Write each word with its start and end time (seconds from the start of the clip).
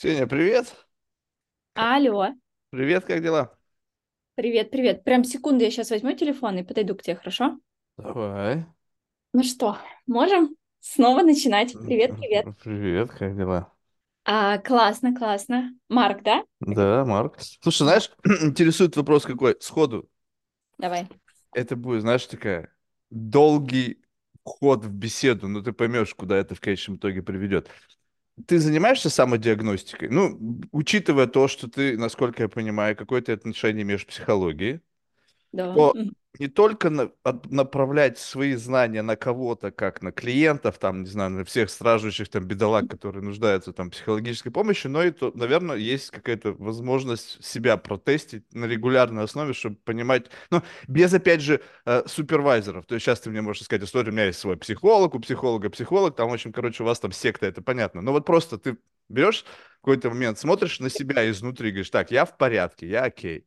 Ксения, 0.00 0.26
привет. 0.26 0.74
Алло, 1.86 2.20
Привет, 2.70 3.04
как 3.04 3.22
дела? 3.22 3.56
привет, 4.34 4.70
привет. 4.72 5.04
Прям 5.04 5.22
секунду, 5.24 5.62
я 5.64 5.70
сейчас 5.70 5.90
возьму 5.90 6.12
телефон 6.14 6.58
и 6.58 6.62
подойду 6.64 6.94
к 6.96 7.02
тебе, 7.02 7.14
хорошо? 7.16 7.60
Давай. 7.96 8.64
Ну 9.32 9.42
что, 9.42 9.76
можем 10.06 10.56
снова 10.80 11.22
начинать? 11.22 11.76
Привет, 11.84 12.16
привет. 12.16 12.48
Привет, 12.62 13.10
как 13.10 13.36
дела? 13.36 13.72
А, 14.24 14.58
классно, 14.58 15.14
классно. 15.14 15.74
Марк, 15.88 16.22
да? 16.22 16.44
Да, 16.60 17.04
Марк. 17.04 17.38
Слушай, 17.62 17.84
знаешь, 17.84 18.10
интересует 18.42 18.96
вопрос 18.96 19.24
какой? 19.24 19.56
Сходу. 19.60 20.08
давай. 20.78 21.08
Это 21.52 21.76
будет, 21.76 22.02
знаешь, 22.02 22.26
такая 22.26 22.72
долгий 23.10 24.02
вход 24.44 24.84
в 24.84 24.90
беседу, 24.92 25.48
но 25.48 25.62
ты 25.62 25.72
поймешь, 25.72 26.14
куда 26.14 26.36
это 26.36 26.54
в 26.54 26.60
конечном 26.60 26.96
итоге 26.96 27.22
приведет. 27.22 27.68
Ты 28.46 28.58
занимаешься 28.58 29.10
самодиагностикой? 29.10 30.08
Ну, 30.08 30.38
учитывая 30.72 31.26
то, 31.26 31.48
что 31.48 31.68
ты, 31.68 31.96
насколько 31.98 32.42
я 32.44 32.48
понимаю, 32.48 32.96
какое-то 32.96 33.32
отношение 33.32 33.82
имеешь 33.82 34.04
к 34.04 34.08
психологии, 34.08 34.80
Да. 35.52 35.74
то. 35.74 35.94
Не 36.38 36.46
только 36.48 36.90
на- 36.90 37.10
от- 37.24 37.50
направлять 37.50 38.16
свои 38.18 38.54
знания 38.54 39.02
на 39.02 39.16
кого-то, 39.16 39.72
как 39.72 40.00
на 40.00 40.12
клиентов, 40.12 40.78
там, 40.78 41.02
не 41.02 41.08
знаю, 41.08 41.30
на 41.30 41.44
всех 41.44 41.68
страждущих 41.70 42.28
там 42.28 42.44
бедолаг, 42.46 42.88
которые 42.88 43.22
нуждаются 43.24 43.72
там 43.72 43.90
психологической 43.90 44.52
помощи, 44.52 44.86
но 44.86 45.02
и, 45.02 45.10
то, 45.10 45.32
наверное, 45.34 45.76
есть 45.76 46.10
какая-то 46.10 46.52
возможность 46.52 47.44
себя 47.44 47.76
протестить 47.76 48.44
на 48.54 48.66
регулярной 48.66 49.24
основе, 49.24 49.52
чтобы 49.54 49.76
понимать, 49.76 50.30
ну, 50.50 50.62
без, 50.86 51.12
опять 51.12 51.40
же, 51.40 51.60
э, 51.84 52.02
супервайзеров. 52.06 52.86
То 52.86 52.94
есть 52.94 53.04
сейчас 53.04 53.20
ты 53.20 53.30
мне 53.30 53.42
можешь 53.42 53.64
сказать 53.64 53.82
историю, 53.82 54.12
у 54.12 54.14
меня 54.16 54.26
есть 54.26 54.38
свой 54.38 54.56
психолог, 54.56 55.14
у 55.16 55.20
психолога 55.20 55.68
психолог, 55.68 56.14
там, 56.14 56.30
в 56.30 56.32
общем, 56.32 56.52
короче, 56.52 56.84
у 56.84 56.86
вас 56.86 57.00
там 57.00 57.10
секта, 57.12 57.46
это 57.46 57.60
понятно. 57.60 58.02
Но 58.02 58.12
вот 58.12 58.24
просто 58.24 58.56
ты 58.56 58.78
берешь 59.08 59.44
в 59.78 59.80
какой-то 59.82 60.10
момент, 60.10 60.38
смотришь 60.38 60.78
на 60.80 60.90
себя 60.90 61.28
изнутри, 61.28 61.70
говоришь, 61.70 61.90
так, 61.90 62.10
я 62.12 62.24
в 62.24 62.36
порядке, 62.36 62.86
я 62.88 63.02
окей 63.04 63.46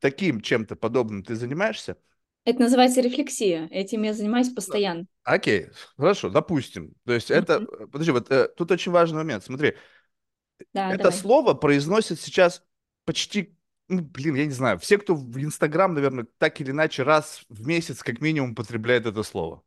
таким 0.00 0.40
чем-то 0.40 0.74
подобным 0.76 1.22
ты 1.22 1.36
занимаешься? 1.36 1.96
Это 2.44 2.60
называется 2.60 3.00
рефлексия. 3.00 3.68
Этим 3.70 4.02
я 4.02 4.14
занимаюсь 4.14 4.48
постоянно. 4.48 5.06
Окей, 5.24 5.68
хорошо, 5.96 6.30
допустим. 6.30 6.94
То 7.04 7.12
есть 7.12 7.30
это, 7.30 7.64
э, 7.78 7.86
подожди, 7.86 8.10
вот 8.10 8.30
э, 8.30 8.48
тут 8.56 8.70
очень 8.72 8.90
важный 8.92 9.18
момент. 9.18 9.44
Смотри, 9.44 9.76
Да, 10.72 10.88
это 10.90 11.04
давай. 11.04 11.12
слово 11.12 11.54
произносят 11.54 12.20
сейчас 12.20 12.64
почти, 13.04 13.56
ну, 13.88 14.02
блин, 14.02 14.34
я 14.34 14.46
не 14.46 14.52
знаю, 14.52 14.78
все, 14.78 14.98
кто 14.98 15.14
в 15.14 15.38
Инстаграм, 15.42 15.94
наверное, 15.94 16.26
так 16.38 16.60
или 16.60 16.70
иначе 16.70 17.02
раз 17.02 17.42
в 17.48 17.66
месяц 17.66 18.02
как 18.02 18.20
минимум 18.20 18.54
потребляет 18.54 19.06
это 19.06 19.22
слово. 19.22 19.62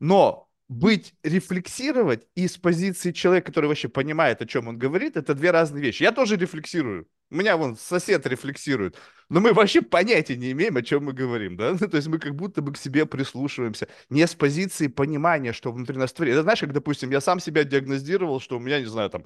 Но 0.00 0.50
быть, 0.68 1.14
рефлексировать 1.22 2.26
и 2.34 2.48
с 2.48 2.58
позиции 2.58 3.12
человека, 3.12 3.48
который 3.48 3.66
вообще 3.66 3.88
понимает, 3.88 4.42
о 4.42 4.46
чем 4.46 4.68
он 4.68 4.78
говорит, 4.78 5.16
это 5.16 5.34
две 5.34 5.50
разные 5.50 5.82
вещи. 5.82 6.02
Я 6.04 6.12
тоже 6.12 6.36
рефлексирую. 6.36 7.08
У 7.30 7.36
меня 7.36 7.56
вон 7.56 7.76
сосед 7.76 8.26
рефлексирует. 8.26 8.96
Но 9.28 9.40
мы 9.40 9.52
вообще 9.52 9.82
понятия 9.82 10.36
не 10.36 10.52
имеем, 10.52 10.76
о 10.76 10.82
чем 10.82 11.04
мы 11.04 11.12
говорим, 11.12 11.56
да? 11.56 11.72
Ну, 11.80 11.88
То 11.88 11.96
есть 11.96 12.08
мы 12.08 12.18
как 12.18 12.34
будто 12.34 12.62
бы 12.62 12.72
к 12.72 12.76
себе 12.76 13.06
прислушиваемся. 13.06 13.88
Не 14.10 14.26
с 14.26 14.34
позиции 14.34 14.86
понимания, 14.86 15.52
что 15.52 15.72
внутри 15.72 15.96
нас 15.96 16.12
творит. 16.12 16.34
Это 16.34 16.42
знаешь, 16.42 16.60
как, 16.60 16.72
допустим, 16.72 17.10
я 17.10 17.20
сам 17.20 17.40
себя 17.40 17.64
диагностировал, 17.64 18.40
что 18.40 18.56
у 18.56 18.60
меня, 18.60 18.80
не 18.80 18.86
знаю, 18.86 19.10
там, 19.10 19.24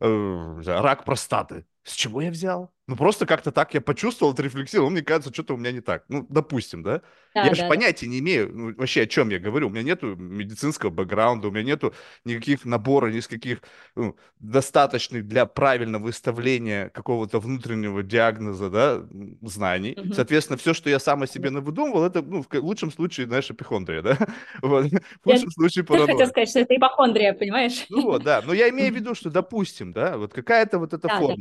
э, 0.00 0.60
рак 0.66 1.04
простаты. 1.04 1.64
С 1.84 1.92
чего 1.94 2.20
я 2.22 2.30
взял? 2.30 2.72
Ну, 2.86 2.96
просто 2.96 3.24
как-то 3.24 3.52
так 3.52 3.72
я 3.74 3.80
почувствовал, 3.80 4.32
отрефлексировал, 4.32 4.90
мне 4.90 5.02
кажется, 5.02 5.32
что-то 5.32 5.54
у 5.54 5.56
меня 5.56 5.70
не 5.70 5.80
так. 5.80 6.04
Ну, 6.08 6.26
допустим, 6.28 6.82
да? 6.82 7.02
Да, 7.34 7.44
Я 7.44 7.54
же 7.54 7.60
да, 7.60 7.68
да. 7.68 7.68
понятия 7.68 8.08
не 8.08 8.18
имею 8.18 8.50
ну, 8.52 8.74
вообще, 8.74 9.02
о 9.02 9.06
чем 9.06 9.28
я 9.30 9.38
говорю. 9.38 9.68
У 9.68 9.70
меня 9.70 9.84
нету 9.84 10.16
медицинского 10.16 10.90
бэкграунда, 10.90 11.46
у 11.48 11.50
меня 11.52 11.62
нету 11.62 11.94
никаких 12.24 12.64
набора, 12.64 13.12
никаких 13.12 13.62
ну, 13.94 14.16
достаточных 14.40 15.26
для 15.28 15.46
правильного 15.46 16.02
выставления 16.02 16.88
какого-то 16.88 17.38
внутреннего 17.38 18.02
диагноза, 18.02 18.70
да, 18.70 19.06
знаний. 19.42 19.96
Мгм. 19.96 20.12
Соответственно, 20.12 20.56
все, 20.56 20.74
что 20.74 20.90
я 20.90 20.98
сам 20.98 21.22
о 21.22 21.28
себе 21.28 21.50
навыдумывал, 21.50 22.04
это, 22.04 22.22
ну, 22.22 22.42
в 22.42 22.52
лучшем 22.54 22.90
случае, 22.90 23.26
знаешь, 23.28 23.48
эпихондрия, 23.50 24.02
да? 24.02 24.18
Вот. 24.62 24.86
В 24.86 25.24
Я 25.24 25.34
худшем 25.34 25.50
случае 25.52 25.84
тоже 25.90 26.06
хотела 26.06 26.26
паранойя. 26.26 26.30
сказать, 26.30 26.48
что 26.50 26.60
это 26.60 26.76
ипохондрия, 26.76 27.34
понимаешь? 27.34 27.86
Ну 27.88 28.02
вот, 28.02 28.22
да. 28.22 28.40
Но 28.42 28.52
я 28.52 28.68
имею 28.70 28.92
в 28.92 28.96
виду, 28.96 29.14
что, 29.14 29.30
допустим, 29.30 29.92
да, 29.92 30.16
вот 30.16 30.32
какая-то 30.32 30.78
вот 30.78 30.92
эта 30.92 31.08
Да, 31.08 31.20
да. 31.20 31.34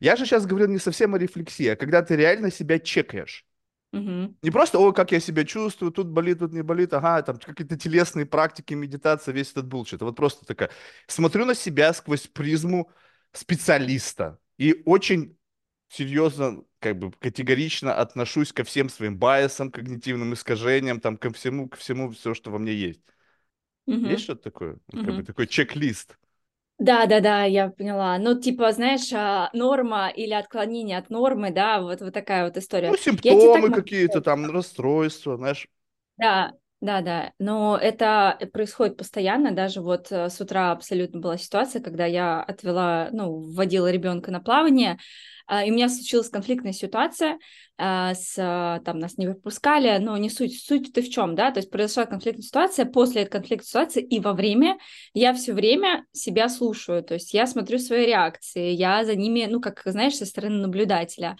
Я 0.00 0.16
же 0.16 0.26
сейчас 0.26 0.46
говорил 0.46 0.68
не 0.68 0.78
совсем 0.78 1.14
о 1.14 1.18
рефлексии, 1.18 1.68
а 1.68 1.76
когда 1.76 2.02
ты 2.02 2.16
реально 2.16 2.50
себя 2.50 2.78
чекаешь. 2.78 3.46
Мгм. 3.92 4.36
Не 4.42 4.50
просто, 4.50 4.78
ой, 4.78 4.94
как 4.94 5.12
я 5.12 5.20
себя 5.20 5.44
чувствую, 5.44 5.90
тут 5.92 6.08
болит, 6.08 6.38
тут 6.38 6.52
не 6.52 6.62
болит, 6.62 6.92
ага, 6.94 7.22
там 7.22 7.38
какие-то 7.38 7.76
телесные 7.76 8.26
практики, 8.26 8.74
медитация, 8.74 9.32
весь 9.34 9.50
этот 9.52 9.66
булчит. 9.66 10.02
Вот 10.02 10.14
просто 10.16 10.46
такая. 10.46 10.70
Смотрю 11.08 11.44
на 11.46 11.54
себя 11.54 11.92
сквозь 11.92 12.26
призму 12.28 12.90
специалиста 13.32 14.38
и 14.58 14.82
очень 14.86 15.36
серьезно, 15.88 16.62
как 16.80 16.98
бы 16.98 17.10
категорично 17.12 17.94
отношусь 17.94 18.52
ко 18.52 18.62
всем 18.64 18.88
своим 18.88 19.18
байесам, 19.18 19.70
когнитивным 19.72 20.34
искажениям, 20.34 21.00
там, 21.00 21.16
ко 21.16 21.32
всему, 21.32 21.68
ко 21.68 21.76
всему, 21.76 22.10
все, 22.12 22.34
что 22.34 22.50
во 22.50 22.58
мне 22.58 22.72
есть. 22.74 23.00
Есть 24.02 24.22
Мгм. 24.22 24.24
что-то 24.24 24.44
такое? 24.44 24.78
Ну, 24.88 24.98
Как 24.98 25.14
бы 25.14 25.22
такой 25.22 25.46
чек-лист. 25.46 26.16
Да, 26.78 27.06
да, 27.06 27.20
да, 27.20 27.44
я 27.44 27.70
поняла. 27.70 28.18
Ну, 28.18 28.38
типа, 28.38 28.70
знаешь, 28.72 29.10
а, 29.12 29.48
норма 29.54 30.08
или 30.10 30.32
отклонение 30.34 30.98
от 30.98 31.08
нормы, 31.08 31.50
да, 31.50 31.80
вот, 31.80 32.00
вот 32.02 32.12
такая 32.12 32.44
вот 32.44 32.56
Ну, 32.56 32.62
история. 32.62 32.92
Так 32.92 32.98
симптомы 32.98 33.70
могу 33.70 33.72
какие-то, 33.72 34.20
там, 34.20 34.50
расстройства, 34.50 35.36
знаешь. 35.36 35.68
Да, 36.18 36.52
да, 36.80 37.00
да, 37.02 37.32
но 37.38 37.76
это 37.80 38.38
происходит 38.52 38.96
постоянно, 38.96 39.52
даже 39.52 39.80
вот 39.82 40.10
э, 40.10 40.30
с 40.30 40.40
утра 40.40 40.72
абсолютно 40.72 41.20
была 41.20 41.36
ситуация, 41.36 41.82
когда 41.82 42.06
я 42.06 42.42
отвела, 42.42 43.08
ну, 43.12 43.52
вводила 43.52 43.90
ребенка 43.90 44.30
на 44.30 44.40
плавание, 44.40 44.98
а, 45.46 45.64
и 45.64 45.70
у 45.70 45.74
меня 45.74 45.88
случилась 45.90 46.30
конфликтная 46.30 46.72
ситуация, 46.72 47.38
с, 47.78 48.34
а, 48.38 48.80
там 48.80 48.98
нас 48.98 49.18
не 49.18 49.26
выпускали, 49.26 49.98
но 49.98 50.16
не 50.16 50.30
суть, 50.30 50.60
суть-то 50.64 51.02
в 51.02 51.08
чем, 51.08 51.34
да, 51.34 51.50
то 51.50 51.58
есть 51.58 51.70
произошла 51.70 52.06
конфликтная 52.06 52.42
ситуация, 52.44 52.86
после 52.86 53.22
этой 53.22 53.32
конфликтной 53.32 53.66
ситуации 53.66 54.02
и 54.02 54.20
во 54.20 54.32
время 54.32 54.78
я 55.14 55.34
все 55.34 55.52
время 55.52 56.04
себя 56.12 56.48
слушаю, 56.48 57.02
то 57.02 57.14
есть 57.14 57.34
я 57.34 57.46
смотрю 57.46 57.78
свои 57.78 58.06
реакции, 58.06 58.70
я 58.70 59.04
за 59.04 59.14
ними, 59.14 59.46
ну, 59.50 59.60
как, 59.60 59.82
знаешь, 59.84 60.14
со 60.16 60.26
стороны 60.26 60.56
наблюдателя, 60.58 61.36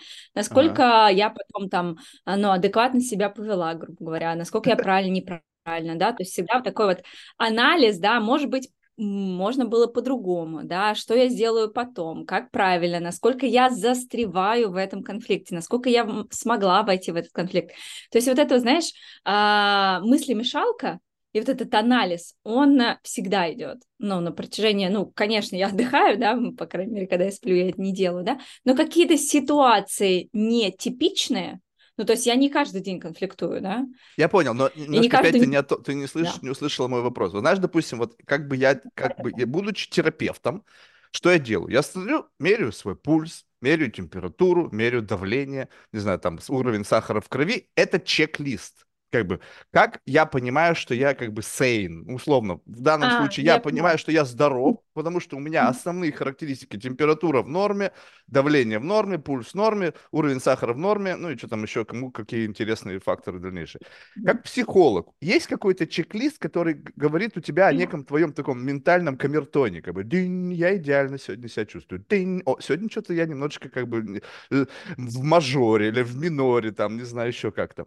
Ага. 0.50 0.72
насколько 0.74 1.08
я 1.12 1.30
потом 1.30 1.68
там 1.68 1.98
а, 2.24 2.36
ну, 2.36 2.50
адекватно 2.50 3.00
себя 3.00 3.30
повела, 3.30 3.74
грубо 3.74 4.04
говоря, 4.04 4.34
насколько 4.34 4.70
я 4.70 4.76
правильно, 4.76 5.14
неправильно, 5.14 5.96
да, 5.96 6.12
то 6.12 6.22
есть 6.22 6.32
всегда 6.32 6.56
вот 6.56 6.64
такой 6.64 6.86
вот 6.86 7.02
анализ, 7.38 7.98
да, 7.98 8.20
может 8.20 8.50
быть, 8.50 8.68
можно 8.96 9.66
было 9.66 9.86
по-другому, 9.86 10.62
да, 10.64 10.94
что 10.94 11.14
я 11.14 11.28
сделаю 11.28 11.70
потом, 11.70 12.24
как 12.24 12.50
правильно, 12.50 13.00
насколько 13.00 13.46
я 13.46 13.70
застреваю 13.70 14.70
в 14.70 14.76
этом 14.76 15.02
конфликте, 15.02 15.54
насколько 15.54 15.88
я 15.88 16.08
смогла 16.30 16.82
войти 16.82 17.12
в 17.12 17.16
этот 17.16 17.32
конфликт. 17.32 17.72
То 18.10 18.18
есть 18.18 18.28
вот 18.28 18.38
это, 18.38 18.58
знаешь, 18.58 18.92
а, 19.24 20.00
мыслемешалка, 20.00 21.00
и 21.32 21.40
вот 21.40 21.50
этот 21.50 21.74
анализ, 21.74 22.34
он 22.44 22.80
а, 22.80 22.98
всегда 23.02 23.52
идет, 23.52 23.82
ну, 23.98 24.20
на 24.20 24.32
протяжении, 24.32 24.88
ну, 24.88 25.04
конечно, 25.04 25.54
я 25.54 25.66
отдыхаю, 25.68 26.18
да, 26.18 26.38
по 26.56 26.66
крайней 26.66 26.94
мере, 26.94 27.06
когда 27.06 27.26
я 27.26 27.32
сплю, 27.32 27.54
я 27.54 27.68
это 27.68 27.80
не 27.80 27.92
делаю, 27.92 28.24
да, 28.24 28.40
но 28.64 28.74
какие-то 28.74 29.18
ситуации 29.18 30.30
нетипичные, 30.32 31.60
ну, 31.96 32.04
то 32.04 32.12
есть 32.12 32.26
я 32.26 32.34
не 32.36 32.50
каждый 32.50 32.80
день 32.80 33.00
конфликтую, 33.00 33.60
да, 33.60 33.86
Я 34.16 34.28
понял, 34.28 34.54
но 34.54 34.70
не 34.74 34.86
немножко 34.86 35.18
опять 35.18 35.32
ты 35.32 35.38
каждый... 35.40 35.50
не, 35.50 35.62
ты 35.62 35.94
не 35.94 36.06
слышишь, 36.06 36.34
Да, 36.34 36.40
не 36.42 36.50
услышала 36.50 36.88
мой 36.88 37.02
вопрос. 37.02 37.32
Вот 37.32 37.40
знаешь, 37.40 37.58
допустим, 37.58 37.98
вот 37.98 38.16
как 38.26 38.48
бы 38.48 38.56
я, 38.56 38.80
как 38.94 39.18
бы, 39.20 39.32
я, 39.36 39.46
будучи 39.46 39.88
терапевтом, 39.90 40.64
что 41.10 41.30
я 41.30 41.38
делаю? 41.38 41.72
Я 41.72 41.82
смотрю, 41.82 42.26
меряю 42.38 42.72
свой 42.72 42.96
пульс, 42.96 43.46
меряю 43.60 43.90
температуру, 43.90 44.68
меряю 44.70 45.02
давление, 45.02 45.68
не 45.92 46.00
знаю, 46.00 46.18
там, 46.18 46.38
уровень 46.48 46.84
сахара 46.84 47.20
в 47.20 47.28
крови. 47.28 47.70
Это 47.74 47.98
чек-лист. 47.98 48.85
Как 49.10 49.26
бы, 49.26 49.40
как 49.72 50.00
я 50.04 50.26
понимаю, 50.26 50.74
что 50.74 50.94
я 50.94 51.14
как 51.14 51.32
бы 51.32 51.42
sane, 51.42 52.12
условно. 52.12 52.60
В 52.66 52.80
данном 52.80 53.08
а, 53.10 53.18
случае 53.18 53.46
я 53.46 53.54
я 53.54 53.60
понимаю, 53.60 53.98
что 53.98 54.10
я 54.10 54.24
здоров, 54.24 54.78
потому 54.94 55.20
что 55.20 55.36
у 55.36 55.40
меня 55.40 55.68
основные 55.68 56.12
характеристики. 56.12 56.76
Температура 56.76 57.42
в 57.42 57.48
норме, 57.48 57.92
давление 58.26 58.78
в 58.78 58.84
норме, 58.84 59.18
пульс 59.18 59.48
в 59.48 59.54
норме, 59.54 59.92
уровень 60.10 60.40
сахара 60.40 60.72
в 60.72 60.78
норме, 60.78 61.16
ну 61.16 61.30
и 61.30 61.36
что 61.36 61.48
там 61.48 61.62
еще, 61.62 61.84
кому 61.84 62.10
какие 62.10 62.46
интересные 62.46 62.98
факторы 62.98 63.38
дальнейшие. 63.38 63.80
Как 64.24 64.42
психолог, 64.42 65.08
есть 65.20 65.46
какой-то 65.46 65.86
чек-лист, 65.86 66.38
который 66.38 66.74
говорит 66.96 67.36
у 67.36 67.40
тебя 67.40 67.68
о 67.68 67.72
неком 67.72 68.04
твоем 68.04 68.32
таком 68.32 68.64
ментальном 68.64 69.16
камертоне, 69.16 69.82
как 69.82 69.94
бы, 69.94 70.04
дынь, 70.04 70.52
я 70.52 70.76
идеально 70.76 71.18
сегодня 71.18 71.48
себя 71.48 71.66
чувствую, 71.66 72.04
дынь, 72.08 72.42
о, 72.44 72.58
сегодня 72.60 72.90
что-то 72.90 73.14
я 73.14 73.26
немножечко 73.26 73.68
как 73.68 73.88
бы 73.88 74.20
э, 74.50 74.66
в 74.96 75.22
мажоре 75.22 75.88
или 75.88 76.02
в 76.02 76.16
миноре, 76.16 76.72
там, 76.72 76.96
не 76.96 77.04
знаю, 77.04 77.28
еще 77.28 77.52
как-то. 77.52 77.86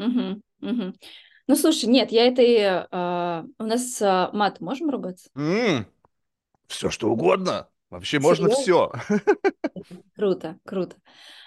Мгм, 0.00 0.42
мгм. 0.60 0.94
Ну, 1.46 1.56
слушай, 1.56 1.86
нет, 1.86 2.12
я 2.12 2.26
этой... 2.26 2.86
а, 2.90 3.44
у 3.58 3.64
нас 3.64 4.00
а, 4.02 4.30
мат, 4.32 4.60
можем 4.60 4.90
ругаться? 4.90 5.30
все 6.68 6.90
что 6.90 7.10
угодно, 7.10 7.68
вообще 7.90 8.18
можно 8.18 8.48
Серьезно? 8.48 8.62
все. 8.62 8.92
Круто, 10.16 10.58
круто. 10.66 10.96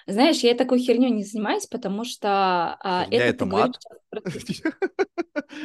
Знаешь, 0.07 0.39
я 0.39 0.55
такой 0.55 0.79
херней 0.79 1.11
не 1.11 1.23
занимаюсь, 1.23 1.67
потому 1.67 2.03
что 2.05 2.77
а, 2.81 3.07
Херня 3.07 3.25
это 3.25 3.31
это 3.31 3.45
говоришь 3.45 3.75
мат. 3.75 3.79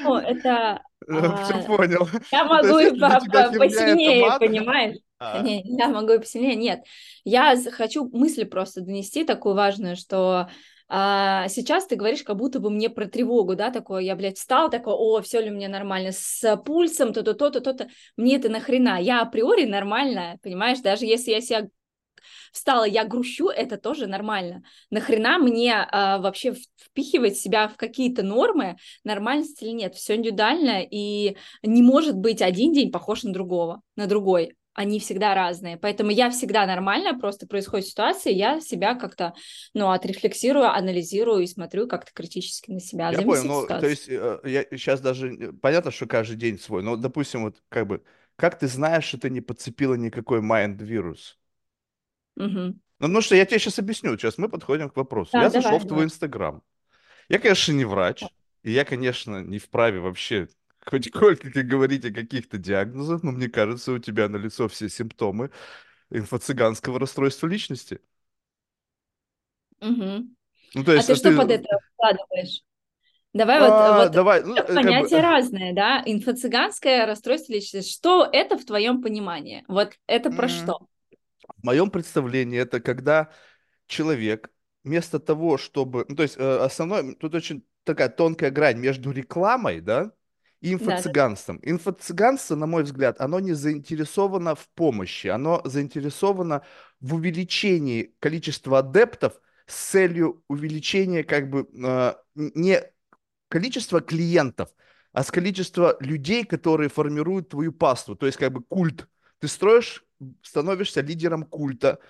Ну, 0.04 0.16
это... 0.16 0.82
Все 1.42 1.54
а, 1.54 1.60
понял. 1.60 2.08
я 2.32 2.44
могу 2.44 2.78
и 2.78 2.90
по- 2.98 3.20
по- 3.20 3.48
это 3.48 3.52
посильнее, 3.52 4.32
понимаешь? 4.32 4.98
А, 5.20 5.42
Не, 5.42 5.62
я 5.64 5.88
могу 5.88 6.12
и 6.12 6.18
посильнее. 6.18 6.56
Нет, 6.56 6.84
я 7.24 7.56
хочу 7.72 8.08
мысль 8.10 8.44
просто 8.46 8.80
донести 8.82 9.24
такую 9.24 9.54
важную, 9.54 9.96
что 9.96 10.48
а, 10.88 11.48
сейчас 11.48 11.86
ты 11.86 11.96
говоришь 11.96 12.22
как 12.22 12.36
будто 12.36 12.60
бы 12.60 12.70
мне 12.70 12.88
про 12.90 13.06
тревогу, 13.06 13.54
да, 13.54 13.70
такое, 13.70 14.02
я, 14.02 14.16
блядь, 14.16 14.38
встал, 14.38 14.70
такой, 14.70 14.94
о, 14.94 15.20
все 15.20 15.40
ли 15.40 15.50
у 15.50 15.54
меня 15.54 15.68
нормально, 15.68 16.12
с 16.12 16.56
пульсом, 16.64 17.12
то-то, 17.12 17.34
то-то, 17.34 17.60
то-то, 17.60 17.88
мне 18.16 18.36
это 18.36 18.48
нахрена, 18.48 19.00
я 19.00 19.20
априори 19.20 19.64
нормальная, 19.64 20.38
понимаешь, 20.42 20.80
даже 20.80 21.04
если 21.04 21.32
я 21.32 21.40
себя 21.40 21.68
встала, 22.52 22.84
я 22.84 23.04
грущу, 23.04 23.48
это 23.48 23.76
тоже 23.76 24.06
нормально. 24.06 24.62
Нахрена 24.90 25.38
мне 25.38 25.74
а, 25.74 26.18
вообще 26.18 26.54
впихивать 26.76 27.36
себя 27.36 27.68
в 27.68 27.76
какие-то 27.76 28.22
нормы, 28.22 28.76
нормальность 29.04 29.62
или 29.62 29.70
нет? 29.70 29.94
Все 29.94 30.16
индивидуально, 30.16 30.82
и 30.82 31.36
не 31.62 31.82
может 31.82 32.16
быть 32.16 32.42
один 32.42 32.72
день 32.72 32.90
похож 32.90 33.22
на 33.22 33.32
другого, 33.32 33.82
на 33.96 34.06
другой. 34.06 34.56
Они 34.78 35.00
всегда 35.00 35.34
разные. 35.34 35.76
Поэтому 35.76 36.10
я 36.12 36.30
всегда 36.30 36.64
нормально, 36.64 37.18
просто 37.18 37.48
происходит 37.48 37.88
ситуация, 37.88 38.32
я 38.32 38.60
себя 38.60 38.94
как-то, 38.94 39.34
ну, 39.74 39.90
отрефлексирую, 39.90 40.70
анализирую 40.70 41.42
и 41.42 41.48
смотрю 41.48 41.88
как-то 41.88 42.12
критически 42.14 42.70
на 42.70 42.78
себя. 42.78 43.10
Я 43.10 43.22
понял, 43.22 43.44
ну, 43.44 43.66
то 43.76 43.88
есть, 43.88 44.08
э, 44.08 44.38
я 44.44 44.62
сейчас 44.70 45.00
даже, 45.00 45.52
понятно, 45.62 45.90
что 45.90 46.06
каждый 46.06 46.36
день 46.36 46.60
свой, 46.60 46.84
но, 46.84 46.94
допустим, 46.94 47.42
вот, 47.42 47.60
как 47.68 47.88
бы, 47.88 48.04
как 48.36 48.56
ты 48.56 48.68
знаешь, 48.68 49.04
что 49.04 49.18
ты 49.18 49.30
не 49.30 49.40
подцепила 49.40 49.94
никакой 49.94 50.42
майнд-вирус? 50.42 51.36
Мгм. 52.36 52.80
Ну, 53.00 53.06
потому 53.06 53.20
что 53.22 53.36
я 53.36 53.44
тебе 53.46 53.58
сейчас 53.60 53.78
объясню, 53.78 54.16
сейчас 54.16 54.38
мы 54.38 54.48
подходим 54.48 54.90
к 54.90 54.96
вопросу. 54.96 55.32
Да, 55.32 55.38
Я 55.38 55.50
зашел 55.50 55.78
давай, 55.78 55.78
в 55.78 55.86
твой 55.86 56.04
давай. 56.04 56.06
Инстаграм. 56.06 56.62
Я, 57.28 57.38
конечно, 57.40 57.72
не 57.72 57.84
врач, 57.84 58.34
и 58.62 58.72
я, 58.72 58.84
конечно, 58.84 59.42
не 59.42 59.58
вправе 59.58 60.00
вообще 60.00 60.48
хоть 60.88 61.06
сколько 61.08 61.62
говорить 61.62 62.04
о 62.04 62.12
каких-то 62.12 62.58
диагнозах, 62.58 63.22
но 63.22 63.32
мне 63.32 63.48
кажется, 63.48 63.92
у 63.92 63.98
тебя 63.98 64.28
налицо 64.28 64.68
все 64.68 64.88
симптомы 64.88 65.50
инфо-цыганского 66.10 66.98
расстройства 66.98 67.46
личности. 67.46 68.00
Мгм. 69.80 70.36
Ну, 70.74 70.84
то 70.84 70.92
А 70.92 70.94
есть, 70.96 71.06
ты 71.06 71.12
а 71.12 71.16
что 71.16 71.30
ты... 71.30 71.36
под 71.36 71.50
это 71.50 71.68
вкладываешь? 71.94 72.62
Давай 73.34 73.60
вот, 73.60 73.70
А, 73.70 74.04
вот 74.04 74.12
давай, 74.12 74.42
ну, 74.42 74.56
э, 74.56 74.62
как 74.62 74.68
бы, 74.68 74.74
понятия 74.74 75.20
разные, 75.20 75.74
да? 75.74 76.02
Инфо-цыганское 76.06 77.06
расстройство 77.06 77.52
личности. 77.52 77.90
Что 77.90 78.28
это 78.32 78.58
в 78.58 78.64
твоем 78.64 79.02
понимании? 79.02 79.64
Вот 79.68 79.94
это 80.06 80.30
про 80.30 80.48
м, 80.48 80.48
что? 80.48 80.88
в 81.58 81.64
моем 81.64 81.90
представлении 81.90 82.58
это 82.60 82.80
когда 82.80 83.30
человек 83.86 84.50
вместо 84.84 85.20
того, 85.20 85.58
чтобы... 85.58 86.06
Ну, 86.08 86.16
то 86.16 86.22
есть, 86.24 86.36
э, 86.38 86.58
основной... 86.58 87.16
Тут 87.16 87.34
очень 87.34 87.64
такая 87.84 88.08
тонкая 88.10 88.50
грань 88.50 88.78
между 88.78 89.12
рекламой, 89.12 89.80
да, 89.80 90.12
и 90.60 90.74
Да, 90.74 91.02
да. 91.02 91.12
инфо-цыганством. 91.12 91.60
Инфо-цыганство, 91.62 92.56
на 92.56 92.66
мой 92.66 92.82
взгляд, 92.82 93.20
оно 93.20 93.40
не 93.40 93.52
заинтересовано 93.52 94.54
в 94.54 94.68
помощи, 94.74 95.28
оно 95.28 95.62
заинтересовано 95.64 96.62
в 97.00 97.14
увеличении 97.14 98.14
количества 98.20 98.80
адептов 98.80 99.40
с 99.66 99.90
целью 99.90 100.42
увеличения 100.48 101.22
как 101.24 101.50
бы 101.50 101.68
э, 101.74 102.14
не 102.34 102.82
количества 103.48 104.00
клиентов, 104.00 104.70
а 105.12 105.22
с 105.24 105.30
количества 105.30 105.96
людей, 106.00 106.44
которые 106.44 106.90
формируют 106.90 107.50
твою 107.50 107.72
паству, 107.72 108.14
то 108.16 108.26
есть 108.26 108.38
как 108.38 108.52
бы 108.52 108.62
культ. 108.62 109.08
Ты 109.40 109.48
строишь, 109.48 110.04
становишься 110.42 111.00
лидером 111.00 111.44
культа, 111.44 112.00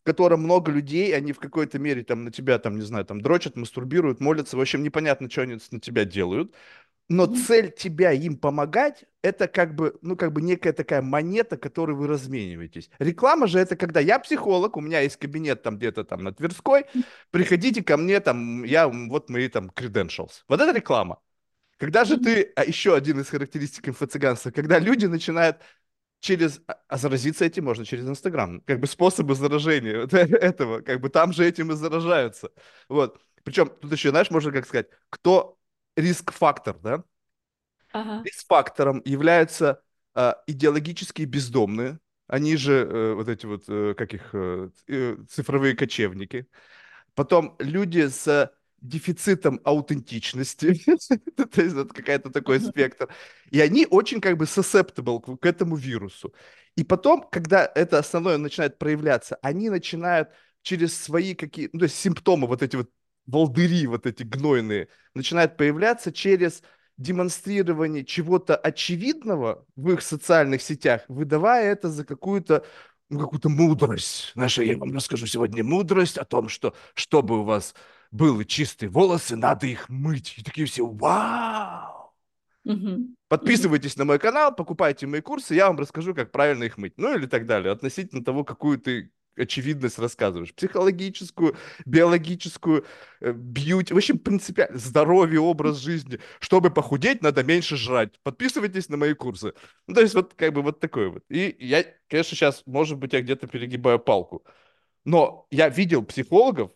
в 0.00 0.02
котором 0.04 0.42
много 0.42 0.70
людей, 0.70 1.16
они 1.16 1.32
в 1.32 1.38
какой-то 1.38 1.78
мере 1.78 2.04
там 2.04 2.24
на 2.24 2.30
тебя, 2.30 2.58
там, 2.58 2.76
не 2.76 2.82
знаю, 2.82 3.04
там 3.06 3.20
дрочат, 3.20 3.56
мастурбируют, 3.56 4.20
молятся, 4.20 4.56
в 4.56 4.60
общем, 4.60 4.82
непонятно, 4.82 5.30
что 5.30 5.42
они 5.42 5.58
на 5.70 5.80
тебя 5.80 6.04
делают. 6.04 6.54
Но 7.08 7.26
цель 7.26 7.70
тебя 7.70 8.12
им 8.12 8.38
помогать, 8.38 9.04
это 9.22 9.46
как 9.46 9.74
бы, 9.74 9.98
ну, 10.00 10.16
как 10.16 10.32
бы 10.32 10.40
некая 10.40 10.72
такая 10.72 11.02
монета, 11.02 11.58
которой 11.58 11.94
вы 11.94 12.06
размениваетесь. 12.06 12.88
Реклама 12.98 13.46
же 13.46 13.58
это 13.58 13.76
когда 13.76 14.00
я 14.00 14.18
психолог, 14.18 14.76
у 14.76 14.80
меня 14.80 15.00
есть 15.00 15.18
кабинет 15.18 15.62
там 15.62 15.76
где-то 15.76 16.04
там 16.04 16.24
на 16.24 16.32
Тверской, 16.32 16.86
приходите 17.30 17.82
ко 17.84 17.98
мне, 17.98 18.20
там, 18.20 18.64
я, 18.64 18.88
вот 18.88 19.28
мои 19.28 19.48
там 19.48 19.70
credentials. 19.74 20.44
Вот 20.48 20.60
это 20.60 20.72
реклама. 20.76 21.20
Когда 21.78 22.04
же 22.04 22.18
ты, 22.18 22.52
а 22.56 22.64
еще 22.64 22.94
один 22.96 23.20
из 23.20 23.28
характеристик 23.28 23.88
инфо-цыганства, 23.88 24.50
когда 24.52 24.78
люди 24.78 25.06
начинают 25.06 25.58
через, 26.20 26.60
а 26.66 26.78
а 26.88 26.96
заразиться 26.98 27.44
этим 27.44 27.64
можно 27.64 27.84
через 27.84 28.08
Инстаграм, 28.08 28.60
как 28.62 28.80
бы 28.80 28.86
способы 28.86 29.34
заражения 29.34 30.00
вот 30.00 30.14
этого, 30.14 30.80
как 30.80 31.00
бы 31.00 31.10
там 31.10 31.32
же 31.32 31.46
этим 31.46 31.72
и 31.72 31.76
заражаются. 31.76 32.50
Вот. 32.88 33.20
Причем 33.42 33.68
тут 33.68 33.92
еще, 33.92 34.10
знаешь, 34.10 34.30
можно 34.30 34.52
как 34.52 34.66
сказать, 34.66 34.88
кто 35.10 35.58
риск-фактор, 35.96 36.78
да? 36.78 37.04
Ага. 37.92 38.22
Риск-фактором 38.24 39.02
являются 39.04 39.82
а, 40.14 40.42
идеологические 40.46 41.26
бездомные, 41.26 41.98
они 42.26 42.56
же 42.56 42.72
э, 42.72 43.14
вот 43.14 43.28
эти 43.28 43.46
вот, 43.46 43.64
э, 43.68 43.94
как 43.96 44.14
их, 44.14 44.30
э, 44.32 44.70
э, 44.88 45.16
цифровые 45.28 45.76
кочевники. 45.76 46.46
Потом 47.14 47.56
люди 47.58 48.08
с 48.08 48.50
дефицитом 48.80 49.60
аутентичности, 49.64 50.74
то 51.36 51.62
есть 51.62 51.74
вот 51.74 51.92
какая-то 51.92 52.30
такой 52.30 52.60
спектр, 52.60 53.08
и 53.50 53.60
они 53.60 53.86
очень 53.88 54.20
как 54.20 54.36
бы 54.36 54.44
susceptible 54.44 55.20
к, 55.20 55.40
к 55.40 55.46
этому 55.46 55.76
вирусу. 55.76 56.34
И 56.76 56.84
потом, 56.84 57.26
когда 57.30 57.70
это 57.74 57.98
основное 57.98 58.36
начинает 58.38 58.78
проявляться, 58.78 59.36
они 59.42 59.70
начинают 59.70 60.30
через 60.62 60.98
свои 61.00 61.34
какие, 61.34 61.70
ну, 61.72 61.80
то 61.80 61.84
есть 61.84 61.96
симптомы, 61.96 62.46
вот 62.46 62.62
эти 62.62 62.76
вот 62.76 62.90
волдыри, 63.26 63.86
вот 63.86 64.06
эти 64.06 64.22
гнойные, 64.22 64.88
начинают 65.14 65.56
появляться 65.56 66.12
через 66.12 66.62
демонстрирование 66.96 68.04
чего-то 68.04 68.56
очевидного 68.56 69.66
в 69.76 69.90
их 69.92 70.02
социальных 70.02 70.62
сетях, 70.62 71.02
выдавая 71.08 71.72
это 71.72 71.88
за 71.88 72.04
какую-то 72.04 72.64
ну, 73.10 73.20
какую-то 73.20 73.48
мудрость. 73.48 74.32
Знаешь, 74.34 74.58
я 74.58 74.76
вам 74.76 74.94
расскажу 74.94 75.26
сегодня 75.26 75.62
мудрость 75.62 76.18
о 76.18 76.24
том, 76.24 76.48
что 76.48 76.74
чтобы 76.94 77.40
у 77.40 77.44
вас 77.44 77.74
были 78.10 78.44
чистые 78.44 78.88
волосы, 78.88 79.36
надо 79.36 79.66
их 79.66 79.88
мыть. 79.88 80.34
И 80.38 80.42
такие 80.42 80.66
все, 80.66 80.86
вау! 80.86 82.14
Подписывайтесь 83.28 83.96
на 83.96 84.04
мой 84.04 84.18
канал, 84.18 84.54
покупайте 84.54 85.06
мои 85.06 85.20
курсы, 85.20 85.54
я 85.54 85.66
вам 85.66 85.78
расскажу, 85.78 86.14
как 86.14 86.30
правильно 86.30 86.64
их 86.64 86.78
мыть. 86.78 86.94
Ну 86.96 87.14
или 87.14 87.26
так 87.26 87.46
далее, 87.46 87.72
относительно 87.72 88.24
того, 88.24 88.44
какую 88.44 88.78
ты 88.78 89.10
очевидность 89.36 89.98
рассказываешь. 89.98 90.54
Психологическую, 90.54 91.56
биологическую, 91.84 92.86
э, 93.20 93.32
бьюти, 93.32 93.94
в 93.94 93.96
общем, 93.96 94.18
принципиально, 94.18 94.78
здоровье, 94.78 95.40
образ 95.40 95.78
жизни. 95.78 96.20
Чтобы 96.40 96.70
похудеть, 96.70 97.22
надо 97.22 97.44
меньше 97.44 97.76
жрать. 97.76 98.18
Подписывайтесь 98.22 98.88
на 98.88 98.96
мои 98.96 99.14
курсы. 99.14 99.54
Ну, 99.86 99.94
то 99.94 100.00
есть 100.00 100.14
вот 100.14 100.34
как 100.34 100.52
бы 100.52 100.62
вот 100.62 100.80
такой 100.80 101.08
вот. 101.10 101.24
И 101.28 101.56
я, 101.58 101.84
конечно, 102.08 102.36
сейчас, 102.36 102.62
может 102.66 102.98
быть, 102.98 103.12
я 103.12 103.22
где-то 103.22 103.46
перегибаю 103.46 103.98
палку. 103.98 104.44
Но 105.04 105.46
я 105.50 105.68
видел 105.68 106.04
психологов, 106.04 106.72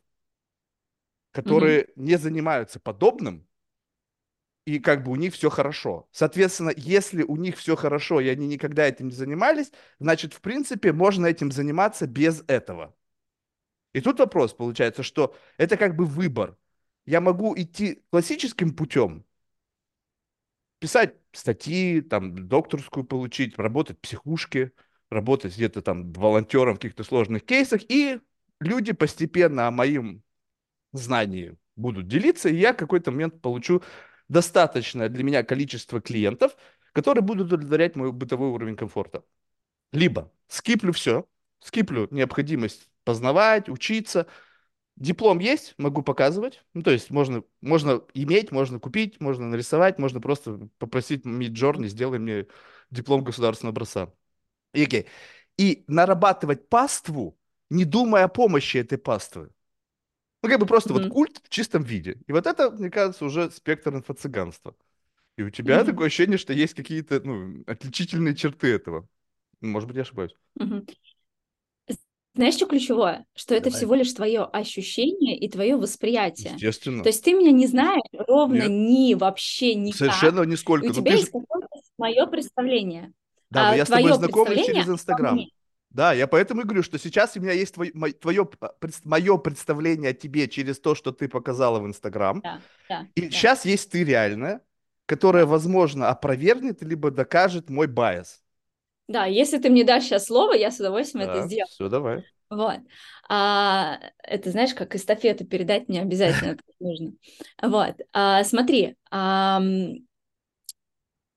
которые 1.33 1.89
не 1.97 2.17
занимаются 2.19 2.81
подобным, 2.81 3.48
и 4.69 4.81
как 4.81 5.03
бы 5.03 5.13
у 5.13 5.17
них 5.17 5.33
все 5.33 5.49
хорошо. 5.49 6.07
Соответственно, 6.13 6.73
если 6.77 7.23
у 7.23 7.37
них 7.37 7.57
все 7.57 7.75
хорошо, 7.75 8.21
и 8.21 8.29
они 8.29 8.47
никогда 8.47 8.87
этим 8.87 9.09
не 9.09 9.15
занимались, 9.15 9.73
значит, 9.99 10.35
в 10.35 10.43
принципе, 10.43 10.93
можно 10.93 11.25
этим 11.25 11.51
заниматься 11.51 12.07
без 12.07 12.45
этого. 12.49 12.95
И 13.95 14.03
тут 14.03 14.19
вопрос 14.19 14.53
получается, 14.53 15.03
что 15.03 15.35
это 15.57 15.79
как 15.79 15.97
бы 15.97 16.05
выбор. 16.05 16.59
Я 17.07 17.23
могу 17.23 17.57
идти 17.57 18.03
классическим 18.11 18.77
путем, 18.77 19.25
писать 20.81 21.15
статьи, 21.33 22.03
там, 22.03 22.47
докторскую 22.47 23.05
получить, 23.05 23.59
работать 23.59 23.97
в 23.97 24.01
психушке, 24.03 24.73
работать 25.09 25.57
где-то 25.57 25.81
там 25.81 26.13
волонтером 26.13 26.75
в 26.75 26.79
каких-то 26.79 27.05
сложных 27.05 27.43
кейсах, 27.47 27.81
и 27.89 28.21
люди 28.61 28.93
постепенно 28.93 29.67
о 29.67 29.71
моим 29.71 30.23
знании 30.93 31.57
будут 31.75 32.07
делиться, 32.07 32.51
и 32.51 32.57
я 32.57 32.75
в 32.75 32.77
какой-то 32.77 33.13
момент 33.13 33.41
получу 33.41 33.83
достаточное 34.29 35.09
для 35.09 35.25
меня 35.25 35.43
количество 35.43 36.01
клиентов, 36.01 36.57
которые 36.93 37.23
будут 37.23 37.49
удовлетворять 37.49 37.97
мой 37.97 38.13
бытовой 38.13 38.51
уровень 38.51 38.77
комфорта. 38.77 39.25
Либо 39.93 40.33
скиплю 40.49 40.93
все, 40.93 41.27
скиплю 41.61 42.09
необходимость 42.11 42.91
познавать, 43.05 43.69
учиться. 43.69 44.27
Диплом 44.97 45.39
есть, 45.39 45.75
могу 45.79 46.03
показывать. 46.03 46.65
Ну, 46.75 46.83
то 46.83 46.91
есть 46.91 47.11
можно, 47.11 47.43
можно 47.61 48.03
иметь, 48.15 48.51
можно 48.51 48.81
купить, 48.81 49.21
можно 49.21 49.47
нарисовать, 49.47 49.99
можно 49.99 50.21
просто 50.21 50.69
попросить 50.79 51.25
Midjourney, 51.25 51.87
сделай 51.87 52.19
мне 52.19 52.47
диплом 52.91 53.23
государственного 53.23 53.73
образца. 53.73 54.13
И, 54.75 54.83
окей. 54.83 55.07
и 55.57 55.85
нарабатывать 55.87 56.69
паству, 56.69 57.39
не 57.71 57.85
думая 57.85 58.25
о 58.25 58.29
помощи 58.29 58.79
этой 58.79 58.99
паствы. 58.99 59.51
Ну, 60.43 60.49
как 60.49 60.61
бы 60.61 60.67
просто 60.67 60.93
вот 60.93 61.07
Мгм. 61.07 61.13
культ 61.13 61.41
в 61.43 61.49
чистом 61.49 61.83
виде. 61.83 62.19
И 62.27 62.33
вот 62.33 62.47
это, 62.47 62.71
мне 62.71 62.91
кажется, 62.91 63.25
уже 63.25 63.51
спектр 63.51 63.95
инфо-цыганства. 63.95 64.77
И 65.37 65.43
у 65.43 65.51
тебя 65.51 65.85
Мгм. 65.85 65.85
такое 65.85 66.09
ощущение, 66.09 66.39
что 66.39 66.53
есть 66.55 66.75
какие-то, 66.75 67.21
ну, 67.25 67.65
отличительные 67.67 68.37
черты 68.37 68.69
этого. 68.75 69.09
Может 69.61 69.89
быть, 69.89 69.97
я 69.97 70.03
ошибаюсь. 70.03 70.35
Мгм. 70.57 70.87
Знаешь, 72.35 72.55
что 72.55 72.67
ключевое? 72.67 73.27
Что 73.35 73.55
это 73.55 73.71
Давай. 73.71 73.79
всего 73.79 73.95
лишь 73.95 74.13
твое 74.13 74.45
ощущение 74.45 75.37
и 75.39 75.49
твое 75.49 75.77
восприятие. 75.77 76.63
То 77.03 77.09
Естественно. 77.09 77.09
есть 77.09 77.25
ты 77.25 77.33
меня 77.33 77.51
не 77.51 77.67
знаешь 77.67 78.03
ровно 78.13 78.55
Нет, 78.55 78.69
ни 78.69 79.15
вообще 79.15 79.75
никак, 79.75 79.97
совершенно 79.97 80.43
и 80.43 80.47
у 80.47 80.47
нисколько. 80.47 80.93
Ну, 80.93 81.03
тебя 81.03 81.13
ты 81.13 81.17
есть 81.17 81.31
какое-то 81.33 81.69
мое 81.99 82.27
представление. 82.27 83.13
Да, 83.51 83.65
но 83.65 83.73
А 83.73 83.75
я 83.75 83.87
с 83.87 83.91
тобой 83.91 84.13
знакомлюсь 84.13 84.61
через 84.61 84.89
обо 85.09 85.19
мне. 85.33 85.49
Да, 85.99 86.13
я 86.13 86.29
поэтому 86.29 86.61
и 86.61 86.65
говорю, 86.65 86.85
что 86.85 86.97
сейчас 86.97 87.37
у 87.37 87.41
меня 87.41 87.51
есть 87.51 87.75
твое, 87.75 87.91
твое, 87.91 88.49
мое 89.03 89.37
представление 89.37 90.13
о 90.13 90.15
тебе 90.15 90.47
через 90.47 90.79
то, 90.79 90.95
что 90.95 91.11
ты 91.11 91.29
показала 91.29 91.81
в 91.81 91.87
Инстаграм. 91.89 92.41
Да, 92.41 92.61
да, 92.89 93.09
и 93.17 93.23
да. 93.23 93.31
сейчас 93.33 93.65
есть 93.65 93.91
ты 93.91 94.05
реальная, 94.05 94.61
которая, 95.07 95.45
возможно, 95.45 96.09
опровергнет, 96.09 96.85
либо 96.85 97.11
докажет 97.11 97.69
мой 97.69 97.89
байс. 97.89 98.45
Да, 99.09 99.25
если 99.25 99.59
ты 99.59 99.71
мне 99.71 99.83
дашь 99.83 100.05
сейчас 100.05 100.27
слово, 100.27 100.53
я 100.53 100.71
с 100.71 100.79
удовольствием 100.79 101.27
да, 101.27 101.33
это 101.33 101.47
сделаю. 101.49 101.67
Все, 101.69 101.89
давай. 101.89 102.25
Вот. 102.49 102.79
А, 103.29 103.99
это, 104.23 104.53
знаешь, 104.53 104.75
как 104.75 104.95
эстафету 104.95 105.47
передать 105.47 105.89
мне 105.89 106.01
обязательно 106.01 106.59
нужно. 106.79 107.11
Вот. 107.61 107.97
А, 108.13 108.45
смотри, 108.45 108.95
а, 109.11 109.61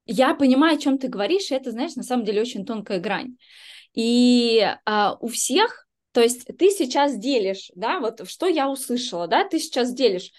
я 0.05 0.35
понимаю, 0.35 0.77
о 0.77 0.79
чем 0.79 0.99
ты 0.99 1.07
говоришь, 1.07 1.49
и 1.49 1.55
это, 1.55 1.71
знаешь, 1.71 1.95
на 1.95 2.03
самом 2.03 2.25
деле 2.25 2.41
очень 2.41 2.63
тонкая 2.63 2.99
грань. 2.99 3.37
И 3.93 4.65
а, 4.85 5.17
у 5.19 5.27
всех, 5.27 5.87
то 6.11 6.21
есть 6.21 6.45
ты 6.57 6.69
сейчас 6.69 7.17
делишь, 7.17 7.71
да, 7.75 7.99
вот 7.99 8.27
что 8.29 8.47
я 8.47 8.69
услышала, 8.69 9.27
да, 9.27 9.47
ты 9.47 9.59
сейчас 9.59 9.93
делишь 9.93 10.31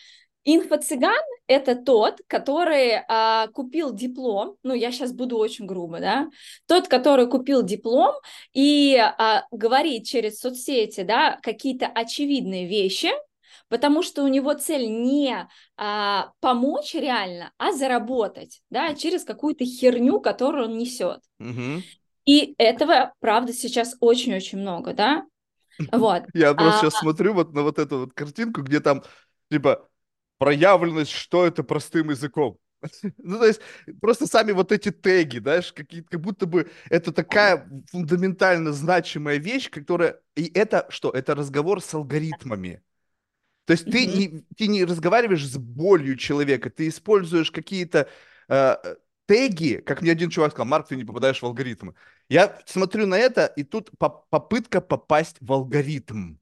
Инфо-цыган– 0.45 1.23
это 1.47 1.77
тот, 1.77 2.21
который 2.27 3.01
а, 3.09 3.47
купил 3.49 3.93
диплом, 3.95 4.57
ну, 4.65 4.75
я 4.75 4.91
сейчас 4.91 5.13
буду 5.13 5.37
очень 5.37 5.67
грубо, 5.67 6.01
да, 6.01 6.29
тот, 6.67 6.89
который 6.89 7.29
купил 7.29 7.63
диплом 7.63 8.15
и 8.53 8.97
а, 8.97 9.45
говорит 9.53 10.05
через 10.05 10.41
соцсети, 10.41 11.03
да, 11.03 11.39
какие-то 11.43 11.87
очевидные 11.87 12.67
вещи, 12.67 13.11
потому 13.69 14.03
что 14.03 14.25
у 14.25 14.29
него 14.29 14.53
цель 14.55 14.91
не 14.91 15.49
а, 15.77 16.33
помочь 16.41 16.95
реально, 16.95 17.53
а 17.57 17.73
заработать, 17.73 18.63
да, 18.69 18.95
через 18.95 19.23
какую-то 19.25 19.65
херню, 19.65 20.21
которую 20.21 20.71
он 20.71 20.77
несет. 20.77 21.21
Угу. 21.39 21.83
И 22.25 22.55
этого, 22.59 23.12
правда, 23.21 23.52
сейчас 23.52 23.97
очень-очень 24.00 24.59
много, 24.59 24.95
да, 24.95 25.25
вот. 25.91 26.25
Я 26.35 26.55
просто 26.55 26.79
а... 26.79 26.81
сейчас 26.81 27.00
смотрю 27.00 27.35
вот 27.35 27.52
на 27.52 27.62
вот 27.62 27.79
эту 27.79 28.00
вот 28.00 28.12
картинку, 28.12 28.62
где 28.62 28.81
там, 28.81 29.02
типа, 29.50 29.88
проявленность, 30.38 31.11
что 31.11 31.47
это 31.47 31.62
простым 31.62 32.11
языком. 32.11 32.59
Ну, 33.19 33.38
то 33.38 33.47
есть, 33.47 33.61
просто 34.00 34.26
сами 34.26 34.52
вот 34.52 34.73
эти 34.73 34.91
теги, 34.91 35.38
знаешь, 35.38 35.73
какие 35.73 36.02
как 36.02 36.21
будто 36.21 36.47
бы 36.47 36.71
это 36.91 37.12
такая 37.12 37.69
фундаментально 37.91 38.73
значимая 38.73 39.37
вещь, 39.37 39.71
которая... 39.71 40.21
И 40.35 40.50
это 40.52 40.87
что? 40.88 41.11
Это 41.11 41.35
разговор 41.35 41.81
с 41.81 41.95
алгоритмами. 41.95 42.83
То 43.67 43.73
есть 43.75 43.85
ты, 43.85 44.07
не, 44.07 44.45
ты 44.57 44.67
не 44.67 44.85
разговариваешь 44.85 45.47
с 45.47 45.57
болью 45.57 46.17
человека, 46.17 46.71
ты 46.71 46.88
используешь 46.88 47.52
какие-то 47.52 48.09
э, 48.49 48.76
теги, 49.26 49.76
как 49.76 50.02
мне 50.02 50.12
один 50.12 50.31
чувак 50.31 50.52
сказал, 50.52 50.67
Марк, 50.67 50.88
ты 50.88 50.97
не 50.97 51.05
попадаешь 51.05 51.41
в 51.41 51.45
алгоритмы. 51.45 51.95
Я 52.29 52.59
смотрю 52.67 53.07
на 53.07 53.19
это, 53.19 53.47
и 53.47 53.62
тут 53.64 53.91
по 53.99 54.09
попытка 54.09 54.81
попасть 54.81 55.37
в 55.41 55.52
алгоритм. 55.52 56.37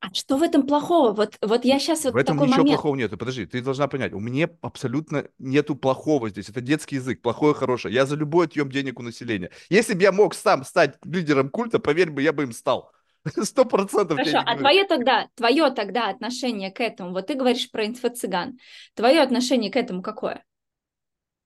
А 0.00 0.12
что 0.12 0.36
в 0.36 0.42
этом 0.42 0.66
плохого? 0.66 1.12
Вот, 1.12 1.36
вот 1.40 1.64
я 1.64 1.78
сейчас 1.78 2.04
вот 2.04 2.14
В 2.14 2.16
этом 2.16 2.36
такой 2.36 2.48
ничего 2.48 2.62
момент. 2.62 2.76
плохого 2.76 2.96
нет. 2.96 3.10
Подожди, 3.16 3.46
ты 3.46 3.62
должна 3.62 3.86
понять, 3.86 4.12
у 4.12 4.18
меня 4.18 4.50
абсолютно 4.60 5.28
нету 5.38 5.76
плохого 5.76 6.28
здесь. 6.28 6.48
Это 6.48 6.60
детский 6.60 6.96
язык, 6.96 7.22
плохое, 7.22 7.54
хорошее. 7.54 7.94
Я 7.94 8.04
за 8.04 8.16
любой 8.16 8.46
отъем 8.46 8.68
денег 8.68 8.98
у 8.98 9.02
населения. 9.02 9.50
Если 9.70 9.94
бы 9.94 10.02
я 10.02 10.10
мог 10.10 10.34
сам 10.34 10.64
стать 10.64 10.96
лидером 11.04 11.50
культа, 11.50 11.78
поверь 11.78 12.10
бы, 12.10 12.20
я 12.20 12.32
бы 12.32 12.42
им 12.42 12.52
стал. 12.52 12.90
Сто 13.44 13.64
процентов. 13.64 14.18
Хорошо, 14.18 14.42
а 14.44 14.56
твое 14.56 14.84
тогда, 14.86 15.28
твое 15.36 15.70
тогда 15.70 16.08
отношение 16.10 16.72
к 16.72 16.80
этому, 16.80 17.12
вот 17.12 17.28
ты 17.28 17.34
говоришь 17.34 17.70
про 17.70 17.86
инфо-цыган, 17.86 18.58
твое 18.94 19.20
отношение 19.20 19.70
к 19.70 19.76
этому 19.76 20.02
какое? 20.02 20.42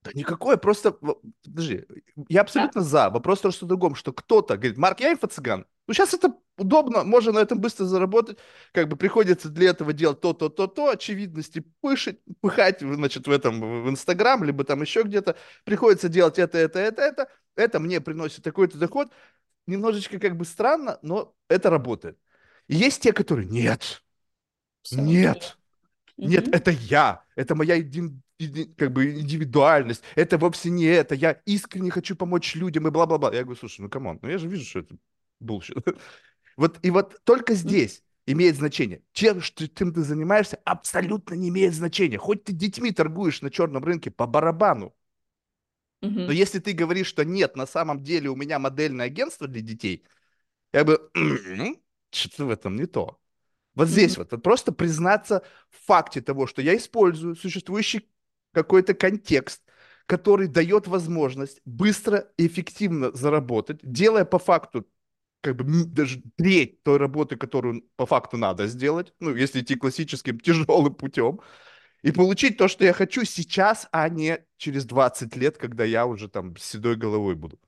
Да 0.07 0.19
никакое, 0.19 0.57
просто, 0.57 0.91
подожди, 0.91 1.85
я 2.29 2.41
абсолютно 2.41 2.81
да. 2.81 2.87
за. 2.87 3.09
Вопрос 3.09 3.39
просто 3.39 3.65
в 3.65 3.67
другом, 3.67 3.95
что 3.95 4.13
кто-то 4.13 4.55
говорит, 4.57 4.77
Марк, 4.77 4.99
я 4.99 5.13
инфо-цыган. 5.13 5.65
Ну, 5.87 5.93
сейчас 5.93 6.13
это 6.13 6.33
удобно, 6.57 7.03
можно 7.03 7.31
на 7.31 7.39
этом 7.39 7.59
быстро 7.59 7.85
заработать. 7.85 8.37
Как 8.73 8.87
бы 8.89 8.97
приходится 8.97 9.49
для 9.49 9.69
этого 9.69 9.93
делать 9.93 10.19
то-то, 10.19 10.49
то-то, 10.49 10.89
очевидности 10.89 11.63
пышить, 11.81 12.19
пыхать, 12.41 12.81
значит, 12.81 13.27
в 13.27 13.31
этом, 13.31 13.83
в 13.83 13.89
Инстаграм, 13.89 14.43
либо 14.43 14.63
там 14.63 14.81
еще 14.81 15.03
где-то. 15.03 15.35
Приходится 15.63 16.09
делать 16.09 16.39
это, 16.39 16.57
это, 16.57 16.79
это, 16.79 17.01
это. 17.01 17.29
Это 17.55 17.79
мне 17.79 18.01
приносит 18.01 18.43
такой-то 18.43 18.77
доход. 18.77 19.11
Немножечко 19.65 20.19
как 20.19 20.37
бы 20.37 20.45
странно, 20.45 20.99
но 21.01 21.33
это 21.49 21.69
работает. 21.69 22.17
И 22.67 22.75
есть 22.75 23.01
те, 23.01 23.13
которые, 23.13 23.47
нет, 23.47 24.03
Все 24.81 25.01
нет, 25.01 25.57
нет, 26.17 26.47
это 26.53 26.71
я, 26.71 27.23
это 27.35 27.55
моя 27.55 27.75
един, 27.75 28.21
как 28.77 28.93
бы 28.93 29.19
индивидуальность, 29.19 30.03
это 30.15 30.37
вовсе 30.37 30.69
не 30.69 30.85
это, 30.85 31.15
я 31.15 31.31
искренне 31.45 31.89
хочу 31.89 32.15
помочь 32.15 32.55
людям 32.55 32.87
и 32.87 32.91
бла-бла-бла. 32.91 33.33
Я 33.33 33.43
говорю, 33.43 33.59
слушай, 33.59 33.81
ну 33.81 33.89
come 33.89 34.06
on, 34.06 34.19
ну 34.21 34.29
я 34.29 34.37
же 34.37 34.47
вижу, 34.47 34.65
что 34.65 34.79
это 34.79 34.95
bullshit. 35.41 35.97
Вот, 36.57 36.79
и 36.81 36.89
вот 36.89 37.21
только 37.23 37.53
здесь 37.53 38.03
имеет 38.25 38.55
значение. 38.55 39.03
Чем, 39.13 39.41
чем 39.41 39.93
ты 39.93 40.01
занимаешься, 40.01 40.59
абсолютно 40.65 41.35
не 41.35 41.49
имеет 41.49 41.75
значения. 41.75 42.17
Хоть 42.17 42.45
ты 42.45 42.51
детьми 42.51 42.91
торгуешь 42.91 43.43
на 43.43 43.51
черном 43.51 43.83
рынке 43.83 44.09
по 44.09 44.25
барабану. 44.25 44.95
Но 46.01 46.31
если 46.31 46.57
ты 46.57 46.73
говоришь, 46.73 47.07
что 47.07 47.23
нет, 47.23 47.55
на 47.55 47.67
самом 47.67 48.03
деле 48.03 48.29
у 48.29 48.35
меня 48.35 48.57
модельное 48.57 49.05
агентство 49.05 49.47
для 49.47 49.61
детей, 49.61 50.03
я 50.73 50.83
бы, 50.83 51.11
что-то 52.11 52.45
в 52.45 52.49
этом 52.49 52.75
не 52.75 52.87
то. 52.87 53.19
Вот 53.75 53.87
здесь 53.87 54.17
вот, 54.17 54.29
просто 54.41 54.71
признаться 54.71 55.43
в 55.69 55.85
факте 55.85 56.21
того, 56.21 56.47
что 56.47 56.63
я 56.63 56.75
использую 56.75 57.35
существующий 57.35 58.09
какой-то 58.57 58.95
контекст, 58.95 59.61
который 60.07 60.47
дает 60.47 60.87
возможность 60.87 61.61
быстро 61.65 62.27
и 62.37 62.47
эффективно 62.47 63.11
заработать, 63.11 63.79
делая 63.83 64.25
по 64.25 64.39
факту 64.39 64.87
как 65.41 65.57
бы 65.57 65.85
даже 65.85 66.23
треть 66.37 66.81
той 66.83 66.97
работы, 66.97 67.37
которую 67.37 67.83
по 67.97 68.07
факту 68.07 68.37
надо 68.37 68.65
сделать, 68.65 69.13
ну, 69.19 69.35
если 69.35 69.61
идти 69.61 69.75
классическим 69.75 70.39
тяжелым 70.47 70.95
путем, 70.95 71.39
и 72.01 72.11
получить 72.11 72.57
то, 72.57 72.67
что 72.67 72.83
я 72.83 72.93
хочу 72.93 73.25
сейчас, 73.25 73.87
а 73.91 74.09
не 74.09 74.43
через 74.57 74.85
20 74.85 75.35
лет, 75.35 75.57
когда 75.59 75.83
я 75.85 76.07
уже 76.07 76.27
там 76.27 76.57
с 76.57 76.63
седой 76.63 76.95
головой 76.95 77.35
буду. 77.35 77.59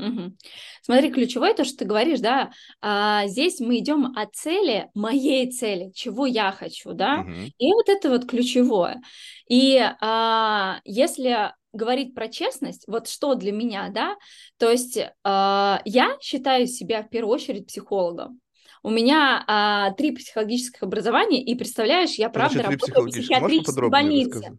Угу. 0.00 0.36
Смотри, 0.82 1.10
ключевое 1.12 1.54
то, 1.54 1.64
что 1.64 1.78
ты 1.78 1.84
говоришь, 1.84 2.20
да, 2.20 2.50
а, 2.80 3.26
здесь 3.26 3.60
мы 3.60 3.78
идем 3.78 4.12
от 4.16 4.34
цели, 4.34 4.88
моей 4.94 5.50
цели, 5.50 5.90
чего 5.94 6.26
я 6.26 6.52
хочу, 6.52 6.92
да, 6.92 7.20
угу. 7.20 7.32
и 7.58 7.72
вот 7.72 7.88
это 7.88 8.08
вот 8.08 8.26
ключевое. 8.26 9.00
И 9.48 9.78
а, 10.00 10.80
если 10.84 11.52
говорить 11.72 12.14
про 12.14 12.28
честность, 12.28 12.84
вот 12.88 13.08
что 13.08 13.34
для 13.34 13.52
меня, 13.52 13.90
да, 13.90 14.16
то 14.58 14.70
есть 14.70 14.96
э, 14.96 15.06
я 15.24 16.16
считаю 16.20 16.66
себя 16.66 17.04
в 17.04 17.08
первую 17.08 17.34
очередь 17.34 17.68
психологом. 17.68 18.40
У 18.82 18.90
меня 18.90 19.44
а, 19.46 19.92
три 19.92 20.10
психологических 20.12 20.82
образования, 20.82 21.42
и 21.44 21.54
представляешь, 21.54 22.14
я 22.14 22.28
правда 22.30 22.62
значит, 22.62 22.82
работаю 22.82 23.06
в 23.06 23.10
психиатрической 23.10 23.88
больнице. 23.88 24.58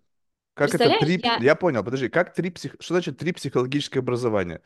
Как 0.54 0.76
это 0.76 0.98
три... 1.00 1.20
Я... 1.24 1.38
я 1.42 1.56
понял, 1.56 1.84
подожди, 1.84 2.08
как 2.08 2.34
три 2.34 2.52
псих... 2.52 2.76
Что 2.80 2.94
значит 2.94 3.18
три 3.18 3.32
психологических 3.32 3.98
образования? 3.98 4.62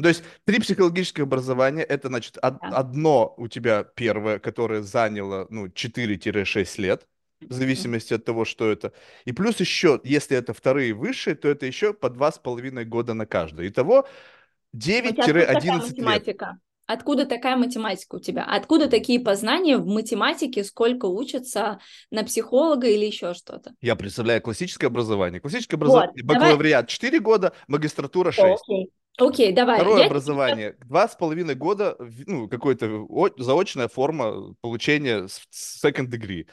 То 0.00 0.08
есть 0.08 0.24
три 0.44 0.58
психологических 0.58 1.24
образования, 1.24 1.82
это 1.82 2.08
значит 2.08 2.38
од... 2.38 2.58
да. 2.60 2.68
одно 2.68 3.34
у 3.36 3.48
тебя 3.48 3.84
первое, 3.84 4.38
которое 4.38 4.82
заняло 4.82 5.46
ну, 5.50 5.66
4-6 5.66 6.80
лет, 6.80 7.06
в 7.40 7.52
зависимости 7.52 8.14
от 8.14 8.24
того, 8.24 8.44
что 8.44 8.70
это. 8.70 8.92
И 9.24 9.32
плюс 9.32 9.60
еще, 9.60 10.00
если 10.04 10.36
это 10.36 10.54
вторые 10.54 10.94
высшие, 10.94 11.34
то 11.34 11.48
это 11.48 11.66
еще 11.66 11.92
по 11.92 12.08
два 12.08 12.32
с 12.32 12.38
половиной 12.38 12.84
года 12.84 13.14
на 13.14 13.26
каждое. 13.26 13.68
Итого 13.68 14.06
9-11 14.74 15.94
лет. 15.96 16.38
Откуда 16.86 17.26
такая 17.26 17.56
математика 17.56 18.16
у 18.16 18.18
тебя? 18.18 18.44
Откуда 18.44 18.88
такие 18.88 19.20
познания 19.20 19.78
в 19.78 19.86
математике, 19.86 20.64
сколько 20.64 21.06
учатся 21.06 21.78
на 22.10 22.24
психолога 22.24 22.88
или 22.88 23.06
еще 23.06 23.34
что-то? 23.34 23.72
Я 23.80 23.94
представляю 23.94 24.42
классическое 24.42 24.88
образование. 24.88 25.40
Классическое 25.40 25.78
образование, 25.78 26.22
вот, 26.22 26.34
бакалавриат 26.34 26.86
давай. 26.86 26.88
4 26.88 27.20
года, 27.20 27.52
магистратура 27.68 28.32
6. 28.32 28.46
Окей. 28.62 28.90
Окей, 29.18 29.52
давай. 29.52 29.76
Второе 29.76 30.00
Я 30.00 30.06
образование. 30.06 30.76
Два 30.86 31.06
с 31.08 31.14
половиной 31.14 31.54
года, 31.54 31.96
ну, 32.26 32.48
какое-то 32.48 33.06
заочная 33.38 33.88
форма 33.88 34.54
получения 34.60 35.26
second 35.52 36.08
degree. 36.08 36.46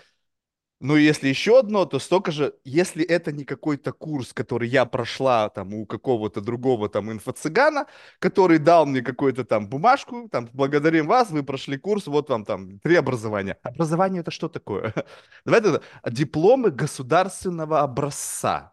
Ну, 0.82 0.96
если 0.96 1.28
еще 1.28 1.60
одно, 1.60 1.84
то 1.86 2.00
столько 2.00 2.32
же, 2.32 2.54
если 2.64 3.04
это 3.04 3.34
не 3.34 3.44
какой-то 3.44 3.92
курс, 3.92 4.32
который 4.32 4.70
я 4.70 4.86
прошла 4.86 5.50
там 5.50 5.74
у 5.74 5.86
какого-то 5.86 6.40
другого 6.40 6.88
там 6.88 7.12
инфо-цыгана, 7.12 7.86
который 8.20 8.60
дал 8.60 8.86
мне 8.86 9.02
какую-то 9.02 9.44
там 9.44 9.68
бумажку, 9.68 10.30
там, 10.30 10.48
благодарим 10.54 11.08
вас, 11.08 11.32
вы 11.32 11.44
прошли 11.44 11.78
курс, 11.78 12.08
вот 12.08 12.30
вам 12.30 12.46
там 12.46 12.80
три 12.80 12.96
образования. 12.96 13.58
Образование 13.62 14.22
это 14.22 14.32
что 14.32 14.48
такое? 14.48 14.94
Давай 15.46 15.60
тогда, 15.60 15.82
дипломы 16.10 16.72
государственного 16.72 17.82
образца. 17.82 18.72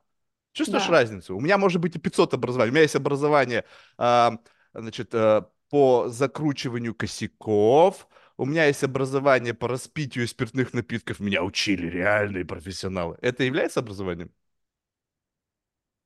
Чувствуешь 0.57 0.87
да. 0.87 0.93
разницу? 0.93 1.37
У 1.37 1.41
меня 1.41 1.59
может 1.59 1.83
быть 1.83 1.97
и 1.97 1.99
500 1.99 2.33
образований. 2.33 2.71
У 2.71 2.73
меня 2.73 2.83
есть 2.83 2.97
образование, 2.97 3.65
э, 3.99 4.31
значит, 4.73 5.11
э, 5.13 5.43
по 5.69 6.09
закручиванию 6.09 6.95
косяков, 6.95 8.09
у 8.39 8.47
меня 8.47 8.65
есть 8.65 8.83
образование 8.83 9.53
по 9.53 9.69
распитию 9.69 10.27
спиртных 10.27 10.73
напитков, 10.73 11.21
меня 11.21 11.43
учили 11.43 11.87
реальные 11.89 12.47
профессионалы. 12.47 13.19
Это 13.21 13.45
является 13.45 13.81
образованием? 13.81 14.31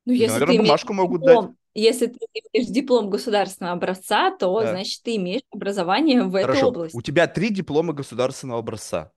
Ну, 0.05 0.13
если 0.13 0.33
Наверное, 0.33 0.57
ты 0.57 0.63
бумажку 0.63 0.93
могут 0.95 1.21
диплом, 1.21 1.47
дать. 1.47 1.57
Если 1.75 2.07
ты 2.07 2.19
имеешь 2.53 2.69
диплом 2.69 3.11
государственного 3.11 3.77
образца, 3.77 4.37
то, 4.37 4.61
Да. 4.61 4.71
значит, 4.71 5.03
ты 5.05 5.15
имеешь 5.17 5.43
образование 5.53 6.25
в 6.25 6.35
этой 6.35 6.49
Хорошо. 6.49 6.69
области. 6.69 6.97
У 6.97 7.03
тебя 7.03 7.29
три 7.29 7.51
диплома 7.51 7.93
государственного 7.93 8.59
образца. 8.59 9.13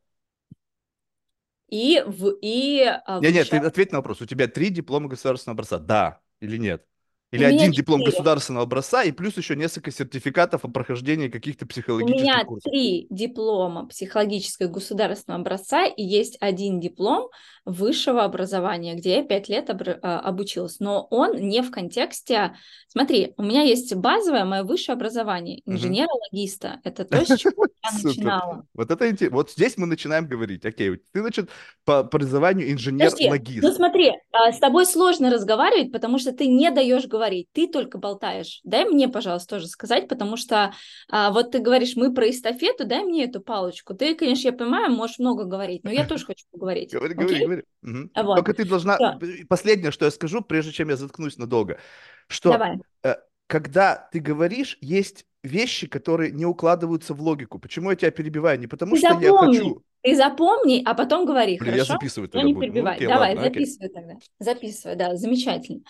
И, 1.74 2.04
в, 2.06 2.36
и 2.40 2.84
а, 2.84 3.20
Нет, 3.20 3.34
нет, 3.34 3.50
ты 3.50 3.58
ответь 3.58 3.92
на 3.92 3.98
вопрос. 3.98 4.22
У 4.22 4.28
тебя 4.28 4.48
три 4.48 4.70
диплома 4.70 5.10
государственного 5.10 5.56
образца. 5.56 5.80
Да 5.80 6.20
или 6.40 6.58
нет? 6.58 6.86
Или 7.32 7.46
У 7.46 7.48
один 7.48 7.72
диплом 7.72 8.02
четыре. 8.02 8.12
государственного 8.12 8.66
образца 8.66 9.02
и 9.02 9.12
плюс 9.12 9.36
еще 9.38 9.56
несколько 9.56 9.90
сертификатов 9.90 10.66
о 10.66 10.68
прохождении 10.68 11.30
каких-то 11.30 11.66
У 11.66 11.68
психологических 11.70 12.22
меня 12.22 12.46
курсов. 12.46 12.72
три 12.72 13.08
диплома 13.10 13.88
психологического 13.88 14.68
государственного 14.68 15.42
образца 15.42 15.86
и 15.86 16.04
есть 16.04 16.38
один 16.42 16.80
диплом 16.80 17.32
высшего 17.66 18.24
образования, 18.24 18.96
где 18.96 19.18
я 19.18 19.24
пять 19.24 19.50
лет 19.50 19.70
обр- 19.70 20.00
а, 20.02 20.20
обучилась. 20.20 20.80
Но 20.80 21.08
он 21.10 21.36
не 21.36 21.62
в 21.62 21.72
контексте... 21.72 22.56
Смотри, 22.88 23.34
у 23.38 23.44
меня 23.44 23.64
есть 23.64 23.96
базовое 23.96 24.46
мое 24.46 24.64
высшее 24.64 24.96
образование, 24.96 25.62
инженера-логиста. 25.66 26.80
Это 26.84 27.06
то, 27.10 27.26
с 27.26 27.38
чего 27.38 27.66
я 27.66 27.92
начинала. 28.04 28.66
Вот 28.74 28.92
это 28.92 29.10
инте- 29.10 29.30
Вот 29.30 29.52
здесь 29.52 29.78
мы 29.78 29.88
начинаем 29.88 30.28
говорить. 30.28 30.66
Окей, 30.66 30.98
ты, 31.12 31.22
значит, 31.22 31.50
по 31.86 32.00
образованию 32.00 32.68
Подожди, 32.68 32.74
инженер-логист. 32.74 33.64
ну 33.64 33.72
смотри, 33.72 34.12
а, 34.32 34.52
с 34.52 34.60
тобой 34.60 34.86
сложно 34.86 35.32
разговаривать, 35.32 35.92
потому 35.92 36.20
что 36.20 36.34
ты 36.34 36.48
не 36.48 36.70
даешь 36.70 37.08
говорить, 37.08 37.48
ты 37.52 37.68
только 37.68 37.98
болтаешь. 37.98 38.60
Дай 38.64 38.86
мне, 38.86 39.08
пожалуйста, 39.10 39.56
тоже 39.56 39.68
сказать, 39.68 40.08
потому 40.08 40.38
что 40.38 40.74
а, 41.10 41.32
вот 41.32 41.52
ты 41.52 41.60
говоришь, 41.60 41.96
мы 41.96 42.14
про 42.14 42.30
эстафету, 42.30 42.86
дай 42.86 43.04
мне 43.04 43.26
эту 43.26 43.42
палочку. 43.42 43.94
Ты, 43.94 44.16
конечно, 44.16 44.50
я 44.50 44.54
понимаю, 44.54 44.92
можешь 44.92 45.20
много 45.20 45.46
говорить, 45.46 45.84
но 45.84 45.92
я 45.92 46.06
тоже 46.06 46.26
хочу 46.26 46.46
поговорить. 46.52 46.94
Говори, 46.94 47.14
говори? 47.14 47.53
Говори. 47.54 47.66
Мгм. 47.82 48.12
Вот. 48.16 48.36
Только 48.36 48.54
ты 48.54 48.66
должна... 48.66 48.98
Всё. 48.98 49.46
Последнее, 49.48 49.92
что 49.92 50.06
я 50.06 50.12
скажу, 50.12 50.42
прежде 50.42 50.72
чем 50.72 50.90
я 50.90 50.96
заткнусь 50.96 51.38
надолго, 51.38 51.80
что 52.28 52.52
Давай. 52.52 52.80
э, 53.04 53.16
когда 53.48 54.10
ты 54.12 54.20
говоришь, 54.20 54.78
есть 54.82 55.26
вещи, 55.44 55.88
которые 55.88 56.32
не 56.32 56.46
укладываются 56.46 57.14
в 57.14 57.22
логику. 57.22 57.60
Почему 57.60 57.90
я 57.90 57.96
тебя 57.96 58.12
перебиваю? 58.12 58.60
Не 58.60 58.68
потому, 58.68 58.94
Ты 58.96 59.00
что 59.00 59.08
я 59.10 59.14
запомни, 59.32 59.58
хочу. 59.58 59.84
ты 60.02 60.16
запомни, 60.16 60.82
а 60.86 60.94
потом 60.94 61.26
говори, 61.26 61.58
Блин, 61.58 61.76
я 61.76 61.84
хорошо? 61.84 61.94
записывать 61.94 62.34
Но 62.34 62.40
тогда 62.40 62.48
не 62.48 62.54
буду. 62.54 62.66
Ну, 62.68 62.72
перебивай. 62.74 62.96
окей, 62.96 63.08
Давай, 63.08 63.36
ладно, 63.36 63.50
окей. 63.50 63.66
записывай 63.66 63.90
тогда. 63.90 64.14
Записывай, 64.40 64.96
да, 64.96 65.16
замечательно. 65.16 65.82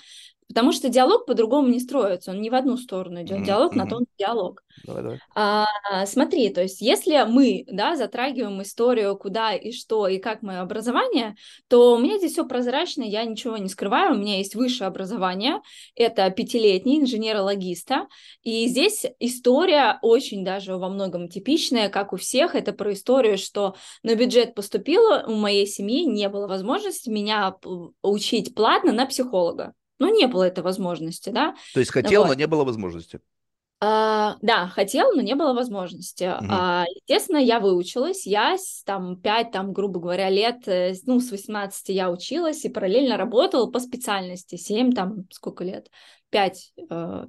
Потому 0.53 0.71
что 0.71 0.87
диалог 0.89 1.25
по-другому 1.25 1.67
не 1.67 1.79
строится, 1.79 2.29
он 2.29 2.39
не 2.41 2.51
в 2.51 2.55
одну 2.55 2.77
сторону 2.77 3.23
идет. 3.23 3.37
Мгм, 3.37 3.45
Диалог 3.45 3.75
на 3.75 3.87
то 3.87 3.97
он 3.97 4.05
диалог. 4.19 4.61
Давай, 4.85 5.01
давай. 5.01 5.19
А, 5.35 5.65
смотри, 6.05 6.49
то 6.49 6.61
есть 6.61 6.79
если 6.81 7.25
мы, 7.27 7.63
да, 7.67 7.95
затрагиваем 7.95 8.61
историю, 8.61 9.17
куда 9.17 9.53
и 9.53 9.71
что, 9.71 10.07
и 10.07 10.19
как 10.19 10.43
мое 10.43 10.61
образование, 10.61 11.35
то 11.67 11.95
у 11.95 11.97
меня 11.97 12.17
здесь 12.17 12.33
все 12.33 12.45
прозрачно, 12.45 13.01
я 13.01 13.23
ничего 13.23 13.57
не 13.57 13.69
скрываю, 13.69 14.13
у 14.13 14.17
меня 14.17 14.37
есть 14.37 14.55
высшее 14.55 14.87
образование, 14.87 15.61
это 15.95 16.29
пятилетний 16.29 16.99
инженера-логиста, 16.99 18.07
и 18.43 18.67
здесь 18.67 19.05
история 19.19 19.97
очень 20.01 20.45
даже 20.45 20.77
во 20.77 20.89
многом 20.89 21.29
типичная, 21.29 21.89
как 21.89 22.13
у 22.13 22.17
всех, 22.17 22.53
это 22.53 22.73
про 22.73 22.93
историю, 22.93 23.37
что 23.37 23.75
на 24.03 24.15
бюджет 24.15 24.53
поступила, 24.53 25.23
у 25.27 25.33
моей 25.33 25.65
семьи 25.65 26.05
не 26.05 26.29
было 26.29 26.47
возможности 26.47 27.09
меня 27.09 27.55
учить 28.01 28.53
платно 28.53 28.91
на 28.91 29.05
психолога. 29.05 29.73
Ну, 30.05 30.15
не 30.15 30.27
было 30.27 30.43
этой 30.43 30.63
возможности, 30.63 31.29
да, 31.29 31.55
То 31.73 31.79
есть 31.79 31.91
хотел, 31.91 32.21
Вот. 32.21 32.29
но 32.29 32.33
не 32.33 32.47
было 32.47 32.63
возможности. 32.63 33.19
а, 33.79 34.37
да, 34.41 34.67
хотел, 34.67 35.11
но 35.13 35.21
не 35.21 35.35
было 35.35 35.53
возможности. 35.53 36.23
Мгм. 36.39 36.47
А, 36.51 36.85
естественно, 36.95 37.37
я 37.37 37.59
выучилась. 37.59 38.25
Я 38.25 38.55
там 38.85 39.17
5, 39.17 39.51
там, 39.51 39.73
грубо 39.73 39.99
говоря, 39.99 40.29
лет, 40.29 40.67
э, 40.67 40.93
ну, 41.05 41.19
с 41.19 41.31
18 41.31 41.91
я 41.91 42.09
училась 42.09 42.63
и 42.63 42.69
параллельно 42.69 43.17
работала 43.17 43.69
по 43.69 43.79
специальности. 43.79 44.55
7, 44.55 44.93
там, 44.93 45.25
сколько 45.31 45.65
лет? 45.65 45.89
5, 46.33 46.73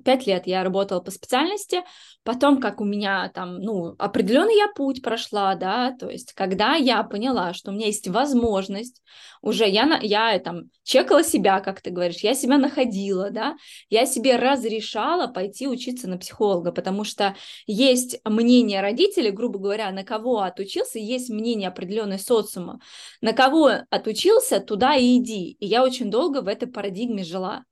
5 0.02 0.26
лет 0.26 0.46
я 0.46 0.64
работала 0.64 1.00
по 1.00 1.10
специальности. 1.10 1.82
Потом, 2.22 2.58
как 2.58 2.80
у 2.80 2.84
меня 2.84 3.30
там, 3.34 3.58
ну, 3.58 3.94
определенный 3.98 4.56
я 4.56 4.68
путь 4.74 5.02
прошла, 5.02 5.54
да, 5.56 5.92
то 5.92 6.08
есть, 6.08 6.32
когда 6.32 6.74
я 6.74 7.02
поняла, 7.02 7.52
что 7.52 7.70
у 7.70 7.74
меня 7.74 7.86
есть 7.86 8.08
возможность, 8.08 9.02
уже 9.42 9.68
я, 9.68 10.00
я 10.00 10.38
там 10.38 10.70
чекала 10.84 11.22
себя, 11.22 11.60
как 11.60 11.82
ты 11.82 11.90
говоришь, 11.90 12.20
я 12.20 12.34
себя 12.34 12.56
находила, 12.56 13.28
да, 13.30 13.56
я 13.90 14.06
себе 14.06 14.36
разрешала 14.36 15.26
пойти 15.26 15.68
учиться 15.68 16.08
на 16.08 16.16
психолога, 16.16 16.72
потому 16.72 17.04
что 17.04 17.36
есть 17.66 18.18
мнение 18.24 18.80
родителей, 18.80 19.32
грубо 19.32 19.58
говоря, 19.58 19.92
на 19.92 20.02
кого 20.02 20.40
отучился, 20.40 20.98
есть 20.98 21.28
мнение 21.28 21.68
определенной 21.68 22.18
социума, 22.18 22.80
на 23.20 23.34
кого 23.34 23.70
отучился, 23.90 24.60
туда 24.60 24.94
и 24.94 25.18
иди. 25.18 25.58
И 25.60 25.66
я 25.66 25.84
очень 25.84 26.10
долго 26.10 26.40
в 26.40 26.48
этой 26.48 26.68
парадигме 26.68 27.22
жила. 27.22 27.64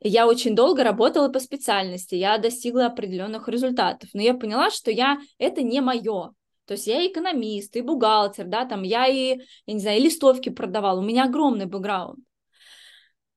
Я 0.00 0.28
очень 0.28 0.54
долго 0.54 0.84
работала 0.84 1.28
по 1.28 1.40
специальности, 1.40 2.14
я 2.14 2.38
достигла 2.38 2.86
определенных 2.86 3.48
результатов, 3.48 4.10
но 4.12 4.22
я 4.22 4.34
поняла, 4.34 4.70
что 4.70 4.90
я 4.90 5.18
это 5.38 5.62
не 5.62 5.80
мое. 5.80 6.32
То 6.66 6.72
есть 6.72 6.86
я 6.86 7.02
и 7.02 7.10
экономист, 7.10 7.74
и 7.76 7.80
бухгалтер, 7.80 8.44
да, 8.44 8.64
там 8.64 8.82
я 8.82 9.06
и, 9.06 9.40
я 9.66 9.74
не 9.74 9.80
знаю, 9.80 9.98
и 9.98 10.04
листовки 10.04 10.50
продавала, 10.50 11.00
у 11.00 11.02
меня 11.02 11.24
огромный 11.24 11.66
бэкграунд. 11.66 12.20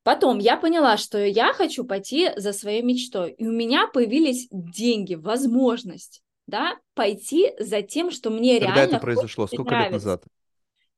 Потом 0.04 0.38
я 0.38 0.56
поняла, 0.56 0.96
что 0.96 1.24
я 1.24 1.52
хочу 1.52 1.84
пойти 1.84 2.30
за 2.36 2.52
своей 2.52 2.82
мечтой, 2.82 3.32
и 3.32 3.46
у 3.46 3.52
меня 3.52 3.86
появились 3.86 4.48
деньги, 4.50 5.14
возможность, 5.14 6.22
да, 6.46 6.76
пойти 6.94 7.52
за 7.58 7.82
тем, 7.82 8.10
что 8.10 8.30
мне 8.30 8.58
Когда 8.58 8.74
реально 8.74 8.96
это 8.96 9.00
произошло? 9.00 9.46
Сколько 9.46 9.62
лет 9.62 9.70
нравится. 9.70 9.92
назад? 9.94 10.24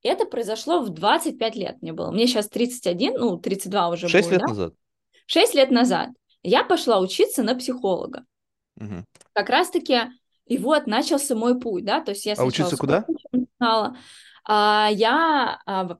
Это 0.02 0.26
произошло 0.26 0.80
в 0.80 0.90
25 0.90 1.56
лет 1.56 1.76
мне 1.80 1.92
было. 1.92 2.10
Мне 2.10 2.26
сейчас 2.26 2.48
31, 2.48 3.14
ну, 3.14 3.38
32 3.38 3.88
уже 3.90 4.08
Шесть 4.08 4.28
будет, 4.28 4.32
лет 4.32 4.40
да? 4.42 4.48
назад. 4.48 4.74
6 5.26 5.54
лет 5.54 5.70
назад 5.70 6.10
я 6.42 6.64
пошла 6.64 7.00
учиться 7.00 7.42
на 7.42 7.54
психолога. 7.54 8.24
Мгм. 8.76 9.04
Как 9.32 9.48
раз-таки 9.48 9.98
и 10.46 10.58
вот 10.58 10.86
начался 10.86 11.34
мой 11.34 11.58
путь, 11.58 11.84
да, 11.84 12.00
то 12.00 12.10
есть 12.10 12.26
я 12.26 12.34
А 12.34 12.40
сначала 12.40 12.48
учиться 12.48 12.76
с 12.76 12.78
куда? 12.78 13.06
начинала, 13.32 13.96
а, 14.44 14.90
я, 14.92 15.58
а, 15.66 15.96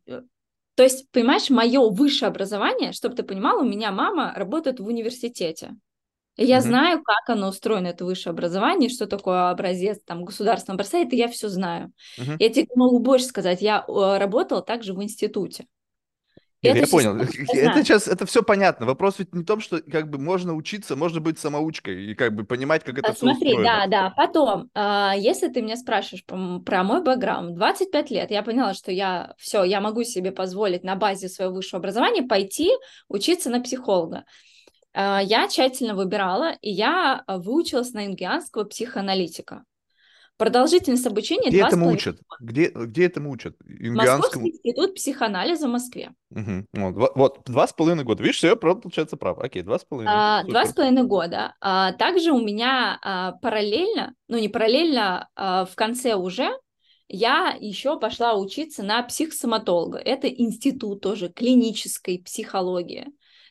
то 0.75 0.83
есть, 0.83 1.11
понимаешь, 1.11 1.51
мое 1.51 1.89
высшее 1.91 2.29
образование, 2.29 2.93
чтобы 2.93 3.15
ты 3.15 3.23
понимала, 3.23 3.63
у 3.63 3.65
меня 3.65 3.91
мама 3.93 4.33
работает 4.37 4.81
в 4.81 4.87
университете. 4.87 5.77
И 6.37 6.45
я 6.45 6.57
Мгм. 6.59 6.63
знаю, 6.63 7.03
как 7.03 7.31
оно 7.31 7.49
устроено, 7.49 7.89
это 7.89 8.05
высшее 8.05 8.33
образование, 8.33 8.91
что 8.91 9.07
такое 9.07 9.51
образец 9.51 10.01
там 10.05 10.25
государственного 10.25 10.77
образца, 10.77 10.99
это 10.99 11.15
я 11.17 11.29
все 11.29 11.49
знаю. 11.49 11.93
Мгм. 12.19 12.39
Я 12.39 12.51
тебе 12.51 12.67
могу 12.75 12.99
больше 12.99 13.27
сказать, 13.27 13.63
я 13.63 13.85
э, 13.87 14.19
работала 14.19 14.61
также 14.63 14.95
в 14.95 15.03
институте. 15.03 15.67
Нет, 16.65 16.77
Эту 16.77 16.87
я 16.87 16.87
понял. 16.87 17.17
я 17.53 17.73
Это 17.73 17.85
сейчас, 17.85 18.09
это 18.09 18.27
все 18.27 18.43
понятно. 18.43 18.87
Вопрос 18.87 19.19
ведь 19.19 19.35
не 19.35 19.43
в 19.43 19.47
том, 19.47 19.61
что 19.61 19.81
как 19.83 20.11
бы 20.11 20.19
можно 20.19 20.55
учиться, 20.55 20.97
можно 20.97 21.21
быть 21.21 21.39
самоучкой 21.39 22.07
и 22.07 22.15
как 22.15 22.35
бы 22.35 22.45
понимать, 22.45 22.85
как 22.85 22.99
это 22.99 23.11
А, 23.11 23.15
все 23.15 23.33
Смотри, 23.33 23.51
устроено. 23.51 23.63
да, 23.63 23.87
да. 23.87 24.11
Потом, 24.17 24.71
а, 24.75 25.15
если 25.17 25.49
ты 25.49 25.63
меня 25.63 25.77
спрашиваешь 25.77 26.25
про, 26.25 26.83
мой 26.85 27.03
бэкграунд, 27.03 27.55
25 27.55 28.11
лет, 28.11 28.31
я 28.31 28.43
поняла, 28.43 28.75
что 28.75 28.91
я 28.93 29.35
все, 29.39 29.63
я 29.65 29.81
могу 29.81 30.05
себе 30.05 30.33
позволить 30.33 30.85
на 30.85 30.97
базе 30.97 31.29
своего 31.29 31.55
высшего 31.55 31.79
образования 31.81 32.23
пойти 32.23 32.71
учиться 33.09 33.51
на 33.51 33.61
психолога. 33.61 34.25
А, 34.95 35.21
Я 35.23 35.49
тщательно 35.49 35.95
выбирала, 35.95 36.53
и 36.63 36.71
я 36.71 37.25
выучилась 37.27 37.93
на 37.93 38.05
юнгианского 38.05 38.65
психоаналитика. 38.65 39.65
Продолжительность 40.37 41.07
обучения 41.07 41.49
Где 41.49 41.61
половиной 41.61 41.93
учат? 41.95 42.19
Где, 42.41 42.69
где 42.75 43.07
этому 43.07 43.31
учат? 43.31 43.57
Московский 43.61 43.85
Юнгианскому? 43.87 44.49
институт 44.49 44.95
психоанализа 44.97 45.69
в 45.69 45.71
Москве. 45.71 46.13
Мгм. 46.31 46.67
Вот, 46.73 46.95
два- 46.95 47.13
вот, 47.15 47.41
два 47.47 47.67
с 47.69 47.73
половиной 47.73 48.03
года. 48.05 48.23
Видишь, 48.23 48.39
все, 48.39 48.57
получается 48.57 49.17
прав. 49.17 49.39
Окей, 49.39 49.63
два 49.63 49.79
с 49.79 49.85
половиной. 49.85 50.13
А, 50.13 50.43
Два 50.45 50.67
с 50.67 50.73
половиной 50.73 51.05
года. 51.05 51.55
А, 51.61 51.93
Также 51.93 52.33
у 52.33 52.41
меня 52.41 52.99
а, 53.03 53.33
параллельно, 53.33 54.15
ну 54.27 54.39
не 54.39 54.49
параллельно, 54.49 55.29
а, 55.37 55.67
в 55.67 55.75
конце 55.77 56.15
уже 56.15 56.51
я 57.07 57.57
еще 57.61 58.01
пошла 58.01 58.35
учиться 58.35 58.83
на 58.83 59.03
психосоматолога. 59.03 59.99
Это 59.99 60.27
институт 60.29 61.01
тоже 61.01 61.29
клинической 61.29 62.19
психологии, 62.19 63.07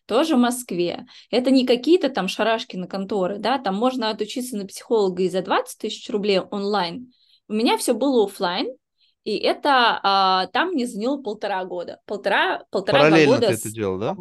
тоже 0.05 0.35
в 0.35 0.39
Москве. 0.39 1.05
Это 1.31 1.51
не 1.51 1.65
какие-то 1.65 2.09
там 2.09 2.27
шарашки 2.27 2.75
на 2.75 2.87
конторы, 2.87 3.37
да, 3.39 3.57
там 3.57 3.75
можно 3.75 4.09
отучиться 4.09 4.57
на 4.57 4.65
психолога 4.65 5.23
и 5.23 5.29
за 5.29 5.41
20 5.41 5.77
тысяч 5.79 6.09
рублей 6.09 6.39
онлайн. 6.39 7.13
У 7.47 7.53
меня 7.53 7.77
все 7.77 7.93
было 7.93 8.25
оффлайн, 8.25 8.67
и 9.23 9.37
это 9.37 9.99
а, 10.03 10.47
там 10.47 10.71
мне 10.71 10.85
заняло 10.85 11.21
полтора 11.21 11.63
года. 11.63 11.99
Полтора, 12.05 12.63
полтора-два 12.69 13.09
Параллельно 13.09 13.35
года 13.35 13.47
ты 13.47 13.57
с 13.57 13.59
это 13.61 13.71
делал, 13.71 13.97
да? 13.97 14.17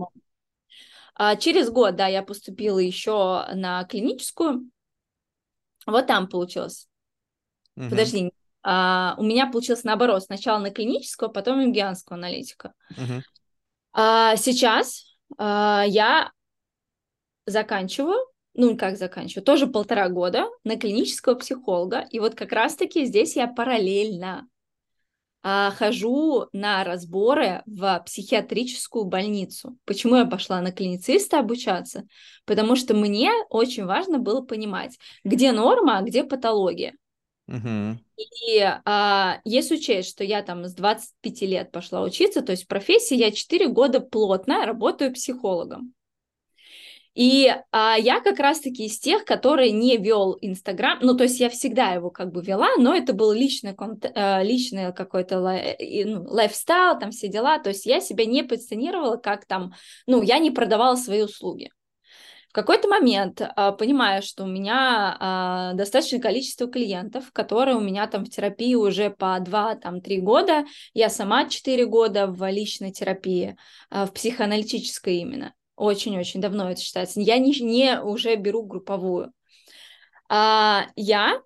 а, 1.14 1.36
через 1.36 1.70
год, 1.70 1.96
да, 1.96 2.06
я 2.06 2.22
поступила 2.22 2.78
еще 2.78 3.44
на 3.54 3.84
клиническую. 3.84 4.70
Вот 5.86 6.06
там 6.06 6.28
получилось. 6.28 6.88
Мгм. 7.74 7.90
Подожди, 7.90 8.32
а, 8.62 9.16
у 9.18 9.24
меня 9.24 9.46
получилось 9.46 9.82
наоборот. 9.82 10.22
Сначала 10.22 10.58
на 10.58 10.70
клиническую, 10.70 11.30
а 11.30 11.32
потом 11.32 11.60
юнгианского 11.60 12.16
аналитика. 12.16 12.72
Мгм. 12.96 13.22
А 13.92 14.36
сейчас 14.36 15.11
я 15.38 16.30
заканчиваю, 17.46 18.18
ну 18.54 18.76
как 18.76 18.96
заканчиваю, 18.96 19.44
тоже 19.44 19.66
полтора 19.66 20.08
года 20.08 20.46
на 20.64 20.76
клинического 20.76 21.34
психолога. 21.34 22.06
И 22.10 22.18
вот 22.18 22.34
как 22.34 22.52
раз-таки 22.52 23.04
здесь 23.04 23.36
я 23.36 23.46
параллельно 23.46 24.48
а, 25.44 25.72
хожу 25.72 26.46
на 26.52 26.84
разборы 26.84 27.62
в 27.66 28.02
психиатрическую 28.06 29.04
больницу. 29.04 29.76
Почему 29.84 30.16
я 30.16 30.24
пошла 30.24 30.60
на 30.60 30.70
клинициста 30.70 31.40
обучаться? 31.40 32.06
Потому 32.44 32.76
что 32.76 32.94
мне 32.94 33.32
очень 33.50 33.84
важно 33.84 34.18
было 34.18 34.42
понимать, 34.42 34.98
где 35.24 35.50
норма, 35.50 35.98
а 35.98 36.02
где 36.02 36.22
патология. 36.22 36.94
Угу. 37.52 37.98
И 38.48 38.60
а, 38.62 39.40
если 39.44 39.76
учесть, 39.76 40.08
что 40.08 40.24
я 40.24 40.42
там 40.42 40.64
с 40.64 40.74
25 40.74 41.42
лет 41.42 41.70
пошла 41.70 42.00
учиться, 42.02 42.40
то 42.40 42.52
есть 42.52 42.64
в 42.64 42.66
профессии 42.66 43.14
я 43.14 43.30
4 43.30 43.68
года 43.68 44.00
плотно 44.00 44.64
работаю 44.64 45.12
психологом. 45.12 45.92
И 47.14 47.54
а, 47.72 47.96
я 47.98 48.20
как 48.20 48.38
раз-таки 48.38 48.86
из 48.86 48.98
тех, 48.98 49.26
которые 49.26 49.70
не 49.70 49.98
вел 49.98 50.38
Инстаграм, 50.40 50.98
ну, 51.02 51.14
то 51.14 51.24
есть 51.24 51.40
я 51.40 51.50
всегда 51.50 51.90
его 51.90 52.08
как 52.10 52.32
бы 52.32 52.42
вела, 52.42 52.70
но 52.78 52.94
это 52.94 53.12
был 53.12 53.32
личный, 53.32 53.76
э, 53.76 54.42
личный 54.42 54.94
какой-то 54.94 55.40
ну, 55.40 56.24
лайфстайл, 56.26 56.98
там 56.98 57.10
все 57.10 57.28
дела, 57.28 57.58
то 57.58 57.68
есть 57.68 57.84
я 57.84 58.00
себя 58.00 58.24
не 58.24 58.42
позиционировала 58.42 59.18
как 59.18 59.44
там, 59.44 59.74
ну, 60.06 60.22
я 60.22 60.38
не 60.38 60.50
продавала 60.50 60.96
свои 60.96 61.20
услуги. 61.20 61.68
В 62.52 62.54
какой-то 62.54 62.86
момент, 62.86 63.40
а, 63.40 63.72
понимая, 63.72 64.20
что 64.20 64.44
у 64.44 64.46
меня 64.46 65.16
а, 65.18 65.72
достаточное 65.72 66.20
количество 66.20 66.68
клиентов, 66.68 67.32
которые 67.32 67.78
у 67.78 67.80
меня 67.80 68.06
там 68.06 68.26
в 68.26 68.28
терапии 68.28 68.74
уже 68.74 69.08
по 69.08 69.40
2-3 69.40 70.20
года, 70.20 70.66
я 70.92 71.08
сама 71.08 71.48
4 71.48 71.86
года 71.86 72.26
в 72.26 72.46
личной 72.50 72.92
терапии, 72.92 73.56
а, 73.88 74.04
в 74.04 74.12
психоаналитической 74.12 75.16
именно, 75.16 75.54
очень-очень 75.76 76.42
давно 76.42 76.70
это 76.70 76.78
считается. 76.82 77.22
Я 77.22 77.38
не, 77.38 77.58
не 77.58 77.98
уже 78.02 78.36
беру 78.36 78.64
групповую. 78.64 79.32
Я, 80.28 81.42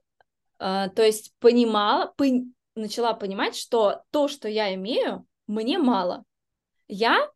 то 0.59 0.93
есть, 0.97 1.33
понимала, 1.41 2.13
пон, 2.17 2.55
начала 2.75 3.15
понимать, 3.15 3.57
что 3.57 4.03
то, 4.11 4.29
что 4.29 4.49
я 4.49 4.75
имею, 4.75 5.27
мне 5.47 5.79
мало. 5.79 6.25
Я, 6.87 7.29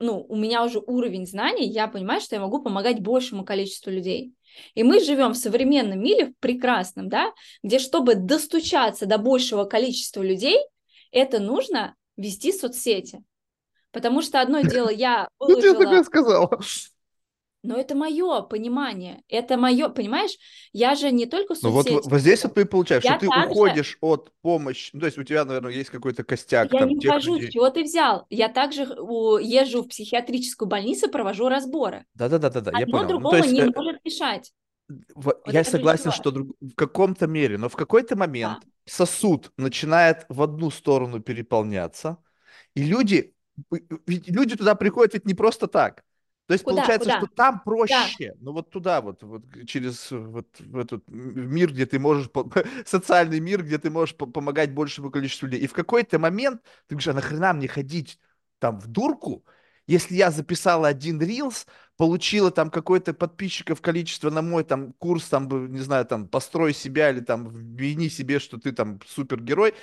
ну, 0.00 0.24
у 0.28 0.36
меня 0.36 0.64
уже 0.64 0.78
уровень 0.78 1.26
знаний, 1.26 1.68
я 1.68 1.88
понимаю, 1.88 2.20
что 2.20 2.36
я 2.36 2.40
могу 2.40 2.62
помогать 2.62 3.00
большему 3.00 3.44
количеству 3.44 3.90
людей. 3.90 4.34
И 4.74 4.82
мы 4.82 5.00
живем 5.00 5.32
в 5.32 5.36
современном 5.36 6.00
мире, 6.00 6.26
в 6.26 6.38
прекрасном, 6.40 7.08
да, 7.08 7.32
где 7.62 7.78
чтобы 7.78 8.14
достучаться 8.14 9.06
до 9.06 9.18
большего 9.18 9.64
количества 9.64 10.22
людей, 10.22 10.58
это 11.12 11.38
нужно 11.38 11.94
вести 12.16 12.52
соцсети. 12.52 13.22
Потому 13.92 14.22
что 14.22 14.40
одно 14.40 14.60
дело, 14.62 14.88
я 14.88 15.28
выложила... 15.38 15.82
Ну, 15.82 15.90
ты 15.90 16.04
сказала. 16.04 16.60
Но 17.66 17.76
это 17.76 17.96
мое 17.96 18.42
понимание, 18.42 19.24
это 19.28 19.56
мое, 19.56 19.88
понимаешь, 19.88 20.30
я 20.72 20.94
же 20.94 21.10
не 21.10 21.26
только. 21.26 21.54
Ну 21.62 21.70
вот, 21.70 21.90
вот 21.90 22.20
здесь 22.20 22.44
вот 22.44 22.54
ты 22.54 22.64
получаешь, 22.64 23.02
я 23.02 23.18
что 23.18 23.20
ты 23.20 23.28
также... 23.28 23.50
уходишь 23.50 23.98
от 24.00 24.30
помощи, 24.40 24.90
ну, 24.92 25.00
то 25.00 25.06
есть 25.06 25.18
у 25.18 25.24
тебя, 25.24 25.44
наверное, 25.44 25.72
есть 25.72 25.90
какой-то 25.90 26.22
костяк. 26.22 26.72
Я 26.72 26.78
там, 26.78 26.88
не 26.90 26.96
ухожу, 26.96 27.34
людей. 27.34 27.50
чего 27.50 27.68
ты 27.70 27.82
взял? 27.82 28.24
Я 28.30 28.48
также 28.48 28.82
езжу 28.82 29.82
в 29.82 29.88
психиатрическую 29.88 30.68
больницу, 30.68 31.10
провожу 31.10 31.48
разборы. 31.48 32.04
Да-да-да, 32.14 32.48
да, 32.50 32.78
я 32.78 32.86
понял. 32.86 33.08
другого 33.08 33.36
ну, 33.36 33.42
есть, 33.42 33.52
не 33.52 33.60
э... 33.62 33.72
может 33.74 34.00
решать. 34.04 34.52
Вот 35.16 35.40
я 35.46 35.64
согласен, 35.64 36.12
что 36.12 36.30
в 36.30 36.74
каком-то 36.76 37.26
мере, 37.26 37.58
но 37.58 37.68
в 37.68 37.74
какой-то 37.74 38.14
момент 38.14 38.60
да. 38.62 38.70
сосуд 38.84 39.50
начинает 39.56 40.24
в 40.28 40.40
одну 40.40 40.70
сторону 40.70 41.20
переполняться, 41.20 42.18
и 42.76 42.84
люди 42.84 43.34
люди 44.06 44.56
туда 44.56 44.74
приходят 44.74 45.14
ведь 45.14 45.26
не 45.26 45.34
просто 45.34 45.66
так. 45.66 46.04
То 46.46 46.52
есть 46.52 46.64
куда, 46.64 46.76
получается, 46.76 47.08
куда? 47.08 47.18
что 47.18 47.26
там 47.34 47.60
проще, 47.64 48.32
да. 48.32 48.34
ну 48.40 48.52
вот 48.52 48.70
туда 48.70 49.00
вот, 49.00 49.22
вот 49.22 49.42
через 49.66 50.10
вот 50.12 50.46
в 50.60 50.78
этот 50.78 51.02
мир, 51.08 51.72
где 51.72 51.86
ты 51.86 51.98
можешь, 51.98 52.30
социальный 52.86 53.40
мир, 53.40 53.64
где 53.64 53.78
ты 53.78 53.90
можешь 53.90 54.14
помогать 54.14 54.72
большему 54.72 55.10
количеству 55.10 55.46
людей. 55.46 55.60
И 55.62 55.66
в 55.66 55.72
какой-то 55.72 56.18
момент 56.18 56.62
ты 56.86 56.94
говоришь, 56.94 57.08
а 57.08 57.14
нахрена 57.14 57.52
мне 57.52 57.66
ходить 57.66 58.20
там 58.60 58.78
в 58.78 58.86
дурку, 58.86 59.44
если 59.86 60.16
я 60.16 60.30
записала 60.30 60.88
один 60.88 61.20
рилс, 61.20 61.66
получила 61.96 62.50
там 62.50 62.70
какое-то 62.70 63.14
подписчиков 63.14 63.80
количество 63.80 64.30
на 64.30 64.42
мой 64.42 64.64
там 64.64 64.92
курс, 64.94 65.28
там, 65.28 65.72
не 65.72 65.80
знаю, 65.80 66.04
там, 66.06 66.28
построй 66.28 66.74
себя 66.74 67.10
или 67.10 67.20
там, 67.20 67.76
вини 67.76 68.08
себе, 68.08 68.38
что 68.40 68.58
ты 68.58 68.72
там 68.72 69.00
супергерой, 69.06 69.74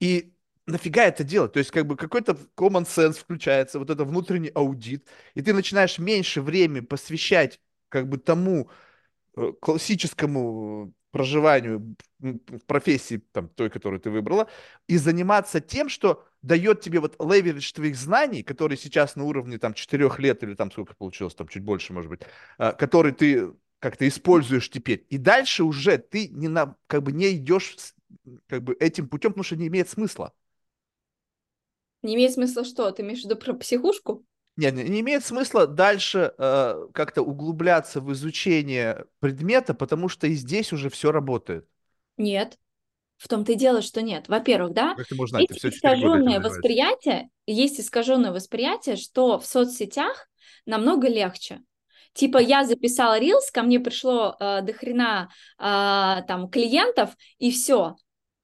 и 0.00 0.31
нафига 0.66 1.04
это 1.04 1.24
делать? 1.24 1.52
То 1.52 1.58
есть, 1.58 1.70
как 1.70 1.86
бы 1.86 1.96
какой-то 1.96 2.36
common 2.56 2.84
sense 2.84 3.14
включается, 3.14 3.78
вот 3.78 3.90
это 3.90 4.04
внутренний 4.04 4.50
аудит, 4.54 5.08
и 5.34 5.42
ты 5.42 5.52
начинаешь 5.52 5.98
меньше 5.98 6.40
времени 6.40 6.80
посвящать 6.80 7.60
как 7.88 8.08
бы 8.08 8.18
тому 8.18 8.70
э, 9.36 9.52
классическому 9.60 10.94
проживанию 11.10 11.94
в 12.20 12.64
профессии, 12.66 13.22
там, 13.32 13.48
той, 13.50 13.68
которую 13.68 14.00
ты 14.00 14.10
выбрала, 14.10 14.48
и 14.88 14.96
заниматься 14.96 15.60
тем, 15.60 15.88
что 15.88 16.24
дает 16.40 16.80
тебе 16.80 17.00
вот 17.00 17.16
леверидж 17.20 17.72
твоих 17.72 17.96
знаний, 17.96 18.42
которые 18.42 18.78
сейчас 18.78 19.14
на 19.14 19.24
уровне 19.24 19.58
там 19.58 19.74
четырех 19.74 20.18
лет 20.18 20.42
или 20.42 20.54
там 20.54 20.70
сколько 20.70 20.94
получилось, 20.94 21.34
там 21.34 21.48
чуть 21.48 21.62
больше, 21.62 21.92
может 21.92 22.10
быть, 22.10 22.22
э, 22.58 22.72
который 22.72 23.12
ты 23.12 23.52
как-то 23.78 24.06
используешь 24.08 24.70
теперь. 24.70 25.06
И 25.10 25.18
дальше 25.18 25.64
уже 25.64 25.98
ты 25.98 26.28
не 26.28 26.48
на, 26.48 26.76
как 26.86 27.02
бы 27.02 27.12
не 27.12 27.32
идешь 27.36 27.76
как 28.48 28.62
бы 28.62 28.74
этим 28.78 29.08
путем, 29.08 29.32
потому 29.32 29.44
что 29.44 29.56
не 29.56 29.66
имеет 29.66 29.88
смысла. 29.88 30.32
Не 32.02 32.14
имеет 32.14 32.32
смысла 32.32 32.64
что? 32.64 32.90
Ты 32.90 33.02
имеешь 33.02 33.20
в 33.20 33.24
виду 33.24 33.36
про 33.36 33.54
психушку? 33.54 34.24
Нет, 34.56 34.74
не, 34.74 35.00
имеет 35.00 35.24
смысла 35.24 35.66
дальше 35.66 36.34
э, 36.36 36.86
как-то 36.92 37.22
углубляться 37.22 38.00
в 38.00 38.12
изучение 38.12 39.06
предмета, 39.18 39.72
потому 39.72 40.08
что 40.08 40.26
и 40.26 40.34
здесь 40.34 40.72
уже 40.72 40.90
все 40.90 41.10
работает. 41.10 41.66
Нет. 42.18 42.58
В 43.16 43.28
том-то 43.28 43.52
и 43.52 43.54
дело, 43.54 43.82
что 43.82 44.02
нет. 44.02 44.28
Во-первых, 44.28 44.72
да, 44.74 44.94
как 44.96 45.06
ты 45.06 45.14
можешь 45.14 45.30
знать, 45.30 45.48
есть 45.48 45.64
искаженное 45.64 46.40
восприятие, 46.40 47.30
есть 47.46 47.80
искаженное 47.80 48.32
восприятие, 48.32 48.96
что 48.96 49.38
в 49.38 49.46
соцсетях 49.46 50.28
намного 50.66 51.08
легче. 51.08 51.62
Типа 52.14 52.38
я 52.38 52.64
записала 52.66 53.18
рилс, 53.18 53.50
ко 53.50 53.62
мне 53.62 53.80
пришло 53.80 54.36
э, 54.38 54.60
до 54.62 54.72
хрена 54.72 55.30
э, 55.58 56.22
там 56.26 56.50
клиентов, 56.50 57.16
и 57.38 57.50
все. 57.50 57.96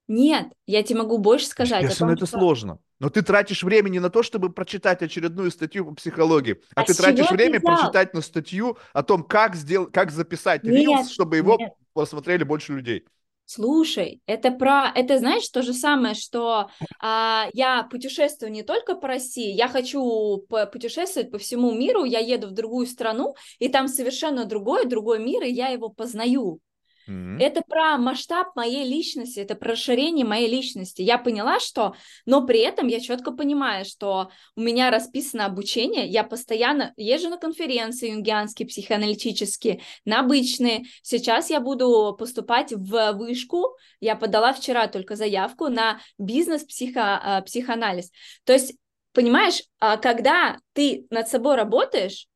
Нет, 0.07 0.47
я 0.66 0.83
тебе 0.83 1.01
могу 1.01 1.18
больше 1.18 1.47
сказать. 1.47 1.83
Естественно, 1.83 2.11
том, 2.11 2.16
это 2.16 2.27
что... 2.27 2.38
сложно. 2.38 2.79
Но 3.00 3.11
ты 3.11 3.22
тратишь 3.22 3.62
время 3.62 3.88
не 3.88 4.00
на 4.00 4.11
то, 4.11 4.22
чтобы 4.22 4.50
прочитать 4.50 5.02
очередную 5.02 5.50
статью 5.50 5.87
по 5.87 5.94
психологии, 5.94 6.61
а, 6.74 6.82
а 6.82 6.84
ты 6.84 6.94
тратишь 6.94 7.30
время 7.30 7.61
прочитать 7.61 8.14
на 8.14 8.20
статью 8.20 8.76
о 8.92 9.02
том, 9.02 9.22
как, 9.22 9.54
сделать, 9.54 9.92
как 9.92 10.11
записать 10.11 10.64
нет, 10.64 10.74
рилс, 10.74 11.11
чтобы 11.11 11.37
его 11.37 11.56
нет. 11.58 11.72
посмотрели 11.92 12.42
больше 12.42 12.74
людей. 12.74 13.04
Слушай, 13.50 14.20
это 14.26 14.50
про, 14.50 14.92
это 14.94 15.18
знаешь 15.18 15.48
то 15.48 15.62
же 15.62 15.72
самое, 15.72 16.14
что 16.14 16.68
а, 17.00 17.48
я 17.54 17.84
путешествую 17.84 18.52
не 18.52 18.62
только 18.62 18.94
по 18.94 19.08
России, 19.08 19.54
я 19.54 19.68
хочу 19.68 20.44
путешествовать 20.70 21.30
по 21.30 21.38
всему 21.38 21.72
миру, 21.72 22.04
я 22.04 22.18
еду 22.18 22.48
в 22.48 22.52
другую 22.52 22.87
страну, 22.87 23.37
и 23.58 23.70
там 23.70 23.88
совершенно 23.88 24.44
другой, 24.44 24.84
другой 24.84 25.18
мир, 25.18 25.44
и 25.44 25.50
я 25.50 25.68
его 25.68 25.88
познаю. 25.88 26.61
Mm-hmm. 27.09 27.38
Это 27.40 27.62
про 27.62 27.97
масштаб 27.97 28.55
моей 28.55 28.85
личности, 28.85 29.40
это 29.40 29.55
про 29.55 29.73
расширение 29.73 30.27
моей 30.27 30.49
личности. 30.49 31.01
Я 31.01 31.16
поняла, 31.16 31.59
что, 31.59 31.94
но 32.27 32.47
при 32.47 32.61
этом 32.61 32.87
я 32.87 33.01
четко 33.01 33.33
понимаю, 33.33 33.87
что 33.87 34.31
у 34.55 34.61
меня 34.61 34.90
расписано 34.90 35.47
обучение, 35.47 36.07
я 36.07 36.23
постоянно 36.23 36.92
езжу 36.97 37.31
на 37.31 37.38
конференции 37.38 38.11
юнгианские, 38.11 38.68
психоаналитические, 38.68 39.81
на 40.05 40.21
обычные. 40.21 40.85
Сейчас 41.03 41.49
я 41.51 41.61
буду 41.61 42.14
поступать 42.18 42.73
в 42.73 43.12
вышку, 43.12 43.77
я 44.01 44.14
подала 44.14 44.53
вчера 44.53 44.87
только 44.87 45.16
заявку 45.16 45.68
на 45.68 46.01
бизнес-психоанализ. 46.18 48.11
То 48.44 48.53
есть, 48.53 48.75
понимаешь, 49.12 49.62
а 49.81 49.97
когда 49.97 50.59
ты 50.75 51.07
над 51.11 51.29
собой 51.29 51.57
работаешь, 51.57 52.28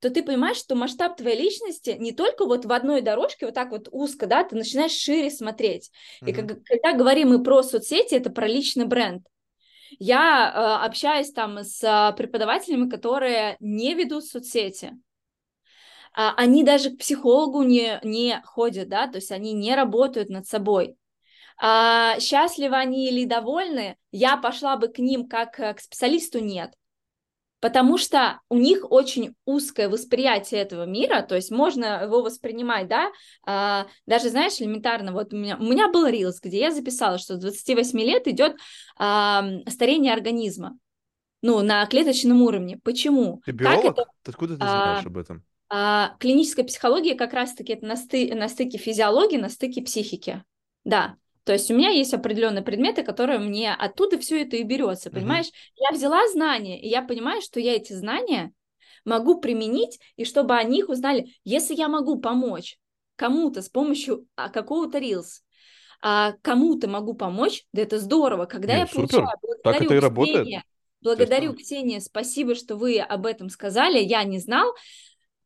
то 0.00 0.10
ты 0.10 0.22
понимаешь, 0.22 0.58
что 0.58 0.74
масштаб 0.74 1.16
твоей 1.16 1.38
личности 1.40 1.96
не 1.98 2.12
только 2.12 2.44
вот 2.44 2.64
в 2.64 2.72
одной 2.72 3.00
дорожке, 3.00 3.46
вот 3.46 3.54
так 3.54 3.70
вот 3.70 3.88
узко, 3.90 4.26
да, 4.26 4.44
ты 4.44 4.54
начинаешь 4.56 4.92
шире 4.92 5.30
смотреть. 5.30 5.90
Mm-hmm. 6.22 6.30
И 6.30 6.32
как, 6.32 6.64
когда 6.64 6.92
говорим 6.92 7.30
мы 7.30 7.42
про 7.42 7.62
соцсети, 7.62 8.14
это 8.14 8.30
про 8.30 8.46
личный 8.46 8.84
бренд. 8.84 9.26
Я 9.98 10.52
э, 10.82 10.84
общаюсь 10.84 11.32
там 11.32 11.58
с 11.58 11.82
э, 11.82 12.16
преподавателями, 12.16 12.90
которые 12.90 13.56
не 13.60 13.94
ведут 13.94 14.24
соцсети. 14.24 14.92
А, 16.12 16.34
они 16.36 16.64
даже 16.64 16.90
к 16.90 16.98
психологу 16.98 17.62
не, 17.62 18.00
не 18.02 18.40
ходят, 18.44 18.88
да, 18.88 19.06
то 19.06 19.16
есть 19.16 19.30
они 19.30 19.52
не 19.52 19.74
работают 19.74 20.28
над 20.28 20.46
собой. 20.46 20.96
А, 21.58 22.18
счастливы 22.20 22.76
они 22.76 23.08
или 23.08 23.24
довольны, 23.24 23.96
я 24.10 24.36
пошла 24.36 24.76
бы 24.76 24.88
к 24.88 24.98
ним 24.98 25.26
как 25.28 25.58
э, 25.58 25.72
к 25.72 25.80
специалисту, 25.80 26.40
нет 26.40 26.74
потому 27.60 27.98
что 27.98 28.40
у 28.48 28.58
них 28.58 28.90
очень 28.90 29.34
узкое 29.44 29.88
восприятие 29.88 30.60
этого 30.60 30.84
мира, 30.84 31.22
то 31.22 31.34
есть 31.34 31.50
можно 31.50 32.02
его 32.02 32.22
воспринимать, 32.22 32.88
да, 32.88 33.10
а, 33.46 33.86
даже, 34.06 34.30
знаешь, 34.30 34.60
элементарно, 34.60 35.12
вот 35.12 35.32
у 35.32 35.36
меня, 35.36 35.56
у 35.56 35.64
меня 35.64 35.88
был 35.88 36.06
рилс, 36.06 36.40
где 36.40 36.60
я 36.60 36.70
записала, 36.70 37.18
что 37.18 37.36
с 37.36 37.40
28 37.40 37.98
лет 38.00 38.26
идет 38.28 38.56
а, 38.98 39.44
старение 39.68 40.12
организма, 40.12 40.78
ну, 41.42 41.62
на 41.62 41.86
клеточном 41.86 42.42
уровне. 42.42 42.78
Почему? 42.82 43.42
Ты 43.44 43.52
биолог? 43.52 43.82
Как 43.82 43.92
это? 43.92 44.10
Откуда 44.26 44.54
ты 44.54 44.66
знаешь 44.66 45.04
а, 45.04 45.08
об 45.08 45.16
этом? 45.16 45.44
А, 45.68 46.16
клиническая 46.20 46.64
психология 46.64 47.14
как 47.14 47.32
раз-таки 47.32 47.72
это 47.72 47.86
на, 47.86 47.96
сты, 47.96 48.34
на 48.34 48.48
стыке 48.48 48.78
физиологии, 48.78 49.36
на 49.36 49.48
стыке 49.48 49.82
психики, 49.82 50.44
да. 50.84 51.16
То 51.46 51.52
есть 51.52 51.70
у 51.70 51.76
меня 51.76 51.90
есть 51.90 52.12
определенные 52.12 52.64
предметы, 52.64 53.04
которые 53.04 53.38
мне 53.38 53.72
оттуда 53.72 54.18
все 54.18 54.42
это 54.42 54.56
и 54.56 54.64
берется, 54.64 55.12
понимаешь? 55.12 55.46
Mm-hmm. 55.46 55.88
Я 55.88 55.96
взяла 55.96 56.28
знания, 56.28 56.82
и 56.82 56.88
я 56.88 57.02
понимаю, 57.02 57.40
что 57.40 57.60
я 57.60 57.76
эти 57.76 57.92
знания 57.92 58.50
могу 59.04 59.40
применить, 59.40 60.00
и 60.16 60.24
чтобы 60.24 60.56
о 60.56 60.64
них 60.64 60.88
узнали. 60.88 61.28
Если 61.44 61.76
я 61.76 61.86
могу 61.86 62.18
помочь 62.18 62.78
кому-то 63.14 63.62
с 63.62 63.68
помощью 63.68 64.26
а, 64.34 64.48
какого-то 64.48 64.98
Reels, 64.98 65.42
а 66.02 66.32
кому-то 66.42 66.88
могу 66.88 67.14
помочь, 67.14 67.64
да 67.72 67.82
это 67.82 68.00
здорово. 68.00 68.46
Когда 68.46 68.78
Нет, 68.78 68.80
я 68.80 68.86
супер. 68.88 69.08
получаю, 69.08 69.38
так 69.62 69.82
это 69.82 69.94
и 69.94 69.98
работает. 70.00 70.64
благодарю, 71.00 71.54
Ксения, 71.54 72.00
спасибо, 72.00 72.56
что 72.56 72.74
вы 72.74 72.98
об 72.98 73.24
этом 73.24 73.50
сказали, 73.50 74.00
я 74.00 74.24
не 74.24 74.40
знал. 74.40 74.74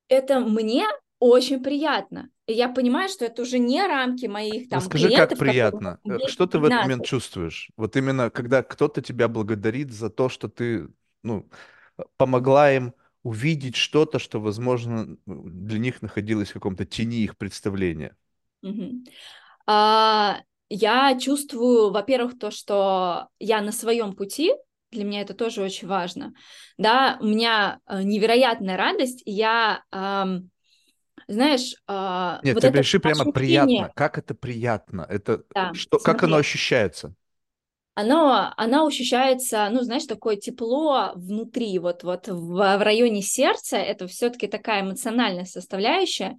Это 0.08 0.40
мне 0.40 0.86
очень 1.20 1.62
приятно. 1.62 2.30
И 2.46 2.54
я 2.54 2.68
понимаю, 2.68 3.08
что 3.08 3.24
это 3.24 3.42
уже 3.42 3.58
не 3.58 3.86
рамки 3.86 4.26
моих 4.26 4.68
там 4.68 4.80
Скажи, 4.80 5.06
клиентов, 5.06 5.38
как 5.38 5.38
приятно. 5.38 6.00
Что 6.26 6.46
ты 6.46 6.58
в 6.58 6.64
этот 6.64 6.80
момент 6.80 7.04
чувствуешь? 7.04 7.70
Вот 7.76 7.94
именно, 7.96 8.30
когда 8.30 8.62
кто-то 8.62 9.02
тебя 9.02 9.28
благодарит 9.28 9.92
за 9.92 10.10
то, 10.10 10.28
что 10.28 10.48
ты, 10.48 10.88
ну, 11.22 11.48
помогла 12.16 12.72
им 12.72 12.94
увидеть 13.22 13.76
что-то, 13.76 14.18
что, 14.18 14.40
возможно, 14.40 15.16
для 15.26 15.78
них 15.78 16.02
находилось 16.02 16.50
в 16.50 16.54
каком-то 16.54 16.86
тени 16.86 17.22
их 17.22 17.36
представления. 17.36 18.16
Угу. 18.62 19.04
А, 19.66 20.40
я 20.70 21.18
чувствую, 21.18 21.90
во-первых, 21.90 22.38
то, 22.38 22.50
что 22.50 23.28
я 23.38 23.60
на 23.60 23.72
своем 23.72 24.14
пути, 24.14 24.52
для 24.90 25.04
меня 25.04 25.20
это 25.20 25.34
тоже 25.34 25.62
очень 25.62 25.86
важно, 25.86 26.32
да, 26.78 27.18
у 27.20 27.26
меня 27.26 27.78
э, 27.86 28.02
невероятная 28.02 28.76
радость, 28.76 29.22
я, 29.24 29.84
эм, 29.92 30.50
знаешь, 31.30 31.74
э, 31.88 32.38
Нет, 32.42 32.54
вот 32.54 32.62
ты 32.62 32.70
реши 32.70 33.00
прямо 33.00 33.30
приятно, 33.32 33.92
как 33.94 34.18
это 34.18 34.34
приятно, 34.34 35.06
это 35.08 35.44
да, 35.54 35.72
что, 35.74 35.98
как 35.98 36.22
оно 36.22 36.36
ощущается? 36.36 37.14
оно, 37.94 38.52
оно 38.56 38.86
ощущается, 38.86 39.68
ну, 39.70 39.82
знаешь, 39.82 40.06
такое 40.06 40.36
тепло 40.36 41.12
внутри, 41.14 41.78
вот, 41.78 42.02
вот 42.02 42.28
в, 42.28 42.54
в 42.54 42.82
районе 42.82 43.20
сердца, 43.22 43.76
это 43.76 44.06
все-таки 44.06 44.46
такая 44.46 44.82
эмоциональная 44.82 45.44
составляющая, 45.44 46.36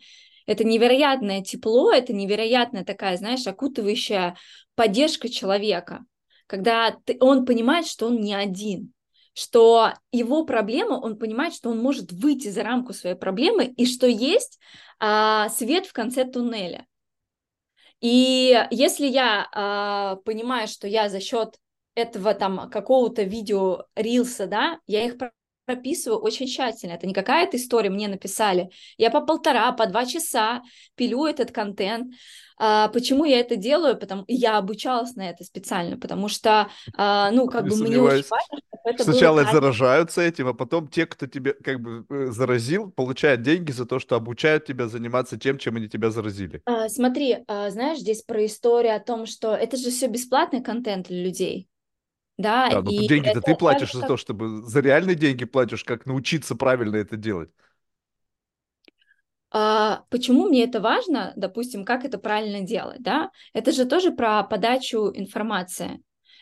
это 0.48 0.64
невероятное 0.64 1.42
тепло, 1.42 1.92
это 1.92 2.14
невероятная 2.14 2.84
такая, 2.84 3.18
знаешь, 3.18 3.46
окутывающая 3.46 4.36
поддержка 4.76 5.30
человека, 5.30 6.04
когда 6.48 6.96
ты, 7.06 7.18
он 7.20 7.46
понимает, 7.46 7.86
что 7.86 8.08
он 8.08 8.20
не 8.20 8.34
один, 8.34 8.94
что 9.34 9.94
его 10.12 10.46
проблема, 10.46 10.94
он 10.94 11.18
понимает, 11.18 11.54
что 11.54 11.70
он 11.70 11.80
может 11.80 12.12
выйти 12.12 12.50
за 12.50 12.64
рамку 12.64 12.94
своей 12.94 13.16
проблемы 13.16 13.66
и 13.66 13.86
что 13.86 14.08
есть 14.08 14.60
а, 15.00 15.50
свет 15.50 15.86
в 15.86 15.94
конце 15.94 16.26
туннеля. 16.26 16.86
И 18.02 18.68
если 18.72 19.06
я 19.06 19.48
а, 19.52 20.16
понимаю, 20.26 20.68
что 20.68 20.88
я 20.88 21.08
за 21.10 21.20
счет 21.20 21.58
этого 21.96 22.34
там 22.34 22.70
какого-то 22.70 23.24
видео 23.24 23.86
рилса, 23.96 24.48
да, 24.48 24.80
я 24.88 25.06
их 25.06 25.18
прописываю 25.72 26.20
очень 26.20 26.48
тщательно. 26.48 26.94
Это 26.94 27.08
не 27.08 27.14
какая-то 27.14 27.58
история 27.58 27.90
мне 27.90 28.08
написали. 28.08 28.70
Я 28.98 29.10
по 29.10 29.22
полтора, 29.22 29.72
по 29.72 29.86
два 29.88 30.06
часа 30.06 30.62
пилю 30.96 31.26
этот 31.26 31.52
контент. 31.52 32.14
А, 32.58 32.90
почему 32.90 33.26
я 33.26 33.40
это 33.40 33.56
делаю? 33.56 33.98
Потому 33.98 34.24
я 34.28 34.58
обучалась 34.58 35.16
на 35.16 35.30
это 35.30 35.44
специально, 35.44 35.98
потому 35.98 36.28
что, 36.28 36.68
а, 36.96 37.32
ну, 37.32 37.48
как 37.48 37.64
не 37.64 37.70
бы 37.70 37.76
мне 37.78 37.98
очень 38.00 38.26
важно, 38.30 38.60
это 38.84 39.04
Сначала 39.04 39.44
было 39.44 39.52
заражаются 39.52 40.22
этим, 40.22 40.48
а 40.48 40.54
потом 40.54 40.88
те, 40.88 41.06
кто 41.06 41.26
тебе 41.26 41.54
как 41.54 41.80
бы 41.80 42.06
э, 42.10 42.28
заразил, 42.32 42.92
получают 42.92 43.42
деньги 43.42 43.72
за 43.72 43.86
то, 43.86 44.00
что 44.00 44.16
обучают 44.16 44.66
тебя 44.66 44.88
заниматься 44.88 45.38
тем, 45.38 45.58
чем 45.58 45.78
они 45.78 45.88
тебя 45.88 46.12
заразили. 46.12 46.62
А, 46.66 46.90
смотри, 46.90 47.38
а, 47.48 47.70
знаешь, 47.70 48.00
здесь 48.00 48.22
про 48.22 48.46
историю 48.46 48.96
о 48.96 49.00
том, 49.00 49.26
что 49.26 49.56
это 49.56 49.78
же 49.78 49.90
все 49.90 50.08
бесплатный 50.08 50.62
контент 50.62 51.08
для 51.08 51.24
людей. 51.24 51.68
Да, 52.42 52.70
да 52.70 52.82
ну, 52.82 52.92
деньги-то 52.92 53.42
ты 53.42 53.56
платишь 53.56 53.94
за 53.94 54.02
то, 54.02 54.18
чтобы 54.18 54.64
за 54.64 54.80
реальные 54.80 55.16
деньги 55.16 55.46
платишь, 55.46 55.84
как 55.84 56.06
научиться 56.06 56.56
правильно 56.56 56.98
это 56.98 57.18
делать. 57.18 57.50
А, 59.54 60.04
почему 60.10 60.48
мне 60.48 60.64
это 60.64 60.80
важно, 60.80 61.34
допустим, 61.36 61.84
как 61.84 62.06
это 62.06 62.18
правильно 62.18 62.62
делать, 62.62 63.02
да? 63.02 63.32
Это 63.54 63.72
же 63.72 63.86
тоже 63.86 64.12
про 64.12 64.44
подачу 64.44 65.12
информации. 65.14 66.02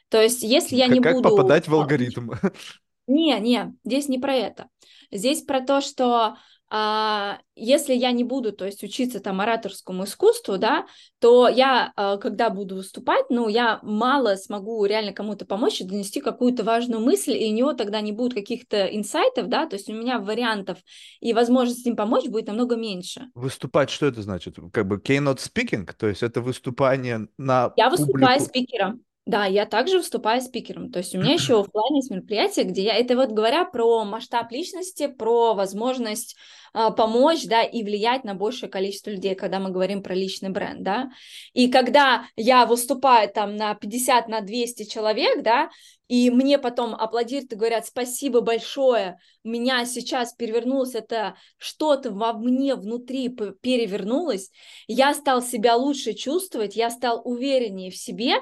То 0.10 0.22
есть, 0.22 0.44
если 0.44 0.76
я 0.76 0.86
как, 0.86 0.94
не 0.94 1.02
как 1.02 1.16
буду... 1.16 1.30
Как 1.30 1.38
попадать 1.38 1.68
в 1.68 1.74
алгоритм? 1.74 2.32
Не, 3.08 3.40
не, 3.40 3.74
здесь 3.84 4.08
не 4.08 4.20
про 4.20 4.36
это. 4.36 4.70
Здесь 5.10 5.42
про 5.42 5.62
то, 5.62 5.82
что 5.82 6.38
если 6.72 7.94
я 7.94 8.12
не 8.12 8.24
буду, 8.24 8.52
то 8.52 8.66
есть 8.66 8.84
учиться 8.84 9.20
там 9.20 9.42
ораторскому 9.42 10.04
искусству, 10.04 10.58
да, 10.58 10.86
то 11.20 11.48
я, 11.48 11.92
а, 11.96 12.18
когда 12.18 12.50
буду 12.50 12.76
выступать, 12.76 13.26
ну, 13.30 13.48
я 13.48 13.80
мало 13.82 14.36
смогу 14.36 14.86
реально 14.86 15.12
кому-то 15.12 15.46
помочь 15.46 15.82
и 15.82 15.84
донести 15.84 16.22
какую-то 16.22 16.64
важную 16.64 17.02
мысль, 17.02 17.34
и 17.34 17.52
у 17.52 17.56
него 17.56 17.74
тогда 17.74 18.02
не 18.02 18.12
будет 18.12 18.36
каких-то 18.36 18.86
инсайтов, 18.86 19.48
да, 19.48 19.66
то 19.66 19.76
есть 19.78 19.90
у 19.90 19.94
меня 19.94 20.20
вариантов 20.20 20.78
и 21.20 21.34
возможности 21.34 21.90
им 21.90 21.96
помочь 21.96 22.28
будет 22.28 22.48
намного 22.48 22.76
меньше. 22.76 23.30
Выступать, 23.34 23.90
что 23.90 24.06
это 24.06 24.22
значит? 24.22 24.58
Как 24.72 24.88
бы 24.88 24.98
keynote 24.98 25.40
speaking, 25.40 25.90
то 25.98 26.08
есть 26.08 26.22
это 26.22 26.42
выступание 26.42 27.28
на 27.38 27.74
Я 27.78 27.90
публику... 27.90 28.12
выступаю 28.12 28.40
спикером. 28.42 29.04
Да, 29.30 29.46
я 29.46 29.68
также 29.68 29.98
выступаю 29.98 30.42
спикером. 30.42 30.92
То 30.92 31.00
есть 31.00 31.14
у 31.14 31.20
меня 31.20 31.34
еще 31.34 31.62
офлайн 31.62 31.96
есть 31.96 32.10
мероприятие, 32.10 32.66
где 32.66 32.84
я... 32.84 32.96
Это 32.96 33.16
вот 33.16 33.30
говоря 33.30 33.64
про 33.64 34.04
масштаб 34.04 34.52
личности, 34.52 35.06
про 35.06 35.54
возможность 35.54 36.36
а, 36.36 36.40
помочь, 36.74 37.46
да, 37.46 37.64
и 37.64 37.84
влиять 37.84 38.24
на 38.24 38.36
большее 38.36 38.70
количество 38.70 39.10
людей, 39.12 39.36
когда 39.36 39.60
мы 39.60 39.72
говорим 39.72 40.04
про 40.04 40.14
личный 40.16 40.50
бренд, 40.50 40.84
да. 40.84 41.10
И 41.54 41.70
когда 41.70 42.26
я 42.36 42.66
выступаю 42.66 43.30
там 43.30 43.56
на 43.56 43.76
50, 43.76 44.28
на 44.28 44.42
200 44.42 44.84
человек, 44.84 45.44
да, 45.44 45.70
и 46.10 46.32
мне 46.32 46.58
потом 46.58 46.96
аплодируют 46.96 47.54
и 47.54 47.56
говорят 47.56 47.86
спасибо 47.86 48.42
большое, 48.42 49.20
меня 49.44 49.86
сейчас 49.86 50.34
перевернулось 50.34 50.96
это, 50.96 51.36
что-то 51.58 52.12
во 52.12 52.34
мне 52.34 52.76
внутри 52.76 53.30
перевернулось, 53.30 54.50
я 54.88 55.14
стал 55.14 55.44
себя 55.44 55.76
лучше 55.76 56.14
чувствовать, 56.14 56.76
я 56.76 56.90
стал 56.90 57.22
увереннее 57.24 57.92
в 57.92 57.96
себе, 57.96 58.38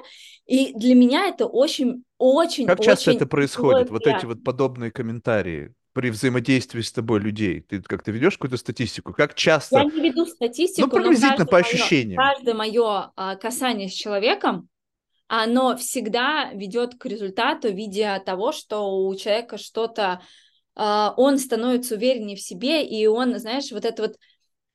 и 0.46 0.72
для 0.72 0.94
меня 0.94 1.26
это 1.28 1.46
очень, 1.46 2.04
очень, 2.16 2.66
Как 2.66 2.82
часто 2.82 3.12
это 3.12 3.26
происходит, 3.26 3.90
вот 3.90 4.06
эти 4.06 4.24
вот 4.24 4.42
подобные 4.42 4.90
комментарии? 4.90 5.74
При 5.98 6.10
взаимодействии 6.10 6.80
с 6.80 6.92
тобой 6.92 7.18
людей? 7.18 7.60
Ты 7.60 7.82
как-то 7.82 8.12
ведешь 8.12 8.34
какую-то 8.34 8.56
статистику? 8.56 9.12
Как 9.12 9.34
часто? 9.34 9.78
Я 9.78 9.84
не 9.84 10.00
веду 10.00 10.26
статистику, 10.26 10.86
ну, 10.86 10.94
приблизительно 10.94 11.44
по 11.44 11.58
ощущениям. 11.58 12.22
Мое, 12.22 12.34
каждое 12.34 12.54
мое 12.54 13.10
а, 13.16 13.34
касание 13.34 13.88
с 13.88 13.92
человеком, 13.94 14.68
оно 15.26 15.76
всегда 15.76 16.52
ведет 16.52 16.94
к 16.94 17.04
результату 17.06 17.72
в 17.72 17.74
виде 17.74 18.22
того, 18.24 18.52
что 18.52 19.08
у 19.08 19.12
человека 19.16 19.58
что-то, 19.58 20.22
а, 20.76 21.14
он 21.16 21.36
становится 21.36 21.96
увереннее 21.96 22.36
в 22.36 22.42
себе, 22.42 22.86
и 22.86 23.04
он, 23.08 23.36
знаешь, 23.40 23.72
вот 23.72 23.84
это 23.84 24.02
вот 24.02 24.16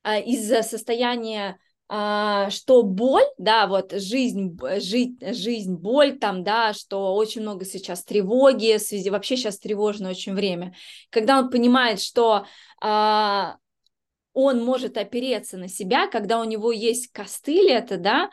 а, 0.02 0.18
из-за 0.18 0.62
состояния 0.62 1.56
что 1.88 2.82
боль, 2.82 3.26
да, 3.36 3.66
вот 3.66 3.92
жизнь, 3.92 4.58
жить, 4.78 5.18
жизнь, 5.20 5.74
боль 5.74 6.18
там, 6.18 6.42
да, 6.42 6.72
что 6.72 7.14
очень 7.14 7.42
много 7.42 7.64
сейчас 7.64 8.04
тревоги, 8.04 8.78
в 8.78 8.80
связи, 8.80 9.10
вообще 9.10 9.36
сейчас 9.36 9.58
тревожное 9.58 10.10
очень 10.10 10.34
время. 10.34 10.74
Когда 11.10 11.38
он 11.38 11.50
понимает, 11.50 12.00
что 12.00 12.46
а, 12.80 13.56
он 14.32 14.64
может 14.64 14.96
опереться 14.96 15.58
на 15.58 15.68
себя, 15.68 16.06
когда 16.08 16.40
у 16.40 16.44
него 16.44 16.72
есть 16.72 17.12
костыль 17.12 17.70
это, 17.70 17.98
да, 17.98 18.30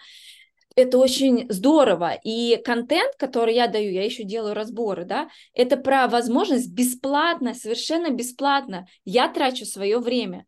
это 0.75 0.97
очень 0.97 1.51
здорово. 1.51 2.13
И 2.23 2.59
контент, 2.63 3.15
который 3.17 3.53
я 3.53 3.67
даю, 3.67 3.91
я 3.91 4.03
еще 4.03 4.23
делаю 4.23 4.53
разборы, 4.53 5.05
да, 5.05 5.29
это 5.53 5.77
про 5.77 6.07
возможность 6.07 6.71
бесплатно, 6.71 7.53
совершенно 7.53 8.09
бесплатно. 8.09 8.87
Я 9.03 9.27
трачу 9.27 9.65
свое 9.65 9.99
время 9.99 10.45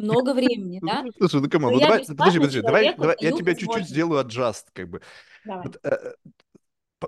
много 0.00 0.34
времени, 0.34 0.80
да? 0.82 1.04
Слушай, 1.18 1.42
ну 1.42 1.50
кому, 1.50 1.70
ну 1.70 1.80
давай, 1.80 2.04
подожди, 2.06 2.38
подожди, 2.38 2.60
давай, 2.60 2.94
давай 2.96 3.16
я 3.20 3.32
тебя 3.32 3.54
чуть-чуть 3.54 3.88
сделаю 3.88 4.20
аджаст, 4.20 4.70
как 4.72 4.88
бы. 4.88 5.02
Вот, 5.44 5.78
э, 5.84 6.14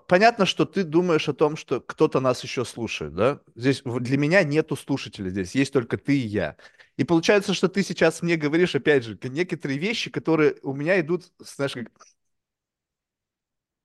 понятно, 0.07 0.47
что 0.47 0.65
ты 0.65 0.85
думаешь 0.85 1.29
о 1.29 1.35
том, 1.35 1.57
что 1.57 1.81
кто-то 1.81 2.21
нас 2.21 2.43
еще 2.43 2.65
слушает, 2.65 3.15
да? 3.15 3.41
Здесь 3.55 3.83
для 3.85 4.17
меня 4.17 4.43
нету 4.43 4.77
слушателей 4.77 5.31
здесь, 5.31 5.55
есть 5.55 5.73
только 5.73 5.97
ты 5.97 6.19
и 6.19 6.27
я. 6.27 6.57
И 6.97 7.05
получается, 7.05 7.55
что 7.55 7.69
ты 7.69 7.83
сейчас 7.83 8.23
мне 8.23 8.37
говоришь, 8.37 8.75
опять 8.75 9.05
же, 9.05 9.19
некоторые 9.23 9.79
вещи, 9.79 10.11
которые 10.11 10.57
у 10.63 10.75
меня 10.75 11.01
идут, 11.01 11.33
знаешь, 11.39 11.73
как... 11.73 11.89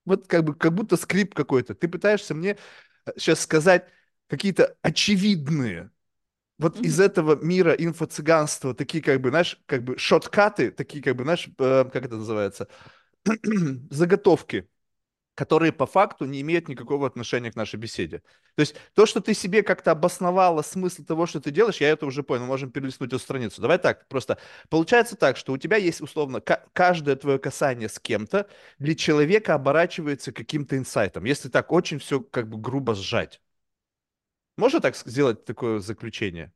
Вот 0.06 0.28
как 0.28 0.44
бы, 0.46 0.56
как 0.56 0.74
будто 0.74 0.96
скрип 0.96 1.34
какой-то. 1.34 1.76
Ты 1.76 1.88
пытаешься 1.88 2.34
мне 2.34 2.58
сейчас 3.18 3.42
сказать 3.42 3.86
какие-то 4.28 4.78
очевидные 4.82 5.92
вот 6.60 6.78
mm-hmm. 6.78 6.84
из 6.86 7.00
этого 7.00 7.36
мира 7.44 7.74
инфо-цыганства 7.74 8.74
такие, 8.74 9.04
как 9.04 9.22
бы, 9.22 9.30
знаешь, 9.30 9.60
как 9.66 9.84
бы 9.84 9.98
шоткаты, 9.98 10.72
такие, 10.72 11.04
как 11.04 11.16
бы, 11.16 11.24
знаешь, 11.24 11.48
э, 11.60 11.86
как 11.92 12.06
это 12.06 12.18
называется, 12.18 12.68
заготовки. 13.92 14.68
которые 15.36 15.72
по 15.72 15.86
факту 15.86 16.26
не 16.26 16.42
имеют 16.42 16.68
никакого 16.68 17.06
отношения 17.06 17.52
к 17.52 17.56
нашей 17.56 17.78
беседе. 17.78 18.24
То 18.56 18.62
есть 18.62 18.76
то, 18.96 19.06
что 19.06 19.22
ты 19.22 19.36
себе 19.36 19.62
как-то 19.62 19.92
обосновала 19.92 20.64
смысл 20.64 21.04
того, 21.06 21.28
что 21.28 21.40
ты 21.40 21.52
делаешь, 21.52 21.78
я 21.80 21.90
это 21.90 22.08
уже 22.08 22.24
понял, 22.24 22.42
мы 22.44 22.48
можем 22.48 22.72
перелистнуть 22.72 23.10
эту 23.10 23.20
страницу. 23.20 23.62
Давай 23.62 23.78
так, 23.78 24.08
просто 24.08 24.40
получается 24.70 25.16
так, 25.16 25.38
что 25.38 25.54
у 25.54 25.58
тебя 25.58 25.78
есть 25.78 26.02
условно 26.02 26.42
каждое 26.74 27.16
твое 27.16 27.38
касание 27.38 27.88
с 27.88 28.00
кем-то 28.00 28.48
для 28.80 28.96
человека 28.96 29.54
оборачивается 29.54 30.32
каким-то 30.32 30.76
инсайтом, 30.76 31.26
если 31.26 31.50
так 31.50 31.72
очень 31.72 32.00
все 32.00 32.20
как 32.20 32.50
бы 32.50 32.58
грубо 32.58 32.96
сжать. 32.96 33.40
Можно 34.58 34.82
так 34.82 34.96
сделать 34.96 35.46
такое 35.46 35.80
заключение? 35.80 36.52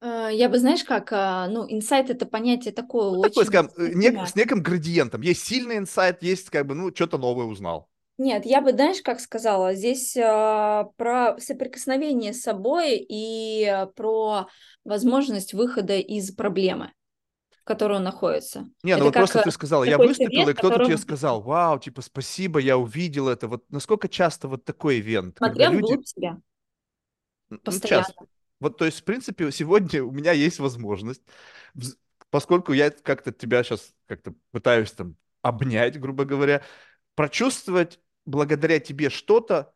Э, 0.00 0.30
я 0.32 0.48
бы, 0.48 0.58
знаешь, 0.58 0.82
как, 0.82 1.12
а, 1.12 1.46
ну, 1.48 1.66
инсайт 1.68 2.10
это 2.10 2.26
понятие 2.26 2.72
такое 2.72 3.10
ну. 3.10 3.22
Такое, 3.22 3.44
скажем, 3.44 3.70
э, 3.76 3.90
нек, 3.94 4.26
с 4.26 4.34
неким 4.34 4.62
градиентом. 4.62 5.20
Есть 5.20 5.46
сильный 5.46 5.76
инсайт, 5.76 6.22
есть 6.22 6.50
как 6.50 6.66
бы, 6.66 6.74
ну, 6.74 6.94
что-то 6.94 7.18
новое 7.18 7.46
узнал. 7.46 7.88
Нет, 8.16 8.44
я 8.44 8.60
бы, 8.60 8.72
знаешь, 8.72 9.00
как 9.02 9.20
сказала, 9.20 9.74
здесь 9.74 10.14
э, 10.16 10.84
про 10.96 11.36
соприкосновение 11.38 12.32
с 12.32 12.42
собой 12.42 13.06
и 13.08 13.86
про 13.96 14.48
возможность 14.84 15.54
выхода 15.54 15.96
из 15.98 16.30
проблемы, 16.30 16.92
в 17.50 17.64
которой 17.64 17.96
он 17.96 18.04
находится. 18.04 18.68
Не, 18.82 18.96
ну 18.96 19.04
вот 19.04 19.14
просто 19.14 19.42
ты 19.42 19.50
сказала, 19.50 19.84
я 19.84 19.96
выступил, 19.96 20.48
и 20.48 20.54
кто-то 20.54 20.84
тебе 20.84 20.98
сказал, 20.98 21.42
вау, 21.42 21.78
типа, 21.78 22.02
спасибо, 22.02 22.58
я 22.58 22.76
увидел 22.76 23.28
это. 23.28 23.48
Вот 23.48 23.64
насколько 23.70 24.08
часто 24.08 24.48
вот 24.48 24.64
такой 24.64 25.00
ивент? 25.00 25.36
Смотря 25.38 25.70
люди... 25.70 25.82
вглубь 25.82 26.06
себя. 26.06 26.38
Постоянно. 27.58 28.06
Ну, 28.18 28.26
вот, 28.60 28.78
то 28.78 28.84
есть, 28.84 29.00
в 29.00 29.04
принципе, 29.04 29.50
сегодня 29.52 30.02
у 30.02 30.10
меня 30.10 30.32
есть 30.32 30.58
возможность, 30.58 31.22
поскольку 32.30 32.72
я 32.72 32.90
как-то 32.90 33.32
тебя 33.32 33.62
сейчас 33.62 33.94
как-то 34.06 34.34
пытаюсь 34.52 34.92
там 34.92 35.16
обнять, 35.42 35.98
грубо 35.98 36.24
говоря, 36.24 36.62
прочувствовать 37.14 38.00
благодаря 38.26 38.78
тебе 38.78 39.10
что-то, 39.10 39.74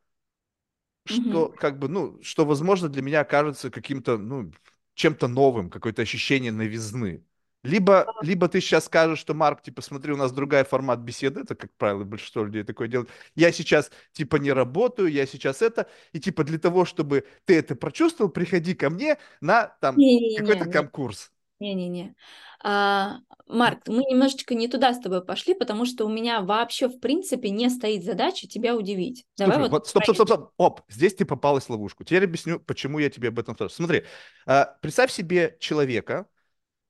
что 1.06 1.46
mm-hmm. 1.46 1.56
как 1.56 1.78
бы, 1.78 1.88
ну, 1.88 2.22
что, 2.22 2.44
возможно, 2.44 2.88
для 2.88 3.02
меня 3.02 3.24
кажется 3.24 3.70
каким-то, 3.70 4.16
ну, 4.16 4.52
чем-то 4.94 5.28
новым, 5.28 5.70
какое-то 5.70 6.02
ощущение 6.02 6.52
новизны. 6.52 7.24
Либо, 7.64 8.14
либо 8.20 8.46
ты 8.46 8.61
сейчас 8.61 8.85
скажешь, 8.85 9.18
что, 9.18 9.33
Марк, 9.33 9.62
типа, 9.62 9.81
смотри, 9.81 10.12
у 10.12 10.16
нас 10.16 10.33
другая 10.33 10.64
формат 10.64 11.00
беседы, 11.00 11.40
это, 11.40 11.55
как 11.55 11.72
правило, 11.79 12.05
большинство 12.05 12.44
людей 12.44 12.62
такое 12.62 12.88
делают. 12.88 13.09
Я 13.35 13.53
сейчас, 13.53 13.90
типа, 14.12 14.37
не 14.37 14.53
работаю, 14.53 15.11
я 15.11 15.27
сейчас 15.27 15.62
это, 15.62 15.88
и, 16.12 16.20
типа, 16.20 16.44
для 16.44 16.59
того, 16.59 16.85
чтобы 16.85 17.24
ты 17.46 17.57
это 17.57 17.74
прочувствовал, 17.74 18.31
приходи 18.31 18.74
ко 18.74 18.90
мне 18.90 19.16
на, 19.40 19.74
там, 19.81 19.96
какой-то 20.37 20.70
конкурс. 20.70 21.33
Не-не-не. 21.59 22.14
А, 22.62 23.18
Марк, 23.46 23.88
мы 23.88 24.05
немножечко 24.05 24.55
не 24.55 24.68
туда 24.68 24.92
с 24.92 25.00
тобой 25.00 25.24
пошли, 25.24 25.55
потому 25.55 25.87
что 25.87 26.05
у 26.05 26.09
меня 26.09 26.42
вообще, 26.42 26.88
в 26.88 26.98
принципе, 26.98 27.50
не 27.50 27.70
стоит 27.70 28.05
задача 28.05 28.46
тебя 28.46 28.77
удивить. 28.77 29.24
Давай 29.38 29.57
Слушай, 29.57 29.70
вот, 29.70 29.87
стоп, 29.87 30.03
стоп, 30.05 30.16
стоп, 30.16 30.29
стоп. 30.29 30.50
Оп, 30.57 30.81
здесь 30.88 31.14
ты 31.14 31.24
попалась 31.24 31.64
в 31.64 31.70
ловушку. 31.70 32.05
Теперь 32.05 32.24
объясню, 32.24 32.61
почему 32.61 32.98
я 32.98 33.09
тебе 33.09 33.29
об 33.29 33.38
этом 33.38 33.55
спрашиваю. 33.55 33.77
Смотри, 33.77 34.05
а, 34.46 34.77
представь 34.81 35.12
себе 35.12 35.57
человека, 35.61 36.27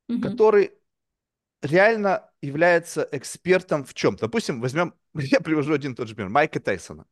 угу. 0.09 0.21
который 0.21 0.73
реально 1.63 2.31
является 2.41 3.09
экспертом 3.13 3.85
в 3.85 3.95
чем? 3.95 4.17
Допустим, 4.17 4.61
возьмем, 4.61 4.95
я 5.15 5.41
привожу 5.41 5.73
один 5.73 5.95
тот 5.95 6.09
же 6.09 6.15
пример, 6.15 6.31
Майка 6.31 6.61
Тайсона. 6.61 7.07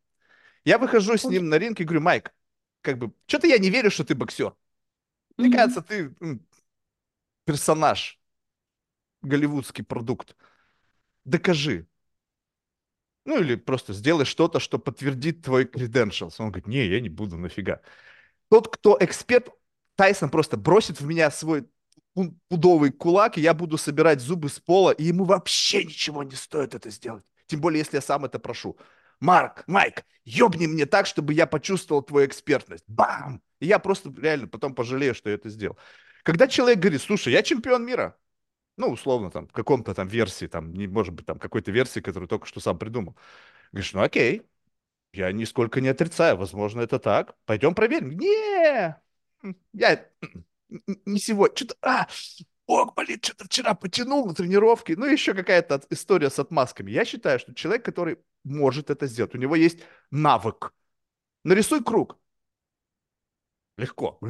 Я 0.65 0.79
выхожу 0.79 1.17
с 1.17 1.25
ним 1.25 1.49
на 1.49 1.59
ринг 1.59 1.81
и 1.81 1.85
говорю, 1.85 2.03
Майк, 2.03 2.33
как 2.83 2.99
бы, 2.99 3.13
что-то 3.27 3.47
я 3.47 3.59
не 3.59 3.71
верю, 3.71 3.91
что 3.91 4.05
ты 4.05 4.15
боксер. 4.15 4.55
Мне 5.37 5.49
mm 5.49 5.53
кажется, 5.53 5.83
ты 5.83 6.15
персонаж, 7.45 8.21
голливудский 9.23 9.85
продукт. 9.85 10.37
Докажи. 11.25 11.87
Ну 13.25 13.41
или 13.41 13.55
просто 13.55 13.93
сделай 13.93 14.25
что-то, 14.25 14.59
что 14.61 14.79
подтвердит 14.79 15.43
твой 15.43 15.65
credentials. 15.65 16.35
Он 16.39 16.49
говорит, 16.49 16.67
не, 16.67 16.87
я 16.87 17.01
не 17.01 17.09
буду, 17.09 17.37
нафига. 17.37 17.81
Тот, 18.49 18.69
кто 18.69 18.97
эксперт, 19.01 19.49
Тайсон 19.95 20.31
просто 20.31 20.57
бросит 20.57 21.01
в 21.01 21.07
меня 21.07 21.31
свой 21.31 21.69
пудовый 22.49 22.93
кулак, 22.93 23.39
и 23.39 23.41
я 23.41 23.55
буду 23.55 23.79
собирать 23.79 24.21
зубы 24.21 24.49
с 24.49 24.59
пола, 24.61 24.91
и 24.91 25.05
ему 25.05 25.25
вообще 25.25 25.85
ничего 25.85 26.23
не 26.23 26.35
стоит 26.35 26.75
это 26.75 26.91
сделать. 26.91 27.25
Тем 27.47 27.61
более, 27.61 27.81
если 27.81 27.97
я 27.97 28.03
сам 28.03 28.25
это 28.25 28.39
прошу. 28.39 28.77
Марк, 29.21 29.65
Майк, 29.67 30.05
ёбни 30.25 30.67
мне 30.67 30.87
так, 30.87 31.07
чтобы 31.07 31.33
я 31.33 31.47
почувствовал 31.47 32.03
твою 32.03 32.27
экспертность. 32.27 32.85
Бам! 32.89 33.41
И 33.61 33.67
я 33.67 33.79
просто 33.79 34.13
реально 34.17 34.49
потом 34.49 34.75
пожалею, 34.75 35.15
что 35.15 35.29
я 35.31 35.37
это 35.37 35.49
сделал. 35.49 35.79
Когда 36.25 36.49
человек 36.49 36.81
говорит, 36.81 37.03
слушай, 37.03 37.33
я 37.33 37.43
чемпион 37.43 37.85
мира, 37.87 38.17
ну, 38.77 38.89
условно, 38.89 39.31
там, 39.31 39.47
в 39.49 39.53
каком-то 39.53 39.95
там 39.95 40.09
версии, 40.09 40.47
там, 40.47 40.73
не 40.73 40.87
может 40.87 41.15
быть, 41.15 41.27
там, 41.27 41.39
какой-то 41.39 41.71
версии, 41.71 42.01
которую 42.01 42.29
только 42.29 42.47
что 42.47 42.61
сам 42.61 42.79
придумал. 42.79 43.17
Говоришь, 43.71 43.93
ну, 43.93 44.03
окей, 44.03 44.43
я 45.13 45.31
нисколько 45.33 45.81
не 45.81 45.89
отрицаю, 45.89 46.37
возможно, 46.37 46.81
это 46.81 46.99
так. 46.99 47.37
Пойдем 47.45 47.75
проверим. 47.75 48.11
Не, 48.19 48.97
я 49.73 50.09
не 51.07 51.19
сегодня. 51.19 51.57
Что-то, 51.57 51.77
а, 51.83 52.09
ох, 52.67 52.95
блин, 52.95 53.21
что-то 53.23 53.45
вчера 53.45 53.75
потянул 53.75 54.27
на 54.27 54.35
тренировке. 54.35 54.97
Ну, 54.97 55.07
еще 55.07 55.35
какая-то 55.35 55.83
история 55.91 56.31
с 56.31 56.39
отмазками. 56.39 56.91
Я 56.91 57.05
считаю, 57.05 57.39
что 57.39 57.55
человек, 57.55 57.85
который 57.85 58.19
может 58.45 58.91
это 58.91 59.07
сделать, 59.07 59.35
у 59.35 59.39
него 59.39 59.57
есть 59.57 59.81
навык. 60.11 60.73
Нарисуй 61.45 61.83
круг. 61.83 62.19
Легко. 63.79 64.21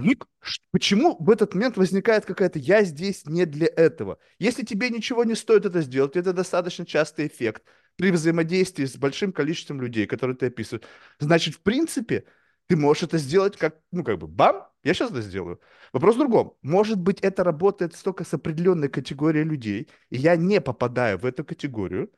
Почему 0.70 1.16
в 1.18 1.28
этот 1.28 1.54
момент 1.54 1.76
возникает 1.76 2.24
какая-то 2.24 2.58
«я 2.58 2.84
здесь 2.84 3.26
не 3.26 3.44
для 3.44 3.66
этого»? 3.66 4.18
Если 4.38 4.64
тебе 4.64 4.88
ничего 4.88 5.24
не 5.24 5.34
стоит 5.34 5.66
это 5.66 5.80
сделать, 5.82 6.16
это 6.16 6.32
достаточно 6.32 6.86
частый 6.86 7.26
эффект 7.26 7.64
при 7.96 8.12
взаимодействии 8.12 8.84
с 8.84 8.96
большим 8.96 9.32
количеством 9.32 9.80
людей, 9.80 10.06
которые 10.06 10.36
ты 10.36 10.46
описываешь, 10.46 10.86
значит, 11.18 11.56
в 11.56 11.60
принципе, 11.60 12.24
ты 12.66 12.76
можешь 12.76 13.02
это 13.04 13.18
сделать 13.18 13.56
как, 13.56 13.80
ну, 13.90 14.04
как 14.04 14.18
бы, 14.18 14.26
бам, 14.26 14.68
я 14.82 14.94
сейчас 14.94 15.10
это 15.10 15.20
сделаю. 15.20 15.60
Вопрос 15.92 16.16
в 16.16 16.18
другом. 16.18 16.56
Может 16.62 16.98
быть, 16.98 17.20
это 17.20 17.44
работает 17.44 17.94
только 18.02 18.24
с 18.24 18.34
определенной 18.34 18.88
категорией 18.88 19.44
людей, 19.44 19.88
и 20.10 20.16
я 20.16 20.36
не 20.36 20.60
попадаю 20.60 21.18
в 21.18 21.26
эту 21.26 21.44
категорию. 21.44 22.10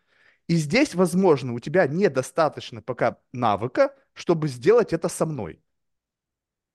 И 0.46 0.57
здесь, 0.57 0.94
возможно, 0.94 1.54
у 1.54 1.59
тебя 1.59 1.87
недостаточно 1.87 2.83
пока 2.83 3.18
навыка, 3.33 3.94
чтобы 4.12 4.48
сделать 4.48 4.92
это 4.92 5.09
со 5.09 5.26
мной. 5.26 5.61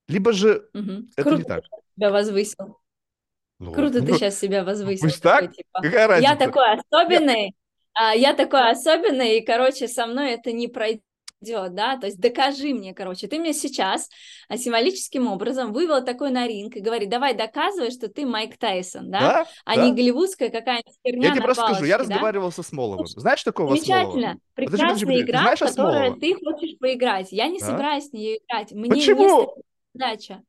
Либо 0.07 0.33
же 0.33 0.69
угу. 0.73 1.07
это 1.15 1.23
Круто 1.23 1.37
не 1.37 1.43
так. 1.43 1.63
тебя 1.95 2.11
возвысил. 2.11 2.79
Ну, 3.59 3.73
Круто 3.73 3.99
ну, 3.99 4.07
ты 4.07 4.13
сейчас 4.13 4.39
себя 4.39 4.63
возвысил. 4.63 5.07
Пусть 5.07 5.21
такой, 5.21 5.47
так? 5.47 5.55
Типа, 5.55 5.81
Какая 5.81 6.07
разница? 6.07 6.31
Я 6.31 6.37
такой 6.37 6.73
особенный, 6.73 7.55
я... 7.95 8.11
я 8.13 8.33
такой 8.33 8.71
особенный, 8.71 9.37
и, 9.37 9.45
короче, 9.45 9.87
со 9.87 10.07
мной 10.07 10.31
это 10.31 10.51
не 10.51 10.67
пройдет 10.67 11.03
идет, 11.41 11.73
да, 11.75 11.97
то 11.97 12.07
есть 12.07 12.19
докажи 12.19 12.73
мне, 12.73 12.93
короче, 12.93 13.27
ты 13.27 13.39
мне 13.39 13.53
сейчас 13.53 14.09
символическим 14.53 15.27
образом 15.27 15.73
вывел 15.73 16.03
такой 16.03 16.31
на 16.31 16.47
ринг 16.47 16.75
и 16.75 16.81
говорит, 16.81 17.09
давай 17.09 17.33
доказывай, 17.33 17.91
что 17.91 18.09
ты 18.09 18.25
Майк 18.25 18.57
Тайсон, 18.57 19.09
да, 19.09 19.19
да 19.19 19.47
а 19.65 19.75
да. 19.75 19.85
не 19.85 19.93
голливудская 19.93 20.49
какая-нибудь 20.49 20.95
херня 21.05 21.27
Я 21.29 21.33
тебе 21.33 21.43
просто 21.43 21.65
скажу, 21.67 21.85
я 21.85 21.97
да? 21.97 22.03
разговаривал 22.03 22.51
со 22.51 22.63
Смоловым, 22.63 23.07
знаешь 23.07 23.43
такого 23.43 23.75
Замечательно, 23.75 24.11
Смолова? 24.11 24.39
прекрасная 24.55 24.87
подожди, 24.87 25.05
подожди, 25.05 25.21
игра, 25.23 25.55
в 25.55 25.59
которую 25.59 26.19
ты 26.19 26.35
хочешь 26.35 26.77
поиграть, 26.79 27.31
я 27.31 27.47
не 27.47 27.59
да? 27.59 27.65
собираюсь 27.65 28.09
в 28.09 28.13
нее 28.13 28.37
играть, 28.37 28.71
мне 28.71 28.89
Почему? 28.89 29.41
не 29.41 29.63
задача. 29.93 30.43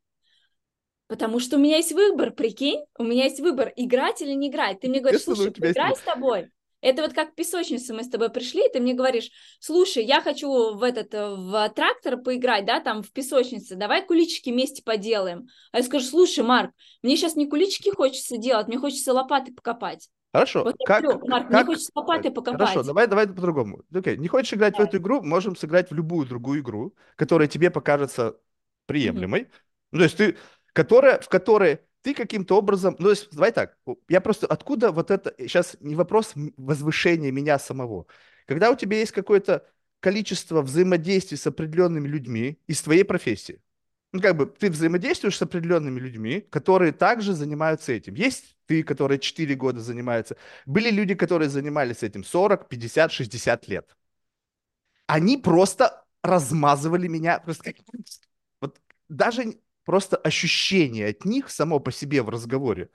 Потому 1.07 1.41
что 1.41 1.57
у 1.57 1.59
меня 1.59 1.79
есть 1.79 1.91
выбор, 1.91 2.31
прикинь, 2.31 2.85
у 2.97 3.03
меня 3.03 3.25
есть 3.25 3.41
выбор, 3.41 3.73
играть 3.75 4.23
или 4.23 4.33
не 4.33 4.49
играть. 4.49 4.79
Ты 4.79 4.89
мне 4.89 5.01
говоришь, 5.01 5.23
слушай, 5.23 5.49
играй 5.49 5.97
с 5.97 6.01
тобой. 6.01 6.51
Это 6.81 7.03
вот 7.03 7.13
как 7.13 7.35
песочница, 7.35 7.93
мы 7.93 8.05
с 8.05 8.09
тобой 8.09 8.31
пришли, 8.31 8.67
и 8.67 8.73
ты 8.73 8.81
мне 8.81 8.95
говоришь, 8.95 9.31
слушай, 9.59 10.05
я 10.05 10.21
хочу 10.21 10.75
в 10.75 10.83
этот, 10.83 11.13
э, 11.15 11.35
в 11.35 11.69
трактор 11.71 12.17
поиграть, 12.17 12.65
да, 12.65 12.81
там 12.81 13.03
в 13.03 13.13
песочнице, 13.13 13.77
давай 13.77 14.05
куличики 14.05 14.51
вместе 14.51 14.83
поделаем. 14.83 15.49
А 15.73 15.79
я 15.79 15.83
скажу, 15.85 16.07
слушай, 16.07 16.43
Марк, 16.43 16.73
мне 17.03 17.17
сейчас 17.17 17.37
не 17.37 17.47
куличики 17.47 17.91
хочется 17.91 18.39
делать, 18.39 18.69
мне 18.69 18.79
хочется 18.79 19.13
лопаты 19.13 19.53
покопать. 19.53 20.09
Хорошо. 20.33 20.65
Вот 20.65 20.77
как, 20.87 21.03
говорю, 21.03 21.27
Марк, 21.27 21.49
как... 21.49 21.55
мне 21.55 21.65
хочется 21.65 21.91
лопаты 21.95 22.31
покопать. 22.31 22.61
Хорошо, 22.61 22.83
давай, 22.83 23.07
давай 23.09 23.27
по-другому. 23.27 23.83
Окей, 23.93 24.17
не 24.17 24.29
хочешь 24.29 24.55
играть 24.55 24.75
давай. 24.75 24.87
в 24.87 24.89
эту 24.89 24.99
игру, 24.99 25.23
можем 25.23 25.57
сыграть 25.57 25.91
в 25.91 25.95
любую 25.95 26.27
другую 26.27 26.61
игру, 26.61 26.95
которая 27.17 27.49
тебе 27.49 27.71
покажется 27.71 28.37
приемлемой. 28.87 29.43
Mm-hmm. 29.43 29.51
Ну, 29.93 29.99
то 29.99 30.05
есть 30.05 30.17
ты, 30.17 30.37
которая, 30.73 31.21
в 31.21 31.29
которой 31.29 31.81
ты 32.03 32.15
каким-то 32.15 32.57
образом, 32.57 32.97
ну, 32.99 33.13
давай 33.33 33.53
так, 33.53 33.77
я 34.09 34.21
просто, 34.21 34.47
откуда 34.47 34.93
вот 34.93 35.11
это, 35.11 35.35
сейчас 35.39 35.77
не 35.81 35.95
вопрос 35.95 36.33
возвышения 36.57 37.31
меня 37.31 37.59
самого. 37.59 38.07
Когда 38.47 38.71
у 38.71 38.77
тебя 38.77 38.99
есть 38.99 39.13
какое-то 39.13 39.67
количество 40.01 40.63
взаимодействий 40.63 41.37
с 41.37 41.47
определенными 41.47 42.09
людьми 42.09 42.59
из 42.67 42.83
твоей 42.83 43.05
профессии, 43.05 43.61
ну, 44.13 44.21
как 44.21 44.37
бы 44.37 44.47
ты 44.47 44.71
взаимодействуешь 44.71 45.37
с 45.37 45.43
определенными 45.43 46.01
людьми, 46.01 46.41
которые 46.51 46.93
также 46.93 47.33
занимаются 47.33 47.93
этим. 47.93 48.15
Есть 48.15 48.57
ты, 48.67 48.83
которые 48.83 49.21
4 49.21 49.55
года 49.55 49.81
занимаются. 49.81 50.37
Были 50.67 50.91
люди, 50.91 51.15
которые 51.15 51.49
занимались 51.49 52.03
этим 52.03 52.25
40, 52.25 52.69
50, 52.69 53.13
60 53.13 53.69
лет. 53.69 53.97
Они 55.07 55.37
просто 55.37 56.05
размазывали 56.23 57.07
меня. 57.07 57.39
Просто 57.39 57.73
вот 58.61 58.81
даже 59.09 59.55
просто 59.85 60.17
ощущение 60.17 61.09
от 61.09 61.25
них 61.25 61.51
само 61.51 61.81
по 61.81 61.93
себе 61.93 62.23
в 62.23 62.29
разговоре 62.29 62.91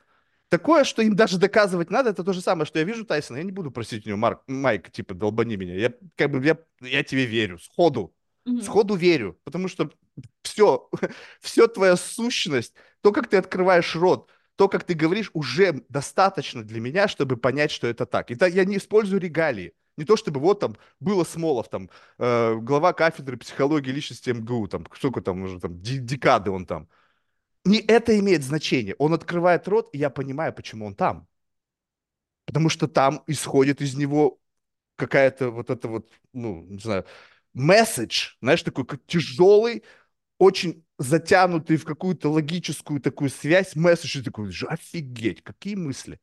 Такое, 0.50 0.84
что 0.84 1.02
им 1.02 1.16
даже 1.16 1.40
доказывать 1.40 1.90
надо, 1.90 2.12
это 2.12 2.24
то 2.24 2.32
же 2.32 2.42
самое, 2.42 2.66
что 2.66 2.78
я 2.78 2.86
вижу 2.86 3.04
Тайсона, 3.04 3.38
я 3.38 3.44
не 3.44 3.52
буду 3.52 3.72
просить 3.72 4.06
у 4.06 4.10
него, 4.10 4.20
Марк, 4.20 4.44
Майк, 4.48 4.92
типа, 4.92 5.16
долбани 5.16 5.56
меня. 5.58 5.76
Я, 5.76 5.94
как 6.16 6.32
бы, 6.32 6.46
я, 6.46 6.58
я 6.82 7.04
тебе 7.04 7.26
верю, 7.26 7.58
сходу. 7.58 8.16
Мгм. 8.46 8.62
Сходу 8.62 8.96
верю, 8.96 9.40
потому 9.44 9.68
что 9.68 9.90
все, 10.44 10.88
все 11.42 11.68
твоя 11.68 11.96
сущность, 11.96 12.76
то, 13.02 13.12
как 13.12 13.28
ты 13.28 13.38
открываешь 13.38 13.96
рот, 13.96 14.30
то, 14.56 14.70
как 14.70 14.84
ты 14.84 14.94
говоришь, 14.94 15.32
уже 15.34 15.84
достаточно 15.90 16.64
для 16.64 16.80
меня, 16.80 17.08
чтобы 17.08 17.38
понять, 17.38 17.72
что 17.72 17.88
это 17.88 18.06
так. 18.06 18.30
Это 18.30 18.46
я 18.46 18.66
не 18.66 18.78
использую 18.78 19.20
регалии. 19.20 19.74
Не 19.98 20.06
то, 20.06 20.18
чтобы 20.18 20.40
вот 20.42 20.60
там 20.60 20.76
было 21.00 21.24
Смолов, 21.24 21.70
там, 21.70 21.90
э, 22.20 22.56
глава 22.58 22.94
кафедры 22.94 23.38
психологии 23.38 23.92
личности 23.92 24.30
МГУ, 24.32 24.68
там, 24.68 24.86
сколько 24.96 25.22
там 25.22 25.44
уже, 25.44 25.60
там, 25.60 25.80
декады 25.82 26.52
он 26.52 26.66
там. 26.66 26.90
Не 27.66 27.80
это 27.80 28.18
имеет 28.20 28.44
значение. 28.44 28.96
Он 29.00 29.14
открывает 29.14 29.68
рот, 29.68 29.90
и 29.94 30.00
я 30.00 30.10
понимаю, 30.12 30.54
почему 30.54 30.88
он 30.88 30.96
там. 30.96 31.28
Потому 32.46 32.70
что 32.70 32.88
там 32.88 33.24
исходит 33.28 33.82
из 33.82 33.96
него 33.96 34.40
какая-то 34.96 35.52
вот 35.52 35.70
это 35.70 35.88
вот, 35.88 36.12
ну, 36.34 36.66
не 36.68 36.80
знаю, 36.80 37.06
месседж, 37.54 38.36
знаешь, 38.42 38.64
такой 38.64 38.86
как 38.86 39.06
тяжелый, 39.08 39.84
очень 40.40 40.86
затянутый 41.00 41.78
в 41.78 41.86
какую-то 41.86 42.32
логическую 42.32 43.02
такую 43.02 43.30
связь, 43.30 43.76
месседж, 43.76 44.20
и 44.20 44.24
такой, 44.24 44.52
«Ж- 44.52 44.68
офигеть, 44.68 45.44
какие 45.44 45.76
мысли. 45.76 46.20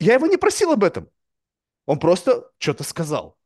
Я 0.00 0.14
его 0.14 0.26
не 0.26 0.36
просил 0.38 0.72
об 0.72 0.84
этом. 0.84 1.10
Он 1.86 1.98
просто 1.98 2.50
что-то 2.58 2.84
сказал. 2.84 3.36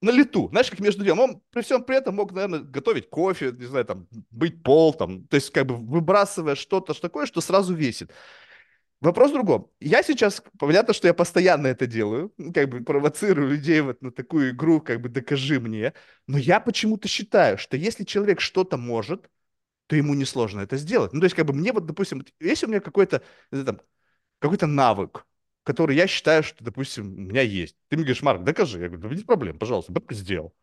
На 0.00 0.10
лету. 0.10 0.48
Знаешь, 0.50 0.70
как 0.70 0.80
между 0.80 1.04
делом. 1.04 1.20
Он 1.20 1.42
при 1.50 1.62
всем 1.62 1.82
при 1.82 1.96
этом 1.96 2.14
мог, 2.14 2.32
наверное, 2.32 2.60
готовить 2.60 3.10
кофе, 3.10 3.52
не 3.52 3.66
знаю, 3.66 3.84
там, 3.84 4.06
быть 4.30 4.62
пол, 4.62 4.94
там, 4.94 5.26
то 5.26 5.34
есть 5.34 5.50
как 5.50 5.66
бы 5.66 5.76
выбрасывая 5.76 6.54
что-то 6.54 6.94
что 6.94 7.02
такое, 7.02 7.26
что 7.26 7.40
сразу 7.40 7.74
весит. 7.74 8.12
Вопрос 9.00 9.30
в 9.30 9.34
другом. 9.34 9.70
Я 9.80 10.02
сейчас, 10.02 10.42
понятно, 10.58 10.92
что 10.92 11.06
я 11.06 11.14
постоянно 11.14 11.68
это 11.68 11.86
делаю, 11.86 12.32
как 12.52 12.68
бы 12.68 12.80
провоцирую 12.80 13.48
людей 13.48 13.80
вот 13.80 14.02
на 14.02 14.10
такую 14.10 14.50
игру, 14.50 14.80
как 14.80 15.00
бы 15.00 15.08
докажи 15.08 15.60
мне, 15.60 15.94
но 16.26 16.36
я 16.36 16.58
почему-то 16.58 17.06
считаю, 17.06 17.58
что 17.58 17.76
если 17.76 18.02
человек 18.02 18.40
что-то 18.40 18.76
может, 18.76 19.28
то 19.86 19.96
ему 19.96 20.14
несложно 20.14 20.60
это 20.60 20.76
сделать. 20.76 21.12
Ну, 21.12 21.20
то 21.20 21.24
есть, 21.24 21.36
как 21.36 21.46
бы 21.46 21.54
мне 21.54 21.72
вот, 21.72 21.86
допустим, 21.86 22.24
если 22.40 22.66
у 22.66 22.68
меня 22.68 22.80
какой-то, 22.80 23.22
какой-то 24.40 24.66
навык, 24.66 25.24
который 25.68 25.96
я 25.96 26.06
считаю, 26.06 26.42
что, 26.42 26.64
допустим, 26.64 27.12
у 27.12 27.20
меня 27.28 27.42
есть. 27.42 27.76
Ты 27.88 27.96
мне 27.96 28.04
говоришь, 28.06 28.22
Марк, 28.22 28.42
докажи. 28.42 28.80
Я 28.80 28.88
говорю, 28.88 29.02
да 29.02 29.08
без 29.14 29.22
проблем, 29.22 29.58
пожалуйста, 29.58 29.92
бабка 29.92 30.14
сделал. 30.14 30.54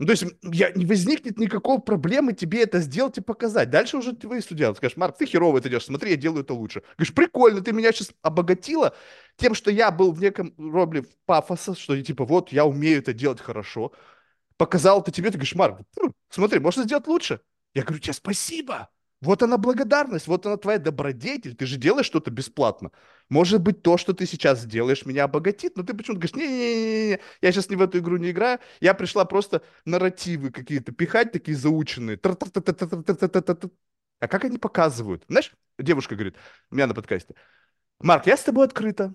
Ну, 0.00 0.06
то 0.06 0.12
есть 0.12 0.24
я, 0.42 0.72
не 0.72 0.84
возникнет 0.84 1.38
никакой 1.38 1.80
проблемы 1.80 2.32
тебе 2.32 2.64
это 2.64 2.80
сделать 2.80 3.18
и 3.18 3.20
показать. 3.20 3.70
Дальше 3.70 3.98
уже 3.98 4.16
твои 4.16 4.40
студенты 4.40 4.78
скажешь, 4.78 4.96
Марк, 4.96 5.16
ты 5.16 5.26
херово 5.26 5.58
это 5.58 5.68
делаешь, 5.68 5.84
смотри, 5.84 6.10
я 6.10 6.16
делаю 6.16 6.42
это 6.42 6.54
лучше. 6.54 6.82
Говоришь, 6.96 7.14
прикольно, 7.14 7.60
ты 7.60 7.72
меня 7.72 7.92
сейчас 7.92 8.12
обогатила 8.20 8.96
тем, 9.36 9.54
что 9.54 9.70
я 9.70 9.92
был 9.92 10.10
в 10.10 10.20
неком 10.20 10.52
робле 10.58 11.04
пафоса, 11.24 11.76
что 11.76 12.02
типа 12.02 12.24
вот 12.24 12.50
я 12.50 12.64
умею 12.64 12.98
это 12.98 13.12
делать 13.12 13.40
хорошо. 13.40 13.92
Показал 14.56 15.02
это 15.02 15.12
тебе, 15.12 15.28
ты 15.28 15.34
говоришь, 15.34 15.54
Марк, 15.54 15.82
«Хм, 15.96 16.12
смотри, 16.30 16.58
можно 16.58 16.82
сделать 16.82 17.06
лучше. 17.06 17.42
Я 17.74 17.84
говорю 17.84 18.00
тебе 18.00 18.14
спасибо. 18.14 18.90
Вот 19.20 19.42
она 19.42 19.58
благодарность, 19.58 20.26
вот 20.26 20.46
она 20.46 20.56
твоя 20.56 20.78
добродетель. 20.78 21.54
Ты 21.54 21.66
же 21.66 21.76
делаешь 21.76 22.06
что-то 22.06 22.30
бесплатно. 22.30 22.90
Может 23.28 23.60
быть, 23.60 23.82
то, 23.82 23.98
что 23.98 24.14
ты 24.14 24.26
сейчас 24.26 24.62
сделаешь, 24.62 25.04
меня 25.04 25.24
обогатит, 25.24 25.76
но 25.76 25.82
ты 25.82 25.92
почему-то 25.94 26.20
говоришь, 26.20 26.36
не-не-не, 26.36 27.20
я 27.42 27.52
сейчас 27.52 27.68
не 27.68 27.76
в 27.76 27.82
эту 27.82 27.98
игру 27.98 28.16
не 28.16 28.30
играю. 28.30 28.58
Я 28.80 28.94
пришла 28.94 29.26
просто 29.26 29.62
нарративы 29.84 30.50
какие-то 30.50 30.92
пихать, 30.92 31.32
такие 31.32 31.56
заученные. 31.56 32.18
А 34.20 34.28
как 34.28 34.44
они 34.44 34.58
показывают? 34.58 35.24
Знаешь, 35.28 35.52
девушка 35.78 36.14
говорит, 36.14 36.36
у 36.70 36.74
меня 36.74 36.86
на 36.86 36.94
подкасте, 36.94 37.34
Марк, 38.00 38.26
я 38.26 38.36
с 38.36 38.42
тобой 38.42 38.66
открыта. 38.66 39.14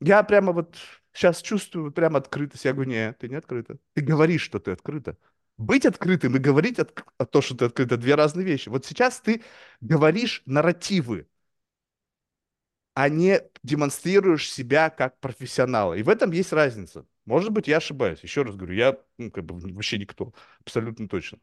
Я 0.00 0.22
прямо 0.22 0.52
вот 0.52 0.76
сейчас 1.12 1.42
чувствую 1.42 1.90
прямо 1.92 2.18
открытость. 2.18 2.64
Я 2.64 2.72
говорю, 2.72 2.90
нет, 2.90 3.18
ты 3.18 3.28
не 3.28 3.34
открыта. 3.34 3.78
Ты 3.94 4.02
говоришь, 4.02 4.42
что 4.42 4.60
ты 4.60 4.70
открыта. 4.70 5.16
Быть 5.58 5.84
открытым 5.84 6.36
и 6.36 6.38
говорить 6.38 6.78
от, 6.78 7.04
о 7.18 7.26
то, 7.26 7.42
что 7.42 7.56
ты 7.56 7.64
открыта, 7.66 7.96
две 7.96 8.14
разные 8.14 8.46
вещи. 8.46 8.68
Вот 8.68 8.86
сейчас 8.86 9.20
ты 9.20 9.42
говоришь 9.80 10.42
нарративы, 10.46 11.26
а 12.94 13.08
не 13.08 13.42
демонстрируешь 13.62 14.50
себя 14.50 14.90
как 14.90 15.20
профессионала. 15.20 15.94
И 15.94 16.02
в 16.02 16.08
этом 16.08 16.32
есть 16.32 16.52
разница. 16.52 17.06
Может 17.26 17.50
быть, 17.50 17.68
я 17.68 17.76
ошибаюсь. 17.76 18.20
Еще 18.22 18.42
раз 18.42 18.56
говорю, 18.56 18.74
я 18.74 18.98
ну, 19.18 19.30
как 19.30 19.44
бы 19.44 19.58
вообще 19.74 19.98
никто, 19.98 20.32
абсолютно 20.60 21.08
точно. 21.08 21.38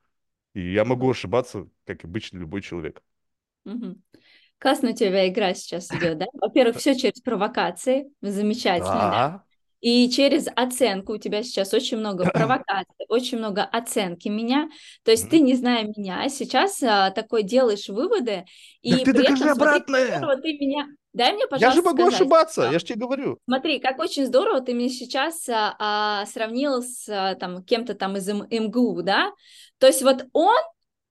И 0.54 0.74
я 0.74 0.86
могу 0.86 1.10
ошибаться, 1.12 1.68
как 1.86 2.04
обычно 2.06 2.40
любой 2.40 2.62
человек. 2.62 3.02
Классно 4.58 4.92
у 4.92 4.94
тебя 4.96 5.28
игра 5.28 5.54
сейчас 5.54 5.92
идет, 5.92 6.18
да? 6.18 6.26
Во-первых, 6.34 6.78
все 6.78 6.96
через 6.96 7.22
провокации, 7.22 8.12
замечательно, 8.22 8.94
да? 9.12 9.45
И 9.86 10.10
через 10.10 10.48
оценку 10.56 11.14
у 11.14 11.18
тебя 11.20 11.44
сейчас 11.44 11.72
очень 11.72 11.98
много 12.00 12.24
провокаций, 12.34 13.06
очень 13.08 13.38
много 13.38 13.64
оценки 13.64 14.30
меня. 14.30 14.68
То 15.04 15.12
есть 15.12 15.30
ты, 15.30 15.40
не 15.42 15.54
зная 15.54 15.84
меня, 15.84 16.28
сейчас 16.28 16.82
а, 16.82 17.12
такой 17.12 17.44
делаешь 17.44 17.88
выводы, 17.88 18.46
Так 18.46 18.48
и 18.82 18.96
ты 19.04 19.14
при 19.14 19.22
докажи 19.22 19.44
этом 19.44 19.56
смотри, 19.56 19.76
обратное. 19.76 20.18
здорово 20.18 20.42
ты 20.42 20.54
меня... 20.58 20.88
Дай 21.14 21.34
мне, 21.34 21.44
Я 21.58 21.72
же 21.72 21.82
пожалуйста, 21.82 21.82
могу 21.84 21.98
сказать. 22.02 22.14
ошибаться, 22.16 22.62
Да. 22.62 22.72
я 22.72 22.80
же 22.80 22.86
тебе 22.86 23.00
говорю. 23.00 23.38
Смотри, 23.46 23.78
как 23.80 24.00
очень 24.00 24.26
здорово 24.26 24.62
ты 24.62 24.74
меня 24.74 24.90
сейчас 24.90 25.48
а, 25.50 25.76
а, 25.80 26.26
сравнил 26.26 26.82
с 26.82 27.08
а, 27.08 27.36
там 27.36 27.64
кем-то 27.64 27.94
там 27.94 28.18
из 28.18 28.28
МГУ, 28.28 29.04
да? 29.04 29.32
То 29.78 29.86
есть 29.86 30.02
вот 30.02 30.26
он, 30.34 30.58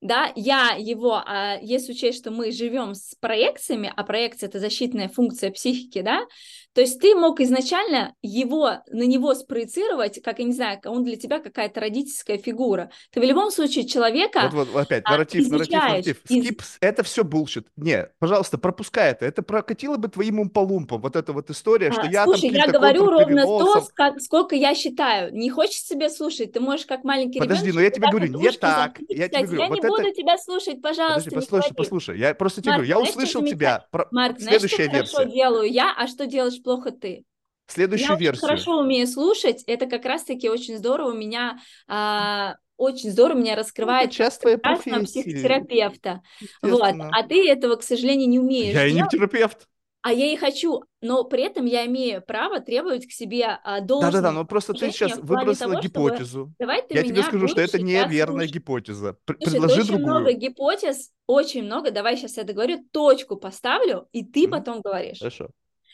да, 0.01 0.33
я 0.37 0.75
его, 0.77 1.23
а, 1.25 1.59
если 1.63 1.93
учесть, 1.93 2.19
что 2.19 2.33
мы 2.33 2.51
живем 2.51 2.95
с 2.95 3.15
проекциями, 3.21 3.93
а 3.97 4.03
проекция 4.03 4.49
это 4.49 4.59
защитная 4.59 5.09
функция 5.09 5.51
психики, 5.53 6.03
да, 6.03 6.27
то 6.75 6.81
есть 6.81 7.01
ты 7.01 7.15
мог 7.15 7.41
изначально 7.41 8.15
его, 8.21 8.79
на 8.91 9.05
него 9.05 9.35
спроецировать, 9.35 10.21
как, 10.23 10.41
я 10.41 10.45
не 10.45 10.53
знаю, 10.53 10.81
он 10.85 11.05
для 11.05 11.17
тебя 11.17 11.39
какая-то 11.39 11.81
родительская 11.81 12.37
фигура. 12.39 12.91
Ты 13.13 13.21
в 13.21 13.23
любом 13.25 13.51
случае 13.51 13.87
человека 13.87 14.51
Вот, 14.53 14.69
вот, 14.69 14.83
опять, 14.83 15.03
а, 15.07 15.13
нарратив, 15.13 15.49
нарратив, 15.49 15.73
нарратив. 15.73 16.21
из- 16.29 16.45
Skip, 16.45 16.63
это 16.81 17.03
все 17.05 17.25
bullshit. 17.25 17.69
Не, 17.77 18.09
пожалуйста, 18.19 18.59
пропускай 18.59 19.13
это. 19.13 19.25
Это 19.25 19.43
прокатило 19.43 19.97
бы 19.97 20.09
твоим 20.09 20.41
умпа-лумпам. 20.41 21.01
Вот 21.01 21.17
эта 21.17 21.33
вот 21.33 21.49
история, 21.51 21.93
что 21.93 22.03
А, 22.03 22.07
я 22.07 22.25
Слушай, 22.25 22.51
там 22.51 22.57
я 22.59 22.67
говорю 22.67 23.09
ровно 23.09 23.45
то, 23.45 23.85
сколько 24.19 24.57
я 24.57 24.75
считаю. 24.75 25.33
Не 25.33 25.51
хочешь 25.51 25.81
себе 25.83 26.11
слушать, 26.11 26.53
ты 26.53 26.61
можешь 26.61 26.87
как 26.87 27.05
маленький 27.05 27.39
Подожди, 27.39 27.67
ребенок 27.67 27.77
но 27.77 27.81
я 27.83 27.91
тебе 27.91 28.09
говорю, 28.09 28.27
не 28.39 28.51
так. 28.53 28.89
закрыть 28.99 29.09
Я 29.11 29.29
тебе 29.29 29.43
говорю, 29.45 29.61
я 29.61 29.69
не 29.69 29.81
вот 29.81 29.91
буду 29.91 30.03
это... 30.09 30.13
тебя 30.13 30.39
слушать, 30.39 30.83
пожалуйста, 30.83 31.31
Подожди, 31.31 31.31
не 31.31 31.41
послушай, 31.41 31.63
говори. 31.71 31.75
послушай. 31.77 32.19
Я 32.19 32.35
просто 32.35 32.63
тебе 32.63 32.73
Марк, 32.73 32.83
говорю, 32.87 33.01
я 33.01 33.05
что 33.07 33.11
услышал 33.21 33.45
тебя. 33.45 33.87
Марк, 34.11 34.41
знаешь, 34.41 34.59
что 34.59 34.69
Следующая 34.69 34.91
хорошо 34.91 35.23
делаю 35.25 35.71
я, 35.71 35.95
а 35.97 36.07
что 36.09 36.27
делаешь 36.27 36.61
плохо 36.65 36.91
ты? 36.91 37.09
Я 37.09 37.25
Следующую 37.73 38.15
очень 38.15 38.25
версию. 38.25 38.49
хорошо 38.49 38.81
умею 38.81 39.07
слушать, 39.07 39.63
это 39.67 39.87
как 39.87 40.05
раз-таки 40.05 40.49
очень 40.51 40.77
здорово 40.77 41.13
меня, 41.13 41.59
а, 41.87 42.57
очень 42.77 43.11
здорово 43.13 43.39
меня 43.39 43.53
Ну, 43.53 43.53
это 43.53 43.61
раскрывает 43.61 44.07
как 44.09 44.17
часть 44.17 44.41
твоей 44.41 44.57
психотерапевта. 45.05 46.23
Вот, 46.63 46.83
а 46.83 47.23
ты 47.23 47.49
этого, 47.49 47.77
к 47.77 47.83
сожалению, 47.83 48.29
не 48.29 48.39
умеешь 48.41 48.75
Я 48.75 48.87
и 48.87 48.91
не 48.93 48.97
делать. 48.99 49.13
терапевт. 49.13 49.69
А 50.03 50.13
я 50.13 50.31
и 50.33 50.37
хочу, 50.37 50.83
но 51.01 51.25
при 51.25 51.45
этом 51.45 51.65
я 51.65 51.87
имею 51.87 52.21
право 52.21 52.61
требовать 52.61 53.07
к 53.07 53.11
себе 53.13 53.59
а, 53.65 53.81
Да-да-да, 53.81 54.33
но 54.33 54.45
просто 54.45 54.75
ты 54.75 54.91
сейчас 54.91 55.17
выбросила 55.19 55.57
того, 55.57 55.81
чтобы 55.81 55.81
гипотезу. 55.89 56.53
давай 56.59 56.83
ты 56.87 56.95
Я 56.95 57.03
тебе 57.05 57.23
скажу, 57.23 57.49
что 57.49 57.61
это 57.63 57.79
неверная 57.81 58.27
слушать. 58.27 58.53
гипотеза. 58.55 59.17
Пр- 59.25 59.39
Слушай, 59.39 59.53
Предложи 59.53 59.81
очень 59.81 59.99
много 60.01 60.19
другую. 60.21 60.39
гипотез, 60.39 61.11
очень 61.27 61.65
много. 61.65 61.91
Давай 61.91 62.17
сейчас 62.19 62.37
я 62.37 62.45
договорю, 62.45 62.85
точку 62.93 63.37
поставлю, 63.37 64.07
и 64.13 64.23
ты 64.25 64.43
Мгм. 64.43 64.51
потом 64.51 64.81
говоришь. 64.83 65.19
Хорошо. 65.21 65.49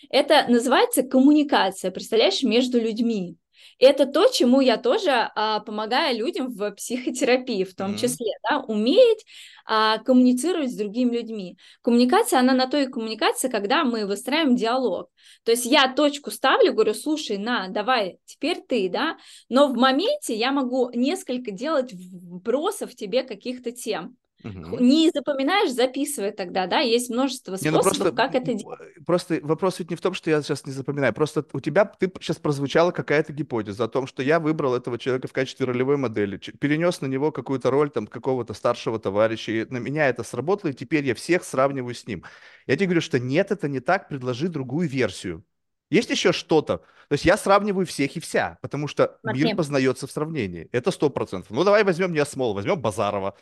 Это 0.08 0.46
называется 0.48 1.02
коммуникация, 1.02 1.90
представляешь, 1.90 2.42
между 2.42 2.80
людьми. 2.80 3.36
Это 3.78 4.04
то, 4.06 4.26
чему 4.28 4.60
я 4.60 4.76
тоже 4.76 5.10
а, 5.10 5.60
помогаю 5.60 6.18
людям 6.18 6.48
в 6.48 6.70
психотерапии, 6.72 7.64
в 7.64 7.74
том 7.74 7.92
Мгм. 7.92 7.96
числе, 7.96 8.26
да, 8.48 8.58
уметь 8.60 9.24
а, 9.64 9.98
коммуницировать 9.98 10.70
с 10.70 10.76
другими 10.76 11.16
людьми. 11.16 11.56
Коммуникация, 11.82 12.40
она 12.40 12.52
на 12.52 12.66
то 12.66 12.76
и 12.78 12.86
коммуникация, 12.86 13.50
когда 13.50 13.84
мы 13.84 14.06
выстраиваем 14.06 14.54
диалог. 14.56 15.08
То 15.44 15.52
есть 15.52 15.64
я 15.64 15.92
точку 15.92 16.30
ставлю, 16.30 16.74
говорю, 16.74 16.92
слушай, 16.94 17.38
на, 17.38 17.68
давай, 17.68 18.18
теперь 18.26 18.60
ты, 18.60 18.88
да, 18.90 19.16
но 19.48 19.68
в 19.68 19.74
моменте 19.76 20.34
я 20.34 20.52
могу 20.52 20.90
несколько 20.92 21.50
делать 21.50 21.92
вбросов 21.92 22.94
тебе 22.94 23.22
каких-то 23.22 23.72
тем. 23.72 24.16
Мгм. 24.42 24.82
Не 24.84 25.10
запоминаешь, 25.10 25.72
записывай 25.72 26.32
тогда, 26.32 26.66
да, 26.66 26.80
есть 26.80 27.10
множество 27.10 27.56
Не, 27.60 27.70
ну 27.70 27.82
способов, 27.82 27.82
просто, 27.82 28.12
как 28.12 28.34
это 28.34 28.54
делать. 28.54 28.80
э, 28.80 29.00
просто 29.04 29.38
вопрос 29.42 29.78
ведь 29.78 29.90
не 29.90 29.96
в 29.96 30.00
том, 30.00 30.14
что 30.14 30.30
я 30.30 30.40
сейчас 30.42 30.64
не 30.66 30.72
запоминаю. 30.72 31.12
Просто 31.12 31.44
у 31.52 31.60
тебя 31.60 31.84
ты 31.84 32.10
сейчас 32.20 32.38
прозвучала 32.38 32.90
какая-то 32.90 33.32
гипотеза 33.32 33.84
о 33.84 33.88
том, 33.88 34.06
что 34.06 34.22
я 34.22 34.40
выбрал 34.40 34.74
этого 34.74 34.98
человека 34.98 35.28
в 35.28 35.32
качестве 35.32 35.66
ролевой 35.66 35.96
модели, 35.98 36.36
перенес 36.36 37.00
на 37.00 37.06
него 37.06 37.32
какую-то 37.32 37.70
роль 37.70 37.90
там 37.90 38.06
какого-то 38.06 38.54
старшего 38.54 38.98
товарища, 38.98 39.52
и 39.52 39.64
на 39.66 39.78
меня 39.78 40.08
это 40.08 40.22
сработало, 40.22 40.70
и 40.70 40.74
теперь 40.74 41.04
я 41.04 41.14
всех 41.14 41.44
сравниваю 41.44 41.94
с 41.94 42.06
ним. 42.06 42.24
Я 42.66 42.76
тебе 42.76 42.86
говорю, 42.86 43.00
что 43.02 43.18
нет, 43.18 43.50
это 43.50 43.68
не 43.68 43.80
так, 43.80 44.08
предложи 44.08 44.48
другую 44.48 44.88
версию. 44.88 45.44
Есть 45.90 46.08
еще 46.10 46.32
что-то? 46.32 46.78
То 47.08 47.14
есть 47.14 47.24
я 47.24 47.36
сравниваю 47.36 47.84
всех 47.84 48.16
и 48.16 48.20
вся, 48.20 48.58
потому 48.62 48.86
что 48.86 49.18
мир 49.24 49.48
Смотри. 49.48 49.54
познается 49.54 50.06
в 50.06 50.12
сравнении. 50.12 50.68
Это 50.70 50.92
сто 50.92 51.10
процентов. 51.10 51.50
Ну 51.50 51.64
давай 51.64 51.82
возьмем 51.82 52.12
не 52.12 52.20
Осмола, 52.20 52.54
возьмем 52.54 52.80
Базарова. 52.80 53.36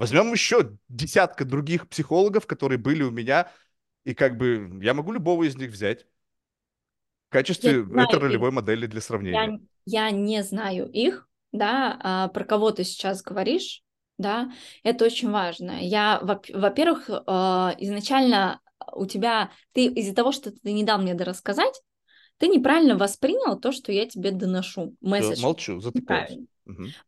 Возьмем 0.00 0.32
еще 0.32 0.78
десятка 0.88 1.44
других 1.44 1.88
психологов, 1.88 2.46
которые 2.46 2.78
были 2.78 3.02
у 3.02 3.10
меня, 3.10 3.52
И 4.04 4.14
как 4.14 4.36
бы 4.38 4.80
я 4.82 4.94
могу 4.94 5.12
любого 5.12 5.44
из 5.44 5.56
них 5.56 5.72
взять 5.72 6.06
в 7.28 7.32
качестве 7.32 7.82
ролевой 7.82 8.50
модели 8.50 8.86
для 8.86 9.00
сравнения. 9.00 9.54
Я, 9.86 10.06
я 10.06 10.10
не 10.10 10.42
знаю 10.42 10.90
их, 10.90 11.28
да, 11.52 11.98
а, 12.02 12.28
про 12.28 12.44
кого 12.44 12.70
ты 12.70 12.84
сейчас 12.84 13.22
говоришь, 13.22 13.82
да, 14.18 14.50
это 14.82 15.04
очень 15.04 15.30
важно. 15.30 15.80
Я, 15.80 16.20
во- 16.22 16.42
во-первых, 16.52 17.08
а, 17.26 17.74
изначально 17.78 18.60
у 18.92 19.06
тебя, 19.06 19.50
ты 19.72 19.86
из-за 19.86 20.14
того, 20.14 20.32
что 20.32 20.50
ты 20.52 20.72
не 20.72 20.84
дал 20.84 20.98
мне 21.00 21.14
дорассказать, 21.14 21.80
ты 22.38 22.48
неправильно 22.48 22.96
воспринял 22.96 23.60
то, 23.60 23.72
что 23.72 23.92
я 23.92 24.06
тебе 24.06 24.32
доношу. 24.32 24.96
Месседж 25.00 25.42
молчу, 25.42 25.80
затыкаюсь. 25.80 26.38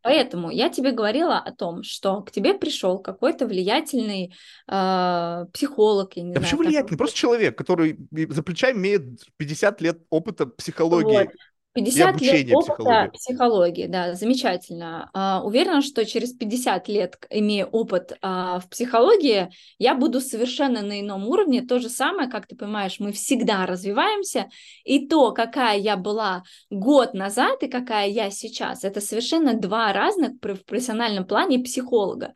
Поэтому 0.03 0.50
я 0.50 0.68
тебе 0.68 0.92
говорила 0.92 1.38
о 1.38 1.53
том, 1.53 1.82
что 1.82 2.22
к 2.22 2.30
тебе 2.30 2.55
пришел 2.55 2.98
какой-то 2.98 3.46
влиятельный 3.46 4.34
э, 4.68 5.46
психолог, 5.53 6.16
я 6.16 6.22
не 6.22 6.34
Да 6.34 6.40
знаю, 6.40 6.42
почему 6.42 6.62
влиятельный? 6.62 6.98
Просто 6.98 7.16
человек, 7.16 7.59
который 7.59 7.98
за 8.30 8.42
плечами 8.42 8.78
имеет 8.78 9.03
50 9.36 9.80
лет 9.82 9.98
опыта 10.11 10.46
Вот. 10.46 10.57
психологии 10.57 11.24
и 11.24 11.28
50 11.75 12.20
лет 12.20 12.53
опыта 12.53 12.75
психологии. 12.75 13.11
психологии, 13.12 13.87
да, 13.87 14.14
замечательно. 14.14 15.11
А, 15.14 15.43
уверена, 15.43 15.81
что 15.81 16.05
через 16.05 16.33
50 16.33 16.89
лет, 16.89 17.16
имея 17.31 17.64
опыт 17.64 18.18
а, 18.20 18.61
в 18.61 18.68
психологии, 18.68 19.51
я 19.79 19.95
буду 19.95 20.20
совершенно 20.20 20.83
на 20.83 21.01
ином 21.01 21.27
уровне. 21.27 21.62
То 21.62 21.79
же 21.79 21.89
самое, 21.89 22.29
как 22.29 22.47
ты 22.47 22.57
понимаешь, 22.57 23.01
мы 23.01 23.12
всегда 23.12 23.64
развиваемся, 23.64 24.51
и 24.85 25.07
то, 25.07 25.33
какая 25.33 25.79
я 25.79 25.97
была 25.97 26.43
год 26.70 27.14
назад 27.14 27.62
и 27.62 27.68
какая 27.68 28.09
я 28.09 28.31
сейчас, 28.31 28.85
это 28.85 29.01
совершенно 29.01 29.55
два 29.55 29.93
разных 29.93 30.33
в 30.43 30.64
профессиональном 30.66 31.27
плане 31.27 31.59
психолога. 31.59 32.35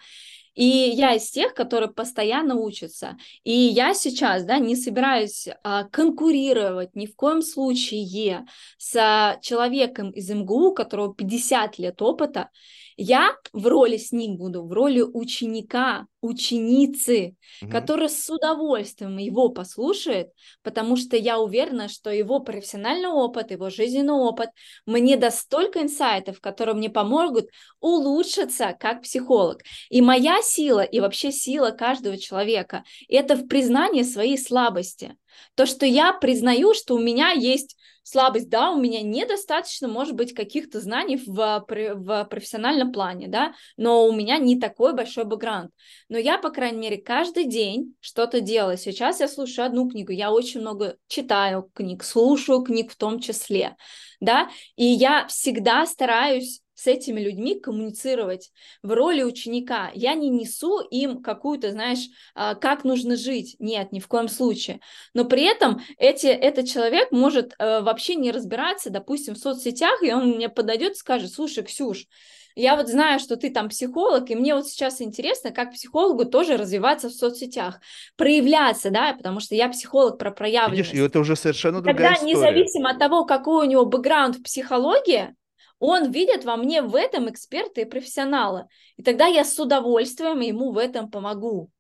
И 0.57 0.65
я 0.65 1.15
из 1.15 1.31
тех, 1.31 1.55
которые 1.55 1.91
постоянно 1.91 2.57
учатся. 2.57 3.17
И 3.45 3.53
я 3.53 3.95
сейчас, 3.95 4.45
да, 4.45 4.59
не 4.59 4.75
собираюсь 4.75 5.49
а, 5.63 5.85
конкурировать 5.85 6.97
ни 6.97 7.07
в 7.07 7.15
коем 7.15 7.43
случае 7.43 8.47
с 8.79 9.39
человеком 9.43 10.11
из 10.11 10.29
МГУ, 10.31 10.71
у 10.71 10.75
которого 10.75 11.15
50 11.15 11.79
лет 11.79 12.01
опыта. 12.01 12.51
Я 12.97 13.37
в 13.53 13.67
роли 13.67 13.99
с 13.99 14.11
ним 14.13 14.37
буду, 14.37 14.65
в 14.65 14.73
роли 14.73 15.03
ученика, 15.03 16.07
ученицы, 16.23 17.37
Мгм. 17.61 17.71
которая 17.71 18.09
с 18.09 18.29
удовольствием 18.31 19.19
его 19.19 19.51
послушает, 19.51 20.31
потому 20.63 20.97
что 20.97 21.17
я 21.17 21.39
уверена, 21.39 21.89
что 21.89 22.11
его 22.11 22.41
профессиональный 22.41 23.09
опыт, 23.09 23.51
его 23.51 23.69
жизненный 23.71 24.15
опыт 24.15 24.51
мне 24.87 25.17
даст 25.17 25.41
столько 25.41 25.83
инсайтов, 25.83 26.41
которые 26.41 26.75
мне 26.75 26.89
помогут 26.91 27.49
улучшиться 27.81 28.75
как 28.79 29.03
психолог. 29.03 29.61
И 29.91 30.01
моя 30.01 30.41
сила, 30.43 30.81
и 30.81 31.01
вообще 31.01 31.33
сила 31.33 31.71
каждого 31.71 32.17
человека, 32.17 32.83
это 33.09 33.37
в 33.37 33.47
признании 33.47 34.03
своей 34.03 34.39
слабости. 34.39 35.17
То, 35.55 35.67
что 35.67 35.85
я 35.85 36.13
признаю, 36.15 36.73
что 36.75 36.95
у 36.95 36.99
меня 36.99 37.31
есть 37.33 37.77
слабость, 38.07 38.49
да, 38.49 38.71
у 38.71 38.81
меня 38.81 39.03
недостаточно, 39.03 39.89
может 39.89 40.15
быть, 40.15 40.33
каких-то 40.33 40.81
знаний 40.81 41.17
в, 41.17 41.65
в 41.67 42.25
профессиональном 42.31 42.93
плане, 42.93 43.27
да, 43.27 43.53
но 43.77 44.07
у 44.07 44.13
меня 44.13 44.39
не 44.39 44.61
такой 44.61 44.95
большой 44.95 45.25
бэкграунд. 45.25 45.73
Но 46.09 46.17
я, 46.17 46.39
по 46.39 46.51
крайней 46.51 46.79
мере, 46.79 46.99
каждый 46.99 47.47
день 47.47 47.97
что-то 48.01 48.41
делаю. 48.41 48.79
Сейчас 48.79 49.19
я 49.19 49.27
слушаю 49.27 49.67
одну 49.67 49.91
книгу, 49.91 50.13
я 50.13 50.31
очень 50.31 50.61
много 50.61 50.99
читаю 51.09 51.69
книг, 51.75 52.05
слушаю 52.05 52.63
книг 52.63 52.93
в 52.93 52.97
том 52.97 53.19
числе, 53.19 53.77
да, 54.21 54.51
и 54.77 54.85
я 54.85 55.27
всегда 55.27 55.85
стараюсь 55.85 56.61
с 56.77 56.87
этими 56.87 57.21
людьми 57.21 57.59
коммуницировать 57.59 58.53
в 58.83 58.93
роли 58.93 59.23
ученика. 59.23 59.91
Я 59.95 60.15
не 60.15 60.29
несу 60.29 60.81
им 60.81 61.23
какую-то, 61.23 61.73
знаешь, 61.73 62.07
а, 62.35 62.55
как 62.55 62.85
нужно 62.85 63.17
жить. 63.17 63.57
Нет, 63.59 63.93
ни 63.93 63.99
в 63.99 64.07
коем 64.07 64.29
случае. 64.29 64.81
Но 65.15 65.25
при 65.25 65.43
этом 65.43 65.81
эти, 65.99 66.27
этот 66.27 66.69
человек 66.69 67.11
может 67.11 67.55
э, 67.59 67.81
вообще 67.81 68.15
не 68.15 68.31
разбираться, 68.31 68.91
допустим, 68.91 69.35
в 69.35 69.39
соцсетях, 69.39 70.03
и 70.03 70.13
он 70.13 70.33
мне 70.33 70.49
подойдет 70.51 70.93
и 70.93 70.97
скажет, 70.97 71.33
слушай, 71.33 71.65
Ксюш, 71.65 72.07
я 72.55 72.77
вот 72.77 72.89
знаю, 72.89 73.21
что 73.21 73.37
ты 73.37 73.51
там 73.51 73.69
психолог, 73.69 74.31
и 74.31 74.35
мне 74.35 74.55
вот 74.55 74.67
сейчас 74.67 75.01
интересно, 75.03 75.51
как 75.51 75.73
психологу 75.73 76.25
тоже 76.25 76.57
развиваться 76.57 77.09
в 77.09 77.13
соцсетях, 77.13 77.81
проявляться, 78.17 78.91
да, 78.91 79.15
потому 79.15 79.41
что 79.41 79.55
я 79.55 79.69
психолог 79.69 80.19
про 80.19 80.31
проявленность. 80.31 80.91
Видишь, 80.93 81.05
и 81.05 81.07
это 81.07 81.21
уже 81.21 81.37
совершенно 81.37 81.79
Тогда, 81.79 81.93
другая 81.93 82.15
история. 82.15 82.35
независимо 82.35 82.91
от 82.91 82.99
того, 82.99 83.25
какой 83.27 83.67
у 83.67 83.71
него 83.71 83.85
бэкграунд 83.85 84.37
в 84.37 84.43
психологии, 84.43 85.35
он 85.79 86.11
видит 86.11 86.45
во 86.45 86.57
мне 86.57 86.83
в 86.83 86.95
этом 86.95 87.29
эксперта 87.31 87.83
и 87.83 87.85
профессионала. 87.85 88.69
И 88.97 89.03
тогда 89.03 89.27
я 89.27 89.45
с 89.45 89.59
удовольствием 89.59 90.41
ему 90.41 90.73
в 90.73 90.79
этом 90.79 91.11
помогу. 91.11 91.71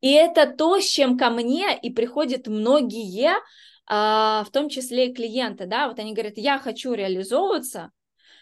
И 0.00 0.10
это 0.10 0.46
то, 0.46 0.80
с 0.80 0.84
чем 0.84 1.16
ко 1.16 1.30
мне 1.30 1.78
и 1.78 1.90
приходят 1.90 2.46
многие, 2.48 3.32
а, 3.86 4.44
в 4.44 4.50
том 4.50 4.68
числе 4.68 5.08
и 5.08 5.14
клиенты, 5.14 5.66
да, 5.66 5.88
вот 5.88 5.98
они 5.98 6.12
говорят, 6.12 6.34
я 6.36 6.58
хочу 6.58 6.92
реализовываться, 6.92 7.92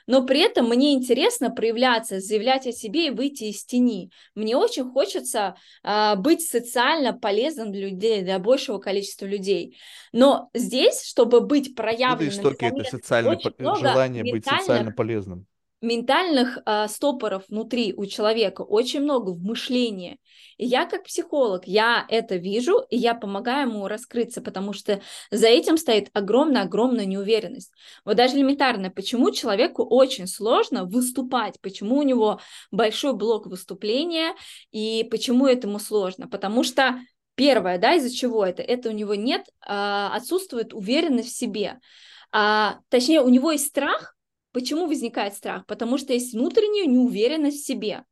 но 0.07 0.25
при 0.25 0.41
этом 0.41 0.69
мне 0.69 0.93
интересно 0.95 1.51
проявляться, 1.51 2.21
заявлять 2.21 2.67
о 2.67 2.73
себе 2.73 3.09
и 3.09 3.11
выйти 3.11 3.45
из 3.45 3.65
тени. 3.65 4.11
Мне 4.35 4.57
очень 4.57 4.91
хочется 4.91 5.57
а, 5.83 6.17
быть 6.17 6.43
социально 6.47 7.13
полезным 7.13 7.73
для 7.73 7.89
людей, 7.89 8.23
для 8.23 8.39
большего 8.39 8.79
количества 8.79 9.27
людей. 9.27 9.77
Но 10.13 10.51
здесь, 10.55 11.03
чтобы 11.05 11.41
быть 11.41 11.75
Откуда 12.07 12.29
проявленным, 12.29 12.29
истоки 12.29 12.65
очень 12.65 12.99
по- 13.37 13.55
много 13.59 13.75
желания 13.75 14.25
быть 14.25 14.47
социально 14.47 14.93
полезным? 14.93 15.47
Ментальных 15.85 16.59
а, 16.65 16.89
стопоров 16.89 17.45
внутри 17.49 17.95
у 17.97 18.07
человека 18.07 18.63
очень 18.63 19.01
много 19.01 19.31
в 19.31 19.43
мышлении. 19.43 20.19
И 20.57 20.67
я 20.67 20.87
как 20.87 21.05
психолог, 21.05 21.67
я 21.67 22.05
это 22.09 22.37
вижу, 22.37 22.85
и 22.91 22.97
я 22.97 23.15
помогаю 23.15 23.69
ему 23.69 23.87
раскрыться, 23.89 24.41
потому 24.41 24.73
что 24.73 25.01
за 25.31 25.47
этим 25.47 25.77
стоит 25.77 26.11
огромная-огромная 26.13 27.07
неуверенность. 27.07 27.73
Вот 28.05 28.17
даже 28.17 28.37
элементарно, 28.37 28.91
почему 28.91 29.31
человеку 29.31 29.85
очень 29.85 30.27
сложно 30.27 30.85
выступать, 30.85 31.61
почему 31.61 31.99
у 31.99 32.03
него 32.03 32.41
большой 32.71 33.15
блок 33.15 33.47
выступления, 33.47 34.35
и 34.71 35.07
почему 35.11 35.47
этому 35.47 35.79
сложно. 35.79 36.29
Потому 36.29 36.65
что 36.65 37.01
первое, 37.35 37.79
да, 37.79 37.95
из-за 37.95 38.15
чего 38.15 38.45
это? 38.45 38.63
Это 38.63 38.89
у 38.89 38.93
него 38.93 39.15
нет, 39.15 39.47
а, 39.61 40.15
отсутствует 40.15 40.73
уверенность 40.73 41.31
в 41.31 41.37
себе. 41.37 41.79
А, 42.33 42.81
точнее, 42.89 43.21
у 43.21 43.29
него 43.29 43.53
есть 43.53 43.69
страх, 43.69 44.14
Почему 44.55 44.87
возникает 44.87 45.35
страх? 45.35 45.67
Потому 45.67 45.99
что 45.99 46.13
есть 46.13 46.33
внутренняя 46.33 46.87
неуверенность 46.87 47.65
в 47.65 47.67
себе. 47.67 48.05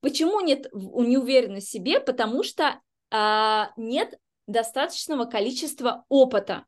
Почему 0.00 0.40
нет 0.40 0.66
неуверенности 0.72 1.68
в 1.68 1.72
себе? 1.72 2.00
Потому 2.00 2.42
что 2.42 2.80
а, 3.10 3.72
нет 3.76 4.18
достаточного 4.46 5.26
количества 5.26 6.06
опыта. 6.08 6.64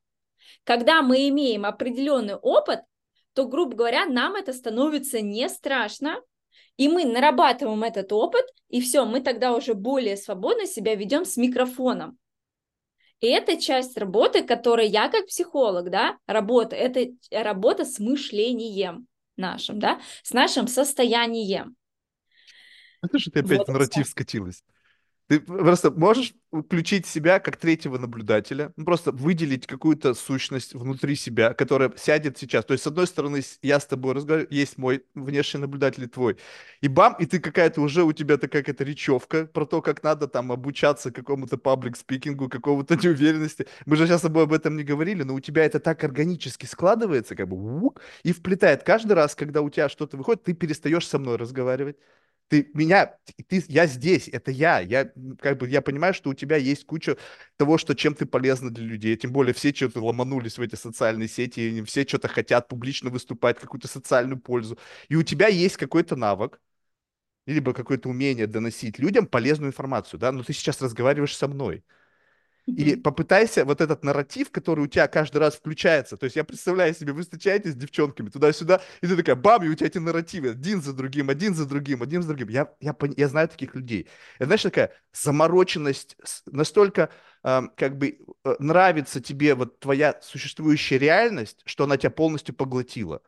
Когда 0.64 1.00
мы 1.00 1.26
имеем 1.30 1.64
определенный 1.64 2.34
опыт, 2.34 2.80
то, 3.32 3.46
грубо 3.46 3.74
говоря, 3.74 4.04
нам 4.04 4.34
это 4.34 4.52
становится 4.52 5.22
не 5.22 5.48
страшно, 5.48 6.20
и 6.76 6.88
мы 6.88 7.06
нарабатываем 7.06 7.84
этот 7.84 8.12
опыт, 8.12 8.44
и 8.68 8.82
все, 8.82 9.06
мы 9.06 9.22
тогда 9.22 9.56
уже 9.56 9.72
более 9.72 10.18
свободно 10.18 10.66
себя 10.66 10.94
ведем 10.94 11.24
с 11.24 11.38
микрофоном. 11.38 12.18
И 13.20 13.26
это 13.26 13.60
часть 13.60 13.96
работы, 13.98 14.44
которой 14.44 14.86
я 14.88 15.08
как 15.08 15.26
психолог, 15.26 15.90
да, 15.90 16.18
работа, 16.26 16.76
это 16.76 17.12
работа 17.30 17.84
с 17.84 17.98
мышлением 17.98 19.06
нашим, 19.36 19.80
да, 19.80 20.00
с 20.22 20.32
нашим 20.32 20.68
состоянием. 20.68 21.76
Это 23.02 23.18
же 23.18 23.30
ты 23.30 23.40
опять 23.40 23.58
Вот 23.58 23.68
в 23.68 23.72
нарратив 23.72 24.08
скатилась. 24.08 24.62
Ты 25.28 25.40
просто 25.40 25.90
можешь 25.90 26.32
включить 26.50 27.06
себя 27.06 27.38
как 27.38 27.58
третьего 27.58 27.98
наблюдателя, 27.98 28.72
ну, 28.76 28.86
просто 28.86 29.12
выделить 29.12 29.66
какую-то 29.66 30.14
сущность 30.14 30.72
внутри 30.74 31.16
себя, 31.16 31.52
которая 31.52 31.92
сядет 31.98 32.38
сейчас. 32.38 32.64
То 32.64 32.72
есть, 32.72 32.84
с 32.84 32.86
одной 32.86 33.06
стороны, 33.06 33.42
я 33.60 33.78
с 33.78 33.86
тобой 33.86 34.14
разговариваю, 34.14 34.48
есть 34.50 34.78
мой 34.78 35.04
внешний 35.14 35.60
наблюдатель 35.60 36.04
и 36.04 36.06
твой. 36.06 36.38
И 36.80 36.88
бам, 36.88 37.14
и 37.18 37.26
ты 37.26 37.40
какая-то 37.40 37.82
уже, 37.82 38.04
у 38.04 38.12
тебя 38.14 38.38
такая 38.38 38.62
какая-то 38.62 38.84
речевка 38.84 39.44
про 39.44 39.66
то, 39.66 39.82
как 39.82 40.02
надо 40.02 40.28
там 40.28 40.50
обучаться 40.50 41.10
какому-то 41.10 41.58
паблик 41.58 41.98
спикингу, 41.98 42.48
какого-то 42.48 42.96
неуверенности. 43.02 43.66
Мы 43.84 43.96
же 43.96 44.06
сейчас 44.06 44.20
с 44.20 44.22
тобой 44.22 44.44
об 44.44 44.54
этом 44.54 44.76
не 44.76 44.82
говорили, 44.82 45.24
но 45.24 45.34
у 45.34 45.40
тебя 45.40 45.64
это 45.64 45.78
так 45.78 46.02
органически 46.04 46.64
складывается, 46.64 47.36
как 47.36 47.48
бы, 47.48 47.90
и 48.22 48.32
вплетает. 48.32 48.82
Каждый 48.82 49.12
раз, 49.12 49.34
когда 49.34 49.60
у 49.60 49.68
тебя 49.68 49.90
что-то 49.90 50.16
выходит, 50.16 50.44
ты 50.44 50.54
перестаешь 50.54 51.06
со 51.06 51.18
мной 51.18 51.36
разговаривать. 51.36 51.98
Ты 52.48 52.70
меня, 52.72 53.14
ты, 53.48 53.62
я 53.68 53.86
здесь, 53.86 54.26
это 54.28 54.50
я. 54.50 54.80
Я 54.80 55.12
как 55.40 55.58
бы 55.58 55.68
я 55.68 55.82
понимаю, 55.82 56.14
что 56.14 56.30
у 56.30 56.34
тебя 56.34 56.56
есть 56.56 56.86
куча 56.86 57.18
того, 57.58 57.76
что 57.76 57.94
чем 57.94 58.14
ты 58.14 58.24
полезна 58.24 58.70
для 58.70 58.84
людей. 58.86 59.16
Тем 59.16 59.32
более 59.32 59.52
все 59.52 59.72
что-то 59.74 60.02
ломанулись 60.02 60.56
в 60.56 60.62
эти 60.62 60.74
социальные 60.74 61.28
сети, 61.28 61.82
все 61.84 62.04
что-то 62.06 62.28
хотят 62.28 62.68
публично 62.68 63.10
выступать, 63.10 63.58
какую-то 63.58 63.86
социальную 63.88 64.40
пользу. 64.40 64.78
И 65.08 65.16
у 65.16 65.22
тебя 65.22 65.48
есть 65.48 65.76
какой-то 65.76 66.16
навык, 66.16 66.58
либо 67.46 67.74
какое-то 67.74 68.08
умение 68.10 68.46
доносить 68.46 68.98
людям 68.98 69.26
полезную 69.26 69.70
информацию, 69.70 70.20
да, 70.20 70.32
но 70.32 70.42
ты 70.44 70.52
сейчас 70.52 70.82
разговариваешь 70.82 71.36
со 71.36 71.48
мной. 71.48 71.84
И 72.76 72.96
попытайся 72.96 73.64
вот 73.64 73.80
этот 73.80 74.04
нарратив, 74.04 74.50
который 74.50 74.84
у 74.84 74.86
тебя 74.86 75.08
каждый 75.08 75.38
раз 75.38 75.56
включается. 75.56 76.18
То 76.18 76.24
есть 76.24 76.36
я 76.36 76.44
представляю 76.44 76.94
себе, 76.94 77.14
вы 77.14 77.22
встречаетесь 77.22 77.72
с 77.72 77.76
девчонками 77.76 78.28
туда-сюда, 78.28 78.82
и 79.00 79.06
ты 79.06 79.16
такая, 79.16 79.36
бам, 79.36 79.64
и 79.64 79.68
у 79.68 79.74
тебя 79.74 79.86
эти 79.86 79.96
нарративы 79.96 80.50
один 80.50 80.82
за 80.82 80.92
другим, 80.92 81.30
один 81.30 81.54
за 81.54 81.64
другим, 81.64 82.02
один 82.02 82.22
за 82.22 82.28
другим. 82.28 82.48
Я, 82.48 82.70
я, 82.80 82.94
я 83.16 83.28
знаю 83.28 83.48
таких 83.48 83.74
людей. 83.74 84.06
Это, 84.36 84.46
знаешь, 84.46 84.62
такая 84.62 84.92
замороченность, 85.14 86.16
настолько 86.44 87.08
э, 87.42 87.62
как 87.74 87.96
бы 87.96 88.18
э, 88.44 88.56
нравится 88.58 89.22
тебе 89.22 89.54
вот 89.54 89.80
твоя 89.80 90.18
существующая 90.20 90.98
реальность, 90.98 91.62
что 91.64 91.84
она 91.84 91.96
тебя 91.96 92.10
полностью 92.10 92.54
поглотила. 92.54 93.22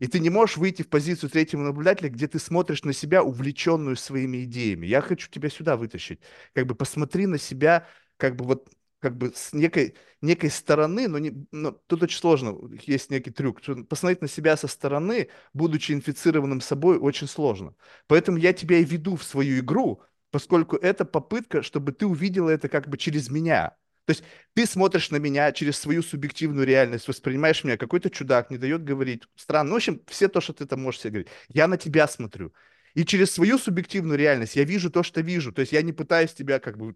И 0.00 0.06
ты 0.06 0.18
не 0.18 0.28
можешь 0.28 0.58
выйти 0.58 0.82
в 0.82 0.88
позицию 0.88 1.30
третьего 1.30 1.62
наблюдателя, 1.62 2.10
где 2.10 2.28
ты 2.28 2.38
смотришь 2.38 2.82
на 2.82 2.92
себя, 2.92 3.22
увлеченную 3.22 3.96
своими 3.96 4.44
идеями. 4.44 4.86
Я 4.86 5.00
хочу 5.00 5.30
тебя 5.30 5.48
сюда 5.48 5.76
вытащить. 5.76 6.20
Как 6.52 6.66
бы 6.66 6.74
посмотри 6.74 7.26
на 7.26 7.38
себя, 7.38 7.86
как 8.18 8.36
бы 8.36 8.44
вот 8.44 8.68
как 9.02 9.16
бы 9.16 9.32
с 9.34 9.52
некой, 9.52 9.96
некой 10.20 10.48
стороны, 10.48 11.08
но, 11.08 11.18
не, 11.18 11.46
но 11.50 11.72
тут 11.72 12.04
очень 12.04 12.18
сложно, 12.18 12.56
есть 12.86 13.10
некий 13.10 13.30
трюк. 13.32 13.60
Посмотреть 13.88 14.22
на 14.22 14.28
себя 14.28 14.56
со 14.56 14.68
стороны, 14.68 15.28
будучи 15.52 15.90
инфицированным 15.90 16.60
собой, 16.60 16.98
очень 16.98 17.26
сложно. 17.26 17.74
Поэтому 18.06 18.38
я 18.38 18.52
тебя 18.52 18.78
и 18.78 18.84
веду 18.84 19.16
в 19.16 19.24
свою 19.24 19.58
игру, 19.58 20.02
поскольку 20.30 20.76
это 20.76 21.04
попытка, 21.04 21.62
чтобы 21.62 21.90
ты 21.90 22.06
увидела 22.06 22.48
это 22.48 22.68
как 22.68 22.88
бы 22.88 22.96
через 22.96 23.28
меня. 23.28 23.76
То 24.04 24.12
есть 24.12 24.22
ты 24.54 24.66
смотришь 24.66 25.10
на 25.10 25.16
меня 25.16 25.50
через 25.52 25.78
свою 25.78 26.02
субъективную 26.02 26.64
реальность, 26.66 27.08
воспринимаешь 27.08 27.64
меня, 27.64 27.76
какой-то 27.76 28.08
чудак 28.08 28.50
не 28.50 28.58
дает 28.58 28.84
говорить, 28.84 29.24
странно. 29.34 29.70
Ну, 29.70 29.74
в 29.74 29.76
общем, 29.78 30.00
все 30.06 30.28
то, 30.28 30.40
что 30.40 30.52
ты 30.52 30.66
там 30.66 30.80
можешь 30.80 31.00
себе 31.00 31.10
говорить. 31.10 31.32
Я 31.48 31.66
на 31.66 31.76
тебя 31.76 32.06
смотрю. 32.06 32.52
И 32.94 33.04
через 33.04 33.32
свою 33.32 33.58
субъективную 33.58 34.18
реальность 34.18 34.54
я 34.54 34.64
вижу 34.64 34.90
то, 34.90 35.02
что 35.02 35.20
вижу. 35.22 35.52
То 35.52 35.60
есть 35.60 35.72
я 35.72 35.82
не 35.82 35.92
пытаюсь 35.92 36.32
тебя 36.32 36.60
как 36.60 36.78
бы, 36.78 36.94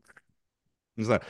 не 0.96 1.04
знаю, 1.04 1.22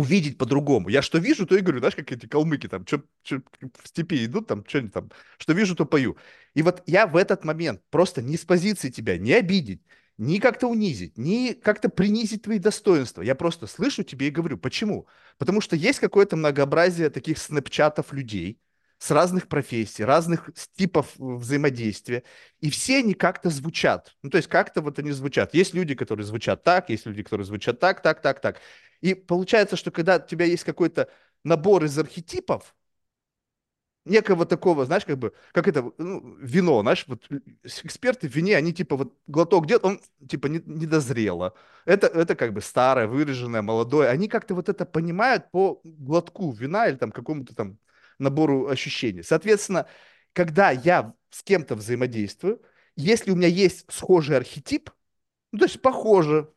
увидеть 0.00 0.38
по-другому. 0.38 0.88
Я 0.88 1.02
что 1.02 1.18
вижу, 1.18 1.46
то 1.46 1.56
и 1.56 1.60
говорю, 1.60 1.80
знаешь, 1.80 1.94
как 1.94 2.10
эти 2.10 2.26
калмыки 2.26 2.68
там, 2.68 2.86
что 2.86 3.02
в 3.22 3.88
степи 3.88 4.24
идут, 4.24 4.46
там, 4.46 4.64
что 4.66 4.78
они 4.78 4.88
там, 4.88 5.10
что 5.38 5.52
вижу, 5.52 5.76
то 5.76 5.84
пою. 5.84 6.16
И 6.54 6.62
вот 6.62 6.82
я 6.86 7.06
в 7.06 7.16
этот 7.16 7.44
момент 7.44 7.82
просто 7.90 8.22
не 8.22 8.36
с 8.36 8.44
позиции 8.44 8.90
тебя 8.90 9.18
не 9.18 9.34
обидеть, 9.34 9.82
не 10.16 10.40
как-то 10.40 10.68
унизить, 10.68 11.18
не 11.18 11.54
как-то 11.54 11.90
принизить 11.90 12.42
твои 12.42 12.58
достоинства. 12.58 13.22
Я 13.22 13.34
просто 13.34 13.66
слышу 13.66 14.02
тебе 14.02 14.28
и 14.28 14.30
говорю. 14.30 14.56
Почему? 14.58 15.06
Потому 15.38 15.60
что 15.60 15.76
есть 15.76 16.00
какое-то 16.00 16.36
многообразие 16.36 17.10
таких 17.10 17.38
снэпчатов 17.38 18.12
людей, 18.12 18.58
с 19.00 19.10
разных 19.10 19.48
профессий, 19.48 20.04
разных 20.04 20.50
типов 20.76 21.08
взаимодействия, 21.16 22.22
и 22.60 22.68
все 22.70 22.98
они 22.98 23.14
как-то 23.14 23.48
звучат. 23.48 24.14
Ну, 24.22 24.28
то 24.28 24.36
есть 24.36 24.48
как-то 24.48 24.82
вот 24.82 24.98
они 24.98 25.10
звучат. 25.10 25.54
Есть 25.54 25.72
люди, 25.72 25.94
которые 25.94 26.26
звучат 26.26 26.64
так, 26.64 26.90
есть 26.90 27.06
люди, 27.06 27.22
которые 27.22 27.46
звучат 27.46 27.80
так, 27.80 28.02
так, 28.02 28.20
так, 28.20 28.40
так. 28.40 28.60
И 29.00 29.14
получается, 29.14 29.76
что 29.76 29.90
когда 29.90 30.16
у 30.16 30.26
тебя 30.26 30.44
есть 30.44 30.64
какой-то 30.64 31.08
набор 31.44 31.84
из 31.84 31.98
архетипов, 31.98 32.74
некого 34.04 34.44
такого, 34.44 34.84
знаешь, 34.84 35.06
как 35.06 35.18
бы, 35.18 35.32
как 35.52 35.66
это, 35.66 35.92
ну, 35.96 36.36
вино, 36.38 36.82
знаешь, 36.82 37.04
вот 37.06 37.26
эксперты 37.64 38.28
в 38.28 38.34
вине, 38.34 38.56
они 38.56 38.74
типа 38.74 38.96
вот 38.96 39.14
глоток 39.26 39.66
делают, 39.66 39.84
он 39.84 40.00
типа 40.28 40.46
не, 40.48 40.60
не 40.66 40.86
дозрело. 40.86 41.54
Это, 41.86 42.06
это 42.06 42.34
как 42.34 42.52
бы 42.52 42.60
старое, 42.60 43.06
выраженное, 43.06 43.62
молодое. 43.62 44.10
Они 44.10 44.28
как-то 44.28 44.54
вот 44.54 44.68
это 44.68 44.84
понимают 44.84 45.50
по 45.50 45.80
глотку 45.84 46.50
вина 46.52 46.88
или 46.88 46.96
там 46.96 47.12
какому-то 47.12 47.54
там 47.54 47.78
набору 48.20 48.68
ощущений. 48.68 49.22
Соответственно, 49.22 49.86
когда 50.32 50.70
я 50.70 51.14
с 51.30 51.42
кем-то 51.42 51.74
взаимодействую, 51.74 52.62
если 52.96 53.30
у 53.30 53.36
меня 53.36 53.48
есть 53.48 53.90
схожий 53.90 54.36
архетип, 54.36 54.90
ну, 55.52 55.58
то 55.58 55.64
есть 55.64 55.80
похоже, 55.82 56.52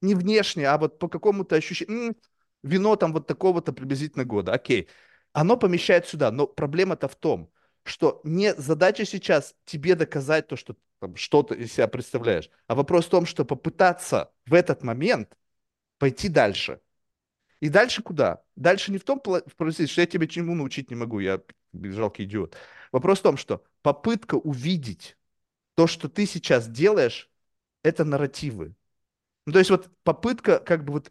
не 0.00 0.14
внешне, 0.14 0.68
а 0.68 0.78
вот 0.78 0.98
по 0.98 1.08
какому-то 1.08 1.56
ощущению, 1.56 2.16
вино 2.62 2.96
там 2.96 3.12
вот 3.12 3.26
такого-то 3.26 3.72
приблизительно 3.72 4.24
года, 4.24 4.52
окей, 4.52 4.88
оно 5.32 5.56
помещает 5.56 6.06
сюда, 6.06 6.30
но 6.30 6.46
проблема-то 6.46 7.08
в 7.08 7.16
том, 7.16 7.50
что 7.84 8.20
не 8.24 8.54
задача 8.54 9.04
сейчас 9.04 9.54
тебе 9.64 9.94
доказать 9.94 10.48
то, 10.48 10.56
что 10.56 10.76
там, 11.00 11.16
что-то 11.16 11.54
из 11.54 11.72
себя 11.72 11.88
представляешь, 11.88 12.50
а 12.66 12.74
вопрос 12.74 13.06
в 13.06 13.10
том, 13.10 13.26
что 13.26 13.44
попытаться 13.44 14.32
в 14.46 14.54
этот 14.54 14.82
момент 14.82 15.36
пойти 15.98 16.28
дальше. 16.28 16.80
И 17.64 17.70
дальше 17.70 18.02
куда? 18.02 18.42
Дальше 18.56 18.92
не 18.92 18.98
в 18.98 19.04
том, 19.04 19.22
что 19.24 20.00
я 20.02 20.06
тебя 20.06 20.26
чему 20.26 20.54
научить 20.54 20.90
не 20.90 20.96
могу, 20.96 21.18
я 21.18 21.40
жалкий 21.72 22.26
идиот. 22.26 22.54
Вопрос 22.92 23.20
в 23.20 23.22
том, 23.22 23.38
что 23.38 23.64
попытка 23.80 24.34
увидеть 24.34 25.16
то, 25.74 25.86
что 25.86 26.10
ты 26.10 26.26
сейчас 26.26 26.68
делаешь, 26.68 27.30
это 27.82 28.04
нарративы. 28.04 28.74
Ну, 29.46 29.54
то 29.54 29.60
есть 29.60 29.70
вот 29.70 29.88
попытка, 30.02 30.58
как 30.58 30.84
бы 30.84 30.92
вот, 30.92 31.10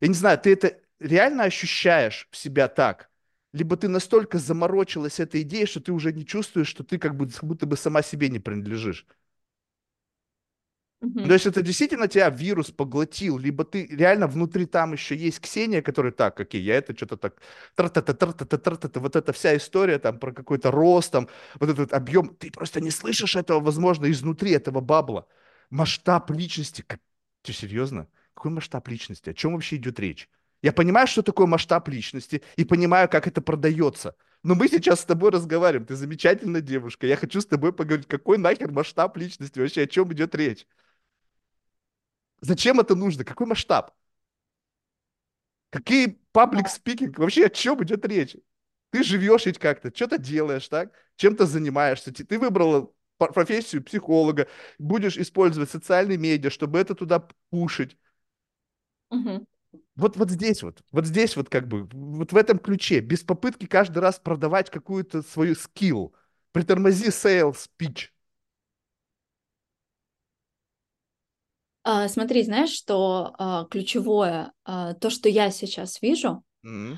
я 0.00 0.08
не 0.08 0.14
знаю, 0.14 0.38
ты 0.38 0.54
это 0.54 0.80
реально 0.98 1.44
ощущаешь 1.44 2.26
в 2.30 2.38
себя 2.38 2.68
так, 2.68 3.10
либо 3.52 3.76
ты 3.76 3.88
настолько 3.88 4.38
заморочилась 4.38 5.20
этой 5.20 5.42
идеей, 5.42 5.66
что 5.66 5.80
ты 5.82 5.92
уже 5.92 6.14
не 6.14 6.24
чувствуешь, 6.24 6.68
что 6.68 6.84
ты 6.84 6.96
как, 6.98 7.16
бы, 7.18 7.28
как 7.28 7.44
будто 7.44 7.66
бы 7.66 7.76
сама 7.76 8.00
себе 8.00 8.30
не 8.30 8.38
принадлежишь. 8.38 9.06
Mm-hmm. 11.02 11.26
То 11.26 11.32
есть 11.32 11.46
это 11.46 11.62
действительно 11.62 12.06
тебя 12.06 12.30
вирус 12.30 12.70
поглотил, 12.70 13.36
либо 13.36 13.64
ты 13.64 13.86
реально 13.86 14.28
внутри 14.28 14.66
там 14.66 14.92
еще 14.92 15.16
есть 15.16 15.40
Ксения, 15.40 15.82
которая 15.82 16.12
так, 16.12 16.38
окей, 16.38 16.62
я 16.62 16.76
это 16.76 16.96
что-то 16.96 17.16
так, 17.16 17.42
тра-та-та, 17.74 18.12
тра-та-та, 18.12 18.56
тра-та-та, 18.56 19.00
вот 19.00 19.16
эта 19.16 19.32
вся 19.32 19.56
история 19.56 19.98
там 19.98 20.20
про 20.20 20.32
какой-то 20.32 20.70
рост, 20.70 21.10
там, 21.10 21.28
вот 21.58 21.70
этот 21.70 21.92
объем, 21.92 22.36
ты 22.36 22.52
просто 22.52 22.80
не 22.80 22.90
слышишь 22.92 23.34
этого, 23.34 23.58
возможно, 23.58 24.08
изнутри 24.12 24.52
этого 24.52 24.80
бабла. 24.80 25.26
Масштаб 25.70 26.30
личности, 26.30 26.84
как 26.86 27.00
ты 27.42 27.52
серьезно? 27.52 28.06
Какой 28.34 28.52
масштаб 28.52 28.86
личности? 28.86 29.30
О 29.30 29.34
чем 29.34 29.54
вообще 29.54 29.76
идет 29.76 29.98
речь? 29.98 30.28
Я 30.62 30.72
понимаю, 30.72 31.08
что 31.08 31.22
такое 31.22 31.48
масштаб 31.48 31.88
личности, 31.88 32.42
и 32.54 32.64
понимаю, 32.64 33.08
как 33.08 33.26
это 33.26 33.42
продается. 33.42 34.14
Но 34.44 34.54
мы 34.54 34.68
сейчас 34.68 35.00
с 35.00 35.04
тобой 35.04 35.30
разговариваем. 35.30 35.86
Ты 35.86 35.96
замечательная 35.96 36.60
девушка. 36.60 37.08
Я 37.08 37.16
хочу 37.16 37.40
с 37.40 37.46
тобой 37.46 37.72
поговорить, 37.72 38.06
какой 38.06 38.38
нахер 38.38 38.70
масштаб 38.70 39.16
личности 39.16 39.58
вообще, 39.58 39.82
о 39.82 39.86
чем 39.88 40.12
идет 40.12 40.36
речь? 40.36 40.66
Зачем 42.42 42.80
это 42.80 42.94
нужно? 42.94 43.24
Какой 43.24 43.46
масштаб? 43.46 43.92
Какие 45.70 46.20
паблик 46.32 46.68
спикинг? 46.68 47.18
Вообще 47.18 47.46
о 47.46 47.50
чем 47.50 47.82
идет 47.82 48.04
речь? 48.04 48.36
Ты 48.90 49.02
живешь 49.02 49.46
ведь 49.46 49.58
как-то, 49.58 49.90
что-то 49.94 50.18
делаешь, 50.18 50.68
так? 50.68 50.92
Чем-то 51.16 51.46
занимаешься. 51.46 52.12
Ты 52.12 52.38
выбрала 52.38 52.92
профессию 53.16 53.82
психолога, 53.82 54.48
будешь 54.78 55.16
использовать 55.16 55.70
социальные 55.70 56.18
медиа, 56.18 56.50
чтобы 56.50 56.78
это 56.78 56.94
туда 56.94 57.26
пушить. 57.50 57.96
Угу. 59.10 59.46
Вот, 59.96 60.16
вот 60.16 60.30
здесь 60.30 60.62
вот, 60.62 60.82
вот 60.90 61.06
здесь 61.06 61.36
вот 61.36 61.48
как 61.48 61.68
бы, 61.68 61.88
вот 61.92 62.32
в 62.32 62.36
этом 62.36 62.58
ключе, 62.58 63.00
без 63.00 63.22
попытки 63.22 63.66
каждый 63.66 63.98
раз 63.98 64.18
продавать 64.18 64.68
какую-то 64.68 65.22
свою 65.22 65.54
скилл. 65.54 66.14
Притормози 66.52 67.08
sales 67.08 67.68
pitch. 67.78 68.11
Смотри, 71.84 72.42
знаешь, 72.42 72.70
что 72.70 73.34
а, 73.38 73.64
ключевое, 73.64 74.52
а, 74.64 74.94
то, 74.94 75.10
что 75.10 75.28
я 75.28 75.50
сейчас 75.50 76.00
вижу, 76.02 76.44
mm-hmm. 76.64 76.96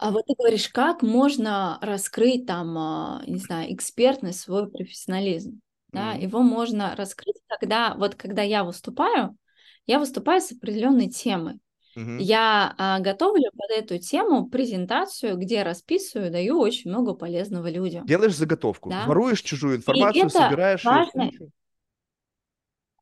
А 0.00 0.12
вот 0.12 0.24
ты 0.26 0.34
говоришь, 0.34 0.70
как 0.70 1.02
можно 1.02 1.78
раскрыть 1.82 2.46
там, 2.46 2.76
а, 2.78 3.22
не 3.26 3.38
знаю, 3.38 3.72
экспертность, 3.74 4.40
свой 4.40 4.70
профессионализм? 4.70 5.60
Да, 5.92 6.14
mm-hmm. 6.14 6.22
его 6.22 6.40
можно 6.40 6.94
раскрыть, 6.96 7.36
когда 7.60 7.94
вот 7.94 8.14
когда 8.14 8.40
я 8.40 8.64
выступаю, 8.64 9.36
я 9.86 9.98
выступаю 9.98 10.40
с 10.40 10.52
определенной 10.52 11.10
темой. 11.10 11.56
Mm-hmm. 11.98 12.16
Я 12.18 12.74
а, 12.78 13.00
готовлю 13.00 13.50
под 13.54 13.76
эту 13.76 13.98
тему 13.98 14.48
презентацию, 14.48 15.36
где 15.36 15.62
расписываю, 15.64 16.30
даю 16.30 16.58
очень 16.58 16.90
много 16.90 17.12
полезного 17.12 17.68
людям. 17.68 18.06
Делаешь 18.06 18.36
заготовку, 18.36 18.88
да? 18.88 19.04
воруешь 19.06 19.42
чужую 19.42 19.76
информацию, 19.76 20.30
собираешь 20.30 20.82
важно, 20.82 21.22
ее. 21.24 21.50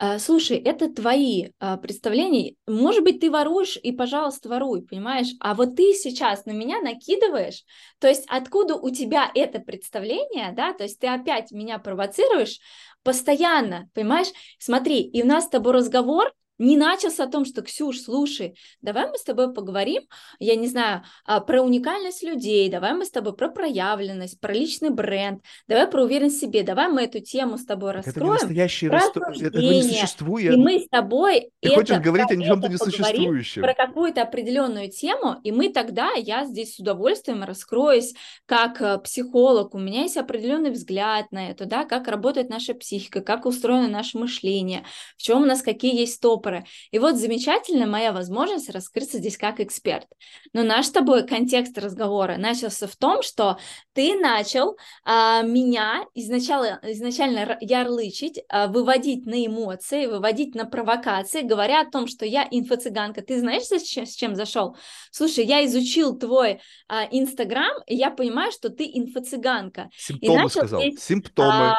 А, 0.01 0.21
слушай, 0.21 0.57
это 0.59 0.89
твои 0.93 1.49
а, 1.59 1.77
представления. 1.77 2.55
Может 2.69 3.03
быть, 3.03 3.19
ты 3.19 3.31
воруешь, 3.33 3.77
и, 3.83 3.91
пожалуйста, 3.91 4.49
воруй, 4.49 4.83
понимаешь? 4.83 5.35
А 5.41 5.55
вот 5.55 5.75
ты 5.75 5.93
сейчас 5.93 6.47
на 6.47 6.53
меня 6.53 6.81
накидываешь, 6.81 7.65
то 7.99 8.07
есть 8.07 8.25
откуда 8.29 8.77
у 8.77 8.91
тебя 8.91 9.29
это 9.35 9.59
представление, 9.59 10.53
да, 10.53 10.73
то 10.73 10.85
есть 10.85 11.01
ты 11.01 11.09
опять 11.09 11.51
меня 11.51 11.81
провоцируешь 11.81 12.61
постоянно, 13.03 13.91
понимаешь? 13.93 14.29
Смотри, 14.61 15.01
и 15.03 15.23
у 15.25 15.27
нас 15.27 15.47
с 15.47 15.49
тобой 15.49 15.73
разговор, 15.73 16.33
не 16.59 16.77
начался 16.77 17.25
о 17.25 17.29
том, 17.29 17.45
что, 17.45 17.63
Ксюш, 17.63 18.01
слушай, 18.01 18.57
давай 18.83 19.09
мы 19.09 19.17
с 19.17 19.23
тобой 19.23 19.53
поговорим, 19.53 20.03
я 20.39 20.57
не 20.57 20.67
знаю, 20.67 21.03
а, 21.25 21.41
про 21.41 21.63
уникальность 21.63 22.23
людей, 22.23 22.69
давай 22.69 22.95
мы 22.95 23.05
с 23.05 23.11
тобой 23.11 23.35
про 23.35 23.49
проявленность, 23.49 24.41
про 24.41 24.53
личный 24.53 24.91
бренд, 24.91 25.43
давай 25.69 25.87
про 25.87 26.03
уверенность 26.03 26.37
в 26.37 26.41
себе, 26.41 26.63
давай 26.63 26.89
мы 26.89 27.03
эту 27.03 27.21
тему 27.21 27.59
с 27.59 27.65
тобой 27.65 27.93
раскроем. 27.93 28.17
Это 28.17 28.25
не 28.25 28.31
настоящий 28.31 28.89
расто... 28.89 29.21
это 29.41 29.59
не 29.59 29.83
существует. 29.83 30.55
И 30.55 30.57
мы 30.57 30.81
с 30.81 30.89
тобой 30.89 31.51
Ты 31.61 31.69
это, 31.69 31.75
хочешь 31.77 31.99
говорить 31.99 32.31
о 32.31 32.37
чем-то 32.37 32.69
несуществующем. 32.69 33.63
Про 33.63 33.75
какую-то 33.75 34.23
определенную 34.23 34.91
тему, 34.91 35.37
и 35.45 35.53
мы 35.53 35.69
тогда, 35.71 36.13
я 36.13 36.45
здесь 36.45 36.75
с 36.75 36.79
удовольствием 36.79 37.45
раскроюсь 37.45 38.15
как 38.47 38.81
э, 38.81 38.99
психолог, 38.99 39.75
у 39.75 39.79
меня 39.79 40.03
есть 40.03 40.17
определенный 40.17 40.71
взгляд 40.71 41.31
на 41.31 41.51
это, 41.51 41.67
да, 41.67 41.85
как 41.85 42.09
работает 42.09 42.49
наша 42.49 42.75
психика, 42.75 43.21
как 43.21 43.47
устроено 43.47 43.89
наше 43.89 44.19
мышление, 44.19 44.85
в 45.17 45.23
чем 45.23 45.43
у 45.43 45.47
нас 45.47 45.63
какие 45.63 45.97
есть 45.99 46.15
стопы, 46.15 46.48
стопоры. 46.49 46.65
И 46.91 46.99
вот 46.99 47.17
замечательная 47.17 47.87
моя 47.87 48.13
возможность 48.13 48.71
раскрыться 48.71 49.19
здесь 49.19 49.37
как 49.37 49.61
эксперт. 49.61 50.07
Но 50.53 50.63
наш 50.63 50.87
с 50.87 50.91
тобой 50.91 51.27
контекст 51.27 51.79
разговора 51.79 52.37
начался 52.37 52.87
в 52.87 52.97
том, 52.97 53.23
что 53.23 53.59
ты 53.93 54.19
начал 54.19 54.77
а, 55.05 55.43
меня 55.43 56.05
изначально, 56.15 56.81
изначально 56.83 57.57
ярлычить, 57.61 58.41
а, 58.49 58.67
выводить 58.67 59.27
на 59.27 59.45
эмоции, 59.47 60.07
выводить 60.07 60.55
на 60.55 60.65
провокации, 60.65 61.43
говоря 61.43 61.83
о 61.83 61.91
том, 61.91 62.07
что 62.07 62.25
я 62.25 62.47
инфо-цыганка. 62.51 63.23
Ты 63.23 63.39
знаешь, 63.41 63.65
с 63.65 63.83
чем, 63.83 64.07
с 64.07 64.15
чем 64.15 64.35
зашел? 64.35 64.77
Слушай, 65.11 65.45
я 65.45 65.65
изучил 65.65 66.19
твой 66.19 66.61
а, 66.89 67.07
Инстаграм, 67.11 67.83
и 67.87 67.95
я 67.95 68.11
понимаю, 68.11 68.53
что 68.53 68.71
ты 68.71 68.85
инфо-цыганка. 68.85 69.89
Симптомы 69.97 70.49
сказал, 70.51 70.81
здесь, 70.81 71.03
симптомы. 71.03 71.71
А, 71.71 71.77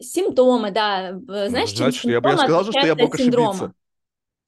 симптомы, 0.00 0.70
да. 0.70 1.12
Знаешь, 1.48 1.70
Значит, 1.74 2.04
я, 2.04 2.20
я 2.22 2.38
сказал 2.38 2.64
что 2.64 2.86
я 2.86 2.94
мог 2.94 3.14
ошибиться. 3.14 3.74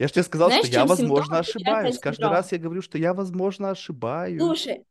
Я 0.02 0.08
же 0.08 0.14
тебе 0.14 0.24
сказал, 0.24 0.48
Знаешь, 0.48 0.66
что 0.66 0.74
я, 0.74 0.84
возможно, 0.84 1.38
ошибаюсь. 1.38 1.96
Каждый 2.00 2.28
раз 2.28 2.50
я 2.50 2.58
говорю, 2.58 2.82
что 2.82 2.98
я, 2.98 3.14
возможно, 3.14 3.70
ошибаюсь. 3.70 4.40
Слушай, 4.40 4.84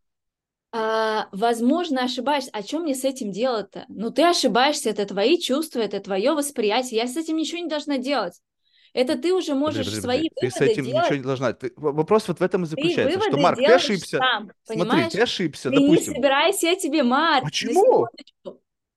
а, 0.71 1.27
возможно, 1.33 2.05
ошибаешься. 2.05 2.49
О 2.53 2.63
чем 2.63 2.83
мне 2.83 2.95
с 2.95 3.03
этим 3.03 3.33
делать-то? 3.33 3.83
Ну, 3.89 4.11
ты 4.11 4.23
ошибаешься, 4.23 4.89
это 4.89 5.05
твои 5.05 5.37
чувства, 5.37 5.81
это 5.81 5.99
твое 5.99 6.31
восприятие. 6.31 7.01
Я 7.01 7.07
с 7.07 7.17
этим 7.17 7.35
ничего 7.35 7.59
не 7.59 7.67
должна 7.67 7.97
делать. 7.97 8.39
Это 8.93 9.17
ты 9.17 9.33
уже 9.33 9.53
можешь 9.53 9.87
подожди, 9.87 10.01
свои 10.01 10.29
подожди. 10.29 10.57
Ты 10.57 10.65
с 10.65 10.69
этим 10.69 10.85
делать. 10.85 11.03
ничего 11.03 11.15
не 11.17 11.23
должна. 11.23 11.51
Ты, 11.51 11.73
вопрос 11.75 12.29
вот 12.29 12.39
в 12.39 12.41
этом 12.41 12.63
и 12.63 12.67
заключается, 12.67 13.19
ты 13.19 13.25
что, 13.27 13.37
Марк, 13.37 13.57
ты 13.57 13.65
ошибся. 13.65 14.17
Сам, 14.17 14.51
Смотри, 14.63 15.09
ты 15.09 15.21
ошибся, 15.21 15.71
ты 15.71 15.75
допустим. 15.75 16.13
не 16.13 16.19
собирайся 16.19 16.67
я 16.67 16.75
тебе, 16.77 17.03
Марк. 17.03 17.43
Почему? 17.43 18.07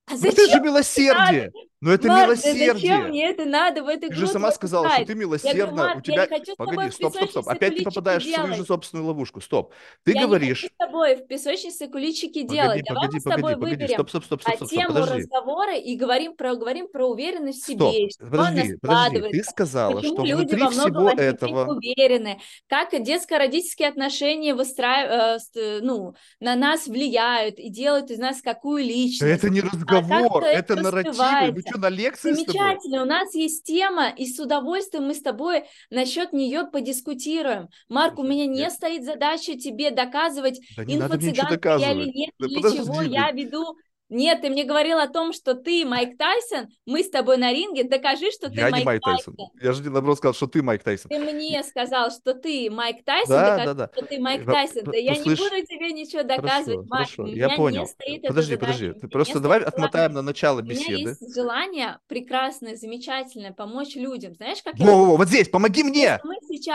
А 0.06 0.16
зачем? 0.16 0.30
Это 0.30 0.52
же 0.52 0.60
милосердие. 0.60 1.52
Но 1.80 1.92
это 1.92 2.08
Марк, 2.08 2.24
милосердие. 2.24 2.66
Да 2.68 2.74
зачем 2.74 3.08
мне 3.08 3.30
это 3.30 3.44
надо 3.44 3.82
в 3.82 3.88
этой 3.88 4.08
Ты 4.08 4.14
же 4.14 4.26
сама 4.26 4.52
сказала, 4.52 4.88
что 4.88 5.04
ты 5.04 5.14
милосердна. 5.14 5.96
у 5.96 6.00
тебя... 6.00 6.26
Погоди, 6.56 6.90
стоп, 6.90 7.14
стоп, 7.14 7.30
стоп. 7.30 7.48
Опять 7.48 7.76
ты 7.76 7.84
попадаешь 7.84 8.24
делать. 8.24 8.38
в 8.38 8.44
свою 8.44 8.54
же 8.54 8.64
собственную 8.66 9.06
ловушку. 9.06 9.40
Стоп. 9.40 9.74
Ты 10.02 10.12
я 10.12 10.22
говоришь... 10.22 10.62
Я 10.62 10.68
не 10.68 10.70
хочу 10.70 10.74
с 10.74 10.86
тобой 10.86 11.16
в 11.16 11.26
песочнице 11.26 11.88
куличики 11.88 12.42
погоди, 12.42 12.54
делать. 12.54 12.82
Давай 12.86 13.02
погоди, 13.02 13.14
мы 13.14 13.20
с 13.20 13.24
тобой 13.24 13.52
погоди, 13.54 13.70
выберем 13.70 13.78
погоди. 13.78 13.94
Стоп, 13.94 14.08
стоп, 14.08 14.24
стоп, 14.24 14.42
стоп, 14.42 14.56
стоп, 14.56 14.70
тему 14.70 14.94
подожди. 14.94 15.18
разговора 15.18 15.76
и 15.76 15.96
говорим 15.96 16.36
про, 16.36 16.54
говорим 16.54 16.88
про 16.88 17.06
уверенность 17.06 17.62
в 17.62 17.66
себе. 17.66 18.10
Стоп, 18.10 18.30
подожди, 18.30 18.76
подожди. 18.80 19.20
Ты 19.30 19.44
сказала, 19.44 19.96
Почему 19.96 20.14
что 20.14 20.24
люди 20.24 20.54
внутри 20.54 20.68
всего 20.68 21.10
этого... 21.10 21.74
уверены, 21.74 22.40
как 22.66 22.90
детско-родительские 23.02 23.88
отношения 23.88 24.54
выстраивают, 24.54 25.42
э, 25.54 25.80
ну, 25.82 26.14
на 26.40 26.56
нас 26.56 26.86
влияют 26.86 27.58
и 27.58 27.68
делают 27.68 28.10
из 28.10 28.18
нас 28.18 28.40
какую 28.40 28.84
личность. 28.84 29.22
Это 29.22 29.50
не 29.50 29.60
а 29.60 29.64
разговор, 29.64 30.44
это 30.44 30.76
нарративы. 30.76 31.73
Что, 31.74 31.80
на 31.80 31.88
лекции 31.88 32.32
Замечательно, 32.32 33.02
у 33.02 33.04
нас 33.04 33.34
есть 33.34 33.64
тема, 33.64 34.08
и 34.08 34.26
с 34.26 34.38
удовольствием 34.38 35.06
мы 35.06 35.14
с 35.14 35.20
тобой 35.20 35.64
насчет 35.90 36.32
нее 36.32 36.68
подискутируем. 36.72 37.68
Марк, 37.88 38.18
у 38.20 38.22
меня 38.22 38.46
не 38.46 38.70
стоит 38.70 39.04
задача 39.04 39.58
тебе 39.58 39.90
доказывать, 39.90 40.60
да 40.76 40.84
не 40.84 40.98
инфо-цыганка 40.98 41.78
я 41.80 41.92
или 41.92 42.12
нет, 42.14 42.30
да 42.38 42.46
для 42.46 42.60
чего 42.60 43.02
я 43.02 43.32
веду 43.32 43.76
нет, 44.14 44.40
ты 44.40 44.50
мне 44.50 44.64
говорил 44.64 44.98
о 44.98 45.08
том, 45.08 45.32
что 45.32 45.54
ты 45.54 45.84
Майк 45.84 46.16
Тайсон, 46.16 46.68
мы 46.86 47.02
с 47.02 47.10
тобой 47.10 47.36
на 47.36 47.52
ринге, 47.52 47.84
докажи, 47.84 48.30
что 48.30 48.48
ты 48.48 48.56
я 48.56 48.70
Майк, 48.70 48.76
не 48.76 48.84
Майк 48.84 49.02
Тайсон. 49.02 49.34
Тайсон. 49.34 49.60
Я 49.60 49.72
же 49.72 49.90
наоборот 49.90 50.18
сказал, 50.18 50.34
что 50.34 50.46
ты 50.46 50.62
Майк 50.62 50.82
Тайсон. 50.82 51.08
Ты 51.08 51.18
мне 51.18 51.62
сказал, 51.62 52.10
что 52.10 52.34
ты 52.34 52.70
Майк 52.70 53.04
Тайсон, 53.04 53.34
да, 53.34 53.50
докажи, 53.50 53.74
да, 53.74 53.74
да. 53.74 53.90
что 53.94 54.06
ты 54.06 54.20
Майк 54.20 54.44
Тайсон. 54.44 54.84
Да 54.84 54.96
я 54.96 55.14
Послышь... 55.14 55.38
не 55.38 55.44
буду 55.44 55.66
тебе 55.66 55.92
ничего 55.92 56.22
доказывать, 56.22 56.88
хорошо, 56.88 56.88
Марк. 56.88 57.10
Хорошо, 57.16 57.26
я 57.26 57.48
понял. 57.50 57.88
подожди, 58.26 58.56
подожди, 58.56 58.92
ты 58.92 59.08
просто 59.08 59.40
давай 59.40 59.60
отмотаем 59.60 60.12
на 60.12 60.22
начало 60.22 60.62
беседы. 60.62 60.94
У 60.94 60.98
меня 60.98 61.08
есть 61.10 61.34
желание 61.34 61.98
прекрасное, 62.06 62.76
замечательное 62.76 63.52
помочь 63.52 63.96
людям. 63.96 64.34
Знаешь, 64.34 64.62
как 64.62 64.78
во, 64.78 64.84
я... 64.84 64.92
Во, 64.92 65.16
вот 65.16 65.28
здесь, 65.28 65.48
помоги 65.48 65.82
мне! 65.82 66.20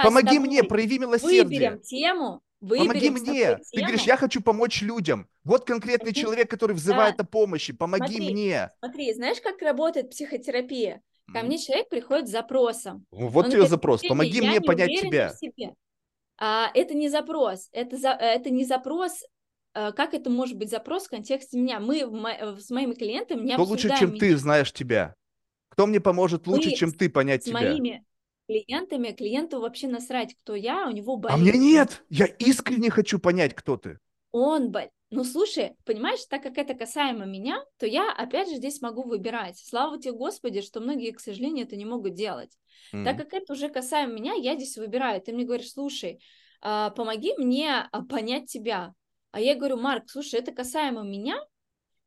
Помоги 0.04 0.40
мне, 0.40 0.64
прояви 0.64 1.00
милосердие. 1.00 1.44
Выберем 1.44 1.80
тему, 1.82 2.42
Помоги 2.62 3.10
мне. 3.10 3.58
Ты 3.72 3.82
говоришь, 3.82 4.04
я 4.04 4.18
хочу 4.18 4.42
помочь 4.42 4.82
людям. 4.82 5.28
Вот 5.44 5.66
конкретный 5.66 6.12
смотри, 6.12 6.22
человек, 6.22 6.50
который 6.50 6.76
взывает 6.76 7.18
да. 7.18 7.24
о 7.24 7.26
помощи. 7.26 7.74
Помоги 7.74 8.18
смотри, 8.18 8.34
мне. 8.34 8.72
Смотри, 8.80 9.14
знаешь, 9.14 9.40
как 9.42 9.62
работает 9.62 10.10
психотерапия? 10.10 11.02
Ко 11.34 11.44
мне 11.44 11.58
человек 11.60 11.90
приходит 11.90 12.28
с 12.28 12.32
запросом. 12.32 13.06
Вот 13.12 13.46
Он 13.46 13.52
тебе 13.52 13.58
говорит, 13.58 13.70
запрос. 13.70 14.02
Помоги 14.02 14.42
мне 14.42 14.62
понять 14.62 15.00
тебя. 15.00 15.34
А, 16.42 16.72
это 16.74 16.94
не 16.94 17.10
запрос. 17.10 17.68
Это, 17.74 17.98
за, 17.98 18.10
это 18.12 18.50
не 18.50 18.64
запрос. 18.64 19.26
А, 19.74 19.92
как 19.92 20.14
это 20.14 20.30
может 20.30 20.58
быть 20.58 20.70
запрос 20.70 21.06
в 21.06 21.10
контексте 21.10 21.60
меня? 21.60 21.80
Мы 21.80 22.06
в, 22.06 22.60
с 22.60 22.70
моими 22.70 22.94
клиентами 22.94 23.42
не 23.42 23.54
Кто 23.54 23.64
лучше, 23.64 23.90
чем 24.00 24.12
меня. 24.12 24.20
ты 24.20 24.38
знаешь 24.38 24.72
тебя? 24.72 25.16
Кто 25.68 25.86
мне 25.86 26.00
поможет 26.00 26.48
лучше, 26.48 26.70
Мы 26.70 26.76
чем 26.76 26.92
ты 26.94 27.10
понять 27.10 27.44
с 27.44 27.46
тебя? 27.48 27.60
моими 27.60 28.06
клиентами, 28.50 29.12
клиенту 29.12 29.62
вообще 29.62 29.88
насрать, 29.88 30.36
кто 30.36 30.56
я, 30.56 30.88
у 30.88 30.92
него 30.92 31.18
болезнь. 31.18 31.40
А 31.40 31.44
мне 31.44 31.60
нет, 31.60 32.04
я 32.10 32.26
искренне 32.26 32.90
хочу 32.90 33.20
понять, 33.20 33.54
кто 33.54 33.78
ты. 33.78 34.00
Он 34.32 34.72
боль. 34.72 34.90
Ну, 35.12 35.24
слушай, 35.24 35.76
понимаешь, 35.86 36.26
так 36.30 36.44
как 36.44 36.58
это 36.58 36.74
касаемо 36.74 37.26
меня, 37.26 37.64
то 37.78 37.86
я, 37.86 38.12
опять 38.12 38.50
же, 38.50 38.56
здесь 38.56 38.82
могу 38.82 39.04
выбирать. 39.04 39.58
Слава 39.58 40.00
тебе, 40.00 40.14
Господи, 40.14 40.62
что 40.62 40.82
многие, 40.82 41.12
к 41.12 41.20
сожалению, 41.20 41.66
это 41.66 41.76
не 41.76 41.86
могут 41.86 42.14
делать. 42.14 42.52
Mm-hmm. 42.94 43.04
Так 43.04 43.18
как 43.18 43.34
это 43.34 43.54
уже 43.54 43.70
касаемо 43.70 44.14
меня, 44.14 44.34
я 44.34 44.56
здесь 44.56 44.78
выбираю. 44.78 45.22
Ты 45.22 45.34
мне 45.34 45.46
говоришь, 45.46 45.72
слушай, 45.72 46.22
а, 46.62 46.90
помоги 46.92 47.34
мне 47.38 47.88
а, 47.92 48.04
понять 48.04 48.52
тебя. 48.52 48.94
А 49.32 49.40
я 49.40 49.56
говорю, 49.56 49.78
Марк, 49.78 50.10
слушай, 50.10 50.40
это 50.40 50.52
касаемо 50.52 51.04
меня, 51.04 51.40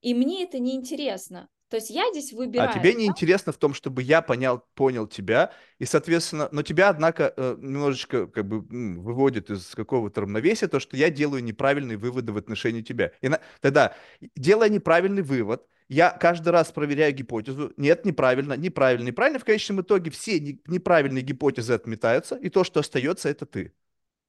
и 0.01 0.14
мне 0.14 0.43
это 0.45 0.59
не 0.59 0.74
интересно. 0.74 1.49
То 1.72 1.76
есть 1.76 1.88
я 1.88 2.10
здесь 2.10 2.34
выбираю. 2.34 2.68
А 2.68 2.72
тебе 2.74 2.92
не 2.92 3.06
интересно 3.06 3.50
в 3.50 3.56
том, 3.56 3.72
чтобы 3.72 4.02
я 4.02 4.20
понял, 4.20 4.62
понял 4.74 5.06
тебя, 5.06 5.54
и, 5.78 5.86
соответственно, 5.86 6.50
но 6.52 6.60
тебя, 6.60 6.90
однако, 6.90 7.32
э, 7.34 7.56
немножечко 7.58 8.26
как 8.26 8.46
бы 8.46 8.60
выводит 9.00 9.48
из 9.48 9.70
какого-то 9.74 10.20
равновесия 10.20 10.68
то, 10.68 10.80
что 10.80 10.98
я 10.98 11.08
делаю 11.08 11.42
неправильные 11.42 11.96
выводы 11.96 12.32
в 12.32 12.36
отношении 12.36 12.82
тебя. 12.82 13.12
И 13.22 13.28
на... 13.30 13.40
тогда, 13.62 13.94
делая 14.36 14.68
неправильный 14.68 15.22
вывод, 15.22 15.66
я 15.88 16.10
каждый 16.10 16.50
раз 16.50 16.70
проверяю 16.70 17.14
гипотезу. 17.14 17.72
Нет, 17.78 18.04
неправильно, 18.04 18.52
неправильно, 18.52 19.06
неправильно. 19.06 19.38
В 19.38 19.44
конечном 19.46 19.80
итоге 19.80 20.10
все 20.10 20.38
неправильные 20.66 21.22
гипотезы 21.22 21.72
отметаются, 21.72 22.36
и 22.36 22.50
то, 22.50 22.64
что 22.64 22.80
остается, 22.80 23.30
это 23.30 23.46
ты. 23.46 23.72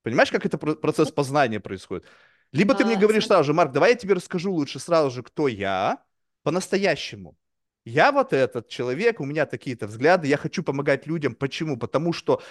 Понимаешь, 0.03 0.31
как 0.31 0.45
это 0.45 0.57
процесс 0.57 1.11
познания 1.11 1.59
происходит? 1.59 2.05
Либо 2.53 2.73
ты 2.73 2.85
мне 2.85 2.95
говоришь 2.95 3.27
сразу 3.27 3.43
же, 3.43 3.53
Марк, 3.53 3.73
давай 3.73 3.89
я 3.89 3.95
тебе 3.97 4.13
расскажу 4.13 4.53
лучше 4.53 4.79
сразу 4.79 5.11
же, 5.11 5.23
кто 5.23 5.49
я, 5.49 6.01
по-настоящему. 6.43 7.37
Я 7.85 8.11
вот 8.11 8.31
этот 8.31 8.69
человек, 8.69 9.19
у 9.19 9.25
меня 9.25 9.45
такие-то 9.45 9.87
взгляды, 9.87 10.27
я 10.27 10.37
хочу 10.37 10.63
помогать 10.63 11.05
людям. 11.07 11.35
Почему? 11.35 11.77
Потому 11.77 12.13
что 12.13 12.41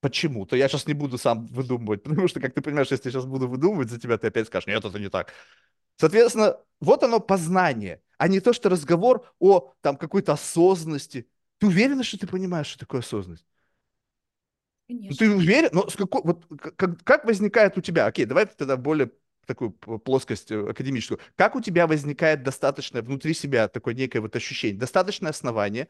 почему-то. 0.00 0.56
Я 0.56 0.68
сейчас 0.68 0.86
не 0.86 0.94
буду 0.94 1.18
сам 1.18 1.46
выдумывать, 1.46 2.02
потому 2.04 2.28
что, 2.28 2.40
как 2.40 2.54
ты 2.54 2.60
понимаешь, 2.60 2.90
если 2.90 3.08
я 3.08 3.12
сейчас 3.12 3.26
буду 3.26 3.48
выдумывать 3.48 3.90
за 3.90 3.98
тебя, 3.98 4.18
ты 4.18 4.28
опять 4.28 4.46
скажешь, 4.46 4.66
нет, 4.66 4.84
это 4.84 4.98
не 4.98 5.08
так. 5.08 5.32
Соответственно, 5.96 6.58
вот 6.80 7.02
оно 7.02 7.20
познание, 7.20 8.02
а 8.18 8.28
не 8.28 8.40
то, 8.40 8.52
что 8.52 8.68
разговор 8.68 9.32
о 9.38 9.72
там 9.80 9.96
какой-то 9.96 10.32
осознанности. 10.32 11.28
Ты 11.58 11.66
уверена, 11.66 12.02
что 12.02 12.18
ты 12.18 12.26
понимаешь, 12.26 12.66
что 12.66 12.80
такое 12.80 13.00
осознанность? 13.00 13.46
Конечно. 14.88 15.16
Ты 15.16 15.34
уверен? 15.34 15.70
Но 15.72 15.88
с 15.88 15.96
какой, 15.96 16.22
вот, 16.22 16.44
как, 16.76 17.02
как 17.04 17.24
возникает 17.24 17.78
у 17.78 17.80
тебя? 17.80 18.06
Окей, 18.06 18.26
давай 18.26 18.46
тогда 18.46 18.76
более 18.76 19.12
такую 19.46 19.72
плоскость 19.72 20.50
э, 20.50 20.70
академическую. 20.70 21.20
Как 21.36 21.56
у 21.56 21.60
тебя 21.60 21.86
возникает 21.86 22.42
достаточное 22.42 23.02
внутри 23.02 23.34
себя 23.34 23.68
такое 23.68 23.94
некое 23.94 24.20
вот 24.20 24.36
ощущение, 24.36 24.78
достаточное 24.78 25.30
основание 25.30 25.88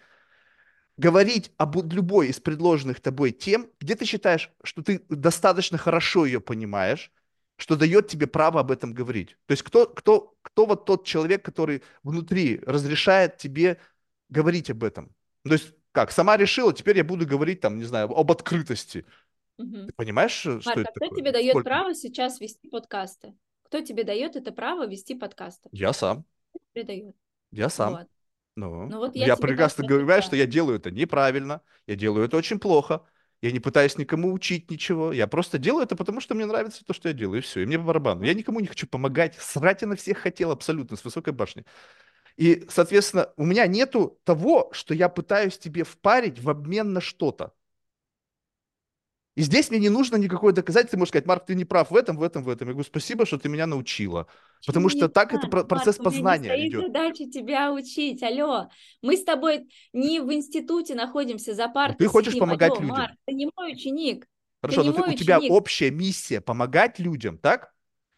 говорить 0.97 1.53
об 1.57 1.77
любой 1.93 2.29
из 2.29 2.41
предложенных 2.41 3.01
тобой 3.01 3.33
тем, 3.33 3.71
где 3.81 3.95
ты 3.95 4.05
считаешь, 4.05 4.51
что 4.63 4.83
ты 4.83 5.03
достаточно 5.09 5.79
хорошо 5.79 6.27
ее 6.27 6.41
понимаешь, 6.41 7.11
что 7.57 7.77
дает 7.77 8.09
тебе 8.09 8.27
право 8.27 8.61
об 8.61 8.71
этом 8.71 8.93
говорить. 8.93 9.37
То 9.47 9.53
есть 9.53 9.63
кто, 9.63 9.87
кто, 9.87 10.37
кто 10.43 10.67
вот 10.67 10.85
тот 10.85 11.07
человек, 11.07 11.45
который 11.45 11.83
внутри 12.03 12.61
разрешает 12.67 13.39
тебе 13.39 13.79
говорить 14.29 14.71
об 14.71 14.85
этом? 14.85 15.15
То 15.45 15.53
есть 15.53 15.73
как, 15.93 16.11
сама 16.11 16.37
решила, 16.37 16.73
теперь 16.73 16.97
я 16.97 17.05
буду 17.05 17.27
говорить 17.27 17.61
там, 17.61 17.79
не 17.79 17.85
знаю, 17.85 18.11
об 18.11 18.33
открытости. 18.33 19.05
Угу. 19.59 19.87
Ты 19.87 19.93
понимаешь, 19.95 20.33
что 20.33 20.51
Марк, 20.65 20.79
это 20.79 20.89
а 20.89 20.93
кто 20.93 21.05
такое? 21.07 21.19
тебе 21.19 21.33
дает 21.33 21.51
Сколько? 21.51 21.69
право 21.69 21.95
сейчас 21.95 22.41
вести 22.41 22.69
подкасты? 22.69 23.35
Кто 23.63 23.81
тебе 23.81 24.05
дает 24.05 24.37
это 24.37 24.53
право 24.53 24.87
вести 24.87 25.15
подкасты? 25.15 25.69
Я 25.73 25.93
сам. 25.93 26.25
Кто 26.51 26.61
тебе 26.75 26.85
дает? 26.85 27.17
Я 27.51 27.69
сам. 27.69 27.93
Вот. 27.93 28.09
Ну, 28.55 28.87
ну 28.89 28.99
вот 28.99 29.17
я, 29.17 29.27
я 29.27 29.37
прекрасно 29.37 29.87
говорю, 29.87 30.23
что 30.23 30.37
я 30.37 30.47
делаю 30.47 30.77
это 30.77 30.91
неправильно, 30.91 31.63
я 31.87 31.97
делаю 31.97 32.27
это 32.27 32.37
очень 32.37 32.59
плохо, 32.59 33.03
я 33.41 33.51
не 33.51 33.61
пытаюсь 33.61 33.97
никому 33.97 34.33
учить 34.33 34.71
ничего, 34.71 35.13
я 35.13 35.27
просто 35.27 35.59
делаю 35.59 35.85
это, 35.85 35.97
потому 35.97 36.21
что 36.21 36.35
мне 36.35 36.45
нравится 36.45 36.85
то, 36.85 36.93
что 36.93 37.09
я 37.09 37.15
делаю, 37.15 37.39
и 37.39 37.43
все, 37.43 37.63
и 37.63 37.67
мне 37.67 37.79
по 37.79 37.85
барабану. 37.87 38.25
Я 38.25 38.35
никому 38.35 38.61
не 38.61 38.67
хочу 38.67 38.87
помогать, 38.87 39.37
срать 39.39 39.83
я 39.83 39.89
на 39.89 39.97
всех 39.97 40.19
хотел 40.19 40.51
абсолютно, 40.51 40.97
с 40.97 41.05
высокой 41.05 41.33
башни. 41.33 41.65
И, 42.37 42.67
соответственно, 42.69 43.33
у 43.37 43.45
меня 43.45 43.67
нету 43.67 44.21
того, 44.25 44.71
что 44.73 44.95
я 44.95 45.09
пытаюсь 45.09 45.59
тебе 45.59 45.85
впарить 45.85 46.39
в 46.39 46.49
обмен 46.51 46.93
на 46.93 47.01
что-то. 47.01 47.53
И 49.35 49.43
здесь 49.43 49.71
мне 49.71 49.79
не 49.79 49.89
нужно 49.89 50.17
никакое 50.17 50.53
доказательство. 50.53 50.97
Ты 50.97 50.99
можешь 50.99 51.11
сказать, 51.11 51.27
Марк, 51.27 51.47
ты 51.47 51.55
не 51.55 51.65
прав 51.65 51.91
в 51.91 51.97
этом, 51.97 52.17
в 52.19 52.23
этом, 52.23 52.45
в 52.45 52.49
этом. 52.51 52.69
Я 52.69 52.75
говорю, 52.75 52.87
спасибо, 52.87 53.25
что 53.25 53.39
ты 53.39 53.49
меня 53.49 53.67
научила. 53.67 54.27
Потому 54.67 54.89
Почему 54.89 55.01
не 55.01 55.07
что 55.07 55.09
так 55.09 55.33
это 55.33 55.43
так? 55.43 55.51
про- 55.51 55.59
Марк, 55.61 55.69
процесс 55.69 55.99
у 55.99 56.03
меня 56.03 56.11
не 56.11 56.17
познания 56.17 56.69
идет. 56.69 56.83
задача 56.87 57.31
тебя 57.31 57.73
учить. 57.73 58.23
Алло, 58.23 58.69
мы 59.01 59.17
с 59.17 59.25
тобой 59.25 59.69
не 59.95 60.21
в 60.21 60.33
институте 60.33 60.95
находимся, 60.95 61.55
за 61.55 61.67
Но 61.69 61.73
партой 61.73 61.97
ты 61.97 62.07
хочешь 62.09 62.35
сидим. 62.35 62.45
помогать 62.45 62.73
Алло, 62.73 62.81
людям. 62.81 62.97
Марк, 62.97 63.15
ты 63.27 63.35
не 63.35 63.51
мой 63.57 63.73
ученик. 63.73 64.25
Ты 64.25 64.29
Хорошо, 64.69 64.83
не 64.83 64.89
но 64.89 64.95
ты, 64.95 65.03
у 65.03 65.07
мой 65.07 65.17
тебя 65.17 65.39
ученик. 65.39 65.53
общая 65.53 65.91
миссия 65.91 66.41
помогать 66.41 66.99
людям, 66.99 67.39
так? 67.39 67.73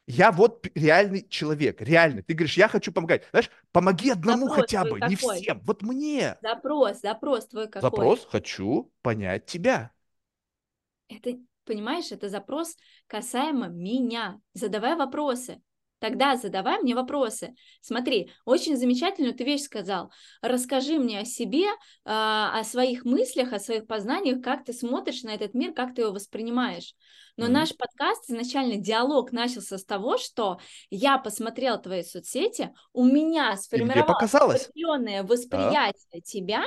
Я 0.06 0.32
вот 0.32 0.66
реальный 0.74 1.26
человек, 1.28 1.80
реальный. 1.80 2.22
Ты 2.22 2.34
говоришь, 2.34 2.58
я 2.58 2.68
хочу 2.68 2.92
помогать. 2.92 3.24
Знаешь, 3.30 3.50
помоги 3.72 4.10
одному 4.10 4.48
Запрос 4.48 4.60
хотя 4.62 4.84
бы, 4.84 5.00
не 5.00 5.16
какой? 5.16 5.40
всем. 5.40 5.60
Вот 5.64 5.80
мне. 5.80 6.36
Запрос, 6.42 7.00
запрос 7.00 7.46
твой 7.46 7.68
какой? 7.68 7.80
Запрос, 7.80 8.26
хочу 8.30 8.92
понять 9.00 9.46
тебя. 9.46 9.92
Это, 11.09 11.38
понимаешь, 11.64 12.12
это 12.12 12.28
запрос 12.28 12.76
касаемо 13.07 13.68
меня. 13.68 14.40
Задавай 14.55 14.96
вопросы. 14.96 15.62
Тогда 16.05 16.36
задавай 16.36 16.80
мне 16.80 16.94
вопросы. 16.94 17.55
Смотри, 17.80 18.30
очень 18.44 18.76
замечательную 18.76 19.32
ты 19.32 19.44
вещь 19.44 19.62
сказал. 19.62 20.12
Расскажи 20.42 20.98
мне 20.98 21.20
о 21.20 21.24
себе, 21.24 21.64
а, 22.05 22.59
о 22.59 22.64
своих 22.64 23.07
мыслях, 23.07 23.55
о 23.55 23.59
своих 23.59 23.86
познаниях, 23.86 24.42
как 24.42 24.64
ты 24.66 24.74
смотришь 24.74 25.22
на 25.22 25.30
этот 25.34 25.55
мир, 25.55 25.72
как 25.72 25.94
ты 25.94 26.02
его 26.02 26.12
воспринимаешь. 26.12 26.94
Но 27.38 27.46
Мгм. 27.46 27.55
наш 27.55 27.74
подкаст, 27.74 28.28
изначально 28.28 28.76
диалог 28.76 29.32
начался 29.32 29.78
с 29.78 29.84
того, 29.84 30.18
что 30.18 30.59
я 30.90 31.16
посмотрела 31.16 31.78
твои 31.78 32.02
соцсети, 32.02 32.74
у 32.92 33.05
меня 33.05 33.57
сформировалось 33.57 34.66
определенное 34.66 35.22
восприятие 35.22 36.20
тебя, 36.20 36.64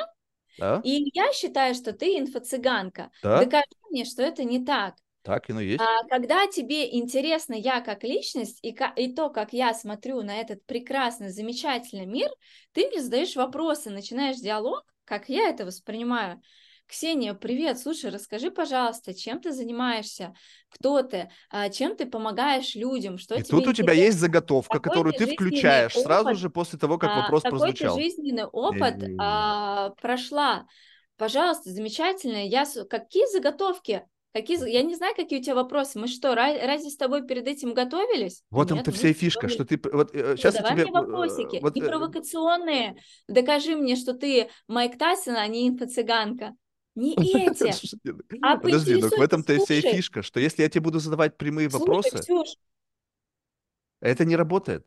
Да, 0.58 0.84
и 0.84 1.10
я 1.14 1.32
считаю, 1.34 1.76
что 1.76 1.94
ты 1.94 2.18
инфо-цыганка. 2.20 3.12
да, 3.22 3.48
Докажи 3.48 3.66
мне, 3.90 4.06
что 4.06 4.22
это 4.24 4.44
не 4.44 4.64
так. 4.66 4.96
так 5.24 5.50
оно 5.50 5.62
и 5.62 5.68
есть. 5.68 5.84
А 5.84 6.04
когда 6.10 6.48
тебе 6.48 6.96
интересна 6.98 7.54
я 7.54 7.82
как 7.82 8.04
личность 8.04 8.60
и, 8.64 8.72
ка- 8.74 8.94
и 8.96 9.14
то, 9.14 9.30
как 9.30 9.54
я 9.54 9.74
смотрю 9.74 10.22
на 10.24 10.36
этот 10.38 10.66
прекрасный, 10.66 11.30
замечательный 11.30 12.06
мир, 12.08 12.32
ты 12.74 12.88
мне 12.88 13.02
задаешь 13.02 13.36
вопросы, 13.36 13.90
начинаешь 13.92 14.38
диалог, 14.38 14.84
как 15.06 15.30
я 15.30 15.50
это 15.50 15.66
воспринимаю. 15.66 16.42
Ксения, 16.88 17.34
привет, 17.34 17.80
слушай, 17.80 18.10
расскажи, 18.10 18.50
пожалуйста, 18.50 19.14
чем 19.14 19.42
ты 19.42 19.52
занимаешься, 19.52 20.34
кто 20.70 21.04
ты, 21.04 21.30
а, 21.50 21.68
чем 21.70 21.98
ты 21.98 22.06
помогаешь 22.06 22.76
людям, 22.76 23.18
что 23.18 23.36
И 23.36 23.44
тебе 23.44 23.60
тут 23.60 23.68
у 23.68 23.74
тебя 23.74 23.92
есть 23.92 24.18
заготовка, 24.18 24.80
какой 24.80 24.90
которую 24.90 25.14
ты 25.14 25.34
включаешь 25.34 25.94
сразу 25.94 26.30
опыт, 26.30 26.40
же 26.40 26.50
после 26.50 26.80
того, 26.80 26.98
как 26.98 27.12
а, 27.12 27.22
вопрос 27.24 27.44
какой 27.44 27.60
ты 27.60 27.66
прозвучал. 27.66 28.00
жизненный 28.00 28.46
опыт 28.46 29.04
а, 29.20 29.90
прошла. 30.02 30.66
Пожалуйста, 31.18 31.72
замечательно. 31.72 32.48
Я 32.48 32.66
какие 32.90 33.26
заготовки? 33.34 34.04
Какие... 34.34 34.70
Я 34.70 34.84
не 34.84 34.96
знаю, 34.96 35.16
какие 35.16 35.40
у 35.40 35.44
тебя 35.44 35.56
вопросы. 35.56 36.00
Мы 36.00 36.08
что, 36.08 36.34
ра- 36.34 36.66
разве 36.66 36.90
с 36.90 36.96
тобой 36.96 37.26
перед 37.26 37.48
этим 37.48 37.74
готовились? 37.74 38.44
Вот 38.52 38.72
мы 38.72 38.84
вся 38.94 39.12
фишка, 39.12 39.50
что 39.50 39.66
ты... 39.66 39.80
Вот 39.92 40.14
Ну, 40.14 40.38
сейчас 40.38 40.56
я 40.56 40.62
давай 40.62 40.74
тебе... 40.76 40.84
мне 40.84 40.92
э, 40.92 41.02
вопросики, 41.02 41.60
вот, 41.62 41.76
не 41.76 41.82
э, 41.82 41.86
провокационные. 41.86 42.98
Докажи 43.28 43.76
мне, 43.76 43.96
что 43.96 44.14
ты 44.14 44.50
Майк 44.68 44.98
Тайсон, 44.98 45.36
а 45.36 45.48
не 45.48 45.68
инфо-цыганка. 45.68 46.54
Не 46.98 47.14
эти, 47.48 47.72
а 48.42 48.58
Подожди, 48.58 48.96
ну 48.96 49.08
в 49.08 49.22
этом-то 49.22 49.54
и 49.54 49.60
вся 49.60 49.82
фишка, 49.82 50.24
что 50.24 50.40
если 50.40 50.64
я 50.64 50.70
тебе 50.70 50.82
буду 50.82 51.00
задавать 51.00 51.38
прямые 51.38 51.70
вопросы, 51.70 52.18
это 54.02 54.26
не 54.26 54.36
работает. 54.36 54.86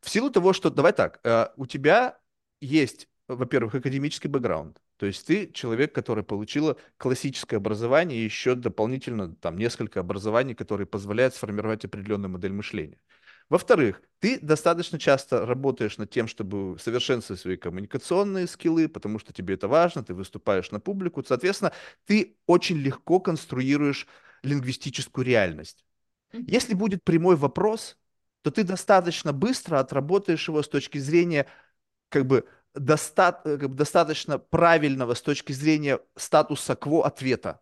В 0.00 0.10
силу 0.10 0.30
того, 0.30 0.52
что, 0.52 0.70
давай 0.70 0.92
так, 0.92 1.20
э, 1.24 1.46
у 1.56 1.66
тебя 1.66 2.18
есть, 2.60 3.08
во-первых, 3.26 3.74
академический 3.74 4.28
бэкграунд, 4.28 4.80
то 4.98 5.06
есть 5.06 5.26
ты 5.26 5.50
человек, 5.52 5.94
который 5.94 6.22
получила 6.22 6.76
классическое 6.98 7.58
образование 7.58 8.18
и 8.18 8.24
еще 8.24 8.54
дополнительно 8.54 9.34
там 9.34 9.56
несколько 9.56 10.00
образований, 10.00 10.54
которые 10.54 10.86
позволяют 10.86 11.34
сформировать 11.34 11.84
определенную 11.84 12.30
модель 12.30 12.52
мышления. 12.52 12.98
Во-вторых, 13.48 14.02
ты 14.18 14.38
достаточно 14.40 14.98
часто 14.98 15.46
работаешь 15.46 15.96
над 15.96 16.10
тем, 16.10 16.28
чтобы 16.28 16.78
совершенствовать 16.78 17.40
свои 17.40 17.56
коммуникационные 17.56 18.46
скиллы, 18.46 18.88
потому 18.88 19.18
что 19.18 19.32
тебе 19.32 19.54
это 19.54 19.68
важно, 19.68 20.04
ты 20.04 20.12
выступаешь 20.12 20.70
на 20.70 20.80
публику, 20.80 21.24
соответственно, 21.24 21.72
ты 22.04 22.36
очень 22.46 22.76
легко 22.76 23.20
конструируешь 23.20 24.06
лингвистическую 24.42 25.24
реальность. 25.24 25.84
Если 26.32 26.74
будет 26.74 27.04
прямой 27.04 27.36
вопрос, 27.36 27.96
то 28.42 28.50
ты 28.50 28.64
достаточно 28.64 29.32
быстро 29.32 29.80
отработаешь 29.80 30.46
его 30.48 30.62
с 30.62 30.68
точки 30.68 30.98
зрения 30.98 31.46
как 32.10 32.26
бы, 32.26 32.46
доста- 32.74 33.40
э, 33.44 33.56
как 33.56 33.70
бы 33.70 33.76
достаточно 33.76 34.38
правильного 34.38 35.14
с 35.14 35.22
точки 35.22 35.52
зрения 35.52 36.00
статуса 36.16 36.76
кво 36.76 37.06
ответа. 37.06 37.60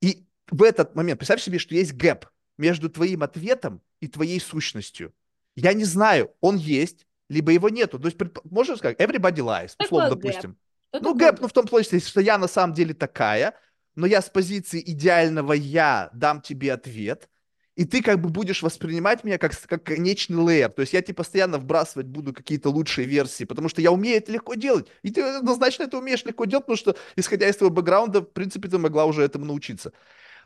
И 0.00 0.26
в 0.50 0.62
этот 0.62 0.94
момент, 0.94 1.18
представь 1.20 1.42
себе, 1.42 1.58
что 1.58 1.74
есть 1.74 1.94
gap 1.94 2.26
между 2.56 2.88
твоим 2.88 3.22
ответом 3.22 3.82
и 4.00 4.08
твоей 4.08 4.40
сущностью. 4.40 5.12
Я 5.54 5.72
не 5.72 5.84
знаю, 5.84 6.32
он 6.40 6.56
есть, 6.56 7.06
либо 7.28 7.52
его 7.52 7.68
нету. 7.68 7.98
То 7.98 8.06
есть, 8.06 8.18
можно 8.44 8.76
сказать, 8.76 9.00
everybody 9.00 9.38
lies, 9.38 9.72
условно, 9.78 10.10
gap? 10.10 10.22
допустим. 10.22 10.56
Ну, 10.92 11.00
такое 11.00 11.14
гэп, 11.14 11.40
ну, 11.40 11.48
в 11.48 11.52
том 11.52 11.68
случае, 11.68 12.00
что 12.00 12.20
я 12.20 12.38
на 12.38 12.48
самом 12.48 12.74
деле 12.74 12.94
такая, 12.94 13.54
но 13.94 14.06
я 14.06 14.22
с 14.22 14.28
позиции 14.28 14.82
идеального 14.84 15.52
я 15.52 16.10
дам 16.12 16.40
тебе 16.40 16.72
ответ, 16.72 17.28
и 17.76 17.84
ты 17.84 18.02
как 18.02 18.20
бы 18.20 18.30
будешь 18.30 18.62
воспринимать 18.62 19.22
меня 19.22 19.36
как, 19.36 19.52
как 19.66 19.84
конечный 19.84 20.38
лейер. 20.38 20.70
То 20.70 20.80
есть 20.80 20.94
я 20.94 21.02
тебе 21.02 21.14
постоянно 21.14 21.58
вбрасывать 21.58 22.06
буду 22.06 22.32
какие-то 22.32 22.70
лучшие 22.70 23.06
версии, 23.06 23.44
потому 23.44 23.68
что 23.68 23.82
я 23.82 23.92
умею 23.92 24.16
это 24.16 24.32
легко 24.32 24.54
делать. 24.54 24.88
И 25.02 25.10
ты 25.10 25.20
однозначно 25.20 25.82
это 25.84 25.98
умеешь 25.98 26.24
легко 26.24 26.46
делать, 26.46 26.64
потому 26.64 26.78
что, 26.78 26.96
исходя 27.16 27.46
из 27.46 27.56
твоего 27.56 27.74
бэкграунда, 27.74 28.22
в 28.22 28.32
принципе, 28.32 28.68
ты 28.68 28.78
могла 28.78 29.04
уже 29.04 29.22
этому 29.22 29.44
научиться. 29.44 29.92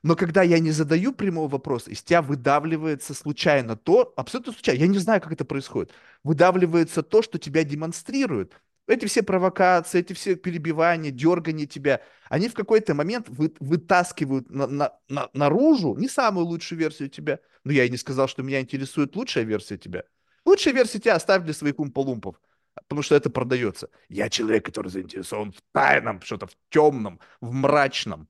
Но 0.03 0.17
когда 0.17 0.43
я 0.43 0.59
не 0.59 0.71
задаю 0.71 1.13
прямого 1.13 1.49
вопроса, 1.49 1.91
из 1.91 2.03
тебя 2.03 2.23
выдавливается 2.23 3.13
случайно 3.13 3.77
то, 3.77 4.13
абсолютно 4.17 4.53
случайно, 4.53 4.81
я 4.81 4.87
не 4.87 4.99
знаю, 4.99 5.21
как 5.21 5.33
это 5.33 5.45
происходит, 5.45 5.93
выдавливается 6.25 7.03
то, 7.03 7.21
что 7.23 7.39
тебя 7.39 7.65
демонстрирует. 7.65 8.61
Эти 8.87 9.05
все 9.07 9.23
провокации, 9.23 10.01
эти 10.01 10.15
все 10.15 10.35
перебивания, 10.37 11.11
дергания 11.11 11.67
тебя, 11.67 12.01
они 12.29 12.49
в 12.49 12.55
какой-то 12.55 12.95
момент 12.95 13.29
вы- 13.29 13.55
вытаскивают 13.61 14.51
на- 14.51 14.67
на- 14.67 14.93
на- 15.09 15.29
наружу 15.33 15.95
не 15.97 16.09
самую 16.09 16.47
лучшую 16.47 16.79
версию 16.79 17.09
тебя. 17.11 17.39
Но 17.63 17.73
я 17.73 17.85
и 17.85 17.91
не 17.91 17.99
сказал, 17.99 18.27
что 18.27 18.43
меня 18.43 18.61
интересует 18.61 19.15
лучшая 19.15 19.45
версия 19.45 19.77
тебя. 19.77 20.05
Лучшая 20.47 20.75
версия 20.75 20.99
тебя 20.99 21.15
оставь 21.17 21.45
для 21.45 21.53
своих 21.53 21.79
умполумпов, 21.79 22.41
потому 22.75 23.03
что 23.03 23.15
это 23.15 23.29
продается. 23.31 23.91
Я 24.09 24.31
человек, 24.31 24.65
который 24.65 24.89
заинтересован 24.89 25.53
в 25.53 25.61
тайном, 25.73 26.21
что-то 26.23 26.47
в 26.47 26.57
темном, 26.71 27.21
в 27.41 27.53
мрачном. 27.53 28.29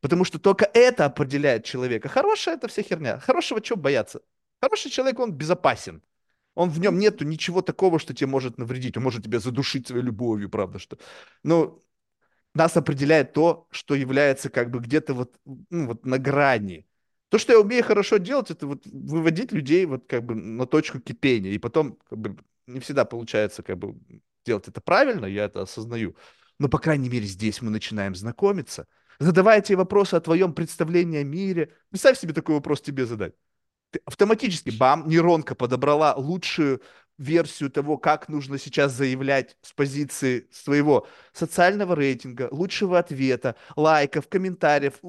Потому 0.00 0.24
что 0.24 0.38
только 0.38 0.64
это 0.74 1.04
определяет 1.06 1.64
человека. 1.64 2.08
Хорошая 2.08 2.56
это 2.56 2.68
вся 2.68 2.82
херня. 2.82 3.18
Хорошего 3.18 3.60
чего 3.60 3.78
бояться? 3.78 4.20
Хороший 4.60 4.90
человек, 4.90 5.18
он 5.18 5.32
безопасен. 5.32 6.02
Он 6.54 6.70
в 6.70 6.80
нем 6.80 6.98
нету 6.98 7.24
ничего 7.24 7.62
такого, 7.62 7.98
что 7.98 8.14
тебе 8.14 8.26
может 8.26 8.58
навредить. 8.58 8.96
Он 8.96 9.02
может 9.02 9.24
тебя 9.24 9.38
задушить 9.38 9.86
своей 9.86 10.02
любовью, 10.02 10.50
правда, 10.50 10.78
что. 10.78 10.98
Но 11.42 11.82
нас 12.54 12.76
определяет 12.76 13.32
то, 13.32 13.68
что 13.70 13.94
является 13.94 14.50
как 14.50 14.70
бы 14.70 14.80
где-то 14.80 15.14
вот, 15.14 15.38
ну, 15.44 15.86
вот 15.86 16.04
на 16.04 16.18
грани. 16.18 16.86
То, 17.28 17.38
что 17.38 17.52
я 17.52 17.60
умею 17.60 17.84
хорошо 17.84 18.16
делать, 18.16 18.50
это 18.50 18.66
вот 18.66 18.86
выводить 18.86 19.52
людей 19.52 19.84
вот 19.86 20.06
как 20.08 20.24
бы 20.24 20.34
на 20.34 20.66
точку 20.66 20.98
кипения. 21.00 21.52
И 21.52 21.58
потом 21.58 21.98
как 22.08 22.18
бы 22.18 22.36
не 22.66 22.80
всегда 22.80 23.04
получается 23.04 23.62
как 23.62 23.78
бы 23.78 23.96
делать 24.44 24.66
это 24.66 24.80
правильно, 24.80 25.26
я 25.26 25.44
это 25.44 25.62
осознаю. 25.62 26.16
Но, 26.58 26.68
по 26.68 26.78
крайней 26.78 27.08
мере, 27.08 27.26
здесь 27.26 27.62
мы 27.62 27.70
начинаем 27.70 28.14
знакомиться. 28.14 28.86
Задавая 29.20 29.60
тебе 29.60 29.78
вопросы 29.78 30.14
о 30.14 30.20
твоем 30.20 30.52
представлении 30.52 31.20
о 31.20 31.24
мире. 31.24 31.72
Представь 31.90 32.18
себе 32.18 32.32
такой 32.32 32.54
вопрос 32.54 32.80
тебе 32.80 33.04
задать. 33.04 33.34
Ты 33.90 34.00
автоматически, 34.04 34.70
бам, 34.70 35.08
нейронка 35.08 35.54
подобрала 35.54 36.14
лучшую 36.14 36.82
версию 37.16 37.70
того, 37.70 37.98
как 37.98 38.28
нужно 38.28 38.58
сейчас 38.58 38.92
заявлять 38.92 39.56
с 39.62 39.72
позиции 39.72 40.48
своего 40.52 41.08
социального 41.32 41.94
рейтинга, 41.94 42.48
лучшего 42.52 42.98
ответа, 42.98 43.56
лайков, 43.76 44.28
комментариев, 44.28 45.00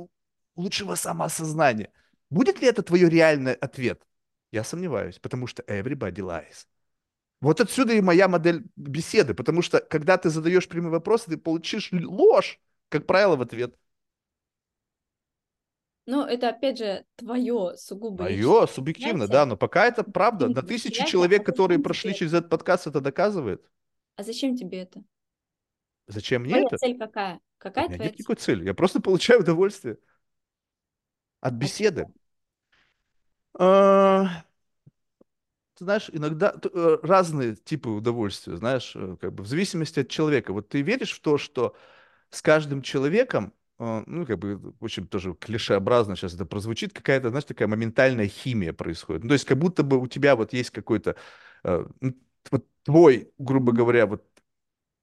лучшего 0.56 0.96
самоосознания. 0.96 1.92
Будет 2.32 2.62
ли 2.62 2.68
это 2.68 2.82
твой 2.82 3.02
реальный 3.02 3.54
ответ? 3.54 4.02
Я 4.52 4.64
сомневаюсь, 4.64 5.20
потому 5.20 5.46
что 5.46 5.62
everybody 5.64 6.16
lies. 6.16 6.66
Вот 7.42 7.62
отсюда 7.62 7.94
и 7.94 8.02
моя 8.02 8.28
модель 8.28 8.66
беседы, 8.76 9.34
потому 9.34 9.62
что 9.62 9.80
когда 9.80 10.18
ты 10.18 10.30
задаешь 10.30 10.68
прямые 10.68 10.92
вопросы, 10.92 11.30
ты 11.30 11.38
получишь 11.38 11.90
ложь, 11.92 12.60
как 12.90 13.06
правило, 13.06 13.36
в 13.36 13.42
ответ. 13.42 13.76
Ну, 16.12 16.26
это, 16.26 16.50
опять 16.50 16.78
же, 16.80 17.06
твое 17.18 17.78
сугубо 17.78 18.24
Мое 18.24 18.66
субъективно, 18.68 19.28
да, 19.28 19.46
но 19.46 19.58
пока 19.58 19.86
это 19.86 20.04
правда. 20.04 20.48
На 20.50 20.62
восприятие, 20.62 21.06
человек, 21.06 21.42
а 21.42 21.46
которые 21.46 21.80
прошли 21.80 22.14
через 22.16 22.32
это? 22.32 22.40
этот 22.40 22.50
подкаст, 22.50 22.88
это 22.88 23.00
доказывает. 23.02 23.64
А 24.16 24.24
зачем 24.24 24.56
тебе 24.56 24.82
это? 24.82 25.04
Зачем 26.08 26.42
мне 26.44 26.52
Твоя 26.52 26.64
это? 26.66 26.78
цель 26.78 26.98
какая? 26.98 27.36
У 27.36 27.40
Какая 27.58 27.86
меня 27.88 27.98
твоя 27.98 28.10
нет 28.10 28.18
цель? 28.18 28.20
никакой 28.20 28.36
цели. 28.36 28.66
Я 28.66 28.74
просто 28.74 29.02
получаю 29.02 29.42
удовольствие 29.42 29.98
от 31.42 31.54
беседы. 31.54 32.08
А, 33.54 34.44
Ты 35.76 35.86
знаешь, 35.86 36.10
иногда 36.12 36.54
э, 36.62 36.98
разные 37.04 37.56
типы 37.56 37.90
удовольствия, 37.90 38.58
знаешь, 38.58 38.92
э, 38.96 39.16
как 39.22 39.34
бы 39.34 39.44
в 39.44 39.48
зависимости 39.48 40.02
от 40.02 40.10
человека. 40.10 40.52
Вот 40.52 40.68
ты 40.70 40.82
веришь 40.82 41.14
в 41.14 41.22
то, 41.22 41.38
что 41.38 41.76
с 42.32 42.42
каждым 42.42 42.82
человеком 42.82 43.54
ну, 43.80 44.26
как 44.26 44.38
бы, 44.40 44.74
очень 44.82 45.08
тоже 45.08 45.34
клишеобразно 45.34 46.16
сейчас 46.16 46.34
это 46.34 46.46
прозвучит, 46.46 46.94
какая-то, 46.94 47.30
знаешь, 47.30 47.46
такая 47.46 47.68
моментальная 47.68 48.28
химия 48.28 48.74
происходит. 48.74 49.24
Ну, 49.24 49.30
то 49.30 49.34
есть 49.34 49.46
как 49.46 49.58
будто 49.58 49.84
бы 49.84 49.98
у 49.98 50.08
тебя 50.08 50.36
вот 50.36 50.54
есть 50.54 50.70
какой-то 50.72 51.16
э, 51.64 51.86
вот 52.52 52.66
твой, 52.84 53.32
грубо 53.38 53.72
говоря, 53.72 54.06
вот 54.06 54.26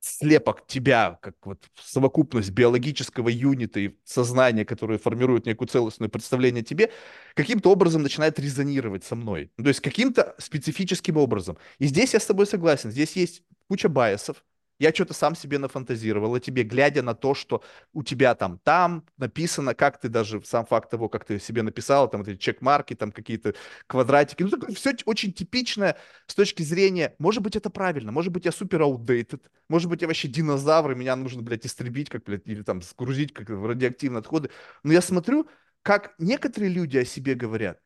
слепок 0.01 0.67
тебя, 0.67 1.19
как 1.21 1.35
вот 1.45 1.65
совокупность 1.81 2.51
биологического 2.51 3.29
юнита 3.29 3.81
и 3.81 3.97
сознания, 4.05 4.65
которое 4.65 4.99
формирует 4.99 5.47
некую 5.47 5.69
целостное 5.69 6.09
представление 6.09 6.63
о 6.63 6.65
тебе, 6.65 6.93
каким-то 7.35 7.71
образом 7.71 8.03
начинает 8.03 8.39
резонировать 8.39 9.05
со 9.05 9.17
мной. 9.17 9.51
Ну, 9.57 9.65
то 9.65 9.69
есть 9.69 9.81
каким-то 9.81 10.35
специфическим 10.39 11.17
образом. 11.17 11.59
И 11.79 11.87
здесь 11.87 12.15
я 12.15 12.21
с 12.21 12.27
тобой 12.27 12.47
согласен. 12.47 12.91
Здесь 12.91 13.17
есть 13.17 13.43
куча 13.69 13.89
байесов, 13.89 14.45
я 14.79 14.93
что-то 14.93 15.15
сам 15.15 15.35
себе 15.35 15.59
нафантазировал 15.59 16.35
о 16.35 16.41
тебе, 16.41 16.63
глядя 16.63 17.03
на 17.03 17.15
то, 17.15 17.35
что 17.35 17.63
у 17.93 18.03
тебя 18.03 18.35
там, 18.35 18.59
там 18.59 19.05
написано, 19.17 19.75
как 19.75 19.99
ты 19.99 20.09
даже, 20.09 20.43
сам 20.45 20.67
факт 20.67 20.91
того, 20.91 21.09
как 21.09 21.25
ты 21.25 21.39
себе 21.39 21.63
написал, 21.63 22.09
там 22.11 22.23
эти 22.23 22.37
чекмарки, 22.37 22.95
там 22.95 23.13
какие-то 23.13 23.55
квадратики. 23.87 24.43
Ну, 24.43 24.51
такое 24.51 24.75
все 24.75 24.95
очень 25.07 25.33
типичное 25.33 25.97
с 26.27 26.35
точки 26.35 26.63
зрения, 26.63 27.15
может 27.19 27.43
быть, 27.43 27.57
это 27.57 27.71
правильно, 27.71 28.13
может 28.13 28.33
быть, 28.33 28.45
я 28.45 28.53
супер 28.53 28.83
outdated, 28.83 29.43
может 29.69 29.89
быть, 29.89 30.03
я 30.03 30.09
вообще 30.09 30.29
динозавр, 30.29 30.93
и 30.93 30.95
меня 30.95 31.17
нужно, 31.17 31.43
блядь, 31.43 31.67
истребить, 31.67 32.11
как, 32.11 32.25
блядь, 32.25 32.47
или 32.47 32.63
там 32.63 32.83
сгрузить, 32.83 33.33
как 33.33 33.49
в 33.49 33.67
радиоактивные 33.67 34.21
отходы. 34.21 34.51
Но 34.83 34.93
я 34.93 35.01
смотрю, 35.01 35.49
как 35.83 36.15
некоторые 36.19 36.71
люди 36.71 36.99
о 36.99 37.05
себе 37.05 37.35
говорят, 37.35 37.81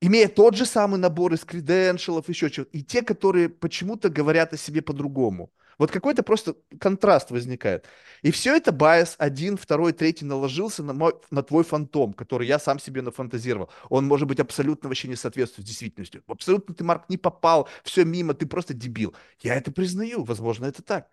имея 0.00 0.28
тот 0.28 0.56
же 0.56 0.64
самый 0.64 0.98
набор 0.98 1.34
из 1.34 1.44
credential 1.44 2.09
ов, 2.09 2.28
еще 2.28 2.50
чего-то, 2.50 2.70
и 2.76 2.82
те, 2.82 3.02
которые 3.02 3.48
почему-то 3.50 4.08
говорят 4.08 4.54
о 4.54 4.56
себе 4.56 4.80
по-другому– 4.80 5.52
вот 5.78 5.90
какой-то 5.90 6.22
просто 6.22 6.56
контраст 6.80 7.30
возникает. 7.30 7.86
И 8.22 8.30
все 8.30 8.56
это 8.56 8.72
bias 8.72 9.14
один, 9.18 9.56
второй, 9.56 9.92
третий 9.92 10.24
наложился 10.24 10.82
на, 10.82 10.92
мой, 10.92 11.14
на 11.30 11.42
твой 11.42 11.64
фантом, 11.64 12.14
который 12.14 12.46
я 12.46 12.58
сам 12.58 12.78
себе 12.78 13.02
нафантазировал. 13.02 13.70
Он 13.90 14.06
может 14.06 14.26
быть 14.26 14.40
абсолютно 14.40 14.88
вообще 14.88 15.08
не 15.08 15.16
соответствует 15.16 15.66
действительности. 15.66 16.22
Абсолютно 16.26 16.74
ты, 16.74 16.82
Марк, 16.84 17.08
не 17.08 17.18
попал, 17.18 17.68
все 17.84 18.04
мимо, 18.04 18.34
ты 18.34 18.46
просто 18.46 18.74
дебил. 18.74 19.14
Я 19.40 19.54
это 19.54 19.70
признаю, 19.70 20.24
возможно, 20.24 20.66
это 20.66 20.82
так. 20.82 21.08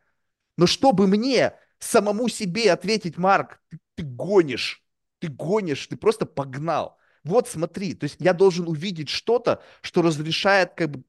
Но 0.58 0.66
чтобы 0.68 1.08
мне 1.08 1.54
самому 1.80 2.30
себе 2.30 2.72
ответить, 2.72 3.18
Марк, 3.18 3.60
ты, 3.70 3.80
ты 3.96 4.04
гонишь, 4.04 4.84
ты 5.20 5.28
гонишь, 5.28 5.88
ты 5.88 5.98
просто 5.98 6.26
погнал. 6.26 6.98
Вот 7.24 7.48
смотри, 7.48 7.94
то 7.94 8.06
есть 8.06 8.18
я 8.20 8.34
должен 8.34 8.68
увидеть 8.68 9.10
что-то, 9.10 9.62
что 9.82 10.02
разрешает 10.02 10.74
как 10.76 10.92
бы 10.92 11.04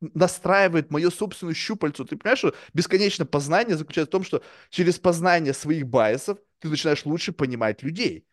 настраивает 0.00 0.90
мою 0.90 1.10
собственную 1.10 1.54
щупальцу. 1.54 2.04
Ты 2.04 2.16
понимаешь, 2.16 2.38
что 2.38 2.54
бесконечное 2.74 3.26
познание 3.26 3.76
заключается 3.76 4.10
в 4.10 4.12
том, 4.12 4.24
что 4.24 4.42
через 4.70 4.98
познание 4.98 5.54
своих 5.54 5.86
байсов 5.86 6.38
ты 6.58 6.68
начинаешь 6.68 7.04
лучше 7.04 7.32
понимать 7.32 7.82
людей. 7.82 8.26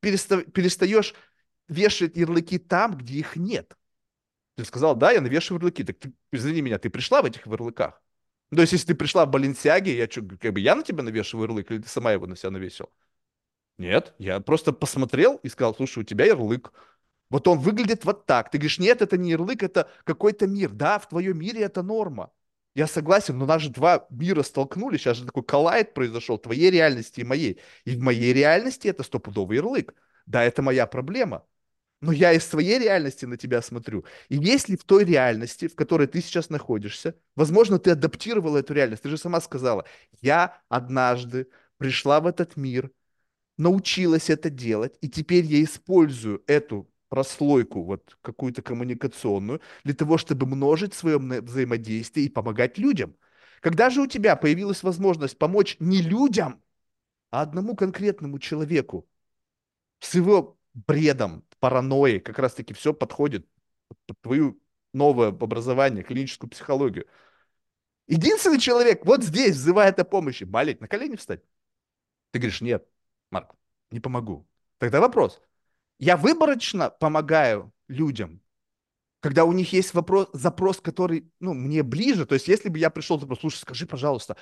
Переста- 0.00 0.50
перестаешь 0.50 1.14
вешать 1.68 2.16
ярлыки 2.16 2.58
там, 2.58 2.96
где 2.96 3.18
их 3.18 3.36
нет. 3.36 3.76
Ты 4.56 4.64
сказал, 4.64 4.96
да, 4.96 5.12
я 5.12 5.20
навешиваю 5.20 5.60
ярлыки. 5.60 5.84
Так 5.84 5.98
ты, 5.98 6.12
извини 6.32 6.62
меня, 6.62 6.78
ты 6.78 6.90
пришла 6.90 7.22
в 7.22 7.26
этих 7.26 7.46
ярлыках? 7.46 8.02
То 8.54 8.60
есть, 8.60 8.72
если 8.72 8.88
ты 8.88 8.94
пришла 8.94 9.26
в 9.26 9.30
Баленсиаге, 9.30 9.96
я 9.96 10.08
что, 10.08 10.22
как 10.22 10.52
бы 10.52 10.60
я 10.60 10.74
на 10.76 10.82
тебя 10.82 11.02
навешиваю 11.02 11.48
ярлык, 11.48 11.70
или 11.70 11.82
ты 11.82 11.88
сама 11.88 12.12
его 12.12 12.26
на 12.26 12.36
себя 12.36 12.50
навесил? 12.50 12.90
Нет, 13.78 14.14
я 14.18 14.40
просто 14.40 14.72
посмотрел 14.72 15.36
и 15.42 15.48
сказал, 15.48 15.74
слушай, 15.74 15.98
у 15.98 16.04
тебя 16.04 16.24
ярлык. 16.24 16.72
Вот 17.30 17.48
он 17.48 17.58
выглядит 17.58 18.04
вот 18.04 18.26
так. 18.26 18.50
Ты 18.50 18.58
говоришь, 18.58 18.78
нет, 18.78 19.02
это 19.02 19.16
не 19.16 19.30
ярлык, 19.30 19.62
это 19.62 19.88
какой-то 20.04 20.46
мир. 20.46 20.70
Да, 20.70 20.98
в 20.98 21.08
твоем 21.08 21.38
мире 21.38 21.62
это 21.62 21.82
норма. 21.82 22.30
Я 22.74 22.86
согласен, 22.86 23.38
но 23.38 23.46
наши 23.46 23.70
два 23.70 24.06
мира 24.10 24.42
столкнулись, 24.42 25.00
сейчас 25.00 25.16
же 25.16 25.24
такой 25.24 25.42
коллайд 25.42 25.94
произошел, 25.94 26.38
твоей 26.38 26.70
реальности 26.70 27.20
и 27.20 27.24
моей. 27.24 27.58
И 27.84 27.96
в 27.96 28.00
моей 28.00 28.32
реальности 28.34 28.88
это 28.88 29.02
стопудовый 29.02 29.56
ярлык. 29.56 29.94
Да, 30.26 30.44
это 30.44 30.62
моя 30.62 30.86
проблема. 30.86 31.46
Но 32.02 32.12
я 32.12 32.32
из 32.32 32.44
своей 32.44 32.78
реальности 32.78 33.24
на 33.24 33.38
тебя 33.38 33.62
смотрю. 33.62 34.04
И 34.28 34.36
если 34.36 34.76
в 34.76 34.84
той 34.84 35.04
реальности, 35.04 35.68
в 35.68 35.74
которой 35.74 36.06
ты 36.06 36.20
сейчас 36.20 36.50
находишься, 36.50 37.14
возможно, 37.34 37.78
ты 37.78 37.92
адаптировала 37.92 38.58
эту 38.58 38.74
реальность, 38.74 39.02
ты 39.02 39.08
же 39.08 39.16
сама 39.16 39.40
сказала, 39.40 39.86
я 40.20 40.60
однажды 40.68 41.48
пришла 41.78 42.20
в 42.20 42.26
этот 42.26 42.56
мир, 42.56 42.90
научилась 43.56 44.28
это 44.28 44.50
делать, 44.50 44.98
и 45.00 45.08
теперь 45.08 45.44
я 45.46 45.64
использую 45.64 46.42
эту 46.46 46.90
прослойку 47.08 47.82
вот 47.82 48.18
какую-то 48.22 48.62
коммуникационную 48.62 49.60
для 49.84 49.94
того, 49.94 50.18
чтобы 50.18 50.46
множить 50.46 50.94
свое 50.94 51.18
взаимодействие 51.18 52.26
и 52.26 52.30
помогать 52.30 52.78
людям. 52.78 53.16
Когда 53.60 53.90
же 53.90 54.02
у 54.02 54.06
тебя 54.06 54.36
появилась 54.36 54.82
возможность 54.82 55.38
помочь 55.38 55.76
не 55.80 56.02
людям, 56.02 56.62
а 57.30 57.42
одному 57.42 57.74
конкретному 57.74 58.38
человеку 58.38 59.08
с 60.00 60.14
его 60.14 60.58
бредом, 60.74 61.44
паранойей, 61.58 62.20
как 62.20 62.38
раз-таки 62.38 62.74
все 62.74 62.92
подходит 62.92 63.46
под 64.06 64.20
твою 64.20 64.60
новое 64.92 65.28
образование, 65.28 66.04
клиническую 66.04 66.50
психологию. 66.50 67.06
Единственный 68.08 68.60
человек 68.60 69.04
вот 69.04 69.24
здесь 69.24 69.56
взывает 69.56 69.98
о 69.98 70.04
помощи. 70.04 70.44
Болеть, 70.44 70.80
на 70.80 70.88
колени 70.88 71.16
встать. 71.16 71.42
Ты 72.30 72.38
говоришь, 72.38 72.60
нет, 72.60 72.86
Марк, 73.30 73.54
не 73.90 74.00
помогу. 74.00 74.46
Тогда 74.78 75.00
вопрос, 75.00 75.40
я 75.98 76.16
выборочно 76.16 76.90
помогаю 76.90 77.72
людям, 77.88 78.42
когда 79.20 79.44
у 79.44 79.52
них 79.52 79.72
есть 79.72 79.94
вопрос, 79.94 80.28
запрос, 80.32 80.80
который 80.80 81.30
ну, 81.40 81.54
мне 81.54 81.82
ближе. 81.82 82.26
То 82.26 82.34
есть, 82.34 82.48
если 82.48 82.68
бы 82.68 82.78
я 82.78 82.90
пришел, 82.90 83.18
запрос, 83.18 83.40
слушай, 83.40 83.58
скажи, 83.58 83.86
пожалуйста, 83.86 84.36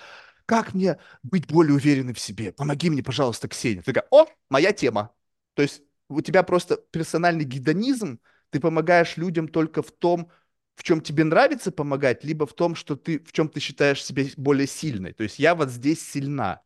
как 0.46 0.74
мне 0.74 0.98
быть 1.22 1.46
более 1.46 1.74
уверенным 1.74 2.14
в 2.14 2.20
себе? 2.20 2.52
Помоги 2.52 2.90
мне, 2.90 3.02
пожалуйста, 3.02 3.48
Ксения. 3.48 3.82
Ты 3.82 3.92
такая, 3.92 4.08
о, 4.10 4.26
моя 4.50 4.72
тема. 4.72 5.14
То 5.54 5.62
есть, 5.62 5.82
у 6.08 6.20
тебя 6.20 6.42
просто 6.42 6.76
персональный 6.76 7.44
гедонизм, 7.44 8.20
ты 8.50 8.60
помогаешь 8.60 9.16
людям 9.16 9.48
только 9.48 9.82
в 9.82 9.90
том, 9.90 10.30
в 10.74 10.82
чем 10.82 11.00
тебе 11.00 11.24
нравится 11.24 11.70
помогать, 11.70 12.24
либо 12.24 12.46
в 12.46 12.52
том, 12.52 12.74
что 12.74 12.96
ты, 12.96 13.20
в 13.20 13.32
чем 13.32 13.48
ты 13.48 13.60
считаешь 13.60 14.04
себя 14.04 14.24
более 14.36 14.66
сильной. 14.66 15.12
То 15.12 15.22
есть 15.22 15.38
я 15.38 15.54
вот 15.54 15.70
здесь 15.70 16.06
сильна, 16.06 16.62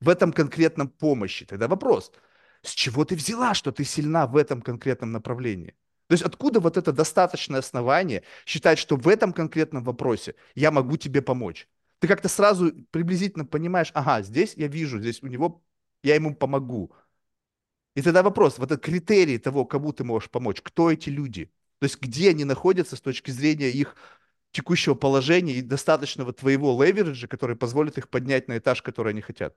в 0.00 0.08
этом 0.08 0.32
конкретном 0.32 0.88
помощи. 0.88 1.44
Тогда 1.44 1.68
вопрос– 1.68 2.12
с 2.62 2.72
чего 2.72 3.04
ты 3.04 3.16
взяла, 3.16 3.54
что 3.54 3.72
ты 3.72 3.84
сильна 3.84 4.26
в 4.26 4.36
этом 4.36 4.62
конкретном 4.62 5.12
направлении? 5.12 5.74
То 6.08 6.14
есть 6.14 6.24
откуда 6.24 6.60
вот 6.60 6.76
это 6.76 6.92
достаточное 6.92 7.60
основание 7.60 8.24
считать, 8.46 8.78
что 8.78 8.96
в 8.96 9.08
этом 9.08 9.32
конкретном 9.32 9.84
вопросе 9.84 10.34
я 10.54 10.70
могу 10.70 10.96
тебе 10.96 11.22
помочь? 11.22 11.68
Ты 12.00 12.08
как-то 12.08 12.28
сразу 12.28 12.72
приблизительно 12.90 13.44
понимаешь, 13.44 13.90
ага, 13.94 14.22
здесь 14.22 14.54
я 14.56 14.66
вижу, 14.68 14.98
здесь 15.00 15.22
у 15.22 15.26
него, 15.28 15.62
я 16.02 16.14
ему 16.14 16.34
помогу. 16.34 16.92
И 17.94 18.02
тогда 18.02 18.22
вопрос, 18.22 18.58
вот 18.58 18.70
этот 18.70 18.84
критерий 18.84 19.38
того, 19.38 19.64
кому 19.64 19.92
ты 19.92 20.04
можешь 20.04 20.30
помочь, 20.30 20.60
кто 20.62 20.90
эти 20.90 21.08
люди? 21.10 21.46
То 21.78 21.84
есть 21.84 22.00
где 22.00 22.30
они 22.30 22.44
находятся 22.44 22.96
с 22.96 23.00
точки 23.00 23.30
зрения 23.30 23.70
их 23.70 23.96
текущего 24.52 24.94
положения 24.94 25.54
и 25.54 25.62
достаточного 25.62 26.32
твоего 26.32 26.82
левериджа, 26.82 27.28
который 27.28 27.56
позволит 27.56 27.98
их 27.98 28.08
поднять 28.08 28.48
на 28.48 28.58
этаж, 28.58 28.82
который 28.82 29.12
они 29.12 29.20
хотят? 29.20 29.56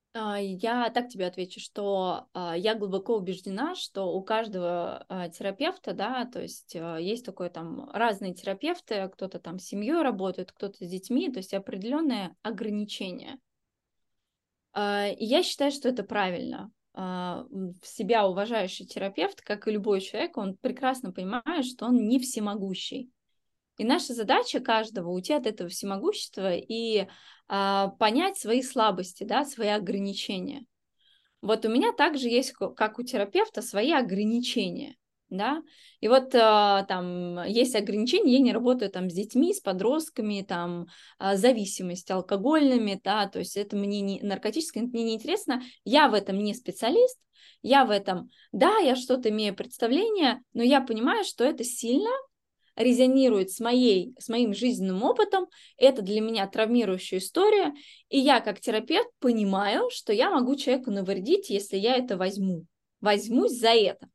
я 0.13 0.89
так 0.89 1.07
тебе 1.07 1.25
отвечу, 1.25 1.59
что 1.59 2.27
а, 2.33 2.55
я 2.57 2.75
глубоко 2.75 3.15
убеждена, 3.15 3.75
что 3.75 4.11
у 4.13 4.21
каждого 4.21 5.05
а, 5.07 5.29
терапевта, 5.29 5.93
да, 5.93 6.25
то 6.25 6.41
есть 6.41 6.75
есть 6.75 7.25
такое 7.25 7.49
там 7.49 7.89
разные 7.91 8.33
терапевты, 8.33 9.09
кто-то 9.13 9.39
там 9.39 9.57
с 9.57 9.65
семьей 9.65 10.01
работает, 10.01 10.51
кто-то 10.51 10.83
с 10.83 10.89
детьми, 10.89 11.31
то 11.31 11.39
есть 11.39 11.53
определенные 11.53 12.35
ограничения. 12.41 13.39
И 14.75 15.25
я 15.25 15.43
считаю, 15.43 15.71
что 15.71 15.89
это 15.89 16.03
правильно. 16.03 16.71
Себя 16.93 18.25
уважающий 18.25 18.85
терапевт, 18.85 19.41
как 19.41 19.67
и 19.67 19.71
любой 19.71 19.99
человек, 19.99 20.37
он 20.37 20.55
прекрасно 20.55 21.11
понимает, 21.11 21.65
что 21.65 21.87
он 21.87 22.07
не 22.07 22.19
всемогущий. 22.19 23.11
И 23.77 23.83
наша 23.83 24.13
задача 24.13 24.59
каждого 24.59 25.09
уйти 25.09 25.33
от 25.33 25.47
этого 25.47 25.69
всемогущества 25.69 26.53
и 26.55 27.07
а, 27.47 27.89
понять 27.99 28.37
свои 28.37 28.61
слабости, 28.61 29.23
да, 29.23 29.45
свои 29.45 29.69
ограничения. 29.69 30.65
Вот 31.41 31.65
у 31.65 31.69
меня 31.69 31.91
также 31.91 32.29
есть, 32.29 32.53
как 32.53 32.99
у 32.99 33.03
терапевта, 33.03 33.61
свои 33.61 33.91
ограничения, 33.91 34.95
да, 35.29 35.63
и 35.99 36.07
вот 36.07 36.35
а, 36.35 36.83
там 36.83 37.43
есть 37.45 37.75
ограничения, 37.75 38.33
я 38.33 38.39
не 38.39 38.53
работаю 38.53 38.91
там 38.91 39.09
с 39.09 39.13
детьми, 39.13 39.53
с 39.53 39.59
подростками, 39.59 40.45
там 40.47 40.87
а, 41.17 41.35
зависимости 41.35 42.11
алкогольными, 42.11 43.01
да, 43.03 43.27
то 43.27 43.39
есть 43.39 43.57
это 43.57 43.75
мне 43.75 44.01
не 44.01 44.21
наркотическое, 44.21 44.83
мне 44.83 45.03
не 45.03 45.15
интересно, 45.15 45.63
я 45.83 46.09
в 46.09 46.13
этом 46.13 46.37
не 46.37 46.53
специалист, 46.53 47.19
я 47.63 47.85
в 47.85 47.89
этом, 47.89 48.29
да, 48.51 48.77
я 48.77 48.95
что-то 48.95 49.29
имею 49.29 49.55
представление, 49.55 50.41
но 50.53 50.61
я 50.61 50.81
понимаю, 50.81 51.23
что 51.23 51.43
это 51.43 51.63
сильно 51.63 52.11
резонирует 52.75 53.51
с, 53.51 53.59
моей, 53.59 54.15
с 54.19 54.29
моим 54.29 54.53
жизненным 54.53 55.03
опытом, 55.03 55.47
это 55.77 56.01
для 56.01 56.21
меня 56.21 56.47
травмирующая 56.47 57.19
история, 57.19 57.73
и 58.09 58.19
я 58.19 58.39
как 58.39 58.59
терапевт 58.59 59.09
понимаю, 59.19 59.89
что 59.89 60.13
я 60.13 60.29
могу 60.29 60.55
человеку 60.55 60.91
навредить, 60.91 61.49
если 61.49 61.77
я 61.77 61.95
это 61.95 62.17
возьму, 62.17 62.65
возьмусь 63.01 63.59
за 63.59 63.69
это. 63.69 64.09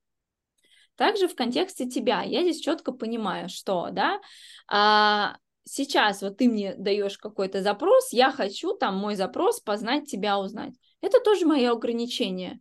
Также 0.96 1.28
в 1.28 1.34
контексте 1.34 1.86
тебя 1.86 2.22
я 2.22 2.42
здесь 2.42 2.60
четко 2.60 2.92
понимаю, 2.92 3.48
что, 3.50 3.90
да, 3.92 4.20
а, 4.68 5.36
сейчас 5.64 6.22
вот 6.22 6.38
ты 6.38 6.48
мне 6.48 6.74
даешь 6.74 7.18
какой-то 7.18 7.62
запрос, 7.62 8.12
я 8.12 8.32
хочу 8.32 8.72
там 8.72 8.96
мой 8.96 9.14
запрос 9.14 9.60
познать 9.60 10.10
тебя, 10.10 10.38
узнать. 10.38 10.72
Это 11.02 11.20
тоже 11.20 11.46
мое 11.46 11.70
ограничение. 11.70 12.60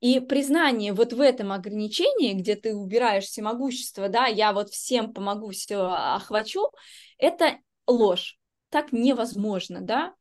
И 0.00 0.18
признание 0.18 0.94
вот 0.94 1.12
в 1.12 1.20
этом 1.20 1.52
ограничении, 1.52 2.32
где 2.32 2.56
ты 2.56 2.74
убираешь 2.74 3.24
всемогущество, 3.24 4.08
да, 4.08 4.26
я 4.26 4.52
вот 4.52 4.70
всем 4.70 5.12
помогу, 5.12 5.50
все 5.50 5.76
охвачу, 5.76 6.70
это 7.18 7.58
ложь. 7.86 8.38
Так 8.70 8.92
невозможно, 8.92 9.80
да. 9.82 10.14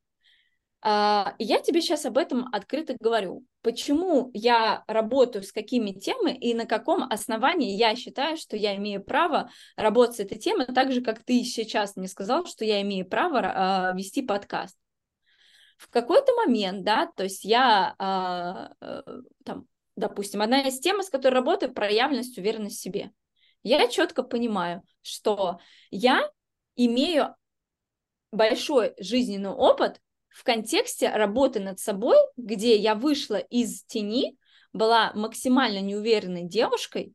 А, 0.81 1.35
я 1.39 1.59
тебе 1.59 1.81
сейчас 1.81 2.05
об 2.05 2.17
этом 2.17 2.47
открыто 2.51 2.95
говорю. 2.99 3.45
Почему 3.61 4.31
я 4.33 4.83
работаю 4.87 5.43
с 5.43 5.51
какими 5.51 5.91
темами 5.91 6.37
и 6.37 6.53
на 6.53 6.65
каком 6.65 7.03
основании 7.03 7.75
я 7.75 7.95
считаю, 7.95 8.37
что 8.37 8.57
я 8.57 8.75
имею 8.75 9.03
право 9.03 9.49
работать 9.77 10.17
с 10.17 10.19
этой 10.19 10.37
темой, 10.37 10.65
так 10.67 10.91
же, 10.91 11.01
как 11.01 11.23
ты 11.23 11.43
сейчас 11.43 11.95
мне 11.95 12.07
сказал, 12.07 12.45
что 12.45 12.65
я 12.65 12.81
имею 12.81 13.07
право 13.07 13.39
а, 13.43 13.93
вести 13.93 14.21
подкаст 14.21 14.77
в 15.79 15.89
какой-то 15.89 16.33
момент, 16.33 16.83
да, 16.83 17.09
то 17.15 17.23
есть 17.23 17.45
я 17.45 17.95
а, 17.97 18.73
э, 18.81 19.01
там, 19.45 19.65
допустим, 19.95 20.41
одна 20.41 20.61
из 20.67 20.77
тем, 20.81 21.01
с 21.01 21.09
которой 21.09 21.35
работаю, 21.35 21.73
проявленность, 21.73 22.37
уверенность 22.37 22.77
в 22.77 22.81
себе. 22.81 23.11
Я 23.63 23.87
четко 23.87 24.23
понимаю, 24.23 24.83
что 25.01 25.59
я 25.89 26.29
имею 26.75 27.33
большой 28.33 28.93
жизненный 28.99 29.51
опыт 29.51 30.01
в 30.27 30.43
контексте 30.43 31.09
работы 31.09 31.61
над 31.61 31.79
собой, 31.79 32.17
где 32.35 32.75
я 32.75 32.93
вышла 32.93 33.37
из 33.37 33.83
тени, 33.85 34.37
была 34.73 35.13
максимально 35.15 35.79
неуверенной 35.79 36.43
девушкой, 36.43 37.13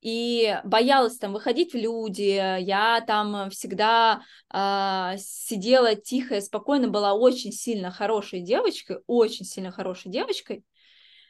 и 0.00 0.58
боялась 0.64 1.18
там 1.18 1.32
выходить 1.32 1.72
в 1.72 1.76
люди, 1.76 2.22
я 2.62 3.02
там 3.06 3.50
всегда 3.50 4.22
э, 4.52 5.18
сидела 5.18 5.94
тихо 5.94 6.40
спокойно, 6.40 6.88
была 6.88 7.14
очень 7.14 7.52
сильно 7.52 7.90
хорошей 7.90 8.40
девочкой, 8.40 8.98
очень 9.06 9.44
сильно 9.44 9.70
хорошей 9.70 10.10
девочкой, 10.10 10.64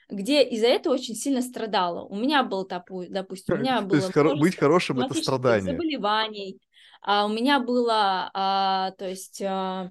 где 0.09 0.43
из-за 0.43 0.69
этого 0.69 0.95
очень 0.95 1.15
сильно 1.15 1.43
страдала. 1.43 2.05
У 2.05 2.17
меня 2.17 2.45
был, 2.45 2.67
допустим, 2.67 3.57
у 3.57 3.59
меня 3.59 3.81
было... 3.81 3.99
Хоро- 3.99 4.39
быть 4.39 4.57
хорошим– 4.57 5.01
это 5.01 5.15
страдание. 5.15 5.73
Заболеваний. 5.73 6.61
А 7.03 7.27
у 7.27 7.29
меня 7.29 7.61
было, 7.61 8.31
а, 8.35 8.93
то 8.93 9.09
есть... 9.09 9.43
А, 9.43 9.91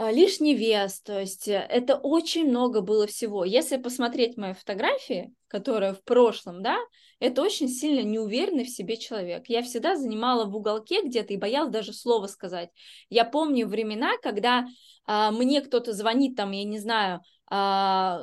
а, 0.00 0.12
лишний 0.12 0.54
вес, 0.54 1.00
то 1.02 1.20
есть 1.20 1.48
э, 1.48 1.66
это 1.68 1.96
очень 1.96 2.48
много 2.48 2.80
было 2.80 3.06
всего. 3.06 3.44
Если 3.44 3.76
посмотреть 3.76 4.36
мои 4.36 4.54
фотографии, 4.54 5.32
которые 5.46 5.92
в 5.92 6.02
прошлом, 6.04 6.62
да, 6.62 6.78
это 7.20 7.42
очень 7.42 7.68
сильно 7.68 8.00
неуверенный 8.02 8.64
в 8.64 8.70
себе 8.70 8.96
человек. 8.96 9.44
Я 9.48 9.62
всегда 9.62 9.94
занимала 9.94 10.46
в 10.46 10.56
уголке 10.56 11.02
где-то 11.02 11.34
и 11.34 11.36
боялась 11.36 11.70
даже 11.70 11.92
слова 11.92 12.26
сказать. 12.26 12.70
Я 13.10 13.24
помню 13.24 13.68
времена, 13.68 14.12
когда 14.22 14.66
а, 15.06 15.30
мне 15.30 15.60
кто-то 15.60 15.92
звонит, 15.92 16.34
там, 16.36 16.50
я 16.52 16.64
не 16.64 16.78
знаю, 16.78 17.20
а, 17.46 18.20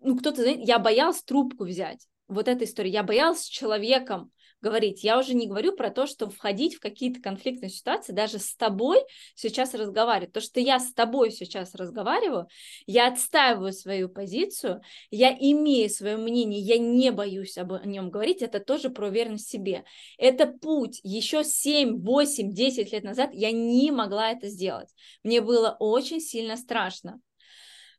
ну, 0.00 0.18
кто-то, 0.18 0.44
я 0.44 0.78
боялась 0.78 1.22
трубку 1.22 1.64
взять. 1.64 2.06
Вот 2.28 2.46
эта 2.46 2.64
история. 2.64 2.90
Я 2.90 3.02
боялась 3.02 3.40
с 3.40 3.48
человеком 3.48 4.30
говорить. 4.64 5.04
Я 5.04 5.18
уже 5.18 5.34
не 5.34 5.46
говорю 5.46 5.76
про 5.76 5.90
то, 5.90 6.06
что 6.06 6.30
входить 6.30 6.76
в 6.76 6.80
какие-то 6.80 7.20
конфликтные 7.20 7.68
ситуации, 7.68 8.12
даже 8.12 8.38
с 8.38 8.56
тобой 8.56 9.00
сейчас 9.34 9.74
разговаривать. 9.74 10.32
То, 10.32 10.40
что 10.40 10.58
я 10.58 10.80
с 10.80 10.92
тобой 10.94 11.30
сейчас 11.30 11.74
разговариваю, 11.74 12.48
я 12.86 13.08
отстаиваю 13.08 13.74
свою 13.74 14.08
позицию, 14.08 14.80
я 15.10 15.30
имею 15.30 15.90
свое 15.90 16.16
мнение, 16.16 16.60
я 16.60 16.78
не 16.78 17.12
боюсь 17.12 17.58
об 17.58 17.84
нем 17.84 18.10
говорить, 18.10 18.40
это 18.40 18.58
тоже 18.58 18.88
про 18.88 19.08
уверенность 19.08 19.48
в 19.48 19.50
себе. 19.50 19.84
Это 20.16 20.46
путь. 20.46 21.00
Еще 21.02 21.44
7, 21.44 22.00
8, 22.02 22.52
10 22.52 22.92
лет 22.92 23.04
назад 23.04 23.30
я 23.34 23.52
не 23.52 23.90
могла 23.90 24.30
это 24.30 24.48
сделать. 24.48 24.88
Мне 25.22 25.42
было 25.42 25.76
очень 25.78 26.20
сильно 26.20 26.56
страшно. 26.56 27.20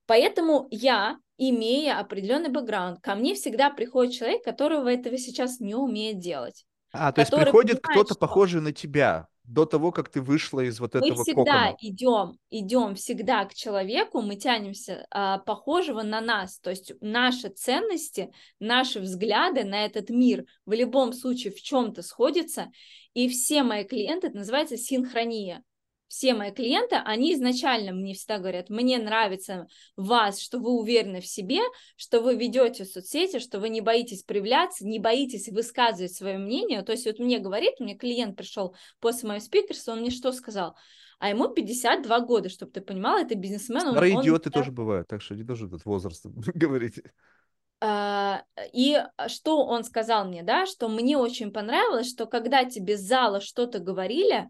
Поэтому 0.05 0.67
я 0.71 1.17
имея 1.37 1.99
определенный 1.99 2.49
бэкграунд, 2.49 2.99
ко 3.01 3.15
мне 3.15 3.35
всегда 3.35 3.69
приходит 3.69 4.13
человек, 4.13 4.43
которого 4.43 4.89
этого 4.89 5.17
сейчас 5.17 5.59
не 5.59 5.75
умеет 5.75 6.19
делать. 6.19 6.65
А, 6.91 7.11
то 7.11 7.21
есть 7.21 7.31
приходит 7.31 7.79
кто-то 7.81 8.13
что... 8.13 8.19
похожий 8.19 8.61
на 8.61 8.71
тебя 8.71 9.27
до 9.43 9.65
того, 9.65 9.91
как 9.91 10.09
ты 10.09 10.21
вышла 10.21 10.61
из 10.61 10.79
вот 10.79 10.95
этого 10.95 11.17
Мы 11.17 11.23
всегда 11.23 11.71
кокона. 11.71 11.77
идем, 11.79 12.39
идем 12.49 12.95
всегда 12.95 13.45
к 13.45 13.53
человеку, 13.53 14.21
мы 14.21 14.37
тянемся 14.37 15.05
а, 15.11 15.39
похожего 15.39 16.01
на 16.01 16.21
нас, 16.21 16.59
то 16.59 16.71
есть 16.71 16.93
наши 17.01 17.49
ценности, 17.49 18.31
наши 18.59 18.99
взгляды 18.99 19.63
на 19.63 19.85
этот 19.85 20.09
мир 20.09 20.45
в 20.65 20.73
любом 20.73 21.13
случае 21.13 21.53
в 21.53 21.61
чем-то 21.61 22.01
сходятся, 22.01 22.71
и 23.13 23.29
все 23.29 23.61
мои 23.61 23.83
клиенты, 23.83 24.27
это 24.27 24.37
называется 24.37 24.77
синхрония 24.77 25.63
все 26.07 26.33
мои 26.33 26.51
клиенты, 26.51 26.95
они 26.95 27.33
изначально 27.33 27.91
мне 27.91 28.13
всегда 28.13 28.37
говорят, 28.37 28.69
мне 28.69 28.97
нравится 28.97 29.67
вас, 29.95 30.39
что 30.39 30.59
вы 30.59 30.71
уверены 30.71 31.21
в 31.21 31.25
себе, 31.25 31.59
что 31.95 32.21
вы 32.21 32.35
ведете 32.35 32.85
соцсети, 32.85 33.39
что 33.39 33.59
вы 33.59 33.69
не 33.69 33.81
боитесь 33.81 34.23
проявляться, 34.23 34.85
не 34.85 34.99
боитесь 34.99 35.49
высказывать 35.49 36.13
свое 36.13 36.37
мнение. 36.37 36.83
То 36.83 36.91
есть 36.91 37.05
вот 37.05 37.19
мне 37.19 37.39
говорит, 37.39 37.79
мне 37.79 37.95
клиент 37.95 38.37
пришел 38.37 38.75
после 38.99 39.27
моего 39.27 39.43
спикерства, 39.43 39.93
он 39.93 40.01
мне 40.01 40.11
что 40.11 40.31
сказал? 40.31 40.75
А 41.19 41.29
ему 41.29 41.47
52 41.47 42.19
года, 42.21 42.49
чтобы 42.49 42.71
ты 42.71 42.81
понимал, 42.81 43.17
это 43.17 43.35
бизнесмен. 43.35 43.81
Старые 43.81 44.17
он, 44.17 44.23
идиоты 44.23 44.49
он... 44.49 44.53
тоже 44.53 44.71
бывают, 44.71 45.07
так 45.07 45.21
что 45.21 45.35
не 45.35 45.43
должен 45.43 45.67
этот 45.67 45.85
возраст 45.85 46.25
говорить. 46.53 47.01
А, 47.81 48.43
и 48.73 49.03
что 49.27 49.65
он 49.65 49.83
сказал 49.83 50.25
мне, 50.25 50.43
да, 50.43 50.65
что 50.65 50.87
мне 50.87 51.17
очень 51.17 51.51
понравилось, 51.51 52.09
что 52.09 52.25
когда 52.25 52.65
тебе 52.65 52.97
с 52.97 53.01
зала 53.01 53.41
что-то 53.41 53.79
говорили, 53.79 54.49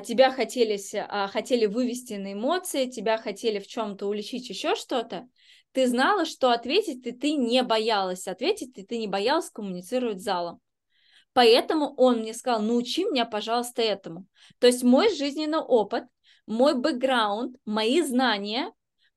тебя 0.00 0.30
хотели, 0.30 0.78
а, 0.96 1.28
хотели 1.28 1.66
вывести 1.66 2.14
на 2.14 2.32
эмоции, 2.32 2.86
тебя 2.86 3.18
хотели 3.18 3.58
в 3.58 3.66
чем-то 3.66 4.06
уличить, 4.06 4.48
еще 4.48 4.74
что-то, 4.74 5.28
ты 5.72 5.86
знала, 5.86 6.24
что 6.24 6.52
ответить, 6.52 7.06
и 7.06 7.12
ты 7.12 7.32
не 7.32 7.62
боялась 7.62 8.26
ответить, 8.26 8.78
и 8.78 8.82
ты 8.82 8.96
не 8.96 9.06
боялась 9.06 9.50
коммуницировать 9.50 10.20
с 10.20 10.24
залом. 10.24 10.60
Поэтому 11.34 11.92
он 11.98 12.20
мне 12.20 12.32
сказал, 12.32 12.62
научи 12.62 13.04
меня, 13.04 13.26
пожалуйста, 13.26 13.82
этому. 13.82 14.24
То 14.58 14.66
есть 14.66 14.82
мой 14.82 15.14
жизненный 15.14 15.58
опыт, 15.58 16.04
мой 16.46 16.74
бэкграунд, 16.74 17.56
мои 17.66 18.00
знания 18.00 18.72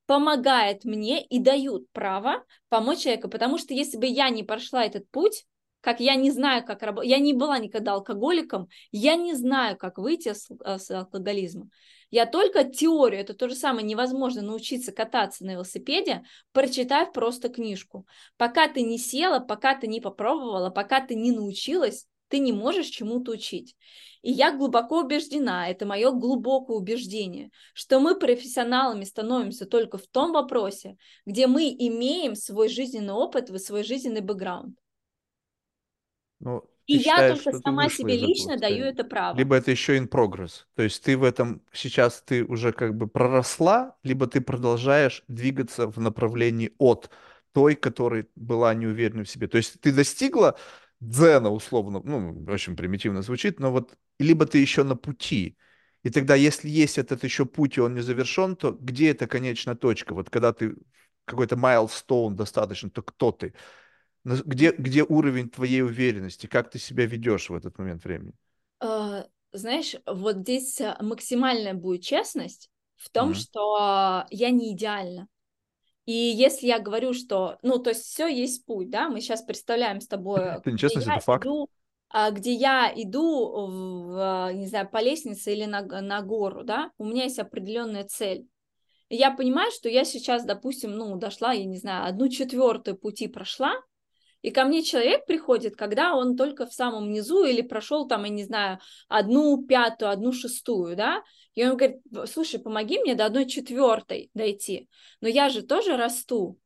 помогают 0.05 0.83
мне 0.83 1.23
и 1.23 1.39
дают 1.39 1.89
право 1.93 2.43
помочь 2.67 3.03
человеку. 3.03 3.29
Потому 3.29 3.57
что 3.57 3.73
если 3.73 3.97
бы 3.97 4.07
я 4.07 4.29
не 4.29 4.43
прошла 4.43 4.83
этот 4.83 5.09
путь, 5.11 5.45
как 5.81 5.99
я 5.99 6.15
не 6.15 6.31
знаю, 6.31 6.65
как 6.65 6.83
работать, 6.83 7.09
я 7.09 7.19
не 7.19 7.33
была 7.33 7.57
никогда 7.59 7.93
алкоголиком, 7.93 8.67
я 8.91 9.15
не 9.15 9.33
знаю, 9.33 9.77
как 9.77 9.97
выйти 9.97 10.33
с, 10.33 10.49
э, 10.63 10.77
с 10.77 10.91
алкоголизма. 10.91 11.69
Я 12.11 12.25
только 12.25 12.63
теорию, 12.63 13.21
это 13.21 13.33
то 13.33 13.47
же 13.47 13.55
самое, 13.55 13.85
невозможно 13.85 14.41
научиться 14.41 14.91
кататься 14.91 15.45
на 15.45 15.51
велосипеде, 15.51 16.23
прочитав 16.51 17.13
просто 17.13 17.49
книжку. 17.49 18.07
Пока 18.35 18.67
ты 18.67 18.81
не 18.81 18.97
села, 18.97 19.39
пока 19.39 19.75
ты 19.75 19.87
не 19.87 20.01
попробовала, 20.01 20.71
пока 20.71 21.05
ты 21.05 21.13
не 21.13 21.31
научилась, 21.31 22.07
ты 22.27 22.39
не 22.39 22.51
можешь 22.51 22.87
чему-то 22.87 23.31
учить. 23.31 23.75
И 24.21 24.31
я 24.31 24.51
глубоко 24.51 25.01
убеждена, 25.01 25.69
это 25.69 25.85
мое 25.85 26.11
глубокое 26.11 26.77
убеждение, 26.77 27.51
что 27.73 27.99
мы 27.99 28.17
профессионалами 28.17 29.03
становимся 29.03 29.65
только 29.65 29.97
в 29.97 30.07
том 30.07 30.31
вопросе, 30.31 30.97
где 31.25 31.47
мы 31.47 31.69
имеем 31.69 32.35
свой 32.35 32.69
жизненный 32.69 33.13
опыт, 33.13 33.49
свой 33.61 33.83
жизненный 33.83 34.21
бэкграунд. 34.21 34.75
Ну, 36.39 36.63
и 36.89 36.95
я 36.95 37.01
считаешь, 37.01 37.39
только 37.39 37.59
сама 37.59 37.89
себе 37.89 38.17
лично 38.17 38.57
даю 38.57 38.85
это 38.85 39.03
право. 39.03 39.37
Либо 39.37 39.55
это 39.55 39.69
еще 39.69 39.97
in 39.97 40.09
progress. 40.09 40.63
То 40.75 40.81
есть 40.83 41.03
ты 41.03 41.17
в 41.17 41.23
этом 41.23 41.61
сейчас 41.71 42.23
ты 42.25 42.43
уже 42.43 42.71
как 42.71 42.95
бы 42.97 43.07
проросла, 43.07 43.95
либо 44.03 44.25
ты 44.25 44.41
продолжаешь 44.41 45.23
двигаться 45.27 45.87
в 45.87 45.99
направлении 45.99 46.73
от 46.79 47.11
той, 47.51 47.75
которая 47.75 48.25
была 48.35 48.73
неуверенной 48.73 49.25
в 49.25 49.29
себе. 49.29 49.47
То 49.47 49.57
есть 49.57 49.79
ты 49.81 49.91
достигла 49.91 50.57
дзена, 50.99 51.49
условно, 51.49 52.01
ну, 52.03 52.45
очень 52.51 52.75
примитивно 52.75 53.21
звучит, 53.21 53.59
но 53.59 53.71
вот 53.71 53.95
либо 54.17 54.45
ты 54.45 54.57
еще 54.57 54.83
на 54.83 54.95
пути. 54.95 55.57
И 56.03 56.09
тогда, 56.09 56.35
если 56.35 56.69
есть 56.69 56.97
этот 56.97 57.23
еще 57.23 57.45
путь, 57.45 57.77
и 57.77 57.81
он 57.81 57.93
не 57.93 58.01
завершен, 58.01 58.55
то 58.55 58.71
где 58.71 59.11
эта 59.11 59.27
конечная 59.27 59.75
точка? 59.75 60.13
Вот 60.13 60.29
когда 60.29 60.53
ты 60.53 60.75
какой-то 61.25 61.55
milestone 61.55 62.33
достаточно, 62.33 62.89
то 62.89 63.01
кто 63.01 63.31
ты? 63.31 63.53
Где, 64.23 64.71
где 64.71 65.03
уровень 65.03 65.49
твоей 65.49 65.81
уверенности? 65.81 66.47
Как 66.47 66.69
ты 66.69 66.79
себя 66.79 67.05
ведешь 67.05 67.49
в 67.49 67.55
этот 67.55 67.77
момент 67.77 68.03
времени? 68.03 68.33
Uh, 68.81 69.25
знаешь, 69.51 69.95
вот 70.05 70.37
здесь 70.37 70.79
э, 70.79 70.95
максимальная 71.01 71.73
будет 71.73 72.03
честность 72.03 72.69
в 72.95 73.09
том, 73.09 73.31
mm-hmm. 73.31 73.35
что 73.35 74.25
я 74.29 74.49
не 74.51 74.73
идеальна. 74.73 75.27
И 76.05 76.13
если 76.13 76.67
я 76.67 76.79
говорю, 76.79 77.13
что, 77.13 77.57
ну, 77.61 77.79
то 77.79 77.91
есть 77.91 78.03
все 78.03 78.27
есть 78.27 78.65
путь, 78.65 78.89
да, 78.89 79.09
мы 79.09 79.21
сейчас 79.21 79.41
представляем 79.41 80.01
с 80.01 80.07
тобой, 80.07 80.39
это 80.57 80.71
нечестность, 80.71 81.07
это 81.07 81.19
факт. 81.19 81.45
Иду, 81.45 81.69
а, 82.09 82.31
где 82.31 82.53
я 82.53 82.91
иду, 82.95 83.67
в, 83.67 84.51
не 84.53 84.67
знаю, 84.67 84.89
по 84.89 85.01
лестнице 85.01 85.53
или 85.53 85.65
на, 85.65 85.81
на 85.81 86.21
гору, 86.21 86.63
да, 86.63 86.91
у 86.97 87.05
меня 87.05 87.23
есть 87.23 87.39
определенная 87.39 88.05
цель. 88.05 88.47
И 89.09 89.15
я 89.15 89.31
понимаю, 89.31 89.71
что 89.71 89.89
я 89.89 90.03
сейчас, 90.03 90.45
допустим, 90.45 90.91
ну, 90.91 91.15
дошла, 91.15 91.53
я 91.53 91.65
не 91.65 91.77
знаю, 91.77 92.07
одну 92.07 92.27
четвертую 92.27 92.97
пути 92.97 93.27
прошла, 93.27 93.73
И 94.41 94.51
ко 94.51 94.63
мне 94.63 94.83
человек 94.83 95.25
приходит, 95.25 95.75
когда 95.75 96.15
он 96.15 96.37
только 96.37 96.65
в 96.65 96.73
самом 96.73 97.11
низу 97.11 97.43
или 97.43 97.61
прошел 97.61 98.07
там, 98.07 98.23
я 98.23 98.29
не 98.29 98.43
знаю, 98.43 98.79
одну 99.07 99.65
пятую, 99.65 100.11
одну 100.11 100.31
шестую, 100.31 100.95
да, 100.95 101.23
и 101.55 101.65
он 101.65 101.75
говорит, 101.75 101.97
слушай, 102.31 102.59
помоги 102.59 102.99
мне 102.99 103.15
до 103.15 103.25
одной 103.25 103.45
четвертой 103.45 104.29
дойти. 104.33 104.87
Но 105.19 105.27
я 105.27 105.49
же 105.49 105.61
тоже 105.61 105.97
расту, 105.97 106.57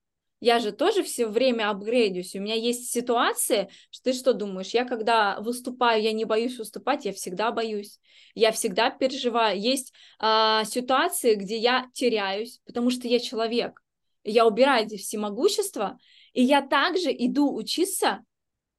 я 0.43 0.59
же 0.59 0.73
тоже 0.73 1.03
все 1.03 1.25
время 1.25 1.69
апгрейдюсь. 1.69 2.35
У 2.35 2.41
меня 2.41 2.55
есть 2.55 2.91
ситуации, 2.91 3.69
что 3.89 4.03
ты 4.03 4.13
что 4.13 4.33
думаешь, 4.33 4.71
я 4.71 4.83
когда 4.83 5.39
выступаю, 5.39 6.03
я 6.03 6.11
не 6.11 6.25
боюсь 6.25 6.57
выступать, 6.57 7.05
я 7.05 7.13
всегда 7.13 7.53
боюсь. 7.53 7.97
Я 8.35 8.51
всегда 8.51 8.89
переживаю. 8.89 9.57
Есть 9.57 9.93
а, 10.19 10.65
ситуации, 10.65 11.35
где 11.35 11.57
я 11.57 11.87
теряюсь, 11.93 12.59
потому 12.65 12.89
что 12.89 13.07
я 13.07 13.21
человек. 13.21 13.81
Я 14.25 14.45
убираю 14.45 14.85
эти 14.85 14.97
всемогущества, 14.97 15.97
и 16.34 16.43
я 16.43 16.61
также 16.61 17.11
иду 17.11 17.53
учиться 17.53 18.23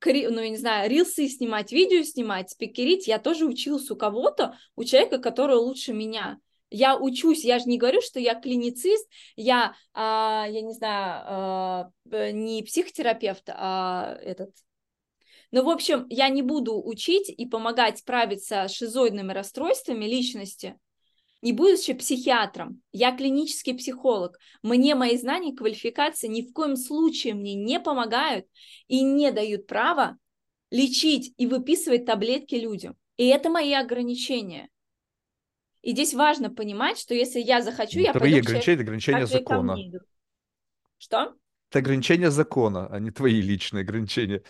ну, 0.04 0.40
я 0.40 0.48
не 0.50 0.56
знаю, 0.56 0.90
рилсы 0.90 1.28
снимать, 1.28 1.72
видео 1.72 2.02
снимать, 2.02 2.50
спикерить, 2.50 3.06
я 3.06 3.18
тоже 3.18 3.46
учился 3.46 3.94
у 3.94 3.96
кого-то, 3.96 4.56
у 4.76 4.84
человека, 4.84 5.18
который 5.18 5.56
лучше 5.56 5.92
меня. 5.92 6.38
Я 6.70 6.96
учусь, 6.96 7.44
я 7.44 7.58
же 7.58 7.66
не 7.66 7.78
говорю, 7.78 8.00
что 8.02 8.18
я 8.18 8.34
клиницист, 8.34 9.08
я, 9.36 9.74
а, 9.92 10.46
я 10.48 10.60
не 10.60 10.72
знаю, 10.72 11.22
а, 11.26 11.90
не 12.32 12.62
психотерапевт, 12.64 13.44
а 13.48 14.18
этот. 14.22 14.50
Ну, 15.52 15.62
в 15.62 15.68
общем, 15.68 16.06
я 16.10 16.28
не 16.28 16.42
буду 16.42 16.82
учить 16.84 17.28
и 17.28 17.46
помогать 17.46 17.98
справиться 17.98 18.66
с 18.66 18.72
шизоидными 18.72 19.32
расстройствами 19.32 20.04
личности, 20.04 20.76
не 21.44 21.52
будучи 21.52 21.92
психиатром. 21.92 22.80
Я 22.90 23.14
клинический 23.14 23.74
психолог. 23.74 24.38
Мне 24.62 24.94
мои 24.94 25.16
знания 25.18 25.52
и 25.52 25.54
квалификации 25.54 26.26
ни 26.26 26.40
в 26.40 26.52
коем 26.54 26.74
случае 26.74 27.34
мне 27.34 27.54
не 27.54 27.78
помогают 27.78 28.46
и 28.88 29.02
не 29.02 29.30
дают 29.30 29.66
права 29.66 30.16
лечить 30.70 31.34
и 31.36 31.46
выписывать 31.46 32.06
таблетки 32.06 32.54
людям. 32.54 32.96
И 33.18 33.26
это 33.26 33.50
мои 33.50 33.74
ограничения. 33.74 34.70
И 35.82 35.90
здесь 35.92 36.14
важно 36.14 36.48
понимать, 36.48 36.98
что 36.98 37.14
если 37.14 37.40
я 37.40 37.60
захочу, 37.60 37.98
ну, 37.98 38.04
я 38.06 38.12
твои 38.12 38.32
пойду 38.32 38.48
ограничения, 38.48 38.80
ограничения 38.80 39.26
закона. 39.26 39.76
Что? 40.96 41.34
Это 41.68 41.78
ограничения 41.80 42.30
закона, 42.30 42.86
а 42.86 42.98
не 42.98 43.10
твои 43.10 43.42
личные 43.42 43.82
ограничения. 43.82 44.42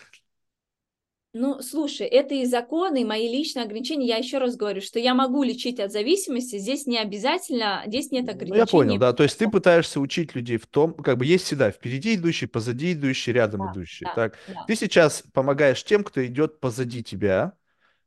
Ну, 1.37 1.61
слушай, 1.61 2.07
это 2.07 2.33
и 2.33 2.45
законы, 2.45 3.01
и 3.01 3.05
мои 3.05 3.27
личные 3.27 3.65
ограничения. 3.65 4.07
Я 4.07 4.15
еще 4.15 4.37
раз 4.37 4.55
говорю, 4.55 4.79
что 4.79 4.99
я 4.99 5.13
могу 5.13 5.43
лечить 5.43 5.81
от 5.81 5.91
зависимости, 5.91 6.57
здесь 6.57 6.87
не 6.87 6.97
обязательно, 6.97 7.83
здесь 7.85 8.09
нет 8.09 8.29
ограничений. 8.29 8.51
Ну, 8.51 8.55
я 8.55 8.65
понял, 8.65 8.97
да, 8.97 9.11
то 9.11 9.23
есть 9.23 9.37
ты 9.37 9.49
пытаешься 9.49 9.99
учить 9.99 10.33
людей 10.33 10.55
в 10.55 10.65
том, 10.65 10.93
как 10.93 11.17
бы 11.17 11.25
есть 11.25 11.43
всегда 11.43 11.71
впереди 11.71 12.15
идущий, 12.15 12.45
позади 12.45 12.93
идущий, 12.93 13.33
рядом 13.33 13.65
да, 13.65 13.73
идущий, 13.73 14.05
да, 14.05 14.13
так? 14.13 14.37
Да. 14.47 14.63
Ты 14.65 14.77
сейчас 14.77 15.23
помогаешь 15.33 15.83
тем, 15.83 16.05
кто 16.05 16.25
идет 16.25 16.61
позади 16.61 17.03
тебя, 17.03 17.51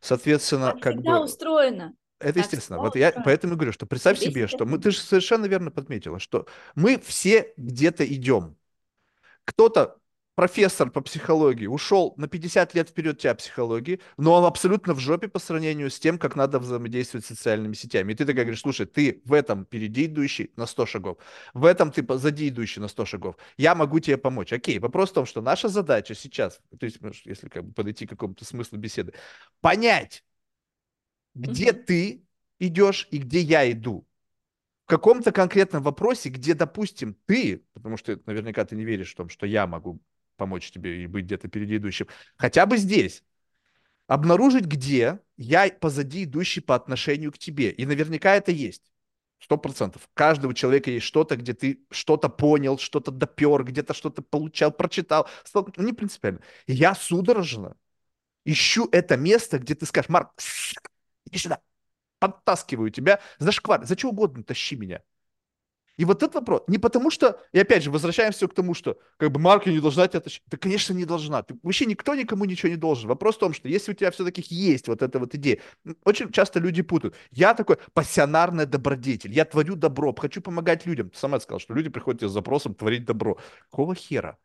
соответственно, 0.00 0.72
так 0.72 0.80
как 0.80 0.94
всегда 0.94 1.18
бы... 1.18 1.24
устроено. 1.24 1.94
Это 2.20 2.32
так 2.32 2.44
естественно. 2.44 2.78
Вот 2.78 2.96
я 2.96 3.12
поэтому 3.12 3.56
говорю, 3.56 3.72
что 3.72 3.84
представь 3.84 4.18
себе, 4.18 4.46
что 4.46 4.64
мы, 4.64 4.78
ты 4.78 4.90
же 4.90 5.00
совершенно 5.00 5.44
верно 5.44 5.70
подметила, 5.70 6.18
что 6.18 6.46
мы 6.74 6.98
все 6.98 7.52
где-то 7.58 8.06
идем. 8.06 8.56
Кто-то 9.44 9.98
профессор 10.38 10.88
по 10.88 11.00
психологии 11.00 11.66
ушел 11.66 12.14
на 12.16 12.28
50 12.28 12.72
лет 12.74 12.90
вперед 12.90 13.18
тебя 13.18 13.34
психологии, 13.34 13.98
но 14.16 14.34
он 14.34 14.44
абсолютно 14.44 14.94
в 14.94 15.00
жопе 15.00 15.26
по 15.26 15.40
сравнению 15.40 15.90
с 15.90 15.98
тем, 15.98 16.16
как 16.16 16.36
надо 16.36 16.60
взаимодействовать 16.60 17.24
с 17.24 17.28
социальными 17.28 17.74
сетями. 17.74 18.12
И 18.12 18.14
ты 18.14 18.24
такая 18.24 18.44
говоришь, 18.44 18.60
слушай, 18.60 18.86
ты 18.86 19.20
в 19.24 19.32
этом 19.32 19.64
впереди 19.64 20.04
идущий 20.04 20.52
на 20.54 20.66
100 20.66 20.86
шагов, 20.86 21.18
в 21.54 21.64
этом 21.64 21.90
ты 21.90 22.04
позади 22.04 22.50
идущий 22.50 22.78
на 22.78 22.86
100 22.86 23.04
шагов. 23.04 23.36
Я 23.56 23.74
могу 23.74 23.98
тебе 23.98 24.16
помочь. 24.16 24.52
Окей, 24.52 24.78
вопрос 24.78 25.10
в 25.10 25.14
том, 25.14 25.26
что 25.26 25.42
наша 25.42 25.68
задача 25.68 26.14
сейчас, 26.14 26.60
то 26.78 26.86
есть, 26.86 27.00
если 27.24 27.48
как 27.48 27.64
бы 27.64 27.72
подойти 27.72 28.06
к 28.06 28.10
какому-то 28.10 28.44
смыслу 28.44 28.78
беседы, 28.78 29.14
понять, 29.60 30.22
где 31.34 31.70
mm-hmm. 31.70 31.82
ты 31.82 32.24
идешь 32.60 33.08
и 33.10 33.18
где 33.18 33.40
я 33.40 33.68
иду. 33.72 34.06
В 34.84 34.88
каком-то 34.88 35.32
конкретном 35.32 35.82
вопросе, 35.82 36.28
где, 36.28 36.54
допустим, 36.54 37.16
ты, 37.26 37.64
потому 37.74 37.96
что 37.96 38.20
наверняка 38.24 38.64
ты 38.64 38.76
не 38.76 38.84
веришь 38.84 39.12
в 39.14 39.16
том, 39.16 39.30
что 39.30 39.44
я 39.44 39.66
могу 39.66 40.00
помочь 40.38 40.70
тебе 40.70 41.04
и 41.04 41.06
быть 41.06 41.26
где-то 41.26 41.48
впереди 41.48 41.76
идущим, 41.76 42.06
хотя 42.36 42.64
бы 42.64 42.78
здесь, 42.78 43.22
обнаружить, 44.06 44.64
где 44.64 45.20
я 45.36 45.70
позади 45.70 46.24
идущий 46.24 46.60
по 46.60 46.74
отношению 46.74 47.30
к 47.30 47.38
тебе. 47.38 47.70
И 47.70 47.84
наверняка 47.84 48.34
это 48.34 48.50
есть. 48.50 48.90
Сто 49.38 49.56
процентов. 49.56 50.08
Каждого 50.14 50.54
человека 50.54 50.90
есть 50.90 51.06
что-то, 51.06 51.36
где 51.36 51.52
ты 51.52 51.84
что-то 51.90 52.28
понял, 52.28 52.78
что-то 52.78 53.12
допер, 53.12 53.62
где-то 53.62 53.94
что-то 53.94 54.22
получал, 54.22 54.72
прочитал. 54.72 55.28
Стал... 55.44 55.68
Ну, 55.76 55.84
не 55.84 55.92
принципиально. 55.92 56.40
Я 56.66 56.94
судорожно 56.94 57.76
ищу 58.44 58.88
это 58.90 59.16
место, 59.16 59.58
где 59.58 59.74
ты 59.74 59.86
скажешь, 59.86 60.08
Марк, 60.08 60.32
иди 61.26 61.38
сюда, 61.38 61.60
подтаскиваю 62.18 62.90
тебя, 62.90 63.20
за 63.38 63.52
шквар, 63.52 63.84
за 63.86 63.96
что 63.96 64.08
угодно 64.08 64.42
тащи 64.42 64.74
меня. 64.74 65.02
И 65.98 66.04
вот 66.04 66.22
этот 66.22 66.36
вопрос, 66.36 66.62
не 66.68 66.78
потому 66.78 67.10
что, 67.10 67.40
и 67.52 67.58
опять 67.58 67.82
же, 67.82 67.90
возвращаемся 67.90 68.46
к 68.46 68.54
тому, 68.54 68.72
что 68.72 68.98
как 69.16 69.32
бы 69.32 69.40
марка 69.40 69.68
не 69.68 69.80
должна 69.80 70.06
тебя 70.06 70.20
тащить. 70.20 70.44
Да, 70.46 70.56
конечно, 70.56 70.94
не 70.94 71.04
должна. 71.04 71.42
Ты, 71.42 71.58
вообще 71.62 71.86
никто 71.86 72.14
никому 72.14 72.44
ничего 72.44 72.70
не 72.70 72.76
должен. 72.76 73.08
Вопрос 73.08 73.34
в 73.34 73.40
том, 73.40 73.52
что 73.52 73.68
если 73.68 73.90
у 73.90 73.94
тебя 73.94 74.12
все-таки 74.12 74.42
есть 74.48 74.86
вот 74.86 75.02
эта 75.02 75.18
вот 75.18 75.34
идея, 75.34 75.58
очень 76.04 76.30
часто 76.30 76.60
люди 76.60 76.82
путают. 76.82 77.16
Я 77.32 77.52
такой 77.52 77.78
пассионарный 77.94 78.64
добродетель, 78.64 79.32
я 79.32 79.44
творю 79.44 79.74
добро, 79.74 80.14
хочу 80.16 80.40
помогать 80.40 80.86
людям. 80.86 81.10
Ты 81.10 81.18
сама 81.18 81.40
сказала, 81.40 81.58
что 81.58 81.74
люди 81.74 81.88
приходят 81.88 82.20
тебе 82.20 82.28
с 82.28 82.32
запросом 82.32 82.74
творить 82.74 83.04
добро. 83.04 83.36
Какого 83.68 83.96
хера? 83.96 84.38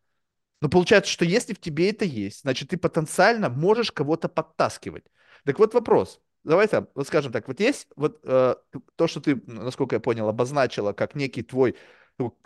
Но 0.60 0.70
получается, 0.70 1.12
что 1.12 1.24
если 1.24 1.54
в 1.54 1.60
тебе 1.60 1.92
это 1.92 2.04
есть, 2.04 2.42
значит, 2.42 2.70
ты 2.70 2.78
потенциально 2.78 3.50
можешь 3.50 3.92
кого-то 3.92 4.28
подтаскивать. 4.28 5.04
Так 5.46 5.60
вот 5.60 5.76
вопрос. 5.76 6.20
Давай 6.44 6.68
там, 6.68 6.88
вот 6.94 7.07
скажем 7.07 7.32
так, 7.32 7.48
вот 7.48 7.60
есть 7.60 7.88
вот 7.95 8.20
э, 8.24 8.56
то, 8.95 9.07
что 9.07 9.22
ты, 9.22 9.41
насколько 9.48 9.95
я 9.95 9.99
понял, 9.99 10.28
обозначила 10.28 10.91
как 10.94 11.15
некий 11.15 11.41
твой 11.41 11.76
ну, 12.18 12.38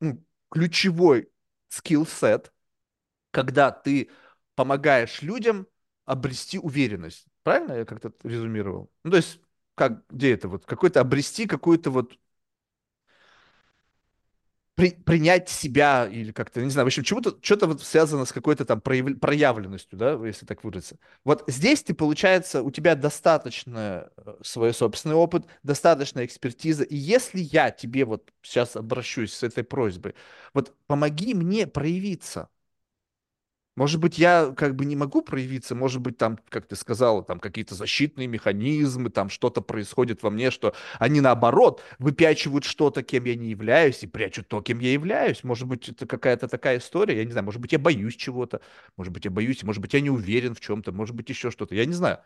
ну, 0.00 0.24
ключевой 0.50 1.30
скилл-сет, 1.68 2.52
когда 3.30 3.70
ты 3.70 4.10
помогаешь 4.54 5.22
людям 5.22 5.66
обрести 6.04 6.58
уверенность. 6.58 7.26
Правильно 7.42 7.72
я 7.74 7.84
как-то 7.84 8.12
резюмировал? 8.22 8.90
Ну, 9.04 9.10
то 9.12 9.16
есть, 9.18 9.40
как, 9.74 10.06
где 10.08 10.34
это 10.34 10.48
вот? 10.48 10.66
Какой-то 10.66 11.00
обрести 11.00 11.46
какую-то 11.46 11.90
вот 11.90 12.18
при, 14.74 14.90
принять 14.90 15.48
себя 15.48 16.08
или 16.10 16.32
как-то, 16.32 16.60
не 16.60 16.70
знаю, 16.70 16.86
в 16.86 16.88
общем, 16.88 17.04
чего-то, 17.04 17.36
что-то 17.40 17.66
вот 17.66 17.82
связано 17.82 18.24
с 18.24 18.32
какой-то 18.32 18.64
там 18.64 18.80
прояв, 18.80 19.18
проявленностью, 19.20 19.98
да, 19.98 20.12
если 20.26 20.46
так 20.46 20.64
выразиться. 20.64 20.98
Вот 21.24 21.44
здесь 21.46 21.82
ты, 21.82 21.94
получается, 21.94 22.62
у 22.62 22.70
тебя 22.70 22.96
достаточно 22.96 24.10
э, 24.16 24.34
свой 24.42 24.74
собственный 24.74 25.14
опыт, 25.14 25.46
достаточно 25.62 26.24
экспертиза, 26.24 26.82
и 26.82 26.96
если 26.96 27.40
я 27.40 27.70
тебе 27.70 28.04
вот 28.04 28.32
сейчас 28.42 28.74
обращусь 28.76 29.32
с 29.32 29.42
этой 29.44 29.62
просьбой, 29.64 30.14
вот 30.52 30.74
помоги 30.86 31.34
мне 31.34 31.66
проявиться, 31.66 32.48
может 33.76 34.00
быть, 34.00 34.18
я 34.18 34.52
как 34.56 34.76
бы 34.76 34.84
не 34.84 34.94
могу 34.96 35.20
проявиться, 35.22 35.74
может 35.74 36.00
быть, 36.00 36.16
там, 36.18 36.38
как 36.48 36.66
ты 36.66 36.76
сказала, 36.76 37.24
там 37.24 37.40
какие-то 37.40 37.74
защитные 37.74 38.28
механизмы, 38.28 39.10
там 39.10 39.28
что-то 39.28 39.60
происходит 39.62 40.22
во 40.22 40.30
мне, 40.30 40.50
что 40.50 40.74
они 41.00 41.20
наоборот 41.20 41.82
выпячивают 41.98 42.64
что-то, 42.64 43.02
кем 43.02 43.24
я 43.24 43.34
не 43.34 43.50
являюсь, 43.50 44.02
и 44.04 44.06
прячут 44.06 44.48
то, 44.48 44.60
кем 44.62 44.78
я 44.78 44.92
являюсь. 44.92 45.42
Может 45.44 45.66
быть, 45.68 45.88
это 45.88 46.06
какая-то 46.06 46.46
такая 46.48 46.78
история, 46.78 47.16
я 47.16 47.24
не 47.24 47.32
знаю, 47.32 47.44
может 47.44 47.60
быть, 47.60 47.72
я 47.72 47.78
боюсь 47.80 48.16
чего-то, 48.16 48.60
может 48.96 49.12
быть, 49.12 49.24
я 49.24 49.30
боюсь, 49.30 49.62
может 49.64 49.82
быть, 49.82 49.94
я 49.94 50.00
не 50.00 50.10
уверен 50.10 50.54
в 50.54 50.60
чем-то, 50.60 50.92
может 50.92 51.16
быть, 51.16 51.28
еще 51.28 51.50
что-то, 51.50 51.74
я 51.74 51.84
не 51.84 51.94
знаю. 51.94 52.18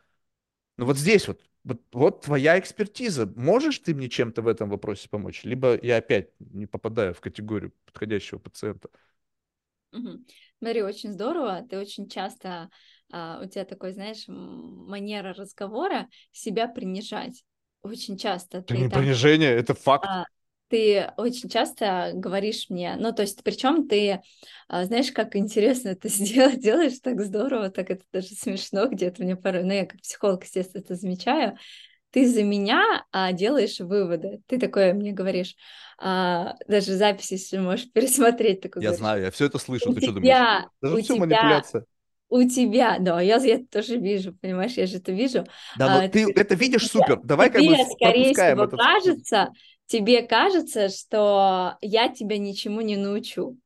Но 0.76 0.86
вот 0.86 0.96
здесь 0.98 1.26
вот, 1.28 1.40
вот, 1.64 1.82
вот 1.92 2.22
твоя 2.22 2.58
экспертиза. 2.58 3.26
Можешь 3.36 3.80
ты 3.80 3.94
мне 3.94 4.08
чем-то 4.08 4.42
в 4.42 4.48
этом 4.48 4.70
вопросе 4.70 5.08
помочь? 5.08 5.44
Либо 5.44 5.78
я 5.82 5.96
опять 5.98 6.30
не 6.40 6.66
попадаю 6.66 7.14
в 7.14 7.20
категорию 7.20 7.72
подходящего 7.86 8.38
пациента. 8.38 8.88
Угу. 9.92 10.24
Смотри, 10.58 10.82
очень 10.82 11.12
здорово. 11.12 11.66
Ты 11.68 11.78
очень 11.78 12.08
часто, 12.08 12.68
а, 13.12 13.40
у 13.42 13.46
тебя 13.46 13.64
такой, 13.64 13.92
знаешь, 13.92 14.24
манера 14.26 15.32
разговора 15.34 16.08
себя 16.32 16.68
принижать. 16.68 17.44
Очень 17.82 18.16
часто. 18.18 18.58
Это 18.58 18.74
ты 18.74 18.78
не 18.80 18.88
там, 18.88 19.00
принижение, 19.00 19.50
это 19.50 19.74
факт. 19.74 20.04
А, 20.04 20.24
ты 20.68 21.10
очень 21.16 21.48
часто 21.48 22.10
говоришь 22.14 22.66
мне, 22.68 22.96
ну, 22.98 23.12
то 23.12 23.22
есть, 23.22 23.42
причем 23.42 23.88
ты, 23.88 24.20
а, 24.68 24.84
знаешь, 24.84 25.12
как 25.12 25.36
интересно 25.36 25.90
это 25.90 26.08
сделать, 26.08 26.60
делаешь 26.60 26.98
так 27.00 27.20
здорово, 27.20 27.70
так 27.70 27.90
это 27.90 28.04
даже 28.12 28.28
смешно 28.28 28.86
где-то 28.88 29.22
мне 29.22 29.36
порой, 29.36 29.62
ну, 29.64 29.72
я 29.72 29.86
как 29.86 30.00
психолог, 30.00 30.44
естественно, 30.44 30.82
это 30.82 30.94
замечаю, 30.96 31.56
ты 32.10 32.26
за 32.26 32.42
меня 32.42 33.04
а, 33.12 33.32
делаешь 33.32 33.80
выводы. 33.80 34.40
Ты 34.46 34.58
такое 34.58 34.94
мне 34.94 35.12
говоришь, 35.12 35.54
а, 35.98 36.56
даже 36.66 36.94
записи, 36.94 37.34
если 37.34 37.58
можешь 37.58 37.90
пересмотреть. 37.92 38.60
Такой, 38.60 38.82
я 38.82 38.88
говоришь, 38.88 39.00
знаю, 39.00 39.22
я 39.22 39.30
все 39.30 39.46
это 39.46 39.58
слышу, 39.58 39.92
ты 39.92 40.00
что 40.00 40.12
думаешь? 40.12 40.64
Даже 40.80 40.94
у 40.94 40.98
все 40.98 41.14
тебя, 41.14 41.26
манипуляция. 41.26 41.84
У 42.30 42.42
тебя, 42.42 42.98
да, 43.00 43.22
я, 43.22 43.36
я 43.36 43.64
тоже 43.64 43.96
вижу, 43.96 44.34
понимаешь, 44.34 44.74
я 44.74 44.86
же 44.86 44.98
это 44.98 45.12
вижу. 45.12 45.46
Да, 45.78 45.94
но 45.94 46.04
а, 46.04 46.08
ты, 46.08 46.26
ты 46.26 46.40
это 46.40 46.54
видишь 46.54 46.86
супер, 46.86 47.20
давай 47.22 47.48
тебе, 47.48 47.74
как 47.74 47.86
бы 47.86 47.92
скорее 47.94 48.34
всего, 48.34 48.64
этот... 48.64 48.78
кажется, 48.78 49.48
тебе 49.86 50.22
кажется, 50.22 50.90
что 50.90 51.78
я 51.80 52.08
тебя 52.08 52.36
ничему 52.36 52.82
не 52.82 52.96
научу. 52.96 53.56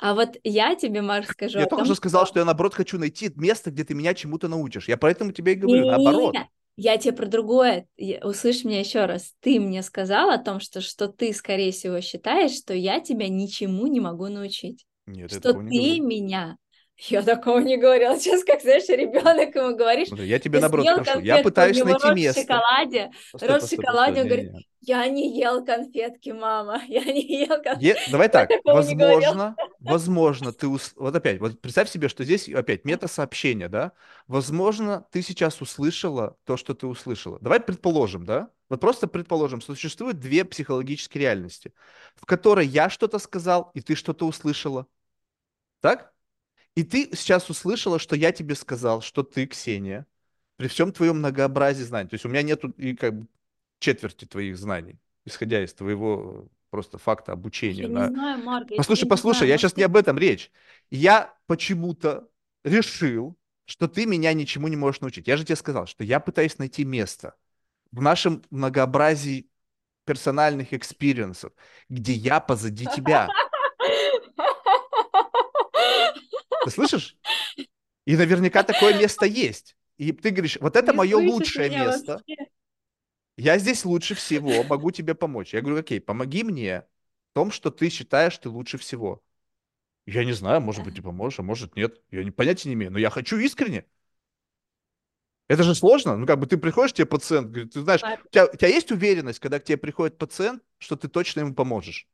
А 0.00 0.14
вот 0.14 0.36
я 0.44 0.74
тебе, 0.74 1.02
Марк, 1.02 1.30
скажу 1.30 1.58
Я 1.58 1.64
только 1.64 1.76
том, 1.76 1.84
что 1.86 1.94
сказал, 1.94 2.24
что... 2.24 2.34
что 2.34 2.38
я, 2.40 2.44
наоборот, 2.44 2.74
хочу 2.74 2.98
найти 2.98 3.32
место, 3.34 3.70
где 3.70 3.84
ты 3.84 3.94
меня 3.94 4.14
чему-то 4.14 4.48
научишь. 4.48 4.88
Я 4.88 4.96
поэтому 4.96 5.32
тебе 5.32 5.52
и 5.52 5.56
говорю, 5.56 5.84
Не-не-не, 5.84 6.04
наоборот. 6.04 6.36
Я 6.80 6.96
тебе 6.96 7.12
про 7.12 7.26
другое. 7.26 7.88
Услышь 8.22 8.64
меня 8.64 8.78
еще 8.80 9.04
раз. 9.06 9.34
Ты 9.40 9.58
мне 9.58 9.82
сказал 9.82 10.30
о 10.30 10.38
том, 10.38 10.60
что, 10.60 10.80
что 10.80 11.08
ты, 11.08 11.32
скорее 11.32 11.72
всего, 11.72 12.00
считаешь, 12.00 12.56
что 12.56 12.72
я 12.72 13.00
тебя 13.00 13.28
ничему 13.28 13.88
не 13.88 13.98
могу 14.00 14.28
научить. 14.28 14.86
Нет, 15.06 15.30
Что 15.30 15.52
не 15.54 15.70
ты 15.70 15.76
говорю. 15.80 16.06
меня... 16.06 16.56
Я 16.98 17.22
такого 17.22 17.60
не 17.60 17.76
говорила. 17.76 18.18
Сейчас, 18.18 18.42
как, 18.44 18.60
знаешь, 18.60 18.88
ребенок 18.88 19.54
ему 19.54 19.76
говоришь, 19.76 20.08
Смотри, 20.08 20.26
я 20.26 20.38
тебе 20.40 20.58
наоборот 20.58 20.86
прошу. 20.96 21.20
Я 21.20 21.42
пытаюсь 21.42 21.76
найти 21.84 21.92
рот 21.92 22.12
в 22.12 22.16
место. 22.16 22.40
шоколаде, 22.40 23.10
Постой, 23.30 23.48
рот 23.48 23.62
в 23.62 23.70
шоколаде, 23.70 24.14
постой. 24.14 24.22
он 24.22 24.26
говорит, 24.28 24.46
Не-не-не. 24.46 24.68
я 24.80 25.08
не 25.08 25.38
ел 25.38 25.64
конфетки, 25.64 26.30
мама, 26.30 26.82
я 26.88 27.04
не 27.04 27.22
ел 27.44 27.62
конфетки. 27.62 27.84
Е- 27.84 28.10
Давай 28.10 28.28
так, 28.32 28.50
возможно, 28.64 29.54
возможно, 29.78 30.52
ты... 30.52 30.66
ус- 30.66 30.92
Вот 30.96 31.14
опять, 31.14 31.38
вот 31.38 31.60
представь 31.60 31.88
себе, 31.88 32.08
что 32.08 32.24
здесь 32.24 32.48
опять 32.48 32.84
мета-сообщение, 32.84 33.68
да? 33.68 33.92
Возможно, 34.26 35.06
ты 35.12 35.22
сейчас 35.22 35.60
услышала 35.60 36.36
то, 36.44 36.56
что 36.56 36.74
ты 36.74 36.88
услышала. 36.88 37.38
Давай 37.40 37.60
предположим, 37.60 38.24
да? 38.24 38.50
Вот 38.68 38.80
просто 38.80 39.06
предположим, 39.06 39.60
что 39.60 39.74
существует 39.74 40.18
две 40.18 40.44
психологические 40.44 41.22
реальности, 41.22 41.72
в 42.16 42.26
которой 42.26 42.66
я 42.66 42.90
что-то 42.90 43.18
сказал, 43.20 43.70
и 43.74 43.80
ты 43.80 43.94
что-то 43.94 44.26
услышала. 44.26 44.86
Так? 45.80 46.12
И 46.78 46.84
ты 46.84 47.10
сейчас 47.12 47.50
услышала, 47.50 47.98
что 47.98 48.14
я 48.14 48.30
тебе 48.30 48.54
сказал, 48.54 49.00
что 49.00 49.24
ты, 49.24 49.48
Ксения, 49.48 50.06
при 50.58 50.68
всем 50.68 50.92
твоем 50.92 51.18
многообразии 51.18 51.82
знаний, 51.82 52.08
то 52.08 52.14
есть 52.14 52.24
у 52.24 52.28
меня 52.28 52.42
нету 52.42 52.68
и 52.76 52.94
как 52.94 53.18
бы 53.18 53.26
четверти 53.80 54.26
твоих 54.26 54.56
знаний, 54.56 55.00
исходя 55.24 55.64
из 55.64 55.74
твоего 55.74 56.46
просто 56.70 56.96
факта 56.98 57.32
обучения 57.32 57.82
Я 57.82 57.88
не 57.88 57.94
на 57.94 58.06
знаю, 58.06 58.44
Марк, 58.44 58.70
я 58.70 58.76
Послушай, 58.76 59.04
не 59.06 59.10
послушай, 59.10 59.38
знаю, 59.38 59.50
я 59.50 59.58
сейчас 59.58 59.76
не 59.76 59.82
об 59.82 59.96
этом 59.96 60.18
речь. 60.18 60.52
Я 60.88 61.34
почему-то 61.48 62.28
решил, 62.62 63.36
что 63.64 63.88
ты 63.88 64.06
меня 64.06 64.32
ничему 64.32 64.68
не 64.68 64.76
можешь 64.76 65.00
научить. 65.00 65.26
Я 65.26 65.36
же 65.36 65.44
тебе 65.44 65.56
сказал, 65.56 65.86
что 65.86 66.04
я 66.04 66.20
пытаюсь 66.20 66.58
найти 66.58 66.84
место 66.84 67.34
в 67.90 68.00
нашем 68.00 68.44
многообразии 68.50 69.50
персональных 70.04 70.72
experience 70.72 71.34
ов, 71.34 71.52
где 71.88 72.12
я 72.12 72.38
позади 72.38 72.86
тебя. 72.94 73.26
Ты 76.68 76.74
слышишь? 76.74 77.16
И 78.04 78.16
наверняка 78.16 78.62
такое 78.62 78.98
место 78.98 79.26
есть. 79.26 79.76
И 79.96 80.12
ты 80.12 80.30
говоришь, 80.30 80.58
вот 80.60 80.76
это 80.76 80.92
Не 80.92 80.98
мое 80.98 81.16
лучшее 81.16 81.70
место. 81.70 82.22
вообще? 82.26 82.50
Я 83.36 83.58
здесь 83.58 83.84
лучше 83.84 84.14
всего, 84.14 84.64
могу 84.64 84.90
тебе 84.90 85.14
помочь. 85.14 85.54
Я 85.54 85.60
говорю, 85.60 85.80
окей, 85.80 86.00
помоги 86.00 86.42
мне 86.42 86.84
в 87.30 87.34
том, 87.34 87.50
что 87.50 87.70
ты 87.70 87.88
считаешь, 87.88 88.36
ты 88.36 88.48
лучше 88.48 88.78
всего. 88.78 89.22
Я 90.06 90.24
не 90.24 90.32
знаю, 90.32 90.60
может 90.60 90.84
быть, 90.84 90.96
ты 90.96 91.02
поможешь, 91.02 91.38
а 91.38 91.42
может 91.42 91.76
нет. 91.76 92.00
Я 92.10 92.24
не, 92.24 92.30
понятия 92.30 92.68
не 92.68 92.74
имею, 92.74 92.92
но 92.92 92.98
я 92.98 93.10
хочу 93.10 93.36
искренне. 93.38 93.84
Это 95.46 95.62
же 95.62 95.74
сложно. 95.74 96.16
Ну, 96.16 96.26
как 96.26 96.38
бы 96.38 96.46
ты 96.46 96.58
приходишь, 96.58 96.92
тебе 96.92 97.06
пациент 97.06 97.48
говорит, 97.48 97.72
ты 97.72 97.80
знаешь, 97.80 98.02
у 98.02 98.28
тебя, 98.28 98.46
у 98.46 98.56
тебя 98.56 98.68
есть 98.68 98.90
уверенность, 98.90 99.38
когда 99.38 99.58
к 99.58 99.64
тебе 99.64 99.78
приходит 99.78 100.18
пациент, 100.18 100.62
что 100.78 100.96
ты 100.96 101.08
точно 101.08 101.40
ему 101.40 101.54
поможешь? 101.54 102.06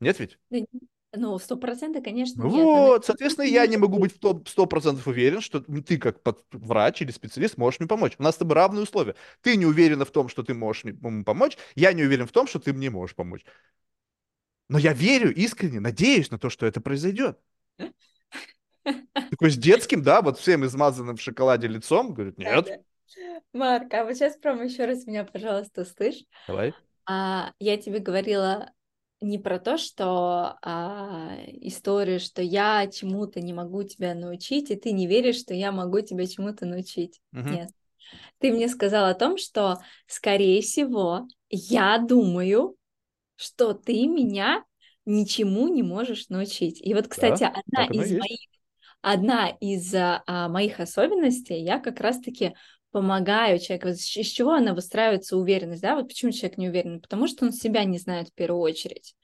Нет 0.00 0.18
ведь? 0.18 0.38
Ну, 1.14 1.38
сто 1.38 1.56
процентов, 1.56 2.02
конечно, 2.02 2.42
нет. 2.42 2.52
Вот, 2.52 3.04
соответственно, 3.04 3.44
я 3.44 3.66
не 3.66 3.76
могу 3.76 3.98
быть. 3.98 4.14
сто 4.16 4.66
процентов 4.66 5.06
уверен, 5.06 5.40
что 5.42 5.60
ты 5.60 5.98
как 5.98 6.16
врач 6.52 7.02
или 7.02 7.10
специалист 7.10 7.58
можешь 7.58 7.80
мне 7.80 7.88
помочь. 7.88 8.14
У 8.18 8.22
нас 8.22 8.34
с 8.34 8.38
тобой 8.38 8.54
равные 8.54 8.82
условия. 8.84 9.14
Ты 9.42 9.56
не 9.56 9.66
уверена 9.66 10.04
в 10.04 10.10
том, 10.10 10.28
что 10.28 10.42
ты 10.42 10.54
можешь 10.54 10.84
мне- 10.84 11.24
помочь, 11.24 11.58
я 11.74 11.92
не 11.92 12.02
уверен 12.02 12.26
в 12.26 12.32
том, 12.32 12.46
что 12.46 12.58
ты 12.58 12.72
мне 12.72 12.88
можешь 12.88 13.14
помочь. 13.14 13.44
Но 14.68 14.78
я 14.78 14.94
верю 14.94 15.34
искренне, 15.34 15.80
надеюсь 15.80 16.30
на 16.30 16.38
то, 16.38 16.48
что 16.48 16.64
это 16.64 16.80
произойдет. 16.80 17.38
Такой 19.30 19.50
с 19.50 19.56
детским, 19.58 20.02
да, 20.02 20.22
вот 20.22 20.38
всем 20.38 20.64
измазанным 20.64 21.16
в 21.16 21.20
шоколаде 21.20 21.68
лицом, 21.68 22.14
говорит, 22.14 22.36
Да, 22.38 22.56
нет, 22.56 22.64
да. 22.66 22.78
Марк, 23.52 23.92
а 23.92 24.04
вот 24.04 24.14
сейчас 24.14 24.36
прям 24.36 24.62
еще 24.62 24.86
раз 24.86 25.06
меня, 25.06 25.24
пожалуйста, 25.24 25.84
слышь. 25.84 26.24
давай. 26.48 26.72
А, 27.06 27.52
я 27.58 27.76
тебе 27.76 27.98
говорила 27.98 28.70
не 29.22 29.38
про 29.38 29.58
то, 29.58 29.78
что 29.78 30.56
а, 30.62 31.36
историю, 31.60 32.20
что 32.20 32.42
я 32.42 32.86
чему-то 32.88 33.40
не 33.40 33.52
могу 33.52 33.82
тебя 33.84 34.14
научить, 34.14 34.70
и 34.70 34.76
ты 34.76 34.92
не 34.92 35.06
веришь, 35.06 35.38
что 35.40 35.54
я 35.54 35.72
могу 35.72 36.00
тебя 36.00 36.26
чему-то 36.26 36.66
научить. 36.66 37.20
Мгм. 37.32 37.52
Нет. 37.54 37.70
Ты 38.38 38.52
мне 38.52 38.68
сказал 38.68 39.06
о 39.06 39.14
том, 39.14 39.38
что, 39.38 39.78
скорее 40.06 40.62
всего, 40.62 41.26
я 41.48 41.98
думаю, 41.98 42.76
что 43.36 43.72
ты 43.74 44.06
меня 44.06 44.64
ничему 45.04 45.68
не 45.68 45.82
можешь 45.82 46.28
научить. 46.28 46.80
И 46.80 46.94
вот, 46.94 47.08
кстати, 47.08 47.44
одна 47.44 47.86
оно 47.86 48.02
и 48.02 48.06
из 48.06 48.12
моих, 48.12 48.40
одна 49.00 49.48
из 49.48 49.94
а, 49.94 50.48
моих 50.48 50.80
особенностей, 50.80 51.60
я 51.62 51.78
как 51.78 52.00
раз-таки 52.00 52.54
помогаю 52.92 53.58
человеку. 53.58 53.88
Из 53.88 54.04
чего 54.04 54.52
она 54.52 54.74
выстраивается 54.74 55.36
уверенность, 55.36 55.82
да? 55.82 55.96
Вот 55.96 56.08
почему 56.08 56.30
человек 56.30 56.58
не 56.58 56.68
уверен? 56.68 57.00
Потому 57.00 57.26
что 57.26 57.46
он 57.46 57.52
себя 57.52 57.84
не 57.84 57.98
знает 57.98 58.28
в 58.28 58.34
первую 58.34 58.60
очередь. 58.60 59.16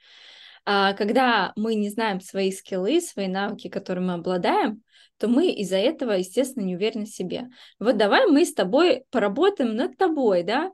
А 0.65 0.93
когда 0.95 1.53
мы 1.57 1.77
не 1.77 1.89
знаем 1.89 2.21
свои 2.21 2.51
скиллы, 2.51 3.01
свои 3.01 3.29
навыки, 3.29 3.69
которыми 3.69 4.07
мы 4.07 4.13
обладаем, 4.15 4.83
то 5.19 5.29
мы 5.29 5.51
из-за 5.51 5.77
этого, 5.77 6.13
естественно, 6.13 6.65
не 6.65 6.77
уверены 6.77 7.05
в 7.05 7.11
себе. 7.11 7.49
Вот 7.79 7.97
давай 7.97 8.27
мы 8.27 8.45
с 8.45 8.55
тобой 8.55 9.05
поработаем 9.11 9.75
над 9.75 9.97
тобой, 9.97 10.43
да? 10.43 10.73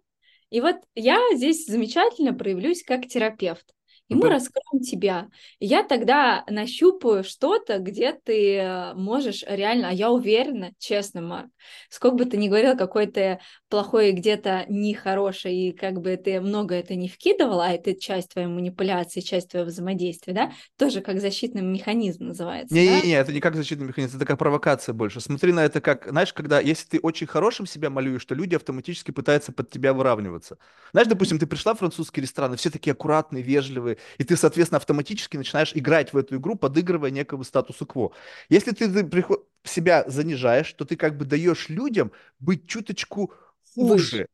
И 0.51 0.61
вот 0.61 0.77
я 0.95 1.19
здесь 1.35 1.67
замечательно 1.67 2.33
проявлюсь 2.33 2.83
как 2.85 3.07
терапевт. 3.07 3.75
И 4.09 4.15
Ну, 4.15 4.21
мы 4.21 4.29
раскроем 4.29 4.83
тебя. 4.83 5.29
И 5.61 5.67
я 5.67 5.83
тогда 5.83 6.45
нащупаю 6.47 7.25
что-то, 7.25 7.79
где 7.79 8.13
ты 8.13 8.57
э, 8.57 8.95
можешь 8.95 9.43
реально, 9.49 9.89
а 9.89 9.93
я 9.93 10.11
уверена, 10.11 10.73
честно, 10.79 11.23
Марк, 11.23 11.51
сколько 11.89 12.17
бы 12.17 12.25
ты 12.27 12.37
ни 12.37 12.49
говорил, 12.49 12.77
какой 12.77 13.07
ты 13.07 13.39
плохой 13.71 14.11
и 14.11 14.13
где-то 14.13 14.67
нехороший, 14.69 15.55
и 15.55 15.73
как 15.73 16.01
бы 16.01 16.17
ты 16.19 16.41
много 16.43 16.75
это 16.75 16.95
не 16.95 17.09
вкидывала, 17.09 17.67
а 17.67 17.73
это 17.73 17.99
часть 17.99 18.31
твоей 18.31 18.49
манипуляции, 18.49 19.21
часть 19.21 19.51
твоего 19.51 19.69
взаимодействия, 19.69 20.35
да, 20.35 20.53
тоже 20.77 21.01
как 21.01 21.21
защитный 21.21 21.63
механизм 21.63 22.27
называется, 22.27 22.83
да? 22.83 22.83
Не-не-не, 22.83 23.13
это 23.13 23.33
не 23.33 23.41
как 23.41 23.55
защитный 23.57 23.87
механизм, 23.87 24.17
это 24.17 24.25
как 24.27 24.39
провокация 24.39 24.95
больше. 24.95 25.21
Смотри 25.21 25.53
на 25.53 25.65
это 25.65 25.81
как, 25.81 26.09
знаешь, 26.09 26.33
когда, 26.33 26.61
если 26.61 26.89
ты 26.89 26.99
очень 26.99 27.27
хорошим 27.27 27.67
себя 27.67 27.91
малюешь, 27.91 28.25
то 28.25 28.35
люди 28.35 28.55
автоматически 28.55 29.11
пытаются 29.11 29.53
под 29.53 29.71
тебя 29.71 29.93
выравниваться. 29.93 30.59
Знаешь, 30.93 31.09
допустим, 31.09 31.39
ты 31.39 31.47
пришла 31.47 31.75
в 31.75 31.79
французский 31.79 32.23
ресторан, 32.23 32.55
и 32.55 32.57
все 32.57 32.71
такие 32.71 32.93
аккуратные, 32.93 33.43
вежливые, 33.43 33.94
и 34.19 34.25
ты, 34.25 34.37
соответственно, 34.37 34.79
автоматически 34.79 35.37
начинаешь 35.37 35.73
играть 35.75 36.13
в 36.13 36.17
эту 36.17 36.37
игру, 36.37 36.55
подыгрывая 36.57 37.11
некому 37.11 37.45
статусу 37.45 37.87
кво. 37.87 38.13
Если 38.49 38.73
ты, 38.73 39.05
приход- 39.05 39.47
себя 39.65 40.05
занижаешь, 40.07 40.73
то 40.75 40.85
ты 40.85 40.97
как 40.97 41.17
бы 41.17 41.25
даешь 41.25 41.69
людям 41.69 42.13
быть 42.39 42.67
чуточку 42.67 43.33
хуже. 43.75 44.29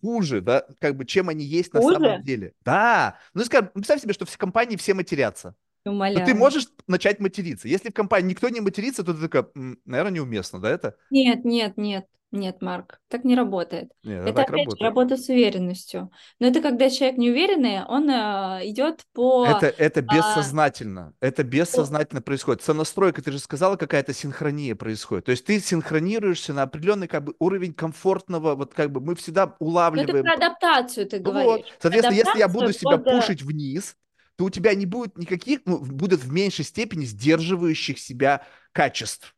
Хуже, 0.00 0.40
да, 0.40 0.66
как 0.80 0.96
бы, 0.96 1.04
чем 1.04 1.28
они 1.28 1.44
есть 1.44 1.72
на 1.74 1.80
Хуже? 1.80 1.94
самом 1.96 2.22
деле. 2.22 2.54
Да. 2.64 3.18
Ну, 3.34 3.44
скажем, 3.44 3.68
представь 3.68 4.00
себе, 4.00 4.14
что 4.14 4.24
в 4.24 4.36
компании 4.38 4.76
все 4.76 4.94
матерятся. 4.94 5.54
Умоляю. 5.84 6.24
ты 6.24 6.34
можешь 6.34 6.68
начать 6.86 7.20
материться. 7.20 7.68
Если 7.68 7.90
в 7.90 7.94
компании 7.94 8.30
никто 8.30 8.48
не 8.48 8.62
матерится, 8.62 9.04
то 9.04 9.12
ты 9.12 9.20
такая, 9.20 9.46
наверное, 9.84 10.12
неуместно, 10.12 10.58
да, 10.58 10.70
это? 10.70 10.96
Нет, 11.10 11.44
нет, 11.44 11.76
нет, 11.76 12.06
нет, 12.34 12.60
Марк, 12.60 13.00
так 13.08 13.24
не 13.24 13.34
работает. 13.34 13.90
Нет, 14.02 14.22
Это 14.22 14.32
так 14.32 14.48
опять 14.48 14.58
же 14.58 14.64
работает. 14.64 14.82
работа 14.82 15.16
с 15.16 15.28
уверенностью. 15.28 16.10
Но 16.40 16.48
это 16.48 16.60
когда 16.60 16.90
человек 16.90 17.16
неуверенный, 17.16 17.84
он 17.84 18.10
э, 18.10 18.60
идет 18.68 19.04
по... 19.12 19.46
Это, 19.46 19.66
это 19.68 20.00
а, 20.00 20.02
бессознательно. 20.02 21.14
Это 21.20 21.44
бессознательно 21.44 22.20
происходит. 22.20 22.62
Сонастройка, 22.62 23.22
ты 23.22 23.32
же 23.32 23.38
сказала, 23.38 23.76
какая-то 23.76 24.12
синхрония 24.12 24.74
происходит. 24.74 25.26
То 25.26 25.30
есть 25.30 25.44
ты 25.46 25.60
синхронируешься 25.60 26.52
на 26.52 26.62
определенный 26.62 27.08
как 27.08 27.24
бы 27.24 27.34
уровень 27.38 27.72
комфортного, 27.72 28.54
вот 28.54 28.74
как 28.74 28.90
бы 28.90 29.00
мы 29.00 29.14
всегда 29.14 29.46
Ну, 29.46 29.52
это 29.52 29.56
улавливаем. 29.60 30.24
про 30.24 30.34
адаптацию 30.34 31.06
ты 31.06 31.20
Ну 31.20 31.32
вот. 31.32 31.42
говоришь. 31.44 31.66
Соответственно, 31.80 32.16
если 32.16 32.38
я 32.38 32.44
Адаптацию 32.46 32.60
буду 32.60 32.72
себя 32.72 32.98
под, 32.98 33.04
пушить 33.04 33.42
вниз, 33.42 33.96
то 34.36 34.44
у 34.44 34.50
тебя 34.50 34.74
не 34.74 34.86
будет 34.86 35.16
никаких, 35.16 35.60
ну, 35.64 35.78
будут 35.78 36.20
в 36.22 36.32
меньшей 36.32 36.64
степени 36.64 37.04
сдерживающих 37.04 37.98
себя 37.98 38.44
качеств. 38.72 39.34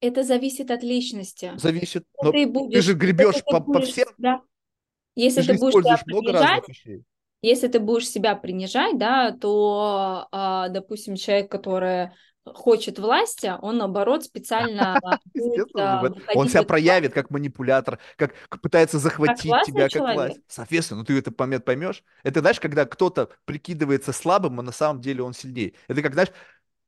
Это 0.00 0.22
зависит 0.22 0.70
от 0.70 0.82
личности. 0.82 1.52
Зависит. 1.56 2.04
Но 2.22 2.32
ты 2.32 2.46
ты 2.46 2.52
будешь, 2.52 2.84
же 2.84 2.92
если 2.92 2.98
гребешь 2.98 3.34
ты 3.36 3.42
по, 3.44 3.60
по 3.60 3.80
всем, 3.80 4.08
себя- 4.18 4.42
если 5.14 5.40
ты 5.42 5.46
же 5.46 5.52
ты 5.54 5.58
будешь 5.58 5.84
себя 5.84 5.96
принижать, 6.04 6.68
вещей. 6.68 7.04
если 7.42 7.68
ты 7.68 7.80
будешь 7.80 8.08
себя 8.08 8.34
принижать, 8.34 8.98
да, 8.98 9.32
то, 9.32 10.28
а, 10.32 10.68
допустим, 10.68 11.16
человек, 11.16 11.50
который 11.50 12.10
хочет 12.44 12.98
власти, 12.98 13.52
он 13.60 13.78
наоборот 13.78 14.24
специально 14.24 14.98
Естественно, 15.34 16.00
а, 16.00 16.12
он 16.34 16.48
себя 16.48 16.62
проявит 16.62 17.12
как 17.12 17.30
манипулятор, 17.30 17.98
как 18.16 18.34
пытается 18.62 18.98
захватить 18.98 19.52
тебя 19.66 19.88
как 19.88 20.14
власть. 20.14 20.40
Соответственно, 20.48 21.00
ну 21.00 21.04
ты 21.04 21.18
это 21.18 21.32
момент 21.36 21.64
поймешь. 21.64 22.02
Это 22.22 22.40
знаешь, 22.40 22.60
когда 22.60 22.86
кто-то 22.86 23.30
прикидывается 23.44 24.12
слабым, 24.12 24.58
а 24.60 24.62
на 24.62 24.72
самом 24.72 25.00
деле 25.00 25.22
он 25.22 25.34
сильнее. 25.34 25.74
Это 25.88 26.02
как, 26.02 26.14
знаешь, 26.14 26.30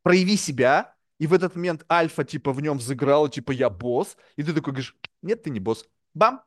прояви 0.02 0.36
себя, 0.36 0.94
и 1.22 1.26
в 1.28 1.32
этот 1.32 1.54
момент 1.54 1.84
альфа 1.88 2.24
типа 2.24 2.52
в 2.52 2.60
нем 2.60 2.78
взыграла, 2.78 3.28
типа 3.30 3.52
я 3.52 3.70
босс, 3.70 4.16
и 4.34 4.42
ты 4.42 4.52
такой 4.52 4.72
говоришь, 4.72 4.96
нет, 5.22 5.44
ты 5.44 5.50
не 5.50 5.60
босс. 5.60 5.86
Бам! 6.14 6.42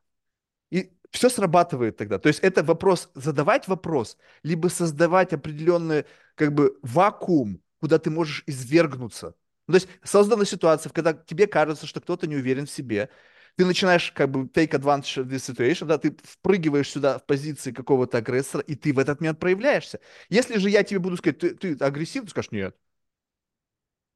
И 0.69 0.91
все 1.11 1.30
срабатывает 1.30 1.95
тогда. 1.95 2.19
То 2.19 2.27
есть 2.27 2.41
это 2.41 2.61
вопрос, 2.61 3.10
задавать 3.15 3.69
вопрос, 3.69 4.18
либо 4.43 4.68
создавать 4.68 5.31
определенные 5.31 6.06
как 6.35 6.53
бы 6.53 6.77
вакуум, 6.81 7.61
куда 7.80 7.99
ты 7.99 8.10
можешь 8.10 8.43
извергнуться. 8.47 9.35
Ну, 9.68 9.72
то 9.72 9.76
есть 9.76 9.88
создана 10.03 10.43
ситуация, 10.43 10.89
когда 10.89 11.14
тебе 11.14 11.47
кажется, 11.47 11.88
что 11.88 12.02
кто-то 12.02 12.27
не 12.27 12.35
уверен 12.35 12.65
в 12.65 12.69
себе, 12.69 13.10
ты 13.56 13.64
начинаешь 13.64 14.11
как 14.11 14.30
бы 14.30 14.41
take 14.47 14.72
advantage 14.72 15.23
of 15.23 15.30
this 15.30 15.56
situation, 15.56 15.85
да, 15.85 15.97
ты 15.97 16.18
впрыгиваешь 16.22 16.89
сюда 16.89 17.19
в 17.19 17.26
позиции 17.26 17.72
какого-то 17.72 18.18
агрессора, 18.18 18.61
и 18.61 18.76
ты 18.76 18.91
в 18.91 18.99
этот 18.99 19.22
момент 19.22 19.39
проявляешься. 19.39 20.02
Если 20.27 20.57
же 20.57 20.69
я 20.69 20.84
тебе 20.84 20.99
буду 20.99 21.15
сказать, 21.15 21.39
ты, 21.39 21.56
ты 21.56 21.77
агрессивный, 21.80 22.26
ты 22.26 22.31
скажешь, 22.31 22.52
нет. 22.52 22.76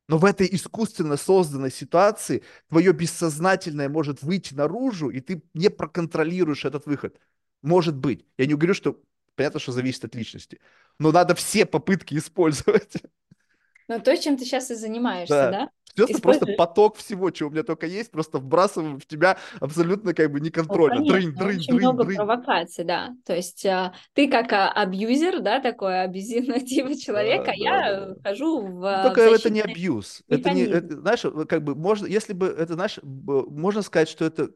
Но 0.10 0.18
в 0.18 0.26
этой 0.26 0.50
искусственно 0.52 1.18
созданной 1.18 1.72
ситуации 1.72 2.42
твое 2.68 2.94
бессознательное 2.94 3.90
может 3.90 4.24
выйти 4.24 4.56
наружу, 4.56 5.12
и 5.12 5.20
ты 5.20 5.44
не 5.54 5.70
проконтролируешь 5.70 6.66
этот 6.66 6.88
выход. 6.88 7.20
Может 7.62 7.96
быть. 7.96 8.26
Я 8.36 8.48
не 8.48 8.56
говорю, 8.56 8.74
что 8.74 9.00
понятно, 9.36 9.60
что 9.60 9.72
зависит 9.72 10.06
от 10.06 10.16
личности. 10.16 10.60
Но 10.98 11.12
надо 11.12 11.36
все 11.36 11.64
попытки 11.68 12.16
использовать. 12.16 12.92
Ну, 13.88 14.00
то, 14.00 14.18
чем 14.18 14.36
ты 14.36 14.46
сейчас 14.46 14.72
и 14.72 14.76
занимаешься, 14.76 15.34
да? 15.34 15.52
да? 15.52 15.70
Просто, 15.96 16.22
просто 16.22 16.46
поток 16.58 16.98
всего, 16.98 17.30
чего 17.32 17.50
у 17.50 17.52
меня 17.52 17.64
только 17.64 17.88
есть, 17.88 18.12
просто 18.12 18.40
вбрасываю 18.40 19.00
в 19.00 19.06
тебя 19.06 19.38
абсолютно 19.60 20.14
как 20.14 20.32
бы 20.32 20.40
неконтрольно. 20.40 21.00
Ну, 21.00 21.08
дрынь, 21.08 21.34
дрынь, 21.34 21.58
очень 21.58 21.74
дрынь, 21.74 21.80
много 21.80 22.04
дрынь. 22.04 22.18
провокаций, 22.18 22.84
да. 22.86 23.10
То 23.26 23.36
есть 23.36 23.66
а, 23.66 23.94
ты 24.14 24.30
как 24.30 24.52
а, 24.54 24.72
абьюзер, 24.72 25.42
да, 25.42 25.60
такой 25.60 26.02
абьюзивного 26.04 26.60
типа 26.66 26.96
человека, 26.96 27.46
да, 27.48 27.54
я 27.54 27.72
да, 27.72 28.06
да. 28.06 28.16
хожу 28.24 28.62
в 28.62 28.80
ну, 28.80 29.04
Только 29.04 29.22
это 29.22 29.50
не 29.50 29.62
абьюз. 29.62 30.24
Это 30.28 30.52
не, 30.52 30.64
это, 30.64 31.00
знаешь, 31.00 31.22
как 31.48 31.64
бы 31.64 31.76
можно, 31.76 32.06
если 32.06 32.34
бы 32.34 32.48
это, 32.48 32.74
знаешь, 32.74 33.00
можно 33.04 33.82
сказать, 33.82 34.10
что 34.10 34.26
это 34.26 34.50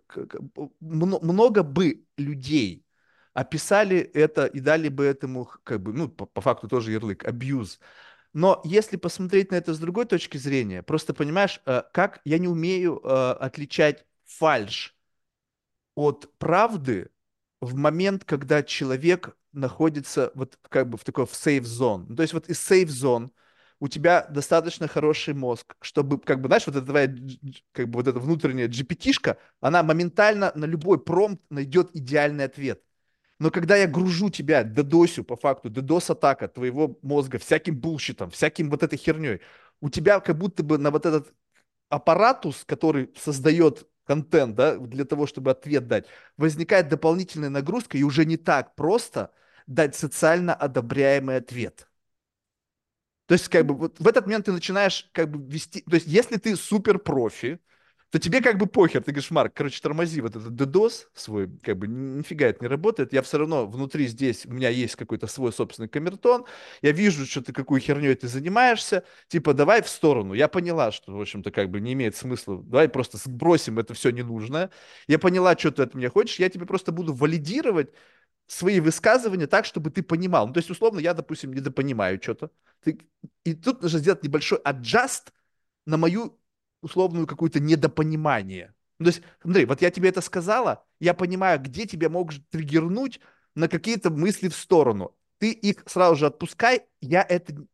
много 0.80 1.64
бы 1.64 2.04
людей 2.18 2.84
описали 3.34 3.98
это 3.98 4.46
и 4.46 4.60
дали 4.60 4.90
бы 4.90 5.06
этому, 5.06 5.50
как 5.64 5.82
бы, 5.82 5.94
ну, 5.94 6.08
по, 6.08 6.26
по 6.26 6.42
факту 6.42 6.68
тоже 6.68 6.92
ярлык, 6.92 7.26
абьюз. 7.26 7.80
Но 8.34 8.62
если 8.64 8.98
посмотреть 8.98 9.52
на 9.52 9.56
это 9.56 9.74
с 9.74 9.80
другой 9.80 10.06
точки 10.06 10.38
зрения, 10.38 10.82
просто 10.84 11.14
понимаешь, 11.14 11.62
э, 11.66 11.84
как 11.94 12.20
я 12.26 12.40
не 12.40 12.48
умею 12.48 13.00
э, 13.04 13.32
отличать 13.34 14.06
фальш 14.26 14.96
от 15.96 16.32
правды 16.38 17.10
в 17.62 17.76
момент, 17.76 18.24
когда 18.26 18.64
человек 18.64 19.36
находится 19.52 20.32
вот 20.36 20.58
как 20.70 20.90
бы 20.90 20.98
в 20.98 21.04
такой 21.04 21.26
в 21.26 21.32
safe 21.32 21.62
zone. 21.62 22.06
Ну, 22.10 22.16
то 22.16 22.24
есть 22.24 22.34
вот 22.34 22.50
из 22.50 22.60
safe 22.60 22.88
zone 22.88 23.30
у 23.80 23.88
тебя 23.88 24.26
достаточно 24.30 24.88
хороший 24.88 25.34
мозг, 25.34 25.76
чтобы, 25.82 26.20
как 26.20 26.42
бы, 26.42 26.48
знаешь, 26.48 26.66
вот 26.66 26.76
эта 26.76 26.86
твоя, 26.86 27.14
как 27.74 27.90
бы 27.90 27.98
вот 27.98 28.08
эта 28.08 28.20
внутренняя 28.20 28.68
GPT-шка, 28.68 29.38
она 29.60 29.84
моментально 29.84 30.52
на 30.56 30.66
любой 30.66 31.04
промпт 31.04 31.44
найдет 31.50 31.90
идеальный 31.94 32.46
ответ. 32.46 32.82
Но 33.40 33.52
когда 33.52 33.76
я 33.76 33.88
гружу 33.88 34.30
тебя 34.30 34.64
дедосю, 34.64 35.24
по 35.24 35.36
факту, 35.36 35.70
дедос-атака 35.70 36.48
твоего 36.48 36.98
мозга 37.02 37.40
всяким 37.40 37.78
булщитом, 37.78 38.30
всяким 38.30 38.70
вот 38.70 38.84
этой 38.84 38.98
херней, 38.98 39.42
у 39.82 39.90
тебя 39.90 40.20
как 40.20 40.38
будто 40.38 40.64
бы 40.64 40.78
на 40.78 40.92
вот 40.92 41.06
этот 41.06 41.34
аппаратус, 41.90 42.64
который 42.66 43.12
создает 43.18 43.88
контент, 44.06 44.56
да, 44.56 44.78
для 44.78 45.06
того, 45.06 45.28
чтобы 45.28 45.52
ответ 45.52 45.88
дать, 45.88 46.06
возникает 46.38 46.90
дополнительная 46.90 47.50
нагрузка, 47.50 47.98
и 47.98 48.04
уже 48.04 48.26
не 48.26 48.38
так 48.38 48.76
просто 48.76 49.32
дать 49.68 49.96
социально 49.96 50.54
одобряемый 50.54 51.38
ответ. 51.38 51.88
То 53.26 53.36
есть, 53.36 53.48
как 53.48 53.66
бы, 53.66 53.76
вот 53.76 54.00
в 54.00 54.08
этот 54.08 54.26
момент 54.26 54.46
ты 54.46 54.52
начинаешь, 54.52 55.10
как 55.14 55.32
бы, 55.32 55.52
вести... 55.52 55.82
То 55.82 55.96
есть, 55.96 56.08
если 56.08 56.38
ты 56.38 56.56
супер 56.56 57.00
профи, 57.00 57.60
то 58.14 58.20
тебе 58.20 58.42
как 58.42 58.60
бы 58.60 58.68
похер. 58.68 59.02
Ты 59.02 59.12
говоришь, 59.12 59.32
Марк, 59.32 59.54
короче, 59.56 59.82
тормози 59.82 60.22
вот 60.22 60.36
этот 60.36 60.52
DDoS 60.52 61.08
свой, 61.16 61.50
как 61.64 61.80
бы 61.80 61.88
нифига 61.88 62.46
это 62.46 62.64
не 62.64 62.68
работает. 62.68 63.12
Я 63.12 63.24
все 63.24 63.40
равно 63.40 63.66
внутри 63.66 64.06
здесь, 64.06 64.46
у 64.46 64.54
меня 64.54 64.70
есть 64.70 64.96
какой-то 64.96 65.26
свой 65.26 65.52
собственный 65.52 65.90
камертон. 65.90 66.46
Я 66.84 66.92
вижу, 66.92 67.26
что 67.26 67.42
ты 67.42 67.54
какой 67.54 67.80
херней 67.80 68.14
ты 68.14 68.28
занимаешься. 68.28 69.04
Типа, 69.30 69.56
давай 69.56 69.82
в 69.82 69.90
сторону. 69.90 70.36
Я 70.36 70.48
поняла, 70.48 70.92
что, 70.92 71.12
в 71.12 71.20
общем-то, 71.20 71.50
как 71.50 71.72
бы 71.72 71.80
не 71.82 71.94
имеет 71.94 72.16
смысла. 72.16 72.62
Давай 72.62 72.88
просто 72.88 73.18
сбросим 73.18 73.80
это 73.80 73.96
все 73.96 74.12
ненужное. 74.12 74.70
Я 75.08 75.18
поняла, 75.18 75.58
что 75.58 75.72
ты 75.72 75.82
от 75.82 75.96
меня 75.96 76.12
хочешь. 76.12 76.38
Я 76.38 76.50
тебе 76.50 76.68
просто 76.68 76.92
буду 76.92 77.14
валидировать 77.16 77.90
свои 78.46 78.80
высказывания 78.80 79.48
так, 79.48 79.66
чтобы 79.66 79.90
ты 79.90 80.04
понимал. 80.04 80.46
Ну, 80.46 80.54
то 80.54 80.60
есть, 80.60 80.70
условно, 80.70 81.00
я, 81.00 81.16
допустим, 81.16 81.52
недопонимаю 81.52 82.22
что-то. 82.22 82.52
Ты... 82.84 83.00
И 83.44 83.56
тут 83.56 83.82
нужно 83.82 83.98
сделать 83.98 84.22
небольшой 84.22 84.60
аджаст 84.60 85.34
на 85.88 85.98
мою 85.98 86.38
условную 86.84 87.26
какое-то 87.26 87.60
недопонимание. 87.60 88.74
Ну, 89.00 89.06
то 89.06 89.12
есть, 89.12 89.24
Андрей, 89.42 89.66
вот 89.66 89.82
я 89.82 89.90
тебе 89.90 90.10
это 90.10 90.22
сказала, 90.22 90.86
я 91.00 91.14
понимаю, 91.14 91.60
где 91.60 91.86
тебя 91.86 92.10
могут 92.10 92.48
триггернуть 92.50 93.20
на 93.56 93.68
какие-то 93.68 94.10
мысли 94.12 94.50
в 94.50 94.56
сторону. 94.56 95.16
Ты 95.40 95.52
их 95.52 95.84
сразу 95.88 96.16
же 96.16 96.28
отпускай, 96.28 96.84
я 97.02 97.26
это 97.28 97.66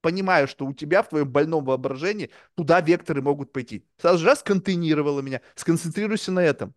понимаю, 0.00 0.48
что 0.48 0.66
у 0.66 0.72
тебя 0.72 1.02
в 1.02 1.08
твоем 1.08 1.28
больном 1.28 1.64
воображении 1.64 2.30
туда 2.54 2.80
векторы 2.80 3.22
могут 3.22 3.52
пойти. 3.52 3.86
Сразу 3.98 4.18
же 4.18 4.26
раз 4.26 4.42
контейнировала 4.42 5.20
меня, 5.20 5.40
сконцентрируйся 5.54 6.32
на 6.32 6.40
этом. 6.40 6.74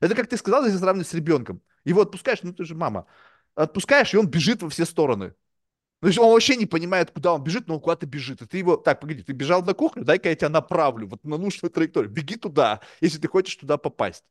Это 0.00 0.14
как 0.14 0.28
ты 0.28 0.36
сказал, 0.36 0.64
если 0.64 0.78
сравнивать 0.78 1.08
с 1.08 1.14
ребенком. 1.14 1.62
Его 1.84 2.02
отпускаешь, 2.02 2.42
ну 2.42 2.52
ты 2.52 2.64
же 2.64 2.74
мама. 2.74 3.06
Отпускаешь, 3.54 4.14
и 4.14 4.16
он 4.16 4.26
бежит 4.26 4.62
во 4.62 4.70
все 4.70 4.84
стороны. 4.84 5.34
То 6.02 6.08
есть 6.08 6.18
он 6.18 6.32
вообще 6.32 6.56
не 6.56 6.66
понимает, 6.66 7.12
куда 7.12 7.32
он 7.32 7.44
бежит, 7.44 7.68
но 7.68 7.74
он 7.74 7.80
куда-то 7.80 8.06
бежит. 8.06 8.42
И 8.42 8.46
ты 8.46 8.58
его, 8.58 8.76
так, 8.76 8.98
погоди, 8.98 9.22
ты 9.22 9.32
бежал 9.32 9.62
на 9.62 9.72
кухню, 9.72 10.04
дай-ка 10.04 10.30
я 10.30 10.34
тебя 10.34 10.48
направлю 10.48 11.06
вот 11.06 11.22
на 11.22 11.38
нужную 11.38 11.70
траекторию. 11.70 12.10
Беги 12.10 12.34
туда, 12.34 12.80
если 13.00 13.20
ты 13.20 13.28
хочешь 13.28 13.54
туда 13.54 13.76
попасть. 13.76 14.24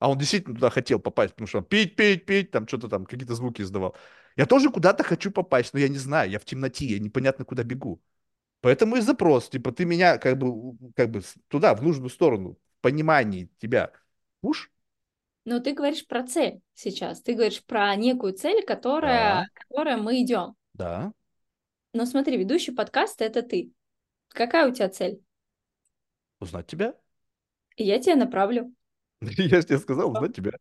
А 0.00 0.10
он 0.10 0.18
действительно 0.18 0.56
туда 0.56 0.68
хотел 0.68 0.98
попасть, 0.98 1.34
потому 1.34 1.46
что 1.46 1.58
он 1.58 1.64
пить, 1.64 1.94
пить, 1.94 2.26
пить, 2.26 2.50
там 2.50 2.66
что-то 2.66 2.88
там, 2.88 3.04
какие-то 3.06 3.36
звуки 3.36 3.62
издавал. 3.62 3.94
Я 4.34 4.46
тоже 4.46 4.68
куда-то 4.68 5.04
хочу 5.04 5.30
попасть, 5.30 5.74
но 5.74 5.78
я 5.78 5.88
не 5.88 5.98
знаю, 5.98 6.28
я 6.28 6.40
в 6.40 6.44
темноте, 6.44 6.86
я 6.86 6.98
непонятно 6.98 7.44
куда 7.44 7.62
бегу. 7.62 8.02
Поэтому 8.60 8.96
и 8.96 9.00
запрос, 9.00 9.48
типа, 9.48 9.70
ты 9.70 9.84
меня 9.84 10.18
как 10.18 10.36
бы, 10.38 10.76
как 10.96 11.12
бы 11.12 11.22
туда, 11.46 11.76
в 11.76 11.84
нужную 11.84 12.10
сторону, 12.10 12.58
в 12.78 12.80
понимании 12.80 13.48
тебя. 13.58 13.92
Уж? 14.42 14.72
Но 15.44 15.60
ты 15.60 15.72
говоришь 15.72 16.04
про 16.04 16.24
цель 16.26 16.62
сейчас, 16.74 17.22
ты 17.22 17.34
говоришь 17.34 17.64
про 17.64 17.94
некую 17.94 18.32
цель, 18.32 18.64
которая, 18.66 19.42
да. 19.42 19.46
которой 19.54 19.96
мы 19.98 20.20
идем. 20.20 20.56
Да. 20.76 21.12
Но 21.92 22.04
смотри, 22.04 22.36
ведущий 22.36 22.72
подкаста 22.72 23.24
это 23.24 23.42
ты. 23.42 23.72
Какая 24.28 24.68
у 24.68 24.74
тебя 24.74 24.88
цель? 24.90 25.20
Узнать 26.38 26.66
тебя. 26.66 26.94
И 27.76 27.84
я 27.84 27.98
тебя 27.98 28.16
направлю. 28.16 28.72
Я 29.20 29.60
же 29.60 29.66
тебе 29.66 29.78
сказал, 29.78 30.12
узнать 30.12 30.36
тебя. 30.36 30.52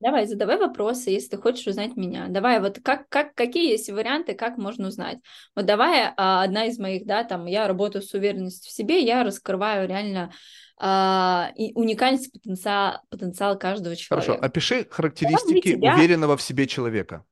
Давай, 0.00 0.26
задавай 0.26 0.58
вопросы, 0.58 1.10
если 1.10 1.30
ты 1.30 1.36
хочешь 1.38 1.66
узнать 1.66 1.96
меня. 1.96 2.28
Давай, 2.28 2.60
вот 2.60 2.78
как, 2.82 3.08
как, 3.08 3.34
какие 3.34 3.70
есть 3.70 3.90
варианты, 3.90 4.34
как 4.34 4.58
можно 4.58 4.88
узнать? 4.88 5.18
Вот 5.56 5.66
давай, 5.66 6.12
а, 6.16 6.42
одна 6.42 6.66
из 6.66 6.78
моих, 6.78 7.06
да, 7.06 7.24
там, 7.24 7.46
я 7.46 7.66
работаю 7.66 8.02
с 8.02 8.12
уверенностью 8.12 8.70
в 8.70 8.74
себе, 8.74 9.00
я 9.00 9.24
раскрываю 9.24 9.88
реально 9.88 10.32
а, 10.76 11.52
и 11.56 11.72
уникальность 11.74 12.32
потенциала, 12.32 13.02
потенциала 13.08 13.54
каждого 13.54 13.96
человека. 13.96 14.32
Хорошо, 14.32 14.44
опиши 14.44 14.86
характеристики 14.90 15.74
уверенного 15.74 16.36
в 16.36 16.42
себе 16.42 16.66
человека. 16.66 17.24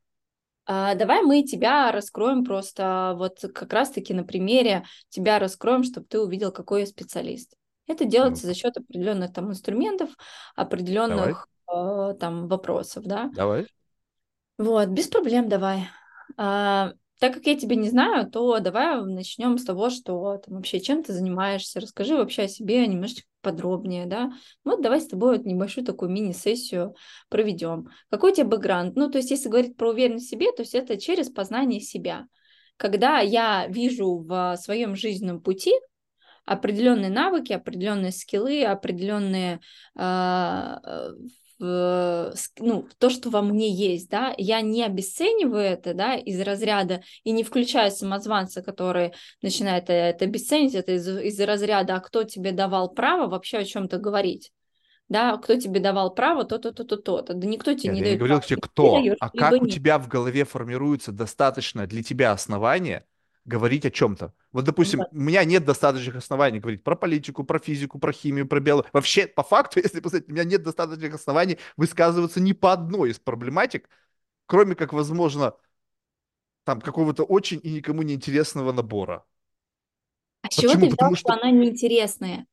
А, 0.65 0.95
давай 0.95 1.23
мы 1.23 1.43
тебя 1.43 1.91
раскроем 1.93 2.45
просто 2.45 3.15
вот 3.17 3.41
как 3.55 3.73
раз-таки 3.73 4.15
на 4.15 4.25
примере 4.25 4.85
тебя 5.09 5.39
раскроем, 5.39 5.83
чтобы 5.83 6.07
ты 6.07 6.21
увидел, 6.21 6.53
какой 6.53 6.81
я 6.81 6.87
специалист. 6.87 7.55
Это 7.87 8.05
делается 8.05 8.47
за 8.47 8.55
счет 8.55 8.77
определенных 8.77 9.33
там 9.33 9.51
инструментов, 9.51 10.11
определенных 10.55 11.49
э, 11.69 12.15
там 12.19 12.47
вопросов, 12.49 13.05
да? 13.05 13.31
Давай. 13.35 13.67
Вот, 14.59 14.89
без 14.89 15.09
проблем, 15.09 15.49
давай. 15.49 15.89
А, 17.23 17.27
так 17.27 17.35
как 17.35 17.47
я 17.47 17.57
тебя 17.57 17.77
не 17.77 17.89
знаю, 17.89 18.29
то 18.29 18.59
давай 18.59 19.01
начнем 19.05 19.57
с 19.57 19.65
того, 19.65 19.91
что 19.91 20.39
там 20.39 20.57
вообще 20.57 20.81
чем 20.81 21.03
ты 21.03 21.13
занимаешься, 21.13 21.81
расскажи 21.81 22.17
вообще 22.17 22.43
о 22.43 22.49
себе 22.49 22.87
немножечко 22.87 23.29
подробнее, 23.41 24.07
да. 24.07 24.33
Вот 24.65 24.83
давай 24.83 25.01
с 25.01 25.07
тобой 25.07 25.37
вот 25.37 25.47
небольшую 25.47 25.85
такую 25.85 26.11
мини-сессию 26.11 26.95
проведем. 27.29 27.89
Какой 28.11 28.33
у 28.33 28.35
тебя 28.35 28.47
бэкграунд? 28.47 28.97
Ну, 28.97 29.11
то 29.11 29.19
есть, 29.19 29.31
если 29.31 29.49
говорить 29.49 29.77
про 29.77 29.91
уверенность 29.91 30.27
в 30.27 30.31
себе, 30.31 30.53
то 30.53 30.63
есть 30.63 30.75
это 30.75 30.97
через 31.01 31.31
познание 31.31 31.81
себя. 31.81 32.27
Когда 32.77 33.21
я 33.21 33.67
вижу 33.69 34.19
в 34.19 34.57
своем 34.57 34.97
жизненном 34.97 35.41
пути 35.41 35.73
определенные 36.45 37.11
навыки, 37.11 37.53
определенные 37.53 38.13
скиллы, 38.13 38.65
определенные 38.65 39.61
э, 39.97 40.77
в, 41.63 42.35
ну, 42.59 42.89
то, 42.99 43.09
что 43.09 43.31
во 43.31 43.41
мне 43.41 43.71
есть, 43.73 44.11
да, 44.11 44.35
я 44.37 44.61
не 44.61 44.83
обесцениваю 44.85 45.63
это, 45.63 45.95
да, 45.95 46.17
из 46.17 46.41
разряда 46.41 47.03
и 47.25 47.31
не 47.31 47.45
включаю 47.45 47.91
самозванца, 47.91 48.63
который 48.63 49.13
начинает 49.41 49.85
это 49.89 50.25
обесценить, 50.25 50.75
это 50.75 50.93
из, 50.93 51.09
из 51.09 51.41
разряда, 51.41 51.97
а 51.97 52.01
кто 52.01 52.25
тебе 52.25 52.53
давал 52.53 52.91
право 52.93 53.29
вообще 53.29 53.59
о 53.59 53.65
чем-то 53.65 53.99
говорить? 53.99 54.53
да, 55.09 55.37
кто 55.37 55.57
тебе 55.57 55.79
давал 55.79 56.15
право, 56.15 56.45
то-то, 56.45 56.73
то-то, 56.73 56.97
то-то. 56.97 57.35
Да 57.35 57.47
никто 57.47 57.75
тебе 57.75 57.93
Нет, 57.93 57.97
не 57.97 58.01
я 58.01 58.05
дает. 58.07 58.13
не 58.15 58.19
говорил 58.19 58.41
тебе, 58.41 58.61
кто, 58.63 58.97
а 59.19 59.29
как 59.29 59.61
у 59.61 59.67
тебя 59.67 59.99
в 59.99 60.09
голове 60.09 60.45
формируется 60.45 61.13
достаточно 61.13 61.87
для 61.87 62.03
тебя 62.03 62.33
основания, 62.33 63.05
говорить 63.45 63.85
о 63.85 63.91
чем-то. 63.91 64.33
Вот, 64.53 64.65
допустим, 64.65 65.01
да. 65.01 65.09
у 65.11 65.17
меня 65.17 65.45
нет 65.45 65.65
достаточных 65.65 66.17
оснований 66.17 66.61
говорить 66.61 66.85
про 66.85 66.95
политику, 66.95 67.45
про 67.45 67.59
физику, 67.59 67.99
про 67.99 68.13
химию, 68.13 68.47
про 68.47 68.61
биологию. 68.61 68.91
Вообще, 68.93 69.27
по 69.27 69.43
факту, 69.43 69.81
если 69.83 70.01
посмотреть, 70.01 70.29
у 70.29 70.33
меня 70.33 70.45
нет 70.45 70.63
достаточных 70.63 71.15
оснований 71.15 71.59
высказываться 71.77 72.41
ни 72.41 72.53
по 72.53 72.73
одной 72.73 73.11
из 73.11 73.19
проблематик, 73.19 73.89
кроме 74.47 74.75
как, 74.75 74.93
возможно, 74.93 75.55
там 76.65 76.81
какого-то 76.81 77.25
очень 77.25 77.61
и 77.63 77.73
никому 77.73 78.03
не 78.03 78.15
интересного 78.15 78.73
набора. 78.73 79.25
А 80.43 80.49
с 80.51 80.55
чего 80.55 80.73
ты 80.73 80.79
взял, 80.79 80.91
Потому 80.91 81.17
что 81.17 81.33
что... 81.33 81.41
она 81.41 81.51
неинтересная? 81.51 82.47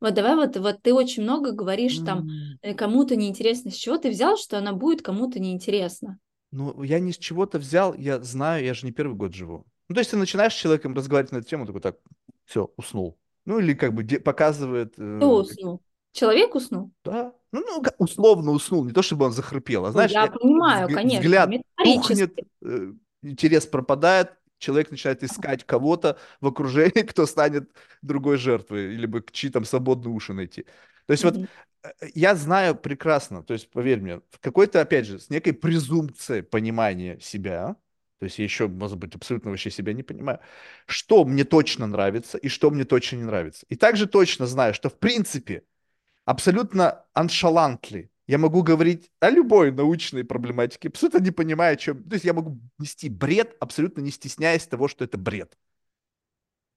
Вот 0.00 0.14
давай 0.14 0.34
вот, 0.34 0.56
вот 0.56 0.80
ты 0.82 0.94
очень 0.94 1.22
много 1.22 1.52
говоришь 1.52 1.98
там 1.98 2.26
э, 2.62 2.72
кому-то 2.74 3.16
неинтересно. 3.16 3.70
С 3.70 3.74
чего 3.74 3.98
ты 3.98 4.08
взял, 4.08 4.38
что 4.38 4.56
она 4.56 4.72
будет 4.72 5.02
кому-то 5.02 5.38
неинтересна? 5.38 6.18
Ну, 6.52 6.82
я 6.82 6.98
не 7.00 7.12
с 7.12 7.18
чего-то 7.18 7.58
взял, 7.58 7.94
я 7.94 8.20
знаю, 8.22 8.64
я 8.64 8.72
же 8.72 8.86
не 8.86 8.92
первый 8.92 9.14
год 9.14 9.34
живу. 9.34 9.66
Ну, 9.90 9.94
то 9.94 9.98
есть 9.98 10.12
ты 10.12 10.16
начинаешь 10.16 10.52
с 10.54 10.56
человеком 10.56 10.94
разговаривать 10.94 11.32
на 11.32 11.38
эту 11.38 11.48
тему, 11.48 11.66
такой, 11.66 11.80
так, 11.80 11.96
все, 12.44 12.72
уснул. 12.76 13.18
Ну, 13.44 13.58
или 13.58 13.74
как 13.74 13.92
бы 13.92 14.04
показывает, 14.20 14.94
Кто 14.96 15.36
э, 15.36 15.42
уснул? 15.42 15.80
Человек 16.12 16.54
уснул? 16.54 16.92
да, 17.04 17.34
ну, 17.50 17.64
ну, 17.66 17.82
условно 17.98 18.52
уснул, 18.52 18.84
не 18.84 18.92
то 18.92 19.02
чтобы 19.02 19.26
он 19.26 19.32
захрапел, 19.32 19.84
а 19.84 19.88
Ну, 19.88 19.92
знаешь, 19.94 20.12
я 20.12 20.26
э, 20.26 20.30
понимаю, 20.30 20.86
взг- 20.86 20.94
конечно, 20.94 21.20
взгляд 21.20 21.50
тухнет, 21.82 22.38
э, 22.62 22.92
интерес 23.22 23.66
пропадает, 23.66 24.30
человек 24.58 24.92
начинает 24.92 25.24
искать 25.24 25.64
кого-то 25.64 26.18
в 26.40 26.46
окружении, 26.46 27.02
кто 27.02 27.26
станет 27.26 27.68
другой 28.00 28.36
жертвой, 28.36 28.94
или 28.94 29.06
бы 29.06 29.24
чьи 29.32 29.50
там 29.50 29.64
свободные 29.64 30.14
уши 30.14 30.34
найти. 30.34 30.66
То 31.06 31.12
есть 31.14 31.24
вот 31.24 31.34
Мгм. 31.34 31.48
э, 31.82 31.90
я 32.14 32.36
знаю 32.36 32.76
прекрасно, 32.76 33.42
то 33.42 33.54
есть 33.54 33.68
поверь 33.72 34.00
мне, 34.00 34.20
в 34.30 34.38
какой-то, 34.40 34.80
опять 34.80 35.06
же, 35.06 35.18
с 35.18 35.30
некой 35.30 35.52
презумпцией 35.52 36.44
понимания 36.44 37.18
себя, 37.20 37.74
то 38.20 38.24
есть 38.24 38.38
я 38.38 38.44
еще, 38.44 38.68
может 38.68 38.98
быть, 38.98 39.14
абсолютно 39.14 39.50
вообще 39.50 39.70
себя 39.70 39.94
не 39.94 40.02
понимаю, 40.02 40.40
что 40.84 41.24
мне 41.24 41.44
точно 41.44 41.86
нравится 41.86 42.36
и 42.36 42.48
что 42.48 42.70
мне 42.70 42.84
точно 42.84 43.16
не 43.16 43.24
нравится. 43.24 43.64
И 43.70 43.76
также 43.76 44.06
точно 44.06 44.46
знаю, 44.46 44.74
что 44.74 44.90
в 44.90 44.98
принципе 44.98 45.62
абсолютно 46.26 47.06
аншалантли. 47.14 48.10
Я 48.26 48.36
могу 48.36 48.62
говорить 48.62 49.10
о 49.20 49.30
любой 49.30 49.72
научной 49.72 50.22
проблематике, 50.22 50.88
абсолютно 50.88 51.18
не 51.18 51.30
понимая, 51.30 51.72
о 51.72 51.76
чем... 51.76 52.04
То 52.04 52.14
есть 52.14 52.26
я 52.26 52.34
могу 52.34 52.60
нести 52.78 53.08
бред, 53.08 53.56
абсолютно 53.58 54.02
не 54.02 54.10
стесняясь 54.10 54.66
того, 54.66 54.86
что 54.86 55.02
это 55.02 55.16
бред. 55.16 55.56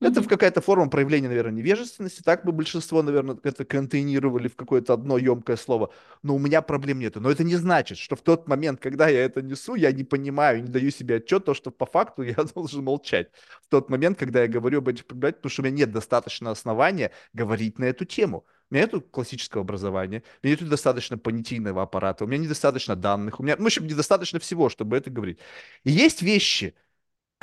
Это 0.03 0.21
в 0.21 0.27
какая-то 0.27 0.59
форма 0.59 0.89
проявления, 0.89 1.29
наверное, 1.29 1.53
невежественности. 1.53 2.21
Так 2.21 2.43
бы 2.43 2.51
большинство, 2.51 3.01
наверное, 3.01 3.37
это 3.43 3.63
контейнировали 3.63 4.49
в 4.49 4.55
какое-то 4.55 4.93
одно 4.93 5.17
емкое 5.17 5.55
слово. 5.55 5.91
Но 6.23 6.35
у 6.35 6.39
меня 6.39 6.61
проблем 6.61 6.99
нету. 6.99 7.21
Но 7.21 7.31
это 7.31 7.43
не 7.43 7.55
значит, 7.55 7.97
что 7.97 8.15
в 8.15 8.21
тот 8.21 8.47
момент, 8.47 8.81
когда 8.81 9.07
я 9.07 9.23
это 9.23 9.41
несу, 9.41 9.75
я 9.75 9.91
не 9.93 10.03
понимаю, 10.03 10.61
не 10.61 10.67
даю 10.67 10.91
себе 10.91 11.15
отчет, 11.15 11.45
то, 11.45 11.53
что 11.53 11.71
по 11.71 11.85
факту 11.85 12.23
я 12.23 12.35
должен 12.55 12.83
молчать. 12.83 13.29
В 13.61 13.69
тот 13.69 13.89
момент, 13.89 14.19
когда 14.19 14.41
я 14.41 14.47
говорю 14.47 14.79
об 14.79 14.89
этих 14.89 15.05
проблемах, 15.05 15.37
потому 15.37 15.51
что 15.51 15.61
у 15.61 15.65
меня 15.65 15.77
нет 15.77 15.91
достаточно 15.91 16.51
основания 16.51 17.11
говорить 17.33 17.79
на 17.79 17.85
эту 17.85 18.03
тему. 18.03 18.45
У 18.69 18.75
меня 18.75 18.89
нет 18.91 19.05
классического 19.11 19.61
образования, 19.61 20.23
у 20.41 20.47
меня 20.47 20.57
нет 20.59 20.69
достаточно 20.69 21.17
понятийного 21.17 21.83
аппарата, 21.83 22.23
у 22.23 22.27
меня 22.27 22.43
недостаточно 22.43 22.95
данных, 22.95 23.39
у 23.39 23.43
меня, 23.43 23.55
ну, 23.57 23.63
в 23.63 23.67
общем, 23.67 23.85
недостаточно 23.85 24.39
всего, 24.39 24.67
чтобы 24.69 24.97
это 24.97 25.11
говорить. 25.11 25.37
И 25.83 25.91
есть 25.91 26.23
вещи, 26.23 26.73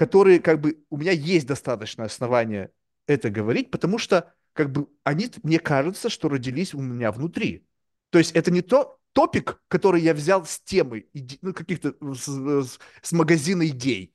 которые 0.00 0.40
как 0.40 0.62
бы 0.62 0.82
у 0.88 0.96
меня 0.96 1.12
есть 1.12 1.46
достаточное 1.46 2.06
основание 2.06 2.70
это 3.06 3.28
говорить, 3.28 3.70
потому 3.70 3.98
что 3.98 4.32
как 4.54 4.72
бы 4.72 4.88
они, 5.04 5.28
мне 5.42 5.58
кажется, 5.58 6.08
что 6.08 6.30
родились 6.30 6.72
у 6.74 6.80
меня 6.80 7.12
внутри. 7.12 7.66
То 8.08 8.18
есть 8.18 8.32
это 8.32 8.50
не 8.50 8.62
то 8.62 8.98
топик, 9.12 9.60
который 9.68 10.00
я 10.00 10.14
взял 10.14 10.46
с 10.46 10.58
темы, 10.62 11.06
ну, 11.42 11.52
каких-то 11.52 11.94
с, 12.14 12.26
с- 12.26 12.78
с 13.02 13.12
магазина 13.12 13.66
идей. 13.68 14.14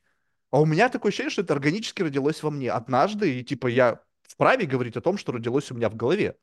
А 0.49 0.59
у 0.61 0.65
меня 0.65 0.89
такое 0.89 1.09
ощущение, 1.11 1.29
что 1.31 1.43
это 1.43 1.53
органически 1.53 2.01
родилось 2.01 2.41
во 2.41 2.49
мне 2.49 2.71
однажды, 2.71 3.39
и 3.39 3.43
типа 3.43 3.67
я 3.67 4.01
вправе 4.23 4.65
говорить 4.65 4.97
о 4.97 5.01
том, 5.01 5.17
что 5.19 5.33
родилось 5.33 5.69
у 5.71 5.75
меня 5.75 5.89
в 5.89 5.95
голове. 5.95 6.35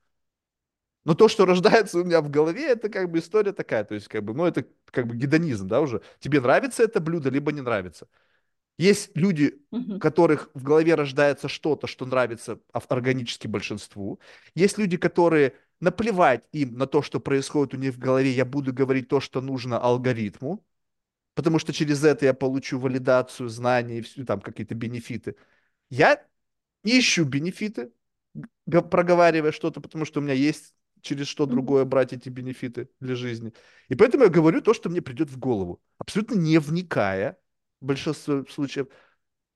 Но 1.04 1.14
то, 1.14 1.28
что 1.28 1.44
рождается 1.46 1.98
у 1.98 2.04
меня 2.04 2.20
в 2.20 2.30
голове, 2.30 2.68
это 2.68 2.88
как 2.88 3.10
бы 3.10 3.18
история 3.18 3.52
такая, 3.52 3.84
то 3.84 3.94
есть 3.94 4.06
как 4.08 4.22
бы, 4.24 4.34
ну 4.34 4.44
это 4.46 4.64
как 4.86 5.06
бы 5.08 5.16
гедонизм, 5.16 5.66
да, 5.66 5.80
уже. 5.80 6.00
Тебе 6.20 6.40
нравится 6.40 6.84
это 6.84 7.00
блюдо, 7.00 7.28
либо 7.28 7.50
не 7.52 7.60
нравится. 7.60 8.06
Есть 8.78 9.10
люди, 9.14 9.60
у 9.70 9.76
Мгм. 9.76 10.00
которых 10.00 10.50
в 10.54 10.62
голове 10.62 10.94
рождается 10.94 11.48
что-то, 11.48 11.86
что 11.86 12.06
нравится 12.06 12.58
ав- 12.72 12.90
органически 12.90 13.46
большинству. 13.46 14.18
Есть 14.54 14.78
люди, 14.78 14.96
которые 14.96 15.54
наплевать 15.80 16.44
им 16.52 16.74
на 16.74 16.86
то, 16.86 17.02
что 17.02 17.20
происходит 17.20 17.74
у 17.74 17.76
них 17.76 17.94
в 17.94 17.98
голове, 17.98 18.30
я 18.30 18.44
буду 18.44 18.72
говорить 18.72 19.08
то, 19.08 19.20
что 19.20 19.40
нужно 19.40 19.78
алгоритму, 19.78 20.64
потому 21.34 21.58
что 21.58 21.72
через 21.72 22.04
это 22.04 22.26
я 22.26 22.34
получу 22.34 22.78
валидацию, 22.78 23.48
знания 23.48 23.98
и 23.98 24.02
всю, 24.02 24.24
там 24.24 24.40
какие-то 24.40 24.74
бенефиты. 24.74 25.36
Я 25.90 26.24
не 26.84 26.98
ищу 27.00 27.24
бенефиты, 27.24 27.92
проговаривая 28.66 29.52
что-то, 29.52 29.80
потому 29.80 30.04
что 30.04 30.20
у 30.20 30.22
меня 30.22 30.34
есть 30.34 30.74
через 31.00 31.26
что 31.26 31.46
другое 31.46 31.84
брать 31.84 32.12
эти 32.12 32.28
бенефиты 32.28 32.88
для 33.00 33.16
жизни. 33.16 33.52
И 33.88 33.94
поэтому 33.96 34.24
я 34.24 34.30
говорю 34.30 34.60
то, 34.60 34.72
что 34.74 34.88
мне 34.88 35.02
придет 35.02 35.30
в 35.30 35.38
голову, 35.38 35.82
абсолютно 35.98 36.34
не 36.36 36.58
вникая 36.58 37.38
в 37.82 37.84
большинстве 37.84 38.44
случаев, 38.48 38.86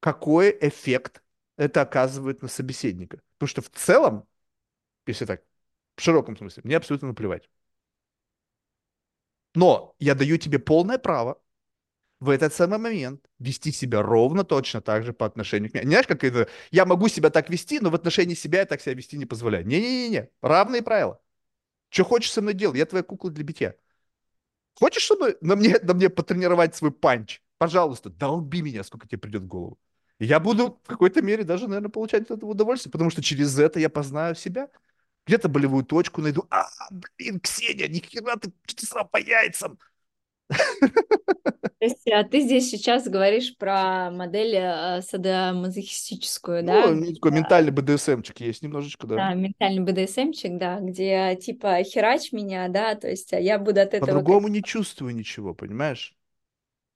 какой 0.00 0.56
эффект 0.60 1.22
это 1.56 1.82
оказывает 1.82 2.42
на 2.42 2.48
собеседника. 2.48 3.22
Потому 3.38 3.48
что 3.48 3.62
в 3.62 3.70
целом, 3.70 4.26
если 5.06 5.24
так, 5.24 5.42
в 5.96 6.02
широком 6.02 6.36
смысле, 6.36 6.62
мне 6.64 6.76
абсолютно 6.76 7.08
наплевать. 7.08 7.48
Но 9.54 9.94
я 9.98 10.14
даю 10.14 10.36
тебе 10.36 10.58
полное 10.58 10.98
право 10.98 11.40
в 12.20 12.30
этот 12.30 12.52
самый 12.54 12.78
момент 12.78 13.24
вести 13.38 13.72
себя 13.72 14.02
ровно 14.02 14.44
точно 14.44 14.80
так 14.80 15.04
же 15.04 15.12
по 15.12 15.26
отношению 15.26 15.70
к 15.70 15.74
мне. 15.74 15.82
Не 15.84 15.90
знаешь, 15.90 16.06
как 16.06 16.24
это, 16.24 16.48
я 16.70 16.84
могу 16.84 17.08
себя 17.08 17.30
так 17.30 17.50
вести, 17.50 17.78
но 17.80 17.90
в 17.90 17.94
отношении 17.94 18.34
себя 18.34 18.60
я 18.60 18.66
так 18.66 18.80
себя 18.80 18.94
вести 18.94 19.16
не 19.18 19.26
позволяю. 19.26 19.66
Не-не-не, 19.66 20.30
равные 20.40 20.82
правила. 20.82 21.20
Что 21.90 22.04
хочешь 22.04 22.32
со 22.32 22.42
мной 22.42 22.54
делать? 22.54 22.78
Я 22.78 22.86
твоя 22.86 23.02
кукла 23.02 23.30
для 23.30 23.44
битья. 23.44 23.76
Хочешь, 24.74 25.02
чтобы 25.02 25.38
на 25.40 25.56
мне, 25.56 25.78
на 25.82 25.94
мне 25.94 26.10
потренировать 26.10 26.74
свой 26.74 26.90
панч? 26.90 27.40
Пожалуйста, 27.58 28.10
долби 28.10 28.62
меня, 28.62 28.84
сколько 28.84 29.08
тебе 29.08 29.18
придет 29.18 29.42
в 29.42 29.46
голову. 29.46 29.78
Я 30.18 30.40
буду 30.40 30.80
в 30.84 30.88
какой-то 30.88 31.22
мере 31.22 31.44
даже, 31.44 31.68
наверное, 31.68 31.90
получать 31.90 32.22
от 32.24 32.32
этого 32.38 32.50
удовольствие, 32.50 32.92
потому 32.92 33.10
что 33.10 33.22
через 33.22 33.58
это 33.58 33.80
я 33.80 33.90
познаю 33.90 34.34
себя. 34.34 34.68
Где-то 35.26 35.48
болевую 35.48 35.84
точку 35.84 36.22
найду. 36.22 36.46
А, 36.50 36.66
блин, 36.90 37.40
Ксения, 37.40 37.88
ни 37.88 37.98
хера 38.00 38.36
ты, 38.36 38.52
ты 38.66 38.86
сразу 38.86 39.08
по 39.10 39.18
яйцам. 39.18 39.78
То 41.78 41.84
есть 41.84 42.08
а 42.10 42.24
ты 42.24 42.40
здесь 42.40 42.70
сейчас 42.70 43.06
говоришь 43.06 43.54
про 43.58 44.10
модель 44.10 44.54
э, 44.56 45.02
садомазохистическую, 45.02 46.62
да, 46.64 46.86
Ну, 46.86 47.12
такой 47.12 47.32
ментальный 47.32 47.70
БДСМчик 47.70 48.40
есть 48.40 48.62
немножечко, 48.62 49.06
да. 49.06 49.16
да, 49.16 49.34
ментальный 49.34 49.82
БДСМчик, 49.84 50.58
да, 50.58 50.80
где 50.80 51.36
типа 51.36 51.82
херач 51.84 52.32
меня, 52.32 52.68
да, 52.68 52.94
то 52.94 53.08
есть 53.10 53.32
а 53.34 53.40
я 53.40 53.58
буду 53.58 53.80
от 53.80 53.88
этого... 53.92 54.00
как- 54.00 54.08
По-другому 54.08 54.48
не 54.48 54.62
чувствую 54.62 55.14
ничего, 55.14 55.54
понимаешь? 55.54 56.15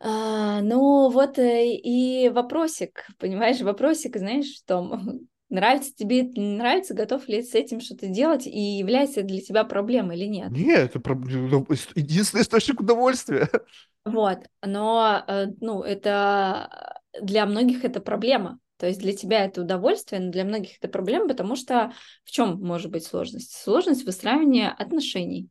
А, 0.03 0.63
ну 0.63 1.11
вот 1.11 1.39
э, 1.39 1.75
и 1.77 2.31
вопросик, 2.31 3.07
понимаешь, 3.19 3.61
вопросик, 3.61 4.17
знаешь, 4.17 4.61
в 4.61 4.65
том, 4.65 5.21
нравится 5.51 5.95
тебе 5.95 6.23
это, 6.23 6.41
не 6.41 6.57
нравится, 6.57 6.95
готов 6.95 7.29
ли 7.29 7.43
с 7.43 7.55
этим 7.55 7.81
что-то 7.81 8.09
делать 8.09 8.47
и 8.47 8.59
является 8.59 9.23
для 9.23 9.41
тебя 9.41 9.63
проблемой 9.65 10.17
или 10.17 10.25
нет. 10.25 10.53
Нет, 10.53 10.97
это 10.97 11.15
ну, 11.15 11.65
ист- 11.69 11.93
единственный 11.95 12.43
источник 12.43 12.81
удовольствия. 12.81 13.49
Вот, 14.07 14.39
но, 14.63 15.23
э, 15.29 15.47
ну, 15.61 15.83
это 15.83 16.97
для 17.21 17.45
многих 17.45 17.85
это 17.85 18.01
проблема. 18.01 18.59
То 18.79 18.87
есть 18.87 18.99
для 18.99 19.15
тебя 19.15 19.45
это 19.45 19.61
удовольствие, 19.61 20.23
но 20.23 20.31
для 20.33 20.45
многих 20.45 20.79
это 20.79 20.89
проблема, 20.89 21.29
потому 21.29 21.55
что 21.55 21.93
в 22.25 22.31
чем 22.31 22.59
может 22.63 22.91
быть 22.91 23.05
сложность? 23.05 23.53
Сложность 23.53 24.07
выстраивания 24.07 24.71
отношений. 24.71 25.51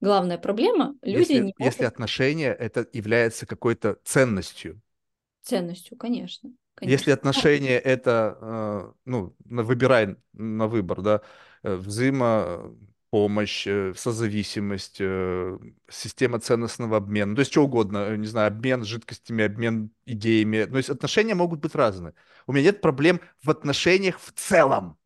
Главная 0.00 0.38
проблема, 0.38 0.94
люди 1.02 1.18
Если, 1.18 1.34
не 1.34 1.54
если 1.58 1.58
могут 1.58 1.92
отношения 1.94 2.52
это 2.52 2.86
является 2.92 3.46
какой-то 3.46 3.98
ценностью. 4.04 4.80
ценностью, 5.42 5.96
конечно, 5.96 6.50
Если 6.80 7.10
конечно. 7.10 7.12
отношения 7.12 7.78
это, 7.78 8.38
э, 8.40 8.92
ну, 9.04 9.34
выбирай 9.44 10.16
на 10.32 10.66
выбор, 10.66 11.02
да, 11.02 11.20
э, 11.62 11.74
взаимопомощь, 11.74 13.66
э, 13.66 13.92
созависимость, 13.94 14.96
э, 15.00 15.58
система 15.90 16.40
ценностного 16.40 16.96
обмена, 16.96 17.34
то 17.34 17.40
есть 17.40 17.50
что 17.52 17.64
угодно, 17.64 18.16
не 18.16 18.26
знаю, 18.26 18.48
обмен 18.48 18.84
жидкостями, 18.84 19.44
обмен 19.44 19.90
идеями, 20.06 20.64
то 20.64 20.78
есть 20.78 20.88
отношения 20.90 21.34
могут 21.34 21.60
быть 21.60 21.74
разные. 21.74 22.14
У 22.46 22.52
меня 22.52 22.64
нет 22.66 22.80
проблем 22.80 23.20
в 23.42 23.50
отношениях 23.50 24.18
в 24.18 24.32
целом. 24.32 24.96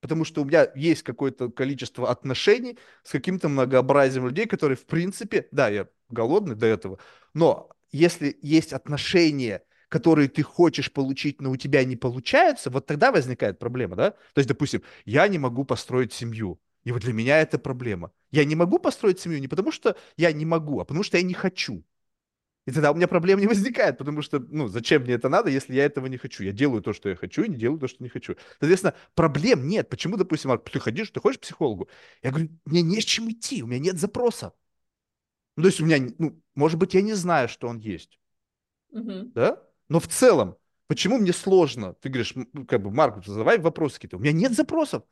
Потому 0.00 0.24
что 0.24 0.42
у 0.42 0.44
меня 0.44 0.68
есть 0.74 1.02
какое-то 1.02 1.50
количество 1.50 2.10
отношений 2.10 2.78
с 3.02 3.10
каким-то 3.10 3.48
многообразием 3.48 4.26
людей, 4.26 4.46
которые, 4.46 4.76
в 4.76 4.86
принципе, 4.86 5.48
да, 5.50 5.68
я 5.68 5.88
голодный 6.10 6.54
до 6.54 6.66
этого, 6.66 6.98
но 7.34 7.70
если 7.92 8.38
есть 8.42 8.72
отношения, 8.72 9.62
которые 9.88 10.28
ты 10.28 10.42
хочешь 10.42 10.92
получить, 10.92 11.40
но 11.40 11.50
у 11.50 11.56
тебя 11.56 11.84
не 11.84 11.96
получаются, 11.96 12.70
вот 12.70 12.86
тогда 12.86 13.12
возникает 13.12 13.58
проблема, 13.58 13.96
да? 13.96 14.10
То 14.10 14.38
есть, 14.38 14.48
допустим, 14.48 14.82
я 15.04 15.26
не 15.28 15.38
могу 15.38 15.64
построить 15.64 16.12
семью, 16.12 16.60
и 16.84 16.92
вот 16.92 17.02
для 17.02 17.12
меня 17.12 17.40
это 17.40 17.58
проблема. 17.58 18.12
Я 18.30 18.44
не 18.44 18.54
могу 18.54 18.78
построить 18.78 19.20
семью 19.20 19.40
не 19.40 19.48
потому, 19.48 19.72
что 19.72 19.96
я 20.16 20.32
не 20.32 20.44
могу, 20.44 20.80
а 20.80 20.84
потому 20.84 21.02
что 21.02 21.16
я 21.16 21.22
не 21.22 21.34
хочу. 21.34 21.84
И 22.66 22.72
тогда 22.72 22.90
у 22.90 22.94
меня 22.94 23.06
проблем 23.06 23.38
не 23.38 23.46
возникает, 23.46 23.96
потому 23.96 24.22
что, 24.22 24.40
ну, 24.40 24.66
зачем 24.66 25.02
мне 25.02 25.14
это 25.14 25.28
надо, 25.28 25.50
если 25.50 25.74
я 25.74 25.84
этого 25.84 26.06
не 26.06 26.16
хочу? 26.16 26.42
Я 26.42 26.52
делаю 26.52 26.82
то, 26.82 26.92
что 26.92 27.08
я 27.08 27.14
хочу, 27.14 27.44
и 27.44 27.48
не 27.48 27.56
делаю 27.56 27.78
то, 27.78 27.86
что 27.86 28.02
не 28.02 28.08
хочу. 28.08 28.34
Соответственно, 28.58 28.94
проблем 29.14 29.68
нет. 29.68 29.88
Почему, 29.88 30.16
допустим, 30.16 30.50
Марк, 30.50 30.68
ты 30.68 30.80
ходишь, 30.80 31.10
ты 31.10 31.20
ходишь 31.20 31.38
к 31.38 31.42
психологу? 31.42 31.88
Я 32.22 32.30
говорю, 32.30 32.48
мне 32.64 32.82
не 32.82 33.00
с 33.00 33.04
чем 33.04 33.30
идти, 33.30 33.62
у 33.62 33.68
меня 33.68 33.78
нет 33.78 33.98
запроса. 33.98 34.52
Ну, 35.56 35.62
то 35.62 35.68
есть 35.68 35.80
у 35.80 35.86
меня, 35.86 36.12
ну, 36.18 36.42
может 36.56 36.78
быть, 36.78 36.94
я 36.94 37.02
не 37.02 37.14
знаю, 37.14 37.48
что 37.48 37.68
он 37.68 37.78
есть, 37.78 38.18
Мгм. 38.90 39.30
да? 39.32 39.62
Но 39.88 40.00
в 40.00 40.08
целом, 40.08 40.56
почему 40.88 41.18
мне 41.18 41.32
сложно? 41.32 41.94
Ты 41.94 42.08
говоришь, 42.08 42.34
как 42.66 42.82
бы, 42.82 42.90
Марк, 42.90 43.24
задавай 43.24 43.58
вопросы 43.58 43.94
какие-то. 43.94 44.16
У 44.16 44.20
меня 44.20 44.32
нет 44.32 44.52
запросов. 44.54 45.04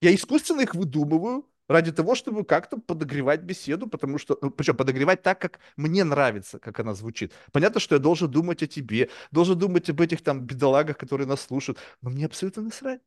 Я 0.00 0.14
искусственно 0.14 0.62
их 0.62 0.74
выдумываю 0.74 1.49
ради 1.70 1.92
того, 1.92 2.14
чтобы 2.16 2.44
как-то 2.44 2.78
подогревать 2.78 3.42
беседу, 3.42 3.86
потому 3.88 4.18
что, 4.18 4.36
ну, 4.42 4.50
причем 4.50 4.76
подогревать 4.76 5.22
так, 5.22 5.40
как 5.40 5.60
мне 5.76 6.04
нравится, 6.04 6.58
как 6.58 6.80
она 6.80 6.94
звучит. 6.94 7.32
Понятно, 7.52 7.80
что 7.80 7.94
я 7.94 8.00
должен 8.00 8.30
думать 8.30 8.62
о 8.62 8.66
тебе, 8.66 9.08
должен 9.30 9.58
думать 9.58 9.88
об 9.90 10.00
этих 10.00 10.22
там 10.22 10.40
бедолагах, 10.42 10.98
которые 10.98 11.26
нас 11.28 11.42
слушают, 11.42 11.78
но 12.02 12.10
мне 12.10 12.26
абсолютно 12.26 12.62
насрать. 12.62 13.00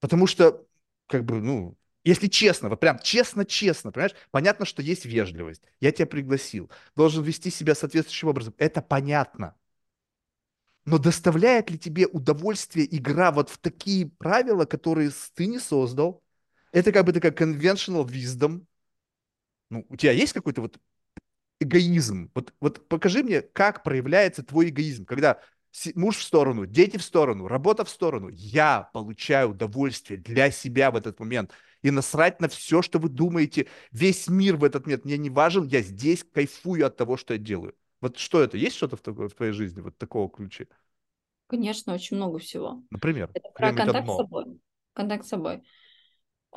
Потому 0.00 0.26
что, 0.26 0.66
как 1.06 1.24
бы, 1.24 1.40
ну, 1.40 1.76
если 2.04 2.28
честно, 2.28 2.68
вот 2.68 2.80
прям 2.80 2.98
честно-честно, 3.00 3.92
понимаешь, 3.92 4.14
понятно, 4.30 4.64
что 4.64 4.82
есть 4.82 5.04
вежливость. 5.04 5.62
Я 5.80 5.92
тебя 5.92 6.06
пригласил, 6.06 6.70
должен 6.96 7.22
вести 7.24 7.50
себя 7.50 7.74
соответствующим 7.74 8.28
образом. 8.28 8.54
Это 8.58 8.80
понятно. 8.82 9.54
Но 10.86 10.98
доставляет 10.98 11.70
ли 11.70 11.78
тебе 11.78 12.06
удовольствие 12.06 12.86
игра 12.96 13.30
вот 13.30 13.50
в 13.50 13.58
такие 13.58 14.06
правила, 14.06 14.64
которые 14.64 15.10
ты 15.34 15.46
не 15.46 15.58
создал? 15.58 16.22
Это 16.72 16.92
как 16.92 17.04
бы 17.04 17.12
такая 17.12 17.32
conventional 17.32 18.06
wisdom. 18.06 18.64
Ну, 19.70 19.84
у 19.88 19.96
тебя 19.96 20.12
есть 20.12 20.32
какой-то 20.32 20.62
вот 20.62 20.78
эгоизм? 21.60 22.30
Вот, 22.34 22.52
вот 22.60 22.88
покажи 22.88 23.22
мне, 23.22 23.42
как 23.42 23.82
проявляется 23.82 24.42
твой 24.42 24.68
эгоизм, 24.68 25.04
когда 25.04 25.40
муж 25.94 26.16
в 26.16 26.22
сторону, 26.22 26.66
дети 26.66 26.96
в 26.96 27.02
сторону, 27.02 27.46
работа 27.46 27.84
в 27.84 27.90
сторону. 27.90 28.28
Я 28.30 28.90
получаю 28.92 29.50
удовольствие 29.50 30.18
для 30.18 30.50
себя 30.50 30.90
в 30.90 30.96
этот 30.96 31.20
момент. 31.20 31.52
И 31.82 31.90
насрать 31.90 32.40
на 32.40 32.48
все, 32.48 32.82
что 32.82 32.98
вы 32.98 33.08
думаете. 33.08 33.68
Весь 33.92 34.28
мир 34.28 34.56
в 34.56 34.64
этот 34.64 34.86
момент 34.86 35.04
мне 35.04 35.16
не 35.16 35.30
важен. 35.30 35.66
Я 35.66 35.80
здесь 35.80 36.24
кайфую 36.24 36.86
от 36.86 36.96
того, 36.96 37.16
что 37.16 37.34
я 37.34 37.38
делаю. 37.38 37.74
Вот 38.00 38.18
что 38.18 38.42
это? 38.42 38.56
Есть 38.56 38.76
что-то 38.76 38.96
в, 38.96 39.00
такой, 39.00 39.28
в 39.28 39.34
твоей 39.34 39.52
жизни, 39.52 39.80
вот 39.80 39.96
такого 39.96 40.28
ключа? 40.30 40.64
Конечно, 41.46 41.94
очень 41.94 42.16
много 42.16 42.38
всего. 42.38 42.82
Например? 42.90 43.30
Это 43.32 43.48
про 43.54 43.72
контакт 43.72 43.96
одно. 43.96 44.14
с 44.14 44.16
собой. 44.16 44.60
Контакт 44.92 45.24
с 45.24 45.28
собой. 45.28 45.62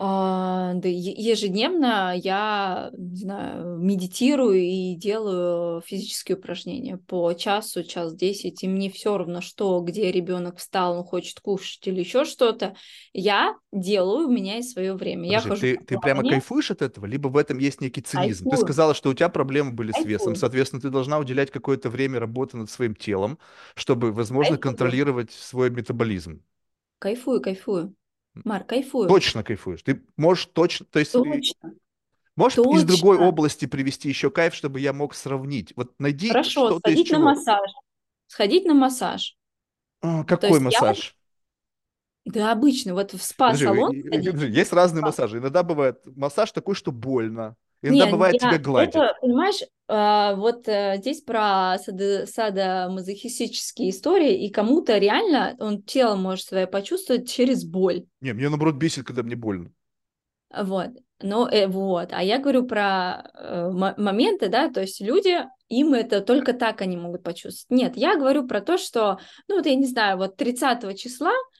А, 0.03 0.73
да, 0.73 0.89
ежедневно 0.89 2.15
я, 2.15 2.89
не 2.97 3.17
знаю, 3.17 3.77
медитирую 3.77 4.59
и 4.59 4.95
делаю 4.95 5.81
физические 5.81 6.39
упражнения 6.39 6.97
по 6.97 7.31
часу, 7.33 7.83
час 7.83 8.15
десять, 8.15 8.63
и 8.63 8.67
мне 8.67 8.89
все 8.89 9.15
равно, 9.15 9.41
что, 9.41 9.79
где 9.81 10.11
ребенок 10.11 10.57
встал, 10.57 10.97
он 10.97 11.03
хочет 11.03 11.39
кушать 11.39 11.85
или 11.87 11.99
еще 11.99 12.25
что-то, 12.25 12.75
я 13.13 13.55
делаю, 13.71 14.27
у 14.27 14.31
меня 14.31 14.55
есть 14.55 14.71
свое 14.71 14.95
время. 14.95 15.27
Подожди, 15.27 15.49
я 15.49 15.55
хожу 15.55 15.61
ты, 15.61 15.77
ты 15.85 15.99
прямо 15.99 16.23
кайфуешь 16.23 16.71
от 16.71 16.81
этого, 16.81 17.05
либо 17.05 17.27
в 17.27 17.37
этом 17.37 17.59
есть 17.59 17.79
некий 17.79 18.01
цинизм? 18.01 18.45
Кайфую. 18.45 18.57
Ты 18.57 18.57
сказала, 18.57 18.95
что 18.95 19.11
у 19.11 19.13
тебя 19.13 19.29
проблемы 19.29 19.71
были 19.71 19.91
Кайфую. 19.91 20.03
с 20.03 20.05
весом, 20.07 20.35
соответственно, 20.35 20.81
ты 20.81 20.89
должна 20.89 21.19
уделять 21.19 21.51
какое-то 21.51 21.91
время 21.91 22.19
работы 22.19 22.57
над 22.57 22.71
своим 22.71 22.95
телом, 22.95 23.37
чтобы, 23.75 24.11
возможно, 24.11 24.55
Кайфую. 24.55 24.63
контролировать 24.71 25.29
свой 25.31 25.69
метаболизм. 25.69 26.41
Кайфую, 26.99 27.41
кайфую. 27.41 27.93
Марк, 28.33 28.67
кайфую. 28.67 29.07
Точно 29.07 29.43
кайфуешь. 29.43 29.83
Ты 29.83 30.03
можешь 30.17 30.45
точно... 30.47 30.85
То 30.85 30.99
есть, 30.99 31.11
точно. 31.11 31.73
Можешь 32.35 32.55
точно. 32.55 32.77
из 32.77 32.83
другой 32.85 33.17
области 33.17 33.65
привести 33.65 34.07
еще 34.09 34.31
кайф, 34.31 34.55
чтобы 34.55 34.79
я 34.79 34.93
мог 34.93 35.13
сравнить? 35.13 35.73
Вот 35.75 35.93
найди 35.99 36.29
Хорошо, 36.29 36.49
что-то 36.67 36.79
сходить 36.79 37.05
из 37.05 37.09
чего. 37.09 37.19
на 37.19 37.25
массаж. 37.25 37.71
Сходить 38.27 38.65
на 38.65 38.73
массаж. 38.73 39.37
А, 40.01 40.23
какой 40.23 40.59
массаж? 40.59 41.15
Я... 42.25 42.31
Да, 42.33 42.51
обычно, 42.51 42.93
вот 42.93 43.13
в 43.13 43.21
спа-салон. 43.21 43.93
Есть 43.93 44.71
разные 44.71 45.01
массажи. 45.01 45.39
Иногда 45.39 45.63
бывает 45.63 46.01
массаж 46.05 46.51
такой, 46.51 46.75
что 46.75 46.91
больно. 46.91 47.55
Иногда 47.81 48.05
Нет, 48.05 48.11
бывает 48.11 48.33
я, 48.35 48.39
тебя 48.39 48.59
гладят. 48.59 48.95
Это, 48.95 49.17
понимаешь, 49.21 49.61
э, 49.87 50.35
вот 50.35 50.67
э, 50.67 50.97
здесь 50.97 51.21
про 51.21 51.77
садо, 51.79 52.27
садомазохистические 52.27 53.89
истории, 53.89 54.45
и 54.45 54.51
кому-то 54.51 54.97
реально 54.97 55.55
он 55.59 55.81
тело 55.81 56.15
может 56.15 56.45
свое 56.45 56.67
почувствовать 56.67 57.29
через 57.29 57.65
боль. 57.65 58.05
Не, 58.21 58.33
мне 58.33 58.49
наоборот 58.49 58.75
бесит, 58.75 59.05
когда 59.05 59.23
мне 59.23 59.35
больно. 59.35 59.71
Вот, 60.55 60.89
ну 61.21 61.47
э, 61.47 61.67
вот, 61.67 62.09
а 62.11 62.21
я 62.21 62.37
говорю 62.37 62.67
про 62.67 63.31
э, 63.33 63.69
моменты, 63.97 64.49
да, 64.49 64.69
то 64.69 64.81
есть 64.81 65.01
люди, 65.01 65.43
им 65.69 65.93
это 65.93 66.21
только 66.21 66.53
так 66.53 66.81
они 66.81 66.97
могут 66.97 67.23
почувствовать. 67.23 67.81
Нет, 67.81 67.97
я 67.97 68.17
говорю 68.17 68.47
про 68.47 68.61
то, 68.61 68.77
что, 68.77 69.19
ну 69.47 69.55
вот 69.55 69.65
я 69.65 69.75
не 69.75 69.85
знаю, 69.85 70.17
вот 70.17 70.35
30 70.35 70.99
числа 70.99 71.31
а, 71.31 71.50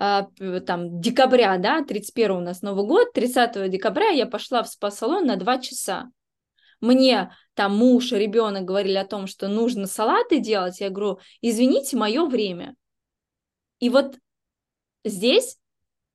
там, 0.00 1.00
декабря, 1.00 1.58
да, 1.58 1.84
31 1.84 2.30
у 2.30 2.40
нас 2.40 2.62
Новый 2.62 2.86
год, 2.86 3.12
30 3.12 3.70
декабря 3.70 4.08
я 4.08 4.26
пошла 4.26 4.62
в 4.62 4.68
спа-салон 4.68 5.26
на 5.26 5.36
2 5.36 5.58
часа. 5.58 6.10
Мне 6.80 7.36
там 7.52 7.76
муж 7.76 8.12
и 8.12 8.16
ребенок 8.16 8.64
говорили 8.64 8.96
о 8.96 9.04
том, 9.04 9.26
что 9.26 9.48
нужно 9.48 9.86
салаты 9.86 10.40
делать, 10.40 10.80
я 10.80 10.88
говорю, 10.88 11.18
извините, 11.42 11.98
мое 11.98 12.24
время. 12.24 12.74
И 13.78 13.90
вот 13.90 14.16
здесь 15.04 15.58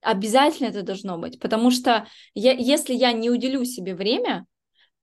обязательно 0.01 0.69
это 0.69 0.81
должно 0.81 1.19
быть, 1.19 1.39
потому 1.39 1.69
что 1.69 2.07
я, 2.33 2.53
если 2.53 2.95
я 2.95 3.11
не 3.11 3.29
уделю 3.29 3.63
себе 3.65 3.93
время, 3.93 4.47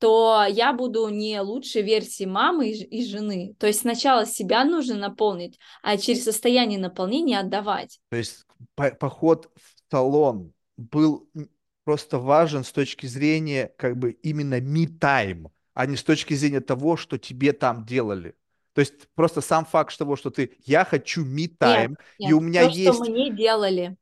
то 0.00 0.44
я 0.48 0.72
буду 0.72 1.08
не 1.08 1.40
лучшей 1.40 1.82
версией 1.82 2.28
мамы 2.28 2.70
и, 2.70 2.84
и 2.84 3.06
жены. 3.06 3.54
То 3.60 3.68
есть 3.68 3.82
сначала 3.82 4.26
себя 4.26 4.64
нужно 4.64 4.96
наполнить, 4.96 5.60
а 5.80 5.96
через 5.96 6.24
состояние 6.24 6.80
наполнения 6.80 7.38
отдавать. 7.38 8.00
То 8.10 8.16
есть 8.16 8.44
поход 8.74 9.50
в 9.56 9.90
салон 9.90 10.52
был 10.76 11.28
просто 11.84 12.18
важен 12.18 12.64
с 12.64 12.72
точки 12.72 13.06
зрения 13.06 13.72
как 13.76 13.96
бы 13.96 14.12
именно 14.22 14.60
me-time, 14.60 15.50
а 15.74 15.86
не 15.86 15.96
с 15.96 16.02
точки 16.02 16.34
зрения 16.34 16.60
того, 16.60 16.96
что 16.96 17.18
тебе 17.18 17.52
там 17.52 17.84
делали. 17.84 18.34
То 18.74 18.80
есть 18.80 19.08
просто 19.14 19.40
сам 19.40 19.64
факт 19.64 19.96
того, 19.96 20.16
что 20.16 20.30
ты 20.30 20.56
«я 20.64 20.84
хочу 20.84 21.24
me-time», 21.24 21.96
и 22.18 22.32
у 22.32 22.40
меня 22.40 22.64
то, 22.64 22.70
есть... 22.70 22.94
что 22.94 23.04
мы 23.04 23.08
не 23.08 23.30
делали. 23.30 23.96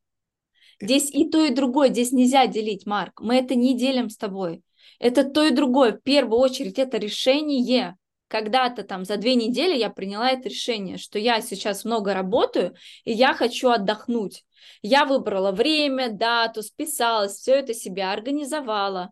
Здесь 0.81 1.11
и 1.11 1.29
то, 1.29 1.45
и 1.45 1.53
другое, 1.53 1.89
здесь 1.89 2.11
нельзя 2.11 2.47
делить, 2.47 2.85
Марк. 2.85 3.21
Мы 3.21 3.35
это 3.35 3.55
не 3.55 3.77
делим 3.77 4.09
с 4.09 4.17
тобой. 4.17 4.63
Это 4.99 5.23
то 5.23 5.43
и 5.43 5.51
другое. 5.51 5.93
В 5.93 6.01
первую 6.01 6.39
очередь 6.39 6.79
это 6.79 6.97
решение 6.97 7.97
когда-то 8.31 8.83
там 8.83 9.03
за 9.03 9.17
две 9.17 9.35
недели 9.35 9.77
я 9.77 9.89
приняла 9.89 10.31
это 10.31 10.47
решение, 10.47 10.97
что 10.97 11.19
я 11.19 11.41
сейчас 11.41 11.83
много 11.83 12.13
работаю, 12.13 12.73
и 13.03 13.11
я 13.11 13.33
хочу 13.33 13.69
отдохнуть. 13.69 14.45
Я 14.81 15.05
выбрала 15.05 15.51
время, 15.51 16.09
дату, 16.09 16.63
списалась, 16.63 17.33
все 17.33 17.55
это 17.55 17.73
себя 17.73 18.13
организовала. 18.13 19.11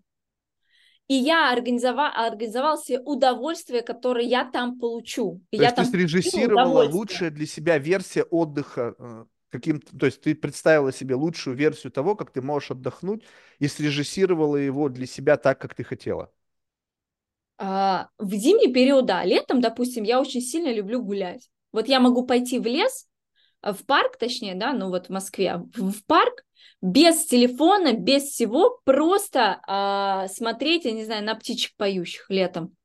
И 1.08 1.16
я 1.16 1.52
организовала, 1.52 2.14
организовала 2.28 2.78
себе 2.78 3.02
удовольствие, 3.02 3.82
которое 3.82 4.26
я 4.26 4.50
там 4.50 4.80
получу. 4.80 5.42
И 5.52 5.58
то 5.58 5.64
я 5.64 5.70
есть 5.70 5.76
ты 5.76 5.86
срежиссировала 5.86 6.88
лучшая 6.88 7.30
для 7.30 7.46
себя 7.46 7.78
версия 7.78 8.24
отдыха 8.24 8.96
э, 8.98 9.26
каким 9.50 9.82
то 9.82 10.06
есть 10.06 10.22
ты 10.22 10.34
представила 10.34 10.94
себе 10.94 11.16
лучшую 11.16 11.58
версию 11.58 11.92
того, 11.92 12.16
как 12.16 12.32
ты 12.32 12.42
можешь 12.42 12.72
отдохнуть, 12.72 13.26
и 13.58 13.68
срежиссировала 13.68 14.56
его 14.56 14.88
для 14.88 15.08
себя 15.08 15.36
так, 15.36 15.60
как 15.60 15.76
ты 15.76 15.84
хотела. 15.84 16.32
А, 17.62 18.08
в 18.18 18.34
зимний 18.34 18.72
период, 18.72 19.06
да, 19.06 19.26
летом, 19.26 19.60
допустим, 19.60 20.04
я 20.04 20.22
очень 20.22 20.40
сильно 20.40 20.72
люблю 20.72 21.04
гулять. 21.04 21.50
Вот 21.74 21.90
я 21.90 22.00
могу 22.00 22.26
пойти 22.26 22.58
в 22.58 22.66
лес, 22.66 23.06
э, 23.62 23.74
в 23.74 23.86
парк, 23.86 24.16
точнее, 24.18 24.56
да, 24.56 24.72
ну 24.72 24.88
вот 24.88 25.08
в 25.08 25.10
Москве, 25.10 25.62
в 25.76 26.06
парк, 26.06 26.46
без 26.82 27.26
телефона, 27.26 27.92
без 27.92 28.24
всего, 28.24 28.80
просто 28.86 29.60
а, 29.68 30.30
смотреть, 30.30 30.86
я 30.86 30.94
не 30.94 31.04
знаю, 31.04 31.26
на 31.26 31.36
птичек 31.36 31.76
поющих 31.76 32.30
летом. 32.30 32.78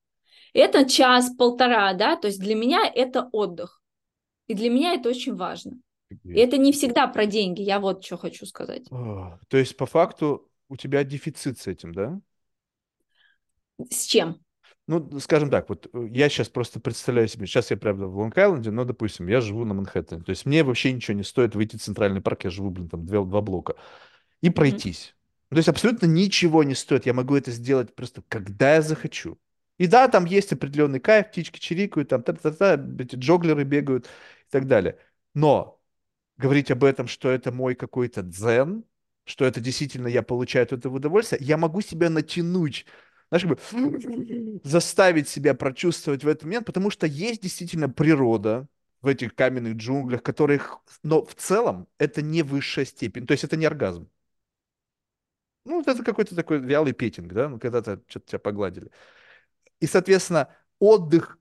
Это 0.53 0.89
час-полтора, 0.89 1.95
да, 1.95 2.17
то 2.17 2.27
есть 2.27 2.41
для 2.41 2.57
меня 2.57 2.81
это 2.93 3.29
отдых. 3.31 3.81
И 4.49 4.55
для 4.55 4.71
меня 4.71 4.95
это 4.95 5.09
очень 5.09 5.37
важно. 5.37 5.79
И 6.25 6.35
это 6.35 6.59
не 6.59 6.73
всегда 6.73 7.07
про 7.07 7.27
деньги, 7.27 7.63
я 7.63 7.79
вот 7.79 8.05
что 8.05 8.17
хочу 8.17 8.45
сказать. 8.45 8.89
То 8.89 9.57
есть 9.57 9.77
по 9.77 9.87
факту 9.87 10.51
у 10.69 10.77
тебя 10.77 11.05
дефицит 11.05 11.59
с 11.61 11.69
этим, 11.69 11.95
да? 11.95 12.21
С 13.91 14.07
чем? 14.07 14.44
Ну, 14.87 15.19
скажем 15.19 15.51
так, 15.51 15.69
вот 15.71 15.89
э, 15.93 16.09
я 16.11 16.29
сейчас 16.29 16.49
просто 16.49 16.79
представляю 16.79 17.27
себе, 17.29 17.47
сейчас 17.47 17.71
я, 17.71 17.77
правда, 17.77 18.07
в 18.07 18.19
Лонг-Айленде, 18.19 18.71
но, 18.71 18.85
допустим, 18.85 19.29
я 19.29 19.41
живу 19.41 19.65
на 19.65 19.73
Манхэттене, 19.73 20.23
то 20.23 20.31
есть 20.31 20.45
мне 20.45 20.63
вообще 20.63 20.93
ничего 20.93 21.17
не 21.17 21.23
стоит 21.23 21.55
выйти 21.55 21.77
в 21.77 21.83
Центральный 21.83 22.21
парк, 22.21 22.45
я 22.45 22.51
живу, 22.51 22.71
блин, 22.71 22.91
там 22.91 23.07
два, 23.07 23.25
два 23.25 23.41
блока, 23.41 23.77
и 24.43 24.51
пройтись. 24.51 25.15
Mm-hmm. 25.15 25.55
То 25.55 25.57
есть 25.57 25.69
абсолютно 25.69 26.07
ничего 26.07 26.65
не 26.65 26.75
стоит, 26.75 27.07
я 27.07 27.15
могу 27.15 27.35
это 27.35 27.51
сделать 27.51 27.95
просто 27.95 28.23
когда 28.29 28.75
я 28.75 28.83
захочу. 28.83 29.39
И 29.79 29.87
да, 29.87 30.07
там 30.09 30.27
есть 30.27 30.53
определенный 30.53 31.01
кайф, 31.01 31.29
птички 31.29 31.59
чирикают, 31.59 32.11
там 32.11 32.23
та-та-та, 32.23 32.75
эти 32.99 33.17
джоглеры 33.17 33.65
бегают 33.65 34.07
и 34.07 34.51
так 34.51 34.67
далее. 34.67 34.99
Но 35.33 35.81
говорить 36.37 36.71
об 36.71 36.85
этом, 36.85 37.09
что 37.09 37.31
это 37.31 37.53
мой 37.53 37.75
какой-то 37.75 38.23
дзен, 38.23 38.85
что 39.25 39.45
это 39.45 39.61
действительно 39.61 40.09
я 40.09 40.23
получаю 40.23 40.65
от 40.65 40.73
этого 40.73 40.97
удовольствие, 40.97 41.41
я 41.43 41.57
могу 41.57 41.81
себя 41.81 42.11
натянуть 42.11 42.87
знаешь, 43.39 43.61
как 43.71 43.91
бы 43.91 44.61
заставить 44.65 45.29
себя 45.29 45.55
прочувствовать 45.55 46.25
в 46.25 46.29
этот 46.29 46.45
момент, 46.45 46.67
потому 46.67 46.91
что 46.91 47.07
есть 47.07 47.43
действительно 47.43 47.89
природа 47.89 48.69
в 49.03 49.09
этих 49.09 49.35
каменных 49.35 49.75
джунглях, 49.77 50.23
которых, 50.23 50.79
но 51.03 51.25
в 51.25 51.35
целом 51.35 51.89
это 51.99 52.23
не 52.23 52.43
высшая 52.43 52.85
степень, 52.85 53.27
то 53.27 53.33
есть 53.33 53.45
это 53.45 53.57
не 53.57 53.67
оргазм. 53.67 54.09
Ну, 55.65 55.81
это 55.81 56.03
какой-то 56.03 56.37
такой 56.37 56.59
вялый 56.59 56.93
петинг, 56.93 57.33
да, 57.33 57.49
ну, 57.49 57.59
когда-то 57.59 58.03
что-то 58.07 58.27
тебя 58.27 58.39
погладили. 58.39 58.91
И, 59.81 59.87
соответственно, 59.87 60.55
отдых 60.79 61.39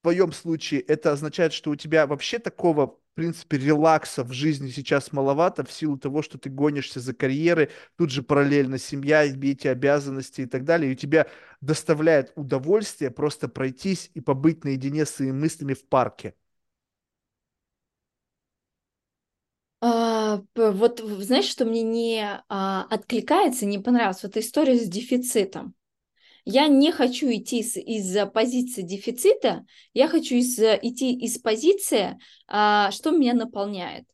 в 0.00 0.02
твоем 0.02 0.32
случае 0.32 0.80
это 0.80 1.12
означает, 1.12 1.52
что 1.52 1.70
у 1.70 1.76
тебя 1.76 2.06
вообще 2.06 2.38
такого, 2.38 2.98
принципе, 3.18 3.58
релакса 3.58 4.22
в 4.24 4.32
жизни 4.32 4.70
сейчас 4.70 5.12
маловато 5.12 5.64
в 5.64 5.72
силу 5.72 5.98
того, 5.98 6.22
что 6.22 6.38
ты 6.38 6.50
гонишься 6.50 7.00
за 7.00 7.14
карьерой, 7.14 7.70
тут 7.96 8.10
же 8.10 8.22
параллельно 8.22 8.78
семья, 8.78 9.24
эти 9.24 9.66
обязанности 9.68 10.42
и 10.42 10.46
так 10.46 10.64
далее, 10.64 10.90
и 10.90 10.94
у 10.94 10.96
тебя 10.96 11.26
доставляет 11.60 12.32
удовольствие 12.36 13.10
просто 13.10 13.48
пройтись 13.48 14.10
и 14.14 14.20
побыть 14.20 14.64
наедине 14.64 15.04
с 15.04 15.10
своими 15.10 15.32
мыслями 15.32 15.74
в 15.74 15.84
парке. 15.88 16.34
А, 19.80 20.42
вот 20.56 21.00
знаешь, 21.00 21.44
что 21.46 21.64
мне 21.64 21.82
не 21.82 22.42
а, 22.48 22.86
откликается, 22.90 23.66
не 23.66 23.78
понравилось? 23.78 24.22
Вот 24.22 24.36
история 24.36 24.76
с 24.76 24.88
дефицитом. 24.88 25.74
Я 26.50 26.66
не 26.66 26.92
хочу 26.92 27.26
идти 27.30 27.58
из, 27.58 27.76
из 27.76 28.30
позиции 28.30 28.80
дефицита, 28.80 29.66
я 29.92 30.08
хочу 30.08 30.34
из, 30.34 30.58
идти 30.58 31.12
из 31.12 31.36
позиции, 31.38 32.18
а, 32.46 32.90
что 32.90 33.10
меня 33.10 33.34
наполняет. 33.34 34.06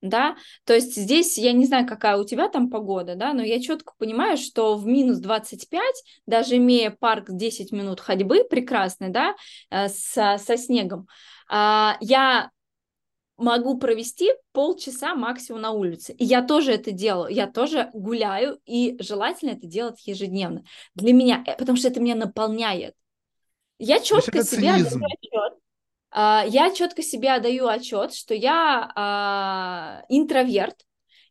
Да, 0.00 0.36
то 0.64 0.72
есть 0.72 0.94
здесь 0.94 1.36
я 1.36 1.52
не 1.52 1.66
знаю, 1.66 1.88
какая 1.88 2.16
у 2.16 2.24
тебя 2.24 2.48
там 2.48 2.70
погода, 2.70 3.16
да, 3.16 3.32
но 3.32 3.42
я 3.42 3.60
четко 3.60 3.92
понимаю, 3.98 4.36
что 4.36 4.76
в 4.76 4.86
минус 4.86 5.18
25, 5.18 5.82
даже 6.26 6.58
имея 6.58 6.96
парк 6.96 7.26
10 7.28 7.72
минут 7.72 7.98
ходьбы 7.98 8.44
прекрасный, 8.48 9.08
да, 9.08 9.34
э, 9.70 9.88
со, 9.88 10.38
со 10.38 10.56
снегом, 10.56 11.08
а, 11.48 11.96
я 12.00 12.50
могу 13.40 13.78
провести 13.78 14.30
полчаса 14.52 15.14
максимум 15.14 15.62
на 15.62 15.70
улице. 15.72 16.12
И 16.12 16.24
я 16.24 16.42
тоже 16.42 16.72
это 16.72 16.92
делаю, 16.92 17.34
я 17.34 17.46
тоже 17.46 17.90
гуляю, 17.92 18.60
и 18.66 18.96
желательно 19.00 19.50
это 19.50 19.66
делать 19.66 20.06
ежедневно. 20.06 20.64
Для 20.94 21.12
меня, 21.12 21.42
э, 21.46 21.56
потому 21.56 21.76
что 21.76 21.88
это 21.88 22.00
меня 22.00 22.14
наполняет. 22.14 22.94
Я 23.78 23.98
четко 24.00 24.44
себе 24.44 24.70
отдаю 24.70 25.04
отчет, 25.04 25.58
а, 26.10 26.44
я 26.46 26.72
четко 26.72 27.02
себе 27.02 27.32
отдаю 27.32 27.66
отчет, 27.66 28.14
что 28.14 28.34
я 28.34 28.90
а, 28.94 30.02
интроверт, 30.08 30.84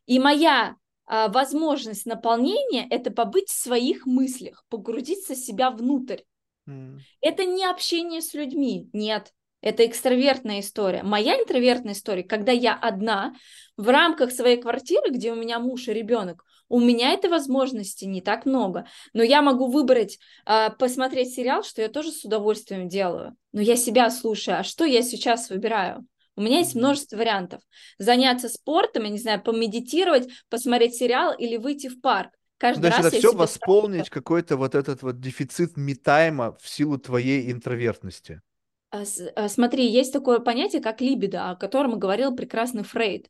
и 0.06 0.18
моя 0.18 0.76
а, 1.06 1.28
возможность 1.28 2.06
наполнения– 2.06 2.86
это 2.90 3.10
побыть 3.10 3.48
в 3.48 3.60
своих 3.60 4.06
мыслях, 4.06 4.64
погрузиться 4.68 5.36
себя 5.36 5.70
внутрь. 5.70 6.22
Mm. 6.68 6.98
Это 7.20 7.44
не 7.44 7.64
общение 7.64 8.22
с 8.22 8.34
людьми, 8.34 8.88
нет. 8.92 9.32
Это 9.60 9.86
экстравертная 9.86 10.60
история. 10.60 11.02
Моя 11.02 11.38
интровертная 11.38 11.92
история, 11.92 12.24
когда 12.24 12.52
я 12.52 12.74
одна 12.74 13.34
в 13.76 13.88
рамках 13.88 14.32
своей 14.32 14.60
квартиры, 14.60 15.10
где 15.10 15.32
у 15.32 15.36
меня 15.36 15.58
муж 15.58 15.88
и 15.88 15.92
ребенок, 15.92 16.44
у 16.68 16.80
меня 16.80 17.12
этой 17.12 17.28
возможности 17.28 18.04
не 18.04 18.22
так 18.22 18.46
много. 18.46 18.86
Но 19.12 19.22
я 19.22 19.42
могу 19.42 19.66
выбрать, 19.66 20.18
э, 20.46 20.70
посмотреть 20.78 21.34
сериал, 21.34 21.62
что 21.62 21.82
я 21.82 21.88
тоже 21.88 22.12
с 22.12 22.24
удовольствием 22.24 22.88
делаю. 22.88 23.36
Но 23.52 23.60
я 23.60 23.76
себя 23.76 24.08
слушаю. 24.10 24.60
А 24.60 24.62
что 24.62 24.84
я 24.84 25.02
сейчас 25.02 25.50
выбираю? 25.50 26.06
У 26.36 26.42
меня 26.42 26.58
есть 26.58 26.74
множество 26.74 27.16
вариантов. 27.16 27.60
Заняться 27.98 28.48
спортом, 28.48 29.02
я 29.02 29.10
не 29.10 29.18
знаю, 29.18 29.42
помедитировать, 29.42 30.28
посмотреть 30.48 30.94
сериал 30.94 31.34
или 31.36 31.56
выйти 31.56 31.88
в 31.88 32.00
парк. 32.00 32.30
Каждый 32.56 32.82
Значит, 32.82 32.98
раз 32.98 33.06
это 33.06 33.18
все 33.18 33.32
восполнить 33.32 34.10
какой-то 34.10 34.56
вот 34.56 34.74
этот 34.74 35.02
вот 35.02 35.18
дефицит 35.18 35.76
метайма 35.76 36.56
в 36.60 36.68
силу 36.68 36.98
твоей 36.98 37.50
интровертности. 37.50 38.42
А, 38.90 39.02
а, 39.36 39.48
смотри, 39.48 39.86
есть 39.86 40.12
такое 40.12 40.40
понятие, 40.40 40.82
как 40.82 41.00
либидо, 41.00 41.50
о 41.50 41.56
котором 41.56 41.98
говорил 41.98 42.34
прекрасный 42.34 42.82
Фрейд. 42.82 43.28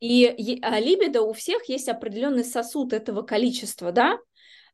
И 0.00 0.58
а, 0.62 0.80
либидо 0.80 1.22
у 1.22 1.32
всех 1.32 1.68
есть 1.68 1.88
определенный 1.88 2.44
сосуд 2.44 2.92
этого 2.92 3.22
количества, 3.22 3.92
да? 3.92 4.18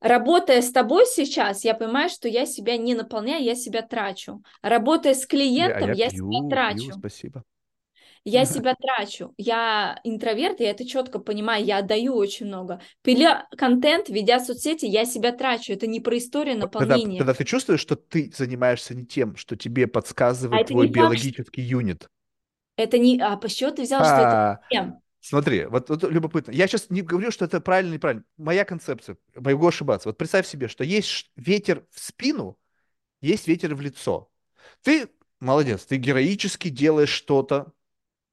Работая 0.00 0.62
с 0.62 0.70
тобой 0.70 1.04
сейчас, 1.06 1.64
я 1.64 1.74
понимаю, 1.74 2.08
что 2.08 2.28
я 2.28 2.46
себя 2.46 2.76
не 2.76 2.94
наполняю, 2.94 3.42
я 3.42 3.54
себя 3.54 3.82
трачу. 3.82 4.42
Работая 4.62 5.14
с 5.14 5.26
клиентом, 5.26 5.88
я, 5.88 5.94
я, 5.94 6.04
я 6.04 6.10
пью, 6.10 6.32
себя 6.32 6.48
трачу. 6.48 6.78
Пью, 6.78 6.92
спасибо. 6.92 7.44
Я 8.24 8.44
себя 8.44 8.74
трачу. 8.74 9.32
Я 9.36 10.00
интроверт, 10.04 10.60
я 10.60 10.70
это 10.70 10.86
четко 10.86 11.18
понимаю, 11.18 11.64
я 11.64 11.78
отдаю 11.78 12.14
очень 12.14 12.46
много. 12.46 12.80
Пиля 13.02 13.48
контент, 13.56 14.08
ведя 14.08 14.40
соцсети, 14.40 14.86
я 14.86 15.04
себя 15.04 15.32
трачу. 15.32 15.72
Это 15.72 15.86
не 15.86 16.00
про 16.00 16.18
историю 16.18 16.58
наполнения. 16.58 17.18
Когда, 17.18 17.18
когда 17.18 17.34
ты 17.34 17.44
чувствуешь, 17.44 17.80
что 17.80 17.96
ты 17.96 18.32
занимаешься 18.36 18.94
не 18.94 19.06
тем, 19.06 19.36
что 19.36 19.56
тебе 19.56 19.86
подсказывает 19.86 20.66
а 20.66 20.68
твой 20.68 20.88
биологический 20.88 21.42
факт, 21.42 21.58
юнит. 21.58 22.08
Это 22.76 22.98
не... 22.98 23.20
А 23.20 23.36
по 23.36 23.48
счету 23.48 23.82
взял, 23.82 24.02
а, 24.02 24.04
что 24.04 24.14
это 24.14 24.60
тем? 24.70 25.00
Смотри, 25.20 25.64
вот, 25.66 25.88
вот 25.90 26.04
любопытно. 26.04 26.52
Я 26.52 26.68
сейчас 26.68 26.90
не 26.90 27.02
говорю, 27.02 27.30
что 27.30 27.44
это 27.44 27.60
правильно 27.60 27.88
или 27.90 27.96
неправильно. 27.96 28.24
Моя 28.36 28.64
концепция, 28.64 29.16
могу 29.34 29.66
ошибаться. 29.66 30.08
Вот 30.08 30.16
представь 30.16 30.46
себе, 30.46 30.68
что 30.68 30.84
есть 30.84 31.30
ветер 31.36 31.84
в 31.90 32.00
спину, 32.00 32.56
есть 33.20 33.48
ветер 33.48 33.74
в 33.74 33.80
лицо. 33.80 34.30
Ты 34.82 35.08
молодец, 35.40 35.84
ты 35.84 35.96
героически 35.96 36.68
делаешь 36.68 37.10
что-то, 37.10 37.72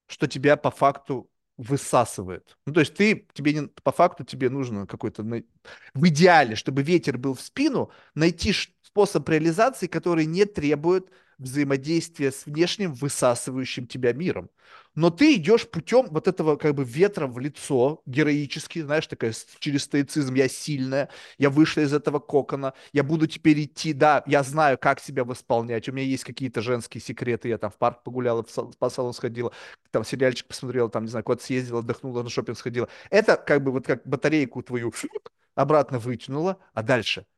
что 0.07 0.27
тебя 0.27 0.57
по 0.57 0.71
факту 0.71 1.29
высасывает. 1.57 2.57
Ну, 2.65 2.73
то 2.73 2.81
есть 2.81 2.93
ты, 2.95 3.27
тебе 3.33 3.53
не, 3.53 3.67
по 3.67 3.91
факту 3.91 4.23
тебе 4.23 4.49
нужно 4.49 4.85
какой-то, 4.85 5.23
в 5.23 6.07
идеале, 6.07 6.55
чтобы 6.55 6.83
ветер 6.83 7.17
был 7.17 7.33
в 7.33 7.41
спину, 7.41 7.91
найти 8.13 8.53
способ 8.81 9.27
реализации, 9.29 9.87
который 9.87 10.25
не 10.25 10.45
требует 10.45 11.09
взаимодействия 11.37 12.31
с 12.31 12.45
внешним 12.45 12.93
высасывающим 12.93 13.87
тебя 13.87 14.13
миром 14.13 14.49
но 14.95 15.09
ты 15.09 15.35
идешь 15.35 15.67
путем 15.69 16.07
вот 16.09 16.27
этого 16.27 16.55
как 16.55 16.73
бы 16.73 16.83
ветра 16.83 17.27
в 17.27 17.37
лицо, 17.39 18.01
героически, 18.05 18.81
знаешь, 18.81 19.07
такая 19.07 19.33
через 19.59 19.83
стоицизм, 19.83 20.33
я 20.35 20.47
сильная, 20.47 21.09
я 21.37 21.49
вышла 21.49 21.81
из 21.81 21.93
этого 21.93 22.19
кокона, 22.19 22.73
я 22.93 23.03
буду 23.03 23.27
теперь 23.27 23.63
идти, 23.63 23.93
да, 23.93 24.23
я 24.25 24.41
знаю, 24.43 24.77
как 24.77 24.99
себя 24.99 25.23
восполнять, 25.23 25.87
у 25.89 25.91
меня 25.91 26.05
есть 26.05 26.23
какие-то 26.23 26.61
женские 26.61 27.01
секреты, 27.01 27.49
я 27.49 27.57
там 27.57 27.71
в 27.71 27.77
парк 27.77 28.03
погуляла, 28.03 28.43
в 28.43 28.49
спа-салон 28.49 29.13
сходила, 29.13 29.51
там 29.91 30.03
сериальчик 30.05 30.47
посмотрела, 30.47 30.89
там, 30.89 31.03
не 31.03 31.09
знаю, 31.09 31.23
куда-то 31.23 31.43
съездила, 31.43 31.79
отдохнула, 31.79 32.23
на 32.23 32.29
шопинг 32.29 32.57
сходила. 32.57 32.87
Это 33.09 33.35
как 33.37 33.63
бы 33.63 33.71
вот 33.71 33.85
как 33.85 34.07
батарейку 34.07 34.61
твою 34.63 34.93
обратно 35.55 35.99
вытянула, 35.99 36.57
а 36.73 36.83
дальше– 36.83 37.25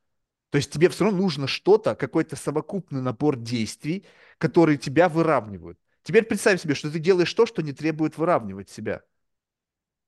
то 0.50 0.58
есть 0.58 0.72
тебе 0.72 0.90
все 0.90 1.06
равно 1.06 1.20
нужно 1.22 1.48
что-то, 1.48 1.96
какой-то 1.96 2.36
совокупный 2.36 3.02
набор 3.02 3.36
действий, 3.38 4.06
которые 4.38 4.78
тебя 4.78 5.10
выравнивают. 5.10 5.78
Теперь 6.04 6.24
представь 6.24 6.62
себе, 6.62 6.74
что 6.74 6.90
ты 6.90 7.00
делаешь 7.00 7.34
то, 7.34 7.46
что 7.46 7.62
не 7.62 7.74
требует 7.74 8.18
выравнивать 8.18 8.70
себя. 8.70 9.02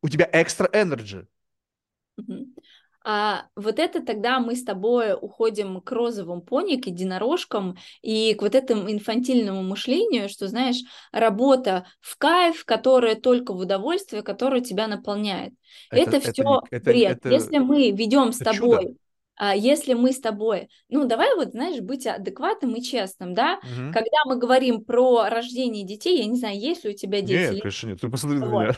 У 0.01 0.07
тебя 0.07 0.29
экстра 0.31 0.69
энерджи. 0.71 1.27
А 3.03 3.45
вот 3.55 3.79
это 3.79 4.05
тогда 4.05 4.39
мы 4.39 4.55
с 4.55 4.63
тобой 4.63 5.13
уходим 5.13 5.81
к 5.81 5.91
розовым 5.91 6.41
пони, 6.41 6.75
к 6.75 6.87
единорожкам 6.87 7.77
и 8.01 8.33
к 8.33 8.41
вот 8.41 8.55
этому 8.55 8.91
инфантильному 8.91 9.63
мышлению, 9.63 10.29
что, 10.29 10.47
знаешь, 10.47 10.77
работа 11.11 11.85
в 12.01 12.17
кайф, 12.17 12.65
которая 12.65 13.15
только 13.15 13.53
в 13.53 13.57
удовольствие, 13.57 14.21
которая 14.21 14.61
тебя 14.61 14.87
наполняет. 14.87 15.53
Это, 15.89 16.17
это 16.17 16.31
все 16.31 16.61
это, 16.69 16.85
бред. 16.85 17.17
Это, 17.17 17.29
Если 17.29 17.57
мы 17.57 17.91
ведем 17.91 18.33
с 18.33 18.37
тобой 18.37 18.83
чудо 18.83 18.95
если 19.55 19.93
мы 19.93 20.11
с 20.11 20.19
тобой, 20.19 20.69
ну, 20.89 21.05
давай 21.05 21.35
вот, 21.35 21.51
знаешь, 21.51 21.79
быть 21.81 22.05
адекватным 22.05 22.75
и 22.75 22.81
честным, 22.81 23.33
да, 23.33 23.59
угу. 23.59 23.93
когда 23.93 24.17
мы 24.25 24.37
говорим 24.37 24.83
про 24.83 25.29
рождение 25.29 25.85
детей, 25.85 26.19
я 26.19 26.25
не 26.25 26.37
знаю, 26.37 26.59
есть 26.59 26.83
ли 26.83 26.91
у 26.91 26.93
тебя 26.93 27.21
дети? 27.21 27.39
Нет, 27.39 27.51
или... 27.53 27.59
конечно, 27.59 27.87
нет, 27.87 28.01
ты 28.01 28.09
посмотри 28.09 28.39
вот. 28.39 28.49
на 28.49 28.59
меня. 28.59 28.75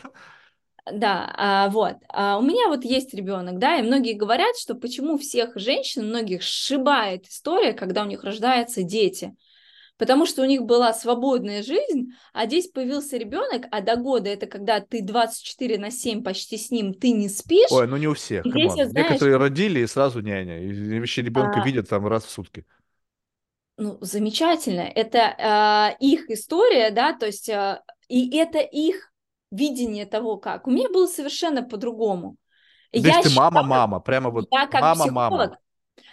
Да, 0.90 1.32
а, 1.36 1.68
вот. 1.70 1.94
А 2.08 2.38
у 2.38 2.42
меня 2.42 2.68
вот 2.68 2.84
есть 2.84 3.14
ребенок, 3.14 3.58
да, 3.58 3.76
и 3.76 3.82
многие 3.82 4.14
говорят, 4.14 4.56
что 4.56 4.74
почему 4.74 5.16
всех 5.16 5.56
женщин, 5.56 6.08
многих 6.08 6.42
сшибает 6.42 7.26
история, 7.26 7.72
когда 7.72 8.02
у 8.02 8.06
них 8.06 8.24
рождаются 8.24 8.82
дети 8.82 9.34
потому 10.02 10.26
что 10.26 10.42
у 10.42 10.44
них 10.44 10.64
была 10.64 10.92
свободная 10.92 11.62
жизнь, 11.62 12.10
а 12.32 12.46
здесь 12.46 12.66
появился 12.66 13.16
ребенок, 13.16 13.66
а 13.70 13.80
до 13.80 13.94
года 13.94 14.30
это 14.30 14.48
когда 14.48 14.80
ты 14.80 15.00
24 15.00 15.78
на 15.78 15.92
7 15.92 16.24
почти 16.24 16.58
с 16.58 16.72
ним, 16.72 16.92
ты 16.92 17.12
не 17.12 17.28
спишь. 17.28 17.70
Ой, 17.70 17.86
ну 17.86 17.96
не 17.96 18.08
у 18.08 18.14
всех. 18.14 18.44
Здесь, 18.44 18.72
знаешь, 18.72 18.92
Некоторые 18.92 19.36
родили 19.36 19.78
и 19.78 19.86
сразу 19.86 20.20
няня, 20.20 20.60
и 20.60 20.98
вообще 20.98 21.22
ребенка 21.22 21.62
а... 21.62 21.64
видят 21.64 21.88
там 21.88 22.04
раз 22.08 22.24
в 22.24 22.30
сутки. 22.30 22.66
Ну, 23.76 23.98
замечательно. 24.00 24.80
Это 24.80 25.94
э, 25.98 26.04
их 26.04 26.28
история, 26.30 26.90
да, 26.90 27.12
то 27.12 27.26
есть, 27.26 27.48
э, 27.48 27.80
и 28.08 28.36
это 28.36 28.58
их 28.58 29.12
видение 29.52 30.04
того, 30.04 30.36
как. 30.36 30.66
У 30.66 30.72
меня 30.72 30.88
было 30.88 31.06
совершенно 31.06 31.62
по-другому. 31.62 32.38
То 32.90 32.98
есть 32.98 33.22
ты 33.22 33.30
мама-мама, 33.30 34.00
прямо 34.00 34.30
вот 34.30 34.48
мама-мама. 34.50 35.58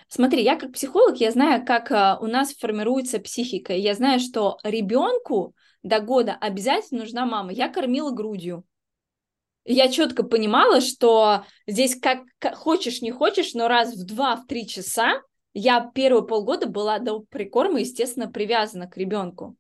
Смотри, 0.10 0.42
я 0.44 0.56
как 0.56 0.74
психолог, 0.74 1.18
я 1.18 1.30
знаю, 1.30 1.64
как 1.64 1.92
а, 1.92 2.18
у 2.20 2.26
нас 2.26 2.56
формируется 2.56 3.20
психика. 3.20 3.74
Я 3.74 3.94
знаю, 3.94 4.20
что 4.20 4.58
ребенку 4.64 5.56
до 5.84 6.00
года 6.00 6.36
обязательно 6.42 7.02
нужна 7.02 7.28
мама. 7.28 7.54
Я 7.54 7.70
кормила 7.70 8.10
грудью. 8.10 8.66
Я 9.66 9.88
четко 9.88 10.24
понимала, 10.24 10.82
что 10.82 11.44
здесь 11.68 11.96
как, 12.00 12.24
как 12.40 12.56
хочешь, 12.56 13.04
не 13.04 13.12
хочешь, 13.12 13.54
но 13.54 13.68
раз 13.68 13.96
в 13.96 14.04
два, 14.04 14.36
в 14.36 14.48
три 14.48 14.68
часа 14.68 15.22
я 15.54 15.92
первые 15.94 16.26
полгода 16.26 16.66
была 16.66 16.98
до 16.98 17.20
прикорма, 17.20 17.82
естественно, 17.82 18.28
привязана 18.28 18.88
к 18.88 18.98
ребенку. 18.98 19.58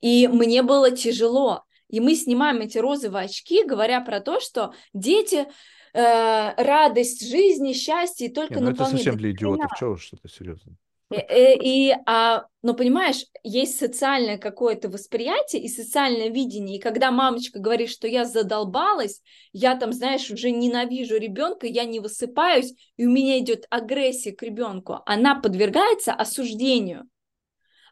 И 0.00 0.28
мне 0.28 0.62
было 0.62 0.92
тяжело. 0.92 1.64
И 1.88 1.98
мы 1.98 2.14
снимаем 2.14 2.60
эти 2.60 2.78
розовые 2.78 3.24
очки, 3.24 3.64
говоря 3.64 4.00
про 4.02 4.20
то, 4.20 4.38
что 4.38 4.72
дети 4.92 5.48
э, 5.94 6.54
радость 6.56 7.28
жизни, 7.28 7.72
счастье 7.72 8.28
и 8.28 8.32
только 8.32 8.54
Не, 8.54 8.60
ну 8.62 8.70
это 8.70 8.84
совсем 8.84 9.16
для 9.16 9.30
идиотов, 9.30 9.70
чего 9.78 9.96
что-то 9.96 10.28
серьезно. 10.28 10.76
И, 11.12 11.16
э, 11.16 11.56
и, 11.62 11.94
а, 12.06 12.46
но 12.62 12.74
понимаешь, 12.74 13.26
есть 13.42 13.78
социальное 13.78 14.38
какое-то 14.38 14.88
восприятие 14.88 15.62
и 15.62 15.68
социальное 15.68 16.28
видение. 16.28 16.78
И 16.78 16.80
когда 16.80 17.10
мамочка 17.10 17.58
говорит, 17.58 17.90
что 17.90 18.08
я 18.08 18.24
задолбалась, 18.24 19.20
я 19.52 19.76
там, 19.76 19.92
знаешь, 19.92 20.30
уже 20.30 20.50
ненавижу 20.50 21.18
ребенка, 21.18 21.66
я 21.66 21.84
не 21.84 22.00
высыпаюсь, 22.00 22.72
и 22.96 23.06
у 23.06 23.10
меня 23.10 23.38
идет 23.38 23.66
агрессия 23.68 24.32
к 24.32 24.42
ребенку, 24.42 25.00
она 25.04 25.34
подвергается 25.34 26.14
осуждению. 26.14 27.04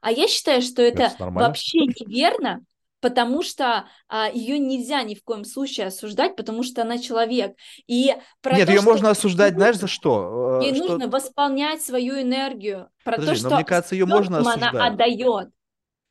А 0.00 0.10
я 0.10 0.26
считаю, 0.28 0.62
что 0.62 0.80
это, 0.80 1.04
это 1.14 1.26
вообще 1.30 1.80
неверно, 1.80 2.64
потому 3.00 3.42
что 3.42 3.86
а, 4.08 4.28
ее 4.28 4.58
нельзя 4.58 5.02
ни 5.02 5.14
в 5.14 5.22
коем 5.22 5.44
случае 5.44 5.86
осуждать, 5.86 6.36
потому 6.36 6.62
что 6.62 6.82
она 6.82 6.98
человек. 6.98 7.56
И 7.86 8.14
про 8.42 8.56
Нет, 8.56 8.66
то, 8.66 8.72
ее 8.72 8.82
можно 8.82 9.10
осуждать, 9.10 9.54
знаешь, 9.54 9.76
за 9.76 9.86
что? 9.86 10.60
Э, 10.60 10.64
ей 10.64 10.74
что... 10.74 10.88
нужно 10.88 11.08
восполнять 11.08 11.82
свою 11.82 12.20
энергию. 12.20 12.88
Про 13.04 13.16
Подожди, 13.16 13.42
то, 13.42 13.44
но 13.44 13.48
что 13.48 13.56
мне 13.56 13.64
кажется, 13.64 13.94
ее 13.94 14.06
можно 14.06 14.38
осуждать. 14.38 14.74
она 14.74 14.86
отдает. 14.86 15.50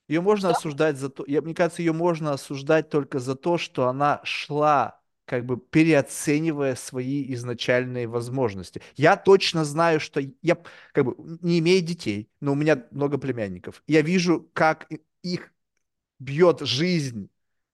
Ее 0.08 0.22
можно 0.22 0.50
что? 0.50 0.58
осуждать 0.58 0.98
за 0.98 1.10
то, 1.10 1.24
я, 1.28 1.42
мне 1.42 1.54
кажется, 1.54 1.84
ее 1.84 1.94
можно 1.94 2.34
осуждать 2.34 2.90
только 2.90 3.20
за 3.20 3.36
то, 3.36 3.58
что 3.58 3.88
она 3.88 4.22
шла 4.24 5.00
как 5.26 5.46
бы 5.46 5.58
переоценивая 5.58 6.74
свои 6.74 7.32
изначальные 7.36 8.08
возможности. 8.08 8.82
Я 8.96 9.16
точно 9.16 9.64
знаю, 9.64 10.00
что 10.00 10.20
я 10.42 10.58
как 10.92 11.06
бы 11.06 11.16
не 11.42 11.60
имею 11.60 11.82
детей, 11.82 12.32
но 12.42 12.54
у 12.54 12.56
меня 12.56 12.84
много 12.90 13.20
племянников. 13.20 13.84
Я 13.86 14.02
вижу, 14.02 14.50
как 14.54 14.88
их 15.22 15.52
бьет 16.20 16.62
жизнь 16.62 17.30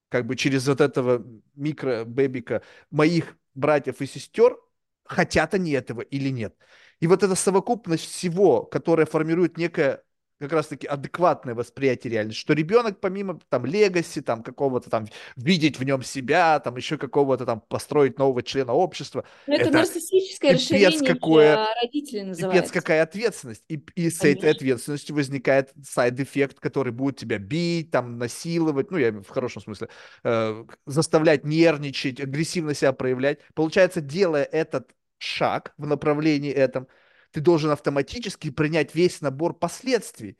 как 0.09 0.25
бы 0.25 0.35
через 0.35 0.67
вот 0.67 0.81
этого 0.81 1.25
микро-бэбика 1.55 2.61
моих 2.91 3.37
братьев 3.53 4.01
и 4.01 4.05
сестер, 4.05 4.57
хотят 5.03 5.53
они 5.53 5.71
этого 5.71 6.01
или 6.01 6.29
нет. 6.29 6.55
И 6.99 7.07
вот 7.07 7.23
эта 7.23 7.35
совокупность 7.35 8.05
всего, 8.05 8.63
которая 8.63 9.05
формирует 9.05 9.57
некое 9.57 10.03
как 10.39 10.51
раз-таки 10.51 10.85
адекватное 10.87 11.55
восприятие 11.55 12.11
реальности, 12.13 12.39
что 12.39 12.53
ребенок 12.53 12.99
помимо 12.99 13.39
там 13.49 13.65
легаси, 13.65 14.21
там 14.21 14.43
какого-то 14.43 14.89
там 14.89 15.07
видеть 15.35 15.79
в 15.79 15.83
нем 15.83 16.03
себя, 16.03 16.59
там 16.59 16.75
еще 16.75 16.97
какого-то 16.97 17.45
там 17.45 17.61
построить 17.61 18.19
нового 18.19 18.43
члена 18.43 18.73
общества. 18.73 19.25
Но 19.47 19.55
это, 19.55 19.65
это 19.65 19.73
нарциссическое 19.77 20.53
расширение 20.53 21.07
какое, 21.07 21.67
родителей 21.81 22.23
называется. 22.23 22.63
Пипец 22.63 22.71
какая 22.71 23.03
ответственность. 23.03 23.63
И, 23.69 23.81
и 23.95 24.09
с 24.09 24.23
этой 24.23 24.51
ответственностью 24.51 25.15
возникает 25.15 25.71
side 25.83 26.11
effect, 26.11 26.59
который 26.59 26.91
будет 26.91 27.17
тебя 27.17 27.37
бить, 27.37 27.91
там 27.91 28.17
насиловать, 28.17 28.91
ну 28.91 28.97
я 28.97 29.11
в 29.11 29.29
хорошем 29.29 29.61
смысле, 29.61 29.87
э, 30.23 30.65
заставлять 30.85 31.45
нервничать, 31.45 32.19
агрессивно 32.19 32.73
себя 32.73 32.91
проявлять. 32.91 33.39
Получается, 33.53 34.01
делая 34.01 34.43
этот 34.43 34.91
шаг 35.17 35.73
в 35.77 35.87
направлении 35.87 36.51
этом, 36.51 36.87
ты 37.35 37.41
должен 37.41 37.69
автоматически 37.71 38.49
принять 38.49 38.95
весь 38.95 39.19
набор 39.19 39.53
последствий. 39.59 40.37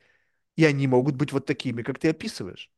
И 0.56 0.64
они 0.64 0.86
могут 0.86 1.14
быть 1.14 1.30
вот 1.30 1.44
такими, 1.44 1.82
как 1.82 1.98
ты 1.98 2.08
описываешь. 2.08 2.70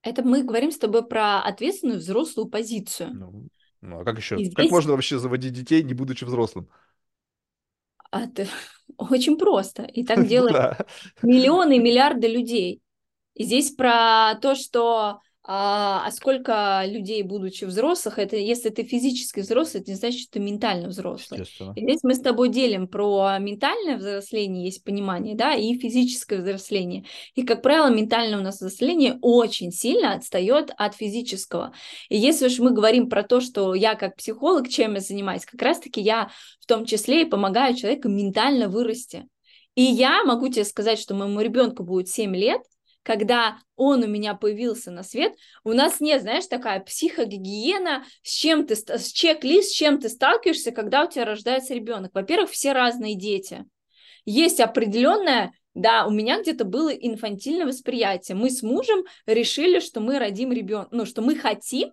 Это 0.00 0.22
мы 0.22 0.42
говорим 0.42 0.70
с 0.70 0.78
тобой 0.78 1.06
про 1.06 1.42
ответственную 1.42 1.98
взрослую 1.98 2.48
позицию. 2.48 3.12
Ну, 3.12 3.48
ну 3.82 4.00
а 4.00 4.04
как 4.06 4.16
еще? 4.16 4.38
здесь... 4.38 4.54
Как 4.54 4.70
можно 4.70 4.92
вообще 4.92 5.18
заводить 5.18 5.52
детей, 5.52 5.82
не 5.82 5.92
будучи 5.92 6.24
взрослым? 6.24 6.70
А 8.10 8.22
это 8.22 8.46
очень 8.96 9.36
просто. 9.36 9.82
И 9.82 10.02
так 10.02 10.26
делают 10.26 10.78
миллионы 11.20 11.76
и 11.76 11.78
миллиарды 11.78 12.26
людей. 12.26 12.80
И 13.34 13.44
здесь 13.44 13.72
про 13.72 14.36
то, 14.40 14.54
что 14.54 15.20
а, 15.52 16.06
а 16.06 16.12
сколько 16.12 16.84
людей, 16.86 17.24
будучи 17.24 17.64
взрослых, 17.64 18.20
это 18.20 18.36
если 18.36 18.68
ты 18.68 18.84
физически 18.84 19.40
взрослый, 19.40 19.82
это 19.82 19.90
не 19.90 19.96
значит, 19.96 20.20
что 20.20 20.32
ты 20.34 20.38
ментально 20.38 20.86
взрослый. 20.86 21.40
И 21.74 21.82
здесь 21.82 22.04
мы 22.04 22.14
с 22.14 22.20
тобой 22.20 22.50
делим 22.50 22.86
про 22.86 23.36
ментальное 23.40 23.96
взросление, 23.96 24.66
есть 24.66 24.84
понимание, 24.84 25.34
да, 25.34 25.56
и 25.56 25.76
физическое 25.76 26.38
взросление. 26.38 27.04
И, 27.34 27.42
как 27.42 27.62
правило, 27.62 27.90
ментальное 27.92 28.38
у 28.38 28.42
нас 28.42 28.58
взросление 28.58 29.18
очень 29.22 29.72
сильно 29.72 30.12
отстает 30.12 30.70
от 30.76 30.94
физического. 30.94 31.72
И 32.08 32.16
если 32.16 32.46
уж 32.46 32.60
мы 32.60 32.70
говорим 32.70 33.08
про 33.08 33.24
то, 33.24 33.40
что 33.40 33.74
я 33.74 33.96
как 33.96 34.14
психолог, 34.14 34.68
чем 34.68 34.94
я 34.94 35.00
занимаюсь, 35.00 35.46
как 35.46 35.60
раз-таки 35.60 36.00
я 36.00 36.30
в 36.60 36.66
том 36.66 36.84
числе 36.84 37.22
и 37.22 37.28
помогаю 37.28 37.74
человеку 37.74 38.08
ментально 38.08 38.68
вырасти. 38.68 39.26
И 39.74 39.82
я 39.82 40.22
могу 40.22 40.48
тебе 40.48 40.64
сказать, 40.64 41.00
что 41.00 41.14
моему 41.14 41.40
ребенку 41.40 41.82
будет 41.82 42.08
7 42.08 42.36
лет, 42.36 42.60
когда 43.02 43.58
он 43.76 44.02
у 44.02 44.06
меня 44.06 44.34
появился 44.34 44.90
на 44.90 45.02
свет, 45.02 45.34
у 45.64 45.72
нас 45.72 46.00
нет, 46.00 46.22
знаешь, 46.22 46.46
такая 46.46 46.80
психогигиена, 46.80 48.04
с 48.22 48.32
чем 48.32 48.66
ты, 48.66 48.76
с 48.76 49.12
чек-лист, 49.12 49.70
с 49.70 49.72
чем 49.72 49.98
ты 49.98 50.08
сталкиваешься, 50.08 50.70
когда 50.70 51.04
у 51.04 51.10
тебя 51.10 51.24
рождается 51.24 51.74
ребенок. 51.74 52.12
Во-первых, 52.14 52.50
все 52.50 52.72
разные 52.72 53.14
дети. 53.14 53.64
Есть 54.24 54.60
определенная 54.60 55.52
да, 55.74 56.04
у 56.04 56.10
меня 56.10 56.42
где-то 56.42 56.64
было 56.64 56.88
инфантильное 56.88 57.66
восприятие. 57.66 58.36
Мы 58.36 58.50
с 58.50 58.62
мужем 58.62 59.04
решили, 59.24 59.78
что 59.78 60.00
мы 60.00 60.18
родим 60.18 60.52
ребенка, 60.52 60.88
ну, 60.90 61.06
что 61.06 61.22
мы 61.22 61.36
хотим, 61.36 61.92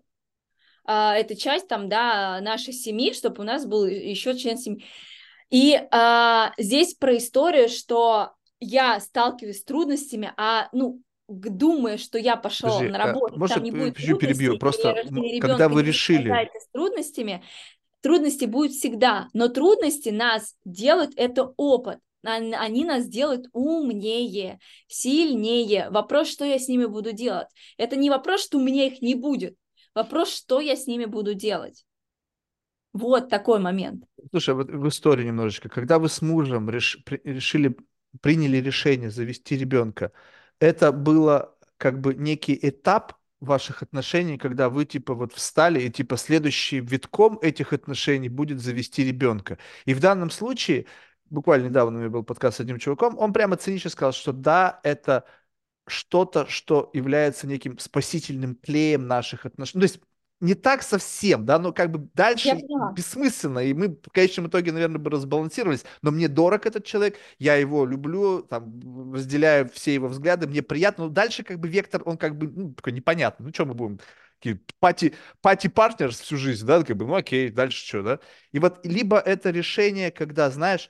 а, 0.83 1.15
это 1.15 1.35
часть 1.35 1.67
там, 1.67 1.87
да, 1.89 2.39
нашей 2.41 2.73
семьи, 2.73 3.13
чтобы 3.13 3.41
у 3.41 3.45
нас 3.45 3.65
был 3.65 3.85
еще 3.85 4.35
член 4.37 4.57
семьи. 4.57 4.83
И 5.49 5.79
а, 5.91 6.53
здесь 6.57 6.95
про 6.95 7.17
историю, 7.17 7.69
что 7.69 8.31
я 8.59 8.99
сталкиваюсь 8.99 9.59
с 9.59 9.63
трудностями, 9.63 10.33
а, 10.37 10.69
ну, 10.71 11.01
думая, 11.27 11.97
что 11.97 12.17
я 12.17 12.35
пошел 12.37 12.69
Подожди, 12.69 12.89
на 12.89 13.03
а 13.03 13.07
работу, 13.07 13.39
может, 13.39 13.55
там 13.55 13.63
не 13.63 13.71
будет 13.71 13.95
перебью, 13.95 14.57
просто 14.57 14.93
ребенка, 14.93 15.47
когда 15.47 15.69
вы 15.69 15.83
решили... 15.83 16.29
С 16.59 16.69
трудностями, 16.71 17.43
трудности 18.01 18.45
будут 18.45 18.71
всегда, 18.71 19.27
но 19.33 19.47
трудности 19.49 20.09
нас 20.09 20.55
делают 20.63 21.11
это 21.17 21.53
опыт, 21.57 21.99
они 22.23 22.83
нас 22.83 23.07
делают 23.07 23.47
умнее, 23.53 24.59
сильнее. 24.87 25.89
Вопрос, 25.89 26.27
что 26.27 26.45
я 26.45 26.59
с 26.59 26.67
ними 26.67 26.85
буду 26.85 27.13
делать. 27.13 27.47
Это 27.77 27.95
не 27.95 28.09
вопрос, 28.09 28.43
что 28.43 28.57
у 28.57 28.61
меня 28.61 28.87
их 28.87 29.01
не 29.01 29.15
будет. 29.15 29.55
Вопрос, 29.95 30.33
что 30.33 30.59
я 30.59 30.75
с 30.75 30.87
ними 30.87 31.05
буду 31.05 31.33
делать. 31.33 31.85
Вот 32.93 33.29
такой 33.29 33.59
момент. 33.59 34.03
Слушай, 34.31 34.55
вот 34.55 34.69
в 34.69 34.87
истории 34.87 35.25
немножечко. 35.25 35.69
Когда 35.69 35.99
вы 35.99 36.09
с 36.09 36.21
мужем 36.21 36.69
реш... 36.69 36.97
решили 37.23 37.75
приняли 38.21 38.57
решение 38.57 39.09
завести 39.09 39.57
ребенка, 39.57 40.11
это 40.59 40.91
было 40.91 41.55
как 41.77 42.01
бы 42.01 42.13
некий 42.15 42.57
этап 42.61 43.13
ваших 43.39 43.83
отношений, 43.83 44.37
когда 44.37 44.69
вы 44.69 44.85
типа 44.85 45.13
вот 45.13 45.33
встали 45.33 45.81
и 45.81 45.91
типа 45.91 46.17
следующий 46.17 46.79
витком 46.79 47.39
этих 47.41 47.73
отношений 47.73 48.29
будет 48.29 48.59
завести 48.59 49.03
ребенка. 49.03 49.57
И 49.85 49.93
в 49.93 49.99
данном 49.99 50.31
случае, 50.31 50.87
буквально 51.29 51.67
недавно 51.67 51.97
у 51.97 52.01
меня 52.01 52.09
был 52.09 52.23
подкаст 52.23 52.57
с 52.57 52.59
одним 52.61 52.79
чуваком, 52.79 53.17
он 53.17 53.33
прямо 53.33 53.57
цинично 53.57 53.89
сказал, 53.89 54.13
что 54.13 54.31
да, 54.33 54.79
это 54.83 55.25
что-то, 55.87 56.47
что 56.47 56.89
является 56.93 57.47
неким 57.47 57.77
спасительным 57.79 58.55
клеем 58.55 59.07
наших 59.07 59.45
отношений. 59.45 59.81
Ну, 59.81 59.87
то 59.87 59.93
есть 59.93 60.01
не 60.39 60.53
так 60.53 60.83
совсем, 60.83 61.45
да, 61.45 61.59
но 61.59 61.73
как 61.73 61.91
бы 61.91 62.09
дальше 62.13 62.63
бессмысленно, 62.89 63.59
и 63.59 63.73
мы 63.73 63.89
в 63.89 64.11
конечном 64.11 64.47
итоге, 64.47 64.71
наверное, 64.71 64.99
бы 64.99 65.09
разбалансировались, 65.09 65.83
но 66.01 66.11
мне 66.11 66.27
дорог 66.27 66.65
этот 66.65 66.85
человек, 66.85 67.17
я 67.39 67.55
его 67.55 67.85
люблю, 67.85 68.43
там, 68.43 69.13
разделяю 69.13 69.69
все 69.69 69.93
его 69.93 70.07
взгляды, 70.07 70.47
мне 70.47 70.61
приятно, 70.61 71.05
но 71.05 71.09
дальше 71.09 71.43
как 71.43 71.59
бы 71.59 71.67
вектор, 71.67 72.01
он 72.05 72.17
как 72.17 72.37
бы, 72.37 72.47
ну, 72.47 72.73
такой 72.73 72.93
непонятный, 72.93 73.47
ну, 73.47 73.53
что 73.53 73.65
мы 73.65 73.73
будем, 73.73 73.99
пати, 74.79 75.15
пати 75.41 75.67
партнерс 75.67 76.19
всю 76.19 76.37
жизнь, 76.37 76.65
да, 76.65 76.83
как 76.83 76.95
бы, 76.97 77.05
ну, 77.05 77.15
окей, 77.15 77.49
дальше 77.49 77.85
что, 77.85 78.03
да, 78.03 78.19
и 78.51 78.59
вот 78.59 78.85
либо 78.85 79.19
это 79.19 79.49
решение, 79.49 80.11
когда, 80.11 80.49
знаешь, 80.49 80.89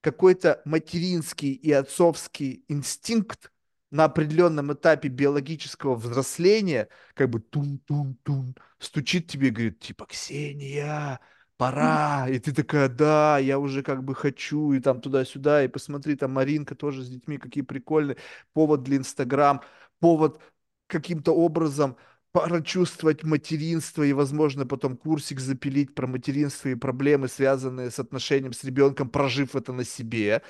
какой-то 0.00 0.62
материнский 0.64 1.52
и 1.52 1.72
отцовский 1.72 2.64
инстинкт 2.68 3.50
на 3.90 4.04
определенном 4.04 4.72
этапе 4.72 5.08
биологического 5.08 5.94
взросления 5.94 6.88
как 7.14 7.30
бы 7.30 7.40
тун-тун-тун 7.40 8.56
стучит 8.78 9.28
тебе 9.28 9.48
и 9.48 9.50
говорит, 9.50 9.80
типа, 9.80 10.06
Ксения, 10.06 11.20
пора, 11.56 12.28
и 12.28 12.38
ты 12.38 12.52
такая, 12.52 12.88
да, 12.88 13.38
я 13.38 13.58
уже 13.58 13.82
как 13.82 14.04
бы 14.04 14.14
хочу, 14.14 14.72
и 14.72 14.80
там 14.80 15.00
туда-сюда, 15.00 15.64
и 15.64 15.68
посмотри, 15.68 16.16
там 16.16 16.32
Маринка 16.32 16.74
тоже 16.74 17.02
с 17.02 17.08
детьми, 17.08 17.38
какие 17.38 17.62
прикольные, 17.62 18.16
повод 18.52 18.82
для 18.82 18.96
Инстаграм, 18.98 19.62
повод 20.00 20.40
каким-то 20.86 21.32
образом 21.32 21.96
прочувствовать 22.32 23.24
материнство 23.24 24.02
и, 24.02 24.12
возможно, 24.12 24.66
потом 24.66 24.96
курсик 24.98 25.40
запилить 25.40 25.94
про 25.94 26.06
материнство 26.06 26.68
и 26.68 26.74
проблемы, 26.74 27.28
связанные 27.28 27.90
с 27.90 27.98
отношением 27.98 28.52
с 28.52 28.62
ребенком, 28.62 29.08
прожив 29.08 29.56
это 29.56 29.72
на 29.72 29.84
себе 29.84 30.42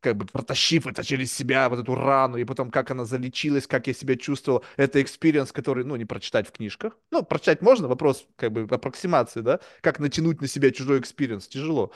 как 0.00 0.16
бы 0.16 0.26
протащив 0.26 0.86
это 0.86 1.04
через 1.04 1.32
себя, 1.32 1.68
вот 1.68 1.78
эту 1.78 1.94
рану, 1.94 2.36
и 2.36 2.44
потом 2.44 2.70
как 2.70 2.90
она 2.90 3.04
залечилась, 3.04 3.66
как 3.66 3.86
я 3.86 3.94
себя 3.94 4.16
чувствовал, 4.16 4.64
это 4.76 5.00
experience, 5.02 5.52
который, 5.52 5.84
ну, 5.84 5.96
не 5.96 6.04
прочитать 6.04 6.48
в 6.48 6.52
книжках. 6.52 6.96
Ну, 7.10 7.22
прочитать 7.22 7.62
можно, 7.62 7.88
вопрос, 7.88 8.26
как 8.36 8.52
бы, 8.52 8.66
аппроксимации, 8.74 9.40
да, 9.40 9.60
как 9.82 10.00
натянуть 10.00 10.40
на 10.40 10.48
себя 10.48 10.70
чужой 10.70 11.00
experience, 11.00 11.48
тяжело. 11.48 11.92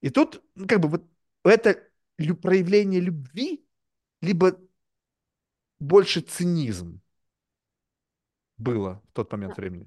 И 0.00 0.10
тут, 0.10 0.42
ну, 0.54 0.66
как 0.66 0.80
бы, 0.80 0.88
вот 0.88 1.04
это 1.44 1.82
проявление 2.40 3.00
любви, 3.00 3.64
либо 4.22 4.58
больше 5.80 6.20
цинизм 6.20 7.00
было 8.56 9.02
в 9.10 9.12
тот 9.12 9.30
момент 9.32 9.56
времени. 9.56 9.86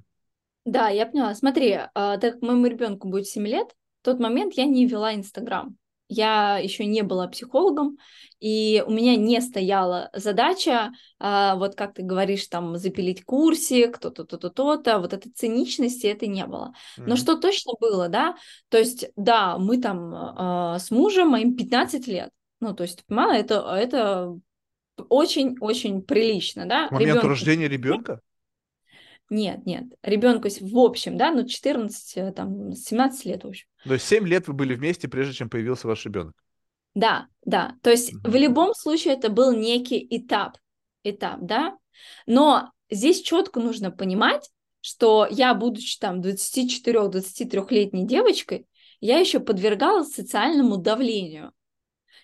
Да, 0.65 0.89
я 0.89 1.05
поняла. 1.05 1.33
Смотри, 1.35 1.79
а, 1.93 2.17
так 2.17 2.35
как 2.35 2.41
моему 2.41 2.67
ребенку 2.67 3.09
будет 3.09 3.27
7 3.27 3.47
лет, 3.47 3.75
в 4.01 4.05
тот 4.05 4.19
момент 4.19 4.53
я 4.53 4.65
не 4.65 4.85
вела 4.85 5.13
Инстаграм. 5.15 5.77
Я 6.11 6.57
еще 6.57 6.85
не 6.85 7.03
была 7.03 7.29
психологом, 7.29 7.97
и 8.41 8.83
у 8.85 8.91
меня 8.91 9.15
не 9.15 9.39
стояла 9.39 10.09
задача, 10.13 10.91
а, 11.19 11.55
вот 11.55 11.75
как 11.75 11.93
ты 11.93 12.03
говоришь, 12.03 12.47
там, 12.47 12.75
запилить 12.75 13.23
курсик, 13.23 13.97
то-то, 13.97 14.25
то-то, 14.25 14.49
то-то, 14.49 14.99
вот 14.99 15.13
этой 15.13 15.31
циничности 15.31 16.07
это 16.07 16.27
не 16.27 16.45
было. 16.45 16.73
Но 16.97 17.13
mm-hmm. 17.15 17.17
что 17.17 17.37
точно 17.37 17.73
было, 17.79 18.09
да, 18.09 18.35
то 18.67 18.77
есть, 18.77 19.09
да, 19.15 19.57
мы 19.57 19.79
там 19.79 20.13
а, 20.13 20.79
с 20.79 20.91
мужем, 20.91 21.29
моим 21.29 21.55
15 21.55 22.07
лет, 22.07 22.29
ну, 22.59 22.75
то 22.75 22.83
есть, 22.83 23.05
понимала, 23.05 23.31
это, 23.31 23.55
это 23.73 24.37
очень-очень 25.07 26.01
прилично, 26.01 26.65
да. 26.65 26.89
К 26.89 26.91
моменту 26.91 27.13
ребенку... 27.13 27.27
рождения 27.29 27.69
ребенка? 27.69 28.19
Нет, 29.31 29.65
нет, 29.65 29.85
ребенку 30.03 30.49
в 30.49 30.77
общем, 30.77 31.17
да, 31.17 31.31
ну 31.31 31.47
14, 31.47 32.17
э, 32.17 32.33
там, 32.33 32.73
17 32.73 33.25
лет, 33.25 33.45
в 33.45 33.47
общем. 33.47 33.65
То 33.85 33.93
есть 33.93 34.05
7 34.05 34.27
лет 34.27 34.49
вы 34.49 34.53
были 34.53 34.75
вместе, 34.75 35.07
прежде 35.07 35.33
чем 35.33 35.49
появился 35.49 35.87
ваш 35.87 36.03
ребенок? 36.03 36.33
Да, 36.95 37.27
да, 37.45 37.75
то 37.81 37.89
есть 37.89 38.13
mm-hmm. 38.13 38.29
в 38.29 38.35
любом 38.35 38.73
случае 38.75 39.13
это 39.13 39.29
был 39.29 39.53
некий 39.53 40.05
этап, 40.09 40.57
этап, 41.05 41.39
да, 41.39 41.77
но 42.25 42.71
здесь 42.89 43.21
четко 43.21 43.61
нужно 43.61 43.89
понимать, 43.89 44.49
что 44.81 45.25
я, 45.31 45.53
будучи 45.53 45.97
там 45.97 46.19
24-23-летней 46.19 48.05
девочкой, 48.05 48.67
я 48.99 49.17
еще 49.17 49.39
подвергалась 49.39 50.13
социальному 50.13 50.75
давлению. 50.75 51.53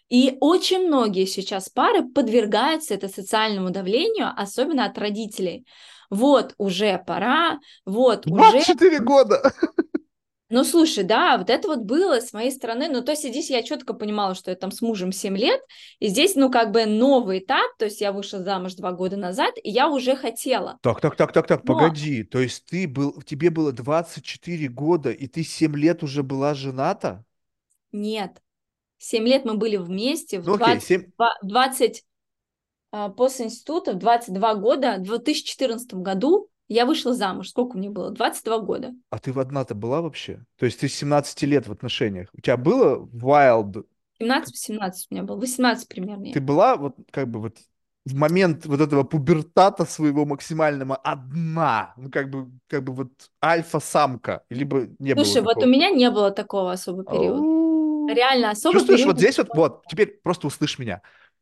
И 0.09 0.35
очень 0.41 0.87
многие 0.87 1.25
сейчас 1.25 1.69
пары 1.69 2.03
подвергаются 2.03 2.93
это 2.93 3.07
социальному 3.07 3.69
давлению, 3.69 4.33
особенно 4.35 4.83
от 4.85 4.97
родителей. 4.97 5.65
Вот 6.09 6.53
уже 6.57 7.03
пора, 7.05 7.59
вот 7.85 8.25
24 8.25 8.95
уже... 8.95 9.03
года! 9.03 9.53
Ну, 10.49 10.63
слушай, 10.63 11.03
да, 11.03 11.37
вот 11.37 11.49
это 11.49 11.67
вот 11.67 11.79
было 11.79 12.21
с 12.21 12.31
моей 12.31 12.51
стороны, 12.51 12.87
ну, 12.87 13.01
то 13.03 13.11
есть 13.11 13.27
здесь 13.27 13.49
я 13.49 13.63
четко 13.63 13.93
понимала, 13.93 14.33
что 14.33 14.49
я 14.49 14.55
там 14.55 14.71
с 14.71 14.81
мужем 14.81 15.11
7 15.11 15.35
лет, 15.35 15.59
и 15.99 16.07
здесь, 16.07 16.35
ну, 16.35 16.49
как 16.49 16.71
бы 16.71 16.85
новый 16.85 17.39
этап, 17.39 17.77
то 17.77 17.83
есть 17.83 17.99
я 17.99 18.13
вышла 18.13 18.41
замуж 18.41 18.75
два 18.75 18.93
года 18.93 19.17
назад, 19.17 19.55
и 19.61 19.69
я 19.69 19.89
уже 19.89 20.15
хотела. 20.15 20.77
Так, 20.81 21.01
так, 21.01 21.17
так, 21.17 21.33
так, 21.33 21.47
так, 21.47 21.65
Но... 21.65 21.73
погоди, 21.73 22.23
то 22.23 22.39
есть 22.39 22.65
ты 22.65 22.87
был, 22.87 23.21
тебе 23.23 23.49
было 23.49 23.73
24 23.73 24.69
года, 24.69 25.11
и 25.11 25.27
ты 25.27 25.43
7 25.43 25.75
лет 25.75 26.01
уже 26.01 26.23
была 26.23 26.53
жената? 26.53 27.25
Нет, 27.91 28.41
7 28.99 29.25
лет 29.25 29.43
мы 29.43 29.55
были 29.55 29.75
вместе, 29.75 30.39
в 30.39 30.47
ну, 30.47 30.55
20, 30.55 30.75
окей, 30.77 30.97
7... 30.97 31.11
20 31.43 31.99
а, 31.99 32.06
после 33.15 33.45
института, 33.45 33.93
в 33.93 33.97
22 33.97 34.55
года, 34.55 34.95
в 34.97 35.03
2014 35.03 35.93
году 35.95 36.49
я 36.67 36.85
вышла 36.85 37.13
замуж. 37.13 37.49
Сколько 37.49 37.77
мне 37.77 37.89
было? 37.89 38.11
22 38.11 38.59
года. 38.59 38.93
А 39.09 39.19
ты 39.19 39.31
в 39.31 39.39
одна-то 39.39 39.75
была 39.75 40.01
вообще? 40.01 40.43
То 40.57 40.65
есть 40.65 40.79
ты 40.79 40.89
с 40.89 40.95
17 40.95 41.41
лет 41.43 41.67
в 41.67 41.71
отношениях. 41.71 42.29
У 42.33 42.41
тебя 42.41 42.57
было 42.57 43.07
wild? 43.13 43.85
17-18 44.21 44.91
у 45.11 45.13
меня 45.13 45.23
было, 45.23 45.37
18 45.39 45.87
примерно. 45.87 46.31
Ты 46.33 46.41
была 46.41 46.75
вот 46.75 46.95
как 47.11 47.29
бы 47.29 47.39
вот 47.39 47.57
в 48.05 48.15
момент 48.15 48.65
вот 48.65 48.79
этого 48.79 49.03
пубертата 49.03 49.85
своего 49.85 50.25
максимального 50.25 50.95
одна, 50.95 51.93
ну 51.97 52.09
как 52.09 52.29
бы, 52.29 52.49
как 52.67 52.83
бы 52.83 52.93
вот 52.93 53.11
альфа-самка, 53.43 54.43
либо 54.49 54.87
не 54.99 55.13
Слушай, 55.13 55.13
было 55.13 55.23
Слушай, 55.25 55.41
вот 55.43 55.63
у 55.63 55.67
меня 55.67 55.89
не 55.89 56.09
было 56.09 56.31
такого 56.31 56.71
особого 56.71 57.03
периода. 57.03 57.57
Реально, 58.13 58.51
особо 58.51 58.73
Чувствуешь, 58.73 59.05
вот 59.05 59.17
здесь 59.17 59.37
вот, 59.37 59.49
вот, 59.53 59.83
теперь 59.89 60.19
просто 60.23 60.47
услышь 60.47 60.79
меня. 60.79 61.01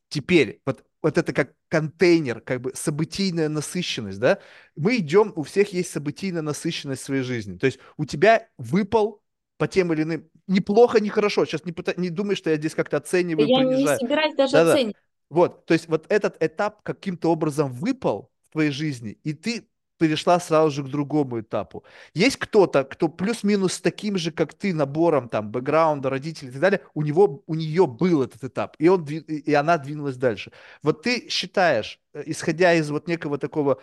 Теперь 0.10 0.62
вот, 0.66 0.84
вот 1.02 1.18
это 1.18 1.34
как 1.34 1.54
контейнер, 1.68 2.42
как 2.42 2.62
бы 2.62 2.72
событийная 2.74 3.50
насыщенность, 3.50 4.20
да? 4.20 4.40
Мы 4.76 4.98
идем, 4.98 5.34
у 5.36 5.44
всех 5.44 5.74
есть 5.74 5.92
событийная 5.92 6.42
насыщенность 6.42 7.02
в 7.02 7.06
своей 7.06 7.24
жизни. 7.24 7.58
То 7.58 7.66
есть 7.66 7.80
у 7.98 8.06
тебя 8.06 8.48
выпал 8.58 9.22
по 9.58 9.68
тем 9.68 9.94
или 9.94 10.04
иным... 10.04 10.30
Неплохо, 10.48 11.00
не 11.00 11.10
хорошо. 11.10 11.46
Сейчас 11.46 11.66
не, 11.66 11.72
пыта... 11.72 11.94
не 11.98 12.10
думай, 12.10 12.36
что 12.36 12.50
я 12.50 12.58
здесь 12.58 12.76
как-то 12.76 12.98
оцениваю, 12.98 13.48
Я 13.48 13.58
принижаю. 13.58 13.82
не 13.82 13.98
собираюсь 13.98 14.36
даже 14.36 14.54
Да-да. 14.54 14.74
оценивать. 14.74 14.96
Вот, 15.30 15.66
то 15.66 15.74
есть 15.74 15.88
вот 15.88 16.06
этот 16.10 16.42
этап 16.42 16.84
каким-то 16.84 17.32
образом 17.32 17.72
выпал 17.72 18.32
в 18.48 18.54
твоей 18.54 18.70
жизни, 18.70 19.18
и 19.24 19.34
ты 19.34 19.68
перешла 19.98 20.40
сразу 20.40 20.72
же 20.72 20.84
к 20.84 20.88
другому 20.88 21.40
этапу. 21.42 21.84
Есть 22.14 22.38
кто-то, 22.38 22.84
кто 22.84 23.08
плюс-минус 23.10 23.74
с 23.74 23.82
таким 23.82 24.18
же, 24.18 24.32
как 24.32 24.54
ты, 24.54 24.74
набором 24.74 25.30
там 25.30 25.52
бэкграунда, 25.52 26.10
родителей 26.10 26.50
и 26.50 26.52
так 26.52 26.62
далее, 26.62 26.82
у 26.94 27.02
него, 27.02 27.44
у 27.48 27.56
нее 27.56 27.88
был 27.88 28.24
этот 28.24 28.44
этап, 28.44 28.76
и, 28.80 28.88
он, 28.88 29.06
и 29.06 29.54
она 29.54 29.78
двинулась 29.78 30.18
дальше. 30.18 30.52
Вот 30.84 31.04
ты 31.04 31.30
считаешь, 31.30 32.00
э, 32.14 32.24
исходя 32.26 32.74
из 32.74 32.90
вот 32.90 33.08
некого 33.08 33.38
такого, 33.38 33.82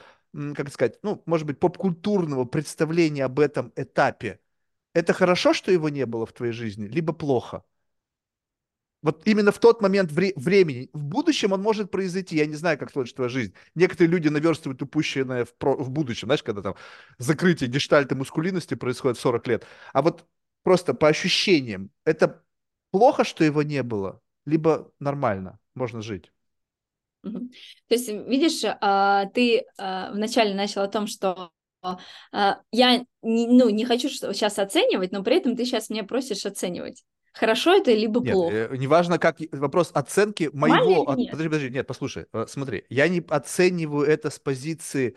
как 0.55 0.71
сказать, 0.71 0.99
ну, 1.03 1.23
может 1.27 1.47
быть, 1.47 1.61
поп-культурного 1.61 2.45
представления 2.45 3.25
об 3.25 3.39
этом 3.41 3.73
этапе, 3.77 4.41
это 4.95 5.13
хорошо, 5.15 5.55
что 5.55 5.73
его 5.73 5.89
не 5.89 6.07
было 6.07 6.27
в 6.27 6.33
твоей 6.33 6.53
жизни, 6.53 6.87
либо 6.87 7.13
плохо? 7.13 7.65
Вот 9.03 9.23
именно 9.27 9.51
в 9.51 9.59
тот 9.59 9.83
момент 9.83 10.13
вре- 10.13 10.33
времени. 10.37 10.89
В 10.93 11.05
будущем 11.05 11.53
он 11.53 11.61
может 11.61 11.91
произойти. 11.91 12.37
Я 12.37 12.47
не 12.47 12.55
знаю, 12.55 12.79
как 12.79 12.93
сложится 12.93 13.17
твоя 13.17 13.29
жизнь. 13.29 13.53
Некоторые 13.75 14.11
люди 14.11 14.29
наверстывают 14.29 14.81
упущенное 14.81 15.45
в, 15.45 15.55
про- 15.55 15.77
в 15.77 15.91
будущем. 15.91 16.29
Знаешь, 16.29 16.43
когда 16.43 16.63
там 16.63 16.77
закрытие 17.19 17.69
гештальта 17.69 18.15
мускулинности 18.15 18.75
происходит 18.75 19.19
в 19.19 19.21
40 19.21 19.47
лет. 19.49 19.67
А 19.93 20.03
вот 20.03 20.25
просто 20.63 20.95
по 20.95 21.09
ощущениям, 21.09 21.91
это 22.05 22.45
плохо, 22.91 23.25
что 23.25 23.43
его 23.43 23.63
не 23.63 23.83
было? 23.83 24.21
Либо 24.47 24.93
нормально, 25.01 25.59
можно 25.75 26.01
жить? 26.01 26.33
То 27.23 27.95
есть, 27.95 28.09
видишь, 28.09 28.63
а, 28.65 29.27
ты 29.27 29.65
а, 29.79 30.13
вначале 30.13 30.55
начал 30.55 30.83
о 30.83 30.89
том, 30.89 31.07
что 31.07 31.51
а, 31.83 32.61
я 32.71 33.05
ну, 33.23 33.69
не 33.69 33.85
хочу 33.85 34.09
сейчас 34.09 34.59
оценивать, 34.59 35.13
но 35.13 35.23
при 35.23 35.37
этом 35.37 35.57
ты 35.57 35.65
сейчас 35.65 35.91
меня 35.91 36.05
просишь 36.05 36.47
оценивать. 36.47 37.05
Хорошо 37.33 37.75
это 37.75 37.93
либо 37.93 38.21
нет, 38.21 38.35
плохо? 38.35 38.55
Э, 38.55 38.77
неважно, 38.77 39.19
как 39.19 39.39
вопрос 39.53 39.91
оценки 39.95 40.51
моего. 40.53 41.03
От, 41.09 41.17
подожди, 41.31 41.49
подожди, 41.49 41.71
нет, 41.71 41.87
послушай, 41.87 42.27
э, 42.33 42.47
смотри, 42.49 42.85
я 42.89 43.09
не 43.09 43.25
оцениваю 43.29 44.07
это 44.07 44.31
с 44.31 44.39
позиции 44.39 45.17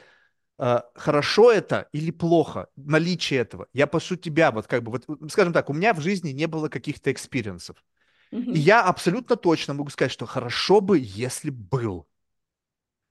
э, 0.57 0.79
хорошо 0.95 1.51
это 1.51 1.89
или 1.91 2.11
плохо, 2.11 2.67
наличие 2.75 3.41
этого. 3.41 3.67
Я 3.73 3.87
прошу 3.87 4.15
тебя, 4.15 4.51
вот 4.51 4.67
как 4.67 4.83
бы, 4.83 4.91
вот, 4.91 5.31
скажем 5.31 5.53
так, 5.53 5.69
у 5.69 5.73
меня 5.73 5.93
в 5.93 5.99
жизни 5.99 6.29
не 6.29 6.47
было 6.47 6.69
каких-то 6.69 7.11
experience 7.11 7.67
ов. 7.67 7.84
И 8.31 8.59
я 8.59 8.83
абсолютно 8.83 9.35
точно 9.37 9.73
могу 9.73 9.89
сказать, 9.89 10.11
что 10.11 10.25
хорошо 10.25 10.81
бы, 10.81 10.99
если 10.99 11.49
был. 11.49 12.07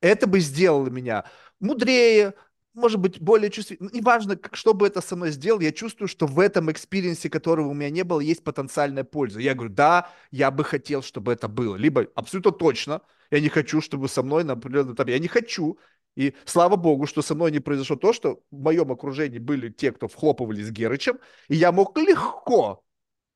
Это 0.00 0.26
бы 0.26 0.40
сделало 0.40 0.88
меня 0.88 1.24
мудрее, 1.60 2.34
может 2.74 2.98
быть, 2.98 3.20
более 3.20 3.50
чувствительным. 3.50 3.90
Ну, 3.92 3.98
неважно, 3.98 4.38
что 4.52 4.74
бы 4.74 4.86
это 4.86 5.00
со 5.00 5.16
мной 5.16 5.30
сделал, 5.30 5.60
я 5.60 5.72
чувствую, 5.72 6.08
что 6.08 6.26
в 6.26 6.40
этом 6.40 6.70
experience 6.70 7.20
е, 7.20 7.30
которого 7.30 7.68
у 7.68 7.74
меня 7.74 7.90
не 7.90 8.02
было, 8.02 8.20
есть 8.20 8.44
потенциальная 8.44 9.04
польза. 9.04 9.40
Я 9.40 9.54
говорю, 9.54 9.72
да, 9.72 10.10
я 10.30 10.50
бы 10.50 10.64
хотел, 10.64 11.02
чтобы 11.02 11.32
это 11.32 11.48
было. 11.48 11.76
Либо 11.76 12.06
абсолютно 12.14 12.52
точно, 12.52 13.00
я 13.30 13.40
не 13.40 13.48
хочу, 13.48 13.80
чтобы 13.80 14.08
со 14.08 14.22
мной 14.22 14.44
на 14.44 14.54
определенном 14.54 14.94
этапе, 14.94 15.12
я 15.12 15.18
не 15.18 15.28
хочу. 15.28 15.78
И 16.16 16.34
слава 16.44 16.76
богу, 16.76 17.06
что 17.06 17.22
со 17.22 17.34
мной 17.34 17.50
не 17.50 17.60
произошло 17.60 17.96
то, 17.96 18.12
что 18.12 18.40
в 18.50 18.60
моем 18.60 18.92
окружении 18.92 19.38
были 19.38 19.68
те, 19.68 19.90
кто 19.92 20.08
вхлопывали 20.08 20.62
с 20.62 20.70
Герычем, 20.70 21.18
и 21.48 21.56
я 21.56 21.72
мог 21.72 21.96
легко 21.98 22.84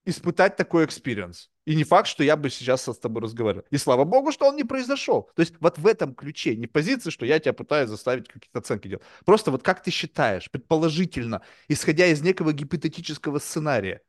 испытать 0.09 0.57
такой 0.57 0.87
experience. 0.87 1.51
И 1.67 1.77
не 1.77 1.85
факт, 1.85 2.09
что 2.09 2.25
я 2.25 2.37
бы 2.37 2.49
сейчас 2.49 2.89
с 2.89 2.99
тобой 2.99 3.23
разговаривал. 3.23 3.65
И 3.71 3.77
слава 3.77 4.05
богу, 4.05 4.33
что 4.33 4.47
он 4.47 4.57
не 4.57 4.65
произошел. 4.65 5.31
То 5.37 5.41
есть 5.41 5.55
вот 5.61 5.79
в 5.79 5.87
этом 5.87 6.15
ключе, 6.15 6.57
не 6.57 6.67
позиции, 6.67 7.11
что 7.11 7.27
я 7.27 7.39
тебя 7.39 7.53
пытаюсь 7.53 7.91
заставить 7.91 8.27
какие-то 8.27 8.61
оценки 8.61 8.89
делать. 8.89 9.05
Просто 9.27 9.51
вот 9.51 9.63
как 9.63 9.83
ты 9.83 9.91
считаешь, 9.91 10.51
предположительно, 10.51 11.43
исходя 11.69 12.07
из 12.07 12.23
некого 12.23 12.53
гипотетического 12.53 13.39
сценария? 13.39 14.01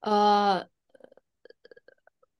А, 0.00 0.66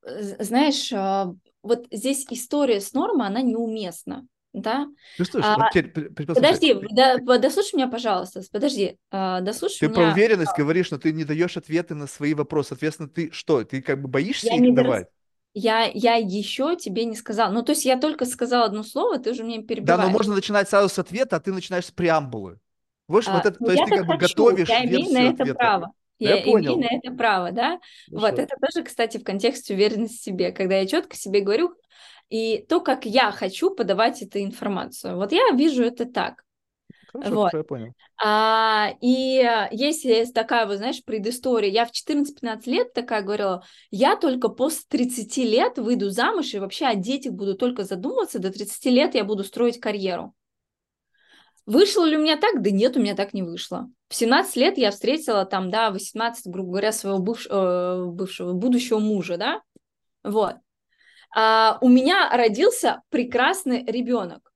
знаешь, 0.03 0.93
а, 0.93 1.33
вот 1.63 1.87
здесь 1.91 2.27
история 2.29 2.81
с 2.81 2.93
нормой, 2.93 3.29
она 3.29 3.41
неуместна 3.41 4.27
да? 4.55 4.87
Чувствуешь? 5.17 5.45
А, 5.47 5.69
теперь, 5.71 6.11
подожди, 6.11 6.75
да, 6.93 7.19
дослушай 7.19 7.77
меня, 7.77 7.89
пожалуйста, 7.89 8.41
подожди, 8.51 8.97
а, 9.11 9.41
дослушай 9.41 9.81
ты 9.81 9.87
меня. 9.87 9.95
Ты 9.95 10.01
про 10.01 10.13
уверенность 10.13 10.57
говоришь, 10.57 10.91
но 10.91 10.99
ты 10.99 11.13
не 11.13 11.25
даешь 11.25 11.57
ответы 11.57 11.95
на 11.95 12.07
свои 12.07 12.35
вопросы, 12.35 12.71
соответственно, 12.71 13.09
ты 13.09 13.31
что, 13.33 13.65
ты 13.65 13.83
как 13.83 14.01
бы 14.01 14.09
боишься 14.09 14.47
я 14.47 14.57
их 14.57 14.75
давать? 14.75 15.09
Я, 15.57 15.89
я 15.93 16.15
еще 16.15 16.75
тебе 16.77 17.05
не 17.05 17.15
сказала. 17.15 17.53
Ну, 17.53 17.63
то 17.63 17.73
есть 17.73 17.85
я 17.85 17.97
только 17.97 18.25
сказала 18.25 18.65
одно 18.65 18.83
слово, 18.83 19.19
ты 19.19 19.31
уже 19.31 19.45
мне 19.45 19.63
перебиваешь. 19.63 20.01
Да, 20.01 20.07
но 20.07 20.11
можно 20.11 20.35
начинать 20.35 20.69
сразу 20.69 20.89
с 20.89 20.99
ответа, 20.99 21.37
а 21.37 21.41
ты 21.41 21.53
начинаешь 21.53 21.87
с 21.87 21.91
преамбулы. 21.93 22.59
Вот, 23.07 23.29
а, 23.29 23.35
вот 23.35 23.47
это, 23.47 23.57
ну, 23.61 23.67
то 23.67 23.73
есть 23.73 23.85
ты 23.85 23.97
как 23.99 24.07
бы 24.07 24.17
готовишь 24.17 24.69
я 24.69 24.85
имею 24.85 25.13
на 25.13 25.19
это 25.19 25.43
ответа. 25.43 25.55
право. 25.55 25.93
Я, 26.19 26.37
я 26.37 26.45
понял. 26.45 26.75
имею 26.75 26.91
на 26.91 26.97
это 26.97 27.17
право, 27.17 27.53
да? 27.53 27.79
Ну, 28.09 28.21
вот, 28.21 28.39
это 28.39 28.57
тоже, 28.61 28.85
кстати, 28.85 29.19
в 29.19 29.25
контексте 29.25 29.75
уверенности 29.75 30.17
в 30.17 30.23
себе, 30.23 30.53
когда 30.53 30.77
я 30.77 30.87
четко 30.87 31.17
себе 31.17 31.41
говорю, 31.41 31.75
и 32.29 32.65
то, 32.69 32.81
как 32.81 33.07
я 33.07 33.31
хочу 33.31 33.71
подавать 33.71 34.23
эту 34.23 34.41
информацию. 34.41 35.17
Вот 35.17 35.33
я 35.33 35.51
вижу 35.53 35.83
это 35.83 36.05
так. 36.07 36.45
Хорошо, 37.13 37.35
вот. 37.35 37.55
я 37.55 37.63
понял. 37.63 37.93
А, 38.23 38.91
и 39.01 39.49
если 39.71 40.09
есть 40.09 40.35
такая, 40.35 40.67
вот 40.67 40.79
знаешь, 40.79 41.05
предыстория, 41.05 41.71
я 41.71 41.87
в 41.87 41.93
14-15 41.93 42.63
лет 42.67 42.93
такая 42.93 43.23
говорила, 43.23 43.65
я 43.91 44.17
только 44.17 44.49
после 44.49 44.83
30 44.89 45.37
лет 45.39 45.79
выйду 45.79 46.11
замуж 46.11 46.55
и 46.55 46.59
вообще 46.59 46.87
о 46.87 46.97
детях 46.97 47.33
буду 47.33 47.55
только 47.55 47.85
задумываться, 47.85 48.41
до 48.41 48.51
30 48.51 48.85
лет 48.87 49.15
я 49.15 49.25
буду 49.25 49.45
строить 49.45 49.79
карьеру. 49.79 50.35
Вышло 51.67 52.05
ли 52.05 52.17
у 52.17 52.21
меня 52.21 52.37
так? 52.37 52.63
Да 52.63 52.71
нет, 52.71 52.97
у 52.97 53.01
меня 53.01 53.15
так 53.15 53.33
не 53.33 53.43
вышло. 53.43 53.89
В 54.09 54.15
17 54.15 54.57
лет 54.57 54.77
я 54.77 54.91
встретила 54.91 55.47
там, 55.47 55.71
да, 55.71 55.91
18, 55.91 56.47
грубо 56.53 56.71
говоря, 56.73 56.93
своего 56.93 57.21
бывшего, 57.21 57.55
э, 57.55 58.05
бывшего 58.07 58.53
будущего 58.53 58.99
мужа, 58.99 59.39
да, 59.39 59.63
вот. 60.23 60.57
А, 61.35 61.79
у 61.81 61.89
меня 61.89 62.31
родился 62.31 63.03
прекрасный 63.11 63.85
ребенок. 63.85 64.53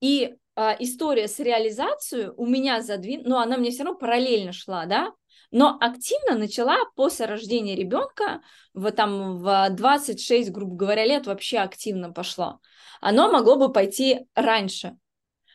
И 0.00 0.34
а, 0.56 0.76
история 0.80 1.28
с 1.28 1.38
реализацией 1.38 2.30
у 2.36 2.44
меня 2.44 2.82
задвинула, 2.82 3.28
но 3.28 3.38
она 3.40 3.56
мне 3.56 3.70
все 3.70 3.84
равно 3.84 3.98
параллельно 3.98 4.52
шла, 4.52 4.86
да, 4.86 5.12
но 5.50 5.78
активно 5.80 6.36
начала 6.36 6.76
после 6.96 7.26
рождения 7.26 7.74
ребенка, 7.74 8.42
в, 8.74 8.90
там, 8.90 9.38
в 9.38 9.70
26, 9.70 10.50
грубо 10.50 10.74
говоря, 10.74 11.06
лет 11.06 11.26
вообще 11.26 11.58
активно 11.58 12.12
пошло. 12.12 12.60
Оно 13.00 13.30
могло 13.30 13.56
бы 13.56 13.72
пойти 13.72 14.26
раньше. 14.34 14.96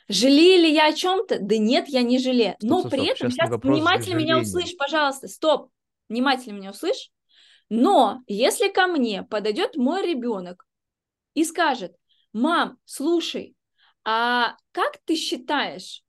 Жалею 0.08 0.64
ли 0.64 0.74
я 0.74 0.88
о 0.88 0.94
чем-то? 0.94 1.40
Да 1.40 1.58
нет, 1.58 1.88
я 1.88 2.02
не 2.02 2.20
жалею. 2.20 2.56
Но 2.62 2.80
стоп, 2.80 2.92
при 2.92 3.06
этом, 3.08 3.30
сейчас, 3.30 3.50
сейчас 3.50 3.60
внимательно 3.62 4.18
меня 4.18 4.40
услышь, 4.40 4.76
пожалуйста, 4.78 5.28
стоп, 5.28 5.70
внимательно 6.10 6.54
меня 6.54 6.72
услышь. 6.72 7.10
Но 7.76 8.22
если 8.28 8.68
ко 8.68 8.86
мне 8.86 9.24
подойдет 9.24 9.78
мой 9.78 10.08
ребенок 10.08 10.68
и 11.34 11.44
скажет, 11.44 11.96
мам, 12.32 12.78
слушай, 12.86 13.56
а 14.04 14.58
как 14.72 15.00
ты 15.06 15.16
считаешь, 15.16 16.04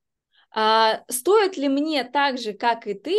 а 0.51 1.03
стоит 1.09 1.57
ли 1.57 1.71
мне 1.71 2.05
так 2.05 2.37
же, 2.37 2.53
как 2.53 2.87
и 2.87 2.93
ты, 2.93 3.19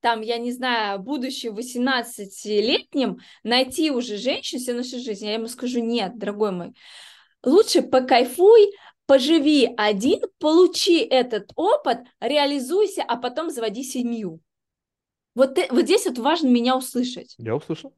там, 0.00 0.20
я 0.20 0.36
не 0.36 0.52
знаю, 0.52 0.98
будучи 0.98 1.46
18-летним, 1.46 3.20
найти 3.42 3.90
уже 3.90 4.18
женщину 4.18 4.82
всю 4.82 4.98
жизнь, 4.98 5.24
я 5.24 5.32
ему 5.32 5.48
скажу, 5.48 5.80
нет, 5.80 6.18
дорогой 6.18 6.52
мой, 6.52 6.74
лучше 7.42 7.80
покайфуй, 7.80 8.74
поживи 9.06 9.72
один, 9.74 10.20
получи 10.38 10.98
этот 10.98 11.50
опыт, 11.56 12.00
реализуйся, 12.20 13.04
а 13.08 13.16
потом 13.16 13.48
заводи 13.48 13.82
семью. 13.82 14.42
Вот, 15.36 15.56
вот 15.70 15.84
здесь 15.84 16.06
вот 16.06 16.18
важно 16.18 16.48
меня 16.48 16.76
услышать. 16.76 17.34
Я 17.38 17.54
услышал. 17.54 17.94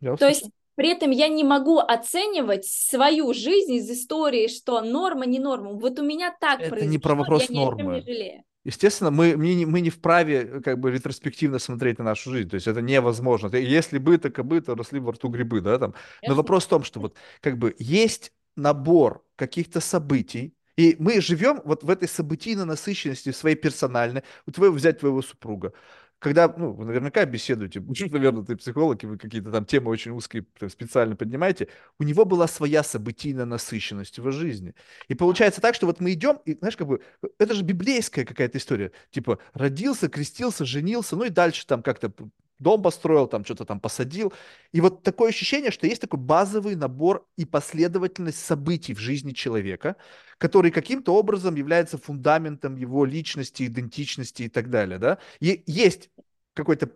Я 0.00 0.14
услышал. 0.14 0.18
То 0.18 0.28
есть 0.28 0.54
при 0.74 0.88
этом 0.88 1.10
я 1.10 1.28
не 1.28 1.44
могу 1.44 1.78
оценивать 1.78 2.64
свою 2.64 3.34
жизнь 3.34 3.74
из 3.74 3.90
истории, 3.90 4.48
что 4.48 4.80
норма, 4.80 5.26
не 5.26 5.38
норма. 5.38 5.72
Вот 5.74 5.98
у 5.98 6.02
меня 6.02 6.34
так 6.40 6.60
Это 6.60 6.70
произошло, 6.70 6.90
не 6.90 6.98
про 6.98 7.14
вопрос 7.14 7.50
я 7.50 7.60
нормы. 7.60 7.96
не 7.96 8.00
жалею. 8.00 8.44
Естественно, 8.64 9.10
мы, 9.10 9.36
мы, 9.36 9.66
мы 9.66 9.80
не 9.82 9.90
вправе 9.90 10.36
э, 10.40 10.60
как 10.60 10.78
бы 10.78 10.90
ретроспективно 10.90 11.58
смотреть 11.58 11.98
на 11.98 12.04
нашу 12.04 12.30
жизнь. 12.30 12.48
То 12.48 12.54
есть 12.54 12.66
это 12.66 12.80
невозможно. 12.80 13.54
Если 13.54 13.98
бы, 13.98 14.16
так 14.16 14.38
и 14.38 14.42
бы, 14.42 14.58
то 14.60 14.74
росли 14.74 15.00
во 15.00 15.12
рту 15.12 15.28
грибы, 15.28 15.60
да, 15.60 15.78
там. 15.78 15.94
Но 16.26 16.34
вопрос 16.34 16.64
в 16.64 16.68
том, 16.68 16.82
что 16.82 17.00
вот 17.00 17.14
как 17.40 17.58
бы 17.58 17.74
есть 17.78 18.32
набор 18.56 19.22
каких-то 19.36 19.80
событий, 19.80 20.54
и 20.80 20.96
мы 20.98 21.20
живем 21.20 21.60
вот 21.64 21.84
в 21.84 21.90
этой 21.90 22.08
событийной 22.08 22.64
насыщенности 22.64 23.32
своей 23.32 23.56
персональной. 23.56 24.22
Вот 24.46 24.56
вы 24.56 24.72
взять 24.72 25.00
твоего 25.00 25.20
супруга 25.20 25.74
когда, 26.20 26.52
ну, 26.54 26.72
вы 26.72 26.84
наверняка 26.84 27.24
беседуете, 27.24 27.80
наверное, 28.12 28.44
ты 28.44 28.54
психолог, 28.54 29.02
и 29.02 29.06
вы 29.06 29.16
какие-то 29.16 29.50
там 29.50 29.64
темы 29.64 29.90
очень 29.90 30.12
узкие 30.12 30.44
специально 30.68 31.16
поднимаете, 31.16 31.68
у 31.98 32.02
него 32.02 32.26
была 32.26 32.46
своя 32.46 32.82
событийная 32.82 33.46
насыщенность 33.46 34.18
в 34.18 34.30
жизни. 34.30 34.74
И 35.08 35.14
получается 35.14 35.62
так, 35.62 35.74
что 35.74 35.86
вот 35.86 35.98
мы 36.00 36.12
идем, 36.12 36.38
и, 36.44 36.54
знаешь, 36.54 36.76
как 36.76 36.88
бы, 36.88 37.00
это 37.38 37.54
же 37.54 37.62
библейская 37.64 38.26
какая-то 38.26 38.58
история, 38.58 38.92
типа, 39.10 39.38
родился, 39.54 40.10
крестился, 40.10 40.66
женился, 40.66 41.16
ну 41.16 41.24
и 41.24 41.30
дальше 41.30 41.66
там 41.66 41.82
как-то 41.82 42.12
дом 42.60 42.82
построил, 42.82 43.26
там 43.26 43.44
что-то 43.44 43.64
там 43.64 43.80
посадил. 43.80 44.32
И 44.72 44.80
вот 44.80 45.02
такое 45.02 45.30
ощущение, 45.30 45.70
что 45.70 45.86
есть 45.86 46.00
такой 46.00 46.20
базовый 46.20 46.76
набор 46.76 47.26
и 47.36 47.44
последовательность 47.44 48.44
событий 48.44 48.94
в 48.94 48.98
жизни 48.98 49.32
человека, 49.32 49.96
который 50.38 50.70
каким-то 50.70 51.14
образом 51.14 51.56
является 51.56 51.98
фундаментом 51.98 52.76
его 52.76 53.04
личности, 53.04 53.66
идентичности 53.66 54.44
и 54.44 54.48
так 54.48 54.70
далее. 54.70 54.98
Да? 54.98 55.18
И 55.40 55.64
есть 55.66 56.10
какой-то 56.54 56.90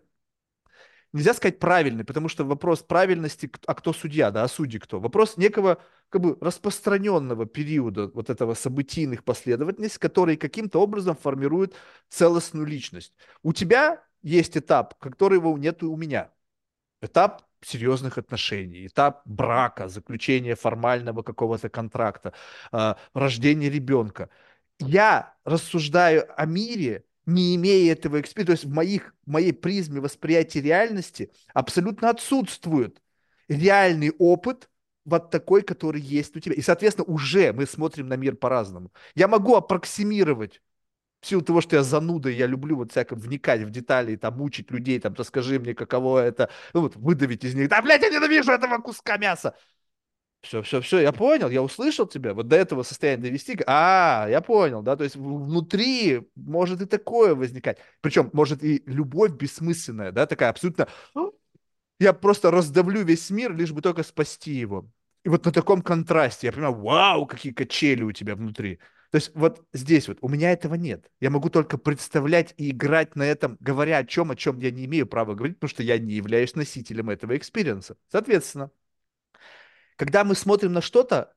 нельзя 1.12 1.32
сказать 1.32 1.58
правильный, 1.58 2.04
потому 2.04 2.28
что 2.28 2.44
вопрос 2.44 2.82
правильности, 2.82 3.50
а 3.66 3.74
кто 3.74 3.92
судья, 3.92 4.30
да, 4.30 4.42
а 4.42 4.48
судьи 4.48 4.78
кто? 4.78 5.00
Вопрос 5.00 5.36
некого 5.36 5.80
как 6.10 6.20
бы 6.20 6.36
распространенного 6.40 7.46
периода 7.46 8.10
вот 8.12 8.30
этого 8.30 8.54
событийных 8.54 9.24
последовательностей, 9.24 10.00
которые 10.00 10.36
каким-то 10.36 10.80
образом 10.80 11.16
формируют 11.16 11.74
целостную 12.08 12.66
личность. 12.66 13.14
У 13.42 13.52
тебя 13.52 14.04
есть 14.24 14.56
этап, 14.56 14.98
которого 14.98 15.56
нет 15.56 15.82
у 15.82 15.96
меня. 15.96 16.32
Этап 17.02 17.42
серьезных 17.60 18.18
отношений, 18.18 18.86
этап 18.86 19.22
брака, 19.26 19.88
заключения 19.88 20.54
формального 20.56 21.22
какого-то 21.22 21.68
контракта, 21.68 22.32
э, 22.72 22.94
рождения 23.12 23.70
ребенка. 23.70 24.30
Я 24.78 25.34
рассуждаю 25.44 26.26
о 26.36 26.46
мире, 26.46 27.04
не 27.26 27.54
имея 27.56 27.92
этого 27.92 28.20
experience 28.20 28.42
а, 28.42 28.46
то 28.46 28.52
есть 28.52 28.64
в, 28.64 28.72
моих, 28.72 29.14
в 29.24 29.30
моей 29.30 29.52
призме 29.52 30.00
восприятия 30.00 30.60
реальности 30.60 31.30
абсолютно 31.52 32.10
отсутствует 32.10 33.02
реальный 33.48 34.10
опыт 34.18 34.68
вот 35.04 35.30
такой, 35.30 35.62
который 35.62 36.00
есть 36.00 36.34
у 36.36 36.40
тебя. 36.40 36.54
И, 36.54 36.62
соответственно, 36.62 37.06
уже 37.06 37.52
мы 37.52 37.66
смотрим 37.66 38.08
на 38.08 38.16
мир 38.16 38.36
по-разному. 38.36 38.90
Я 39.14 39.28
могу 39.28 39.54
аппроксимировать 39.54 40.62
в 41.24 41.28
силу 41.28 41.42
того, 41.42 41.60
что 41.60 41.76
я 41.76 41.82
зануда, 41.82 42.28
я 42.28 42.46
люблю 42.46 42.76
вот 42.76 42.92
всяко 42.92 43.14
вникать 43.14 43.62
в 43.62 43.70
детали, 43.70 44.16
там, 44.16 44.36
мучить 44.36 44.70
людей, 44.70 45.00
там, 45.00 45.14
расскажи 45.14 45.58
мне, 45.58 45.74
каково 45.74 46.20
это, 46.20 46.50
ну, 46.72 46.82
вот, 46.82 46.96
выдавить 46.96 47.44
из 47.44 47.54
них, 47.54 47.68
да, 47.68 47.82
блядь, 47.82 48.02
я 48.02 48.10
ненавижу 48.10 48.52
этого 48.52 48.78
куска 48.78 49.16
мяса. 49.16 49.54
Все, 50.42 50.60
все, 50.60 50.82
все, 50.82 51.00
я 51.00 51.10
понял, 51.12 51.48
я 51.48 51.62
услышал 51.62 52.06
тебя, 52.06 52.34
вот 52.34 52.48
до 52.48 52.56
этого 52.56 52.82
состояния 52.82 53.22
довести, 53.22 53.58
а, 53.66 54.26
я 54.28 54.42
понял, 54.42 54.82
да, 54.82 54.94
то 54.94 55.02
есть 55.04 55.16
внутри 55.16 56.28
может 56.34 56.82
и 56.82 56.86
такое 56.86 57.34
возникать, 57.34 57.78
причем 58.02 58.28
может 58.34 58.62
и 58.62 58.82
любовь 58.84 59.32
бессмысленная, 59.32 60.12
да, 60.12 60.26
такая 60.26 60.50
абсолютно, 60.50 60.86
я 61.98 62.12
просто 62.12 62.50
раздавлю 62.50 63.04
весь 63.04 63.30
мир, 63.30 63.54
лишь 63.54 63.72
бы 63.72 63.80
только 63.80 64.02
спасти 64.02 64.52
его. 64.52 64.90
И 65.24 65.30
вот 65.30 65.46
на 65.46 65.52
таком 65.52 65.80
контрасте 65.80 66.48
я 66.48 66.52
понимаю, 66.52 66.74
вау, 66.74 67.26
какие 67.26 67.52
качели 67.52 68.02
у 68.02 68.12
тебя 68.12 68.36
внутри. 68.36 68.78
То 69.14 69.18
есть 69.18 69.30
вот 69.36 69.64
здесь 69.72 70.08
вот 70.08 70.18
у 70.22 70.28
меня 70.28 70.50
этого 70.50 70.74
нет. 70.74 71.08
Я 71.20 71.30
могу 71.30 71.48
только 71.48 71.78
представлять 71.78 72.52
и 72.56 72.72
играть 72.72 73.14
на 73.14 73.22
этом, 73.22 73.56
говоря 73.60 73.98
о 73.98 74.04
чем, 74.04 74.32
о 74.32 74.34
чем 74.34 74.58
я 74.58 74.72
не 74.72 74.86
имею 74.86 75.06
права 75.06 75.34
говорить, 75.34 75.56
потому 75.60 75.70
что 75.70 75.84
я 75.84 75.98
не 75.98 76.14
являюсь 76.14 76.56
носителем 76.56 77.10
этого 77.10 77.36
experience 77.36 77.86
а. 77.86 77.96
Соответственно, 78.08 78.72
когда 79.94 80.24
мы 80.24 80.34
смотрим 80.34 80.72
на 80.72 80.80
что-то, 80.80 81.32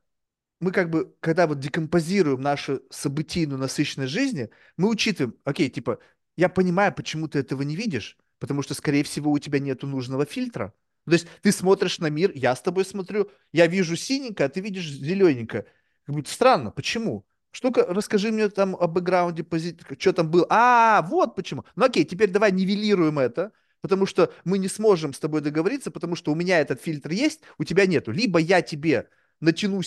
мы 0.60 0.72
как 0.72 0.90
бы, 0.90 1.16
когда 1.20 1.45
вот 1.45 1.60
декомпозируем 1.60 2.41
нашу 2.41 2.82
событийную 2.90 3.60
насыщенность 3.60 4.12
жизни, 4.12 4.49
мы 4.76 4.90
учитываем, 4.90 5.36
окей, 5.44 5.70
типа, 5.70 5.99
я 6.36 6.49
понимаю, 6.49 6.91
почему 6.95 7.28
ты 7.28 7.38
этого 7.38 7.62
не 7.62 7.76
видишь, 7.76 8.18
потому 8.40 8.64
что, 8.64 8.74
скорее 8.74 9.04
всего, 9.04 9.32
у 9.32 9.38
тебя 9.38 9.60
нету 9.60 9.86
нужного 9.86 10.26
фильтра. 10.26 10.74
То 11.06 11.12
есть 11.12 11.28
ты 11.44 11.52
смотришь 11.52 11.99
на 11.99 12.10
мир, 12.10 12.32
я 12.34 12.56
с 12.56 12.62
тобой 12.64 12.86
смотрю, 12.86 13.30
я 13.52 13.68
вижу 13.68 13.95
синенькое, 13.95 14.48
а 14.48 14.49
ты 14.49 14.62
видишь 14.62 14.90
зелененькое. 14.90 15.68
Как 16.08 16.16
будто 16.16 16.32
странно, 16.32 16.72
почему? 16.72 17.24
Что-ка, 17.57 17.88
расскажи 17.89 18.31
мне 18.31 18.49
там 18.49 18.75
о 18.75 18.85
бэкграунде, 18.85 19.43
пози... 19.43 19.75
что 19.97 20.13
там 20.13 20.29
было. 20.29 20.45
А, 20.47 21.01
вот 21.01 21.34
почему. 21.35 21.65
Ну 21.75 21.85
окей, 21.85 22.05
теперь 22.05 22.29
давай 22.29 22.51
нивелируем 22.51 23.17
это, 23.17 23.51
потому 23.81 24.05
что 24.05 24.31
мы 24.43 24.59
не 24.59 24.67
сможем 24.67 25.11
с 25.11 25.17
тобой 25.17 25.41
договориться, 25.41 25.89
потому 25.89 26.15
что 26.15 26.31
у 26.31 26.35
меня 26.35 26.59
этот 26.59 26.79
фильтр 26.84 27.09
есть, 27.09 27.41
у 27.57 27.63
тебя 27.63 27.88
нету. 27.88 28.11
Либо 28.11 28.38
я 28.38 28.61
тебе 28.61 29.09
натяну 29.39 29.81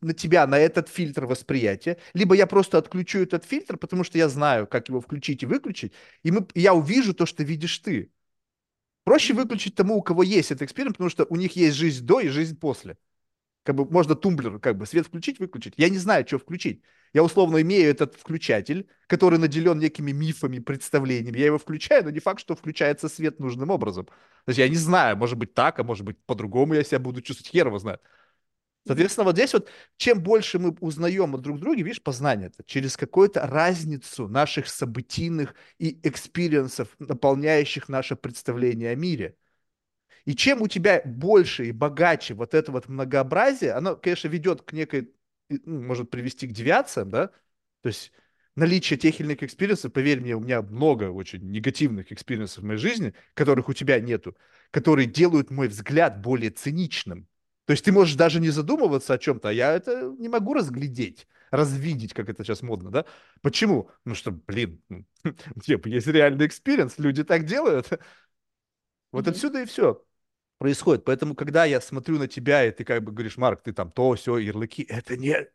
на 0.00 0.14
тебя 0.14 0.46
на 0.46 0.60
этот 0.60 0.88
фильтр 0.88 1.26
восприятия, 1.26 1.98
либо 2.14 2.36
я 2.36 2.46
просто 2.46 2.78
отключу 2.78 3.18
этот 3.18 3.44
фильтр, 3.44 3.78
потому 3.78 4.04
что 4.04 4.16
я 4.16 4.28
знаю, 4.28 4.68
как 4.68 4.88
его 4.88 5.00
включить 5.00 5.42
и 5.42 5.46
выключить, 5.46 5.92
и, 6.22 6.30
мы, 6.30 6.46
я 6.54 6.72
увижу 6.72 7.14
то, 7.14 7.26
что 7.26 7.42
видишь 7.42 7.78
ты. 7.78 8.12
Проще 9.02 9.34
выключить 9.34 9.74
тому, 9.74 9.96
у 9.96 10.02
кого 10.02 10.22
есть 10.22 10.52
этот 10.52 10.62
эксперимент, 10.62 10.98
потому 10.98 11.10
что 11.10 11.26
у 11.28 11.34
них 11.34 11.56
есть 11.56 11.76
жизнь 11.76 12.06
до 12.06 12.20
и 12.20 12.28
жизнь 12.28 12.56
после. 12.56 12.96
Как 13.64 13.74
бы 13.74 13.90
можно 13.90 14.14
тумблер, 14.14 14.60
как 14.60 14.78
бы 14.78 14.86
свет 14.86 15.08
включить, 15.08 15.40
выключить. 15.40 15.74
Я 15.76 15.88
не 15.88 15.98
знаю, 15.98 16.24
что 16.24 16.38
включить. 16.38 16.80
Я 17.12 17.22
условно 17.22 17.60
имею 17.62 17.90
этот 17.90 18.14
включатель, 18.14 18.88
который 19.06 19.38
наделен 19.38 19.78
некими 19.78 20.12
мифами, 20.12 20.58
представлениями. 20.58 21.38
Я 21.38 21.46
его 21.46 21.58
включаю, 21.58 22.04
но 22.04 22.10
не 22.10 22.20
факт, 22.20 22.40
что 22.40 22.54
включается 22.54 23.08
свет 23.08 23.38
нужным 23.40 23.70
образом. 23.70 24.06
То 24.06 24.12
есть 24.48 24.58
я 24.58 24.68
не 24.68 24.76
знаю, 24.76 25.16
может 25.16 25.38
быть 25.38 25.54
так, 25.54 25.78
а 25.78 25.84
может 25.84 26.04
быть 26.04 26.18
по-другому 26.26 26.74
я 26.74 26.84
себя 26.84 26.98
буду 26.98 27.22
чувствовать. 27.22 27.50
Хер 27.50 27.68
его 27.68 27.78
знает. 27.78 28.00
Соответственно, 28.86 29.24
вот 29.24 29.36
здесь 29.36 29.52
вот, 29.52 29.68
чем 29.98 30.22
больше 30.22 30.58
мы 30.58 30.70
узнаем 30.80 31.34
о 31.34 31.38
друг 31.38 31.60
друге, 31.60 31.82
видишь, 31.82 32.02
познание 32.02 32.48
это 32.48 32.64
через 32.64 32.96
какую-то 32.96 33.46
разницу 33.46 34.28
наших 34.28 34.66
событийных 34.66 35.54
и 35.78 36.00
experience 36.02 36.68
ов, 36.68 36.88
наполняющих 36.98 37.90
наше 37.90 38.16
представление 38.16 38.92
о 38.92 38.94
мире. 38.94 39.36
И 40.24 40.34
чем 40.34 40.62
у 40.62 40.68
тебя 40.68 41.02
больше 41.04 41.66
и 41.66 41.72
богаче 41.72 42.34
вот 42.34 42.54
это 42.54 42.72
вот 42.72 42.88
многообразие, 42.88 43.72
оно, 43.72 43.96
конечно, 43.96 44.28
ведет 44.28 44.62
к 44.62 44.72
некой 44.72 45.12
может 45.64 46.10
привести 46.10 46.46
к 46.46 46.52
девиациям, 46.52 47.10
да, 47.10 47.28
то 47.82 47.88
есть 47.88 48.12
наличие 48.56 48.98
тех 48.98 49.18
или 49.20 49.26
иных 49.28 49.42
experience 49.42 49.81
ов, 49.81 49.92
поверь 49.92 50.20
мне, 50.20 50.34
у 50.36 50.40
меня 50.40 50.62
много 50.62 51.10
очень 51.10 51.40
негативных 51.50 52.12
experience 52.12 52.54
ов 52.54 52.62
в 52.64 52.66
моей 52.66 52.78
жизни, 52.78 53.14
которых 53.34 53.68
у 53.68 53.72
тебя 53.72 54.00
нету, 54.00 54.36
которые 54.70 55.06
делают 55.06 55.50
мой 55.50 55.68
взгляд 55.68 56.20
более 56.20 56.50
циничным. 56.50 57.28
То 57.66 57.72
есть 57.72 57.84
ты 57.84 57.92
можешь 57.92 58.14
даже 58.14 58.40
не 58.40 58.48
задумываться 58.50 59.14
о 59.14 59.18
чем-то, 59.18 59.50
а 59.50 59.52
я 59.52 59.72
это 59.74 60.14
не 60.18 60.28
могу 60.28 60.54
разглядеть. 60.54 61.26
развидеть, 61.50 62.14
как 62.14 62.28
это 62.28 62.42
сейчас 62.44 62.62
модно, 62.62 62.90
да? 62.90 63.04
Почему? 63.42 63.90
Ну 64.04 64.14
что, 64.14 64.30
блин, 64.32 64.82
ну, 64.88 65.04
типа, 65.62 65.88
есть 65.88 66.06
реальный 66.06 66.46
experience, 66.46 66.98
люди 66.98 67.24
так 67.24 67.44
делают. 67.44 67.88
Вот 69.12 69.26
Мгм. 69.26 69.34
отсюда 69.34 69.62
и 69.62 69.66
все 69.66 70.04
происходит. 70.58 71.04
Поэтому, 71.04 71.34
когда 71.34 71.64
я 71.64 71.80
смотрю 71.80 72.18
на 72.18 72.28
тебя, 72.28 72.64
и 72.64 72.70
ты 72.70 72.84
как 72.84 73.02
бы 73.02 73.12
говоришь, 73.12 73.36
Марк, 73.36 73.62
ты 73.62 73.72
там 73.72 73.90
то, 73.90 74.14
все, 74.14 74.38
ярлыки, 74.38 74.82
это 74.88 75.16
не, 75.16 75.48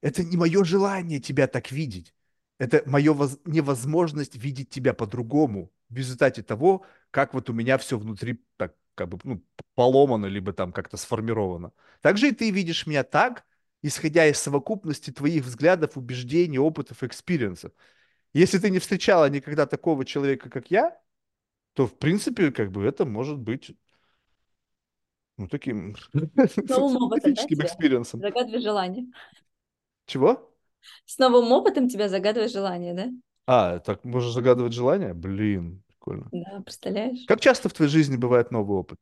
это 0.00 0.24
не 0.24 0.36
мое 0.36 0.64
желание 0.64 1.20
тебя 1.20 1.46
так 1.46 1.72
видеть. 1.72 2.14
Это 2.58 2.82
мое 2.86 3.12
воз... 3.14 3.38
невозможность 3.44 4.36
видеть 4.36 4.70
тебя 4.70 4.92
по-другому 4.94 5.72
в 5.88 5.96
результате 5.96 6.42
того, 6.42 6.84
как 7.10 7.34
вот 7.34 7.50
у 7.50 7.52
меня 7.52 7.78
все 7.78 7.98
внутри 7.98 8.44
так 8.56 8.76
как 8.94 9.08
бы 9.08 9.18
ну, 9.24 9.42
поломано, 9.74 10.26
либо 10.26 10.52
там 10.52 10.72
как-то 10.72 10.96
сформировано. 10.98 11.72
Также 12.02 12.28
и 12.28 12.32
ты 12.32 12.50
видишь 12.50 12.86
меня 12.86 13.02
так, 13.02 13.46
исходя 13.82 14.26
из 14.26 14.38
совокупности 14.38 15.10
твоих 15.10 15.44
взглядов, 15.44 15.96
убеждений, 15.96 16.58
опытов, 16.58 17.02
experience 17.02 17.56
ов. 17.56 17.72
Если 18.34 18.58
ты 18.58 18.70
не 18.70 18.78
встречала 18.78 19.30
никогда 19.30 19.66
такого 19.66 20.04
человека, 20.04 20.50
как 20.50 20.70
я, 20.70 21.00
то, 21.74 21.86
в 21.86 21.98
принципе, 21.98 22.52
как 22.52 22.70
бы 22.70 22.84
это 22.84 23.06
может 23.06 23.38
быть 23.38 23.74
ну, 25.40 25.48
таким 25.48 25.96
С 26.12 26.68
новым 26.68 27.04
опытом, 27.04 27.34
да, 27.34 27.44
experience 27.44 28.02
ом. 28.02 28.20
Загадывай 28.20 28.60
желание. 28.60 29.06
Чего? 30.06 30.52
С 31.06 31.18
новым 31.18 31.50
опытом 31.52 31.88
тебя 31.88 32.08
загадывай 32.08 32.48
желание, 32.48 32.94
да? 32.94 33.08
А, 33.46 33.78
так 33.78 34.04
можешь 34.04 34.32
загадывать 34.32 34.74
желание? 34.74 35.14
Блин, 35.14 35.82
прикольно. 35.88 36.28
Да, 36.30 36.60
представляешь? 36.60 37.24
Как 37.26 37.40
часто 37.40 37.68
в 37.68 37.72
твоей 37.72 37.90
жизни 37.90 38.16
бывает 38.16 38.50
новый 38.50 38.78
опыт? 38.78 39.00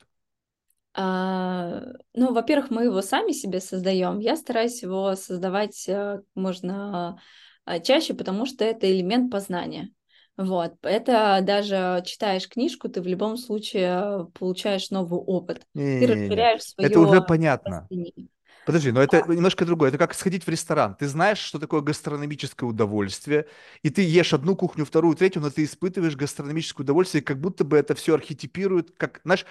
А, 0.95 1.83
ну, 2.15 2.33
во-первых, 2.33 2.71
мы 2.71 2.85
его 2.85 3.03
сами 3.03 3.33
себе 3.33 3.61
создаем. 3.61 4.21
Я 4.21 4.37
стараюсь 4.37 4.83
его 4.83 5.15
создавать 5.17 5.89
э, 5.89 6.19
как 6.19 6.25
можно 6.35 7.21
а, 7.65 7.81
чаще, 7.81 8.15
потому 8.15 8.47
что 8.47 8.65
это 8.65 8.91
элемент 8.91 9.31
познания. 9.31 9.91
Вот, 10.39 10.77
это 10.83 11.41
даже 11.43 12.01
читаешь 12.07 12.49
книжку, 12.49 12.89
ты 12.89 13.03
в 13.03 13.07
любом 13.09 13.37
случае 13.37 14.29
получаешь 14.39 14.91
новый 14.91 15.19
опыт. 15.19 15.67
Ты 15.99 16.07
Не-не-не, 16.07 16.07
расширяешь 16.07 16.63
это 16.81 17.01
уже 17.01 17.21
свое 17.21 17.27
понятно. 17.27 17.91
мышление. 17.91 18.29
Подожди, 18.65 18.93
но 18.93 19.03
это 19.03 19.23
немножко 19.29 19.65
другое. 19.67 19.91
Это 19.91 19.99
как 19.99 20.15
сходить 20.15 20.45
в 20.47 20.49
ресторан. 20.51 20.97
Ты 20.97 21.09
знаешь, 21.09 21.39
что 21.39 21.59
такое 21.59 21.81
гастрономическое 21.83 22.69
удовольствие, 22.69 23.47
и 23.83 23.91
ты 23.91 24.03
ешь 24.03 24.35
одну 24.35 24.57
кухню, 24.57 24.85
вторую, 24.85 25.17
третью, 25.17 25.43
но 25.43 25.51
ты 25.51 25.65
испытываешь 25.65 26.17
гастрономическое 26.17 26.85
удовольствие, 26.85 27.23
как 27.23 27.41
будто 27.41 27.65
бы 27.65 27.79
это 27.79 27.95
все 27.95 28.15
архетипирует, 28.15 28.93
как, 28.97 29.21
знаешь, 29.25 29.47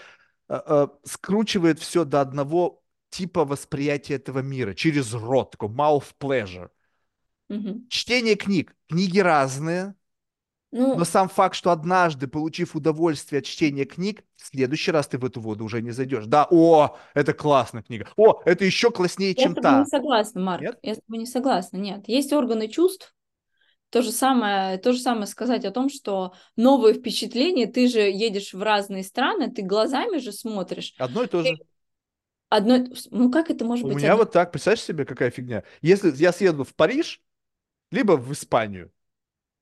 э, 0.50 0.60
э, 0.66 0.88
скручивает 1.06 1.80
все 1.80 2.06
до 2.06 2.22
одного 2.22 2.84
типа 3.12 3.46
восприятия 3.46 4.16
этого 4.16 4.40
мира 4.40 4.74
через 4.76 5.14
рот, 5.14 5.52
такой 5.52 5.70
mouth 5.70 6.14
pleasure. 6.20 6.70
Мгм. 7.50 7.88
Чтение 7.90 8.36
книг. 8.36 8.76
Книги 8.90 9.20
разные, 9.20 9.96
но 10.94 10.98
Ну, 11.00 11.06
сам 11.06 11.30
факт, 11.30 11.56
что 11.56 11.72
однажды, 11.72 12.28
получив 12.28 12.76
удовольствие 12.76 13.40
от 13.40 13.46
чтения 13.46 13.86
книг, 13.86 14.24
в 14.36 14.48
следующий 14.48 14.92
раз 14.92 15.08
ты 15.08 15.18
в 15.18 15.26
эту 15.26 15.42
воду 15.42 15.66
уже 15.66 15.82
не 15.82 15.92
зайдешь. 15.92 16.26
Да, 16.26 16.48
о, 16.50 16.98
это 17.14 17.34
классная 17.34 17.84
книга. 17.84 18.08
О, 18.18 18.42
это 18.46 18.66
еще 18.66 18.92
класснее, 18.92 19.36
я 19.36 19.44
чем 19.44 19.52
с 19.52 19.54
тобой 19.56 19.76
не 19.76 19.86
та. 19.86 19.86
согласна, 19.86 20.42
Марк. 20.42 20.62
Нет? 20.62 20.80
Я 20.82 20.96
с 20.96 21.00
тобой 21.00 21.20
не 21.20 21.26
согласна. 21.26 21.78
Нет, 21.78 22.08
есть 22.08 22.34
органы 22.34 22.68
чувств. 22.68 23.14
То 23.90 24.02
же 24.02 24.12
самое, 24.12 24.78
то 24.80 24.94
же 24.94 25.00
самое 25.00 25.28
сказать 25.28 25.66
о 25.66 25.72
том, 25.72 25.90
что 25.90 26.34
новые 26.58 26.96
впечатления, 26.96 27.68
ты 27.68 27.88
же 27.88 28.02
едешь 28.02 28.54
в 28.54 28.62
разные 28.62 29.04
страны, 29.04 29.52
ты 29.52 29.62
глазами 29.64 30.18
же 30.20 30.32
смотришь. 30.34 30.96
Одно 30.98 31.24
и 31.24 31.28
то 31.28 31.44
же. 31.44 31.60
Одно, 32.50 32.86
ну 33.12 33.32
как 33.32 33.50
это 33.50 33.64
может 33.66 33.86
У 33.86 33.88
быть 33.88 33.98
меня 33.98 34.12
одно? 34.12 34.18
вот 34.18 34.32
так, 34.32 34.52
представляешь 34.52 34.84
себе, 34.84 35.06
какая 35.06 35.30
фигня? 35.32 35.64
Если 35.82 36.12
я 36.16 36.32
съеду 36.32 36.64
в 36.64 36.74
Париж, 36.76 37.22
либо 37.92 38.14
в 38.18 38.32
Испанию, 38.34 38.92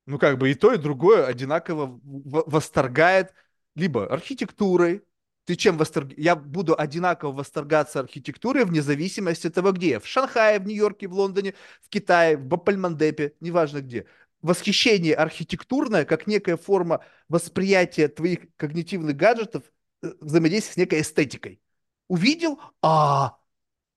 ну 0.06 0.20
как 0.20 0.38
бы 0.38 0.52
и 0.52 0.56
то, 0.56 0.74
и 0.74 0.78
другое 0.78 1.26
одинаково 1.26 2.00
восторгает 2.04 3.34
либо 3.76 4.08
архитектурой, 4.08 5.04
ты 5.46 5.56
чем 5.56 5.78
восторг... 5.78 6.12
Я 6.18 6.36
буду 6.36 6.78
одинаково 6.78 7.32
восторгаться 7.32 8.00
архитектурой 8.00 8.66
вне 8.66 8.82
зависимости 8.82 9.48
от 9.48 9.54
того, 9.54 9.72
где 9.72 9.90
я. 9.90 10.00
В 10.00 10.08
Шанхае, 10.08 10.60
в 10.60 10.66
Нью-Йорке, 10.66 11.08
в 11.08 11.14
Лондоне, 11.14 11.54
в 11.82 11.90
Китае, 11.90 12.36
в 12.36 12.46
Бапальмандепе, 12.46 13.36
неважно 13.40 13.82
где. 13.82 14.08
Восхищение 14.42 15.16
архитектурное, 15.16 16.04
как 16.06 16.28
некая 16.28 16.58
форма 16.58 17.04
восприятия 17.30 18.08
твоих 18.08 18.40
когнитивных 18.58 19.16
гаджетов, 19.16 19.64
э, 20.04 20.14
взаимодействия 20.20 20.74
с 20.74 20.78
некой 20.78 21.02
эстетикой. 21.02 21.62
Увидел? 22.08 22.60
А, 22.82 23.38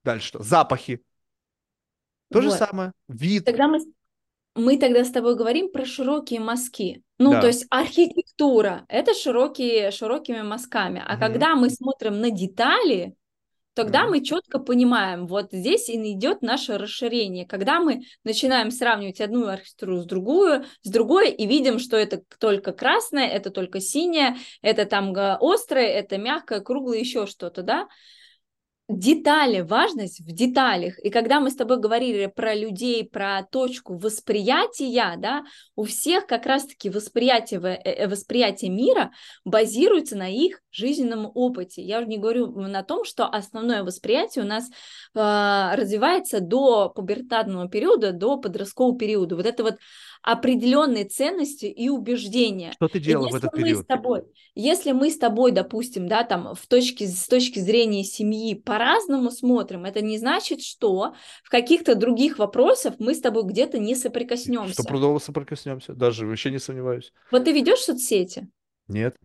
дальше 0.05 0.29
что? 0.29 0.43
Запахи. 0.43 1.03
То 2.31 2.43
же 2.43 2.51
Вот. 2.51 2.59
самое. 2.59 2.93
Вид. 3.09 3.45
Тогда 3.45 3.69
мы, 3.69 3.79
мы 4.55 4.79
тогда 4.79 5.05
с 5.05 5.11
тобой 5.11 5.37
говорим 5.37 5.71
про 5.71 5.85
широкие 5.85 6.41
мазки. 6.41 7.03
Ну, 7.19 7.33
то 7.33 7.41
Да. 7.43 7.47
есть 7.49 7.67
архитектура– 7.71 8.85
это 8.89 9.15
широкие, 9.15 9.91
широкими 9.91 10.43
мазками. 10.43 11.03
А 11.07 11.13
Мгм. 11.15 11.21
когда 11.21 11.55
мы 11.57 11.71
смотрим 11.71 12.21
на 12.21 12.31
детали, 12.31 13.15
тогда 13.75 14.03
Мгм. 14.03 14.11
мы 14.11 14.25
четко 14.25 14.59
понимаем, 14.59 15.27
вот 15.27 15.49
здесь 15.53 15.89
и 15.89 16.13
идет 16.13 16.43
наше 16.43 16.79
расширение. 16.79 17.47
Когда 17.47 17.79
мы 17.81 18.03
начинаем 18.25 18.71
сравнивать 18.73 19.21
одну 19.21 19.47
архитектуру 19.47 19.99
с 19.99 20.05
другую, 20.05 20.65
с 20.83 20.91
другой, 20.91 21.31
и 21.31 21.47
видим, 21.47 21.79
что 21.79 21.97
это 21.97 22.23
только 22.41 22.73
красное, 22.73 23.29
это 23.29 23.51
только 23.51 23.81
синее, 23.81 24.37
это 24.63 24.85
там 24.85 25.13
га- 25.13 25.39
острое, 25.41 25.87
это 25.87 26.19
мягкое, 26.19 26.61
круглое, 26.61 26.99
еще 26.99 27.27
что-то, 27.27 27.63
да? 27.63 27.89
Детали, 28.89 29.61
важность 29.61 30.21
в 30.21 30.33
деталях. 30.33 30.99
И 31.05 31.11
когда 31.11 31.41
мы 31.41 31.51
с 31.51 31.57
тобой 31.57 31.79
говорили 31.79 32.25
про 32.25 32.55
людей, 32.55 33.05
про 33.05 33.43
точку 33.43 33.99
восприятия, 33.99 35.17
да, 35.19 35.45
у 35.77 35.85
всех 35.85 36.27
как 36.27 36.47
раз-таки 36.47 36.89
восприятие, 36.89 37.61
э, 37.61 37.83
э, 37.85 38.09
восприятие 38.09 38.71
мира 38.71 39.11
базируется 39.45 40.17
на 40.17 40.31
их 40.33 40.63
жизненном 40.71 41.31
опыте. 41.35 41.83
Я 41.83 41.99
уже 41.99 42.09
не 42.09 42.17
говорю 42.17 42.47
на 42.47 42.83
том, 42.83 43.05
что 43.05 43.27
основное 43.27 43.85
восприятие 43.85 44.47
у 44.47 44.49
нас 44.49 44.71
э, 44.71 44.71
развивается 45.15 46.41
до 46.41 46.89
пубертатного 46.89 47.69
периода, 47.69 48.13
до 48.13 48.39
подросткового 48.39 48.97
периода. 48.97 49.37
Вот 49.37 49.45
это 49.45 49.65
вот 49.65 49.75
определенные 50.23 51.05
ценности 51.05 51.67
и 51.67 51.89
убеждения. 51.89 52.73
Что 52.73 52.89
ты 52.89 52.99
И 52.99 53.01
делала 53.01 53.29
в 53.31 53.35
если 53.35 53.39
этот 53.39 53.53
мы 53.53 53.75
с 53.75 53.83
период? 53.83 53.87
тобой, 53.87 54.23
если 54.55 54.93
мы 54.93 55.11
с 55.11 55.19
тобой, 55.19 55.53
допустим, 55.53 56.09
да, 56.09 56.25
там 56.25 56.55
в 56.55 56.67
точке, 56.67 57.07
с 57.07 57.27
точки 57.27 57.59
зрения 57.59 58.05
семьи 58.05 58.55
по-разному 58.55 59.31
смотрим, 59.31 59.85
это 59.85 60.01
не 60.01 60.19
значит, 60.19 60.63
что 60.63 61.15
в 61.43 61.51
каких-то 61.51 61.95
других 61.95 62.39
вопросах 62.39 62.95
мы 62.99 63.15
с 63.15 63.21
тобой 63.21 63.45
где-то 63.45 63.79
не 63.79 63.95
соприкоснемся. 63.95 64.75
Стопудово 64.75 65.19
соприкоснемся. 65.19 65.95
Даже 65.95 66.27
вообще 66.27 66.51
не 66.51 66.59
сомневаюсь. 66.59 67.13
Вот 67.31 67.45
ты 67.45 67.53
ведешь 67.53 67.81
соцсети? 67.81 68.49
Нет. 68.89 69.17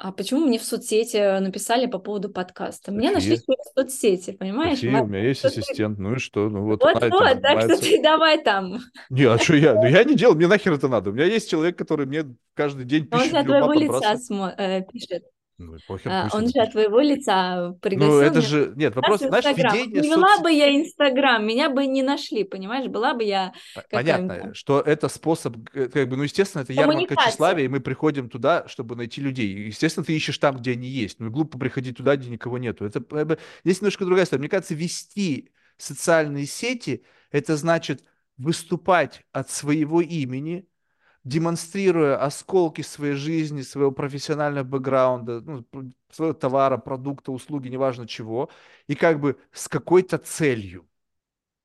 А 0.00 0.12
почему 0.12 0.46
мне 0.46 0.60
в 0.60 0.62
соцсети 0.62 1.40
написали 1.40 1.86
по 1.86 1.98
поводу 1.98 2.28
подкаста? 2.28 2.92
Меня 2.92 3.10
нашли 3.10 3.36
через 3.36 3.72
соцсети, 3.74 4.30
понимаешь? 4.30 4.78
София, 4.78 5.02
у 5.02 5.06
меня 5.06 5.24
есть 5.24 5.44
ассистент. 5.44 5.98
Ну 5.98 6.14
и 6.14 6.18
что? 6.18 6.48
Ну 6.48 6.66
вот 6.66 6.80
Вот, 6.80 7.02
этим 7.02 7.10
вот, 7.10 7.42
так 7.42 7.62
что 7.62 7.76
ты 7.80 8.00
давай 8.00 8.40
там. 8.40 8.78
Не, 9.10 9.24
а 9.24 9.38
что 9.38 9.56
я? 9.56 9.74
Ну 9.74 9.86
я 9.86 10.04
не 10.04 10.14
делал, 10.16 10.36
мне 10.36 10.46
нахер 10.46 10.74
это 10.74 10.86
надо. 10.86 11.10
У 11.10 11.12
меня 11.12 11.24
есть 11.24 11.50
человек, 11.50 11.76
который 11.76 12.06
мне 12.06 12.26
каждый 12.54 12.84
день 12.84 13.08
Он 13.10 13.18
тысячу 13.18 13.30
же 13.32 13.38
от 13.38 13.46
дерьма 13.46 13.66
твоего 13.66 13.72
лица 13.72 14.16
э, 14.56 14.82
пишет. 14.92 15.24
Ну 15.58 15.76
похер, 15.88 16.10
А, 16.12 16.28
Он 16.32 16.48
же 16.48 16.60
от 16.60 16.70
твоего 16.72 17.00
лица 17.00 17.76
пригласил 17.82 18.12
Ну 18.14 18.20
это 18.20 18.38
меня 18.38 18.48
же, 18.48 18.72
нет, 18.76 18.94
вопрос, 18.94 19.20
знаешь, 19.20 19.44
ведение 19.44 20.02
Не 20.02 20.08
вела 20.08 20.36
соцсетей. 20.36 20.42
бы 20.44 20.52
я 20.52 20.76
Инстаграм, 20.76 21.44
меня 21.44 21.68
бы 21.68 21.84
не 21.86 22.02
нашли, 22.02 22.44
понимаешь? 22.44 22.88
Была 22.88 23.14
бы 23.14 23.24
я 23.24 23.52
Понятно, 23.90 24.54
что 24.54 24.80
это 24.80 25.08
способ, 25.08 25.56
э, 25.74 25.88
как 25.88 26.08
бы, 26.08 26.16
ну, 26.16 26.22
естественно, 26.22 26.62
это 26.62 26.72
ярмарка 26.72 27.16
тщеславия, 27.16 27.64
и 27.64 27.68
мы 27.68 27.80
приходим 27.80 28.28
туда, 28.28 28.68
чтобы 28.68 28.94
найти 28.94 29.20
людей. 29.20 29.48
Естественно, 29.66 30.04
ты 30.04 30.14
ищешь 30.14 30.38
там, 30.38 30.56
где 30.56 30.72
они 30.72 30.88
есть. 30.88 31.18
Ну, 31.18 31.30
глупо 31.30 31.58
приходить 31.58 31.96
туда, 31.96 32.16
где 32.16 32.30
никого 32.30 32.58
нету. 32.58 32.84
Это 32.84 33.00
бы, 33.00 33.38
здесь 33.64 33.80
немножко 33.80 34.04
другая 34.04 34.24
история. 34.24 34.40
Мне 34.40 34.48
кажется, 34.48 34.74
вести 34.74 35.50
социальные 35.76 36.46
сети, 36.46 37.04
это 37.30 37.56
значит 37.56 38.04
выступать 38.36 39.22
от 39.32 39.50
своего 39.50 40.00
имени, 40.00 40.66
демонстрируя 41.28 42.16
осколки 42.24 42.80
своей 42.80 43.14
жизни, 43.14 43.60
своего 43.60 43.92
профессионального 43.92 44.64
бэкграунда, 44.64 45.40
ну, 45.42 45.64
своего 46.10 46.32
товара, 46.32 46.78
продукта, 46.78 47.32
услуги, 47.32 47.68
неважно 47.68 48.08
чего, 48.08 48.48
и 48.86 48.94
как 48.94 49.20
бы 49.20 49.38
с 49.52 49.68
какой-то 49.68 50.16
целью. 50.18 50.88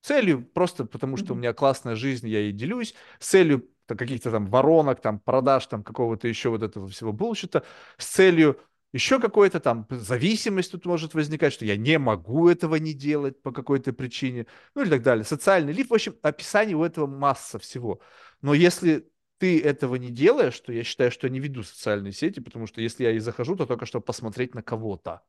Целью 0.01 0.43
просто 0.45 0.85
потому, 0.85 1.15
что 1.15 1.33
у 1.33 1.37
меня 1.37 1.53
классная 1.53 1.95
жизнь, 1.95 2.27
я 2.27 2.39
ей 2.39 2.51
делюсь. 2.51 2.93
С 3.19 3.29
целью 3.29 3.69
каких-то 3.87 4.31
там 4.31 4.47
воронок, 4.47 5.01
там 5.01 5.19
продаж, 5.19 5.65
там 5.67 5.83
какого-то 5.83 6.27
еще 6.27 6.49
вот 6.49 6.61
этого 6.61 6.89
всего 6.89 7.13
булщита. 7.13 7.63
С 7.97 8.07
целью 8.07 8.59
еще 8.91 9.19
какой-то 9.19 9.61
там 9.61 9.87
зависимость 9.89 10.71
тут 10.71 10.85
может 10.85 11.13
возникать, 11.13 11.53
что 11.53 11.65
я 11.65 11.77
не 11.77 11.97
могу 11.99 12.49
этого 12.49 12.75
не 12.75 12.93
делать 12.93 13.41
по 13.41 13.51
какой-то 13.51 13.93
причине, 13.93 14.45
ну 14.75 14.83
и 14.83 14.89
так 14.89 15.03
далее. 15.03 15.23
Социальный 15.23 15.71
лифт, 15.71 15.89
в 15.89 15.93
общем, 15.93 16.15
описаний 16.21 16.75
у 16.75 16.83
этого 16.83 17.07
масса 17.07 17.59
всего. 17.59 18.01
Но 18.41 18.53
если 18.53 19.07
ты 19.37 19.61
этого 19.61 19.95
не 19.95 20.09
делаешь, 20.11 20.59
то 20.59 20.71
я 20.73 20.83
считаю, 20.83 21.11
что 21.11 21.27
я 21.27 21.33
не 21.33 21.39
веду 21.39 21.63
социальные 21.63 22.13
сети, 22.13 22.39
потому 22.39 22.67
что 22.67 22.81
если 22.81 23.03
я 23.03 23.11
и 23.11 23.19
захожу, 23.19 23.55
то 23.55 23.65
только 23.65 23.85
чтобы 23.85 24.05
посмотреть 24.05 24.55
на 24.55 24.63
кого-то. 24.63 25.21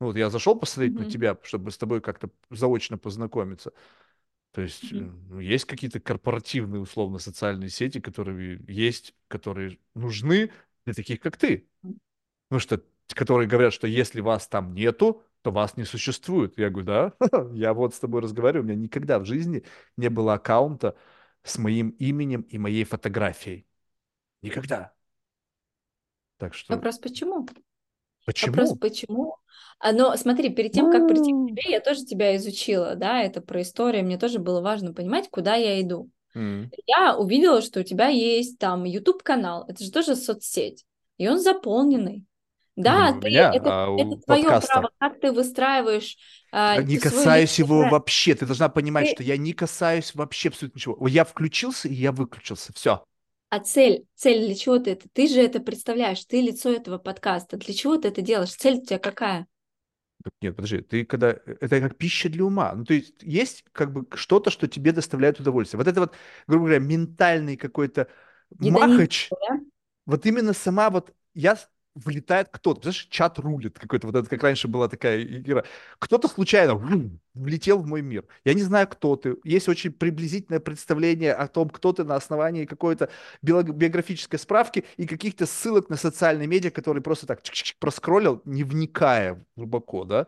Ну, 0.00 0.08
вот 0.08 0.16
я 0.16 0.30
зашел 0.30 0.56
посмотреть 0.58 0.98
на 0.98 1.04
Мгм. 1.04 1.06
тебя, 1.06 1.36
чтобы 1.42 1.70
с 1.70 1.78
тобой 1.78 2.00
как-то 2.00 2.30
заочно 2.50 2.98
познакомиться. 2.98 3.72
То 4.52 4.62
есть 4.62 4.92
ну, 4.92 5.40
есть 5.40 5.66
какие-то 5.66 6.00
корпоративные, 6.00 6.80
условно, 6.80 7.18
социальные 7.18 7.70
сети, 7.70 8.00
которые 8.00 8.60
есть, 8.68 9.14
которые 9.28 9.78
нужны 9.94 10.52
для 10.86 10.94
таких, 10.94 11.20
как 11.20 11.36
ты. 11.36 11.68
Ну 12.50 12.58
что, 12.60 12.82
которые 13.08 13.48
говорят, 13.48 13.74
что 13.74 13.86
если 13.86 14.20
вас 14.20 14.48
там 14.48 14.74
нету, 14.74 15.22
то 15.42 15.50
вас 15.52 15.76
не 15.76 15.84
существует. 15.84 16.58
Я 16.58 16.70
говорю, 16.70 16.86
да, 16.86 17.12
я 17.54 17.74
вот 17.74 17.94
с 17.94 18.00
тобой 18.00 18.22
разговариваю, 18.22 18.64
у 18.64 18.66
меня 18.68 18.76
никогда 18.76 19.18
в 19.18 19.26
жизни 19.26 19.64
не 19.96 20.10
было 20.10 20.34
аккаунта 20.34 20.96
с 21.42 21.58
моим 21.58 21.90
именем 21.90 22.42
и 22.42 22.58
моей 22.58 22.84
фотографией. 22.84 23.66
Никогда. 24.42 24.92
Так 26.38 26.54
что, 26.54 26.74
Вопрос 26.74 26.98
почему? 26.98 27.34
Вопрос 27.36 27.58
почему? 28.24 28.76
почему? 28.76 29.36
А, 29.80 29.92
но 29.92 30.16
смотри, 30.16 30.50
перед 30.50 30.72
тем, 30.72 30.90
как 30.90 31.08
прийти 31.08 31.32
к 31.32 31.48
тебе, 31.48 31.72
я 31.72 31.80
тоже 31.80 32.04
тебя 32.04 32.36
изучила, 32.36 32.94
да, 32.94 33.22
это 33.22 33.40
про 33.40 33.62
историю, 33.62 34.04
мне 34.04 34.18
тоже 34.18 34.38
было 34.38 34.60
важно 34.60 34.92
понимать, 34.92 35.28
куда 35.30 35.54
я 35.54 35.80
иду. 35.80 36.10
М. 36.34 36.70
Я 36.86 37.16
увидела, 37.16 37.62
что 37.62 37.80
у 37.80 37.82
тебя 37.82 38.08
есть 38.08 38.58
там 38.58 38.84
YouTube-канал, 38.84 39.64
это 39.66 39.82
же 39.82 39.90
тоже 39.90 40.14
соцсеть, 40.14 40.84
и 41.16 41.28
он 41.28 41.38
заполненный. 41.38 42.24
Да, 42.82 43.10
не 43.10 43.20
ты, 43.20 43.28
меня, 43.28 43.52
это, 43.52 43.86
а 43.86 43.96
это 43.98 44.16
твое 44.24 44.42
подкаста. 44.44 44.72
право, 44.72 44.90
как 44.98 45.20
ты 45.20 45.32
выстраиваешь 45.32 46.16
а, 46.52 46.76
Я 46.76 46.82
не 46.82 46.98
ты 46.98 47.08
свой 47.08 47.18
касаюсь 47.18 47.58
личный 47.58 47.64
его 47.64 47.88
вообще. 47.88 48.34
Ты 48.34 48.46
должна 48.46 48.68
понимать, 48.68 49.06
Ты- 49.06 49.14
что 49.14 49.22
я 49.24 49.36
не 49.36 49.52
касаюсь 49.52 50.14
вообще 50.14 50.48
абсолютно 50.48 50.78
ничего. 50.78 51.08
Я 51.08 51.24
включился, 51.24 51.88
и 51.88 51.94
я 51.94 52.12
выключился. 52.12 52.72
Все. 52.72 53.04
А 53.50 53.58
цель, 53.60 54.04
цель 54.14 54.46
для 54.46 54.54
чего 54.54 54.78
ты 54.78 54.92
это? 54.92 55.08
Ты 55.12 55.26
же 55.26 55.40
это 55.40 55.58
представляешь, 55.60 56.24
ты 56.24 56.40
лицо 56.40 56.70
этого 56.70 56.98
подкаста. 56.98 57.56
Для 57.56 57.74
чего 57.74 57.96
ты 57.96 58.08
это 58.08 58.22
делаешь? 58.22 58.54
Цель 58.54 58.76
у 58.78 58.84
тебя 58.84 58.98
какая? 58.98 59.46
Нет, 60.40 60.54
подожди, 60.54 60.80
ты 60.80 61.04
когда... 61.04 61.30
Это 61.30 61.80
как 61.80 61.96
пища 61.96 62.28
для 62.28 62.44
ума. 62.44 62.74
Ну, 62.74 62.84
то 62.84 62.94
есть 62.94 63.14
есть 63.22 63.64
как 63.72 63.92
бы 63.92 64.06
что-то, 64.16 64.50
что 64.50 64.68
тебе 64.68 64.92
доставляет 64.92 65.40
удовольствие. 65.40 65.78
Вот 65.78 65.88
это 65.88 66.00
вот, 66.00 66.14
грубо 66.46 66.66
говоря, 66.66 66.80
ментальный 66.80 67.56
какой-то 67.56 68.08
махач, 68.58 69.30
да? 69.30 69.60
вот 70.06 70.26
именно 70.26 70.52
сама 70.52 70.90
вот 70.90 71.14
я 71.34 71.56
влетает 72.04 72.48
кто-то, 72.50 72.82
знаешь, 72.82 73.06
чат 73.10 73.38
рулит 73.38 73.78
какой-то, 73.78 74.06
вот 74.06 74.16
это 74.16 74.28
как 74.28 74.42
раньше 74.42 74.68
была 74.68 74.88
такая 74.88 75.22
игра. 75.22 75.64
Кто-то 75.98 76.28
случайно 76.28 76.74
влетел 77.34 77.78
в 77.78 77.86
мой 77.86 78.02
мир. 78.02 78.24
Я 78.44 78.54
не 78.54 78.62
знаю, 78.62 78.88
кто 78.88 79.16
ты. 79.16 79.36
Есть 79.44 79.68
очень 79.68 79.92
приблизительное 79.92 80.60
представление 80.60 81.32
о 81.34 81.48
том, 81.48 81.70
кто 81.70 81.92
ты 81.92 82.04
на 82.04 82.16
основании 82.16 82.64
какой-то 82.64 83.10
био- 83.42 83.62
биографической 83.62 84.38
справки 84.38 84.84
и 84.96 85.06
каких-то 85.06 85.46
ссылок 85.46 85.88
на 85.88 85.96
социальные 85.96 86.48
медиа, 86.48 86.70
которые 86.70 87.02
просто 87.02 87.26
так 87.26 87.40
проскроллил, 87.78 88.42
не 88.44 88.64
вникая 88.64 89.44
глубоко, 89.56 90.04
да. 90.04 90.26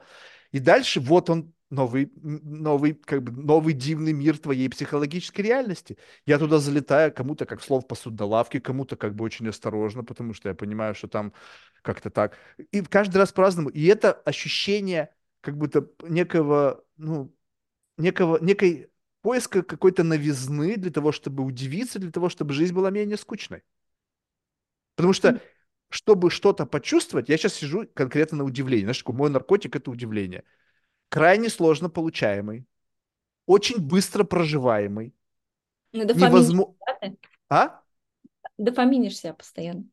И 0.53 0.59
дальше 0.59 1.01
вот 1.01 1.31
он 1.31 1.53
новый, 1.71 2.13
новый, 2.17 2.95
как 2.95 3.23
бы 3.23 3.33
новый 3.33 3.75
дивный 3.75 4.13
мир 4.13 4.39
твоей 4.39 4.69
психологической 4.69 5.45
реальности. 5.45 5.97
Я 6.27 6.39
туда 6.39 6.59
залетаю, 6.59 7.13
кому-то 7.13 7.47
как 7.47 7.63
слов 7.63 7.87
по 7.87 7.95
судолавке, 7.95 8.61
кому-то 8.61 8.97
как 8.97 9.15
бы 9.15 9.25
очень 9.25 9.49
осторожно, 9.49 10.05
потому 10.05 10.35
что 10.35 10.49
я 10.49 10.55
понимаю, 10.55 10.95
что 10.95 11.09
там 11.09 11.33
как-то 11.83 12.11
так. 12.11 12.37
И 12.73 12.83
каждый 12.83 13.19
раз 13.19 13.33
по-разному. 13.33 13.69
И 13.71 13.85
это 13.87 14.13
ощущение 14.13 15.15
как 15.41 15.57
будто 15.57 15.89
некого, 16.03 16.85
ну, 16.97 17.35
некого, 17.97 18.39
некой 18.41 18.91
поиска 19.23 19.63
какой-то 19.63 20.03
новизны 20.03 20.77
для 20.77 20.91
того, 20.91 21.13
чтобы 21.13 21.45
удивиться, 21.45 21.99
для 21.99 22.11
того, 22.11 22.29
чтобы 22.29 22.53
жизнь 22.53 22.75
была 22.75 22.91
менее 22.91 23.17
скучной. 23.17 23.63
Потому 24.97 25.13
что, 25.13 25.41
чтобы 25.89 26.31
что-то 26.31 26.67
почувствовать, 26.67 27.29
я 27.29 27.37
сейчас 27.37 27.55
сижу 27.55 27.87
конкретно 27.95 28.39
на 28.39 28.45
удивлении. 28.45 28.85
Знаешь, 28.85 28.99
такой 28.99 29.15
мой 29.15 29.31
наркотик— 29.31 29.77
это 29.77 29.91
удивление. 29.91 30.45
Крайне 31.11 31.51
сложно 31.51 31.91
получаемый, 31.91 32.65
очень 33.47 33.81
быстро 33.81 34.23
проживаемый, 34.25 35.13
Ну, 35.93 36.05
дофаминишь, 36.07 36.31
невозможно... 36.31 36.75
да? 36.87 37.13
А? 37.49 37.83
Дофаминишь 38.57 39.19
себя 39.19 39.35
постоянно. 39.35 39.85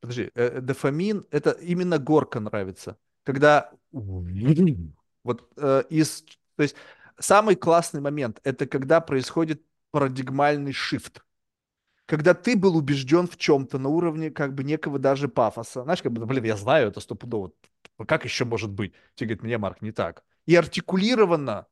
Подожди, 0.00 0.30
э, 0.34 0.60
дофамин, 0.60 1.26
это 1.30 1.50
именно 1.50 1.98
горка 1.98 2.40
нравится. 2.40 2.96
Когда 3.22 3.70
вот 3.90 5.50
э, 5.56 5.82
из, 5.90 6.22
то 6.56 6.62
есть 6.62 6.74
самый 7.18 7.54
классный 7.54 8.00
момент, 8.00 8.40
это 8.44 8.66
когда 8.66 9.00
происходит 9.00 9.62
парадигмальный 9.90 10.72
shift. 10.72 11.20
Когда 12.06 12.34
ты 12.34 12.56
был 12.56 12.76
убежден 12.76 13.26
в 13.26 13.36
чем-то 13.36 13.78
на 13.78 13.88
уровне 13.88 14.30
как 14.30 14.54
бы 14.54 14.62
некого 14.62 14.98
даже 14.98 15.28
пафоса. 15.28 15.82
Знаешь, 15.84 16.02
как 16.02 16.12
бы, 16.12 16.26
блин, 16.26 16.44
я 16.44 16.56
знаю 16.56 16.88
это 16.88 17.00
стопудово. 17.00 17.52
Как 18.06 18.24
еще 18.24 18.44
может 18.44 18.70
быть? 18.70 18.92
Тебе 19.14 19.28
говорит, 19.28 19.42
мне, 19.42 19.58
Марк, 19.58 19.80
не 19.80 19.92
так. 19.92 20.22
И 20.46 20.54
артикулированно 20.54 21.66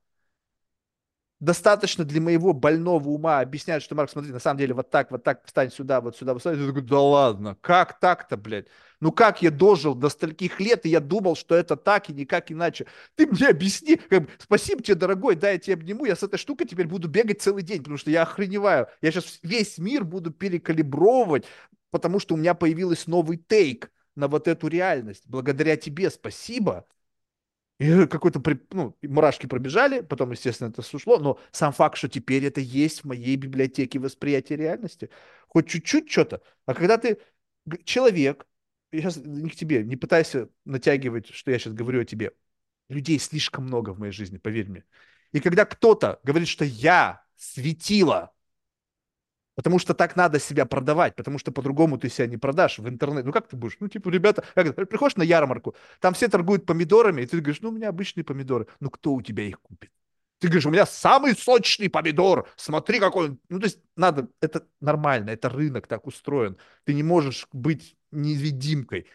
достаточно 1.43 2.05
для 2.05 2.21
моего 2.21 2.53
больного 2.53 3.09
ума 3.09 3.41
объяснять, 3.41 3.83
что, 3.83 3.97
Марк, 3.97 4.11
смотри, 4.11 4.31
на 4.31 4.39
самом 4.39 4.59
деле 4.59 4.75
вот 4.75 4.91
так, 4.91 5.11
вот 5.11 5.25
так, 5.25 5.45
встань 5.45 5.73
сюда, 5.73 6.01
вот 6.01 6.17
сюда, 6.17 6.39
сюда. 6.39 6.53
Я 6.53 6.67
такой, 6.69 6.83
да 6.83 7.01
ладно, 7.01 7.57
как 7.61 7.99
так-то, 7.99 8.37
блядь? 8.37 8.67
Ну 9.01 9.11
как 9.11 9.43
я 9.43 9.51
дожил 9.51 9.97
до 9.97 10.09
стольких 10.09 10.61
лет, 10.61 10.87
и 10.87 10.89
я 10.89 11.01
думал, 11.01 11.35
что 11.35 11.57
это 11.57 11.75
так 11.77 12.09
и 12.09 12.13
никак 12.13 12.53
иначе. 12.53 12.87
Ты 13.17 13.27
мне 13.27 13.49
объясни. 13.49 14.01
Спасибо 14.39 14.85
тебе, 14.85 14.95
дорогой, 14.95 15.35
да, 15.35 15.51
я 15.51 15.59
тебя 15.59 15.75
обниму, 15.75 16.05
я 16.05 16.15
с 16.15 16.23
этой 16.23 16.39
штукой 16.39 16.69
теперь 16.69 16.87
буду 16.87 17.09
бегать 17.09 17.43
целый 17.43 17.65
день, 17.65 17.79
потому 17.79 17.97
что 17.99 18.13
я 18.13 18.23
охреневаю. 18.23 18.87
Я 19.01 19.11
сейчас 19.11 19.41
весь 19.43 19.79
мир 19.79 20.05
буду 20.05 20.31
перекалибровывать, 20.31 21.47
потому 21.91 22.21
что 22.21 22.35
у 22.35 22.39
меня 22.39 22.55
появился 22.55 23.11
новый 23.11 23.37
тейк 23.37 23.91
на 24.15 24.29
вот 24.29 24.47
эту 24.47 24.69
реальность. 24.69 25.25
Благодаря 25.27 25.77
тебе, 25.77 26.09
спасибо. 26.09 26.87
И 27.83 28.07
какой-то, 28.07 28.41
ну, 28.71 28.97
мурашки 29.03 29.47
пробежали, 29.47 30.03
потом, 30.03 30.31
естественно, 30.31 30.69
это 30.69 30.83
ушло, 30.95 31.19
но 31.19 31.41
сам 31.51 31.73
факт, 31.73 31.97
что 31.97 32.09
теперь 32.09 32.45
это 32.45 32.61
есть 32.61 33.01
в 33.01 33.07
моей 33.07 33.35
библиотеке 33.35 33.99
восприятия 33.99 34.55
реальности, 34.55 35.11
хоть 35.49 35.69
чуть-чуть 35.69 36.09
что-то. 36.09 36.43
А 36.65 36.75
когда 36.75 36.97
ты 36.97 37.19
человек, 37.83 38.47
я 38.93 39.01
сейчас 39.01 39.17
не 39.17 39.51
к 39.51 39.57
тебе, 39.57 39.83
не 39.83 39.97
пытайся 39.97 40.49
натягивать, 40.65 41.31
что 41.31 41.51
я 41.51 41.59
сейчас 41.59 41.73
говорю 41.73 42.03
о 42.03 42.05
тебе, 42.05 42.31
людей 42.89 43.19
слишком 43.19 43.65
много 43.65 43.91
в 43.91 43.99
моей 43.99 44.13
жизни, 44.13 44.39
поверь 44.39 44.69
мне. 44.69 44.85
И 45.33 45.41
когда 45.41 45.65
кто-то 45.65 46.21
говорит, 46.23 46.47
что 46.47 46.65
я 46.65 47.25
светила, 47.35 48.33
потому 49.55 49.79
что 49.79 49.95
так 49.95 50.17
надо 50.17 50.39
себя 50.39 50.67
продавать, 50.67 51.15
потому 51.17 51.39
что 51.39 51.53
по-другому 51.53 51.99
ты 51.99 52.09
себя 52.09 52.27
не 52.27 52.37
продашь 52.37 52.79
в 52.79 52.89
интернет. 52.89 53.25
Ну 53.25 53.33
как 53.33 53.49
ты 53.49 53.57
будешь? 53.57 53.77
Ну 53.81 53.89
типа, 53.89 54.09
ребята, 54.09 54.45
как 54.55 54.75
приходишь 54.89 55.17
на 55.17 55.23
ярмарку, 55.23 55.75
там 56.01 56.15
все 56.15 56.29
торгуют 56.29 56.67
помидорами, 56.67 57.23
и 57.23 57.27
ты 57.27 57.39
говоришь, 57.41 57.61
ну 57.61 57.71
у 57.71 57.73
меня 57.73 57.89
обычные 57.89 58.25
помидоры. 58.25 58.67
Ну 58.81 58.91
кто 58.91 59.13
у 59.13 59.23
тебя 59.23 59.45
их 59.45 59.61
купит? 59.61 59.91
Ты 60.39 60.49
говоришь, 60.49 60.67
у 60.67 60.71
меня 60.71 60.87
самый 60.87 61.37
сочный 61.37 61.89
помидор, 61.89 62.49
смотри 62.57 62.99
какой 62.99 63.29
он. 63.29 63.39
Ну 63.49 63.61
то 63.61 63.67
есть 63.67 63.79
надо, 63.97 64.29
это 64.41 64.67
нормально, 64.81 65.31
это 65.31 65.49
рынок 65.49 65.87
так 65.87 66.07
устроен. 66.07 66.57
Ты 66.85 66.95
не 66.95 67.05
можешь 67.05 67.47
быть 67.53 67.97
невидимкой. 68.11 69.07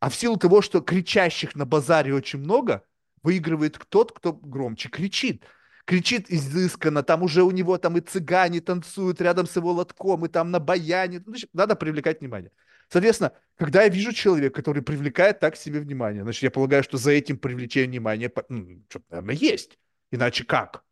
А 0.00 0.10
в 0.10 0.14
силу 0.14 0.36
того, 0.36 0.60
что 0.60 0.82
кричащих 0.82 1.54
на 1.54 1.64
базаре 1.64 2.12
очень 2.12 2.40
много, 2.40 2.84
выигрывает 3.22 3.80
тот, 3.88 4.12
кто 4.12 4.34
громче 4.34 4.90
кричит. 4.90 5.44
Кричит 5.84 6.30
изысканно, 6.30 7.02
там 7.02 7.22
уже 7.22 7.42
у 7.42 7.50
него 7.50 7.76
там 7.76 7.98
и 7.98 8.00
цыгане 8.00 8.60
танцуют 8.62 9.20
рядом 9.20 9.46
с 9.46 9.54
его 9.56 9.72
лотком, 9.72 10.24
и 10.24 10.28
там 10.28 10.50
на 10.50 10.58
баяне. 10.58 11.18
Ну, 11.18 11.32
значит, 11.32 11.50
надо 11.52 11.76
привлекать 11.76 12.20
внимание. 12.20 12.50
Соответственно, 12.88 13.32
когда 13.56 13.82
я 13.82 13.88
вижу 13.88 14.12
человека, 14.12 14.56
который 14.56 14.82
привлекает 14.82 15.40
так 15.40 15.56
себе 15.56 15.80
внимание, 15.80 16.22
значит, 16.22 16.42
я 16.42 16.50
полагаю, 16.50 16.82
что 16.82 16.96
за 16.96 17.10
этим 17.12 17.38
привлечением 17.38 17.90
внимания, 17.90 18.32
ну, 18.48 18.82
что-то, 18.88 19.04
наверное, 19.10 19.34
есть. 19.34 19.78
Иначе 20.10 20.44
как? 20.44 20.84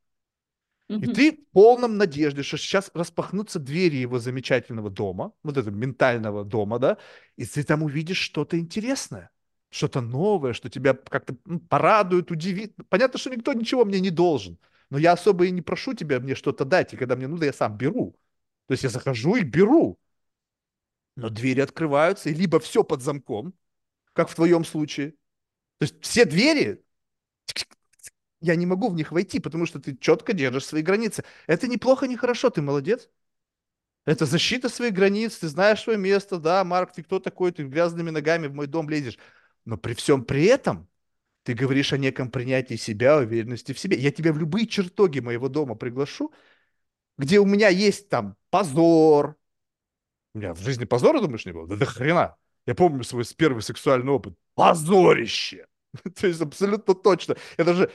И 1.01 1.07
ты 1.09 1.33
в 1.33 1.53
полном 1.53 1.97
надежде, 1.97 2.43
что 2.43 2.57
сейчас 2.57 2.91
распахнутся 2.95 3.59
двери 3.59 3.97
его 3.97 4.19
замечательного 4.21 4.89
дома, 4.91 5.33
вот 5.43 5.57
этого 5.57 5.75
ментального 5.75 6.45
дома, 6.45 6.79
да, 6.79 6.99
и 7.37 7.45
ты 7.45 7.65
там 7.65 7.83
увидишь 7.83 8.19
что-то 8.19 8.59
интересное, 8.59 9.31
что-то 9.71 10.01
новое, 10.01 10.53
что 10.53 10.71
тебя 10.71 10.95
как-то 10.95 11.35
м, 11.47 11.59
порадует, 11.61 12.31
удивит. 12.31 12.77
Понятно, 12.89 13.19
что 13.19 13.31
никто 13.31 13.53
ничего 13.53 13.85
мне 13.85 13.99
не 14.01 14.11
должен, 14.11 14.59
но 14.93 14.99
я 14.99 15.13
особо 15.13 15.47
и 15.47 15.51
не 15.51 15.63
прошу 15.63 15.95
тебя 15.95 16.21
мне 16.21 16.35
что-то 16.35 16.67
дать, 16.67 16.93
и 16.93 16.99
когда 16.99 17.17
мне 17.17 17.27
нужно, 17.27 17.45
я 17.45 17.55
сам 17.55 17.79
беру. 17.79 18.15
То 18.67 18.73
есть 18.73 18.85
я 18.85 18.91
захожу 18.91 19.37
и 19.37 19.43
беру. 19.43 19.99
Но 21.17 21.31
двери 21.31 21.61
открываются, 21.61 22.29
и 22.29 22.35
либо 22.35 22.61
все 22.61 22.85
под 22.85 23.01
замком, 23.01 23.55
как 24.13 24.29
в 24.29 24.35
твоем 24.35 24.67
случае. 24.67 25.13
То 25.79 25.85
есть 25.87 25.95
все 26.03 26.27
двери 26.27 26.85
я 28.43 28.55
не 28.55 28.67
могу 28.67 28.91
в 28.91 28.95
них 28.95 29.13
войти, 29.13 29.41
потому 29.41 29.65
что 29.65 29.81
ты 29.81 29.97
четко 29.97 30.35
держишь 30.35 30.67
свои 30.67 30.83
границы. 30.83 31.25
Это 31.47 31.69
неплохо, 31.69 32.07
не 32.07 32.19
хорошо, 32.19 32.51
ты 32.51 32.61
молодец. 32.61 33.09
Это 34.05 34.27
защита 34.27 34.69
своих 34.69 34.93
границ, 34.93 35.39
ты 35.39 35.49
знаешь 35.49 35.81
свое 35.81 35.99
место, 35.99 36.37
да, 36.37 36.65
Марк, 36.65 36.93
ты 36.93 37.03
кто 37.03 37.19
такой, 37.19 37.53
ты 37.53 37.63
грязными 37.63 38.11
ногами 38.11 38.47
в 38.47 38.53
мой 38.53 38.67
дом 38.67 38.91
лезешь. 38.91 39.19
Но 39.65 39.79
при 39.79 39.95
всем 39.95 40.23
при 40.27 40.45
этом 40.45 40.87
ты 41.43 41.55
говоришь 41.55 41.93
о 41.93 41.99
неком 41.99 42.31
принятии 42.31 42.75
себя, 42.75 43.19
уверенности 43.19 43.73
в 43.73 43.79
себе. 43.79 43.97
Я 43.97 44.11
тебя 44.11 44.33
в 44.33 44.39
любые 44.39 44.67
чертоги 44.67 45.21
моего 45.21 45.49
дома 45.49 45.75
приглашу, 45.75 46.33
где 47.19 47.39
у 47.39 47.45
меня 47.45 47.69
есть 47.69 48.09
там 48.09 48.37
позор. 48.51 49.37
У 50.35 50.39
меня 50.39 50.55
в 50.55 50.61
жизни 50.61 50.85
позора, 50.85 51.21
думаешь, 51.21 51.45
не 51.45 51.53
было? 51.53 51.67
Да 51.67 51.77
до 51.77 51.85
хрена. 51.85 52.37
Я 52.67 52.75
помню 52.75 53.03
свой 53.03 53.25
первый 53.37 53.63
сексуальный 53.63 54.13
опыт. 54.13 54.35
Позорище. 54.55 55.67
То 56.21 56.27
есть 56.27 56.41
абсолютно 56.41 56.95
точно. 56.95 57.37
Я 57.59 57.65
даже, 57.65 57.91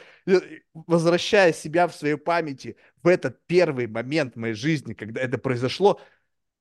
возвращая 0.74 1.54
себя 1.54 1.88
в 1.88 1.96
своей 1.96 2.18
памяти 2.18 2.76
в 3.02 3.08
этот 3.08 3.46
первый 3.48 3.88
момент 3.88 4.36
моей 4.36 4.54
жизни, 4.54 4.94
когда 4.94 5.22
это 5.22 5.38
произошло, 5.38 6.00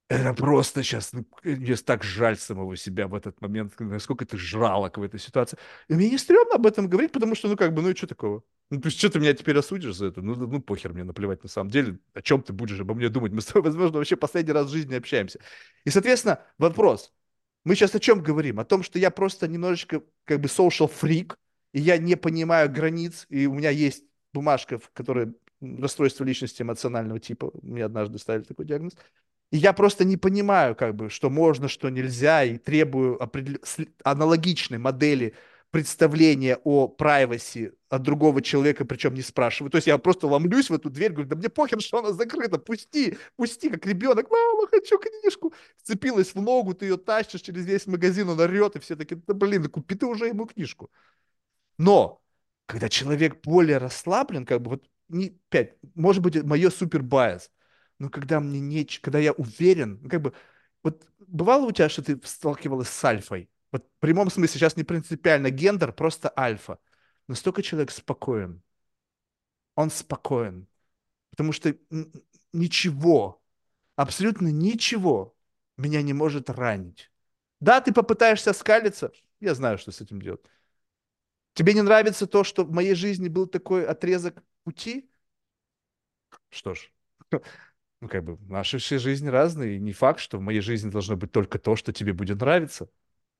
это 0.08 0.34
просто 0.34 0.82
сейчас, 0.82 1.12
ну, 1.12 1.26
мне 1.42 1.74
так 1.76 2.04
жаль 2.04 2.36
самого 2.36 2.76
себя 2.76 3.08
в 3.08 3.14
этот 3.14 3.40
момент, 3.40 3.74
насколько 3.80 4.24
ты 4.24 4.38
жалок 4.38 4.98
в 4.98 5.02
этой 5.02 5.18
ситуации. 5.18 5.58
И 5.88 5.94
мне 5.94 6.10
не 6.10 6.18
стрёмно 6.18 6.54
об 6.54 6.66
этом 6.66 6.88
говорить, 6.88 7.12
потому 7.12 7.34
что, 7.34 7.48
ну, 7.48 7.56
как 7.56 7.74
бы, 7.74 7.82
ну 7.82 7.90
и 7.90 7.96
что 7.96 8.06
такого? 8.06 8.42
Ну, 8.70 8.80
то 8.80 8.86
есть, 8.86 8.98
что 8.98 9.10
ты 9.10 9.18
меня 9.18 9.34
теперь 9.34 9.58
осудишь 9.58 9.96
за 9.96 10.06
это? 10.06 10.22
Ну, 10.22 10.34
ну, 10.34 10.60
похер 10.60 10.92
мне 10.92 11.02
наплевать 11.02 11.42
на 11.42 11.48
самом 11.48 11.70
деле. 11.70 11.98
О 12.14 12.22
чем 12.22 12.42
ты 12.42 12.52
будешь 12.52 12.78
обо 12.78 12.94
мне 12.94 13.08
думать? 13.08 13.32
Мы 13.32 13.40
с 13.40 13.46
тобой, 13.46 13.62
возможно, 13.62 13.98
вообще 13.98 14.16
последний 14.16 14.52
раз 14.52 14.66
в 14.66 14.72
жизни 14.72 14.94
общаемся. 14.94 15.40
И, 15.84 15.90
соответственно, 15.90 16.40
вопрос. 16.58 17.12
Мы 17.64 17.74
сейчас 17.74 17.94
о 17.96 18.00
чем 18.00 18.22
говорим? 18.22 18.60
О 18.60 18.64
том, 18.64 18.84
что 18.84 19.00
я 19.00 19.10
просто 19.10 19.48
немножечко 19.48 20.02
как 20.24 20.40
бы 20.40 20.46
social 20.46 20.88
freak, 20.88 21.36
и 21.72 21.80
я 21.80 21.98
не 21.98 22.16
понимаю 22.16 22.70
границ, 22.70 23.26
и 23.28 23.46
у 23.46 23.54
меня 23.54 23.70
есть 23.70 24.04
бумажка, 24.32 24.78
в 24.78 24.90
которой 24.92 25.34
расстройство 25.60 26.24
личности 26.24 26.62
эмоционального 26.62 27.18
типа. 27.18 27.50
Мне 27.62 27.84
однажды 27.84 28.18
ставили 28.18 28.44
такой 28.44 28.66
диагноз. 28.66 28.94
И 29.50 29.58
я 29.58 29.72
просто 29.72 30.04
не 30.04 30.16
понимаю, 30.16 30.74
как 30.74 30.94
бы, 30.96 31.08
что 31.08 31.30
можно, 31.30 31.68
что 31.68 31.88
нельзя, 31.88 32.44
и 32.44 32.58
требую 32.58 33.22
определ... 33.22 33.58
аналогичной 34.02 34.78
модели 34.78 35.34
представления 35.70 36.58
о 36.64 36.88
privacy 36.88 37.72
от 37.88 38.02
другого 38.02 38.40
человека, 38.42 38.84
причем 38.84 39.14
не 39.14 39.22
спрашиваю. 39.22 39.70
То 39.70 39.76
есть 39.76 39.86
я 39.86 39.98
просто 39.98 40.26
ломлюсь 40.26 40.70
в 40.70 40.74
эту 40.74 40.90
дверь, 40.90 41.12
говорю, 41.12 41.28
да 41.28 41.36
мне 41.36 41.48
похер, 41.48 41.80
что 41.80 41.98
она 41.98 42.12
закрыта, 42.12 42.58
пусти, 42.58 43.18
пусти, 43.36 43.68
как 43.68 43.86
ребенок, 43.86 44.30
мама, 44.30 44.66
хочу 44.68 44.98
книжку. 44.98 45.52
Вцепилась 45.76 46.34
в 46.34 46.40
ногу, 46.40 46.74
ты 46.74 46.86
ее 46.86 46.96
тащишь 46.96 47.42
через 47.42 47.66
весь 47.66 47.86
магазин, 47.86 48.28
он 48.28 48.40
орет, 48.40 48.76
и 48.76 48.80
все 48.80 48.96
такие, 48.96 49.20
да 49.26 49.34
блин, 49.34 49.68
купи 49.68 49.94
ты 49.94 50.06
уже 50.06 50.26
ему 50.28 50.46
книжку. 50.46 50.90
Но, 51.78 52.22
когда 52.66 52.88
человек 52.88 53.42
более 53.42 53.78
расслаблен, 53.78 54.46
как 54.46 54.62
бы 54.62 54.70
вот, 54.70 54.84
не, 55.08 55.38
пять, 55.50 55.74
может 55.94 56.22
быть, 56.22 56.42
мое 56.42 56.70
супер 56.70 57.02
байс, 57.02 57.50
но 57.98 58.08
когда 58.10 58.40
мне 58.40 58.60
не, 58.60 58.84
когда 58.84 59.18
я 59.18 59.32
уверен, 59.32 60.00
ну, 60.02 60.08
как 60.08 60.22
бы, 60.22 60.32
вот 60.82 61.06
бывало 61.18 61.66
у 61.66 61.72
тебя, 61.72 61.88
что 61.88 62.02
ты 62.02 62.20
сталкивалась 62.24 62.88
с 62.88 63.04
альфой? 63.04 63.50
Вот 63.72 63.84
в 63.84 64.00
прямом 64.00 64.30
смысле 64.30 64.58
сейчас 64.58 64.76
не 64.76 64.84
принципиально 64.84 65.50
гендер, 65.50 65.92
просто 65.92 66.32
альфа. 66.36 66.78
Настолько 67.28 67.62
человек 67.62 67.90
спокоен. 67.90 68.62
Он 69.74 69.90
спокоен. 69.90 70.66
Потому 71.30 71.52
что 71.52 71.76
ничего, 72.52 73.42
абсолютно 73.96 74.48
ничего 74.48 75.36
меня 75.76 76.02
не 76.02 76.12
может 76.12 76.50
ранить. 76.50 77.10
Да, 77.60 77.80
ты 77.80 77.92
попытаешься 77.92 78.52
скалиться, 78.52 79.12
я 79.40 79.54
знаю, 79.54 79.78
что 79.78 79.92
с 79.92 80.00
этим 80.00 80.20
делать. 80.20 80.42
Тебе 81.54 81.72
не 81.74 81.82
нравится 81.82 82.26
то, 82.26 82.44
что 82.44 82.64
в 82.64 82.70
моей 82.70 82.94
жизни 82.94 83.28
был 83.28 83.46
такой 83.46 83.86
отрезок 83.86 84.42
пути? 84.64 85.10
Что 86.50 86.74
ж, 86.74 86.92
ну, 88.00 88.08
как 88.08 88.24
бы, 88.24 88.38
наши 88.48 88.78
все 88.78 88.98
жизни 88.98 89.28
разные, 89.28 89.76
и 89.76 89.80
не 89.80 89.92
факт, 89.92 90.20
что 90.20 90.38
в 90.38 90.42
моей 90.42 90.60
жизни 90.60 90.90
должно 90.90 91.16
быть 91.16 91.32
только 91.32 91.58
то, 91.58 91.76
что 91.76 91.92
тебе 91.92 92.12
будет 92.12 92.40
нравиться. 92.40 92.88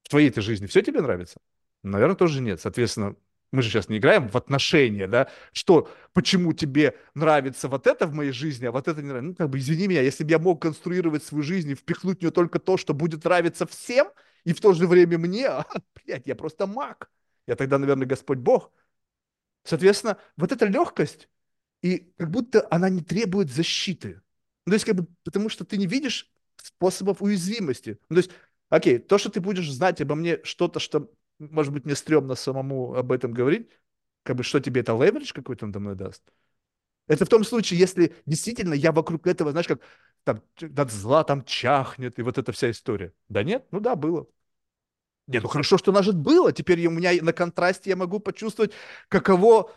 В 0.03 0.09
твоей-то 0.09 0.41
жизни 0.41 0.67
все 0.67 0.83
тебе 0.83 1.01
нравится? 1.03 1.41
Наверное, 1.83 2.17
тоже 2.17 2.41
нет. 2.41 2.61
Соответственно, 2.61 3.17
мы 3.53 3.63
же 3.63 3.71
сейчас 3.71 3.89
не 3.89 3.99
играем 3.99 4.29
в 4.29 4.37
отношения, 4.37 5.07
да, 5.07 5.31
что, 5.53 5.89
почему 6.13 6.53
тебе 6.53 6.97
нравится 7.15 7.69
вот 7.69 7.87
это 7.87 8.07
в 8.07 8.15
моей 8.15 8.33
жизни, 8.33 8.67
а 8.67 8.73
вот 8.73 8.89
это 8.89 9.01
не 9.03 9.09
нравится. 9.09 9.29
Ну, 9.29 9.35
как 9.35 9.51
бы, 9.51 9.59
извини 9.59 9.89
меня, 9.89 10.03
если 10.03 10.25
бы 10.25 10.31
я 10.31 10.39
мог 10.39 10.63
конструировать 10.63 11.23
свою 11.23 11.43
жизнь 11.43 11.71
и 11.71 11.75
впихнуть 11.75 12.19
в 12.19 12.23
нее 12.23 12.31
только 12.31 12.59
то, 12.59 12.77
что 12.77 12.95
будет 12.95 13.25
нравиться 13.25 13.67
всем, 13.67 14.09
и 14.45 14.53
в 14.53 14.61
то 14.61 14.73
же 14.73 14.87
время 14.87 15.19
мне, 15.19 15.49
а, 15.49 15.67
блядь, 16.05 16.27
я 16.27 16.35
просто 16.35 16.67
маг. 16.67 17.11
Я 17.47 17.57
тогда, 17.57 17.79
наверное, 17.79 18.07
Господь 18.07 18.39
Бог. 18.39 18.73
Соответственно, 19.65 20.19
вот 20.37 20.53
эта 20.53 20.67
легкость, 20.67 21.29
и 21.83 22.13
как 22.17 22.31
будто 22.31 22.67
она 22.71 22.89
не 22.89 23.03
требует 23.03 23.51
защиты. 23.51 24.21
Ну, 24.67 24.71
то 24.71 24.75
есть, 24.75 24.85
как 24.85 24.97
бы, 24.97 25.07
потому 25.25 25.49
что 25.49 25.65
ты 25.65 25.77
не 25.77 25.87
видишь 25.87 26.31
способов 26.57 27.23
уязвимости. 27.23 27.99
Ну, 28.09 28.17
то 28.17 28.21
есть, 28.23 28.31
окей, 28.69 28.99
то, 28.99 29.19
что 29.19 29.31
ты 29.31 29.41
будешь 29.41 29.71
знать 29.71 30.01
обо 30.01 30.15
мне 30.15 30.41
что-то, 30.45 30.81
что, 30.81 31.11
может 31.39 31.73
быть, 31.73 31.85
мне 31.85 31.95
стрёмно 31.95 32.35
самому 32.35 32.95
об 32.95 33.13
этом 33.13 33.33
говорить, 33.33 33.69
как 34.25 34.37
бы, 34.37 34.43
что 34.43 34.61
тебе 34.61 34.81
это 34.81 34.93
леверидж 34.93 35.33
какой-то 35.33 35.67
надо 35.67 35.81
мной 35.81 35.95
даст? 35.95 36.23
Это 37.09 37.25
в 37.25 37.29
том 37.29 37.45
случае, 37.45 37.79
если 37.81 38.15
действительно 38.27 38.75
я 38.75 38.93
вокруг 38.93 39.27
этого, 39.27 39.53
знаешь, 39.53 39.69
как 39.69 39.81
там 40.25 40.43
от 40.77 40.91
зла 40.91 41.25
там 41.25 41.45
чахнет, 41.45 42.19
и 42.19 42.23
вот 42.23 42.39
эта 42.39 42.53
вся 42.53 42.71
история. 42.71 43.13
Да 43.29 43.45
нет? 43.45 43.67
Ну 43.71 43.81
да, 43.81 43.95
было. 43.95 44.27
Нет, 45.27 45.43
ну 45.43 45.49
хорошо, 45.49 45.77
что 45.79 45.93
нажит 45.93 46.17
было. 46.17 46.53
Теперь 46.53 46.87
у 46.87 46.91
меня 46.91 47.11
на 47.23 47.33
контрасте 47.33 47.91
я 47.91 47.97
могу 47.97 48.21
почувствовать, 48.21 48.73
каково 49.09 49.73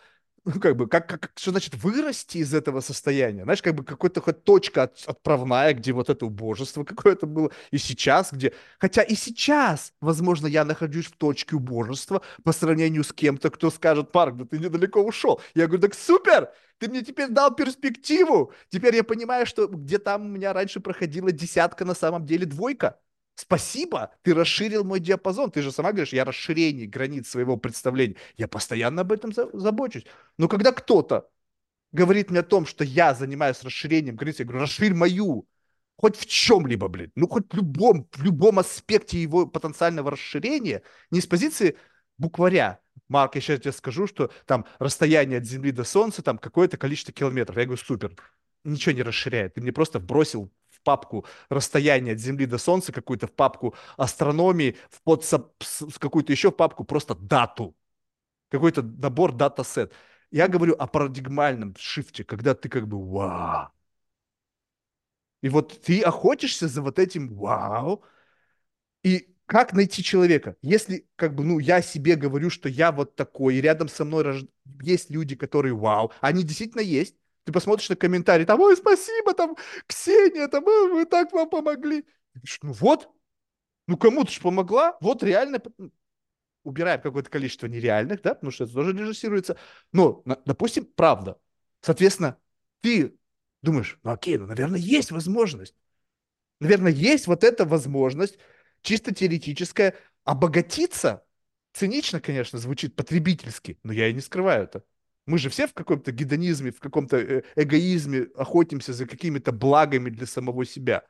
ну, 0.46 0.60
как 0.60 0.76
бы, 0.76 0.88
как, 0.88 1.08
как, 1.08 1.32
что 1.36 1.52
значит 1.52 1.76
вырасти 1.76 2.40
из 2.40 2.54
этого 2.54 2.82
состояния? 2.82 3.44
Знаешь, 3.44 3.62
как 3.62 3.76
бы 3.76 3.84
какой-то 3.84 4.22
хоть 4.22 4.44
точка 4.44 4.84
от, 4.84 5.04
отправная, 5.06 5.74
где 5.74 5.92
вот 5.92 6.10
это 6.10 6.26
убожество 6.26 6.84
какое-то 6.86 7.26
было, 7.26 7.52
и 7.72 7.78
сейчас, 7.78 8.32
где... 8.32 8.54
Хотя 8.80 9.02
и 9.02 9.16
сейчас, 9.16 9.94
возможно, 10.02 10.48
я 10.48 10.66
нахожусь 10.66 11.08
в 11.08 11.18
точке 11.18 11.56
убожества 11.56 12.22
по 12.44 12.52
сравнению 12.52 13.04
с 13.04 13.14
кем-то, 13.14 13.50
кто 13.50 13.70
скажет, 13.72 14.12
Парк, 14.12 14.38
да 14.38 14.46
ты 14.46 14.60
недалеко 14.60 15.02
ушел. 15.02 15.42
Я 15.56 15.68
говорю, 15.68 15.82
так 15.82 15.96
супер! 15.96 16.50
Ты 16.80 16.88
мне 16.88 17.02
теперь 17.02 17.30
дал 17.30 17.54
перспективу. 17.54 18.54
Теперь 18.70 18.96
я 18.96 19.04
понимаю, 19.04 19.46
что 19.46 19.68
где 19.68 20.00
там 20.00 20.26
у 20.26 20.30
меня 20.30 20.54
раньше 20.54 20.80
проходила 20.80 21.32
десятка, 21.32 21.84
на 21.84 21.94
самом 21.94 22.26
деле 22.26 22.46
двойка. 22.46 22.98
Спасибо, 23.40 24.12
ты 24.22 24.34
расширил 24.34 24.84
мой 24.84 25.00
диапазон. 25.00 25.50
Ты 25.50 25.62
же 25.62 25.72
сама 25.72 25.94
говоришь, 25.94 26.12
я 26.12 26.26
расширение 26.26 26.88
границ 26.88 27.30
своего 27.30 27.56
представления. 27.56 28.18
Я 28.36 28.50
постоянно 28.50 29.04
об 29.04 29.14
этом 29.14 29.32
забочусь. 29.32 30.06
Но 30.38 30.50
когда 30.50 30.74
кто-то 30.74 31.30
говорит 31.94 32.32
мне 32.32 32.42
о 32.42 32.44
том, 32.44 32.66
что 32.66 32.84
я 32.84 33.14
занимаюсь 33.14 33.64
расширением 33.64 34.18
границ, 34.18 34.40
я 34.40 34.46
говорю, 34.46 34.60
расширь 34.60 34.94
мою. 34.94 35.48
Хоть 35.96 36.18
в 36.18 36.26
чем-либо, 36.26 36.90
блин. 36.90 37.14
Ну, 37.16 37.30
хоть 37.30 37.46
в 37.50 37.56
любом, 37.56 38.10
в 38.12 38.22
любом 38.22 38.60
аспекте 38.60 39.22
его 39.22 39.48
потенциального 39.48 40.12
расширения. 40.12 40.84
Не 41.10 41.22
с 41.22 41.26
позиции 41.26 41.78
букваря. 42.18 42.82
Марк, 43.08 43.36
я 43.36 43.42
сейчас 43.42 43.62
тебе 43.62 43.72
скажу, 43.72 44.06
что 44.06 44.32
там 44.48 44.66
расстояние 44.80 45.38
от 45.38 45.46
Земли 45.46 45.72
до 45.72 45.86
Солнца, 45.86 46.22
там 46.22 46.40
какое-то 46.40 46.76
количество 46.76 47.14
километров. 47.14 47.56
Я 47.56 47.64
говорю, 47.64 47.82
супер. 47.82 48.18
Ничего 48.66 48.94
не 48.94 49.02
расширяет. 49.02 49.54
Ты 49.54 49.62
мне 49.62 49.72
просто 49.72 50.02
бросил 50.02 50.52
папку 50.84 51.26
расстояние 51.50 52.14
от 52.14 52.20
Земли 52.20 52.46
до 52.46 52.58
Солнца, 52.58 52.92
какую-то 52.92 53.28
в 53.28 53.34
папку 53.34 53.76
астрономии, 53.98 54.78
в, 54.90 55.02
под, 55.04 55.26
какую-то 56.00 56.32
еще 56.32 56.52
в 56.52 56.56
папку 56.56 56.84
просто 56.84 57.16
дату. 57.16 57.76
Какой-то 58.50 58.82
набор 58.82 59.34
дата-сет. 59.34 59.94
Я 60.32 60.48
говорю 60.48 60.76
о 60.76 60.88
парадигмальном 60.88 61.76
шифте, 61.78 62.24
когда 62.24 62.54
ты 62.56 62.70
как 62.70 62.88
бы 62.88 63.04
вау. 63.04 63.70
И 65.42 65.50
вот 65.50 65.82
ты 65.82 66.02
охотишься 66.02 66.68
за 66.68 66.82
вот 66.82 67.00
этим 67.00 67.34
вау. 67.36 68.04
И 69.04 69.36
как 69.46 69.74
найти 69.74 70.04
человека? 70.04 70.58
Если 70.62 71.08
как 71.16 71.34
бы, 71.36 71.44
ну, 71.44 71.60
я 71.60 71.82
себе 71.82 72.16
говорю, 72.16 72.50
что 72.50 72.70
я 72.70 72.92
вот 72.92 73.16
такой, 73.16 73.56
и 73.56 73.62
рядом 73.62 73.88
со 73.88 74.06
мной 74.06 74.24
рож... 74.24 74.46
есть 74.82 75.10
люди, 75.10 75.36
которые 75.36 75.74
вау, 75.74 76.12
они 76.22 76.44
действительно 76.44 76.82
есть, 76.82 77.16
ты 77.50 77.54
посмотришь 77.54 77.90
на 77.90 77.96
комментарии, 77.96 78.46
там, 78.46 78.62
ой, 78.62 78.78
спасибо, 78.78 79.34
там, 79.34 79.58
Ксения, 79.88 80.48
там, 80.48 80.64
ой, 80.68 80.94
мы 80.94 81.06
так 81.06 81.32
вам 81.34 81.50
помогли. 81.50 82.06
Ну 82.62 82.74
вот, 82.74 83.10
ну 83.88 83.98
кому-то 83.98 84.32
же 84.32 84.40
помогла, 84.40 84.96
вот 85.02 85.24
реально, 85.24 85.60
убираем 86.64 87.02
какое-то 87.02 87.32
количество 87.32 87.66
нереальных, 87.66 88.22
да, 88.22 88.36
потому 88.36 88.52
что 88.52 88.66
это 88.66 88.74
тоже 88.74 88.94
режиссируется. 88.94 89.58
Но, 89.92 90.22
допустим, 90.46 90.86
правда. 90.86 91.40
Соответственно, 91.82 92.38
ты 92.82 93.18
думаешь, 93.64 93.98
ну 94.04 94.12
окей, 94.12 94.38
ну, 94.38 94.46
наверное, 94.46 94.80
есть 94.80 95.10
возможность. 95.10 95.74
Наверное, 96.60 96.92
есть 96.92 97.26
вот 97.26 97.44
эта 97.44 97.66
возможность, 97.66 98.38
чисто 98.84 99.12
теоретическая, 99.12 99.96
обогатиться. 100.24 101.26
Цинично, 101.74 102.22
конечно, 102.22 102.60
звучит 102.60 102.96
потребительски, 102.96 103.80
но 103.82 103.92
я 103.92 104.08
и 104.08 104.14
не 104.14 104.22
скрываю 104.22 104.66
это. 104.66 104.84
Мы 105.30 105.38
же 105.38 105.50
все 105.50 105.68
в 105.68 105.76
каком-то 105.76 106.12
гедонизме, 106.12 106.72
в 106.72 106.80
каком-то 106.80 107.18
э, 107.18 107.44
эгоизме 107.56 108.30
охотимся 108.36 108.94
за 108.94 109.06
какими-то 109.06 109.52
благами 109.52 110.10
для 110.10 110.26
самого 110.26 110.66
себя. 110.66 111.06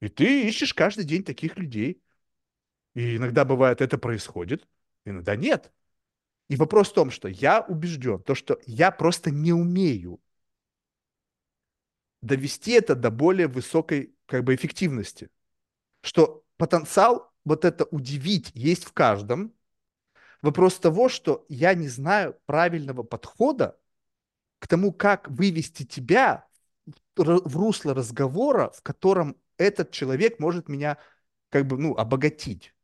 И 0.00 0.08
ты 0.08 0.48
ищешь 0.48 0.72
каждый 0.72 1.04
день 1.04 1.22
таких 1.22 1.58
людей. 1.58 2.02
И 2.94 3.16
иногда 3.16 3.44
бывает 3.44 3.82
это 3.82 3.98
происходит, 3.98 4.66
иногда 5.04 5.36
нет. 5.36 5.70
И 6.48 6.56
вопрос 6.56 6.90
в 6.90 6.94
том, 6.94 7.10
что 7.10 7.28
я 7.28 7.60
убежден, 7.60 8.22
то, 8.22 8.34
что 8.34 8.58
я 8.64 8.90
просто 8.90 9.30
не 9.30 9.52
умею 9.52 10.22
довести 12.22 12.70
это 12.70 12.94
до 12.94 13.10
более 13.10 13.48
высокой 13.48 14.16
как 14.24 14.44
бы 14.44 14.54
эффективности. 14.54 15.28
Что 16.00 16.42
потенциал 16.56 17.30
вот 17.44 17.66
это 17.66 17.84
удивить 17.84 18.52
есть 18.54 18.84
в 18.84 18.92
каждом, 18.94 19.53
Вопрос 20.44 20.78
того, 20.78 21.08
что 21.08 21.46
я 21.48 21.72
не 21.72 21.88
знаю 21.88 22.38
правильного 22.44 23.02
подхода 23.02 23.78
к 24.58 24.68
тому, 24.68 24.92
как 24.92 25.30
вывести 25.30 25.86
тебя 25.86 26.46
в 27.16 27.56
русло 27.56 27.94
разговора, 27.94 28.70
в 28.76 28.82
котором 28.82 29.38
этот 29.56 29.90
человек 29.90 30.38
может 30.40 30.68
меня 30.68 30.98
как 31.48 31.66
бы, 31.66 31.78
ну, 31.78 31.96
обогатить. 31.96 32.74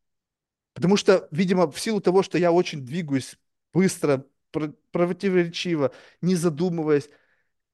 Потому 0.72 0.96
что, 0.96 1.28
видимо, 1.32 1.70
в 1.70 1.78
силу 1.78 2.00
того, 2.00 2.22
что 2.22 2.38
я 2.38 2.50
очень 2.50 2.82
двигаюсь 2.82 3.36
быстро, 3.74 4.24
противоречиво, 4.90 5.92
не 6.22 6.36
задумываясь, 6.36 7.10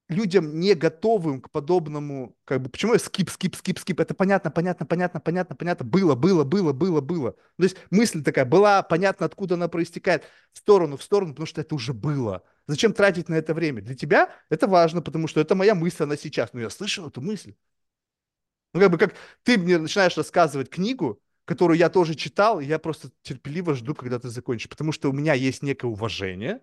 людям 0.09 0.61
не 0.61 0.75
готовым 0.75 1.41
к 1.41 1.51
подобному, 1.51 2.37
как 2.45 2.63
бы, 2.63 2.69
почему 2.71 2.93
я 2.93 2.99
скип, 2.99 3.31
скип, 3.31 3.57
скип, 3.57 3.79
скип, 3.79 4.01
это 4.01 4.15
понятно, 4.15 4.51
понятно, 4.51 4.87
понятно, 4.87 5.21
понятно, 5.21 5.57
понятно, 5.57 5.85
было, 5.85 6.15
было, 6.15 6.45
было, 6.45 6.73
было, 6.73 7.01
было. 7.01 7.33
То 7.33 7.63
есть 7.63 7.77
мысль 7.91 8.23
такая 8.23 8.45
была, 8.45 8.83
понятно, 8.83 9.27
откуда 9.27 9.55
она 9.55 9.69
проистекает, 9.69 10.25
в 10.53 10.59
сторону, 10.59 10.97
в 10.97 11.03
сторону, 11.03 11.33
потому 11.33 11.47
что 11.47 11.61
это 11.61 11.75
уже 11.75 11.93
было. 11.93 12.43
Зачем 12.67 12.93
тратить 12.93 13.29
на 13.29 13.35
это 13.35 13.55
время? 13.55 13.83
Для 13.83 13.95
тебя 13.95 14.31
это 14.49 14.67
важно, 14.67 15.03
потому 15.03 15.29
что 15.29 15.41
это 15.41 15.55
моя 15.55 15.75
мысль, 15.75 16.05
она 16.05 16.17
сейчас. 16.17 16.53
Но 16.53 16.61
я 16.61 16.71
слышал 16.71 17.09
эту 17.09 17.21
мысль. 17.21 17.55
Ну, 18.75 18.81
как 18.81 18.91
бы, 18.91 18.99
как 18.99 19.15
ты 19.43 19.59
мне 19.59 19.79
начинаешь 19.79 20.17
рассказывать 20.17 20.69
книгу, 20.71 21.21
которую 21.45 21.79
я 21.79 21.89
тоже 21.89 22.15
читал, 22.15 22.61
и 22.61 22.67
я 22.67 22.79
просто 22.79 23.11
терпеливо 23.23 23.75
жду, 23.75 23.95
когда 23.95 24.19
ты 24.19 24.29
закончишь, 24.29 24.69
потому 24.69 24.93
что 24.93 25.09
у 25.11 25.13
меня 25.13 25.35
есть 25.35 25.63
некое 25.63 25.87
уважение, 25.87 26.61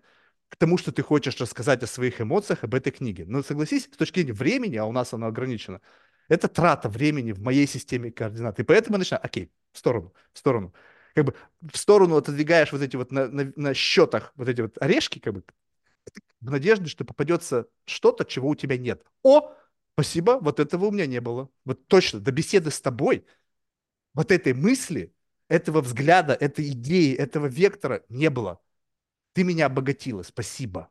к 0.48 0.56
тому, 0.56 0.78
что 0.78 0.92
ты 0.92 1.02
хочешь 1.02 1.40
рассказать 1.40 1.82
о 1.82 1.86
своих 1.86 2.20
эмоциях 2.20 2.64
об 2.64 2.74
этой 2.74 2.90
книге. 2.92 3.24
Но 3.26 3.42
согласись, 3.42 3.84
с 3.84 3.96
точки 3.96 4.20
зрения 4.20 4.32
времени, 4.32 4.76
а 4.76 4.84
у 4.84 4.92
нас 4.92 5.12
оно 5.12 5.26
ограничено, 5.26 5.80
это 6.28 6.48
трата 6.48 6.88
времени 6.88 7.32
в 7.32 7.40
моей 7.40 7.66
системе 7.66 8.10
координат. 8.10 8.58
И 8.60 8.62
поэтому 8.62 8.94
я 8.94 8.98
начинаю, 8.98 9.24
окей, 9.24 9.50
в 9.72 9.78
сторону, 9.78 10.14
в 10.32 10.38
сторону. 10.38 10.72
Как 11.14 11.24
бы 11.24 11.34
в 11.60 11.76
сторону 11.76 12.16
отодвигаешь 12.16 12.72
вот 12.72 12.82
эти 12.82 12.96
вот 12.96 13.12
на, 13.12 13.28
на, 13.28 13.52
на 13.56 13.74
счетах 13.74 14.32
вот 14.36 14.48
эти 14.48 14.62
вот 14.62 14.80
орешки, 14.80 15.18
как 15.18 15.34
бы, 15.34 15.44
в 16.40 16.50
надежде, 16.50 16.86
что 16.86 17.04
попадется 17.04 17.66
что-то, 17.86 18.24
чего 18.24 18.50
у 18.50 18.54
тебя 18.54 18.76
нет. 18.76 19.02
О, 19.22 19.52
спасибо, 19.94 20.38
вот 20.40 20.60
этого 20.60 20.86
у 20.86 20.90
меня 20.90 21.06
не 21.06 21.20
было. 21.20 21.48
Вот 21.64 21.86
точно, 21.86 22.20
до 22.20 22.32
беседы 22.32 22.70
с 22.70 22.80
тобой 22.80 23.24
вот 24.12 24.30
этой 24.30 24.54
мысли, 24.54 25.12
этого 25.48 25.80
взгляда, 25.80 26.34
этой 26.34 26.70
идеи, 26.70 27.14
этого 27.14 27.46
вектора 27.46 28.04
не 28.08 28.30
было. 28.30 28.60
Ты 29.34 29.44
меня 29.44 29.66
обогатила, 29.66 30.22
спасибо. 30.22 30.90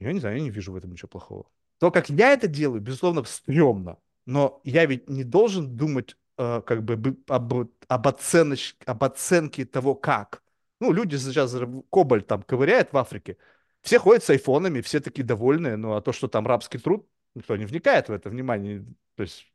Я 0.00 0.12
не 0.12 0.20
знаю, 0.20 0.36
я 0.36 0.42
не 0.42 0.50
вижу 0.50 0.72
в 0.72 0.76
этом 0.76 0.92
ничего 0.92 1.08
плохого. 1.08 1.50
То, 1.78 1.90
как 1.90 2.08
я 2.08 2.32
это 2.32 2.46
делаю, 2.48 2.80
безусловно, 2.80 3.24
стрёмно. 3.24 3.98
Но 4.24 4.60
я 4.64 4.86
ведь 4.86 5.08
не 5.08 5.24
должен 5.24 5.76
думать 5.76 6.16
э, 6.36 6.62
как 6.64 6.84
бы 6.84 7.16
об, 7.28 7.68
об, 7.88 8.08
оценоч, 8.08 8.76
об 8.86 9.04
оценке 9.04 9.64
того, 9.64 9.94
как. 9.94 10.42
Ну, 10.80 10.92
люди 10.92 11.16
сейчас 11.16 11.56
кобальт 11.90 12.28
там 12.28 12.42
ковыряют 12.42 12.92
в 12.92 12.96
Африке. 12.96 13.36
Все 13.82 13.98
ходят 13.98 14.22
с 14.22 14.30
айфонами, 14.30 14.80
все 14.80 15.00
такие 15.00 15.24
довольные. 15.24 15.76
Ну, 15.76 15.94
а 15.94 16.00
то, 16.00 16.12
что 16.12 16.28
там 16.28 16.46
рабский 16.46 16.78
труд, 16.78 17.08
никто 17.34 17.56
не 17.56 17.64
вникает 17.64 18.08
в 18.08 18.12
это 18.12 18.30
внимание. 18.30 18.84
То 19.16 19.22
есть 19.24 19.52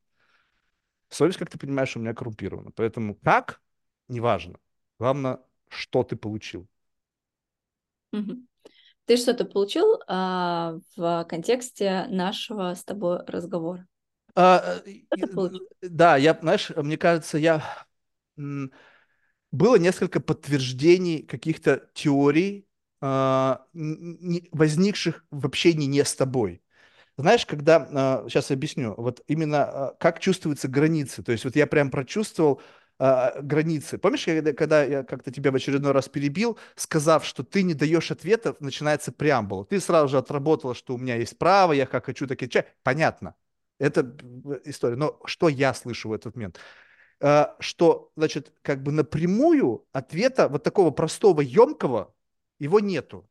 совесть, 1.10 1.38
как 1.38 1.50
ты 1.50 1.58
понимаешь, 1.58 1.96
у 1.96 2.00
меня 2.00 2.14
коррумпирована. 2.14 2.72
Поэтому 2.72 3.16
как, 3.16 3.62
неважно. 4.10 4.60
Главное, 5.00 5.40
что 5.74 6.04
ты 6.04 6.16
получил. 6.16 6.68
Ты 9.06 9.18
что-то 9.18 9.44
получил 9.46 10.00
а, 10.08 10.76
в 10.96 11.26
контексте 11.28 12.06
нашего 12.10 12.74
с 12.74 12.84
тобой 12.86 13.20
разговора? 13.28 13.86
А, 14.36 14.82
что 15.18 15.52
Да, 15.82 16.16
я, 16.16 16.38
знаешь, 16.42 16.72
мне 16.76 16.98
кажется, 16.98 17.38
я 17.38 17.86
было 19.52 19.76
несколько 19.76 20.20
подтверждений 20.20 21.24
каких-то 21.24 21.90
теорий, 21.94 22.68
а, 23.02 23.66
не, 23.74 24.48
возникших 24.52 25.26
в 25.30 25.46
общении 25.46 25.86
не 25.86 26.04
с 26.04 26.16
тобой. 26.16 26.64
Знаешь, 27.18 27.46
когда, 27.46 28.24
сейчас 28.28 28.50
а, 28.50 28.56
объясню, 28.56 28.96
вот 28.98 29.22
именно 29.28 29.64
а, 29.64 29.96
как 30.00 30.20
чувствуются 30.20 30.68
границы, 30.68 31.22
то 31.22 31.32
есть 31.32 31.44
вот 31.46 31.56
я 31.56 31.68
прям 31.68 31.92
прочувствовал, 31.92 32.62
а, 33.06 33.42
границы. 33.42 33.98
Помнишь, 33.98 34.24
когда, 34.24 34.54
когда 34.54 34.84
я 34.86 35.04
как-то 35.04 35.30
тебя 35.30 35.52
в 35.52 35.56
очередной 35.56 35.92
раз 35.92 36.08
перебил, 36.08 36.58
сказав, 36.76 37.26
что 37.26 37.44
ты 37.44 37.62
не 37.64 37.74
даешь 37.74 38.12
ответов, 38.12 38.62
начинается 38.62 39.12
преамбула. 39.12 39.66
Ты 39.66 39.82
сразу 39.82 40.08
же 40.08 40.18
отработала, 40.18 40.74
что 40.74 40.96
у 40.96 40.98
меня 40.98 41.18
есть 41.18 41.38
право, 41.38 41.74
я 41.74 41.86
как 41.86 42.06
хочу, 42.06 42.28
так 42.28 42.42
и 42.42 42.50
чай. 42.50 42.66
Понятно. 42.82 43.36
Это 43.78 44.16
история. 44.64 44.96
Но 44.96 45.20
что 45.26 45.50
я 45.50 45.74
слышу 45.74 46.08
в 46.08 46.14
этот 46.14 46.38
момент? 46.38 46.62
А, 47.20 47.58
что, 47.60 48.14
значит, 48.16 48.54
как 48.62 48.82
бы 48.82 48.94
напрямую 48.94 49.86
ответа 49.92 50.48
вот 50.48 50.64
такого 50.64 50.92
простого, 50.92 51.42
емкого, 51.42 52.16
его 52.58 52.80
нету. 52.80 53.30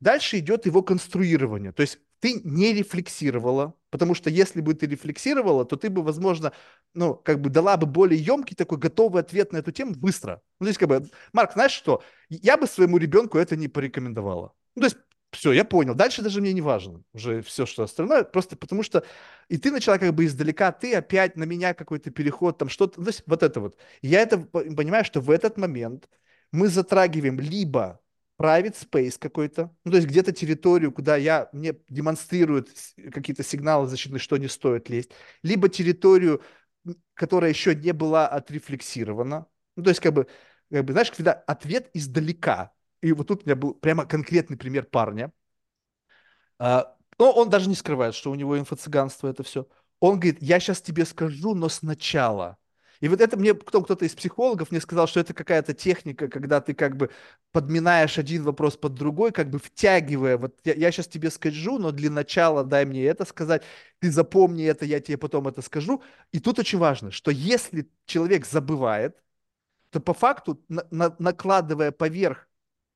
Дальше 0.00 0.38
идет 0.38 0.64
его 0.64 0.82
конструирование. 0.82 1.72
То 1.72 1.82
есть 1.82 1.98
ты 2.24 2.40
не 2.42 2.72
рефлексировала, 2.72 3.74
потому 3.90 4.14
что 4.14 4.30
если 4.30 4.62
бы 4.62 4.72
ты 4.72 4.86
рефлексировала, 4.86 5.66
то 5.66 5.76
ты 5.76 5.90
бы, 5.90 6.02
возможно, 6.02 6.54
ну, 6.94 7.14
как 7.14 7.38
бы 7.42 7.50
дала 7.50 7.76
бы 7.76 7.86
более 7.86 8.18
емкий 8.18 8.56
такой 8.56 8.78
готовый 8.78 9.20
ответ 9.20 9.52
на 9.52 9.58
эту 9.58 9.72
тему 9.72 9.94
быстро. 9.94 10.40
Ну, 10.58 10.64
то 10.64 10.68
есть, 10.68 10.78
как 10.78 10.88
бы, 10.88 11.06
Марк, 11.34 11.52
знаешь 11.52 11.72
что, 11.72 12.02
я 12.30 12.56
бы 12.56 12.66
своему 12.66 12.96
ребенку 12.96 13.36
это 13.36 13.56
не 13.56 13.68
порекомендовала. 13.68 14.54
Ну, 14.74 14.80
то 14.80 14.86
есть, 14.86 14.96
все, 15.32 15.52
я 15.52 15.66
понял. 15.66 15.94
Дальше 15.94 16.22
даже 16.22 16.40
мне 16.40 16.54
не 16.54 16.62
важно 16.62 17.02
уже 17.12 17.42
все, 17.42 17.66
что 17.66 17.82
остальное, 17.82 18.24
просто 18.24 18.56
потому 18.56 18.82
что 18.82 19.04
и 19.50 19.58
ты 19.58 19.70
начала 19.70 19.98
как 19.98 20.14
бы 20.14 20.24
издалека, 20.24 20.72
ты 20.72 20.94
опять 20.94 21.36
на 21.36 21.44
меня 21.44 21.74
какой-то 21.74 22.10
переход, 22.10 22.56
там 22.56 22.70
что-то, 22.70 23.02
то 23.02 23.08
есть 23.08 23.22
вот 23.26 23.42
это 23.42 23.60
вот. 23.60 23.76
Я 24.00 24.22
это 24.22 24.38
понимаю, 24.38 25.04
что 25.04 25.20
в 25.20 25.30
этот 25.30 25.58
момент 25.58 26.08
мы 26.52 26.68
затрагиваем 26.68 27.38
либо 27.38 28.00
private 28.38 28.74
space 28.74 29.18
какой-то, 29.18 29.74
ну, 29.84 29.90
то 29.92 29.96
есть 29.96 30.08
где-то 30.08 30.32
территорию, 30.32 30.92
куда 30.92 31.16
я, 31.16 31.48
мне 31.52 31.74
демонстрируют 31.88 32.70
какие-то 33.12 33.42
сигналы 33.42 33.86
защитные, 33.86 34.20
что 34.20 34.36
не 34.36 34.48
стоит 34.48 34.88
лезть, 34.88 35.12
либо 35.42 35.68
территорию, 35.68 36.42
которая 37.14 37.50
еще 37.50 37.74
не 37.74 37.92
была 37.92 38.26
отрефлексирована, 38.26 39.46
ну, 39.76 39.82
то 39.82 39.90
есть 39.90 40.00
как 40.00 40.12
бы, 40.12 40.26
как 40.70 40.84
бы, 40.84 40.92
знаешь, 40.92 41.12
когда 41.12 41.32
ответ 41.32 41.90
издалека, 41.94 42.72
и 43.00 43.12
вот 43.12 43.28
тут 43.28 43.42
у 43.42 43.46
меня 43.46 43.56
был 43.56 43.74
прямо 43.74 44.06
конкретный 44.06 44.56
пример 44.56 44.84
парня, 44.86 45.32
а, 46.58 46.96
но 47.18 47.32
он 47.32 47.50
даже 47.50 47.68
не 47.68 47.74
скрывает, 47.74 48.14
что 48.14 48.30
у 48.30 48.34
него 48.34 48.58
инфо-цыганство 48.58 49.28
это 49.28 49.42
все, 49.42 49.68
он 50.00 50.18
говорит, 50.18 50.42
я 50.42 50.58
сейчас 50.60 50.82
тебе 50.82 51.04
скажу, 51.04 51.54
но 51.54 51.68
сначала– 51.68 52.58
и 53.00 53.08
вот 53.08 53.20
это 53.20 53.36
мне 53.36 53.54
кто, 53.54 53.82
кто-то 53.82 54.04
из 54.04 54.14
психологов 54.14 54.70
мне 54.70 54.80
сказал, 54.80 55.06
что 55.06 55.20
это 55.20 55.34
какая-то 55.34 55.74
техника, 55.74 56.28
когда 56.28 56.60
ты 56.60 56.74
как 56.74 56.96
бы 56.96 57.10
подминаешь 57.52 58.18
один 58.18 58.42
вопрос 58.44 58.76
под 58.76 58.94
другой, 58.94 59.32
как 59.32 59.50
бы 59.50 59.58
втягивая. 59.58 60.38
Вот 60.38 60.58
я, 60.64 60.74
я 60.74 60.92
сейчас 60.92 61.08
тебе 61.08 61.30
скажу, 61.30 61.78
но 61.78 61.90
для 61.90 62.10
начала 62.10 62.64
дай 62.64 62.84
мне 62.84 63.04
это 63.04 63.24
сказать. 63.24 63.62
Ты 63.98 64.10
запомни 64.10 64.64
это, 64.64 64.84
я 64.84 65.00
тебе 65.00 65.18
потом 65.18 65.48
это 65.48 65.62
скажу. 65.62 66.02
И 66.32 66.40
тут 66.40 66.58
очень 66.58 66.78
важно, 66.78 67.10
что 67.10 67.30
если 67.30 67.88
человек 68.06 68.46
забывает, 68.46 69.22
то 69.90 70.00
по 70.00 70.14
факту, 70.14 70.62
на, 70.68 70.86
на, 70.90 71.14
накладывая 71.18 71.92
поверх 71.92 72.48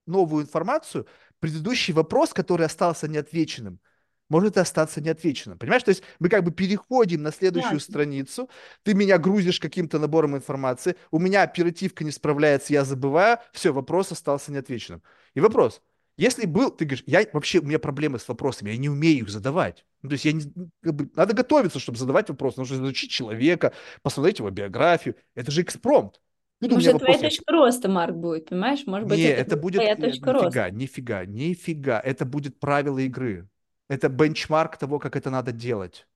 новую 0.06 0.44
информацию, 0.44 1.06
предыдущий 1.38 1.94
вопрос, 1.94 2.32
который 2.32 2.66
остался 2.66 3.08
неотвеченным, 3.08 3.80
может 4.28 4.58
остаться 4.58 5.00
неотвеченным. 5.00 5.58
Понимаешь, 5.58 5.82
то 5.82 5.90
есть 5.90 6.02
мы 6.18 6.28
как 6.28 6.44
бы 6.44 6.50
переходим 6.50 7.22
на 7.22 7.32
следующую 7.32 7.78
yeah. 7.78 7.80
страницу, 7.80 8.50
ты 8.82 8.94
меня 8.94 9.18
грузишь 9.18 9.60
каким-то 9.60 9.98
набором 9.98 10.36
информации, 10.36 10.96
у 11.10 11.18
меня 11.18 11.42
оперативка 11.42 12.04
не 12.04 12.10
справляется, 12.10 12.72
я 12.72 12.84
забываю, 12.84 13.38
все, 13.52 13.72
вопрос 13.72 14.12
остался 14.12 14.52
неотвеченным. 14.52 15.02
И 15.34 15.40
вопрос, 15.40 15.80
если 16.16 16.46
был, 16.46 16.70
ты 16.70 16.84
говоришь, 16.84 17.04
я 17.06 17.24
вообще, 17.32 17.60
у 17.60 17.62
меня 17.62 17.78
проблемы 17.78 18.18
с 18.18 18.26
вопросами, 18.26 18.70
я 18.70 18.76
не 18.76 18.88
умею 18.88 19.18
их 19.18 19.28
задавать. 19.28 19.84
Ну, 20.02 20.08
то 20.08 20.14
есть 20.14 20.24
я 20.24 20.32
не, 20.32 20.42
как 20.82 20.94
бы, 20.94 21.08
надо 21.14 21.32
готовиться, 21.32 21.78
чтобы 21.78 21.96
задавать 21.98 22.28
вопросы, 22.28 22.58
нужно 22.58 22.74
изучить 22.76 23.10
человека, 23.10 23.72
посмотреть 24.02 24.40
его 24.40 24.50
биографию. 24.50 25.14
Это 25.36 25.52
же 25.52 25.62
экспромт. 25.62 26.20
Ну, 26.60 26.70
Может, 26.70 26.88
это 26.88 26.98
твоя 26.98 27.18
точка 27.18 27.52
роста, 27.52 27.88
Марк, 27.88 28.16
будет, 28.16 28.48
понимаешь? 28.48 28.84
Может 28.84 29.08
быть, 29.08 29.18
не, 29.18 29.26
это, 29.26 29.42
это 29.42 29.56
будет 29.56 29.76
твоя 29.76 29.94
точка 29.94 30.08
нифига, 30.08 30.32
роста. 30.32 30.70
Нифига, 30.72 31.24
нифига, 31.24 32.00
это 32.00 32.24
будет 32.24 32.58
правило 32.58 32.98
игры. 32.98 33.48
Это 33.88 34.08
бенчмарк 34.08 34.76
того, 34.76 34.98
как 34.98 35.16
это 35.16 35.30
надо 35.30 35.52
делать. 35.52 36.06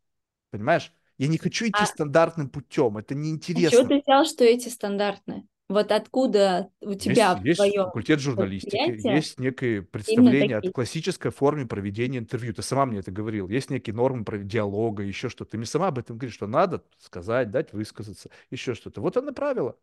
Понимаешь? 0.50 0.92
Я 1.18 1.28
не 1.28 1.38
хочу 1.38 1.66
идти 1.66 1.80
а... 1.80 1.86
стандартным 1.86 2.48
путем, 2.48 2.98
это 2.98 3.14
неинтересно. 3.14 3.78
Чего 3.78 3.88
ты 3.88 4.00
взял, 4.00 4.24
что 4.24 4.44
эти 4.44 4.68
стандартные? 4.68 5.46
Вот 5.68 5.90
откуда 5.90 6.68
у 6.82 6.94
тебя 6.94 7.40
есть, 7.42 7.60
в 7.60 7.64
есть 7.64 7.76
факультет 7.76 8.20
журналистики, 8.20 9.08
есть 9.08 9.40
некое 9.40 9.80
представление 9.80 10.58
о 10.58 10.70
классической 10.70 11.30
форме 11.30 11.66
проведения 11.66 12.18
интервью. 12.18 12.52
Ты 12.52 12.62
сама 12.62 12.84
мне 12.84 12.98
это 12.98 13.10
говорил. 13.10 13.48
Есть 13.48 13.70
некие 13.70 13.94
нормы 13.94 14.24
диалога, 14.42 15.02
еще 15.02 15.30
что-то. 15.30 15.52
Ты 15.52 15.56
мне 15.56 15.66
сама 15.66 15.88
об 15.88 15.98
этом 15.98 16.18
говоришь, 16.18 16.34
что 16.34 16.46
надо 16.46 16.84
сказать, 16.98 17.50
дать 17.50 17.72
высказаться, 17.72 18.28
еще 18.50 18.74
что-то. 18.74 19.00
Вот 19.00 19.16
оно 19.16 19.32
правило. 19.32 19.76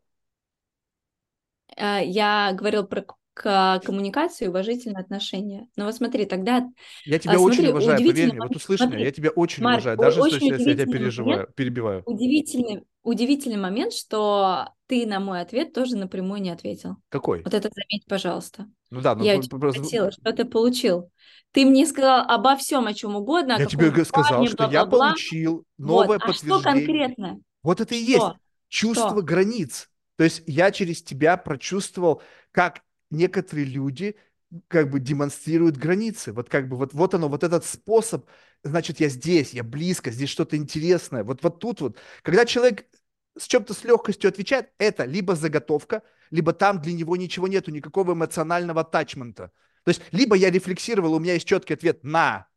А, 1.75 1.99
я 1.99 2.51
говорил 2.53 2.85
про 2.85 3.05
к 3.39 3.79
коммуникации 3.85 4.47
уважительное 4.47 5.01
отношение. 5.01 5.67
Но 5.77 5.85
вот 5.85 5.95
смотри, 5.95 6.25
тогда... 6.25 6.67
Я 7.05 7.19
тебя 7.19 7.35
а, 7.35 7.37
смотри, 7.37 7.59
очень 7.59 7.67
уважаю, 7.69 7.97
поверь 7.97 8.31
мне, 8.33 8.39
вот 8.41 8.53
услышь 8.53 8.81
меня, 8.81 8.99
я 8.99 9.11
тебя 9.11 9.29
очень 9.29 9.63
Марк, 9.63 9.77
уважаю, 9.77 9.97
даже 9.97 10.21
очень 10.21 10.47
если 10.47 10.71
я 10.71 10.73
тебя 10.75 10.85
переживаю, 10.85 11.37
момент, 11.37 11.55
перебиваю. 11.55 12.03
Удивительный, 12.05 12.83
удивительный 13.01 13.55
момент, 13.55 13.93
что 13.93 14.73
ты 14.87 15.05
на 15.07 15.21
мой 15.21 15.39
ответ 15.39 15.71
тоже 15.71 15.95
напрямую 15.95 16.41
не 16.41 16.49
ответил. 16.49 16.97
Какой? 17.07 17.41
Вот 17.43 17.53
это 17.53 17.69
заметь, 17.73 18.05
пожалуйста. 18.09 18.67
Ну 18.91 18.99
да, 18.99 19.15
ну, 19.15 19.23
я 19.23 19.39
просто... 19.39 19.79
спросила, 19.79 20.11
что 20.11 20.33
ты 20.33 20.43
получил. 20.43 21.09
Ты 21.53 21.65
мне 21.65 21.85
сказал 21.85 22.29
обо 22.29 22.57
всем, 22.57 22.87
о 22.87 22.93
чем 22.93 23.15
угодно. 23.15 23.55
Я 23.57 23.67
тебе 23.67 23.89
сказал, 24.03 24.31
плане, 24.31 24.49
что 24.49 24.69
я 24.69 24.85
получил 24.85 25.63
новое 25.77 26.07
вот. 26.07 26.21
подтверждение. 26.23 26.57
А 26.57 26.59
что 26.59 26.71
конкретно? 26.71 27.39
Вот 27.63 27.79
это 27.79 27.95
и 27.95 28.03
есть 28.03 28.25
чувство 28.67 29.11
что? 29.11 29.21
границ. 29.21 29.89
То 30.17 30.25
есть 30.25 30.43
я 30.45 30.71
через 30.71 31.01
тебя 31.01 31.37
прочувствовал, 31.37 32.21
как 32.51 32.81
некоторые 33.11 33.65
люди 33.65 34.15
как 34.67 34.89
бы 34.89 34.99
демонстрируют 34.99 35.77
границы. 35.77 36.33
Вот 36.33 36.49
как 36.49 36.67
бы 36.67 36.75
вот, 36.75 36.93
вот 36.93 37.13
оно, 37.13 37.29
вот 37.29 37.43
этот 37.43 37.65
способ, 37.65 38.27
значит, 38.63 38.99
я 38.99 39.09
здесь, 39.09 39.53
я 39.53 39.63
близко, 39.63 40.11
здесь 40.11 40.29
что-то 40.29 40.57
интересное. 40.57 41.23
Вот, 41.23 41.43
вот 41.43 41.59
тут 41.59 41.81
вот. 41.81 41.97
Когда 42.23 42.45
человек 42.45 42.85
с 43.37 43.47
чем-то 43.47 43.73
с 43.73 43.83
легкостью 43.83 44.29
отвечает, 44.29 44.69
это 44.77 45.05
либо 45.05 45.35
заготовка, 45.35 46.03
либо 46.31 46.53
там 46.53 46.81
для 46.81 46.93
него 46.93 47.15
ничего 47.15 47.47
нету, 47.47 47.71
никакого 47.71 48.13
эмоционального 48.13 48.83
тачмента. 48.83 49.51
То 49.83 49.89
есть 49.89 50.01
либо 50.11 50.35
я 50.35 50.51
рефлексировал, 50.51 51.13
у 51.13 51.19
меня 51.19 51.33
есть 51.33 51.47
четкий 51.47 51.73
ответ 51.73 52.03
«на», 52.03 52.47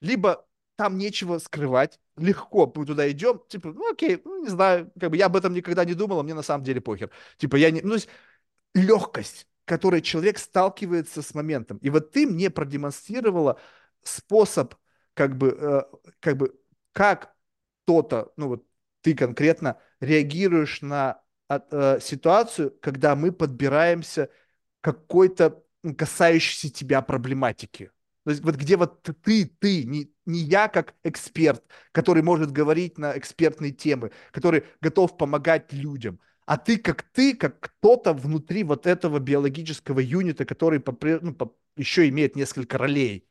либо 0.00 0.46
там 0.76 0.98
нечего 0.98 1.38
скрывать, 1.38 2.00
легко 2.16 2.70
мы 2.74 2.84
туда 2.86 3.10
идем, 3.10 3.40
типа, 3.48 3.72
ну 3.72 3.92
окей, 3.92 4.20
ну 4.24 4.42
не 4.42 4.48
знаю, 4.48 4.90
как 4.98 5.10
бы 5.10 5.16
я 5.16 5.26
об 5.26 5.36
этом 5.36 5.54
никогда 5.54 5.84
не 5.84 5.94
думал, 5.94 6.18
а 6.18 6.22
мне 6.22 6.34
на 6.34 6.42
самом 6.42 6.64
деле 6.64 6.80
похер. 6.80 7.10
Типа 7.36 7.56
я 7.56 7.70
не, 7.70 7.80
ну 7.82 7.90
то 7.90 7.94
есть 7.94 8.08
легкость, 8.74 9.46
которой 9.64 10.02
человек 10.02 10.38
сталкивается 10.38 11.22
с 11.22 11.34
моментом. 11.34 11.78
И 11.78 11.90
вот 11.90 12.12
ты 12.12 12.26
мне 12.26 12.50
продемонстрировала 12.50 13.60
способ, 14.02 14.74
как 15.14 15.36
бы, 15.36 15.56
э, 15.58 15.82
как 16.20 16.36
бы, 16.36 16.54
как 16.92 17.34
кто-то, 17.84 18.32
ну 18.36 18.48
вот 18.48 18.66
ты 19.02 19.14
конкретно 19.14 19.78
реагируешь 20.00 20.82
на 20.82 21.22
э, 21.48 21.98
ситуацию, 22.00 22.76
когда 22.80 23.16
мы 23.16 23.32
подбираемся 23.32 24.30
какой-то 24.80 25.62
касающейся 25.96 26.70
тебя 26.70 27.02
проблематики. 27.02 27.90
То 28.24 28.30
есть 28.30 28.42
вот 28.42 28.54
где 28.54 28.76
вот 28.76 29.02
ты, 29.02 29.46
ты, 29.46 29.84
не, 29.84 30.12
не 30.26 30.38
я 30.40 30.68
как 30.68 30.94
эксперт, 31.02 31.64
который 31.90 32.22
может 32.22 32.52
говорить 32.52 32.98
на 32.98 33.18
экспертные 33.18 33.72
темы, 33.72 34.12
который 34.30 34.64
готов 34.80 35.16
помогать 35.16 35.72
людям, 35.72 36.20
а 36.52 36.58
ты 36.58 36.76
как 36.76 37.02
ты, 37.02 37.34
как 37.34 37.60
кто-то 37.60 38.12
внутри 38.12 38.62
вот 38.62 38.86
этого 38.86 39.18
биологического 39.18 40.00
юнита, 40.00 40.44
который 40.44 40.80
по, 40.80 40.94
ну, 41.22 41.34
по, 41.34 41.56
еще 41.76 42.06
имеет 42.10 42.36
несколько 42.36 42.76
ролей. 42.76 43.26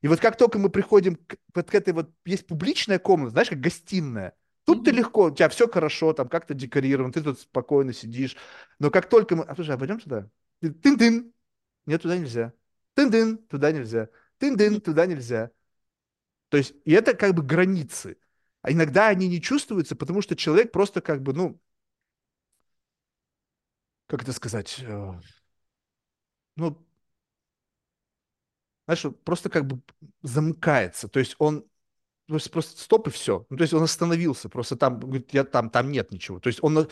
И 0.00 0.08
вот 0.08 0.18
как 0.18 0.36
только 0.36 0.58
мы 0.58 0.70
приходим 0.70 1.14
к, 1.14 1.36
вот 1.54 1.70
к 1.70 1.74
этой 1.76 1.92
вот, 1.92 2.10
есть 2.24 2.48
публичная 2.48 2.98
комната, 2.98 3.30
знаешь, 3.30 3.50
как 3.50 3.60
гостиная, 3.60 4.34
тут 4.64 4.84
ты 4.84 4.90
легко, 4.90 5.26
у 5.26 5.30
тебя 5.30 5.48
все 5.50 5.68
хорошо, 5.68 6.12
там 6.12 6.28
как-то 6.28 6.52
декорировано, 6.52 7.12
ты 7.12 7.22
тут 7.22 7.38
спокойно 7.38 7.92
сидишь, 7.92 8.36
но 8.80 8.90
как 8.90 9.08
только 9.08 9.36
мы, 9.36 9.44
а 9.44 9.54
слушай, 9.54 9.76
а 9.76 9.78
пойдем 9.78 10.00
туда? 10.00 10.28
Тын-тын, 10.62 11.32
нет, 11.86 12.02
туда 12.02 12.18
нельзя. 12.18 12.52
Тын-дын, 12.94 13.38
туда 13.38 13.70
нельзя. 13.70 14.08
Тын-дын, 14.38 14.80
туда 14.80 15.06
нельзя. 15.06 15.52
То 16.48 16.56
есть, 16.56 16.74
и 16.84 16.90
это 16.90 17.14
как 17.14 17.34
бы 17.34 17.44
границы. 17.44 18.16
А 18.62 18.72
иногда 18.72 19.06
они 19.06 19.28
не 19.28 19.40
чувствуются, 19.40 19.94
потому 19.94 20.22
что 20.22 20.34
человек 20.34 20.72
просто 20.72 21.00
как 21.00 21.22
бы, 21.22 21.34
ну, 21.34 21.60
как 24.10 24.22
это 24.24 24.32
сказать, 24.32 24.76
э, 24.80 25.12
ну, 26.56 26.76
знаешь, 28.86 29.06
просто 29.24 29.50
как 29.50 29.66
бы 29.66 29.80
замыкается. 30.22 31.08
То 31.08 31.20
есть 31.20 31.36
он 31.38 31.64
просто, 32.28 32.50
просто 32.50 32.82
стоп 32.82 33.08
и 33.08 33.12
все. 33.12 33.46
Ну, 33.50 33.58
то 33.58 33.62
есть 33.62 33.74
он 33.74 33.84
остановился, 33.84 34.50
просто 34.50 34.76
там, 34.76 35.00
говорит, 35.00 35.34
я 35.34 35.44
там, 35.44 35.70
там 35.70 35.92
нет 35.92 36.12
ничего. 36.12 36.40
То 36.40 36.48
есть 36.48 36.60
он 36.62 36.88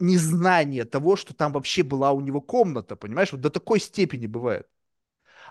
незнание 0.00 0.86
того, 0.86 1.16
что 1.16 1.34
там 1.34 1.52
вообще 1.52 1.84
была 1.84 2.12
у 2.12 2.22
него 2.22 2.42
комната, 2.42 2.96
понимаешь, 2.96 3.32
вот 3.32 3.42
до 3.42 3.50
такой 3.50 3.80
степени 3.80 4.28
бывает. 4.28 4.68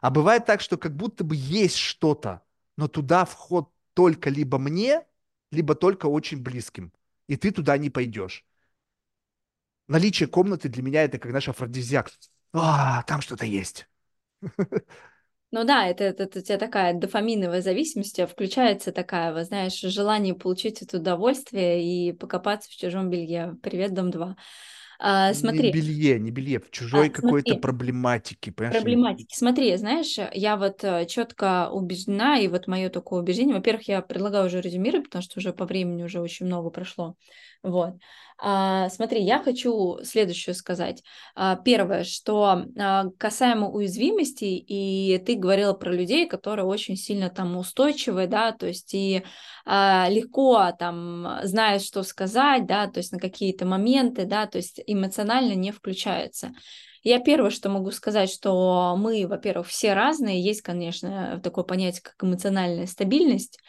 А 0.01 0.11
бывает 0.11 0.47
так, 0.47 0.61
что 0.61 0.77
как 0.77 0.95
будто 0.97 1.25
бы 1.25 1.35
есть 1.37 1.77
что-то, 1.77 2.43
но 2.77 2.89
туда 2.89 3.25
вход 3.25 3.71
только 3.95 4.31
либо 4.31 4.59
мне, 4.59 5.05
либо 5.51 5.75
только 5.75 6.07
очень 6.07 6.43
близким. 6.43 6.93
И 7.27 7.37
ты 7.37 7.51
туда 7.51 7.77
не 7.79 7.91
пойдешь. 7.91 8.46
Наличие 9.87 10.27
комнаты 10.27 10.69
для 10.69 10.83
меня 10.83 11.03
это 11.03 11.17
как 11.17 11.31
наш 11.31 11.47
афродизиак. 11.47 12.11
А, 12.53 13.03
там 13.03 13.21
что-то 13.21 13.45
есть. 13.45 13.87
Ну 15.51 15.63
да, 15.63 15.87
это, 15.87 16.03
это, 16.03 16.23
это 16.23 16.39
у 16.39 16.41
тебя 16.41 16.57
такая 16.57 16.93
дофаминовая 16.93 17.61
зависимость, 17.61 18.19
включается 18.29 18.91
такая, 18.91 19.33
вы 19.33 19.45
знаешь, 19.45 19.79
желание 19.79 20.35
получить 20.35 20.81
это 20.81 20.97
удовольствие 20.97 21.83
и 21.83 22.11
покопаться 22.11 22.69
в 22.69 22.75
чужом 22.75 23.09
белье. 23.09 23.55
Привет, 23.63 23.93
дом 23.93 24.11
2. 24.11 24.35
А, 24.99 25.33
смотри. 25.33 25.67
Не 25.67 25.71
белье, 25.71 26.19
не 26.19 26.31
белье, 26.31 26.59
в 26.59 26.71
чужой 26.71 27.07
а, 27.07 27.11
какой-то 27.11 27.55
проблематике. 27.55 28.51
Понимаешь? 28.51 28.77
Проблематики. 28.77 29.35
Смотри, 29.35 29.75
знаешь, 29.77 30.17
я 30.33 30.57
вот 30.57 30.83
э, 30.83 31.05
четко 31.05 31.69
убеждена, 31.69 32.39
и 32.39 32.47
вот 32.47 32.67
мое 32.67 32.89
такое 32.89 33.21
убеждение, 33.21 33.55
во-первых, 33.55 33.87
я 33.87 34.01
предлагаю 34.01 34.47
уже 34.47 34.59
резюмировать, 34.59 35.05
потому 35.05 35.21
что 35.21 35.39
уже 35.39 35.53
по 35.53 35.65
времени 35.65 36.03
уже 36.03 36.19
очень 36.19 36.47
много 36.47 36.71
прошло. 36.71 37.15
Вот. 37.63 37.95
А, 38.39 38.89
смотри, 38.89 39.23
я 39.23 39.39
хочу 39.39 39.99
следующее 40.03 40.53
сказать. 40.53 41.03
А, 41.35 41.55
первое, 41.55 42.03
что 42.03 42.65
а, 42.77 43.05
касаемо 43.17 43.69
уязвимости, 43.69 44.45
и 44.45 45.17
ты 45.25 45.35
говорила 45.35 45.73
про 45.73 45.91
людей, 45.91 46.27
которые 46.27 46.65
очень 46.65 46.95
сильно 46.95 47.29
там 47.29 47.57
устойчивые, 47.57 48.27
да, 48.27 48.51
то 48.51 48.67
есть 48.67 48.93
и 48.93 49.23
легко 49.65 50.71
там 50.79 51.39
знают, 51.43 51.83
что 51.83 52.03
сказать, 52.03 52.65
да, 52.65 52.87
то 52.87 52.99
есть 52.99 53.11
на 53.11 53.19
какие-то 53.19 53.65
моменты, 53.65 54.25
да, 54.25 54.45
то 54.45 54.59
есть 54.59 54.81
эмоционально 54.87 55.53
не 55.53 55.71
включаются. 55.71 56.51
Я 57.03 57.19
первое, 57.19 57.51
что 57.51 57.69
могу 57.69 57.91
сказать, 57.91 58.29
что 58.29 58.95
мы, 58.97 59.25
во-первых, 59.27 59.67
все 59.67 59.93
разные. 59.93 60.43
Есть, 60.43 60.61
конечно, 60.61 61.39
такое 61.43 61.63
понятие, 61.63 62.01
как 62.01 62.15
эмоциональная 62.21 62.85
стабильность, 62.85 63.59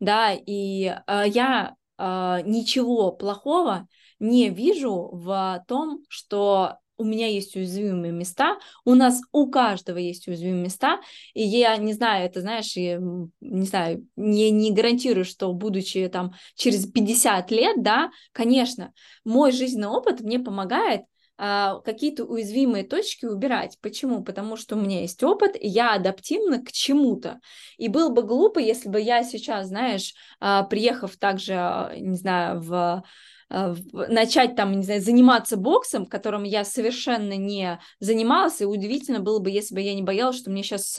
да, 0.00 0.32
и 0.32 0.94
э, 1.06 1.22
я 1.26 1.74
ничего 1.98 3.12
плохого 3.12 3.88
не 4.18 4.50
вижу 4.50 5.10
в 5.12 5.64
том, 5.68 6.04
что 6.08 6.78
у 6.98 7.04
меня 7.04 7.28
есть 7.28 7.54
уязвимые 7.56 8.12
места, 8.12 8.58
у 8.84 8.94
нас 8.94 9.20
у 9.32 9.48
каждого 9.48 9.98
есть 9.98 10.26
уязвимые 10.26 10.64
места, 10.64 11.00
и 11.32 11.42
я 11.42 11.76
не 11.76 11.92
знаю, 11.92 12.26
это, 12.26 12.40
знаешь, 12.40 12.76
я, 12.76 12.98
не 13.40 13.66
знаю, 13.66 14.06
не, 14.16 14.50
не 14.50 14.72
гарантирую, 14.72 15.24
что 15.24 15.52
будучи 15.52 16.08
там 16.08 16.34
через 16.56 16.90
50 16.90 17.50
лет, 17.52 17.82
да, 17.82 18.10
конечно, 18.32 18.92
мой 19.24 19.52
жизненный 19.52 19.88
опыт 19.88 20.20
мне 20.20 20.40
помогает 20.40 21.02
а, 21.02 21.04
какие-то 21.38 22.24
уязвимые 22.24 22.84
точки 22.84 23.24
убирать. 23.24 23.78
Почему? 23.80 24.24
Потому 24.24 24.56
что 24.56 24.74
у 24.74 24.80
меня 24.80 25.02
есть 25.02 25.22
опыт, 25.22 25.54
и 25.54 25.68
я 25.68 25.94
адаптивна 25.94 26.64
к 26.64 26.72
чему-то. 26.72 27.40
И 27.76 27.88
было 27.88 28.08
бы 28.08 28.22
глупо, 28.22 28.58
если 28.58 28.88
бы 28.88 29.00
я 29.00 29.22
сейчас, 29.22 29.68
знаешь, 29.68 30.14
а, 30.40 30.64
приехав 30.64 31.16
также, 31.16 31.54
а, 31.54 31.92
не 31.96 32.16
знаю, 32.16 32.60
в 32.60 33.04
начать 33.50 34.56
там, 34.56 34.72
не 34.72 34.82
знаю, 34.82 35.00
заниматься 35.00 35.56
боксом, 35.56 36.04
которым 36.04 36.42
я 36.42 36.66
совершенно 36.66 37.34
не 37.34 37.80
занималась, 37.98 38.60
и 38.60 38.66
удивительно 38.66 39.20
было 39.20 39.38
бы, 39.38 39.50
если 39.50 39.74
бы 39.74 39.80
я 39.80 39.94
не 39.94 40.02
боялась, 40.02 40.36
что 40.36 40.50
мне 40.50 40.62
сейчас, 40.62 40.98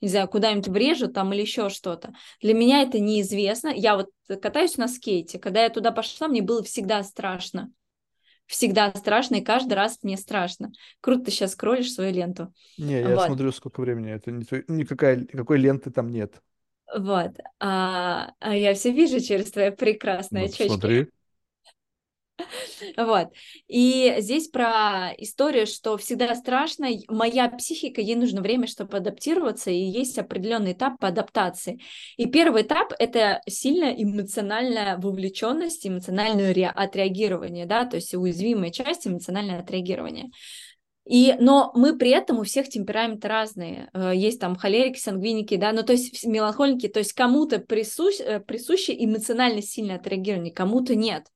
не 0.00 0.08
знаю, 0.08 0.26
куда-нибудь 0.26 0.68
врежут 0.68 1.12
там 1.12 1.30
или 1.34 1.42
еще 1.42 1.68
что-то. 1.68 2.14
Для 2.40 2.54
меня 2.54 2.80
это 2.80 2.98
неизвестно. 2.98 3.68
Я 3.68 3.96
вот 3.96 4.08
катаюсь 4.40 4.78
на 4.78 4.88
скейте. 4.88 5.38
Когда 5.38 5.62
я 5.62 5.68
туда 5.68 5.90
пошла, 5.90 6.28
мне 6.28 6.40
было 6.40 6.62
всегда 6.62 7.02
страшно 7.02 7.70
всегда 8.50 8.92
страшно, 8.94 9.36
и 9.36 9.40
каждый 9.40 9.74
раз 9.74 9.98
мне 10.02 10.16
страшно. 10.16 10.72
Круто 11.00 11.26
ты 11.26 11.30
сейчас 11.30 11.52
скроллишь 11.52 11.92
свою 11.92 12.12
ленту. 12.12 12.52
Не, 12.76 13.00
я 13.00 13.14
вот. 13.14 13.26
смотрю, 13.26 13.52
сколько 13.52 13.80
времени. 13.80 14.10
Это 14.10 14.32
не, 14.32 14.44
никакая, 14.68 15.16
никакой 15.16 15.58
ленты 15.58 15.90
там 15.90 16.10
нет. 16.10 16.42
Вот. 16.94 17.30
А, 17.60 18.32
а 18.40 18.56
я 18.56 18.74
все 18.74 18.90
вижу 18.90 19.20
через 19.20 19.52
твои 19.52 19.70
прекрасные 19.70 20.44
вот, 20.44 20.50
очечки. 20.50 20.68
Смотри. 20.68 21.08
Вот. 22.96 23.28
И 23.68 24.16
здесь 24.18 24.48
про 24.48 25.12
историю, 25.18 25.66
что 25.66 25.96
всегда 25.96 26.34
страшно, 26.34 26.88
моя 27.08 27.48
психика, 27.48 28.00
ей 28.00 28.16
нужно 28.16 28.40
время, 28.40 28.66
чтобы 28.66 28.96
адаптироваться, 28.96 29.70
и 29.70 29.78
есть 29.78 30.18
определенный 30.18 30.72
этап 30.72 30.98
по 30.98 31.08
адаптации. 31.08 31.80
И 32.16 32.26
первый 32.26 32.62
этап– 32.62 32.92
это 32.98 33.40
сильная 33.48 33.92
эмоциональная 33.92 34.96
вовлеченность, 34.98 35.86
эмоциональное 35.86 36.52
ре- 36.52 36.68
отреагирование, 36.68 37.66
да, 37.66 37.84
то 37.84 37.96
есть 37.96 38.14
уязвимая 38.14 38.70
часть 38.70 39.06
эмоциональное 39.06 39.60
отреагирование. 39.60 40.30
И, 41.06 41.34
но 41.40 41.72
мы 41.74 41.96
при 41.96 42.10
этом 42.10 42.38
у 42.38 42.44
всех 42.44 42.68
темпераменты 42.68 43.26
разные. 43.26 43.90
Э, 43.92 44.12
есть 44.14 44.40
там 44.40 44.54
холерики, 44.54 44.98
сангвиники, 44.98 45.56
да, 45.56 45.72
ну 45.72 45.82
то 45.82 45.92
есть 45.92 46.24
меланхолики, 46.24 46.88
то 46.88 47.00
есть 47.00 47.14
кому-то 47.14 47.58
присущ, 47.58 48.20
э, 48.20 48.38
присуще 48.38 48.94
эмоционально 48.96 49.62
сильное 49.62 49.96
отреагирование, 49.96 50.52
кому-то 50.52 50.94
нет. 50.94 51.26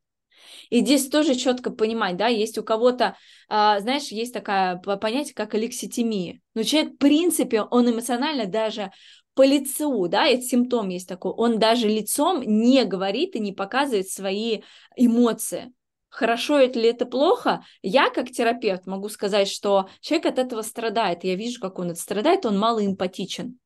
И 0.70 0.81
здесь 0.81 1.09
тоже 1.09 1.34
четко 1.34 1.70
понимать, 1.70 2.17
да, 2.17 2.28
есть 2.28 2.59
у 2.59 2.62
кого-то, 2.62 3.17
а, 3.49 3.81
знаешь, 3.81 4.09
есть 4.09 4.34
такое 4.34 4.76
понятие, 4.76 5.34
как 5.34 5.55
алекситимия. 5.55 6.41
Но 6.55 6.62
человек, 6.62 6.94
в 6.94 6.99
принципе, 6.99 7.62
он 7.62 7.91
эмоционально 7.91 8.47
даже 8.47 8.93
по 9.34 9.44
лицу, 9.44 10.07
да, 10.09 10.26
это 10.26 10.43
симптом 10.43 10.89
есть 10.89 11.09
такой, 11.09 11.33
он 11.33 11.59
даже 11.59 11.89
лицом 11.89 12.43
не 12.43 12.84
говорит 12.84 13.34
и 13.34 13.41
не 13.41 13.52
показывает 13.52 14.09
свои 14.09 14.62
эмоции. 14.97 15.73
Хорошо 16.09 16.59
это 16.59 16.78
ли 16.78 16.89
это 16.89 17.07
плохо? 17.07 17.65
Я 17.83 18.09
как 18.09 18.31
терапевт 18.31 18.86
могу 18.86 19.09
сказать, 19.09 19.49
что 19.49 19.89
человек 20.01 20.26
от 20.26 20.39
этого 20.39 20.62
страдает. 20.62 21.25
Я 21.25 21.34
вижу, 21.34 21.60
как 21.60 21.81
он 21.81 21.91
это 21.91 22.01
страдает, 22.01 22.47
он 22.47 22.57
мало 22.57 22.86
эмпатичен. 22.86 23.59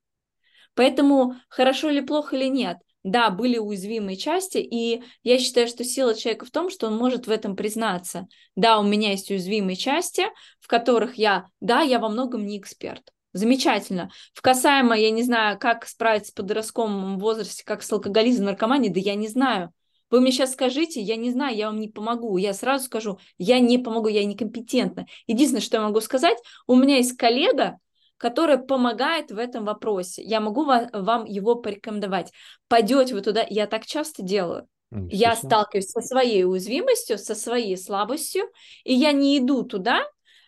Поэтому 0.75 1.35
хорошо 1.51 1.91
или 1.91 2.01
плохо 2.01 2.37
или 2.37 2.47
нет, 2.47 2.79
да, 3.05 3.31
были 3.31 3.59
уязвимые 3.59 4.17
части, 4.17 4.59
и 4.59 5.03
я 5.23 5.39
считаю, 5.39 5.69
что 5.69 5.85
сила 5.85 6.15
человека 6.15 6.45
в 6.45 6.51
том, 6.51 6.71
что 6.71 6.87
он 6.87 6.97
может 6.97 7.27
в 7.27 7.31
этом 7.31 7.57
признаться. 7.57 8.27
Да, 8.57 8.79
у 8.79 8.83
меня 8.83 9.11
есть 9.13 9.31
уязвимые 9.31 9.77
части, 9.77 10.25
в 10.61 10.67
которых 10.67 11.17
я, 11.17 11.47
да, 11.61 11.83
я 11.83 11.99
во 11.99 12.09
многом 12.09 12.47
не 12.47 12.59
эксперт. 12.59 13.13
Замечательно. 13.33 14.11
В 14.35 14.43
касаемо, 14.43 14.97
я 14.97 15.11
не 15.11 15.23
знаю, 15.23 15.59
как 15.59 15.87
справиться 15.87 16.33
в 16.33 16.35
подростковом 16.35 17.19
возрасте, 17.19 17.63
как 17.65 17.83
с 17.83 17.93
алкоголизмом, 17.93 18.47
наркоманией, 18.47 18.93
да 18.93 19.01
я 19.01 19.15
не 19.15 19.29
знаю. 19.29 19.73
Вы 20.11 20.21
мне 20.21 20.33
сейчас 20.33 20.53
скажите, 20.55 21.01
я 21.01 21.17
не 21.17 21.31
знаю, 21.31 21.55
я 21.55 21.67
вам 21.67 21.79
не 21.79 21.89
помогу. 21.89 22.39
Я 22.39 22.55
сразу 22.55 22.87
скажу, 22.87 23.19
я 23.37 23.61
не 23.61 23.79
помогу, 23.79 24.09
я 24.09 24.25
некомпетентна. 24.25 25.07
Единственное, 25.27 25.61
что 25.61 25.77
я 25.77 25.83
могу 25.83 26.01
сказать, 26.01 26.39
у 26.67 26.75
меня 26.75 26.97
есть 26.97 27.17
коллега, 27.17 27.79
который 28.19 28.59
помогает 28.59 29.31
в 29.31 29.39
этом 29.39 29.65
вопросе. 29.65 30.23
Я 30.23 30.41
могу 30.41 30.65
вам 30.65 31.25
его 31.25 31.55
порекомендовать. 31.55 32.33
Пойдете 32.69 33.15
вы 33.15 33.23
туда, 33.23 33.47
я 33.49 33.67
так 33.67 33.87
часто 33.87 34.23
делаю. 34.23 34.69
Я 35.11 35.37
сталкиваюсь 35.37 35.91
со 35.91 36.01
своей 36.01 36.45
уязвимостью, 36.45 37.19
со 37.19 37.35
своей 37.35 37.77
слабостью, 37.77 38.45
и 38.85 38.95
я 38.95 39.13
не 39.13 39.39
иду 39.39 39.63
туда 39.63 40.03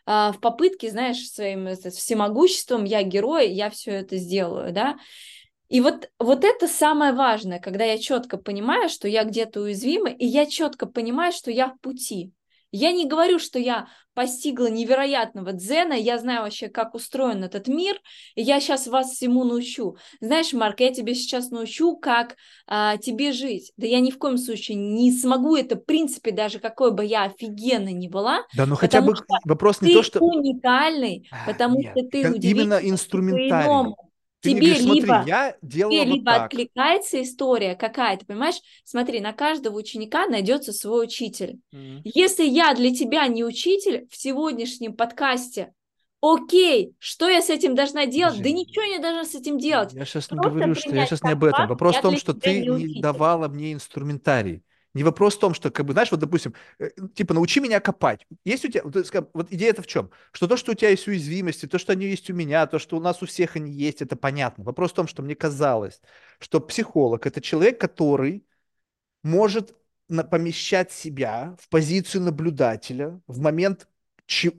а, 0.06 0.32
в 0.32 0.40
попытке, 0.40 0.90
знаешь, 0.90 1.28
своим 1.28 1.68
всемогуществом, 1.76 2.84
я 2.84 3.02
герой, 3.02 3.50
я 3.50 3.68
все 3.68 3.92
это 3.92 4.16
сделаю, 4.16 4.72
да. 4.72 4.98
И 5.68 5.80
вот, 5.80 6.10
вот 6.18 6.44
это 6.44 6.66
самое 6.66 7.12
важное, 7.12 7.60
когда 7.60 7.84
я 7.84 7.98
четко 7.98 8.38
понимаю, 8.38 8.88
что 8.88 9.06
я 9.06 9.24
где-то 9.24 9.60
уязвима, 9.60 10.10
и 10.10 10.26
я 10.26 10.46
четко 10.46 10.86
понимаю, 10.86 11.32
что 11.32 11.50
я 11.50 11.68
в 11.68 11.78
пути. 11.78 12.32
Я 12.72 12.92
не 12.92 13.06
говорю, 13.06 13.38
что 13.38 13.58
я 13.58 13.88
постигла 14.14 14.68
невероятного 14.68 15.52
дзена, 15.52 15.94
я 15.94 16.18
знаю 16.18 16.42
вообще, 16.42 16.68
как 16.68 16.94
устроен 16.94 17.42
этот 17.42 17.68
мир, 17.68 17.96
и 18.34 18.42
я 18.42 18.60
сейчас 18.60 18.86
вас 18.86 19.12
всему 19.12 19.44
научу. 19.44 19.96
Знаешь, 20.20 20.52
Марк, 20.52 20.80
я 20.80 20.92
тебе 20.92 21.14
сейчас 21.14 21.50
научу, 21.50 21.96
как 21.96 22.36
а, 22.66 22.96
тебе 22.96 23.32
жить. 23.32 23.72
Да 23.76 23.86
я 23.86 24.00
ни 24.00 24.10
в 24.10 24.18
коем 24.18 24.36
случае 24.36 24.76
не 24.76 25.12
смогу 25.12 25.56
это, 25.56 25.76
в 25.76 25.84
принципе, 25.84 26.32
даже 26.32 26.58
какой 26.58 26.92
бы 26.92 27.04
я 27.04 27.24
офигенной 27.24 27.92
ни 27.92 28.08
была. 28.08 28.44
Да, 28.54 28.66
ну 28.66 28.76
хотя 28.76 29.00
бы 29.00 29.14
вопрос 29.44 29.80
не 29.80 29.94
то, 29.94 30.02
что... 30.02 30.18
Ты 30.18 30.24
уникальный, 30.24 31.28
а, 31.30 31.50
потому 31.50 31.80
Нет, 31.80 31.92
что 31.96 32.06
ты 32.08 32.20
Именно 32.20 32.78
инструментарий. 32.82 33.94
Ты 34.40 34.50
тебе 34.50 34.74
говоришь, 34.74 34.84
либо, 34.84 35.24
я 35.26 35.56
делала 35.60 35.92
тебе 35.92 36.06
вот 36.06 36.14
либо 36.14 36.32
так. 36.32 36.46
откликается 36.46 37.22
история 37.22 37.74
какая-то, 37.74 38.24
понимаешь? 38.24 38.56
Смотри, 38.84 39.20
на 39.20 39.32
каждого 39.32 39.76
ученика 39.76 40.26
найдется 40.26 40.72
свой 40.72 41.04
учитель. 41.04 41.58
Mm-hmm. 41.74 42.00
Если 42.04 42.44
я 42.44 42.74
для 42.74 42.94
тебя 42.94 43.26
не 43.28 43.44
учитель 43.44 44.06
в 44.10 44.16
сегодняшнем 44.16 44.94
подкасте, 44.94 45.74
окей, 46.22 46.94
что 46.98 47.28
я 47.28 47.42
с 47.42 47.50
этим 47.50 47.74
должна 47.74 48.06
делать? 48.06 48.38
Подожди. 48.38 48.54
Да 48.54 48.58
ничего 48.60 48.84
не 48.84 48.98
должна 48.98 49.24
с 49.24 49.34
этим 49.34 49.58
делать. 49.58 49.92
Я 49.92 50.06
сейчас 50.06 50.28
Просто 50.28 50.48
не 50.48 50.54
говорю, 50.54 50.74
что 50.74 50.94
я 50.94 51.06
сейчас 51.06 51.22
не 51.22 51.32
об 51.32 51.44
этом. 51.44 51.68
Вопрос 51.68 51.96
в 51.96 52.00
том, 52.00 52.16
что 52.16 52.32
ты 52.32 52.60
не, 52.60 52.94
не 52.94 53.02
давала 53.02 53.48
мне 53.48 53.74
инструментарий. 53.74 54.62
Не 54.94 55.04
вопрос 55.04 55.36
в 55.36 55.40
том, 55.40 55.54
что, 55.54 55.70
как 55.70 55.86
бы, 55.86 55.92
знаешь, 55.92 56.10
вот, 56.10 56.20
допустим, 56.20 56.54
э, 56.78 56.90
типа, 57.14 57.34
научи 57.34 57.60
меня 57.60 57.80
копать. 57.80 58.26
Есть 58.44 58.64
у 58.64 58.68
тебя, 58.68 58.82
вот, 59.32 59.52
идея 59.52 59.70
это 59.70 59.82
в 59.82 59.86
чем? 59.86 60.10
Что 60.32 60.48
то, 60.48 60.56
что 60.56 60.72
у 60.72 60.74
тебя 60.74 60.90
есть 60.90 61.06
уязвимости, 61.06 61.66
то, 61.66 61.78
что 61.78 61.92
они 61.92 62.06
есть 62.06 62.28
у 62.30 62.34
меня, 62.34 62.66
то, 62.66 62.78
что 62.78 62.96
у 62.96 63.00
нас 63.00 63.22
у 63.22 63.26
всех 63.26 63.56
они 63.56 63.70
есть, 63.70 64.02
это 64.02 64.16
понятно. 64.16 64.64
Вопрос 64.64 64.90
в 64.90 64.94
том, 64.94 65.06
что 65.06 65.22
мне 65.22 65.36
казалось, 65.36 66.00
что 66.40 66.60
психолог– 66.60 67.26
это 67.26 67.40
человек, 67.40 67.80
который 67.80 68.44
может 69.22 69.76
помещать 70.30 70.90
себя 70.90 71.56
в 71.60 71.68
позицию 71.68 72.22
наблюдателя 72.22 73.20
в 73.28 73.40
момент 73.40 73.86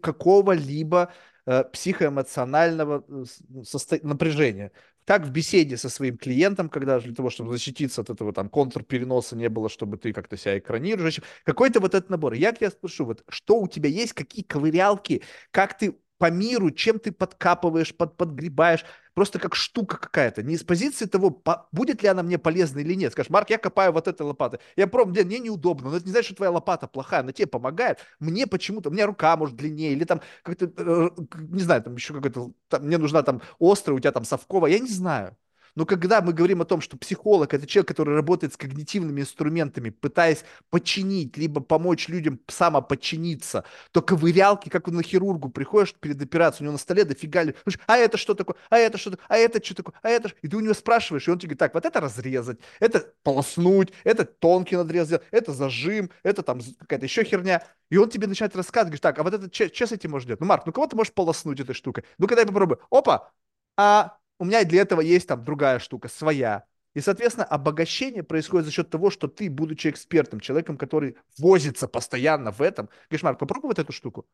какого-либо 0.02 1.12
э, 1.46 1.64
психоэмоционального 1.66 3.04
э, 3.08 3.98
напряжения 4.04 4.72
как 5.06 5.26
в 5.26 5.32
беседе 5.32 5.78
со 5.78 5.90
своим 5.90 6.18
клиентом, 6.18 6.70
когда 6.70 7.00
для 7.00 7.14
того, 7.14 7.30
чтобы 7.30 7.52
защититься 7.52 8.02
от 8.02 8.10
этого 8.10 8.34
там 8.34 8.50
контрпереноса 8.50 9.36
не 9.36 9.50
было, 9.50 9.70
чтобы 9.70 9.98
ты 9.98 10.14
как-то 10.14 10.38
себя 10.38 10.58
экранируешь, 10.60 11.20
какой-то 11.44 11.80
вот 11.80 11.96
этот 11.96 12.10
набор. 12.10 12.34
Я 12.34 12.52
тебя 12.52 12.70
спрошу, 12.70 13.06
вот 13.06 13.24
что 13.30 13.60
у 13.60 13.68
тебя 13.68 13.90
есть, 13.90 14.14
какие 14.14 14.44
ковырялки, 14.44 15.24
как 15.52 15.78
ты 15.78 15.96
по 16.22 16.30
миру, 16.30 16.70
чем 16.70 17.00
ты 17.00 17.12
подкапываешь, 17.12 17.96
под, 17.96 18.16
подгребаешь, 18.16 18.86
просто 19.16 19.40
как 19.40 19.56
штука 19.56 19.98
какая-то, 19.98 20.44
не 20.44 20.54
из 20.54 20.64
позиции 20.64 21.08
того, 21.08 21.32
по, 21.32 21.68
будет 21.72 22.04
ли 22.04 22.10
она 22.10 22.22
мне 22.22 22.38
полезна 22.38 22.78
или 22.78 22.94
нет. 22.94 23.12
Скажешь, 23.12 23.32
Марк, 23.32 23.50
я 23.50 23.58
копаю 23.58 23.92
вот 23.92 24.08
этой 24.08 24.22
лопатой. 24.22 24.60
Я 24.76 24.86
пробую, 24.86 25.26
мне 25.26 25.40
неудобно, 25.40 25.90
но 25.90 25.98
это 25.98 26.06
не 26.06 26.12
значит, 26.12 26.28
что 26.28 26.36
твоя 26.36 26.52
лопата 26.52 26.86
плохая, 26.88 27.22
она 27.22 27.32
тебе 27.32 27.48
помогает. 27.48 27.98
Мне 28.20 28.46
почему-то, 28.46 28.90
у 28.90 28.94
меня 28.94 29.08
рука 29.08 29.36
может 29.36 29.56
длиннее, 29.56 29.94
или 29.94 30.04
там 30.04 30.22
как-то, 30.44 30.72
э, 30.78 31.10
не 31.40 31.62
знаю, 31.62 31.82
там 31.82 31.96
еще 31.96 32.14
какой-то, 32.14 32.52
мне 32.80 33.00
нужна 33.00 33.24
там 33.24 33.42
острая, 33.60 33.98
у 33.98 34.00
тебя 34.00 34.12
там 34.12 34.24
совковая, 34.24 34.74
я 34.74 34.80
не 34.80 34.90
знаю. 34.90 35.36
Но 35.76 35.86
когда 35.86 36.22
мы 36.22 36.34
говорим 36.34 36.62
о 36.62 36.66
том, 36.66 36.82
что 36.82 36.98
психолог– 36.98 37.54
это 37.54 37.68
человек, 37.68 37.88
который 37.88 38.16
работает 38.16 38.54
с 38.54 38.58
когнитивными 38.58 39.22
инструментами, 39.22 39.90
пытаясь 39.90 40.44
починить, 40.70 41.38
либо 41.38 41.62
помочь 41.62 42.08
людям 42.08 42.40
самоподчиниться, 42.48 43.64
то 43.92 44.02
ковырялки, 44.02 44.70
как 44.70 44.88
на 44.88 45.04
хирургу 45.04 45.50
приходишь 45.50 45.94
перед 45.94 46.22
операцией, 46.22 46.64
у 46.64 46.66
него 46.66 46.74
на 46.74 46.80
столе 46.80 47.06
дофига, 47.06 47.46
а 47.88 47.98
это 47.98 48.18
что 48.18 48.34
такое, 48.34 48.56
а 48.70 48.78
это 48.78 48.98
что 48.98 49.12
такое, 49.12 49.26
а 49.30 49.38
это 49.38 49.64
что 49.64 49.76
такое, 49.76 49.96
а 50.02 50.10
это? 50.10 50.32
И 50.42 50.48
ты 50.48 50.58
у 50.58 50.60
него 50.60 50.74
спрашиваешь, 50.74 51.28
и 51.28 51.32
он 51.32 51.38
тебе 51.40 51.50
говорит, 51.50 51.60
так, 51.60 51.74
вот 51.74 51.86
это 51.86 52.00
разрезать, 52.00 52.60
это 52.80 53.14
полоснуть, 53.24 53.94
это 54.04 54.26
тонкий 54.26 54.76
надрез 54.76 55.08
сделать, 55.08 55.24
это 55.32 55.54
зажим, 55.54 56.10
это 56.24 56.42
там 56.44 56.60
какая-то 56.80 57.06
еще 57.06 57.24
херня. 57.24 57.66
И 57.90 57.98
он 57.98 58.10
тебе 58.10 58.28
начинает 58.28 58.56
рассказывать, 58.56 59.02
говорит, 59.02 59.02
так, 59.02 59.20
а 59.20 59.24
вот 59.24 59.34
это 59.34 59.54
что 59.54 59.88
с 59.88 59.92
этим 59.92 60.12
можно 60.12 60.28
делать? 60.28 60.42
Ну, 60.42 60.48
Марк, 60.48 60.66
ну 60.66 60.72
кого 60.72 60.88
ты 60.88 60.96
можешь 60.96 61.14
полоснуть 61.14 61.60
этой 61.60 61.76
штукой? 61.76 62.06
Ну, 62.18 62.28
когда 62.28 62.42
я 62.42 62.48
попробую. 62.48 62.80
Опа! 62.90 63.32
А 63.78 64.18
у 64.42 64.44
меня 64.44 64.66
для 64.66 64.82
этого 64.82 65.02
есть 65.02 65.28
там 65.28 65.44
другая 65.44 65.78
штука, 65.78 66.08
своя. 66.08 66.66
И, 66.96 67.00
соответственно, 67.00 67.46
обогащение 67.46 68.24
происходит 68.24 68.66
за 68.66 68.72
счет 68.72 68.90
того, 68.90 69.12
что 69.12 69.28
ты, 69.28 69.52
будучи 69.52 69.88
экспертом, 69.88 70.40
человеком, 70.40 70.80
который 70.80 71.16
возится 71.38 71.88
постоянно 71.88 72.52
в 72.52 72.60
этом, 72.60 72.90
говоришь, 73.08 73.22
Марк, 73.22 73.38
попробуй 73.38 73.68
вот 73.68 73.78
эту 73.78 73.92
штуку. 73.92 74.28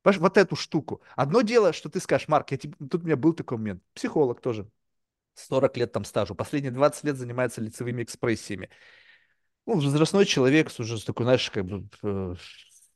Понимаешь, 0.00 0.20
вот 0.22 0.38
эту 0.38 0.56
штуку. 0.56 1.02
Одно 1.16 1.42
дело, 1.42 1.74
что 1.74 1.90
ты 1.90 2.00
скажешь, 2.00 2.28
Марк, 2.28 2.50
я 2.52 2.56
тебе... 2.56 2.74
тут 2.90 3.02
у 3.02 3.04
меня 3.04 3.16
был 3.16 3.34
такой 3.34 3.58
момент. 3.58 3.82
Психолог 3.92 4.40
тоже. 4.40 4.70
40 5.34 5.76
лет 5.76 5.92
там 5.92 6.06
стажу. 6.06 6.34
Последние 6.34 6.72
20 6.72 7.04
лет 7.04 7.16
занимается 7.18 7.60
лицевыми 7.60 8.02
экспрессиями. 8.02 8.70
Ну, 9.66 9.74
возрастной 9.74 10.24
человек 10.24 10.70
уже 10.78 11.04
такой, 11.04 11.24
знаешь, 11.24 11.50
как 11.50 11.66
бы 11.66 11.88
э, 12.02 12.34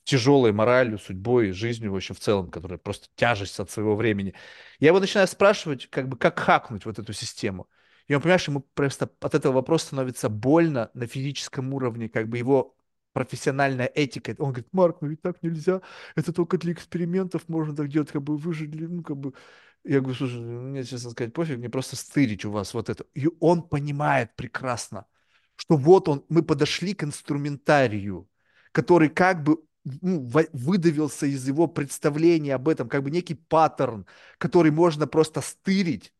тяжелой 0.08 0.52
моралью, 0.52 0.98
судьбой, 0.98 1.52
жизнью 1.52 1.92
вообще 1.92 2.14
в 2.14 2.20
целом, 2.20 2.50
которая 2.50 2.78
просто 2.78 3.08
тяжесть 3.14 3.60
от 3.60 3.70
своего 3.70 3.94
времени. 3.94 4.32
Я 4.80 4.88
его 4.88 5.00
начинаю 5.00 5.28
спрашивать, 5.28 5.86
как 5.90 6.08
бы, 6.08 6.16
как 6.16 6.38
хакнуть 6.38 6.86
вот 6.86 6.98
эту 6.98 7.12
систему. 7.12 7.68
И 8.06 8.14
он, 8.14 8.22
понимаешь, 8.22 8.48
ему 8.48 8.60
просто 8.60 9.10
от 9.20 9.34
этого 9.34 9.52
вопроса 9.52 9.88
становится 9.88 10.30
больно 10.30 10.90
на 10.94 11.06
физическом 11.06 11.74
уровне, 11.74 12.08
как 12.08 12.26
бы 12.26 12.38
его 12.38 12.74
профессиональная 13.12 13.84
этика. 13.84 14.34
Он 14.38 14.52
говорит, 14.52 14.68
Марк, 14.72 14.96
ну 15.02 15.08
ведь 15.08 15.20
так 15.20 15.42
нельзя, 15.42 15.82
это 16.16 16.32
только 16.32 16.56
для 16.56 16.72
экспериментов 16.72 17.46
можно 17.46 17.76
так 17.76 17.88
делать, 17.88 18.10
как 18.10 18.22
бы 18.22 18.38
вы 18.38 18.54
же, 18.54 18.66
ну, 18.66 19.02
как 19.02 19.18
бы... 19.18 19.34
Я 19.84 20.00
говорю, 20.00 20.14
слушай, 20.14 20.40
мне, 20.40 20.84
честно 20.84 21.10
сказать, 21.10 21.34
пофиг, 21.34 21.58
мне 21.58 21.68
просто 21.68 21.96
стырить 21.96 22.46
у 22.46 22.50
вас 22.50 22.72
вот 22.72 22.88
это. 22.88 23.04
И 23.14 23.28
он 23.40 23.62
понимает 23.62 24.34
прекрасно, 24.36 25.04
что 25.56 25.76
вот 25.76 26.08
он, 26.08 26.24
мы 26.30 26.42
подошли 26.42 26.94
к 26.94 27.04
инструментарию, 27.04 28.26
который 28.72 29.10
как 29.10 29.42
бы 29.42 29.58
ну, 30.00 30.30
выдавился 30.52 31.26
из 31.26 31.46
его 31.46 31.66
представления 31.66 32.54
об 32.54 32.68
этом, 32.68 32.88
как 32.88 33.02
бы 33.02 33.10
некий 33.10 33.34
паттерн, 33.34 34.06
который 34.38 34.70
можно 34.70 35.06
просто 35.06 35.40
стырить 35.40 36.12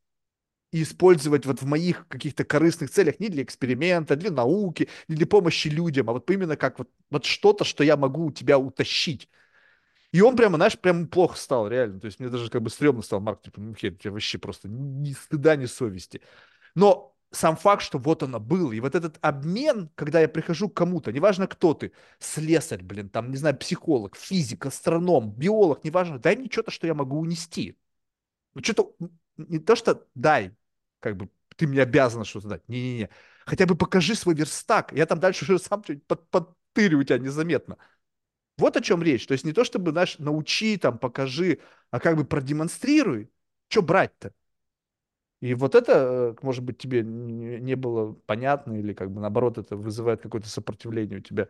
и 0.73 0.83
использовать 0.83 1.47
вот 1.47 1.63
в 1.63 1.67
моих 1.67 2.07
каких-то 2.09 2.45
корыстных 2.45 2.91
целях, 2.91 3.21
не 3.21 3.29
для 3.29 3.43
эксперимента, 3.43 4.17
для 4.17 4.31
науки, 4.31 4.89
не 5.09 5.17
для 5.17 5.27
помощи 5.27 5.69
людям, 5.69 6.11
а 6.11 6.13
вот 6.13 6.31
именно 6.31 6.57
как 6.57 6.79
вот, 6.79 6.91
вот 7.11 7.25
что-то, 7.25 7.65
что 7.65 7.85
я 7.85 7.97
могу 7.97 8.27
у 8.27 8.33
тебя 8.33 8.59
утащить. 8.59 9.29
И 10.13 10.21
он 10.23 10.37
прямо, 10.37 10.57
знаешь, 10.57 10.79
прям 10.79 11.07
плохо 11.07 11.37
стал, 11.37 11.69
реально. 11.69 12.01
То 12.01 12.07
есть 12.07 12.19
мне 12.19 12.29
даже 12.31 12.51
как 12.51 12.63
бы 12.63 12.71
стрёмно 12.71 13.03
стал, 13.03 13.21
Марк, 13.21 13.43
типа, 13.43 13.61
ну, 13.61 13.75
хер, 13.75 13.93
у 13.93 13.97
тебя 13.97 14.13
вообще 14.13 14.39
просто 14.39 14.69
ни 14.69 15.13
стыда, 15.13 15.57
ни 15.57 15.67
совести. 15.67 16.23
Но 16.75 17.08
сам 17.31 17.57
факт, 17.57 17.83
что 17.83 17.99
вот 17.99 18.23
оно 18.23 18.41
было. 18.41 18.73
И 18.73 18.81
вот 18.81 18.95
этот 18.95 19.19
обмен, 19.21 19.91
когда 19.95 20.21
я 20.21 20.29
прихожу 20.29 20.69
к 20.69 20.77
кому-то, 20.77 21.13
неважно 21.13 21.47
кто 21.47 21.75
ты, 21.75 21.93
слесарь, 22.19 22.83
блин, 22.83 23.09
там, 23.11 23.31
не 23.31 23.37
знаю, 23.37 23.57
психолог, 23.57 24.17
физик, 24.17 24.67
астроном, 24.67 25.33
биолог, 25.33 25.85
неважно, 25.85 26.19
дай 26.19 26.37
мне 26.37 26.49
что-то, 26.51 26.71
что 26.71 26.87
я 26.87 26.95
могу 26.95 27.19
унести. 27.19 27.77
Ну, 28.55 28.63
что-то, 28.63 28.95
не 29.37 29.59
то, 29.59 29.77
что 29.77 30.07
дай, 30.15 30.55
как 31.01 31.17
бы, 31.17 31.29
ты 31.57 31.67
мне 31.67 31.83
обязан 31.83 32.25
что-то 32.25 32.49
дать. 32.49 32.69
Не-не-не. 32.69 33.11
Хотя 33.45 33.67
бы 33.67 33.77
покажи 33.77 34.15
свой 34.15 34.35
верстак. 34.35 34.93
Я 34.93 35.07
там 35.07 35.21
дальше 35.21 35.45
уже 35.45 35.59
сам 35.59 35.83
что-нибудь 35.83 36.07
под, 36.07 36.29
подтырю 36.31 37.01
у 37.01 37.03
тебя 37.03 37.19
незаметно. 37.19 37.79
Вот 38.59 38.77
о 38.77 38.81
чем 38.81 39.03
речь. 39.03 39.27
То 39.27 39.33
есть 39.33 39.45
не 39.45 39.53
то, 39.53 39.65
чтобы, 39.65 39.93
знаешь, 39.93 40.19
научи, 40.19 40.77
там, 40.79 40.99
покажи, 40.99 41.61
а 41.91 42.01
как 42.01 42.17
бы 42.17 42.25
продемонстрируй. 42.25 43.31
Что 43.69 43.83
брать-то? 43.83 44.33
И 45.41 45.55
вот 45.55 45.75
это, 45.75 45.93
э, 45.93 46.35
может 46.43 46.65
быть, 46.65 46.79
тебе 46.79 47.03
не 47.03 47.77
было 47.77 48.13
понятно 48.27 48.75
или 48.75 48.93
как 48.93 49.11
бы 49.11 49.21
наоборот 49.21 49.59
это 49.59 49.77
вызывает 49.77 50.21
какое-то 50.21 50.49
сопротивление 50.49 51.19
у 51.19 51.23
тебя. 51.23 51.49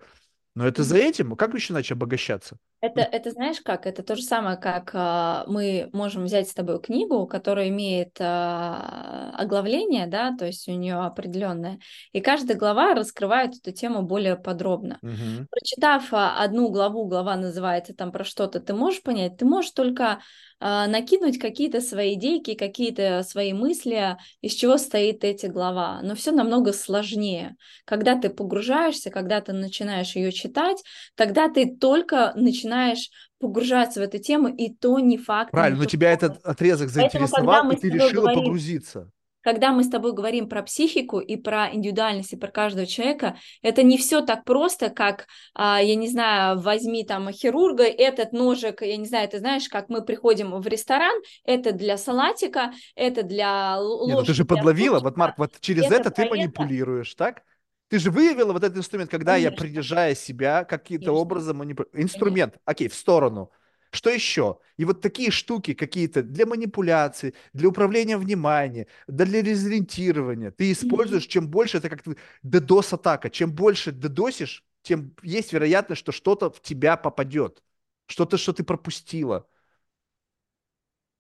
Но 0.55 0.67
это 0.67 0.83
за 0.83 0.99
этим, 0.99 1.37
как 1.37 1.55
еще 1.55 1.73
иначе 1.73 1.95
обогащаться? 1.95 2.59
Это, 2.81 3.01
это 3.01 3.33
знаешь 3.33 3.61
как? 3.61 3.87
Это 3.87 4.05
то 4.05 4.15
же 4.15 4.23
самое, 4.23 4.57
как 4.57 4.91
а, 4.95 5.45
мы 5.49 5.91
можем 5.93 6.25
взять 6.25 6.49
с 6.49 6.55
тобой 6.55 6.81
книгу, 6.81 7.27
которая 7.27 7.69
имеет 7.71 8.17
а, 8.21 9.33
оглавление, 9.37 10.07
да, 10.07 10.37
то 10.37 10.47
есть 10.47 10.69
у 10.69 10.73
нее 10.73 10.95
определенное, 10.95 11.81
и 12.13 12.21
каждая 12.21 12.57
глава 12.57 12.95
раскрывает 12.95 13.57
эту 13.57 13.73
тему 13.73 14.03
более 14.03 14.37
подробно. 14.37 14.99
Мгм. 15.03 15.49
Прочитав 15.51 16.13
а, 16.13 16.41
одну 16.41 16.71
главу, 16.71 17.07
глава 17.07 17.37
называется 17.37 17.95
там 17.95 18.13
про 18.13 18.23
что-то, 18.23 18.61
ты 18.61 18.75
можешь 18.75 19.03
понять, 19.03 19.37
ты 19.37 19.45
можешь 19.45 19.73
только 19.73 20.21
накинуть 20.61 21.39
какие-то 21.39 21.81
свои 21.81 22.15
идейки, 22.15 22.55
какие-то 22.55 23.23
свои 23.23 23.53
мысли, 23.53 24.17
из 24.41 24.53
чего 24.53 24.77
стоит 24.77 25.25
эти 25.25 25.47
глава. 25.47 26.01
Но 26.03 26.15
все 26.15 26.33
намного 26.33 26.73
сложнее. 26.73 27.57
Когда 27.85 28.19
ты 28.19 28.29
погружаешься, 28.29 29.11
когда 29.11 29.41
ты 29.41 29.53
начинаешь 29.53 30.17
ее 30.17 30.33
читать, 30.33 30.83
тогда 31.15 31.49
ты 31.49 31.67
только 31.77 32.33
начинаешь 32.35 33.11
погружаться 33.39 34.01
в 34.01 34.03
эту 34.03 34.19
тему, 34.19 34.49
и 34.49 34.75
то 34.75 34.99
не 34.99 35.17
факт. 35.17 35.53
Правильно, 35.53 35.79
но 35.79 35.85
тебя 35.85 36.11
этот 36.11 36.45
отрезок 36.45 36.91
Поэтому, 36.95 37.27
заинтересовал, 37.27 37.65
мы 37.65 37.75
и 37.75 37.77
ты 37.77 37.89
решила 37.91 38.23
говорим, 38.23 38.45
погрузиться. 38.45 39.11
Когда 39.49 39.73
мы 39.73 39.83
с 39.83 39.89
тобой 39.89 40.13
говорим 40.13 40.47
про 40.47 40.63
психику 40.63 41.21
и 41.21 41.37
про 41.37 41.71
индивидуальность 41.73 42.35
и 42.35 42.37
про 42.37 42.51
каждого 42.51 42.87
человека, 42.87 43.39
это 43.63 43.83
не 43.83 43.97
все 43.97 44.21
так 44.21 44.45
просто, 44.45 44.91
как, 44.91 45.27
а, 45.55 45.81
я 45.83 45.95
не 45.95 46.07
знаю, 46.07 46.61
возьми 46.61 47.03
там 47.03 47.33
хирурга, 47.33 47.85
этот 47.85 48.33
ножик, 48.35 48.83
я 48.83 48.99
не 48.99 49.07
знаю, 49.07 49.27
ты 49.27 49.39
знаешь, 49.39 49.67
как 49.71 49.89
мы 49.89 50.05
приходим 50.05 50.51
в 50.61 50.67
ресторан, 50.67 51.19
это 51.45 51.73
для 51.73 51.97
салатика, 51.97 52.73
это 52.95 53.23
для 53.23 53.77
л- 53.79 54.07
Не, 54.07 54.13
ну 54.13 54.17
ты 54.17 54.17
ложки 54.17 54.33
же 54.35 54.45
подловила, 54.45 55.01
вот, 55.01 55.17
Марк, 55.17 55.39
вот 55.39 55.59
через 55.61 55.85
это 55.85 55.95
это 55.95 56.11
ты 56.11 56.17
про 56.17 56.25
это. 56.27 56.37
манипулируешь, 56.37 57.15
так? 57.15 57.43
Ты 57.89 57.99
же 57.99 58.11
выявила 58.11 58.53
вот 58.53 58.63
этот 58.63 58.77
инструмент, 58.77 59.11
когда 59.11 59.37
я, 59.37 59.49
Конечно. 59.49 59.65
принижая 59.65 60.15
себя, 60.15 60.65
каким-то 60.65 61.07
Конечно. 61.07 61.23
образом 61.23 61.57
манипулирую. 61.57 62.03
Инструмент, 62.03 62.59
окей, 62.67 62.89
в 62.89 62.95
сторону. 62.95 63.51
Что 63.91 64.11
еще? 64.11 64.59
И 64.77 64.85
вот 64.85 65.01
такие 65.01 65.31
штуки 65.31 65.75
какие-то 65.75 66.23
для 66.23 66.47
манипуляции, 66.47 67.35
для 67.53 67.69
управления 67.69 68.17
вниманием, 68.19 68.87
да 69.07 69.25
для 69.25 69.43
дезориентирования. 69.43 70.51
Ты 70.51 70.73
используешь, 70.73 71.27
чем 71.27 71.49
больше, 71.49 71.79
это 71.79 71.89
как 71.89 72.05
DDoS-атака. 72.45 73.31
Чем 73.31 73.53
больше 73.53 73.93
дедосишь, 73.93 74.65
тем 74.83 75.15
есть 75.23 75.53
вероятность, 75.53 76.01
что 76.01 76.13
что-то 76.13 76.51
в 76.51 76.61
тебя 76.61 76.97
попадет. 76.97 77.63
Что-то, 78.07 78.37
что 78.39 78.53
ты 78.53 78.63
пропустила. 78.63 79.47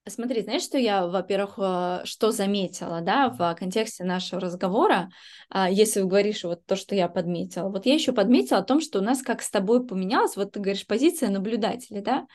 Смотри, 0.08 0.42
знаешь, 0.42 0.62
что 0.62 0.78
я, 0.78 1.06
во-первых, 1.06 1.54
э, 1.58 2.00
что 2.04 2.30
заметила, 2.30 3.00
да, 3.00 3.28
в 3.30 3.54
контексте 3.58 4.04
нашего 4.04 4.40
разговора, 4.40 5.10
а, 5.50 5.70
если 5.70 6.02
говоришь 6.02 6.44
вот 6.44 6.64
то, 6.66 6.76
что 6.76 6.94
я 6.94 7.08
подметила, 7.08 7.68
вот 7.68 7.86
я 7.86 7.94
еще 7.94 8.12
подметила 8.12 8.58
о 8.58 8.64
том, 8.64 8.80
что 8.80 8.98
у 8.98 9.02
нас 9.02 9.22
как 9.22 9.42
с 9.42 9.50
тобой 9.50 9.86
поменялось, 9.86 10.36
вот 10.36 10.52
ты 10.52 10.60
говоришь, 10.60 10.86
позиция 10.86 11.30
наблюдателя, 11.30 12.02
да, 12.02 12.26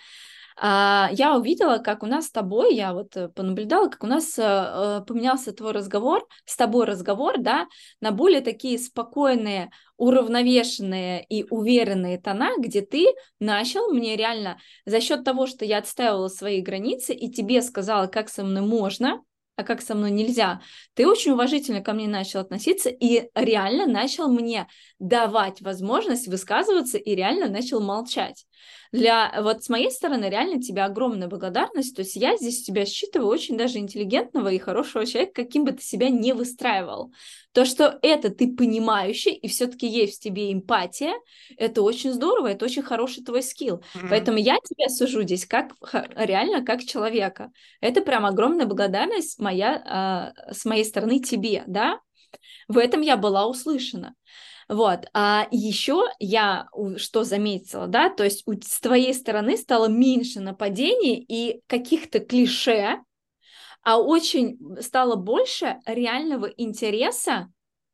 я 0.62 1.36
увидела, 1.38 1.80
как 1.80 2.04
у 2.04 2.06
нас 2.06 2.28
с 2.28 2.32
тобой, 2.32 2.76
я 2.76 2.94
вот 2.94 3.16
э, 3.18 3.30
понаблюдала, 3.30 3.90
как 3.90 4.04
у 4.04 4.08
нас 4.08 4.38
э, 4.38 4.44
э, 4.44 5.02
поменялся 5.06 5.52
твой 5.52 5.72
разговор, 5.72 6.28
с 6.46 6.56
тобой 6.56 6.86
разговор, 6.86 7.36
да, 7.40 7.68
на 8.02 8.12
более 8.12 8.42
такие 8.42 8.78
спокойные, 8.78 9.72
уравновешенные 9.98 11.26
и 11.28 11.46
уверенные 11.50 12.20
тона, 12.20 12.52
где 12.58 12.82
ты 12.82 13.08
начал 13.40 13.92
мне 13.92 14.16
реально 14.16 14.60
за 14.86 15.02
счет 15.02 15.24
того, 15.24 15.48
что 15.48 15.66
я 15.66 15.80
отстаивала 15.80 16.28
свои 16.28 16.62
границы 16.62 17.14
и 17.14 17.32
тебе 17.32 17.62
сказала, 17.62 18.08
как 18.08 18.30
со 18.30 18.44
мной 18.44 18.62
можно, 18.62 19.22
а 19.56 19.64
как 19.64 19.82
со 19.82 19.96
мной 19.96 20.12
нельзя, 20.12 20.62
ты 20.96 21.08
очень 21.08 21.32
уважительно 21.32 21.82
ко 21.82 21.94
мне 21.94 22.08
начал 22.08 22.40
относиться 22.40 22.90
и 22.90 23.30
реально 23.36 23.86
начал 23.86 24.28
мне 24.28 24.68
давать 25.00 25.62
возможность 25.62 26.28
высказываться 26.28 26.98
и 26.98 27.16
реально 27.16 27.50
начал 27.50 27.80
молчать. 27.80 28.46
Для 28.92 29.42
вот 29.42 29.64
с 29.64 29.70
моей 29.70 29.90
стороны 29.90 30.26
реально 30.26 30.62
тебе 30.62 30.84
огромная 30.84 31.28
благодарность, 31.28 31.96
то 31.96 32.02
есть 32.02 32.16
я 32.16 32.38
здесь 32.38 32.64
тебя 32.64 32.86
считываю 32.86 33.28
очень 33.28 33.58
даже 33.58 33.80
интеллигентного 33.80 34.50
и 34.50 34.60
хорошего 34.60 35.06
человека, 35.06 35.44
каким 35.44 35.66
бы 35.66 35.72
ты 35.72 35.82
себя 35.82 36.10
не 36.10 36.34
выстраивал. 36.34 37.12
То, 37.54 37.66
что 37.66 37.98
это 38.02 38.30
ты 38.30 38.54
понимающий 38.54 39.34
и 39.34 39.48
все-таки 39.48 39.88
есть 39.88 40.20
в 40.20 40.24
тебе 40.24 40.54
эмпатия, 40.54 41.14
это 41.58 41.82
очень 41.82 42.12
здорово, 42.12 42.48
это 42.48 42.66
очень 42.66 42.84
хороший 42.84 43.24
твой 43.24 43.42
скилл. 43.42 43.84
Поэтому 44.10 44.38
я 44.38 44.58
тебя 44.64 44.90
сужу 44.90 45.24
здесь 45.24 45.46
как 45.46 45.74
реально 46.16 46.64
как 46.64 46.84
человека. 46.84 47.52
Это 47.82 48.02
прям 48.02 48.26
огромная 48.26 48.68
благодарность 48.68 49.40
моя, 49.40 49.82
а, 49.86 50.54
с 50.54 50.66
моей 50.66 50.86
стороны 50.86 51.20
тебе, 51.20 51.64
да? 51.68 52.00
В 52.68 52.78
этом 52.78 53.02
я 53.02 53.18
была 53.18 53.48
услышана. 53.48 54.16
Вот, 54.70 55.06
а 55.14 55.48
еще 55.52 56.06
я 56.20 56.68
что 56.98 57.24
заметила, 57.24 57.88
да, 57.88 58.10
то 58.10 58.24
есть 58.24 58.44
с 58.46 58.80
твоей 58.80 59.14
стороны 59.14 59.58
стало 59.58 59.88
меньше 59.88 60.40
нападений 60.40 61.24
и 61.28 61.62
каких-то 61.68 62.20
клише, 62.20 63.00
а 63.84 64.00
очень 64.00 64.58
стало 64.82 65.16
больше 65.16 65.78
реального 65.86 66.46
интереса 66.46 67.52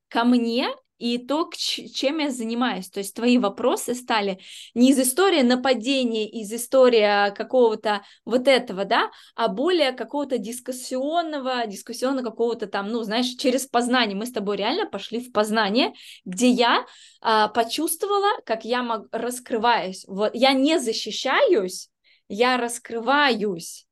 ко 0.07 0.23
мне 0.23 0.69
и 0.99 1.17
то, 1.17 1.49
чем 1.55 2.19
я 2.19 2.29
занимаюсь. 2.29 2.89
То 2.89 2.99
есть 2.99 3.15
твои 3.15 3.37
вопросы 3.37 3.95
стали 3.95 4.39
не 4.75 4.91
из 4.91 4.99
истории 4.99 5.41
нападения, 5.41 6.29
из 6.29 6.51
истории 6.53 7.33
какого-то 7.33 8.03
вот 8.25 8.47
этого, 8.47 8.83
да, 8.85 9.09
а 9.35 9.47
более 9.47 9.93
какого-то 9.93 10.37
дискуссионного, 10.37 11.65
дискуссионного 11.65 12.25
какого-то 12.25 12.67
там, 12.67 12.91
ну, 12.91 13.01
знаешь, 13.03 13.27
через 13.37 13.65
познание. 13.65 14.15
Мы 14.15 14.25
с 14.25 14.31
тобой 14.31 14.57
реально 14.57 14.85
пошли 14.85 15.21
в 15.21 15.31
познание, 15.31 15.93
где 16.25 16.49
я 16.49 16.85
а, 17.21 17.47
почувствовала, 17.47 18.29
как 18.45 18.65
я 18.65 18.83
мог, 18.83 19.07
раскрываюсь. 19.13 20.03
Вот 20.07 20.35
я 20.35 20.51
не 20.51 20.79
защищаюсь, 20.79 21.89
я 22.27 22.57
раскрываюсь. 22.57 23.87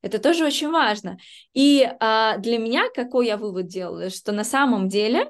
Это 0.00 0.18
тоже 0.18 0.44
очень 0.44 0.70
важно. 0.70 1.18
И 1.54 1.88
а, 1.98 2.38
для 2.38 2.58
меня 2.58 2.88
какой 2.94 3.26
я 3.26 3.36
вывод 3.36 3.66
делаю, 3.66 4.10
что 4.10 4.30
на 4.30 4.44
самом 4.44 4.88
деле 4.88 5.28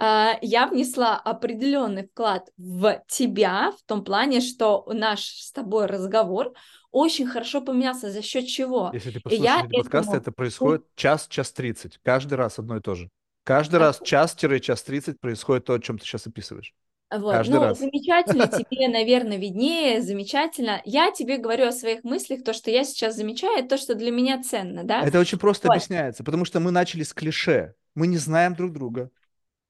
я 0.00 0.68
внесла 0.68 1.16
определенный 1.16 2.06
вклад 2.06 2.50
в 2.56 3.02
тебя, 3.08 3.72
в 3.72 3.82
том 3.84 4.04
плане, 4.04 4.40
что 4.40 4.86
наш 4.92 5.20
с 5.20 5.52
тобой 5.52 5.86
разговор 5.86 6.52
очень 6.90 7.26
хорошо 7.26 7.60
поменялся. 7.60 8.10
За 8.10 8.22
счет 8.22 8.46
чего? 8.46 8.90
Если 8.92 9.10
ты 9.10 9.20
послушаешь 9.20 9.64
эти 9.64 9.76
подкасты, 9.76 10.10
этому 10.10 10.22
это 10.22 10.32
происходит 10.32 10.84
час, 10.96 11.26
час 11.28 11.52
тридцать. 11.52 11.98
Каждый 12.02 12.34
раз 12.34 12.58
одно 12.58 12.76
и 12.76 12.80
то 12.80 12.94
же. 12.94 13.10
Каждый 13.48 13.76
раз 13.76 13.98
час-час 14.04 14.82
тридцать 14.82 15.18
происходит 15.20 15.64
то, 15.64 15.72
о 15.72 15.80
чем 15.80 15.98
ты 15.98 16.04
сейчас 16.04 16.26
описываешь. 16.26 16.74
Вот, 17.10 17.32
Каждый 17.32 17.54
ну, 17.54 17.60
раз. 17.62 17.78
замечательно, 17.78 18.46
тебе, 18.46 18.88
наверное, 18.88 19.38
виднее, 19.38 20.02
замечательно. 20.02 20.82
Я 20.84 21.10
тебе 21.10 21.38
говорю 21.38 21.68
о 21.68 21.72
своих 21.72 22.04
мыслях, 22.04 22.44
то, 22.44 22.52
что 22.52 22.70
я 22.70 22.84
сейчас 22.84 23.16
замечаю, 23.16 23.66
то, 23.66 23.78
что 23.78 23.94
для 23.94 24.10
меня 24.10 24.42
ценно, 24.42 24.84
да? 24.84 25.00
Это 25.00 25.18
очень 25.18 25.38
просто 25.38 25.68
Вот. 25.68 25.76
объясняется, 25.76 26.22
потому 26.22 26.44
что 26.44 26.60
мы 26.60 26.70
начали 26.70 27.04
с 27.04 27.14
клише. 27.14 27.74
Мы 27.94 28.06
не 28.06 28.18
знаем 28.18 28.54
друг 28.54 28.74
друга. 28.74 29.10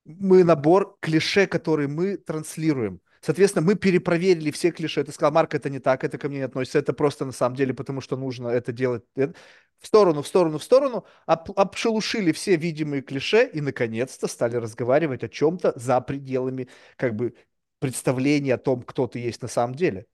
Мы 0.09 0.43
набор 0.43 0.97
клише, 1.01 1.47
которые 1.47 1.87
мы 1.87 2.17
транслируем. 2.17 3.01
Соответственно, 3.21 3.67
мы 3.67 3.75
перепроверили 3.75 4.51
все 4.51 4.71
клише. 4.71 5.05
Ты 5.05 5.13
сказал, 5.13 5.33
Марк, 5.33 5.55
это 5.55 5.69
не 5.69 5.81
так, 5.81 6.03
это 6.03 6.17
ко 6.17 6.29
мне 6.29 6.39
не 6.39 6.45
относится, 6.45 6.79
это 6.79 6.95
просто 6.95 7.27
на 7.27 7.33
самом 7.33 7.57
деле, 7.57 7.75
потому 7.75 8.01
что 8.01 8.17
нужно 8.17 8.49
это 8.49 8.73
делать. 8.73 9.05
Это- 9.15 9.35
В 9.81 9.87
сторону, 9.87 10.23
в 10.23 10.27
сторону, 10.27 10.59
в 10.59 10.65
сторону. 10.65 11.05
Об- 11.27 11.53
обшелушили 11.57 12.33
все 12.33 12.57
видимые 12.57 13.03
клише 13.03 13.47
и, 13.47 13.61
наконец-то, 13.61 14.29
стали 14.29 14.57
разговаривать 14.57 15.25
о 15.25 15.29
чем-то 15.29 15.75
за 15.77 16.01
пределами 16.01 16.69
как 16.97 17.15
бы 17.15 17.35
представления 17.79 18.55
о 18.55 18.59
том, 18.59 18.83
кто 18.83 19.07
ты 19.07 19.19
есть 19.19 19.43
на 19.43 19.49
самом 19.49 19.75
деле. 19.75 20.07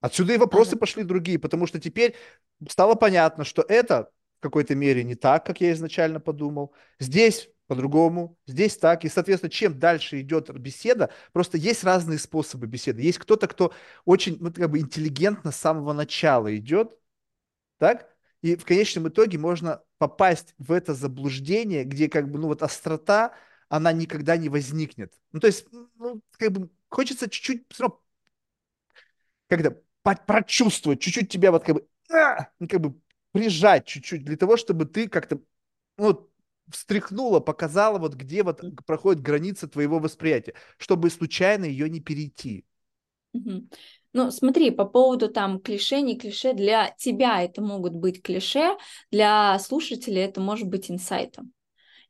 Отсюда 0.00 0.32
и 0.32 0.38
вопросы 0.38 0.70
Ага. 0.70 0.78
пошли 0.78 1.04
другие, 1.04 1.38
потому 1.38 1.66
что 1.66 1.78
теперь 1.78 2.16
стало 2.68 2.94
понятно, 2.94 3.44
что 3.44 3.62
это 3.68 4.10
в 4.38 4.42
какой-то 4.42 4.74
мере 4.74 5.04
не 5.04 5.14
так, 5.14 5.44
как 5.44 5.60
я 5.60 5.72
изначально 5.72 6.20
подумал. 6.20 6.72
Здесь 6.98 7.50
по-другому, 7.70 8.36
здесь 8.46 8.76
так. 8.76 9.04
И, 9.06 9.08
соответственно, 9.08 9.50
чем 9.50 9.78
дальше 9.78 10.20
идет 10.20 10.50
беседа, 10.58 11.10
просто 11.32 11.58
есть 11.58 11.84
разные 11.84 12.18
способы 12.18 12.66
беседы. 12.66 13.02
Есть 13.02 13.18
кто-то, 13.18 13.48
кто 13.48 13.72
очень 14.04 14.36
ну, 14.40 14.52
как 14.52 14.70
бы 14.70 14.80
интеллигентно 14.80 15.52
с 15.52 15.56
самого 15.56 15.92
начала 15.94 16.54
идет, 16.56 16.92
так? 17.78 18.08
И 18.42 18.56
в 18.56 18.64
конечном 18.64 19.08
итоге 19.08 19.38
можно 19.38 19.82
попасть 19.98 20.54
в 20.58 20.72
это 20.72 20.94
заблуждение, 20.94 21.84
где 21.84 22.08
как 22.08 22.30
бы, 22.30 22.38
ну 22.38 22.48
вот 22.48 22.62
острота, 22.62 23.34
она 23.68 23.92
никогда 23.92 24.36
не 24.36 24.48
возникнет. 24.48 25.14
Ну, 25.32 25.40
то 25.40 25.46
есть, 25.48 25.66
ну, 25.98 26.22
как 26.38 26.52
бы 26.52 26.70
хочется 26.88 27.28
чуть-чуть 27.30 27.64
всё 27.70 27.84
равно 27.84 28.00
по- 30.02 30.16
прочувствовать, 30.16 31.00
чуть-чуть 31.00 31.30
тебя 31.30 31.50
вот 31.52 31.64
как 31.64 31.76
бы, 31.76 31.86
а, 32.12 32.48
ну, 32.58 32.68
как 32.68 32.80
бы 32.80 32.94
прижать 33.32 33.86
чуть-чуть 33.86 34.24
для 34.24 34.36
того, 34.36 34.56
чтобы 34.56 34.86
ты 34.86 35.08
как-то 35.08 35.40
ну, 35.98 36.29
встряхнула, 36.72 37.40
показала 37.40 37.98
вот 37.98 38.14
где 38.14 38.42
вот 38.42 38.62
проходит 38.86 39.22
граница 39.22 39.68
твоего 39.68 39.98
восприятия, 39.98 40.54
чтобы 40.78 41.10
случайно 41.10 41.64
ее 41.64 41.88
не 41.88 42.00
перейти. 42.00 42.64
Ну, 44.12 44.30
смотри, 44.32 44.70
по 44.72 44.84
поводу 44.84 45.28
там 45.28 45.60
клише, 45.60 46.00
не 46.00 46.18
клише, 46.18 46.52
для 46.52 46.90
тебя 46.98 47.42
это 47.42 47.62
могут 47.62 47.94
быть 47.94 48.22
клише, 48.22 48.76
для 49.12 49.56
слушателей 49.60 50.22
это 50.22 50.40
может 50.40 50.66
быть 50.66 50.90
инсайтом. 50.90 51.52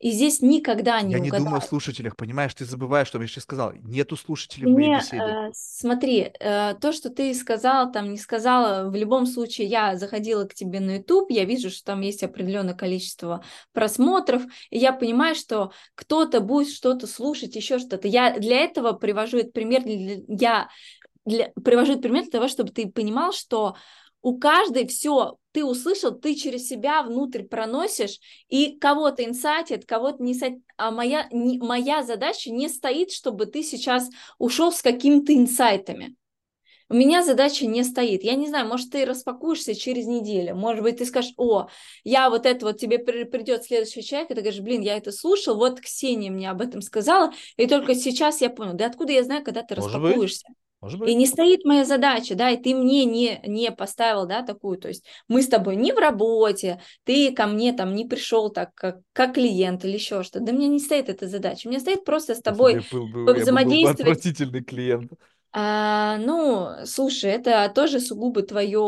И 0.01 0.13
здесь 0.13 0.41
никогда 0.41 1.03
не 1.03 1.13
Я 1.13 1.21
не 1.21 1.31
думаю 1.31 1.59
о 1.59 1.61
слушателях, 1.61 2.17
понимаешь, 2.17 2.55
ты 2.55 2.65
забываешь, 2.65 3.07
что 3.09 3.21
я 3.21 3.27
сейчас 3.27 3.45
сказал. 3.45 3.73
Нету 3.75 4.17
слушателей 4.17 4.67
в 4.67 4.73
моей 4.73 4.97
беседе. 4.97 5.23
э, 5.23 5.51
смотри, 5.55 6.33
э, 6.41 6.75
то, 6.81 6.93
что 6.93 7.11
ты 7.11 7.35
сказал, 7.35 7.93
там 7.93 8.11
не 8.11 8.17
сказала, 8.17 8.89
в 8.89 8.95
любом 8.95 9.27
случае 9.27 9.67
я 9.67 9.97
заходила 9.97 10.47
к 10.47 10.55
тебе 10.55 10.81
на 10.81 10.97
YouTube, 10.97 11.31
я 11.31 11.45
вижу, 11.45 11.69
что 11.69 11.85
там 11.85 12.01
есть 12.01 12.23
определенное 12.23 12.73
количество 12.73 13.45
просмотров, 13.73 14.43
и 14.71 14.79
я 14.79 14.95
понимаю, 14.95 15.35
что 15.35 15.71
кто-то 15.95 16.41
будет 16.41 16.73
что-то 16.73 17.07
слушать, 17.07 17.55
еще 17.55 17.79
что-то. 17.79 18.09
Я 18.09 18.39
для 18.39 18.57
этого 18.57 18.93
привожу 18.93 19.37
этот 19.37 19.53
пример, 19.53 19.83
я 19.85 20.71
для, 21.27 21.53
привожу 21.63 21.93
этот 21.93 22.03
пример 22.03 22.23
для 22.23 22.33
того, 22.33 22.49
чтобы 22.49 22.71
ты 22.71 22.89
понимал, 22.89 23.33
что 23.33 23.77
у 24.23 24.39
каждой 24.39 24.87
все, 24.87 25.37
ты 25.53 25.65
услышал, 25.65 26.13
ты 26.13 26.35
через 26.35 26.69
себя 26.69 27.03
внутрь 27.03 27.43
проносишь, 27.43 28.19
и 28.49 28.79
кого-то 28.79 29.25
инсайтит, 29.25 29.87
кого-то 29.87 30.23
не 30.23 30.33
инсайтит. 30.33 30.63
А 30.77 30.91
моя, 30.91 31.29
не, 31.33 31.59
моя 31.59 32.03
задача 32.03 32.51
не 32.51 32.69
стоит, 32.69 33.11
чтобы 33.11 33.47
ты 33.47 33.63
сейчас 33.63 34.09
ушел 34.39 34.73
с 34.73 34.83
какими-то 34.83 35.35
инсайтами. 35.35 36.17
У 36.91 36.95
меня 36.95 37.23
задача 37.23 37.67
не 37.67 37.85
стоит. 37.85 38.25
Я 38.25 38.35
не 38.35 38.49
знаю, 38.49 38.67
может, 38.67 38.91
ты 38.91 39.05
распакуешься 39.05 39.77
через 39.77 40.07
неделю. 40.07 40.57
Может 40.57 40.83
быть, 40.83 40.99
ты 40.99 41.05
скажешь, 41.05 41.33
о, 41.37 41.69
я 42.03 42.29
вот 42.31 42.47
это 42.47 42.67
вот, 42.67 42.79
тебе 42.79 42.99
при- 42.99 43.23
придет 43.23 43.63
следующий 43.63 44.03
человек, 44.03 44.33
и 44.33 44.35
ты 44.35 44.41
говоришь, 44.41 44.61
блин, 44.61 44.81
я 44.81 44.97
это 44.97 45.13
слушал, 45.13 45.57
вот 45.57 45.81
Ксения 45.81 46.33
мне 46.33 46.51
об 46.51 46.61
этом 46.61 46.83
сказала, 46.83 47.33
и 47.57 47.69
только 47.69 47.95
сейчас 47.95 48.41
я 48.41 48.51
понял. 48.51 48.73
Да 48.73 48.87
откуда 48.87 49.13
я 49.13 49.23
знаю, 49.23 49.45
когда 49.45 49.63
ты 49.63 49.77
Может 49.77 50.03
быть. 50.03 50.43
Может 50.81 50.99
И 51.01 51.05
быть. 51.05 51.17
не 51.17 51.27
стоит 51.27 51.65
моя 51.65 51.85
задача, 51.85 52.35
да, 52.35 52.51
и 52.51 52.57
ты 52.57 52.75
мне 52.75 53.05
не, 53.05 53.41
не 53.47 53.71
поставил, 53.71 54.27
да, 54.27 54.43
такую, 54.43 54.79
то 54.79 54.89
есть 54.89 55.05
мы 55.29 55.43
с 55.43 55.49
тобой 55.49 55.77
не 55.77 55.93
в 55.93 55.99
работе, 55.99 56.81
ты 57.05 57.33
ко 57.33 57.47
мне 57.47 57.73
там 57.73 57.95
не 57.95 58.07
пришел 58.07 58.49
так, 58.51 58.71
как, 58.75 59.01
как 59.13 59.35
клиент 59.35 59.85
или 59.85 59.93
еще 59.95 60.23
что-то. 60.23 60.45
Да 60.47 60.53
мне 60.53 60.69
не 60.69 60.79
стоит 60.79 61.09
эта 61.09 61.29
задача, 61.29 61.67
у 61.69 61.71
меня 61.71 61.81
стоит 61.81 62.05
просто 62.05 62.35
с 62.35 62.41
тобой 62.41 62.77
бы 62.77 62.85
был 62.91 63.09
бы- 63.09 63.09
я 63.09 63.11
бы 63.11 63.25
был 63.25 63.35
бы 63.35 63.41
взаимодействовать. 63.41 64.01
отвратительный 64.01 64.63
клиент. 64.65 65.13
А, 65.53 66.17
ну, 66.19 66.69
слушай, 66.87 67.29
это 67.31 67.71
тоже 67.75 67.99
сугубо 67.99 68.43
твое 68.43 68.81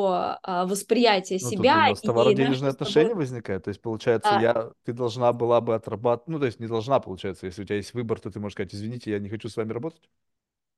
а, 0.42 0.64
восприятие 0.64 1.40
Ну, 1.42 1.50
тут 1.50 1.58
у 1.58 1.62
себя 1.62 1.88
нас 1.88 2.02
и 2.02 2.06
товарно-денежные 2.06 2.70
с 2.70 2.76
тобой- 2.76 2.88
отношения 2.88 3.14
возникают. 3.14 3.64
То 3.64 3.68
есть, 3.70 3.82
получается, 3.82 4.30
А. 4.36 4.40
я, 4.40 4.70
ты 4.84 4.92
должна 4.92 5.32
была 5.32 5.60
бы 5.60 5.74
отрабатывать... 5.74 6.28
Ну, 6.28 6.38
то 6.38 6.46
есть, 6.46 6.60
не 6.60 6.68
должна, 6.68 7.00
получается. 7.00 7.46
Если 7.46 7.62
у 7.62 7.64
тебя 7.64 7.76
есть 7.76 7.92
выбор, 7.94 8.20
то 8.20 8.30
ты 8.30 8.38
можешь 8.38 8.54
сказать, 8.54 8.72
извините, 8.74 9.10
я 9.10 9.18
не 9.18 9.28
хочу 9.28 9.48
с 9.48 9.56
вами 9.56 9.72
работать. 9.72 10.02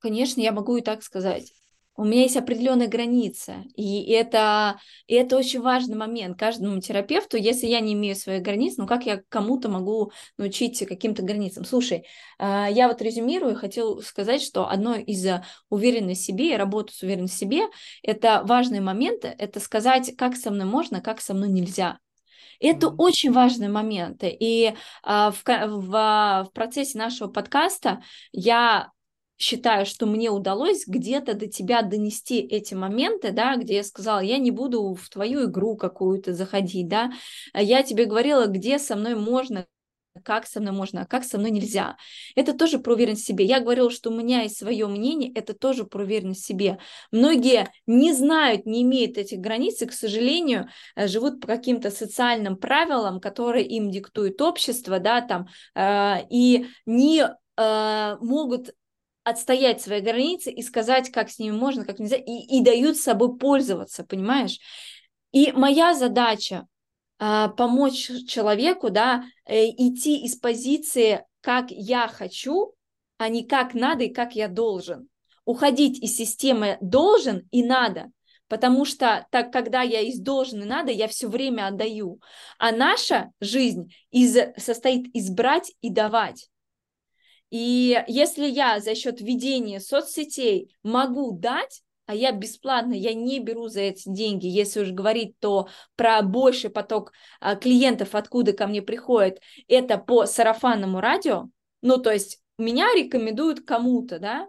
Конечно, 0.04 0.42
я 0.42 0.52
могу 0.52 0.76
и 0.76 0.82
так 0.82 1.02
сказать. 1.02 1.54
У 1.96 2.04
меня 2.04 2.24
есть 2.24 2.36
определенная 2.36 2.88
граница, 2.88 3.64
и 3.74 4.10
это, 4.10 4.78
и 5.06 5.14
это 5.14 5.38
очень 5.38 5.62
важный 5.62 5.96
момент 5.96 6.38
каждому 6.38 6.78
терапевту. 6.78 7.38
Если 7.38 7.68
я 7.68 7.80
не 7.80 7.94
имею 7.94 8.14
своих 8.14 8.42
границ, 8.42 8.76
ну 8.76 8.86
как 8.86 9.06
я 9.06 9.22
кому-то 9.30 9.70
могу 9.70 10.12
научить 10.36 10.86
каким-то 10.86 11.22
границам? 11.22 11.64
Слушай, 11.64 12.04
а, 12.38 12.68
я 12.68 12.86
вот 12.86 13.00
резюмирую, 13.00 13.56
хотел 13.56 14.02
сказать, 14.02 14.42
что 14.42 14.68
одно 14.68 14.94
из 14.94 15.26
а, 15.26 15.42
уверенности 15.70 16.24
в 16.24 16.26
себе 16.26 16.52
и 16.52 16.56
работы 16.58 16.92
с 16.92 17.02
уверенностью 17.02 17.48
в 17.48 17.50
себе, 17.52 17.62
это 18.02 18.42
важные 18.44 18.82
моменты, 18.82 19.34
это 19.38 19.58
сказать, 19.58 20.14
как 20.18 20.36
со 20.36 20.50
мной 20.50 20.66
можно, 20.66 21.00
как 21.00 21.22
со 21.22 21.32
мной 21.32 21.48
нельзя. 21.48 21.98
Это 22.60 22.88
очень 22.88 23.32
важные 23.32 23.68
моменты. 23.68 24.34
И 24.38 24.74
а, 25.02 25.30
в, 25.30 25.42
в, 25.44 25.96
а, 25.96 26.44
в 26.44 26.52
процессе 26.52 26.98
нашего 26.98 27.28
подкаста 27.28 28.02
я 28.32 28.90
считаю, 29.38 29.86
что 29.86 30.06
мне 30.06 30.30
удалось 30.30 30.86
где-то 30.86 31.34
до 31.34 31.46
тебя 31.46 31.82
донести 31.82 32.40
эти 32.40 32.74
моменты, 32.74 33.32
да, 33.32 33.56
где 33.56 33.76
я 33.76 33.84
сказала, 33.84 34.20
я 34.20 34.38
не 34.38 34.50
буду 34.50 34.94
в 34.94 35.08
твою 35.08 35.50
игру 35.50 35.76
какую-то 35.76 36.34
заходить, 36.34 36.88
да, 36.88 37.12
А 37.52 37.62
я 37.62 37.82
тебе 37.82 38.04
говорила, 38.04 38.46
где 38.46 38.78
со 38.78 38.96
мной 38.96 39.14
можно, 39.14 39.66
как 40.22 40.46
со 40.46 40.60
мной 40.60 40.72
можно, 40.72 41.02
а 41.02 41.06
как 41.06 41.24
со 41.24 41.38
мной 41.38 41.50
нельзя. 41.50 41.96
Это 42.36 42.52
тоже 42.56 42.78
про 42.78 42.94
уверенность 42.94 43.24
в 43.24 43.26
себе. 43.26 43.44
Я 43.44 43.60
говорила, 43.60 43.90
что 43.90 44.10
у 44.10 44.14
меня 44.14 44.42
есть 44.42 44.56
свое 44.56 44.86
мнение, 44.86 45.32
это 45.34 45.54
тоже 45.54 45.84
про 45.84 46.04
уверенность 46.04 46.42
в 46.42 46.46
себе. 46.46 46.78
Многие 47.10 47.68
не 47.86 48.12
знают, 48.12 48.66
не 48.66 48.82
имеют 48.82 49.18
этих 49.18 49.38
границ, 49.38 49.82
и, 49.82 49.86
к 49.86 49.92
сожалению, 49.92 50.68
э, 50.94 51.08
живут 51.08 51.40
по 51.40 51.48
каким-то 51.48 51.90
социальным 51.90 52.56
правилам, 52.56 53.20
которые 53.20 53.66
им 53.66 53.90
диктует 53.90 54.40
общество, 54.40 55.00
да, 55.00 55.20
там, 55.20 55.48
э, 55.74 56.26
и 56.30 56.66
не 56.86 57.28
э, 57.56 58.16
могут 58.20 58.70
отстоять 59.24 59.80
свои 59.80 60.00
границы 60.00 60.50
и 60.52 60.62
сказать, 60.62 61.10
как 61.10 61.30
с 61.30 61.38
ними 61.38 61.56
можно, 61.56 61.84
как 61.84 61.98
нельзя, 61.98 62.16
и, 62.16 62.58
и 62.58 62.62
дают 62.62 62.96
собой 62.96 63.36
пользоваться, 63.36 64.04
понимаешь? 64.04 64.58
И 65.32 65.50
моя 65.52 65.94
задача 65.94 66.66
а, 67.18 67.48
помочь 67.48 68.10
человеку, 68.28 68.90
да, 68.90 69.24
э, 69.46 69.70
идти 69.70 70.24
из 70.24 70.36
позиции, 70.36 71.24
как 71.40 71.70
я 71.70 72.06
хочу, 72.06 72.74
а 73.18 73.28
не 73.28 73.44
как 73.44 73.74
надо 73.74 74.04
и 74.04 74.12
как 74.12 74.34
я 74.34 74.48
должен. 74.48 75.08
Уходить 75.44 76.02
из 76.02 76.16
системы 76.16 76.78
должен 76.80 77.48
и 77.50 77.62
надо, 77.62 78.10
потому 78.48 78.84
что 78.84 79.26
так, 79.30 79.52
когда 79.52 79.82
я 79.82 80.00
из 80.00 80.18
должен 80.20 80.62
и 80.62 80.66
надо, 80.66 80.90
я 80.90 81.08
все 81.08 81.28
время 81.28 81.68
отдаю. 81.68 82.20
А 82.58 82.72
наша 82.72 83.30
жизнь 83.40 83.92
из, 84.10 84.36
состоит 84.56 85.06
из 85.14 85.30
брать 85.30 85.72
и 85.80 85.90
давать. 85.90 86.48
И 87.50 88.02
если 88.08 88.46
я 88.46 88.80
за 88.80 88.94
счет 88.94 89.20
ведения 89.20 89.80
соцсетей 89.80 90.74
могу 90.82 91.32
дать, 91.32 91.82
а 92.06 92.14
я 92.14 92.32
бесплатно, 92.32 92.92
я 92.92 93.14
не 93.14 93.40
беру 93.40 93.68
за 93.68 93.80
эти 93.80 94.08
деньги, 94.08 94.46
если 94.46 94.80
уж 94.80 94.90
говорить, 94.90 95.38
то 95.38 95.68
про 95.96 96.20
больший 96.22 96.70
поток 96.70 97.12
а, 97.40 97.56
клиентов, 97.56 98.14
откуда 98.14 98.52
ко 98.52 98.66
мне 98.66 98.82
приходят, 98.82 99.40
это 99.68 99.96
по 99.98 100.26
сарафанному 100.26 101.00
радио, 101.00 101.48
ну, 101.80 101.98
то 101.98 102.12
есть 102.12 102.42
меня 102.58 102.86
рекомендуют 102.94 103.64
кому-то, 103.64 104.18
да, 104.18 104.48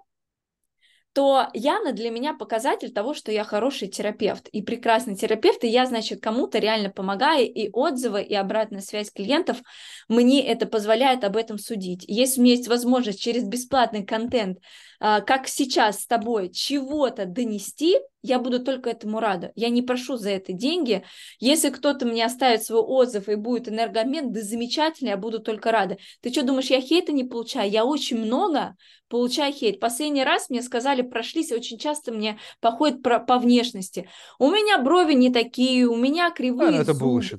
то 1.15 1.47
Яна 1.53 1.93
для 1.93 2.11
меня 2.11 2.33
показатель 2.33 2.91
того, 2.91 3.13
что 3.13 3.31
я 3.31 3.45
хороший 3.45 3.87
терапевт 3.87 4.49
и 4.49 4.61
прекрасный 4.61 5.15
терапевт, 5.15 5.63
и 5.63 5.69
я, 5.69 5.85
значит, 5.85 6.21
кому-то 6.21 6.59
реально 6.59 6.89
помогаю, 6.89 7.49
и 7.49 7.69
отзывы, 7.71 8.21
и 8.21 8.35
обратная 8.35 8.81
связь 8.81 9.11
клиентов 9.11 9.61
мне 10.09 10.45
это 10.45 10.65
позволяет 10.65 11.23
об 11.23 11.37
этом 11.37 11.57
судить. 11.57 12.03
Если 12.05 12.41
у 12.41 12.43
меня 12.43 12.55
есть 12.55 12.67
возможность 12.67 13.21
через 13.21 13.45
бесплатный 13.45 14.05
контент, 14.05 14.59
а, 14.99 15.21
как 15.21 15.47
сейчас 15.47 16.01
с 16.01 16.05
тобой, 16.05 16.51
чего-то 16.51 17.25
донести, 17.25 17.97
я 18.25 18.39
буду 18.39 18.59
только 18.59 18.89
этому 18.89 19.19
рада. 19.19 19.51
Я 19.55 19.69
не 19.69 19.81
прошу 19.81 20.17
за 20.17 20.31
это 20.31 20.53
деньги. 20.53 21.03
Если 21.39 21.69
кто-то 21.69 22.05
мне 22.05 22.25
оставит 22.25 22.63
свой 22.63 22.81
отзыв 22.81 23.29
и 23.29 23.35
будет 23.35 23.69
энергообмен, 23.69 24.31
да 24.31 24.41
замечательно, 24.41 25.09
я 25.09 25.17
буду 25.17 25.39
только 25.39 25.71
рада. 25.71 25.97
Ты 26.21 26.31
что, 26.31 26.43
думаешь, 26.43 26.67
я 26.67 26.81
хейта 26.81 27.11
не 27.11 27.23
получаю? 27.23 27.69
Я 27.69 27.85
очень 27.85 28.17
много 28.17 28.75
получаю 29.07 29.53
хейт. 29.53 29.79
Последний 29.79 30.23
раз 30.23 30.49
мне 30.49 30.61
сказали, 30.61 31.01
прошлись, 31.01 31.51
очень 31.51 31.77
часто 31.77 32.11
мне 32.11 32.39
походит 32.59 33.03
про, 33.03 33.19
по 33.19 33.37
внешности. 33.37 34.09
У 34.39 34.49
меня 34.49 34.79
брови 34.79 35.13
не 35.13 35.31
такие, 35.31 35.85
у 35.85 35.95
меня 35.95 36.27
А, 36.27 36.31
кривые 36.31 36.71
ну 36.71 36.77
это. 36.81 36.93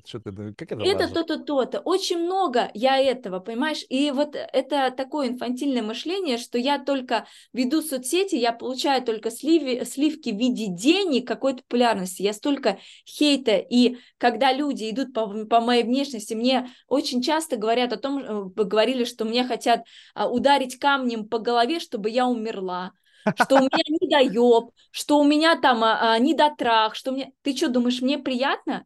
Что 0.06 0.20
ты, 0.20 0.54
как 0.56 0.72
это 0.72 0.82
Это 0.84 1.08
то-то, 1.12 1.38
то-то. 1.38 1.80
Очень 1.80 2.18
много 2.20 2.70
я 2.74 2.98
этого, 2.98 3.40
понимаешь? 3.40 3.84
И 3.88 4.10
вот 4.10 4.36
это 4.36 4.92
такое 4.96 5.28
инфантильное 5.28 5.82
мышление, 5.82 6.38
что 6.38 6.58
я 6.58 6.78
только 6.78 7.26
веду 7.52 7.82
соцсети, 7.82 8.36
я 8.36 8.52
получаю 8.52 9.02
только 9.02 9.30
сливи, 9.30 9.84
сливки 9.84 10.30
в 10.30 10.36
виде 10.36 10.66
денег, 10.76 11.26
какой-то 11.26 11.62
популярности. 11.62 12.22
Я 12.22 12.32
столько 12.32 12.78
хейта. 13.06 13.56
И 13.56 13.98
когда 14.18 14.52
люди 14.52 14.90
идут 14.90 15.12
по, 15.12 15.26
по 15.46 15.60
моей 15.60 15.82
внешности, 15.82 16.34
мне 16.34 16.70
очень 16.86 17.22
часто 17.22 17.56
говорят 17.56 17.92
о 17.92 17.96
том, 17.96 18.18
э, 18.18 18.64
говорили, 18.64 19.04
что 19.04 19.24
мне 19.24 19.44
хотят 19.44 19.82
а, 20.14 20.28
ударить 20.28 20.78
камнем 20.78 21.26
по 21.26 21.38
голове, 21.38 21.80
чтобы 21.80 22.10
я 22.10 22.26
умерла 22.26 22.92
что 23.34 23.56
у 23.56 23.58
меня 23.58 23.70
недоеб, 23.88 24.70
что 24.92 25.18
у 25.18 25.24
меня 25.24 25.60
там 25.60 25.82
а, 25.82 26.14
а, 26.14 26.18
недотрах, 26.18 26.94
что 26.94 27.10
мне... 27.10 27.32
Ты 27.42 27.56
что, 27.56 27.68
думаешь, 27.68 28.00
мне 28.00 28.18
приятно? 28.18 28.84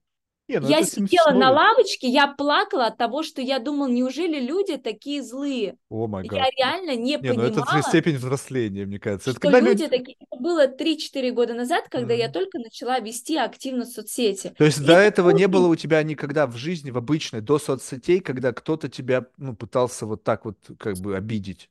Не, 0.50 0.60
ну 0.60 0.68
я 0.68 0.80
это 0.80 0.90
сидела 0.90 1.30
на 1.30 1.50
лавочке, 1.50 2.08
я 2.08 2.26
плакала 2.26 2.86
от 2.86 2.98
того, 2.98 3.22
что 3.22 3.40
я 3.40 3.60
думала, 3.60 3.88
неужели 3.88 4.40
люди 4.40 4.76
такие 4.76 5.22
злые? 5.22 5.76
О 5.88 6.08
май 6.08 6.28
Я 6.30 6.46
реально 6.58 6.96
не, 6.96 7.16
Не, 7.16 7.32
ну 7.32 7.42
это 7.42 7.60
понимала, 7.62 7.82
степень 7.82 8.16
взросления, 8.16 8.84
мне 8.84 8.98
кажется. 8.98 9.30
Это 9.30 9.38
что 9.38 9.40
когда 9.40 9.60
люди 9.60 9.82
люди... 9.82 9.88
такие... 9.88 10.16
Это 10.20 10.42
было 10.42 10.66
3-4 10.66 11.30
года 11.30 11.54
назад, 11.54 11.84
когда 11.88 12.14
я 12.14 12.24
Мгм. 12.24 12.32
только 12.32 12.58
начала 12.58 12.98
вести 12.98 13.36
активно 13.36 13.84
соцсети. 13.86 14.52
То 14.58 14.64
есть 14.64 14.80
И 14.80 14.84
до 14.84 14.94
это 14.94 15.02
этого 15.22 15.30
не 15.30 15.46
было 15.46 15.68
у 15.68 15.76
тебя 15.76 16.02
никогда 16.02 16.46
в 16.46 16.56
жизни, 16.56 16.90
в 16.90 16.98
обычной, 16.98 17.40
до 17.40 17.58
соцсетей, 17.58 18.20
когда 18.20 18.52
кто-то 18.52 18.88
тебя, 18.88 19.26
ну, 19.36 19.54
пытался 19.54 20.06
вот 20.06 20.24
так 20.24 20.44
вот 20.44 20.56
как 20.78 20.96
бы 20.98 21.16
обидеть? 21.16 21.70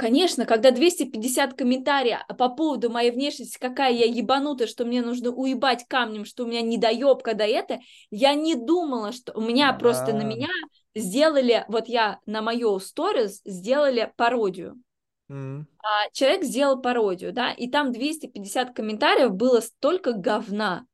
Конечно, 0.00 0.46
когда 0.46 0.70
250 0.70 1.52
комментариев 1.52 2.20
по 2.38 2.48
поводу 2.48 2.88
моей 2.88 3.10
внешности, 3.10 3.58
какая 3.60 3.92
я 3.92 4.06
ебанутая, 4.06 4.66
что 4.66 4.86
мне 4.86 5.02
нужно 5.02 5.28
уебать 5.28 5.84
камнем, 5.86 6.24
что 6.24 6.44
у 6.44 6.46
меня 6.46 6.62
недоеб, 6.62 7.22
когда 7.22 7.44
это, 7.44 7.80
я 8.10 8.32
не 8.32 8.54
думала, 8.54 9.12
что 9.12 9.34
у 9.34 9.42
меня 9.42 9.70
просто 9.74 10.14
на 10.14 10.22
меня 10.22 10.48
сделали, 10.94 11.66
вот 11.68 11.86
я 11.86 12.18
на 12.24 12.40
мою 12.40 12.78
сторис 12.78 13.42
сделали 13.44 14.10
пародию. 14.16 14.80
М. 15.28 15.68
А 15.82 16.08
человек 16.14 16.44
сделал 16.44 16.80
пародию, 16.80 17.34
да, 17.34 17.52
и 17.52 17.68
там 17.68 17.92
250 17.92 18.72
комментариев 18.72 19.32
было 19.32 19.60
столько 19.60 20.14
говна. 20.14 20.86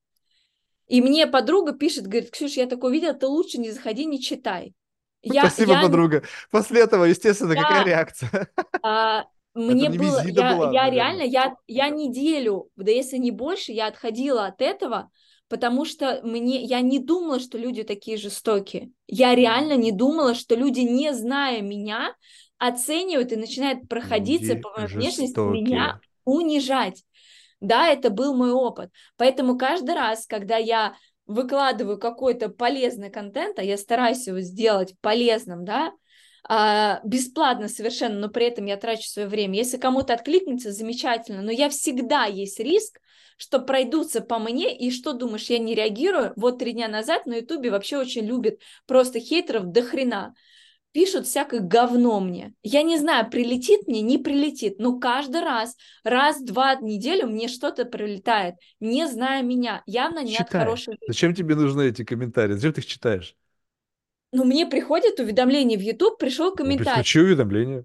И 0.89 1.01
мне 1.01 1.29
подруга 1.29 1.75
пишет, 1.75 2.09
говорит, 2.09 2.33
Ксюш, 2.33 2.55
я 2.55 2.67
такое 2.67 2.93
видела, 2.93 3.15
ты 3.15 3.29
лучше 3.29 3.59
не 3.59 3.71
заходи, 3.71 4.05
не 4.05 4.21
читай. 4.21 4.75
Я, 5.35 5.49
Спасибо, 5.49 5.73
я, 5.73 5.83
подруга. 5.83 6.23
После 6.51 6.81
этого, 6.81 7.05
естественно, 7.05 7.57
какая 7.57 7.79
я 7.81 7.85
реакция? 7.85 8.49
а, 8.83 9.25
мне 9.55 9.89
не 9.89 9.99
было, 9.99 10.23
я, 10.27 10.55
была, 10.55 10.73
я 10.73 10.91
реально, 10.91 11.23
я, 11.23 11.57
я 11.67 11.89
неделю, 11.89 12.71
да 12.77 12.91
если 12.91 13.17
не 13.17 13.31
больше, 13.31 13.73
я 13.73 13.87
отходила 13.89 14.47
от 14.47 14.61
этого, 14.61 15.11
потому 15.49 15.85
что 15.85 16.21
мне, 16.23 16.63
я 16.63 16.81
не 16.81 16.99
думала, 16.99 17.41
что 17.41 17.59
люди 17.59 17.83
такие 17.83 18.17
жестокие. 18.17 18.91
Я 19.07 19.35
реально 19.35 19.77
не 19.77 19.93
думала, 19.93 20.35
что 20.35 20.55
люди, 20.55 20.81
не 20.81 21.13
зная 21.13 21.61
меня, 21.61 22.15
оценивают 22.59 23.33
и 23.33 23.37
начинают 23.37 23.89
проходиться 23.89 24.55
Люди 24.55 24.63
по 24.63 24.71
моей 24.71 24.89
внешности, 24.89 25.39
меня 25.39 26.01
унижать. 26.25 27.05
Да, 27.61 27.89
это 27.89 28.11
был 28.11 28.35
мой 28.35 28.53
опыт. 28.53 28.91
Поэтому 29.17 29.57
каждый 29.57 29.95
раз, 29.95 30.27
когда 30.27 30.57
я 30.57 30.95
выкладываю 31.27 31.99
какой-то 31.99 32.49
полезный 32.49 33.11
контент, 33.11 33.59
а 33.59 33.63
я 33.63 33.77
стараюсь 33.77 34.27
его 34.27 34.41
сделать 34.41 34.95
полезным, 35.01 35.65
да, 35.65 35.93
а, 36.49 37.01
бесплатно 37.05 37.69
совершенно, 37.69 38.19
но 38.21 38.29
при 38.29 38.47
этом 38.47 38.67
я 38.67 38.77
трачу 38.77 39.09
свое 39.09 39.27
время. 39.27 39.59
Если 39.59 39.79
кому-то 39.79 40.15
откликнется, 40.15 40.73
замечательно, 40.73 41.43
но 41.43 41.51
я 41.51 41.69
всегда 41.69 42.27
есть 42.27 42.61
риск, 42.61 43.01
что 43.37 43.59
пройдутся 43.59 44.21
по 44.21 44.39
мне, 44.39 44.77
и 44.77 44.91
что 44.91 45.13
думаешь, 45.13 45.51
я 45.51 45.59
не 45.59 45.75
реагирую? 45.75 46.33
Вот 46.37 46.59
три 46.59 46.73
дня 46.73 46.89
назад 46.89 47.27
на 47.27 47.37
ютубе 47.37 47.71
вообще 47.71 47.99
очень 47.99 48.25
любят 48.25 48.61
просто 48.87 49.19
хейтеров 49.21 49.67
до 49.67 49.83
хрена. 49.83 50.35
Пишут 50.97 51.27
всякое 51.27 51.61
говно 51.61 52.21
мне. 52.21 52.55
Я 52.63 52.83
не 52.83 52.97
знаю, 52.97 53.29
прилетит 53.29 53.87
мне, 53.87 54.01
не 54.01 54.17
прилетит, 54.17 54.79
но 54.79 54.99
каждый 54.99 55.43
раз, 55.43 55.77
раз-два 56.05 56.75
в 56.77 56.83
неделю 56.83 57.27
мне 57.27 57.49
что-то 57.49 57.85
прилетает, 57.85 58.55
не 58.81 59.07
зная 59.07 59.43
меня, 59.43 59.83
явно 59.85 60.25
не 60.25 60.39
от 60.39 60.47
Читай. 60.47 60.63
хорошей 60.63 60.95
жизни. 60.95 61.07
Зачем 61.09 61.35
тебе 61.35 61.55
нужны 61.55 61.89
эти 61.89 62.03
комментарии? 62.03 62.55
Зачем 62.55 62.73
ты 62.73 62.81
их 62.81 62.87
читаешь? 62.87 63.37
Ну, 64.33 64.45
мне 64.45 64.65
приходит 64.65 65.21
уведомление 65.21 65.79
в 65.79 65.83
YouTube, 65.83 66.19
пришел 66.19 66.49
Ну, 66.49 66.57
комментарий. 66.57 66.93
Включи 66.93 67.21
уведомления. 67.21 67.85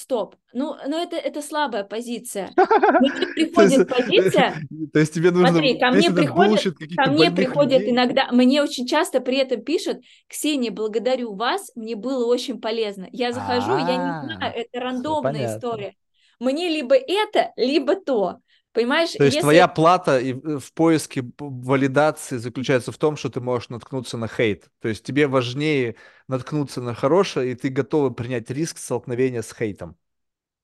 Стоп. 0.00 0.34
Ну, 0.54 0.76
ну 0.86 0.96
это, 0.96 1.16
это 1.16 1.42
слабая 1.42 1.84
позиция. 1.84 2.50
Мне 2.98 3.10
приходит 3.34 3.86
позиция, 3.86 4.54
то 4.94 4.98
есть 4.98 5.12
тебе 5.12 5.30
нужно 5.30 5.48
Смотри, 5.50 5.78
ко 5.78 5.90
мне 5.90 6.10
приходит, 6.10 6.62
ко 6.96 7.10
мне 7.10 7.30
приходят 7.30 7.80
людей. 7.80 7.90
иногда, 7.92 8.28
мне 8.32 8.62
очень 8.62 8.86
часто 8.86 9.20
при 9.20 9.36
этом 9.36 9.62
пишут, 9.62 9.98
Ксения, 10.26 10.70
благодарю 10.70 11.34
вас, 11.34 11.70
мне 11.74 11.96
было 11.96 12.24
очень 12.26 12.62
полезно. 12.62 13.08
Я 13.12 13.32
захожу, 13.32 13.76
я 13.76 13.96
не 13.98 14.12
А, 14.12 14.22
знаю, 14.22 14.54
это 14.56 14.80
рандомная 14.80 15.44
история. 15.44 15.94
Мне 16.38 16.70
либо 16.70 16.94
это, 16.94 17.52
либо 17.56 17.94
то. 17.94 18.38
Понимаешь, 18.72 19.14
То 19.16 19.24
есть 19.24 19.38
если 19.38 19.40
твоя 19.40 19.68
плата 19.68 20.18
в 20.22 20.60
в 20.60 20.72
поиске 20.72 21.22
валидации 21.38 22.38
заключается 22.38 22.90
в 22.92 22.98
том, 22.98 23.16
что 23.16 23.28
ты 23.30 23.40
можешь 23.40 23.68
наткнуться 23.68 24.16
на 24.16 24.28
хейт. 24.28 24.70
То 24.80 24.88
есть 24.88 25.04
тебе 25.04 25.26
важнее 25.28 25.96
наткнуться 26.28 26.80
на 26.80 26.94
хорошее, 26.94 27.52
и 27.52 27.54
ты 27.54 27.68
готова 27.68 28.10
принять 28.10 28.50
риск 28.50 28.78
столкновения 28.78 29.42
с 29.42 29.52
хейтом. 29.54 29.96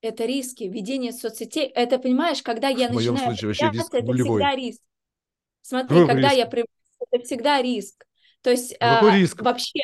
это 0.01 0.25
риски, 0.25 0.63
ведение 0.65 1.11
соцсетей, 1.11 1.65
это, 1.67 1.97
понимаешь, 1.99 2.43
когда 2.43 2.67
я 2.69 2.89
В 2.89 2.91
моем 2.91 3.17
начинаю 3.17 3.19
случае 3.19 3.47
вообще 3.49 3.69
риск 3.69 3.93
это 3.93 4.01
нулевой. 4.01 4.15
всегда 4.15 4.55
риск. 4.55 4.81
Смотри, 5.61 6.03
Какой 6.05 6.05
когда 6.05 6.31
риск? 6.31 6.33
я 6.33 6.47
проявляюсь, 6.47 6.69
это 7.11 7.25
всегда 7.25 7.61
риск. 7.61 8.05
То 8.41 8.51
есть 8.51 8.75
Ну 8.81 8.89
какой 8.89 9.11
а, 9.11 9.19
риск? 9.19 9.43
вообще 9.43 9.81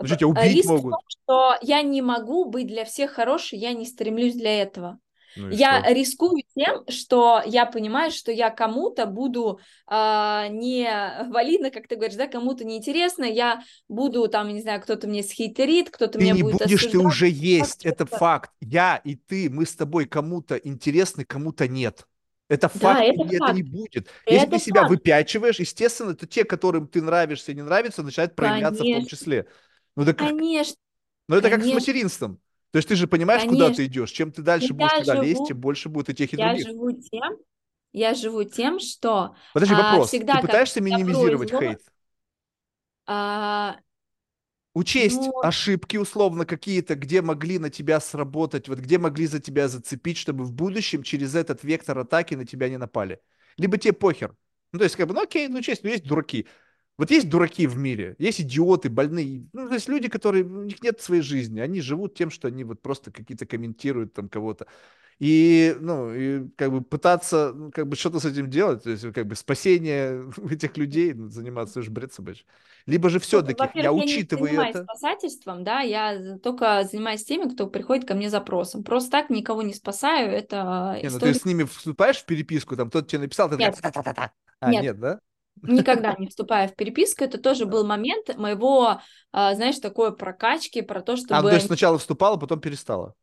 Ну 0.00 0.06
что, 0.06 0.16
в- 0.16 0.18
тебя 0.18 0.28
убить 0.28 0.62
риск 0.62 0.78
в 0.80 0.84
могут? 0.84 0.88
том, 0.88 1.00
что 1.08 1.56
я 1.62 1.82
не 1.82 2.02
могу 2.02 2.44
быть 2.46 2.66
для 2.68 2.84
всех 2.84 3.12
хорошей, 3.12 3.58
я 3.58 3.72
не 3.72 3.86
стремлюсь 3.86 4.34
для 4.34 4.62
этого. 4.62 4.98
Ну 5.36 5.52
Я 5.52 5.82
что? 5.82 5.88
рискую 5.88 6.42
тем, 6.56 6.84
что 6.88 7.42
я 7.46 7.66
понимаю, 7.66 8.10
что 8.10 8.32
я 8.32 8.50
кому-то 8.50 9.06
буду 9.06 9.60
а, 9.86 10.48
не 10.48 10.88
валидно, 11.30 11.70
как 11.70 11.88
ты 11.88 11.96
говоришь, 11.96 12.16
да, 12.16 12.26
кому-то 12.26 12.64
неинтересно, 12.64 13.24
я 13.24 13.62
буду 13.88 14.28
там, 14.28 14.48
не 14.48 14.60
знаю, 14.62 14.80
кто-то 14.82 15.06
мне 15.08 15.22
схейтерит, 15.22 15.90
кто-то 15.90 16.18
Ты 16.18 16.26
меня 16.26 16.34
не 16.34 16.42
будет 16.42 16.70
будешь, 16.70 16.86
ты 16.86 16.98
уже 16.98 17.28
есть. 17.28 17.84
Это 17.84 18.06
факт. 18.06 18.52
Я 18.60 18.96
и 19.04 19.16
ты, 19.16 19.50
мы 19.50 19.66
с 19.66 19.74
тобой 19.74 20.06
кому-то 20.06 20.56
интересны, 20.56 21.24
кому-то 21.24 21.66
нет. 21.66 22.06
Это 22.48 22.68
Да, 22.74 23.02
факт, 23.02 23.04
и 23.04 23.12
это 23.16 23.32
это 23.36 23.52
не 23.52 23.62
факт. 23.62 23.62
будет. 23.62 24.10
Если 24.28 24.48
ты 24.48 24.58
Это 24.58 24.58
себя 24.58 24.84
факт. 24.84 24.84
выпячиваешь, 24.84 25.58
естественно, 25.58 26.14
то 26.14 26.26
те, 26.26 26.44
которым 26.44 26.86
ты 26.86 27.02
нравишься 27.02 27.50
и 27.52 27.54
не 27.54 27.62
нравится, 27.62 28.02
начинают 28.02 28.36
проявляться 28.36 28.84
в 28.84 28.90
том 28.90 29.04
Конечно, 29.04 29.06
числе. 29.06 29.48
Ну, 29.96 30.02
это 30.04 30.14
как, 30.14 30.36
конечно, 30.44 30.76
ну, 31.28 31.36
это 31.36 31.50
как 31.50 31.64
с 31.64 31.72
конечно, 31.72 31.72
материнством. 31.72 32.40
То 32.74 32.78
есть 32.78 32.88
ты 32.88 32.96
же 32.96 33.06
понимаешь, 33.06 33.44
куда 33.44 33.66
конечно. 33.66 33.76
ты 33.76 33.86
идешь. 33.86 34.10
Чем 34.10 34.32
ты 34.32 34.42
дальше 34.42 34.74
будешь 34.74 34.90
Я 34.90 34.98
туда 34.98 35.14
лезть, 35.14 35.36
живу, 35.36 35.46
тем 35.46 35.60
больше 35.60 35.88
будет 35.88 36.08
и 36.10 36.14
тех, 36.14 36.32
и 36.32 36.36
я 36.36 36.48
других. 36.48 36.66
живу 36.66 36.90
тем, 36.90 37.36
я 37.92 38.14
живу 38.14 38.42
тем, 38.42 38.80
что 38.80 39.36
Подожди, 39.52 39.74
а, 39.74 39.92
вопрос. 39.92 40.10
Ты 40.10 40.16
всегда, 40.18 40.40
когда 40.40 40.48
пытаешься 40.48 40.80
минимизировать 40.80 41.50
зло, 41.50 41.60
хейт? 41.60 41.80
а, 43.06 43.78
Учесть 44.74 45.30
ну, 45.32 45.38
ошибки, 45.40 45.96
условно, 45.96 46.44
какие-то, 46.46 46.96
где 46.96 47.22
могли 47.22 47.60
на 47.60 47.70
тебя 47.70 48.00
сработать, 48.00 48.68
вот 48.68 48.80
где 48.80 48.98
могли 48.98 49.26
за 49.28 49.38
тебя 49.38 49.68
зацепить, 49.68 50.16
чтобы 50.18 50.42
в 50.42 50.52
будущем 50.52 51.04
через 51.04 51.36
этот 51.36 51.62
вектор 51.62 51.96
атаки 52.00 52.34
на 52.34 52.44
тебя 52.44 52.68
не 52.68 52.76
напали. 52.76 53.20
Либо 53.56 53.78
тебе 53.78 53.92
похер. 53.92 54.34
Ну, 54.72 54.80
то 54.80 54.84
есть, 54.84 54.96
как 54.96 55.06
бы, 55.06 55.14
ну 55.14 55.22
окей, 55.22 55.46
ну 55.46 55.60
честь, 55.62 55.84
ну 55.84 55.90
есть 55.90 56.04
дураки. 56.04 56.48
Вот 56.96 57.10
есть 57.10 57.28
дураки 57.28 57.66
в 57.66 57.76
мире, 57.76 58.14
есть 58.18 58.40
идиоты, 58.40 58.88
больные. 58.88 59.48
Ну, 59.52 59.68
то 59.68 59.74
есть 59.74 59.88
люди, 59.88 60.08
которые, 60.08 60.44
у 60.44 60.62
них 60.62 60.80
нет 60.82 61.00
своей 61.00 61.22
жизни, 61.22 61.58
они 61.58 61.80
живут 61.80 62.14
тем, 62.14 62.30
что 62.30 62.48
они 62.48 62.62
вот 62.62 62.82
просто 62.82 63.10
какие-то 63.10 63.46
комментируют 63.46 64.12
там 64.12 64.28
кого-то. 64.28 64.66
И, 65.20 65.76
ну, 65.80 66.12
и 66.12 66.48
как 66.56 66.72
бы 66.72 66.82
пытаться, 66.82 67.52
ну, 67.54 67.70
как 67.70 67.88
бы 67.88 67.96
что-то 67.96 68.18
с 68.18 68.24
этим 68.24 68.50
делать, 68.50 68.82
то 68.82 68.90
есть 68.90 69.12
как 69.12 69.26
бы 69.26 69.36
спасение 69.36 70.30
этих 70.50 70.76
людей, 70.76 71.14
ну, 71.14 71.28
заниматься 71.28 71.80
уж 71.80 71.88
бред 71.88 72.12
собачий. 72.12 72.46
Либо 72.86 73.08
же 73.08 73.16
Ну, 73.16 73.20
все-таки 73.20 73.56
я 73.60 73.66
во-первых, 73.66 74.00
я 74.00 74.06
не 74.06 74.12
учитываю 74.12 74.48
занимаюсь 74.48 74.76
это. 74.76 74.84
спасательством, 74.84 75.64
да, 75.64 75.80
я 75.80 76.38
только 76.38 76.84
занимаюсь 76.84 77.24
теми, 77.24 77.48
кто 77.48 77.68
приходит 77.68 78.06
ко 78.06 78.14
мне 78.14 78.28
запросом. 78.28 78.82
Просто 78.82 79.10
так 79.10 79.30
никого 79.30 79.62
не 79.62 79.74
спасаю, 79.74 80.30
это 80.30 80.98
Не, 81.02 81.10
ну 81.10 81.18
ты 81.18 81.32
с 81.32 81.44
ними 81.44 81.64
вступаешь 81.64 82.18
в 82.18 82.26
переписку, 82.26 82.76
там 82.76 82.90
кто-то 82.90 83.06
тебе 83.06 83.20
написал, 83.20 83.48
ты 83.48 83.56
Нет, 83.56 83.78
«Та-та-та-та». 83.80 84.32
А, 84.60 84.70
нет, 84.70 84.82
нет, 84.82 84.98
да? 84.98 85.20
Никогда 85.62 86.14
не 86.18 86.28
вступая 86.28 86.68
в 86.68 86.74
переписку. 86.74 87.24
Это 87.24 87.38
тоже 87.38 87.66
был 87.66 87.86
момент 87.86 88.36
моего, 88.36 89.00
а, 89.32 89.54
знаешь, 89.54 89.78
такой 89.78 90.16
прокачки 90.16 90.82
про 90.82 91.00
то, 91.00 91.12
А, 91.12 91.16
ну 91.16 91.22
то 91.22 91.36
чтобы... 91.36 91.50
есть 91.52 91.66
сначала 91.66 91.98
вступала, 91.98 92.36
потом 92.36 92.60
перестала. 92.60 93.14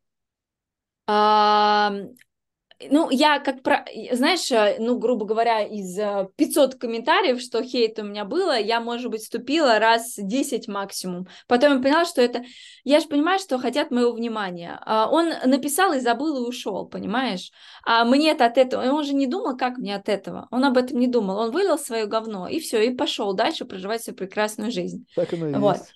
Ну, 2.89 3.09
я 3.09 3.39
как 3.39 3.61
про... 3.61 3.85
Знаешь, 4.11 4.51
э, 4.51 4.77
ну, 4.79 4.97
грубо 4.97 5.25
говоря, 5.25 5.61
из 5.63 5.97
э, 5.97 6.27
500 6.35 6.75
комментариев, 6.75 7.41
что 7.41 7.61
хейт 7.63 7.99
у 7.99 8.03
меня 8.03 8.25
было, 8.25 8.57
я, 8.57 8.79
может 8.79 9.11
быть, 9.11 9.21
вступила 9.21 9.79
раз 9.79 10.15
10 10.17 10.67
максимум. 10.67 11.27
Потом 11.47 11.77
я 11.77 11.79
поняла, 11.79 12.05
что 12.05 12.21
это... 12.21 12.43
Я 12.83 12.99
же 12.99 13.07
понимаю, 13.07 13.39
что 13.39 13.59
хотят 13.59 13.91
моего 13.91 14.11
внимания. 14.11 14.79
А 14.85 15.09
Он 15.09 15.31
написал 15.45 15.93
и 15.93 15.99
забыл, 15.99 16.43
и 16.43 16.47
ушел, 16.47 16.87
понимаешь? 16.87 17.51
А 17.85 18.05
мне-то 18.05 18.45
от 18.45 18.57
этого... 18.57 18.83
Он 18.91 19.03
же 19.03 19.13
не 19.13 19.27
думал, 19.27 19.57
как 19.57 19.77
мне 19.77 19.95
от 19.95 20.09
этого. 20.09 20.47
Он 20.51 20.63
об 20.65 20.77
этом 20.77 20.99
не 20.99 21.07
думал. 21.07 21.37
Он 21.37 21.51
вылил 21.51 21.77
свое 21.77 22.05
говно, 22.05 22.47
и 22.47 22.59
все, 22.59 22.81
и 22.81 22.95
пошел 22.95 23.33
дальше 23.33 23.65
проживать 23.65 24.03
свою 24.03 24.17
прекрасную 24.17 24.71
жизнь. 24.71 25.05
Так 25.15 25.33
оно 25.33 25.49
и 25.49 25.53
Вот. 25.53 25.77
есть. 25.77 25.93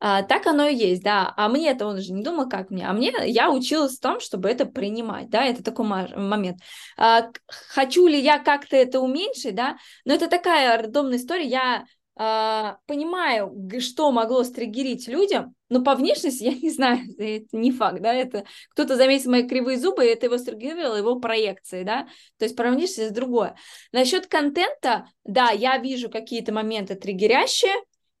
А, 0.00 0.22
так 0.22 0.46
оно 0.46 0.66
и 0.66 0.74
есть, 0.74 1.02
да. 1.02 1.32
А 1.36 1.48
мне 1.48 1.70
это 1.70 1.86
он 1.86 2.00
же 2.00 2.12
не 2.12 2.22
думал, 2.22 2.48
как 2.48 2.70
мне. 2.70 2.86
А 2.86 2.92
мне 2.92 3.12
я 3.26 3.50
училась 3.50 3.96
в 3.96 4.00
том, 4.00 4.20
чтобы 4.20 4.48
это 4.50 4.66
принимать, 4.66 5.30
да, 5.30 5.44
это 5.44 5.62
такой 5.62 5.86
момент. 5.86 6.58
А, 6.96 7.30
хочу 7.46 8.06
ли 8.06 8.20
я 8.20 8.38
как-то 8.38 8.76
это 8.76 9.00
уменьшить, 9.00 9.54
да, 9.54 9.76
но 10.04 10.14
это 10.14 10.28
такая 10.28 10.76
рандомная 10.76 11.18
история. 11.18 11.46
Я 11.46 11.84
а, 12.16 12.78
понимаю, 12.86 13.52
что 13.80 14.12
могло 14.12 14.44
стригерить 14.44 15.08
людям, 15.08 15.54
но 15.68 15.82
по 15.82 15.96
внешности 15.96 16.44
я 16.44 16.54
не 16.54 16.70
знаю, 16.70 17.00
это 17.18 17.56
не 17.56 17.72
факт, 17.72 18.00
да, 18.00 18.14
это 18.14 18.44
кто-то 18.70 18.96
заметил 18.96 19.32
мои 19.32 19.48
кривые 19.48 19.78
зубы, 19.78 20.04
и 20.04 20.10
это 20.10 20.26
его 20.26 20.38
стригерировало, 20.38 20.96
его 20.96 21.18
проекции, 21.18 21.82
да, 21.82 22.06
то 22.38 22.44
есть 22.44 22.54
про 22.54 22.70
внешность 22.70 23.12
другое. 23.12 23.56
Насчет 23.90 24.28
контента, 24.28 25.08
да, 25.24 25.50
я 25.50 25.78
вижу 25.78 26.08
какие-то 26.08 26.52
моменты 26.52 26.94
триггерящие, 26.94 27.74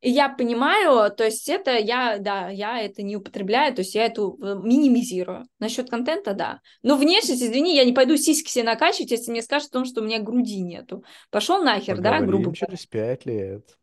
и 0.04 0.10
я 0.10 0.28
понимаю, 0.28 1.10
то 1.14 1.24
есть 1.24 1.48
это 1.48 1.76
я, 1.78 2.18
да, 2.18 2.48
я 2.50 2.80
это 2.80 3.02
не 3.02 3.16
употребляю, 3.16 3.74
то 3.74 3.80
есть 3.82 3.94
я 3.94 4.06
это 4.06 4.22
э, 4.22 4.54
минимизирую. 4.62 5.46
Насчет 5.58 5.90
контента, 5.90 6.34
да. 6.34 6.60
Но 6.82 6.96
внешность, 6.96 7.42
извини, 7.42 7.74
я 7.76 7.84
не 7.84 7.92
пойду 7.92 8.16
сиськи 8.16 8.50
себе 8.50 8.64
накачивать, 8.64 9.10
если 9.10 9.30
мне 9.30 9.42
скажут 9.42 9.70
о 9.70 9.72
том, 9.72 9.84
что 9.86 10.00
у 10.00 10.04
меня 10.04 10.20
груди 10.20 10.60
нету. 10.60 11.04
Пошел 11.30 11.62
нахер, 11.62 12.00
да, 12.00 12.20
грубо 12.22 12.50
Поговорим 12.50 12.52
говоря. 12.52 12.76
через 12.76 12.86
пять 12.86 13.26
лет. 13.26 13.78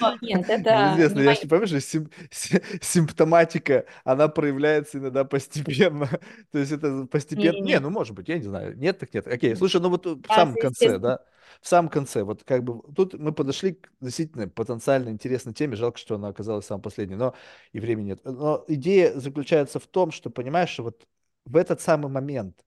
Но 0.00 0.16
Нет, 0.20 0.48
это 0.48 0.72
не 0.72 0.94
я 1.24 1.66
же, 1.66 1.80
сим- 1.80 2.10
си- 2.30 2.62
симптоматика, 2.82 3.86
она 4.04 4.28
проявляется 4.28 4.98
иногда 4.98 5.24
постепенно. 5.24 6.08
То 6.52 6.58
есть 6.58 6.72
это 6.72 7.06
постепенно... 7.06 7.58
Не, 7.62 7.78
ну 7.80 7.90
может 7.90 8.14
быть, 8.14 8.28
я 8.28 8.38
не 8.38 8.44
знаю. 8.44 8.76
Нет, 8.76 8.98
так 8.98 9.14
нет. 9.14 9.26
Окей, 9.28 9.54
слушай, 9.56 9.80
ну 9.80 9.90
вот 9.90 10.06
в 10.06 10.22
Да, 10.28 10.34
самом 10.34 10.56
конце, 10.56 10.98
да, 10.98 11.20
в 11.60 11.68
самом 11.68 11.88
конце, 11.90 12.22
вот 12.24 12.44
как 12.44 12.64
бы 12.64 12.82
тут 12.94 13.14
мы 13.14 13.32
подошли 13.32 13.74
к 13.74 13.90
действительно 14.00 14.48
потенциально 14.48 15.08
интересной 15.10 15.54
теме, 15.54 15.76
жалко, 15.76 15.98
что 15.98 16.16
она 16.16 16.28
оказалась 16.28 16.66
самой 16.66 16.82
последней, 16.82 17.16
но 17.16 17.34
и 17.72 17.80
времени 17.80 18.06
нет. 18.08 18.20
Но 18.24 18.64
идея 18.68 19.18
заключается 19.18 19.78
в 19.80 19.86
том, 19.86 20.10
что, 20.12 20.30
понимаешь, 20.30 20.78
вот 20.78 21.06
в 21.44 21.56
этот 21.56 21.80
самый 21.80 22.10
момент, 22.10 22.64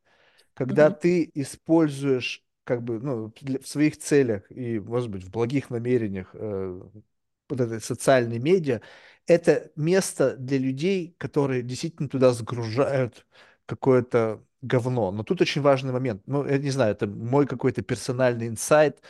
когда 0.53 0.89
Мгм. 0.89 0.91
ты 0.91 1.29
используешь 1.33 2.43
как 2.63 2.83
бы, 2.83 2.99
ну, 2.99 3.33
для- 3.41 3.59
в 3.59 3.67
своих 3.67 3.97
целях 3.97 4.51
и, 4.51 4.79
может 4.79 5.09
быть, 5.09 5.23
в 5.23 5.31
благих 5.31 5.69
намерениях 5.69 6.29
э, 6.33 6.81
вот 7.49 7.61
этой 7.61 7.81
социальной 7.81 8.39
медиа, 8.39 8.81
это 9.25 9.71
место 9.75 10.35
для 10.37 10.57
людей, 10.57 11.15
которые 11.17 11.61
действительно 11.63 12.09
туда 12.09 12.33
загружают 12.33 13.25
какое-то 13.65 14.43
говно. 14.67 15.11
Но 15.11 15.23
тут 15.23 15.41
очень 15.41 15.61
важный 15.61 15.93
момент. 15.93 16.21
Ну, 16.27 16.45
я 16.45 16.57
не 16.57 16.69
знаю, 16.71 16.91
это 16.93 17.07
мой 17.07 17.47
какой-то 17.47 17.81
персональный 17.81 18.47
инсайт. 18.47 19.01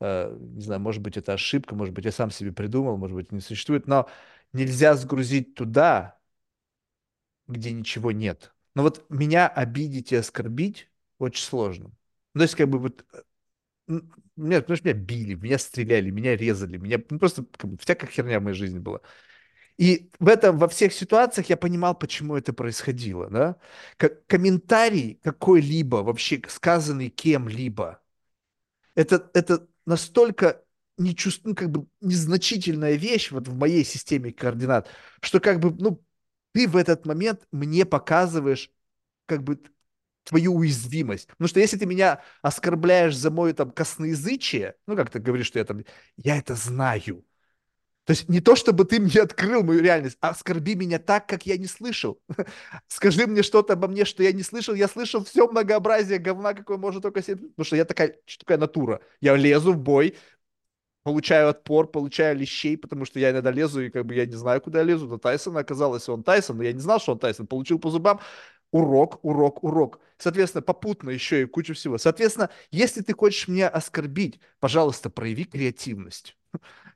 Э, 0.00 0.36
не 0.38 0.62
знаю, 0.62 0.80
может 0.80 1.02
быть, 1.02 1.16
это 1.16 1.34
ошибка, 1.34 1.74
может 1.74 1.94
быть, 1.94 2.04
я 2.04 2.12
сам 2.12 2.30
себе 2.30 2.52
придумал, 2.52 2.96
может 2.98 3.16
быть, 3.16 3.32
не 3.32 3.40
существует. 3.40 3.86
Но 3.86 4.08
нельзя 4.52 4.94
сгрузить 4.96 5.54
туда, 5.54 6.18
где 7.46 7.72
ничего 7.72 8.12
нет. 8.12 8.54
Но 8.74 8.82
вот 8.82 9.04
меня 9.10 9.48
обидеть 9.48 10.12
и 10.12 10.16
оскорбить 10.16 10.88
очень 11.18 11.44
сложно. 11.44 11.90
Ну, 12.34 12.40
то 12.40 12.42
есть, 12.42 12.54
как 12.56 12.68
бы 12.68 12.78
вот 12.78 13.04
э, 13.88 14.00
меня, 14.36 14.60
потому 14.62 14.78
меня 14.84 14.94
били, 14.94 15.34
меня 15.34 15.58
стреляли, 15.58 16.10
меня 16.10 16.36
резали, 16.36 16.76
меня 16.76 16.98
ну, 17.10 17.18
просто 17.18 17.44
как 17.56 17.70
бы, 17.70 17.78
всякая 17.78 18.08
херня 18.08 18.40
в 18.40 18.44
моей 18.44 18.56
жизни 18.56 18.78
была. 18.78 19.00
И 19.76 20.10
в 20.20 20.28
этом, 20.28 20.58
во 20.58 20.68
всех 20.68 20.92
ситуациях 20.92 21.48
я 21.50 21.56
понимал, 21.56 21.94
почему 21.96 22.36
это 22.36 22.52
происходило, 22.52 23.28
да. 23.28 23.56
Как 23.96 24.24
комментарий 24.26 25.20
какой-либо, 25.22 25.96
вообще 25.96 26.40
сказанный 26.48 27.08
кем-либо, 27.08 28.00
это, 28.94 29.30
это 29.34 29.66
настолько 29.86 30.62
нечувств... 30.96 31.42
ну, 31.44 31.54
как 31.54 31.70
бы 31.70 31.86
незначительная 32.00 32.94
вещь 32.94 33.32
вот 33.32 33.48
в 33.48 33.54
моей 33.56 33.84
системе 33.84 34.32
координат, 34.32 34.88
что 35.20 35.40
как 35.40 35.58
бы, 35.60 35.72
ну, 35.72 36.02
ты 36.52 36.68
в 36.68 36.76
этот 36.76 37.04
момент 37.06 37.46
мне 37.50 37.84
показываешь 37.84 38.70
как 39.26 39.42
бы 39.42 39.60
твою 40.24 40.54
уязвимость. 40.54 41.28
Потому 41.28 41.48
что 41.48 41.60
если 41.60 41.76
ты 41.76 41.86
меня 41.86 42.22
оскорбляешь 42.42 43.16
за 43.16 43.30
мое 43.30 43.52
там 43.54 43.70
косноязычие, 43.70 44.76
ну, 44.86 44.96
как 44.96 45.10
ты 45.10 45.18
говоришь, 45.18 45.46
что 45.46 45.58
я 45.58 45.64
там, 45.64 45.82
я 46.16 46.38
это 46.38 46.54
знаю. 46.54 47.24
То 48.04 48.10
есть 48.10 48.28
не 48.28 48.40
то, 48.40 48.54
чтобы 48.54 48.84
ты 48.84 49.00
мне 49.00 49.22
открыл 49.22 49.62
мою 49.62 49.80
реальность, 49.80 50.18
а 50.20 50.30
оскорби 50.30 50.74
меня 50.74 50.98
так, 50.98 51.26
как 51.26 51.46
я 51.46 51.56
не 51.56 51.66
слышал. 51.66 52.20
Скажи 52.86 53.26
мне 53.26 53.42
что-то 53.42 53.72
обо 53.72 53.88
мне, 53.88 54.04
что 54.04 54.22
я 54.22 54.32
не 54.32 54.42
слышал. 54.42 54.74
Я 54.74 54.88
слышал 54.88 55.24
все 55.24 55.48
многообразие 55.48 56.18
говна, 56.18 56.52
какое 56.52 56.76
может 56.76 57.02
только 57.02 57.22
себе... 57.22 57.36
Потому 57.36 57.64
что 57.64 57.76
я 57.76 57.84
такая, 57.86 58.16
такая 58.38 58.58
натура. 58.58 59.00
Я 59.22 59.36
лезу 59.36 59.72
в 59.72 59.78
бой, 59.78 60.16
получаю 61.02 61.48
отпор, 61.48 61.90
получаю 61.90 62.36
лещей, 62.36 62.76
потому 62.76 63.06
что 63.06 63.18
я 63.18 63.30
иногда 63.30 63.50
лезу, 63.50 63.80
и 63.80 63.90
как 63.90 64.04
бы 64.04 64.14
я 64.14 64.26
не 64.26 64.36
знаю, 64.36 64.60
куда 64.60 64.80
я 64.80 64.84
лезу. 64.84 65.08
До 65.08 65.16
Тайсона 65.16 65.60
оказалось, 65.60 66.06
он 66.08 66.22
Тайсон, 66.22 66.58
но 66.58 66.64
я 66.64 66.74
не 66.74 66.80
знал, 66.80 67.00
что 67.00 67.12
он 67.12 67.18
Тайсон. 67.18 67.46
Получил 67.46 67.78
по 67.78 67.88
зубам, 67.88 68.20
урок, 68.70 69.18
урок, 69.22 69.64
урок. 69.64 70.00
Соответственно, 70.18 70.60
попутно 70.62 71.08
еще 71.08 71.42
и 71.42 71.46
куча 71.46 71.72
всего. 71.72 71.96
Соответственно, 71.96 72.50
если 72.70 73.00
ты 73.00 73.14
хочешь 73.14 73.48
меня 73.48 73.68
оскорбить, 73.68 74.40
пожалуйста, 74.60 75.08
прояви 75.08 75.44
креативность. 75.44 76.36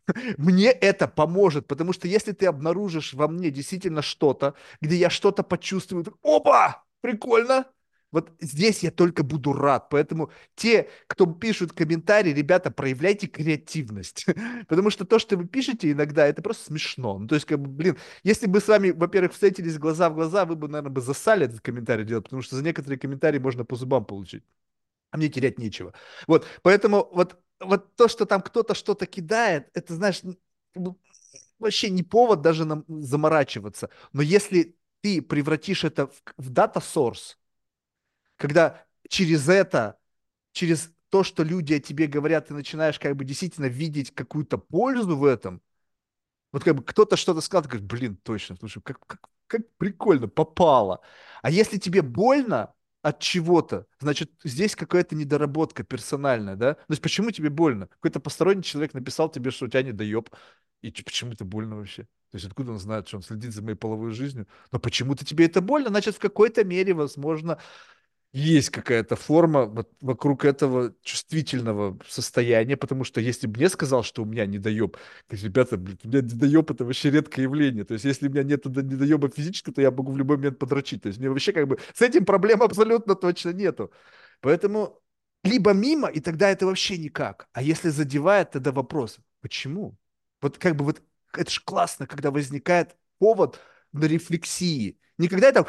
Мне 0.38 0.70
это 0.70 1.08
поможет, 1.08 1.66
потому 1.66 1.92
что 1.92 2.08
если 2.08 2.32
ты 2.32 2.46
обнаружишь 2.46 3.14
во 3.14 3.28
мне 3.28 3.50
действительно 3.50 4.02
что-то, 4.02 4.54
где 4.80 4.96
я 4.96 5.10
что-то 5.10 5.42
почувствую, 5.42 6.04
опа, 6.22 6.84
прикольно, 7.00 7.66
вот 8.10 8.32
здесь 8.40 8.82
я 8.82 8.90
только 8.90 9.22
буду 9.22 9.52
рад. 9.52 9.90
Поэтому 9.90 10.30
те, 10.54 10.88
кто 11.06 11.26
пишут 11.26 11.72
комментарии, 11.72 12.30
ребята, 12.30 12.70
проявляйте 12.70 13.26
креативность. 13.26 14.24
Потому 14.68 14.90
что 14.90 15.04
то, 15.04 15.18
что 15.18 15.36
вы 15.36 15.46
пишете 15.46 15.92
иногда, 15.92 16.26
это 16.26 16.40
просто 16.42 16.64
смешно. 16.64 17.18
Ну, 17.18 17.26
то 17.28 17.34
есть, 17.34 17.46
как 17.46 17.60
бы, 17.60 17.68
блин, 17.68 17.98
если 18.22 18.46
бы 18.46 18.60
с 18.60 18.68
вами, 18.68 18.90
во-первых, 18.90 19.32
встретились 19.32 19.78
глаза 19.78 20.08
в 20.08 20.14
глаза, 20.14 20.46
вы 20.46 20.56
бы, 20.56 20.68
наверное, 20.68 20.90
бы 20.90 21.00
засали 21.02 21.44
этот 21.46 21.60
комментарий 21.60 22.04
делать, 22.04 22.24
потому 22.24 22.40
что 22.42 22.56
за 22.56 22.64
некоторые 22.64 22.98
комментарии 22.98 23.38
можно 23.38 23.64
по 23.64 23.76
зубам 23.76 24.04
получить. 24.06 24.44
А 25.10 25.16
мне 25.16 25.28
терять 25.28 25.58
нечего. 25.58 25.94
Вот, 26.26 26.46
поэтому 26.62 27.08
вот, 27.12 27.40
вот 27.60 27.96
то, 27.96 28.08
что 28.08 28.26
там 28.26 28.42
кто-то 28.42 28.74
что-то 28.74 29.06
кидает, 29.06 29.70
это, 29.74 29.94
знаешь, 29.94 30.22
вообще 31.58 31.90
не 31.90 32.02
повод 32.02 32.42
даже 32.42 32.64
нам 32.64 32.84
заморачиваться. 32.88 33.90
Но 34.12 34.22
если 34.22 34.76
ты 35.00 35.22
превратишь 35.22 35.84
это 35.84 36.06
в, 36.08 36.22
в 36.36 36.52
data 36.52 36.76
source, 36.80 37.36
когда 38.36 38.84
через 39.08 39.48
это, 39.48 39.98
через 40.52 40.92
то, 41.10 41.24
что 41.24 41.42
люди 41.42 41.74
о 41.74 41.80
тебе 41.80 42.06
говорят, 42.06 42.48
ты 42.48 42.54
начинаешь 42.54 42.98
как 42.98 43.16
бы 43.16 43.24
действительно 43.24 43.66
видеть 43.66 44.14
какую-то 44.14 44.58
пользу 44.58 45.16
в 45.16 45.24
этом. 45.24 45.62
Вот 46.52 46.64
как 46.64 46.76
бы 46.76 46.84
кто-то 46.84 47.16
что-то 47.16 47.40
сказал, 47.40 47.64
ты 47.64 47.70
говоришь, 47.70 47.88
блин, 47.88 48.16
точно, 48.16 48.56
слушай, 48.56 48.82
как, 48.82 49.04
как, 49.06 49.30
как 49.46 49.62
прикольно, 49.76 50.28
попало. 50.28 51.00
А 51.42 51.50
если 51.50 51.78
тебе 51.78 52.02
больно 52.02 52.74
от 53.02 53.20
чего-то, 53.20 53.86
значит, 54.00 54.30
здесь 54.44 54.74
какая-то 54.76 55.14
недоработка 55.14 55.84
персональная, 55.84 56.56
да? 56.56 56.74
То 56.74 56.84
есть 56.90 57.02
почему 57.02 57.30
тебе 57.30 57.50
больно? 57.50 57.86
Какой-то 57.86 58.20
посторонний 58.20 58.62
человек 58.62 58.94
написал 58.94 59.30
тебе, 59.30 59.50
что 59.50 59.66
у 59.66 59.68
тебя 59.68 59.82
недоеб, 59.82 60.30
и 60.82 60.90
почему 60.90 61.32
это 61.32 61.44
больно 61.44 61.76
вообще? 61.76 62.04
То 62.30 62.36
есть 62.36 62.46
откуда 62.46 62.72
он 62.72 62.78
знает, 62.78 63.08
что 63.08 63.16
он 63.18 63.22
следит 63.22 63.54
за 63.54 63.62
моей 63.62 63.76
половой 63.76 64.12
жизнью? 64.12 64.46
Но 64.72 64.78
почему-то 64.78 65.24
тебе 65.24 65.46
это 65.46 65.60
больно, 65.60 65.88
значит, 65.88 66.16
в 66.16 66.18
какой-то 66.18 66.64
мере, 66.64 66.92
возможно, 66.92 67.58
есть 68.32 68.70
какая-то 68.70 69.16
форма 69.16 69.64
вот 69.64 69.90
вокруг 70.00 70.44
этого 70.44 70.94
чувствительного 71.02 71.98
состояния, 72.06 72.76
потому 72.76 73.04
что 73.04 73.20
если 73.20 73.46
бы 73.46 73.58
мне 73.58 73.68
сказал, 73.68 74.02
что 74.02 74.22
у 74.22 74.26
меня 74.26 74.44
недоеб, 74.46 74.96
ребята, 75.30 75.76
блин, 75.78 75.98
у 76.04 76.08
меня 76.08 76.20
недоеб 76.20 76.70
это 76.70 76.84
вообще 76.84 77.10
редкое 77.10 77.42
явление. 77.42 77.84
То 77.84 77.94
есть 77.94 78.04
если 78.04 78.28
у 78.28 78.30
меня 78.30 78.42
нет 78.42 78.64
недоеба 78.66 79.30
физически, 79.30 79.70
то 79.70 79.80
я 79.80 79.90
могу 79.90 80.12
в 80.12 80.18
любой 80.18 80.36
момент 80.36 80.58
подрочить. 80.58 81.02
То 81.02 81.08
есть 81.08 81.18
мне 81.18 81.30
вообще 81.30 81.52
как 81.52 81.68
бы 81.68 81.78
с 81.94 82.02
этим 82.02 82.24
проблем 82.24 82.62
абсолютно 82.62 83.14
точно 83.14 83.50
нету. 83.50 83.90
Поэтому 84.40 85.00
либо 85.42 85.72
мимо, 85.72 86.08
и 86.08 86.20
тогда 86.20 86.50
это 86.50 86.66
вообще 86.66 86.98
никак. 86.98 87.48
А 87.52 87.62
если 87.62 87.88
задевает, 87.88 88.50
тогда 88.50 88.72
вопрос, 88.72 89.18
почему? 89.40 89.96
Вот 90.42 90.58
как 90.58 90.76
бы 90.76 90.84
вот 90.84 91.02
это 91.34 91.50
же 91.50 91.60
классно, 91.64 92.06
когда 92.06 92.30
возникает 92.30 92.96
повод 93.18 93.60
на 93.92 94.04
рефлексии. 94.04 94.98
Никогда 95.16 95.48
это 95.48 95.60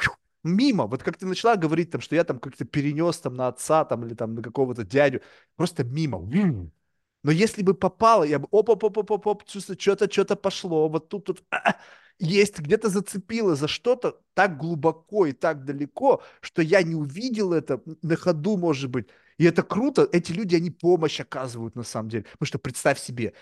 мимо. 0.44 0.88
Вот 0.88 1.04
как 1.04 1.18
ты 1.18 1.26
начала 1.26 1.56
говорить, 1.56 1.92
там, 1.92 2.02
что 2.02 2.16
я 2.16 2.24
там 2.24 2.40
как-то 2.40 2.66
перенес 2.66 3.20
там 3.20 3.34
на 3.36 3.48
отца 3.48 3.86
там, 3.86 4.06
или 4.06 4.14
там 4.14 4.36
на 4.36 4.42
какого-то 4.42 4.84
дядю. 4.84 5.22
Просто 5.56 5.84
мимо. 5.84 6.20
Но 7.24 7.32
если 7.32 7.64
бы 7.64 7.74
попало, 7.74 8.24
я 8.24 8.40
бы 8.40 8.48
оп 8.52 8.70
оп 8.70 8.84
оп 8.84 8.98
оп 8.98 9.12
оп, 9.12 9.28
оп 9.28 9.44
что-то 9.48 10.10
что-то 10.10 10.36
пошло, 10.38 10.88
вот 10.88 11.10
тут 11.10 11.26
тут 11.26 11.44
а, 11.52 11.76
есть 12.20 12.60
где-то 12.60 12.90
зацепило 12.90 13.56
за 13.56 13.68
что-то 13.68 14.22
так 14.34 14.58
глубоко 14.58 15.26
и 15.26 15.32
так 15.32 15.66
далеко, 15.66 16.22
что 16.42 16.62
я 16.62 16.84
не 16.84 16.96
увидел 16.96 17.54
это 17.54 17.82
на 18.02 18.16
ходу, 18.16 18.58
может 18.58 18.90
быть. 18.90 19.08
И 19.38 19.46
это 19.46 19.64
круто. 19.64 20.08
Эти 20.12 20.34
люди, 20.34 20.56
они 20.56 20.70
помощь 20.70 21.20
оказывают 21.20 21.76
на 21.76 21.84
самом 21.84 22.10
деле. 22.10 22.24
Потому 22.24 22.48
что 22.48 22.60
представь 22.60 23.00
себе, 23.00 23.34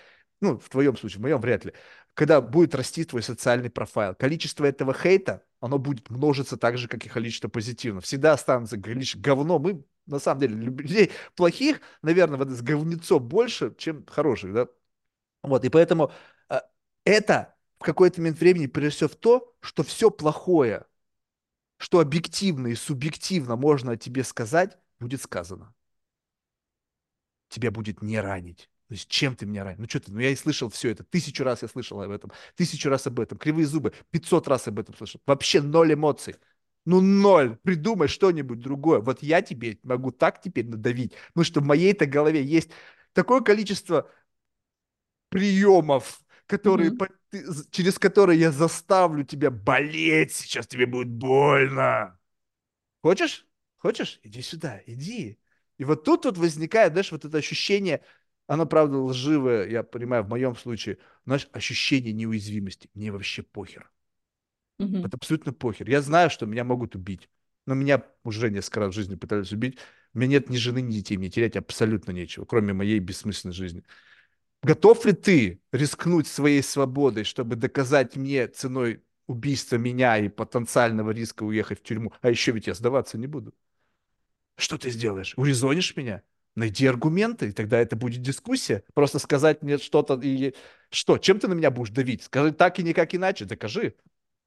ну, 0.42 0.60
в 0.60 0.70
твоем 0.70 0.96
случае, 0.96 1.20
в 1.20 1.22
моем 1.24 1.42
вряд 1.42 1.66
ли, 1.66 1.74
когда 2.14 2.40
будет 2.40 2.76
расти 2.76 3.04
твой 3.04 3.24
социальный 3.24 3.72
профайл, 3.72 4.14
количество 4.16 4.66
этого 4.66 4.94
хейта, 4.94 5.44
оно 5.60 5.80
будет 5.80 6.10
множиться 6.10 6.58
так 6.58 6.78
же, 6.78 6.88
как 6.88 7.06
и 7.06 7.10
количество 7.10 7.48
позитивного. 7.48 8.02
Всегда 8.02 8.34
останется 8.34 8.78
лишь 8.78 9.16
говно. 9.16 9.60
Мы, 9.60 9.84
на 10.06 10.20
самом 10.20 10.42
деле, 10.42 10.56
людей 10.56 11.12
плохих, 11.36 11.82
наверное, 12.02 12.38
вот 12.38 12.50
с 12.50 12.62
говнецо 12.62 13.20
больше, 13.20 13.74
чем 13.78 14.06
хороших, 14.06 14.54
да? 14.54 14.68
Вот, 15.44 15.66
и 15.66 15.70
поэтому 15.70 16.12
э, 16.50 16.60
это 17.06 17.56
в 17.80 17.84
какой-то 17.84 18.22
момент 18.22 18.40
времени 18.40 18.68
прежде 18.68 19.08
в 19.08 19.16
то, 19.16 19.56
что 19.62 19.84
все 19.84 20.12
плохое, 20.12 20.86
что 21.78 22.00
объективно 22.00 22.68
и 22.68 22.76
субъективно 22.76 23.56
можно 23.56 23.94
о 23.94 23.98
тебе 23.98 24.24
сказать, 24.24 24.78
будет 25.00 25.22
сказано. 25.22 25.74
Тебя 27.50 27.72
будет 27.72 28.02
не 28.02 28.20
ранить. 28.20 28.70
То 28.88 28.94
есть 28.94 29.10
чем 29.10 29.36
ты 29.36 29.46
меня 29.46 29.64
ранил? 29.64 29.82
Ну 29.82 29.90
что 29.90 30.00
ты, 30.00 30.12
ну 30.12 30.20
я 30.20 30.30
и 30.30 30.36
слышал 30.36 30.70
все 30.70 30.92
это, 30.92 31.04
тысячу 31.04 31.44
раз 31.44 31.62
я 31.62 31.68
слышал 31.68 32.02
об 32.02 32.10
этом, 32.10 32.32
тысячу 32.56 32.90
раз 32.90 33.06
об 33.08 33.20
этом, 33.20 33.38
кривые 33.38 33.66
зубы, 33.66 33.94
пятьсот 34.12 34.48
раз 34.48 34.68
об 34.68 34.80
этом 34.80 34.96
слышал. 34.96 35.22
Вообще 35.26 35.62
ноль 35.62 35.94
эмоций. 35.94 36.36
Ну 36.86 37.02
ноль, 37.02 37.58
придумай 37.58 38.08
что-нибудь 38.08 38.60
другое. 38.60 39.00
Вот 39.02 39.22
я 39.22 39.42
тебе 39.42 39.78
могу 39.84 40.12
так 40.12 40.42
теперь 40.42 40.68
надавить, 40.68 41.14
потому 41.28 41.44
что 41.44 41.60
в 41.60 41.66
моей-то 41.66 42.06
голове 42.06 42.42
есть 42.42 42.70
такое 43.12 43.42
количество 43.42 44.10
приемов, 45.30 46.22
которые, 46.46 46.92
mm-hmm. 46.92 47.68
через 47.72 48.00
которые 48.00 48.40
я 48.40 48.54
заставлю 48.54 49.26
тебя 49.26 49.52
болеть, 49.52 50.34
сейчас 50.34 50.66
тебе 50.66 50.86
будет 50.86 51.10
больно. 51.10 52.18
Хочешь? 53.02 53.46
Хочешь? 53.80 54.22
Иди 54.24 54.42
сюда, 54.42 54.82
иди. 54.86 55.40
И 55.78 55.84
вот 55.84 56.06
тут 56.06 56.24
вот 56.24 56.38
возникает, 56.38 56.94
знаешь, 56.94 57.12
вот 57.12 57.26
это 57.26 57.38
ощущение 57.38 58.02
оно, 58.48 58.66
правда, 58.66 58.98
лживое, 58.98 59.68
я 59.68 59.84
понимаю, 59.84 60.24
в 60.24 60.30
моем 60.30 60.56
случае. 60.56 60.98
Знаешь, 61.26 61.50
ощущение 61.52 62.14
неуязвимости. 62.14 62.90
Мне 62.94 63.12
вообще 63.12 63.44
похер. 63.44 63.92
Угу. 64.80 65.00
Это 65.00 65.18
абсолютно 65.18 65.54
похер. 65.54 65.90
Я 65.90 66.02
знаю, 66.02 66.30
что 66.30 66.46
меня 66.46 66.64
могут 66.64 66.96
убить. 66.96 67.30
Но 67.66 67.74
меня 67.76 68.04
уже 68.24 68.50
несколько 68.50 68.80
раз 68.80 68.92
в 68.92 68.96
жизни 68.96 69.16
пытались 69.16 69.52
убить. 69.52 69.78
У 70.14 70.20
меня 70.20 70.32
нет 70.32 70.50
ни 70.50 70.56
жены, 70.56 70.82
ни 70.82 70.94
детей. 70.94 71.18
Мне 71.18 71.30
терять 71.30 71.58
абсолютно 71.58 72.12
нечего, 72.12 72.46
кроме 72.46 72.72
моей 72.72 73.00
бессмысленной 73.00 73.54
жизни. 73.54 73.84
Готов 74.64 75.06
ли 75.06 75.12
ты 75.12 75.62
рискнуть 75.74 76.28
своей 76.28 76.64
свободой, 76.64 77.26
чтобы 77.26 77.58
доказать 77.58 78.16
мне 78.16 78.48
ценой 78.48 79.04
убийства 79.28 79.76
меня 79.76 80.18
и 80.18 80.30
потенциального 80.30 81.12
риска 81.12 81.44
уехать 81.44 81.82
в 81.82 81.84
тюрьму? 81.84 82.14
А 82.22 82.30
еще 82.30 82.54
ведь 82.54 82.68
я 82.68 82.74
сдаваться 82.74 83.18
не 83.18 83.28
буду. 83.28 83.54
Что 84.56 84.78
ты 84.78 84.90
сделаешь? 84.90 85.34
Урезонишь 85.38 85.96
меня? 85.98 86.24
Найди 86.58 86.88
аргументы, 86.88 87.50
и 87.50 87.52
тогда 87.52 87.78
это 87.78 87.96
будет 87.96 88.24
дискуссия. 88.24 88.84
Просто 88.96 89.20
сказать 89.20 89.62
мне 89.62 89.78
что-то 89.78 90.20
и 90.20 90.56
что? 90.90 91.20
Чем 91.20 91.38
ты 91.40 91.48
на 91.48 91.54
меня 91.54 91.70
будешь 91.70 91.94
давить? 91.94 92.24
Скажи 92.24 92.52
так 92.52 92.80
и 92.80 92.84
никак 92.84 93.14
иначе. 93.14 93.46
Докажи. 93.46 93.94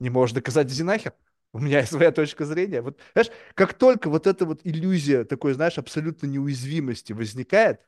Не 0.01 0.11
можешь 0.11 0.35
доказать, 0.35 0.73
иди 0.73 0.83
нахер. 0.83 1.15
У 1.53 1.61
меня 1.61 1.79
есть 1.79 1.93
своя 1.93 2.11
точка 2.11 2.47
зрения. 2.47 2.83
Вот, 2.83 2.99
знаешь, 3.13 3.31
как 3.55 3.75
только 3.75 4.11
вот 4.11 4.27
эта 4.27 4.45
вот 4.45 4.61
иллюзия 4.65 5.23
такой, 5.23 5.53
знаешь, 5.53 5.79
абсолютно 5.79 6.27
неуязвимости 6.27 7.13
возникает, 7.13 7.81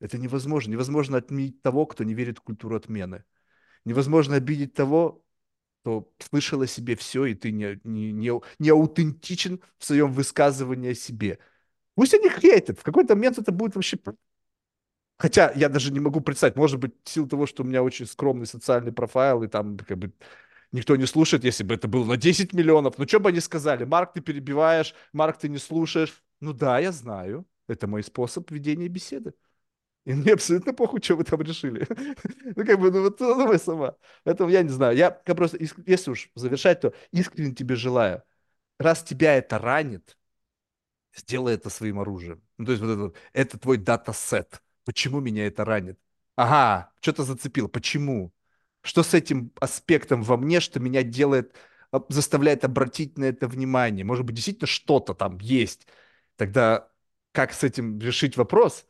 это 0.00 0.16
невозможно. 0.16 0.70
Невозможно 0.70 1.18
отменить 1.18 1.60
того, 1.60 1.84
кто 1.84 2.02
не 2.02 2.14
верит 2.14 2.38
в 2.38 2.42
культуру 2.42 2.76
отмены. 2.76 3.24
Невозможно 3.84 4.36
обидеть 4.36 4.72
того, 4.72 5.22
кто 5.82 6.10
слышал 6.18 6.62
о 6.62 6.66
себе 6.66 6.96
все, 6.96 7.26
и 7.26 7.34
ты 7.34 7.52
не, 7.52 7.78
не, 7.84 8.10
не, 8.12 8.32
не 8.58 8.70
аутентичен 8.70 9.60
в 9.76 9.84
своем 9.84 10.12
высказывании 10.12 10.92
о 10.92 10.94
себе. 10.94 11.40
Пусть 11.96 12.14
они 12.14 12.30
хейтят. 12.30 12.78
В 12.78 12.84
какой-то 12.84 13.16
момент 13.16 13.38
это 13.38 13.50
будет 13.52 13.74
вообще... 13.74 13.98
Хотя 15.18 15.50
я 15.52 15.68
даже 15.68 15.92
не 15.92 16.00
могу 16.00 16.20
представить, 16.20 16.56
может 16.56 16.78
быть, 16.78 16.92
в 17.04 17.08
силу 17.08 17.26
того, 17.26 17.46
что 17.46 17.62
у 17.62 17.66
меня 17.66 17.82
очень 17.82 18.06
скромный 18.06 18.46
социальный 18.46 18.92
профайл, 18.92 19.42
и 19.42 19.48
там 19.48 19.78
как 19.78 19.96
бы 19.98 20.12
никто 20.72 20.94
не 20.96 21.06
слушает, 21.06 21.44
если 21.44 21.64
бы 21.64 21.74
это 21.74 21.88
было 21.88 22.04
на 22.04 22.16
10 22.18 22.52
миллионов. 22.52 22.98
Ну, 22.98 23.08
что 23.08 23.20
бы 23.20 23.30
они 23.30 23.40
сказали? 23.40 23.84
Марк, 23.84 24.12
ты 24.12 24.20
перебиваешь, 24.20 24.94
Марк, 25.12 25.38
ты 25.38 25.48
не 25.48 25.58
слушаешь. 25.58 26.22
Ну 26.40 26.52
да, 26.52 26.78
я 26.78 26.92
знаю. 26.92 27.46
Это 27.68 27.86
мой 27.86 28.02
способ 28.02 28.50
ведения 28.50 28.88
беседы. 28.88 29.32
И 30.06 30.14
мне 30.14 30.34
абсолютно 30.34 30.74
похуй, 30.74 31.02
что 31.02 31.16
вы 31.16 31.24
там 31.24 31.42
решили. 31.42 31.86
ну, 32.56 32.64
как 32.66 32.80
бы, 32.80 32.90
ну, 32.92 33.02
вот 33.02 33.18
думай 33.18 33.58
сама. 33.58 33.96
Поэтому 34.24 34.50
я 34.50 34.62
не 34.62 34.70
знаю. 34.70 34.96
Я 34.96 35.10
просто, 35.10 35.58
если 35.86 36.10
уж 36.10 36.30
завершать, 36.34 36.80
то 36.80 36.94
искренне 37.12 37.54
тебе 37.54 37.76
желаю. 37.76 38.22
Раз 38.78 39.02
тебя 39.02 39.36
это 39.36 39.58
ранит, 39.58 40.15
сделай 41.16 41.54
это 41.54 41.70
своим 41.70 41.98
оружием. 42.00 42.42
Ну, 42.58 42.66
то 42.66 42.72
есть 42.72 42.82
вот 42.82 42.90
это, 42.90 43.18
это 43.32 43.58
твой 43.58 43.78
датасет. 43.78 44.62
Почему 44.84 45.20
меня 45.20 45.46
это 45.46 45.64
ранит? 45.64 45.98
Ага, 46.36 46.92
что-то 47.00 47.24
зацепил. 47.24 47.68
Почему? 47.68 48.32
Что 48.82 49.02
с 49.02 49.14
этим 49.14 49.52
аспектом 49.60 50.22
во 50.22 50.36
мне, 50.36 50.60
что 50.60 50.80
меня 50.80 51.02
делает, 51.02 51.54
а, 51.90 52.02
заставляет 52.08 52.64
обратить 52.64 53.18
на 53.18 53.24
это 53.24 53.48
внимание? 53.48 54.04
Может 54.04 54.24
быть, 54.24 54.36
действительно 54.36 54.66
что-то 54.66 55.14
там 55.14 55.38
есть. 55.38 55.86
Тогда 56.36 56.88
как 57.32 57.52
с 57.52 57.64
этим 57.64 57.98
решить 57.98 58.36
вопрос? 58.36 58.86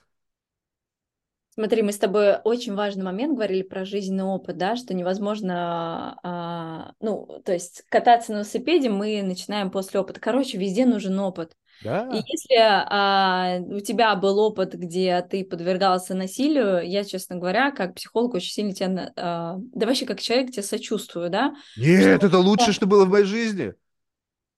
Смотри, 1.55 1.81
мы 1.81 1.93
с 1.93 1.99
тобой 1.99 2.37
очень 2.45 2.75
важный 2.75 3.03
момент 3.03 3.35
говорили 3.35 3.63
про 3.63 3.87
жизненный 3.87 4.25
опыт, 4.25 4.59
да, 4.59 4.77
что 4.77 4.93
невозможно, 4.93 6.19
а, 6.23 6.93
ну, 7.01 7.41
то 7.47 7.55
есть 7.55 7.83
кататься 7.89 8.33
на 8.33 8.37
велосипеде 8.37 8.91
мы 8.91 9.23
начинаем 9.23 9.71
после 9.71 9.99
опыта. 9.99 10.21
Короче, 10.21 10.59
везде 10.59 10.85
нужен 10.85 11.19
опыт. 11.19 11.57
Да. 11.83 12.09
И 12.13 12.17
если 12.17 12.57
а, 12.59 13.59
у 13.61 13.81
тебя 13.81 14.15
был 14.17 14.39
опыт, 14.39 14.75
где 14.75 15.21
ты 15.23 15.45
подвергался 15.45 16.15
насилию, 16.15 16.89
я, 16.89 17.05
честно 17.05 17.37
говоря, 17.37 17.71
как 17.71 17.95
психолог 17.95 18.35
очень 18.35 18.53
сильно 18.53 18.73
тебя, 18.73 19.13
а, 19.17 19.57
да 19.59 19.87
вообще 19.87 20.07
как 20.07 20.21
человек 20.21 20.51
тебе 20.51 20.63
сочувствую, 20.63 21.31
да? 21.31 21.55
Нет, 21.77 22.19
что... 22.19 22.27
это 22.27 22.39
лучшее, 22.39 22.73
что 22.73 22.87
было 22.87 23.05
в 23.05 23.11
моей 23.11 23.27
жизни. 23.27 23.75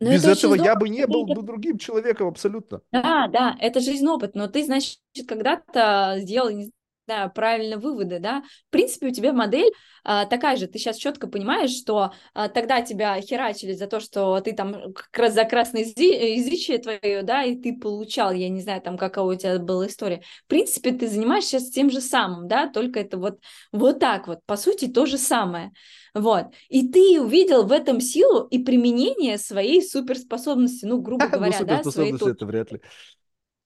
Но 0.01 0.13
Без 0.13 0.25
этого 0.25 0.55
я 0.55 0.77
бы 0.77 0.89
не 0.89 1.07
был 1.07 1.27
бы 1.27 1.43
другим 1.43 1.77
человеком 1.77 2.29
абсолютно. 2.29 2.83
Да, 2.93 3.27
да, 3.27 3.57
это 3.59 3.81
жизнь 3.81 4.07
опыт, 4.07 4.37
но 4.37 4.47
ты, 4.47 4.65
значит, 4.65 4.99
когда-то 5.27 6.19
сделал, 6.19 6.51
не 6.51 6.71
да, 7.09 7.29
правильно 7.29 7.79
выводы, 7.79 8.21
да. 8.21 8.43
В 8.69 8.71
принципе, 8.71 9.09
у 9.09 9.11
тебя 9.11 9.33
модель 9.33 9.73
а, 10.05 10.27
такая 10.27 10.57
же. 10.57 10.67
Ты 10.67 10.79
сейчас 10.79 10.97
четко 10.97 11.27
понимаешь, 11.27 11.71
что 11.71 12.13
а, 12.35 12.49
тогда 12.49 12.83
тебя 12.83 13.21
херачили 13.21 13.73
за 13.73 13.87
то, 13.87 13.99
что 13.99 14.41
ты 14.41 14.53
там 14.53 14.93
как 14.93 15.19
раз 15.19 15.35
за 15.35 15.45
красное 15.45 15.83
язычие 15.83 16.79
твое, 16.79 17.23
да, 17.23 17.43
и 17.43 17.57
ты 17.57 17.77
получал, 17.77 18.33
я 18.33 18.49
не 18.49 18.61
знаю, 18.61 18.83
там 18.83 18.97
какая 18.97 19.25
у 19.25 19.35
тебя 19.35 19.59
была 19.59 19.87
история. 19.87 20.23
В 20.45 20.49
принципе, 20.49 20.93
ты 20.93 21.09
занимаешься 21.09 21.59
сейчас 21.59 21.71
тем 21.71 21.91
же 21.91 22.01
самым, 22.01 22.47
да, 22.47 22.69
только 22.69 23.01
это 23.01 23.19
вот, 23.19 23.41
вот 23.73 23.99
так 23.99 24.29
вот, 24.29 24.41
по 24.47 24.57
сути, 24.57 24.87
то 24.87 25.07
же 25.07 25.19
самое. 25.19 25.73
Вот. 26.15 26.47
И 26.69 26.89
ты 26.89 27.21
увидел 27.21 27.67
в 27.67 27.73
этом 27.73 28.01
силу 28.01 28.47
и 28.49 28.59
применение 28.59 29.39
своей 29.39 29.83
суперспособности, 29.83 30.85
ну, 30.85 31.01
грубо 31.01 31.25
ну, 31.25 31.31
говоря, 31.31 31.57
ну, 31.61 31.67
да, 31.67 31.83
своей... 31.83 32.15
это 32.15 32.47
вряд 32.47 32.73
ли. 32.73 32.81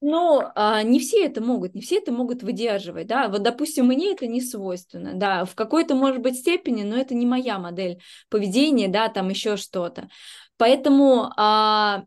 Но 0.05 0.50
а, 0.56 0.82
не 0.82 0.98
все 0.98 1.24
это 1.24 1.40
могут, 1.40 1.76
не 1.76 1.81
все 1.81 1.98
это 1.98 2.10
могут 2.10 2.42
выдерживать, 2.42 3.06
да, 3.06 3.28
вот, 3.28 3.44
допустим, 3.44 3.86
мне 3.86 4.10
это 4.10 4.26
не 4.26 4.40
свойственно, 4.40 5.14
да, 5.14 5.44
в 5.44 5.55
какой-то, 5.55 5.94
может 5.94 6.20
быть, 6.20 6.39
степени, 6.39 6.82
но 6.82 6.97
это 6.97 7.14
не 7.14 7.24
моя 7.24 7.60
модель 7.60 8.02
поведения, 8.28 8.89
да, 8.89 9.08
там 9.08 9.28
еще 9.28 9.56
что-то, 9.56 10.08
поэтому 10.56 11.31
а, 11.36 12.02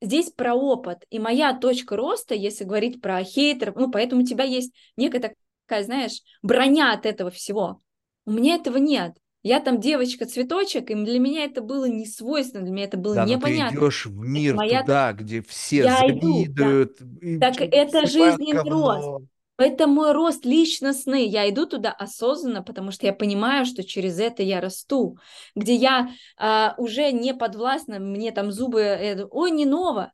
здесь 0.00 0.30
про 0.30 0.56
опыт, 0.56 1.04
и 1.10 1.20
моя 1.20 1.56
точка 1.56 1.94
роста, 1.94 2.34
если 2.34 2.64
говорить 2.64 3.00
про 3.00 3.22
хейтеров, 3.22 3.76
ну, 3.76 3.88
поэтому 3.88 4.22
у 4.22 4.26
тебя 4.26 4.42
есть 4.42 4.74
некая 4.96 5.20
такая, 5.20 5.84
знаешь, 5.84 6.22
броня 6.42 6.92
от 6.92 7.06
этого 7.06 7.30
всего, 7.30 7.80
у 8.26 8.32
меня 8.32 8.56
этого 8.56 8.78
нет, 8.78 9.16
я 9.48 9.60
там 9.60 9.80
девочка-цветочек, 9.80 10.90
и 10.90 10.94
для 10.94 11.18
меня 11.18 11.44
это 11.44 11.62
было 11.62 11.86
не 11.86 12.06
свойственно, 12.06 12.62
для 12.62 12.72
меня 12.72 12.84
это 12.84 12.98
было 12.98 13.14
да, 13.14 13.24
непонятно. 13.24 13.74
Но 13.74 13.80
ты 13.80 13.86
идешь 13.86 14.06
в 14.06 14.18
мир 14.18 14.54
моя... 14.54 14.82
туда, 14.82 15.12
где 15.14 15.42
все 15.42 15.78
я 15.78 15.96
завидуют. 15.96 17.00
Иду, 17.00 17.10
да. 17.20 17.26
И 17.26 17.38
так 17.38 17.60
это 17.60 18.06
жизненный 18.06 18.70
рост. 18.70 19.24
Это 19.56 19.88
мой 19.88 20.12
рост 20.12 20.44
личностный. 20.44 21.26
Я 21.26 21.50
иду 21.50 21.66
туда 21.66 21.90
осознанно, 21.90 22.62
потому 22.62 22.92
что 22.92 23.06
я 23.06 23.12
понимаю, 23.12 23.66
что 23.66 23.82
через 23.82 24.20
это 24.20 24.44
я 24.44 24.60
расту. 24.60 25.18
Где 25.56 25.74
я 25.74 26.10
а, 26.36 26.74
уже 26.78 27.10
не 27.10 27.34
подвластна, 27.34 27.98
мне 27.98 28.30
там 28.30 28.52
зубы, 28.52 28.80
э, 28.82 29.26
ой, 29.30 29.50
не 29.50 29.66
ново. 29.66 30.12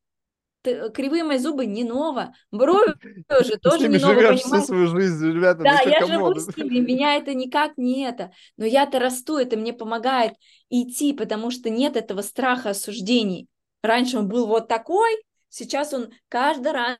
Э, 0.64 0.90
кривые 0.90 1.24
мои 1.24 1.38
зубы 1.38 1.66
не 1.66 1.84
ново, 1.84 2.34
брови 2.50 2.94
тоже, 3.28 3.58
тоже 3.58 3.88
не 3.88 3.98
ново, 3.98 4.14
живешь 4.14 4.40
всю 4.40 4.62
свою 4.62 4.86
жизнь, 4.88 5.30
ребята, 5.30 5.62
Да, 5.62 5.80
я 5.82 6.04
живу 6.06 6.34
с 6.34 6.56
ними, 6.56 6.80
меня 6.80 7.16
это 7.16 7.34
никак 7.34 7.76
не 7.76 8.04
это, 8.04 8.32
но 8.56 8.64
я-то 8.64 8.98
расту, 8.98 9.36
это 9.36 9.56
мне 9.56 9.72
помогает 9.72 10.34
идти, 10.70 11.12
потому 11.12 11.50
что 11.50 11.70
нет 11.70 11.96
этого 11.96 12.22
страха 12.22 12.70
осуждений. 12.70 13.48
Раньше 13.82 14.18
он 14.18 14.28
был 14.28 14.46
вот 14.46 14.66
такой, 14.68 15.22
сейчас 15.48 15.92
он 15.92 16.10
каждый 16.28 16.72
раз 16.72 16.96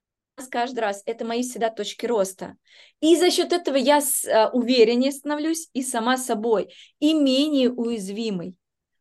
каждый 0.51 0.81
раз. 0.81 1.01
Это 1.07 1.25
мои 1.25 1.43
всегда 1.43 1.71
точки 1.71 2.07
роста. 2.07 2.57
И 3.01 3.17
за 3.17 3.31
счет 3.31 3.53
этого 3.53 3.77
я 3.77 4.01
э, 4.01 4.49
увереннее 4.49 5.13
становлюсь 5.13 5.69
и 5.75 5.83
сама 5.83 6.17
собой, 6.17 6.75
и 6.99 7.15
менее 7.15 7.71
уязвимой. 7.71 8.57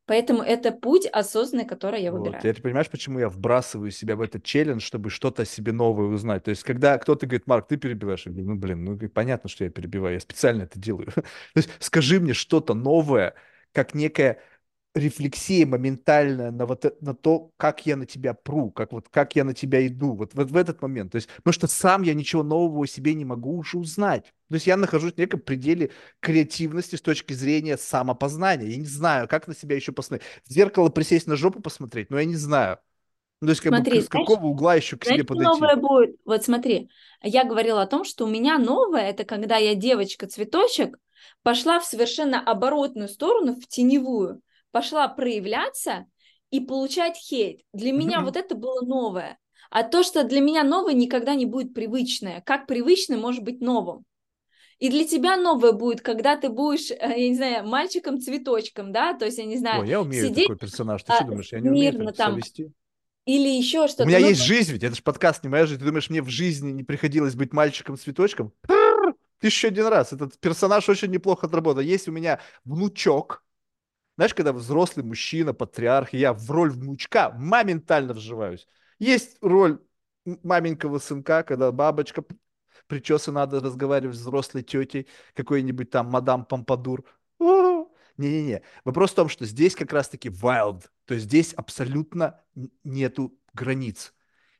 Поэтому 0.05 0.43
это 0.43 0.71
путь 0.71 1.05
осознанный, 1.05 1.65
который 1.65 2.01
я 2.01 2.11
выбираю. 2.11 2.41
Вот. 2.41 2.45
И 2.45 2.53
ты 2.53 2.61
понимаешь, 2.61 2.89
почему 2.89 3.19
я 3.19 3.29
вбрасываю 3.29 3.89
себя 3.89 4.17
в 4.17 4.21
этот 4.21 4.43
челлендж, 4.43 4.81
чтобы 4.81 5.09
что-то 5.09 5.45
себе 5.45 5.71
новое 5.71 6.07
узнать? 6.07 6.43
То 6.43 6.49
есть, 6.49 6.63
когда 6.63 6.97
кто-то 6.97 7.25
говорит, 7.25 7.47
Марк, 7.47 7.67
ты 7.67 7.77
перебиваешь, 7.77 8.25
я 8.25 8.31
говорю, 8.33 8.49
ну, 8.49 8.55
блин, 8.55 8.83
ну, 8.83 9.09
понятно, 9.09 9.49
что 9.49 9.63
я 9.63 9.69
перебиваю, 9.69 10.15
я 10.15 10.19
специально 10.19 10.63
это 10.63 10.77
делаю. 10.77 11.07
То 11.15 11.23
есть, 11.55 11.69
скажи 11.79 12.19
мне 12.19 12.33
что-то 12.33 12.73
новое, 12.73 13.33
как 13.71 13.93
некая 13.93 14.39
рефлексия 14.95 15.65
моментальная 15.65 16.51
на 16.51 16.65
вот 16.65 16.85
это, 16.85 17.03
на 17.03 17.15
то, 17.15 17.51
как 17.57 17.85
я 17.85 17.95
на 17.95 18.05
тебя 18.05 18.33
пру, 18.33 18.71
как 18.71 18.91
вот 18.91 19.07
как 19.09 19.35
я 19.35 19.43
на 19.43 19.53
тебя 19.53 19.85
иду, 19.87 20.13
вот, 20.13 20.33
вот 20.33 20.51
в 20.51 20.55
этот 20.55 20.81
момент. 20.81 21.11
То 21.11 21.15
есть, 21.15 21.27
потому 21.37 21.53
что 21.53 21.67
сам 21.67 22.03
я 22.03 22.13
ничего 22.13 22.43
нового 22.43 22.83
о 22.83 22.87
себе 22.87 23.13
не 23.15 23.25
могу 23.25 23.57
уже 23.57 23.77
узнать. 23.77 24.33
То 24.49 24.55
есть 24.55 24.67
я 24.67 24.77
нахожусь 24.77 25.13
в 25.13 25.17
неком 25.17 25.39
пределе 25.39 25.91
креативности 26.19 26.95
с 26.95 27.01
точки 27.01 27.33
зрения 27.33 27.77
самопознания. 27.77 28.67
Я 28.67 28.77
не 28.77 28.85
знаю, 28.85 29.27
как 29.27 29.47
на 29.47 29.55
себя 29.55 29.75
еще 29.75 29.91
посмотреть. 29.91 30.27
В 30.45 30.51
зеркало 30.51 30.89
присесть 30.89 31.25
на 31.27 31.35
жопу 31.35 31.59
посмотреть, 31.59 32.11
но 32.11 32.19
я 32.19 32.25
не 32.25 32.35
знаю. 32.35 32.77
Ну, 33.41 33.47
то 33.47 33.51
есть, 33.51 33.61
как 33.61 33.73
смотри, 33.73 33.97
бы, 33.97 34.01
с 34.01 34.05
знаешь, 34.05 34.27
какого 34.27 34.45
угла 34.45 34.75
еще 34.75 34.95
к 34.95 35.05
себе 35.05 35.23
подойти? 35.23 35.49
новое 35.49 35.75
будет? 35.75 36.15
Вот 36.23 36.43
смотри, 36.43 36.89
я 37.21 37.43
говорила 37.43 37.81
о 37.81 37.87
том, 37.87 38.05
что 38.05 38.25
у 38.25 38.29
меня 38.29 38.57
новое, 38.59 39.09
это 39.09 39.25
когда 39.25 39.57
я 39.57 39.75
девочка-цветочек, 39.75 40.97
пошла 41.41 41.79
в 41.79 41.85
совершенно 41.85 42.39
оборотную 42.39 43.09
сторону, 43.09 43.55
в 43.55 43.67
теневую 43.67 44.41
пошла 44.73 45.07
проявляться 45.07 46.07
и 46.49 46.59
получать 46.59 47.15
хейт. 47.15 47.61
Для 47.73 47.93
меня 47.93 48.21
вот 48.21 48.35
это 48.35 48.55
было 48.55 48.81
новое. 48.81 49.37
А 49.69 49.83
то, 49.83 50.03
что 50.03 50.23
для 50.23 50.41
меня 50.41 50.63
новое, 50.63 50.93
никогда 50.93 51.35
не 51.35 51.45
будет 51.45 51.73
привычное. 51.73 52.41
Как 52.41 52.67
привычное 52.67 53.17
может 53.17 53.43
быть 53.43 53.61
новым? 53.61 54.03
И 54.79 54.89
для 54.89 55.07
тебя 55.07 55.37
новое 55.37 55.71
будет, 55.71 56.01
когда 56.01 56.35
ты 56.35 56.49
будешь, 56.49 56.91
э, 56.91 56.97
я 56.99 57.29
не 57.29 57.35
знаю, 57.35 57.65
мальчиком-цветочком, 57.67 58.91
да, 58.91 59.13
то 59.13 59.25
есть, 59.25 59.37
я 59.37 59.45
не 59.45 59.57
знаю, 59.57 59.81
Ой, 59.83 59.89
я 59.89 60.01
умею 60.01 60.27
сидеть, 60.27 60.47
такой 60.47 60.57
персонаж, 60.57 61.03
ты 61.03 61.13
что 61.13 61.23
думаешь, 61.23 61.51
я 61.51 61.59
не 61.59 61.69
умею 61.69 62.13
там, 62.13 62.35
вести? 62.35 62.71
Или 63.25 63.47
еще 63.47 63.87
что-то. 63.87 64.03
У 64.03 64.07
меня 64.07 64.19
ну, 64.19 64.27
есть 64.27 64.41
жизнь, 64.41 64.73
ведь 64.73 64.83
это 64.83 64.95
же 64.95 65.01
подкаст 65.01 65.43
не 65.43 65.49
моя 65.49 65.65
жизнь. 65.65 65.79
Ты 65.79 65.85
думаешь, 65.85 66.09
мне 66.09 66.21
в 66.21 66.29
жизни 66.29 66.71
не 66.71 66.83
приходилось 66.83 67.35
быть 67.35 67.53
мальчиком-цветочком? 67.53 68.51
Тысячу 69.39 69.67
один 69.67 69.87
раз. 69.87 70.11
Этот 70.11 70.37
персонаж 70.39 70.87
очень 70.89 71.11
неплохо 71.11 71.47
отработал. 71.47 71.81
Есть 71.81 72.07
у 72.07 72.11
меня 72.11 72.39
внучок, 72.65 73.42
знаешь, 74.15 74.33
когда 74.33 74.53
взрослый 74.53 75.05
мужчина, 75.05 75.53
патриарх, 75.53 76.13
я 76.13 76.33
в 76.33 76.49
роль 76.51 76.71
внучка 76.71 77.31
моментально 77.31 78.13
вживаюсь. 78.13 78.67
Есть 78.99 79.37
роль 79.41 79.79
маменького 80.25 80.99
сынка, 80.99 81.43
когда 81.43 81.71
бабочка 81.71 82.23
причеса 82.87 83.31
надо 83.31 83.59
разговаривать 83.59 84.15
с 84.15 84.19
взрослой 84.19 84.63
тетей, 84.63 85.07
какой-нибудь 85.33 85.89
там 85.89 86.07
мадам 86.07 86.45
Помпадур. 86.45 87.03
Не-не-не. 88.17 88.61
Вопрос 88.85 89.11
в 89.11 89.15
том, 89.15 89.29
что 89.29 89.45
здесь 89.45 89.75
как 89.75 89.91
раз-таки 89.91 90.29
wild, 90.29 90.83
то 91.05 91.15
есть 91.15 91.25
здесь 91.25 91.53
абсолютно 91.53 92.39
нету 92.83 93.35
границ. 93.53 94.13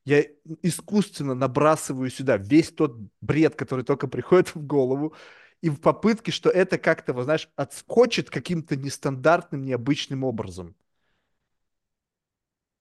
Я 0.06 0.26
искусственно 0.64 1.36
набрасываю 1.36 2.10
сюда 2.10 2.38
весь 2.38 2.72
тот 2.72 2.98
бред, 3.22 3.56
который 3.56 3.86
только 3.86 4.08
приходит 4.08 4.54
в 4.54 4.66
голову, 4.66 5.16
и 5.64 5.70
в 5.72 5.82
попытке, 5.82 6.32
что 6.32 6.52
это 6.52 6.78
как-то, 6.78 7.14
вот, 7.14 7.24
знаешь, 7.26 7.50
отскочит 7.58 8.30
каким-то 8.30 8.76
нестандартным, 8.78 9.64
необычным 9.66 10.24
образом. 10.26 10.76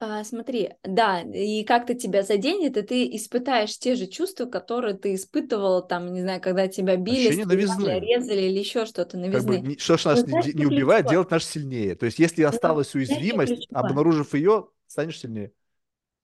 А, 0.00 0.24
смотри, 0.24 0.70
да, 0.82 1.20
и 1.22 1.62
как-то 1.64 1.94
тебя 1.94 2.22
заденет, 2.24 2.76
и 2.76 2.82
ты 2.82 3.16
испытаешь 3.16 3.78
те 3.78 3.94
же 3.94 4.06
чувства, 4.08 4.46
которые 4.46 4.94
ты 4.96 5.14
испытывал, 5.14 5.86
там, 5.86 6.12
не 6.12 6.22
знаю, 6.22 6.40
когда 6.40 6.66
тебя 6.66 6.96
били, 6.96 7.30
новизны. 7.44 8.00
резали 8.00 8.42
или 8.42 8.58
еще 8.58 8.84
что-то 8.86 9.16
Как 9.30 9.44
бы, 9.44 9.58
новизны. 9.58 9.68
что 9.78 9.96
ж 9.96 10.04
нас 10.04 10.26
не, 10.26 10.52
не 10.52 10.66
убивает, 10.66 11.06
делать 11.06 11.30
нас 11.30 11.44
сильнее. 11.44 11.94
То 11.96 12.06
есть, 12.06 12.18
если 12.18 12.42
Но 12.50 12.58
осталась 12.58 12.94
что 12.94 12.94
уязвимость, 12.94 13.68
обнаружив 13.72 14.34
ее, 14.34 14.68
станешь 14.86 15.20
сильнее. 15.20 15.52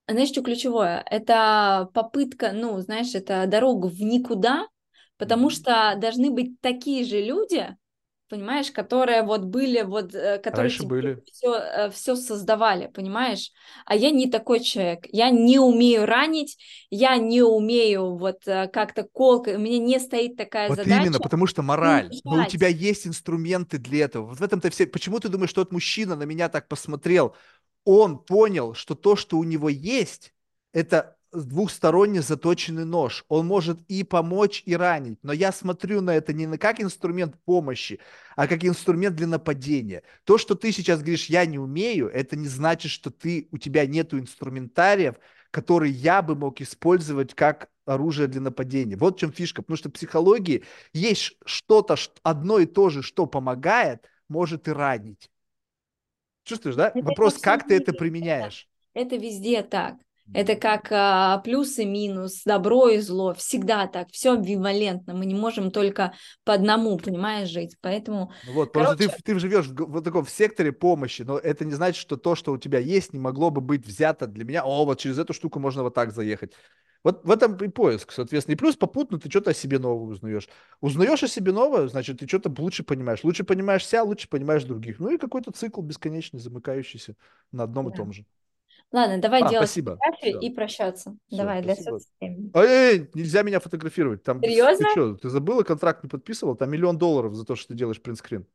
Знаешь, 0.08 0.30
что 0.30 0.42
ключевое? 0.42 1.04
Это 1.10 1.88
попытка, 1.92 2.52
ну, 2.52 2.78
знаешь, 2.80 3.14
это 3.14 3.46
дорога 3.46 3.86
в 3.86 4.00
никуда, 4.00 4.66
потому 5.18 5.50
что 5.50 5.94
должны 6.00 6.30
быть 6.30 6.60
такие 6.60 7.04
же 7.04 7.20
люди, 7.20 7.76
понимаешь, 8.28 8.70
которые 8.70 9.22
вот 9.22 9.44
были, 9.44 9.82
вот, 9.82 10.14
э, 10.14 10.38
которые 10.38 10.70
Раньше 10.70 10.84
были. 10.84 11.22
все, 11.32 11.90
все 11.90 12.14
создавали, 12.14 12.86
понимаешь? 12.88 13.50
А 13.84 13.96
я 13.96 14.10
не 14.10 14.30
такой 14.30 14.60
человек. 14.60 15.06
Я 15.10 15.30
не 15.30 15.58
умею 15.58 16.06
ранить, 16.06 16.58
я 16.90 17.16
не 17.16 17.42
умею 17.42 18.16
вот 18.16 18.46
э, 18.46 18.68
как-то 18.68 19.04
колко, 19.04 19.50
у 19.50 19.58
меня 19.58 19.78
не 19.78 19.98
стоит 19.98 20.36
такая 20.36 20.68
Вот 20.68 20.78
именно, 20.78 21.04
задача 21.04 21.22
потому 21.22 21.46
что 21.46 21.62
мораль. 21.62 22.10
Но 22.24 22.42
у 22.42 22.46
тебя 22.46 22.68
есть 22.68 23.06
инструменты 23.06 23.78
для 23.78 24.04
этого. 24.04 24.26
Вот 24.26 24.38
в 24.38 24.42
этом-то 24.42 24.70
все. 24.70 24.86
Почему 24.86 25.18
ты 25.20 25.28
думаешь, 25.28 25.50
что 25.50 25.64
тот 25.64 25.72
мужчина 25.72 26.14
на 26.14 26.24
меня 26.24 26.48
так 26.48 26.68
посмотрел? 26.68 27.34
Он 27.84 28.18
понял, 28.18 28.74
что 28.74 28.94
то, 28.94 29.16
что 29.16 29.38
у 29.38 29.44
него 29.44 29.68
есть, 29.68 30.34
это 30.72 31.17
двухсторонне 31.32 32.22
заточенный 32.22 32.84
нож. 32.84 33.24
Он 33.28 33.46
может 33.46 33.80
и 33.88 34.02
помочь, 34.04 34.62
и 34.66 34.76
ранить. 34.76 35.18
Но 35.22 35.32
я 35.32 35.52
смотрю 35.52 36.00
на 36.00 36.14
это 36.16 36.32
не 36.32 36.46
на 36.46 36.58
как 36.58 36.80
инструмент 36.80 37.36
помощи, 37.44 38.00
а 38.36 38.46
как 38.46 38.64
инструмент 38.64 39.16
для 39.16 39.26
нападения. 39.26 40.02
То, 40.24 40.38
что 40.38 40.54
ты 40.54 40.72
сейчас 40.72 41.00
говоришь, 41.00 41.26
я 41.26 41.44
не 41.46 41.58
умею, 41.58 42.08
это 42.08 42.36
не 42.36 42.48
значит, 42.48 42.90
что 42.90 43.10
ты, 43.10 43.48
у 43.52 43.58
тебя 43.58 43.86
нету 43.86 44.18
инструментариев, 44.18 45.16
которые 45.50 45.92
я 45.92 46.22
бы 46.22 46.34
мог 46.34 46.60
использовать 46.60 47.34
как 47.34 47.70
оружие 47.84 48.28
для 48.28 48.40
нападения. 48.40 48.96
Вот 48.96 49.16
в 49.16 49.20
чем 49.20 49.32
фишка. 49.32 49.62
Потому 49.62 49.76
что 49.76 49.88
в 49.88 49.92
психологии 49.92 50.64
есть 50.92 51.36
что-то, 51.44 51.96
одно 52.22 52.58
и 52.58 52.66
то 52.66 52.90
же, 52.90 53.02
что 53.02 53.26
помогает, 53.26 54.08
может 54.28 54.68
и 54.68 54.72
ранить. 54.72 55.30
Чувствуешь, 56.44 56.76
да? 56.76 56.92
Это 56.94 57.02
Вопрос, 57.04 57.34
во 57.34 57.40
как 57.40 57.66
ты 57.66 57.74
это 57.76 57.92
мире. 57.92 57.92
Это, 57.92 57.98
применяешь? 57.98 58.68
это 58.94 59.16
везде 59.16 59.62
так. 59.62 59.96
Это 60.34 60.56
как 60.56 60.88
а, 60.90 61.38
плюс 61.38 61.78
и 61.78 61.84
минус, 61.84 62.42
добро 62.44 62.88
и 62.88 62.98
зло. 62.98 63.34
Всегда 63.34 63.86
так. 63.86 64.08
Все 64.10 64.34
амбивалентно. 64.34 65.14
Мы 65.14 65.26
не 65.26 65.34
можем 65.34 65.70
только 65.70 66.12
по 66.44 66.54
одному, 66.54 66.98
понимаешь, 66.98 67.48
жить. 67.48 67.76
Поэтому, 67.80 68.32
Ну 68.46 68.52
вот, 68.52 68.72
короче, 68.72 69.08
ты, 69.08 69.22
ты 69.22 69.38
живешь 69.38 69.66
в, 69.66 69.74
вот 69.86 70.04
таком 70.04 70.24
в 70.24 70.30
секторе 70.30 70.72
помощи, 70.72 71.22
но 71.22 71.38
это 71.38 71.64
не 71.64 71.72
значит, 71.72 72.00
что 72.00 72.16
то, 72.16 72.34
что 72.34 72.52
у 72.52 72.58
тебя 72.58 72.78
есть, 72.78 73.12
не 73.12 73.18
могло 73.18 73.50
бы 73.50 73.60
быть 73.60 73.86
взято 73.86 74.26
для 74.26 74.44
меня. 74.44 74.64
О, 74.64 74.84
вот 74.84 74.98
через 74.98 75.18
эту 75.18 75.32
штуку 75.32 75.60
можно 75.60 75.82
вот 75.82 75.94
так 75.94 76.12
заехать. 76.12 76.52
Вот 77.04 77.24
в 77.24 77.30
этом 77.30 77.56
и 77.56 77.68
поиск, 77.68 78.10
соответственно. 78.12 78.54
И 78.54 78.58
плюс 78.58 78.76
попутно 78.76 79.18
ты 79.18 79.30
что-то 79.30 79.50
о 79.50 79.54
себе 79.54 79.78
новое 79.78 80.10
узнаешь. 80.10 80.48
Узнаешь 80.80 81.22
о 81.22 81.28
себе 81.28 81.52
новое, 81.52 81.88
значит, 81.88 82.18
ты 82.18 82.26
что-то 82.26 82.52
лучше 82.58 82.82
понимаешь. 82.82 83.22
Лучше 83.22 83.44
понимаешь 83.44 83.86
себя, 83.86 84.02
лучше 84.02 84.28
понимаешь 84.28 84.64
других. 84.64 84.98
Ну 84.98 85.10
и 85.10 85.18
какой-то 85.18 85.52
цикл 85.52 85.80
бесконечный, 85.80 86.40
замыкающийся 86.40 87.14
на 87.52 87.64
одном 87.64 87.88
и 87.88 87.92
да. 87.92 87.96
том 87.96 88.12
же. 88.12 88.26
Ладно, 88.90 89.18
давай 89.20 89.42
А, 89.42 89.48
делать 89.50 89.68
спасибо. 89.68 89.96
фотографию 89.96 90.38
Все, 90.38 90.46
и 90.48 90.54
прощаться. 90.54 91.16
все, 91.28 91.36
Давай, 91.36 91.62
для 91.62 91.74
спасибо. 91.74 91.98
соцсетей. 91.98 92.50
Эй, 92.54 92.66
эй, 92.98 93.10
нельзя 93.14 93.42
меня 93.42 93.60
фотографировать. 93.60 94.22
Там, 94.22 94.40
ты 94.40 94.48
Серьезно? 94.48 94.88
что, 94.90 95.14
ты 95.16 95.28
забыла, 95.28 95.62
контракт 95.62 96.02
не 96.02 96.08
подписывал? 96.08 96.56
Там 96.56 96.70
миллион 96.70 96.96
долларов 96.96 97.34
за 97.34 97.44
то, 97.44 97.54
что 97.54 97.68
ты 97.68 97.74
делаешь 97.74 98.00
принтскрин. 98.00 98.46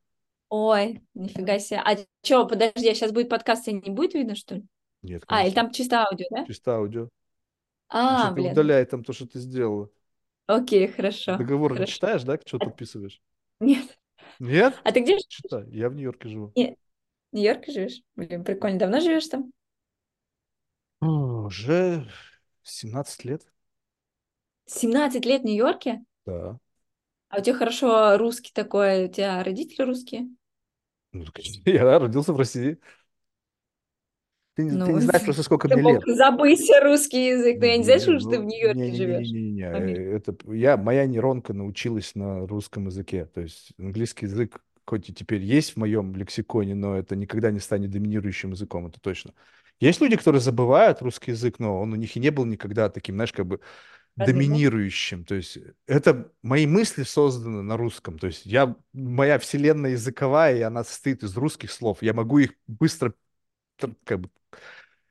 Ой, 0.50 1.02
нифига 1.14 1.60
себе. 1.60 1.82
А 1.84 1.98
что, 2.24 2.48
подожди, 2.48 2.90
а 2.90 2.96
сейчас 2.96 3.12
будет 3.12 3.30
подкаст, 3.30 3.68
и 3.68 3.74
не 3.74 3.90
будет 3.92 4.14
видно, 4.14 4.36
что 4.36 4.56
ли? 4.56 4.64
Нет, 5.02 5.24
А, 5.28 5.42
или 5.44 5.52
конечно. 5.52 5.62
там 5.64 5.72
чисто 5.72 6.04
аудио, 6.06 6.26
да? 6.32 6.46
Чисто 6.46 6.76
аудио. 6.76 7.10
А, 7.90 8.30
ты 8.30 8.36
блин. 8.36 8.52
удаляй 8.54 8.86
там 8.86 9.04
то, 9.04 9.14
что 9.14 9.28
ты 9.28 9.40
сделала. 9.40 9.90
Окей, 10.48 10.88
хорошо. 10.88 11.38
Договор 11.38 11.72
не 11.72 11.78
Хорошо. 11.78 11.94
читаешь, 11.94 12.24
да, 12.24 12.40
что 12.46 12.58
А- 12.58 12.66
подписываешь? 12.66 13.22
Нет. 13.60 13.98
Нет? 14.40 14.80
А 14.84 14.92
ты 14.92 15.02
где 15.02 15.12
живешь? 15.14 15.26
Читай. 15.28 15.66
Я 15.70 15.90
в 15.90 15.94
Нью-Йорке 15.96 16.28
живу. 16.30 16.52
Нет. 16.56 16.78
В 17.32 17.36
Нью-Йорке 17.36 17.72
живешь? 17.72 18.02
Блин, 18.16 18.44
прикольно. 18.44 18.80
Давно 18.80 19.00
живешь 19.00 19.28
там? 19.28 19.52
О, 21.06 21.46
Уже 21.46 22.10
17 22.64 23.26
лет. 23.26 23.46
17 24.68 25.26
лет 25.26 25.42
в 25.42 25.46
Нью-Йорке? 25.46 26.04
Да. 26.26 26.60
А 27.28 27.40
у 27.40 27.42
тебя 27.42 27.56
хорошо 27.58 28.18
русский 28.18 28.54
такой, 28.54 29.06
у 29.06 29.08
тебя 29.10 29.44
родители 29.44 29.84
русские? 29.84 30.30
Ну, 31.12 31.26
я 31.66 32.00
родился 32.00 32.34
в 32.34 32.38
России. 32.38 32.78
Ты, 34.56 34.64
не- 34.64 34.78
ты 34.78 34.78
Ну, 34.78 34.88
не 34.94 35.00
знаешь 35.02 35.24
просто, 35.24 35.44
сколько 35.44 35.68
мне 35.68 35.82
лет. 35.82 36.04
забыть 36.06 36.70
русский 36.84 37.28
язык, 37.30 37.60
но 37.60 37.66
я 37.66 37.78
не 37.78 37.84
знаю, 37.84 38.00
что 38.02 38.30
ты 38.30 38.40
в 38.40 38.44
Ну, 38.44 38.46
Нью-Йорке 38.46 38.94
живешь. 38.94 39.28
Не-не-не-не-не. 39.28 39.64
Фамилия. 39.72 40.14
Это 40.14 40.36
я, 40.54 40.78
моя 40.78 41.06
нейронка 41.06 41.54
научилась 41.54 42.16
на 42.16 42.46
русском 42.48 42.86
языке. 42.88 43.26
То 43.26 43.42
есть 43.42 43.74
английский 43.78 44.26
язык 44.26 44.64
хоть 44.86 45.10
и 45.10 45.14
теперь 45.14 45.42
есть 45.42 45.72
в 45.74 45.78
моем 45.78 46.14
лексиконе, 46.16 46.76
но 46.76 46.98
это 46.98 47.16
никогда 47.16 47.52
не 47.52 47.60
станет 47.60 47.92
доминирующим 47.92 48.52
языком, 48.52 48.88
это 48.88 49.00
точно. 49.00 49.34
Есть 49.80 50.02
люди, 50.02 50.16
которые 50.16 50.42
забывают 50.42 51.02
русский 51.02 51.32
язык, 51.32 51.60
но 51.60 51.82
он 51.82 51.94
у 51.94 51.96
них 51.96 52.16
и 52.16 52.20
не 52.20 52.30
был 52.30 52.46
никогда 52.46 52.90
таким, 52.90 53.16
знаешь, 53.16 53.34
как 53.34 53.46
бы 53.46 53.60
доминирующим. 54.16 55.26
То 55.26 55.36
есть 55.36 55.58
это 55.88 56.32
мои 56.42 56.68
мысли 56.68 57.04
созданы 57.04 57.64
на 57.64 57.78
русском. 57.78 58.20
То 58.20 58.28
есть 58.28 58.46
я, 58.46 58.76
моя 58.94 59.40
вселенная 59.40 59.92
языковая, 59.92 60.58
и 60.58 60.62
она 60.62 60.84
состоит 60.84 61.24
из 61.24 61.36
русских 61.36 61.72
слов. 61.72 62.02
Я 62.02 62.14
могу 62.14 62.40
их 62.40 62.54
быстро 62.68 63.14
тр- 63.80 63.96
как 64.06 64.22
бы 64.22 64.30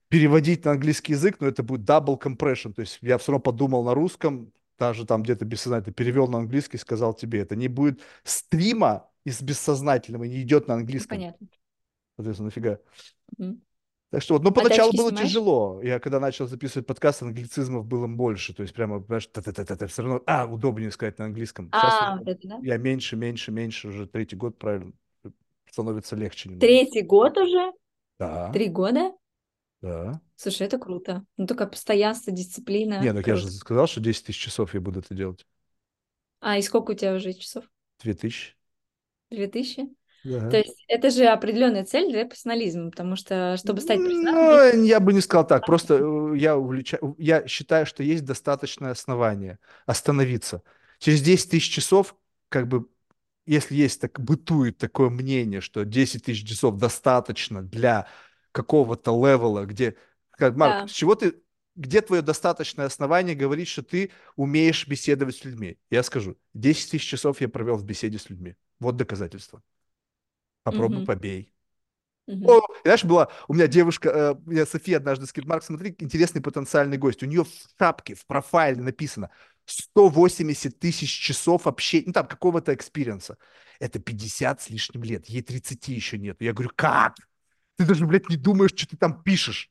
переводить 0.08 0.64
на 0.64 0.72
английский 0.72 1.12
язык, 1.12 1.40
но 1.40 1.48
это 1.48 1.62
будет 1.62 1.88
double 1.88 2.20
compression. 2.20 2.72
То 2.72 2.80
есть 2.80 2.98
я 3.00 3.18
все 3.18 3.32
равно 3.32 3.42
подумал 3.42 3.84
на 3.84 3.94
русском, 3.94 4.52
даже 4.78 5.06
там 5.06 5.22
где-то 5.22 5.44
бессознательно 5.44 5.94
перевел 5.94 6.28
на 6.28 6.38
английский, 6.38 6.78
сказал 6.78 7.14
тебе, 7.14 7.40
это 7.40 7.56
не 7.56 7.68
будет 7.68 8.00
стрима 8.24 9.08
из 9.24 9.40
бессознательного, 9.40 10.24
не 10.24 10.42
идет 10.42 10.68
на 10.68 10.74
английском. 10.74 11.18
понятно. 11.18 11.46
Соответственно, 12.16 12.46
нафига. 12.46 12.78
Мгм. 13.38 13.62
Так 14.12 14.22
что 14.22 14.34
вот, 14.34 14.42
ну, 14.44 14.50
А 14.50 14.52
поначалу 14.52 14.92
было 14.92 15.08
снимаешь? 15.08 15.28
тяжело. 15.28 15.80
Я 15.82 15.98
когда 15.98 16.20
начал 16.20 16.46
записывать 16.46 16.86
подкаст, 16.86 17.22
англицизмов 17.22 17.86
было 17.86 18.06
больше. 18.06 18.54
То 18.54 18.62
есть 18.62 18.74
прямо, 18.74 19.00
знаешь, 19.00 19.26
та-та-та-та, 19.26 19.86
все 19.86 20.02
равно, 20.02 20.22
а, 20.26 20.46
удобнее 20.46 20.90
сказать 20.90 21.18
на 21.18 21.24
английском. 21.24 21.70
Сейчас 21.72 21.94
А, 21.98 22.16
вот 22.18 22.28
это, 22.28 22.46
да? 22.46 22.58
я 22.62 22.76
меньше, 22.76 23.16
меньше, 23.16 23.50
меньше, 23.50 23.88
уже 23.88 24.06
третий 24.06 24.36
год, 24.36 24.58
правильно, 24.58 24.92
становится 25.70 26.14
легче 26.14 26.50
немного. 26.50 26.66
Третий 26.66 27.00
год 27.02 27.38
уже? 27.38 27.72
Да, 28.18 28.52
Три 28.52 28.68
года? 28.68 29.12
да. 29.80 30.20
Слушай, 30.36 30.66
это 30.66 30.78
круто. 30.78 31.24
Ну, 31.38 31.46
только 31.46 31.66
постоянство, 31.66 32.32
дисциплина. 32.32 33.00
Не, 33.02 33.12
ну 33.12 33.22
я 33.24 33.36
же 33.36 33.50
сказал, 33.50 33.86
что 33.86 34.00
10 34.00 34.26
тысяч 34.26 34.38
часов 34.38 34.74
я 34.74 34.80
буду 34.80 35.00
это 35.00 35.14
делать. 35.14 35.46
А, 36.40 36.58
и 36.58 36.62
сколько 36.62 36.90
у 36.90 36.94
тебя 36.94 37.14
уже 37.14 37.32
часов? 37.32 37.64
Две 38.02 38.14
тысячи. 38.14 38.54
Две 39.30 39.46
тысячи? 39.46 39.88
То 40.22 40.50
Да. 40.50 40.58
есть 40.58 40.84
это 40.88 41.10
же 41.10 41.24
определенная 41.26 41.84
цель 41.84 42.10
для 42.10 42.24
профессионализма, 42.26 42.90
потому 42.90 43.16
что, 43.16 43.56
чтобы 43.56 43.80
стать 43.80 43.98
профессионалом, 43.98 44.78
Ну, 44.78 44.84
я 44.84 45.00
бы 45.00 45.12
не 45.12 45.20
сказал 45.20 45.46
так. 45.46 45.66
Просто 45.66 45.94
э, 45.94 46.32
я, 46.36 46.56
увлеча- 46.56 47.14
я 47.18 47.46
считаю, 47.48 47.86
что 47.86 48.02
есть 48.02 48.24
достаточное 48.24 48.92
основание 48.92 49.58
остановиться. 49.86 50.62
Через 50.98 51.22
10 51.22 51.50
тысяч 51.50 51.70
часов, 51.70 52.14
как 52.48 52.68
бы, 52.68 52.86
если 53.46 53.74
есть 53.74 54.00
так, 54.00 54.20
бытует 54.20 54.78
такое 54.78 55.10
мнение, 55.10 55.60
что 55.60 55.84
10 55.84 56.24
тысяч 56.24 56.48
часов 56.48 56.76
достаточно 56.76 57.62
для 57.62 58.06
какого-то 58.52 59.10
левела, 59.12 59.64
где, 59.64 59.96
как, 60.32 60.56
Марк, 60.56 60.82
да. 60.82 60.88
с 60.88 60.92
чего 60.92 61.14
ты, 61.16 61.34
где 61.74 62.00
твое 62.02 62.22
достаточное 62.22 62.86
основание 62.86 63.34
говорить, 63.34 63.68
что 63.68 63.82
ты 63.82 64.10
умеешь 64.36 64.86
беседовать 64.86 65.36
с 65.36 65.44
людьми? 65.44 65.78
Я 65.90 66.02
скажу, 66.02 66.36
10 66.54 66.90
тысяч 66.92 67.08
часов 67.08 67.40
я 67.40 67.48
провел 67.48 67.76
в 67.76 67.84
беседе 67.84 68.18
с 68.18 68.30
людьми. 68.30 68.54
Вот 68.78 68.96
доказательство. 68.96 69.62
Попробуй 70.62 71.02
Мгм, 71.02 71.02
побей. 71.02 71.52
мгм. 72.26 72.48
О, 72.48 72.60
знаешь, 72.84 73.04
была 73.04 73.28
у 73.48 73.54
меня 73.54 73.68
девушка, 73.68 74.08
э, 74.10 74.34
меня 74.46 74.66
София 74.66 74.96
однажды 74.98 75.26
сказала, 75.26 75.50
Марк, 75.50 75.64
смотри, 75.64 75.94
интересный 76.00 76.42
потенциальный 76.42 76.98
гость. 76.98 77.22
У 77.22 77.26
нее 77.26 77.44
в 77.44 77.48
шапке, 77.78 78.14
в 78.14 78.26
профайле 78.26 78.82
написано 78.82 79.30
180 79.64 80.78
тысяч 80.80 81.10
часов 81.10 81.66
общения, 81.68 82.04
ну 82.08 82.12
там 82.12 82.26
какого-то 82.26 82.74
experience 82.74 83.27
а. 83.27 83.38
Это 83.80 84.00
50 84.00 84.60
с 84.62 84.70
лишним 84.70 85.04
лет, 85.04 85.26
ей 85.26 85.42
30 85.42 85.92
еще 85.94 86.18
нет. 86.18 86.38
Я 86.40 86.52
говорю, 86.52 86.72
как? 86.74 87.16
Ты 87.76 87.86
даже, 87.86 88.06
блядь, 88.06 88.28
не 88.28 88.36
думаешь, 88.36 88.72
что 88.76 88.88
ты 88.88 88.96
там 88.96 89.22
пишешь. 89.22 89.70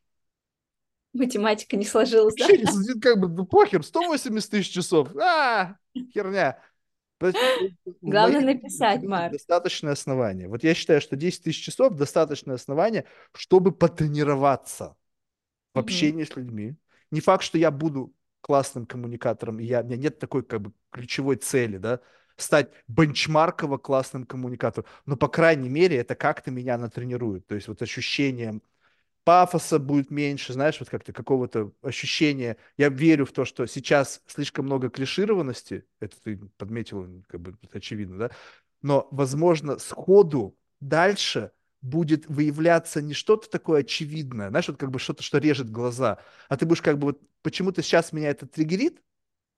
Математика 1.14 1.78
не 1.78 1.86
сложилась, 1.86 2.36
да? 2.36 2.48
Вообще, 2.48 2.58
не- 2.60 3.00
как 3.00 3.20
бы, 3.20 3.28
ну, 3.28 3.45
похер, 3.45 3.84
180 3.84 4.52
тысяч 4.52 4.72
часов. 4.74 5.10
А, 5.18 5.76
херня. 6.14 6.60
Главное 8.01 8.41
написать, 8.41 9.03
Марк. 9.03 9.33
достаточное 9.33 9.93
основание. 9.93 10.48
Вот 10.48 10.64
я 10.64 10.74
считаю, 10.74 11.01
что 11.01 11.16
10 11.16 11.43
тысяч 11.43 11.64
часов 11.64 11.95
достаточное 11.95 12.56
основание, 12.56 13.06
чтобы 13.33 13.72
потренироваться 13.72 14.95
в 15.74 15.80
общении 15.80 16.24
с 16.24 16.35
людьми 16.35 16.75
Не 17.11 17.22
факт, 17.22 17.43
что 17.43 17.58
я 17.58 17.72
буду 17.72 18.14
классным 18.41 18.85
коммуникатором, 18.85 19.59
и 19.59 19.66
я, 19.66 19.82
у 19.82 19.83
меня 19.83 19.98
нет 19.98 20.19
такой 20.19 20.43
как 20.43 20.61
бы 20.61 20.74
ключевой 20.91 21.35
цели, 21.35 21.77
да, 21.77 22.00
стать 22.38 22.72
бенчмарково 22.88 23.77
классным 23.77 24.25
коммуникатором, 24.25 24.88
но, 25.06 25.16
по 25.16 25.27
крайней 25.27 25.69
мере, 25.69 25.98
это 25.98 26.16
как-то 26.16 26.50
меня 26.51 26.77
натренирует, 26.77 27.45
то 27.45 27.56
есть 27.56 27.67
вот 27.67 27.82
ощущением 27.82 28.61
пафоса 29.24 29.80
будет 29.80 30.11
меньше, 30.11 30.53
знаешь, 30.53 30.80
вот 30.80 30.90
как-то 30.90 31.14
какого-то 31.14 31.72
ощущения. 31.82 32.58
Я 32.77 32.90
верю 32.90 33.25
в 33.25 33.32
то, 33.32 33.45
что 33.45 33.66
сейчас 33.67 34.22
слишком 34.27 34.66
много 34.66 34.90
клишированности, 34.90 35.85
это 36.00 36.16
ты 36.22 36.38
подметил, 36.58 37.24
как 37.27 37.41
бы 37.41 37.56
очевидно, 37.74 38.17
да, 38.17 38.32
но, 38.82 39.08
возможно, 39.11 39.77
сходу 39.77 40.58
дальше 40.80 41.51
будет 41.82 42.27
выявляться 42.27 43.01
не 43.01 43.14
что-то 43.14 43.50
такое 43.50 43.82
очевидное, 43.82 44.50
знаешь, 44.50 44.67
вот 44.67 44.77
как 44.77 44.91
бы 44.91 45.00
что-то, 45.00 45.24
что 45.24 45.38
режет 45.38 45.69
глаза, 45.72 46.19
а 46.50 46.58
ты 46.58 46.66
будешь 46.66 46.82
как 46.82 46.98
бы 46.98 47.08
вот 47.08 47.22
почему-то 47.41 47.82
сейчас 47.82 48.11
меня 48.11 48.30
это 48.30 48.48
триггерит, 48.48 49.01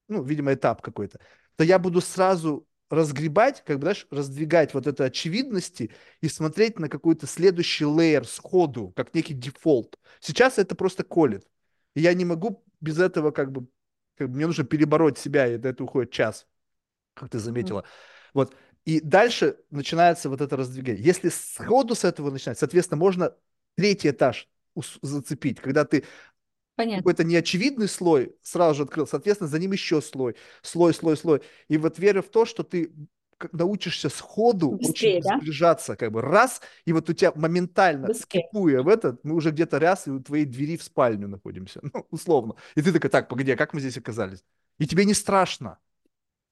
ну, 0.08 0.24
видимо, 0.24 0.54
этап 0.54 0.82
какой-то, 0.82 1.20
то 1.56 1.64
я 1.64 1.80
буду 1.80 2.02
сразу 2.02 2.68
разгребать, 2.90 3.64
как 3.66 3.78
бы, 3.78 3.84
знаешь, 3.84 4.08
раздвигать 4.12 4.74
вот 4.74 4.88
это 4.88 5.06
очевидности 5.06 5.92
и 6.22 6.28
смотреть 6.28 6.80
на 6.80 6.90
какой-то 6.90 7.28
следующий 7.28 7.86
лейер 7.86 8.28
сходу, 8.28 8.94
как 8.96 9.14
некий 9.14 9.34
дефолт. 9.34 9.98
Сейчас 10.20 10.60
это 10.60 10.76
просто 10.76 11.04
колет. 11.04 11.48
И 11.96 12.02
я 12.02 12.14
не 12.14 12.26
могу 12.26 12.64
без 12.82 13.00
этого 13.00 13.32
как 13.32 13.52
бы, 13.52 13.68
как 14.18 14.30
бы 14.30 14.36
мне 14.36 14.48
нужно 14.48 14.64
перебороть 14.64 15.18
себя, 15.18 15.48
и 15.48 15.58
до 15.58 15.70
этого 15.70 15.88
уходит 15.88 16.12
час, 16.12 16.48
как 17.14 17.30
ты 17.30 17.40
заметила. 17.40 17.80
Mm. 17.80 17.86
Вот. 18.34 18.56
И 18.86 19.00
дальше 19.00 19.58
начинается 19.70 20.30
вот 20.30 20.42
это 20.42 20.58
раздвигание. 20.58 21.04
Если 21.04 21.30
сходу 21.30 21.96
с 21.96 22.04
этого 22.04 22.32
начинать, 22.32 22.60
соответственно, 22.60 23.00
можно 23.00 23.36
третий 23.76 24.10
этаж 24.10 24.50
зацепить, 25.02 25.60
когда 25.60 25.86
ты 25.86 26.04
Понятно. 26.76 26.98
какой-то 26.98 27.24
неочевидный 27.24 27.88
слой 27.88 28.36
сразу 28.42 28.76
же 28.76 28.84
открыл, 28.84 29.06
соответственно, 29.06 29.50
за 29.50 29.60
ним 29.60 29.74
еще 29.74 30.02
слой, 30.02 30.36
слой, 30.62 30.94
слой, 30.94 31.16
слой. 31.18 31.42
И 31.68 31.78
вот 31.78 32.00
веря 32.00 32.22
в 32.22 32.30
то, 32.30 32.46
что 32.46 32.64
ты 32.64 32.92
научишься 33.52 34.10
сходу 34.10 34.72
Быстрее, 34.72 35.20
очень 35.20 35.30
да? 35.30 35.38
сближаться, 35.38 35.96
как 35.96 36.12
бы 36.12 36.22
раз, 36.22 36.62
и 36.86 36.94
вот 36.94 37.10
у 37.10 37.14
тебя 37.14 37.34
моментально, 37.36 38.08
Быстрее. 38.08 38.44
скипуя 38.44 38.82
в 38.82 38.88
этот, 38.88 39.24
мы 39.24 39.36
уже 39.36 39.52
где-то 39.52 39.80
раз 39.80 40.08
и 40.08 40.12
у 40.12 40.20
твоей 40.20 40.46
двери 40.46 40.78
в 40.78 40.84
спальню 40.84 41.28
находимся, 41.28 41.80
ну, 41.94 42.08
условно. 42.10 42.56
И 42.76 42.82
ты 42.82 42.92
такой, 42.92 43.10
так, 43.10 43.28
погоди, 43.28 43.52
а 43.52 43.58
как 43.58 43.74
мы 43.74 43.80
здесь 43.80 43.98
оказались? 43.98 44.44
И 44.80 44.88
тебе 44.88 45.06
не 45.06 45.14
страшно. 45.14 45.80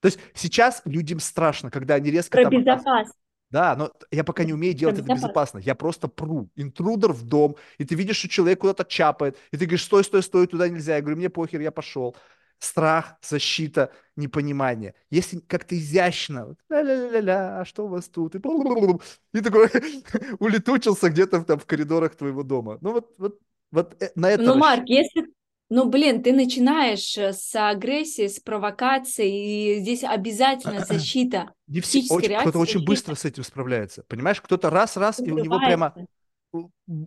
То 0.02 0.08
есть 0.08 0.20
сейчас 0.34 0.82
людям 0.86 1.20
страшно, 1.20 1.72
когда 1.72 1.96
они 1.96 2.12
резко... 2.12 2.38
Про 2.38 2.50
там 2.50 2.60
безопасность. 2.60 3.18
Да, 3.52 3.76
но 3.76 3.92
я 4.12 4.24
пока 4.24 4.46
не 4.46 4.54
умею 4.54 4.74
делать 4.74 4.98
это 4.98 5.14
безопасно. 5.14 5.60
Я 5.60 5.76
просто 5.76 6.08
пру. 6.08 6.50
Интрудер 6.56 7.12
в 7.12 7.24
дом, 7.24 7.58
и 7.78 7.86
ты 7.86 7.96
видишь, 7.96 8.18
что 8.18 8.30
человек 8.30 8.60
куда-то 8.60 8.86
чапает, 8.86 9.38
и 9.52 9.58
ты 9.58 9.66
говоришь, 9.66 9.84
стой, 9.84 10.04
стой, 10.04 10.24
стой, 10.24 10.48
туда 10.48 10.70
нельзя. 10.70 10.96
Я 10.96 11.02
говорю, 11.02 11.18
мне 11.18 11.30
похер, 11.30 11.60
я 11.60 11.72
пошел. 11.72 12.16
Страх, 12.60 13.16
защита, 13.22 13.92
непонимание. 14.16 14.94
Если 15.10 15.40
как-то 15.40 15.76
изящно, 15.76 16.56
ля-ля-ля-ля, 16.70 17.62
а 17.62 17.66
что 17.66 17.86
у 17.86 17.88
вас 17.88 18.08
тут? 18.08 18.36
И, 18.36 18.38
и 18.38 19.42
такой 19.42 19.70
улетучился 20.40 21.10
где-то 21.10 21.44
там 21.44 21.60
в 21.60 21.66
коридорах 21.66 22.16
твоего 22.16 22.44
дома. 22.44 22.78
Ну 22.82 22.94
вот, 22.94 23.14
вот, 23.18 23.40
вот 23.72 24.02
э, 24.02 24.12
на 24.16 24.30
это... 24.30 24.44
Ну, 24.44 24.56
Марк, 24.56 24.84
если 24.86 25.26
ну, 25.72 25.86
блин, 25.86 26.22
ты 26.22 26.34
начинаешь 26.34 27.18
э, 27.18 27.32
с 27.32 27.56
агрессии, 27.56 28.28
с 28.28 28.42
провокацией, 28.42 29.78
и 29.78 29.80
здесь 29.80 30.04
обязательно 30.04 30.84
защита. 30.84 31.54
Не 31.68 31.80
все, 31.80 32.04
очень, 32.10 32.38
кто-то 32.38 32.60
очень 32.60 32.84
быстро 32.84 33.16
с 33.16 33.24
этим 33.24 33.46
справляется. 33.46 34.04
Понимаешь, 34.10 34.42
кто-то 34.42 34.70
раз-раз, 34.70 35.22
и 35.22 35.32
у 35.32 35.38
него 35.38 35.60
прямо 35.60 35.96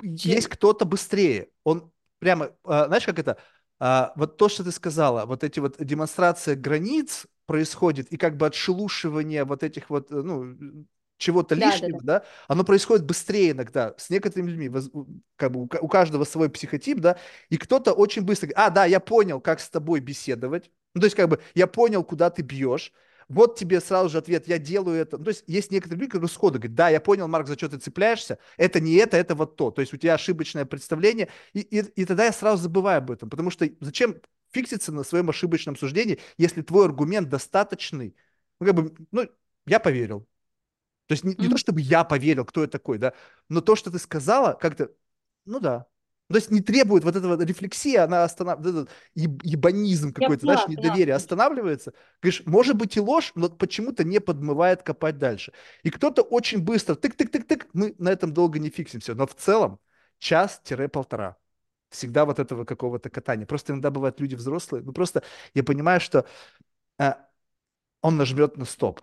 есть 0.01 0.49
кто-то 0.49 0.87
быстрее. 0.87 1.49
Он 1.63 1.93
прямо, 2.19 2.53
а, 2.65 2.87
знаешь, 2.87 3.05
как 3.05 3.19
это? 3.19 3.37
А, 3.79 4.15
вот 4.17 4.39
то, 4.39 4.49
что 4.49 4.65
ты 4.65 4.73
сказала, 4.73 5.27
вот 5.27 5.45
эти 5.45 5.61
вот 5.61 5.77
демонстрация 5.79 6.57
границ 6.57 7.27
происходит, 7.45 8.11
и 8.13 8.17
как 8.17 8.39
бы 8.39 8.47
отшелушивание 8.47 9.45
вот 9.45 9.63
этих 9.63 9.91
вот, 9.91 10.11
э, 10.11 10.15
ну, 10.15 10.87
чего-то 11.25 11.57
да, 11.57 11.67
лишнего, 11.67 12.01
да, 12.03 12.05
да. 12.05 12.21
да, 12.21 12.27
оно 12.49 12.65
происходит 12.65 13.05
быстрее 13.05 13.53
иногда 13.53 13.95
с 13.97 14.11
некоторыми 14.11 14.51
людьми, 14.51 14.71
как 15.37 15.53
бы 15.53 15.63
у 15.63 15.89
каждого 15.89 16.25
свой 16.25 16.51
психотип, 16.51 17.01
да, 17.01 17.17
и 17.49 17.57
кто-то 17.57 17.93
очень 17.93 18.23
быстро, 18.23 18.51
а, 18.55 18.71
да, 18.71 18.85
я 18.85 19.01
понял, 19.01 19.41
как 19.41 19.61
с 19.61 19.69
тобой 19.69 20.01
беседовать, 20.01 20.71
ну, 20.95 21.01
то 21.01 21.07
есть 21.07 21.17
как 21.17 21.29
бы 21.29 21.41
я 21.55 21.67
понял, 21.67 22.05
куда 22.05 22.31
ты 22.31 22.43
бьешь, 22.43 22.93
вот 23.29 23.59
тебе 23.59 23.81
сразу 23.81 24.11
же 24.11 24.19
ответ, 24.19 24.47
я 24.49 24.59
делаю 24.59 25.01
это. 25.01 25.17
Ну, 25.17 25.25
то 25.25 25.31
есть 25.31 25.45
есть 25.47 25.71
некоторые 25.71 26.01
люди, 26.01 26.11
которые 26.11 26.29
сходу 26.29 26.59
говорят, 26.59 26.75
да, 26.75 26.89
я 26.91 27.01
понял, 27.01 27.27
Марк, 27.27 27.47
за 27.49 27.55
что 27.55 27.71
ты 27.71 27.79
цепляешься, 27.79 28.39
это 28.59 28.81
не 28.81 28.95
это, 28.97 29.17
это 29.17 29.35
вот 29.35 29.57
то. 29.57 29.71
То 29.71 29.81
есть 29.81 29.95
у 29.95 29.97
тебя 29.97 30.15
ошибочное 30.15 30.67
представление, 30.67 31.29
и, 31.55 31.61
и, 31.61 31.79
и 31.79 32.05
тогда 32.05 32.27
я 32.27 32.33
сразу 32.33 32.65
забываю 32.65 32.99
об 32.99 33.11
этом, 33.11 33.31
потому 33.31 33.51
что 33.51 33.67
зачем 33.81 34.21
фикситься 34.53 34.93
на 34.93 35.05
своем 35.05 35.31
ошибочном 35.31 35.77
суждении, 35.77 36.21
если 36.37 36.61
твой 36.61 36.85
аргумент 36.85 37.29
достаточный, 37.29 38.15
ну, 38.61 38.67
как 38.67 38.75
бы, 38.75 38.95
ну, 39.11 39.29
я 39.67 39.81
поверил, 39.81 40.27
то 41.07 41.13
есть 41.13 41.25
не, 41.25 41.35
не 41.35 41.47
mm-hmm. 41.47 41.51
то, 41.51 41.57
чтобы 41.57 41.81
я 41.81 42.05
поверил, 42.05 42.45
кто 42.45 42.63
я 42.63 42.67
такой, 42.67 42.99
да, 42.99 43.13
но 43.49 43.61
то, 43.61 43.77
что 43.77 43.91
ты 43.91 43.99
сказала, 43.99 44.55
как-то, 44.55 44.91
ну 45.45 45.61
да. 45.61 45.87
То 46.29 46.37
есть 46.37 46.51
не 46.51 46.63
требует 46.63 47.05
вот 47.05 47.17
этого 47.17 47.43
рефлексии, 47.45 47.97
она 47.97 48.25
останавливает, 48.25 48.89
ебанизм 49.15 50.13
какой-то, 50.15 50.41
знаешь, 50.41 50.67
недоверие 50.69 51.09
я. 51.09 51.17
останавливается. 51.17 51.93
Говоришь, 52.23 52.43
может 52.47 52.77
быть 52.77 52.97
и 52.97 53.01
ложь, 53.01 53.33
но 53.35 53.51
почему-то 53.51 54.05
не 54.05 54.21
подмывает 54.21 54.83
копать 54.83 55.19
дальше. 55.19 55.53
И 55.83 55.91
кто-то 55.91 56.23
очень 56.23 56.63
быстро, 56.63 56.95
тык-тык-тык-тык, 56.95 57.67
мы 57.75 57.95
на 57.99 58.09
этом 58.09 58.33
долго 58.33 58.59
не 58.59 58.71
фиксимся, 58.71 59.15
но 59.15 59.27
в 59.27 59.35
целом 59.35 59.79
час-полтора 60.19 61.37
всегда 61.91 62.25
вот 62.25 62.39
этого 62.39 62.65
какого-то 62.65 63.11
катания. 63.11 63.45
Просто 63.45 63.75
иногда 63.75 63.91
бывают 63.91 64.19
люди 64.19 64.35
взрослые, 64.35 64.83
ну 64.83 64.93
просто 64.93 65.23
я 65.53 65.63
понимаю, 65.63 66.01
что 66.01 66.27
э, 66.99 67.13
он 68.01 68.17
нажмет 68.17 68.57
на 68.57 68.65
стоп 68.65 69.03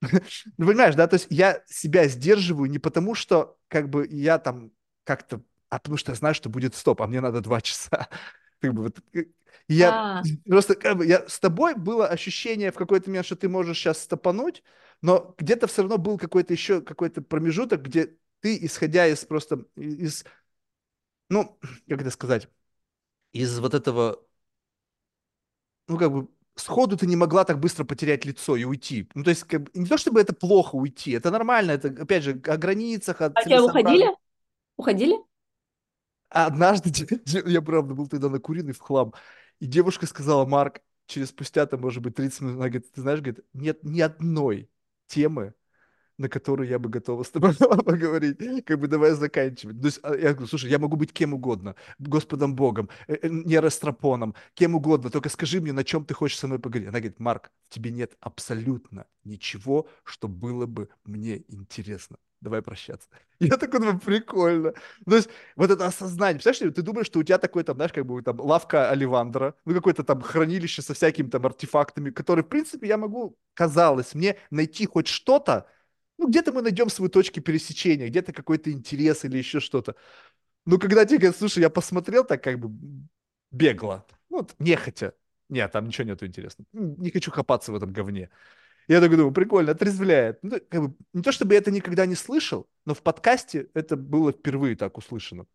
ну, 0.58 0.66
понимаешь, 0.66 0.94
да, 0.94 1.06
то 1.06 1.14
есть 1.14 1.26
я 1.30 1.62
себя 1.66 2.06
сдерживаю 2.08 2.70
не 2.70 2.78
потому, 2.78 3.14
что 3.14 3.58
как 3.68 3.88
бы 3.88 4.06
я 4.10 4.38
там 4.38 4.70
как-то, 5.04 5.42
а 5.68 5.78
потому 5.78 5.96
что 5.96 6.12
я 6.12 6.16
знаю, 6.16 6.34
что 6.34 6.48
будет 6.48 6.74
стоп, 6.74 7.02
а 7.02 7.06
мне 7.06 7.20
надо 7.20 7.40
два 7.40 7.60
часа. 7.62 8.08
Как 8.60 8.74
бы 8.74 8.84
вот, 8.84 8.98
э, 9.14 9.24
я 9.68 10.18
а. 10.18 10.22
просто 10.48 10.74
как 10.74 10.98
бы 10.98 11.06
я 11.06 11.28
с 11.28 11.40
тобой 11.40 11.74
было 11.74 12.06
ощущение 12.06 12.70
в 12.72 12.76
какой-то 12.76 13.10
момент, 13.10 13.26
что 13.26 13.36
ты 13.36 13.48
можешь 13.48 13.78
сейчас 13.78 14.02
стопануть, 14.02 14.62
но 15.02 15.34
где-то 15.38 15.66
все 15.66 15.82
равно 15.82 15.98
был 15.98 16.18
какой-то 16.18 16.52
еще 16.52 16.80
какой-то 16.80 17.22
промежуток, 17.22 17.82
где 17.82 18.16
ты, 18.40 18.56
исходя 18.64 19.06
из 19.06 19.24
просто 19.24 19.64
из, 19.76 20.24
ну, 21.28 21.58
как 21.88 22.00
это 22.00 22.10
сказать, 22.10 22.48
из 23.32 23.58
вот 23.60 23.74
этого, 23.74 24.22
ну, 25.88 25.98
как 25.98 26.12
бы 26.12 26.28
сходу 26.60 26.96
ты 26.96 27.06
не 27.06 27.16
могла 27.16 27.44
так 27.44 27.58
быстро 27.60 27.84
потерять 27.84 28.24
лицо 28.24 28.56
и 28.56 28.64
уйти. 28.64 29.08
Ну, 29.14 29.24
то 29.24 29.30
есть, 29.30 29.44
как, 29.44 29.74
не 29.74 29.86
то 29.86 29.98
чтобы 29.98 30.20
это 30.20 30.32
плохо 30.34 30.76
уйти, 30.76 31.12
это 31.12 31.30
нормально, 31.30 31.72
это, 31.72 31.88
опять 31.88 32.22
же, 32.22 32.40
о 32.46 32.56
границах, 32.56 33.20
о 33.20 33.26
А 33.34 33.44
тебя 33.44 33.62
уходили? 33.62 34.06
Уходили? 34.76 35.16
Однажды, 36.30 36.90
я 37.46 37.62
правда 37.62 37.94
был 37.94 38.06
тогда 38.06 38.28
на 38.28 38.38
куриной 38.38 38.72
в 38.72 38.80
хлам, 38.80 39.14
и 39.60 39.66
девушка 39.66 40.06
сказала, 40.06 40.44
Марк, 40.46 40.80
через 41.06 41.28
спустя, 41.28 41.66
там, 41.66 41.80
может 41.80 42.02
быть, 42.02 42.14
30 42.14 42.42
минут, 42.42 42.56
она 42.56 42.68
говорит, 42.68 42.92
ты 42.92 43.00
знаешь, 43.00 43.20
говорит, 43.20 43.44
нет 43.54 43.82
ни 43.82 44.00
одной 44.00 44.70
темы, 45.06 45.54
на 46.18 46.28
которую 46.28 46.68
я 46.68 46.78
бы 46.78 46.88
готова 46.88 47.22
с 47.22 47.30
тобой 47.30 47.54
поговорить. 47.84 48.64
Как 48.66 48.78
бы 48.78 48.88
давай 48.88 49.12
заканчивать. 49.12 49.80
То 49.80 49.86
есть 49.86 50.00
а, 50.02 50.14
я 50.14 50.32
говорю, 50.32 50.48
слушай, 50.48 50.70
я 50.70 50.78
могу 50.78 50.96
быть 50.96 51.12
кем 51.12 51.32
угодно. 51.32 51.76
Господом 51.98 52.54
Богом, 52.54 52.90
э, 53.06 53.16
э, 53.22 53.28
нейростропоном, 53.28 54.34
кем 54.54 54.74
угодно. 54.74 55.10
Только 55.10 55.28
скажи 55.28 55.60
мне, 55.60 55.72
на 55.72 55.84
чем 55.84 56.04
ты 56.04 56.14
хочешь 56.14 56.38
со 56.38 56.46
мной 56.46 56.58
поговорить. 56.58 56.88
Она 56.88 56.98
говорит, 56.98 57.20
Марк, 57.20 57.50
тебе 57.68 57.90
нет 57.90 58.16
абсолютно 58.20 59.06
ничего, 59.24 59.88
что 60.04 60.28
было 60.28 60.66
бы 60.66 60.88
мне 61.04 61.44
интересно. 61.48 62.16
Давай 62.40 62.62
прощаться. 62.62 63.08
Я 63.40 63.56
такой 63.56 63.80
думаю, 63.80 63.98
прикольно. 63.98 64.72
То 65.04 65.16
есть 65.16 65.28
вот 65.56 65.70
это 65.70 65.86
осознание. 65.86 66.40
Представляешь, 66.40 66.74
ты 66.74 66.82
думаешь, 66.82 67.06
что 67.06 67.18
у 67.18 67.22
тебя 67.22 67.38
такой 67.38 67.64
там, 67.64 67.76
знаешь, 67.76 67.92
как 67.92 68.06
бы 68.06 68.22
там 68.22 68.40
лавка 68.40 68.90
Оливандра, 68.90 69.54
ну 69.64 69.74
какое-то 69.74 70.04
там 70.04 70.20
хранилище 70.20 70.82
со 70.82 70.94
всякими 70.94 71.28
там 71.28 71.44
артефактами, 71.46 72.10
которые, 72.10 72.44
в 72.44 72.48
принципе, 72.48 72.86
я 72.86 72.96
могу, 72.96 73.36
казалось 73.54 74.14
мне, 74.14 74.36
найти 74.50 74.86
хоть 74.86 75.08
что-то, 75.08 75.66
ну, 76.18 76.28
где-то 76.28 76.52
мы 76.52 76.62
найдем 76.62 76.90
свои 76.90 77.08
точки 77.08 77.40
пересечения, 77.40 78.08
где-то 78.08 78.32
какой-то 78.32 78.70
интерес 78.72 79.24
или 79.24 79.38
еще 79.38 79.60
что-то. 79.60 79.94
Ну, 80.66 80.78
когда 80.78 81.04
тебе 81.06 81.18
говорят, 81.18 81.36
слушай, 81.36 81.60
я 81.60 81.70
посмотрел 81.70 82.24
так 82.24 82.42
как 82.42 82.58
бы 82.58 82.70
бегло, 83.50 84.04
ну, 84.28 84.38
вот, 84.38 84.54
нехотя. 84.58 85.14
Нет, 85.48 85.72
там 85.72 85.86
ничего 85.86 86.06
нету 86.06 86.26
интересного. 86.26 86.66
Не 86.72 87.10
хочу 87.10 87.30
копаться 87.30 87.72
в 87.72 87.76
этом 87.76 87.92
говне. 87.92 88.28
Я 88.86 89.00
так 89.00 89.10
думаю, 89.10 89.32
прикольно, 89.32 89.72
отрезвляет. 89.72 90.38
Ну, 90.42 90.58
как 90.68 90.82
бы, 90.82 90.94
не 91.12 91.22
то 91.22 91.32
чтобы 91.32 91.54
я 91.54 91.60
это 91.60 91.70
никогда 91.70 92.04
не 92.06 92.14
слышал, 92.14 92.68
но 92.84 92.94
в 92.94 93.02
подкасте 93.02 93.68
это 93.74 93.96
было 93.96 94.32
впервые 94.32 94.76
так 94.76 94.98
услышано. 94.98 95.46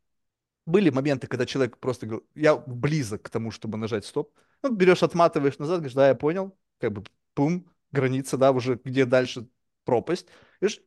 Были 0.65 0.89
моменты, 0.89 1.27
когда 1.27 1.45
человек 1.45 1.77
просто 1.77 2.05
говорил, 2.05 2.27
я 2.35 2.55
близок 2.55 3.23
к 3.23 3.29
тому, 3.29 3.51
чтобы 3.51 3.77
нажать 3.77 4.05
стоп. 4.05 4.33
Ну, 4.63 4.71
берешь, 4.71 5.03
отматываешь 5.03 5.59
назад, 5.59 5.77
говоришь, 5.77 5.95
да, 5.95 6.07
я 6.07 6.15
понял, 6.15 6.55
как 6.79 6.93
бы, 6.93 7.03
пум, 7.33 7.69
граница, 7.91 8.37
да, 8.37 8.51
уже 8.51 8.79
где 8.83 9.05
дальше 9.05 9.47
пропасть, 9.85 10.27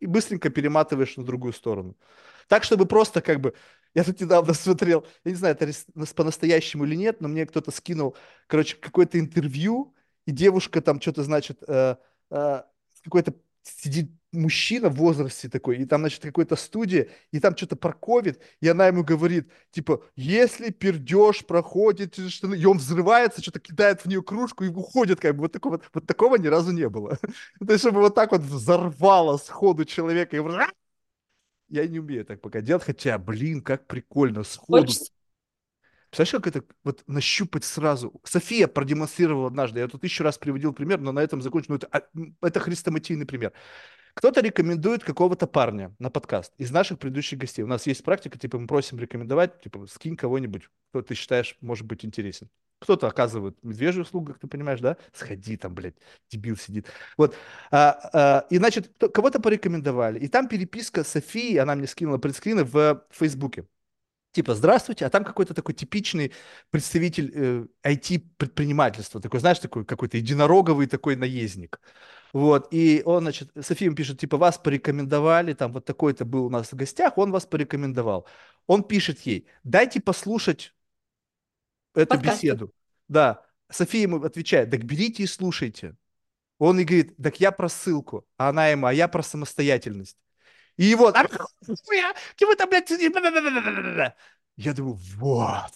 и 0.00 0.07
быстренько 0.07 0.50
перематываешь 0.50 1.16
на 1.16 1.25
другую 1.25 1.52
сторону. 1.52 1.97
Так, 2.49 2.65
чтобы 2.65 2.86
просто 2.86 3.20
как 3.20 3.41
бы, 3.41 3.55
Я 3.94 4.05
тут 4.05 4.20
недавно 4.20 4.55
смотрел, 4.55 5.07
я 5.25 5.31
не 5.31 5.36
знаю, 5.36 5.57
это 5.58 5.73
по-настоящему 6.15 6.84
или 6.84 6.94
нет, 6.94 7.20
но 7.20 7.28
мне 7.28 7.47
кто-то 7.47 7.70
скинул, 7.70 8.16
короче, 8.47 8.76
какое-то 8.76 9.18
интервью, 9.18 9.94
и 10.26 10.33
девушка 10.33 10.81
там 10.81 11.00
что-то, 11.00 11.23
значит, 11.23 11.62
э, 11.68 11.97
э, 12.31 12.62
какой-то 13.05 13.34
сидит 13.66 14.10
мужчина 14.32 14.88
в 14.88 14.96
возрасте 14.96 15.48
такой, 15.48 15.78
и 15.78 15.84
там, 15.86 16.02
значит, 16.02 16.22
какой-то 16.22 16.56
студия, 16.56 17.08
и 17.32 17.40
там 17.40 17.56
что-то 17.56 17.76
про 17.76 17.92
ковид, 17.92 18.40
и 18.60 18.68
она 18.68 18.86
ему 18.86 19.02
говорит, 19.02 19.50
типа, 19.70 20.02
если 20.14 20.70
пердеж 20.70 21.44
проходит, 21.46 22.18
и 22.18 22.66
он 22.66 22.78
взрывается, 22.78 23.42
что-то 23.42 23.60
кидает 23.60 24.02
в 24.02 24.06
нее 24.06 24.22
кружку 24.22 24.64
и 24.64 24.68
уходит, 24.68 25.20
как 25.20 25.34
бы, 25.36 25.42
вот 25.42 25.52
такого, 25.52 25.80
вот 25.92 26.06
такого 26.06 26.36
ни 26.36 26.46
разу 26.46 26.72
не 26.72 26.88
было. 26.88 27.18
То 27.66 27.72
есть, 27.72 27.80
чтобы 27.80 28.00
вот 28.00 28.14
так 28.14 28.32
вот 28.32 28.42
взорвало 28.42 29.38
сходу 29.38 29.84
человека, 29.84 30.36
и 30.36 30.40
я 31.68 31.86
не 31.86 31.98
умею 31.98 32.24
так 32.24 32.40
пока 32.40 32.60
делать, 32.60 32.84
хотя, 32.84 33.18
блин, 33.18 33.60
как 33.60 33.86
прикольно, 33.86 34.44
сходу. 34.44 34.82
Хочется. 34.82 35.15
Представляешь, 36.16 36.42
как 36.42 36.56
это 36.56 36.74
вот 36.82 37.02
нащупать 37.06 37.62
сразу? 37.62 38.18
София 38.24 38.68
продемонстрировала 38.68 39.48
однажды, 39.48 39.80
я 39.80 39.88
тут 39.88 40.02
еще 40.02 40.24
раз 40.24 40.38
приводил 40.38 40.72
пример, 40.72 40.98
но 40.98 41.12
на 41.12 41.20
этом 41.20 41.42
закончу. 41.42 41.66
Ну, 41.68 41.76
это, 41.76 41.88
а, 41.92 42.00
это 42.40 42.58
хрестоматийный 42.58 43.26
пример. 43.26 43.52
Кто-то 44.14 44.40
рекомендует 44.40 45.04
какого-то 45.04 45.46
парня 45.46 45.94
на 45.98 46.08
подкаст 46.08 46.54
из 46.56 46.70
наших 46.70 46.98
предыдущих 46.98 47.38
гостей. 47.38 47.62
У 47.64 47.66
нас 47.66 47.86
есть 47.86 48.02
практика, 48.02 48.38
типа 48.38 48.58
мы 48.58 48.66
просим 48.66 48.98
рекомендовать, 48.98 49.60
типа 49.60 49.86
скинь 49.88 50.16
кого-нибудь, 50.16 50.70
кто 50.88 51.02
ты 51.02 51.14
считаешь 51.14 51.58
может 51.60 51.84
быть 51.84 52.02
интересен. 52.02 52.48
Кто-то 52.78 53.08
оказывает 53.08 53.62
медвежью 53.62 54.04
услугу, 54.04 54.32
как 54.32 54.38
ты 54.38 54.46
понимаешь, 54.46 54.80
да? 54.80 54.96
Сходи 55.12 55.58
там, 55.58 55.74
блядь, 55.74 55.96
дебил 56.30 56.56
сидит. 56.56 56.86
Вот. 57.18 57.36
А, 57.70 58.08
а, 58.14 58.46
и, 58.48 58.56
значит, 58.56 58.90
кого-то 59.12 59.38
порекомендовали. 59.38 60.18
И 60.18 60.28
там 60.28 60.48
переписка 60.48 61.04
Софии, 61.04 61.58
она 61.58 61.74
мне 61.74 61.86
скинула 61.86 62.16
предскрины 62.16 62.64
в 62.64 63.04
Фейсбуке. 63.10 63.66
Типа, 64.36 64.55
здравствуйте, 64.55 65.06
а 65.06 65.08
там 65.08 65.24
какой-то 65.24 65.55
такой 65.55 65.73
типичный 65.73 66.31
представитель 66.70 67.32
э, 67.34 67.66
IT-предпринимательства. 67.82 69.18
Такой, 69.18 69.40
знаешь, 69.40 69.58
такой 69.60 69.86
какой-то 69.86 70.18
единороговый 70.18 70.86
такой 70.89 71.16
наездник. 71.16 71.81
Вот, 72.34 72.68
и 72.70 73.00
он, 73.06 73.23
значит, 73.23 73.50
София 73.58 73.90
пишет, 73.94 74.20
типа, 74.20 74.36
вас 74.36 74.58
порекомендовали, 74.58 75.55
там 75.55 75.73
вот 75.73 75.86
такой-то 75.86 76.26
был 76.26 76.44
у 76.44 76.50
нас 76.50 76.70
в 76.70 76.76
гостях, 76.76 77.16
он 77.16 77.32
вас 77.32 77.47
порекомендовал. 77.47 78.26
Он 78.66 78.84
пишет 78.84 79.20
ей, 79.20 79.47
дайте 79.65 80.02
послушать 80.02 80.74
эту 81.94 82.16
Подкасты. 82.16 82.48
беседу. 82.48 82.74
Да. 83.08 83.42
София 83.70 84.02
ему 84.02 84.23
отвечает, 84.23 84.70
так 84.70 84.84
берите 84.84 85.23
и 85.23 85.26
слушайте. 85.26 85.97
Он 86.58 86.78
и 86.78 86.84
говорит, 86.84 87.16
так 87.16 87.40
я 87.40 87.52
про 87.52 87.70
ссылку. 87.70 88.26
А 88.36 88.50
она 88.50 88.68
ему, 88.68 88.84
а 88.84 88.92
я 88.92 89.08
про 89.08 89.23
самостоятельность. 89.23 90.18
И 90.76 90.94
вот, 90.94 91.16
типа 92.36 92.56
там, 92.56 92.68
блядь, 92.70 92.90
я 94.56 94.72
думаю, 94.72 94.98
вот. 95.16 95.72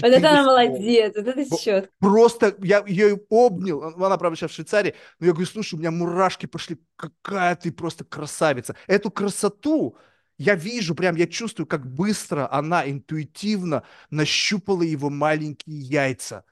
Вот 0.00 0.08
это 0.08 0.30
она 0.30 0.44
молодец, 0.44 1.14
вот 1.14 1.26
это 1.26 1.58
счет. 1.58 1.90
Просто 1.98 2.56
я 2.60 2.82
ее 2.86 3.20
обнял, 3.28 3.82
она, 3.82 4.16
правда, 4.16 4.36
сейчас 4.36 4.50
в 4.50 4.54
Швейцарии, 4.54 4.94
но 5.18 5.26
я 5.26 5.32
говорю, 5.32 5.46
слушай, 5.46 5.74
у 5.74 5.78
меня 5.78 5.90
мурашки 5.90 6.46
пошли, 6.46 6.78
какая 6.96 7.54
ты 7.56 7.70
просто 7.70 8.04
красавица. 8.04 8.76
Эту 8.86 9.10
красоту 9.10 9.96
я 10.38 10.54
вижу, 10.54 10.94
прям 10.94 11.16
я 11.16 11.26
чувствую, 11.26 11.66
как 11.66 11.86
быстро 11.86 12.50
она 12.52 12.88
интуитивно 12.90 13.84
нащупала 14.10 14.82
его 14.82 15.10
маленькие 15.10 15.78
яйца. 15.78 16.44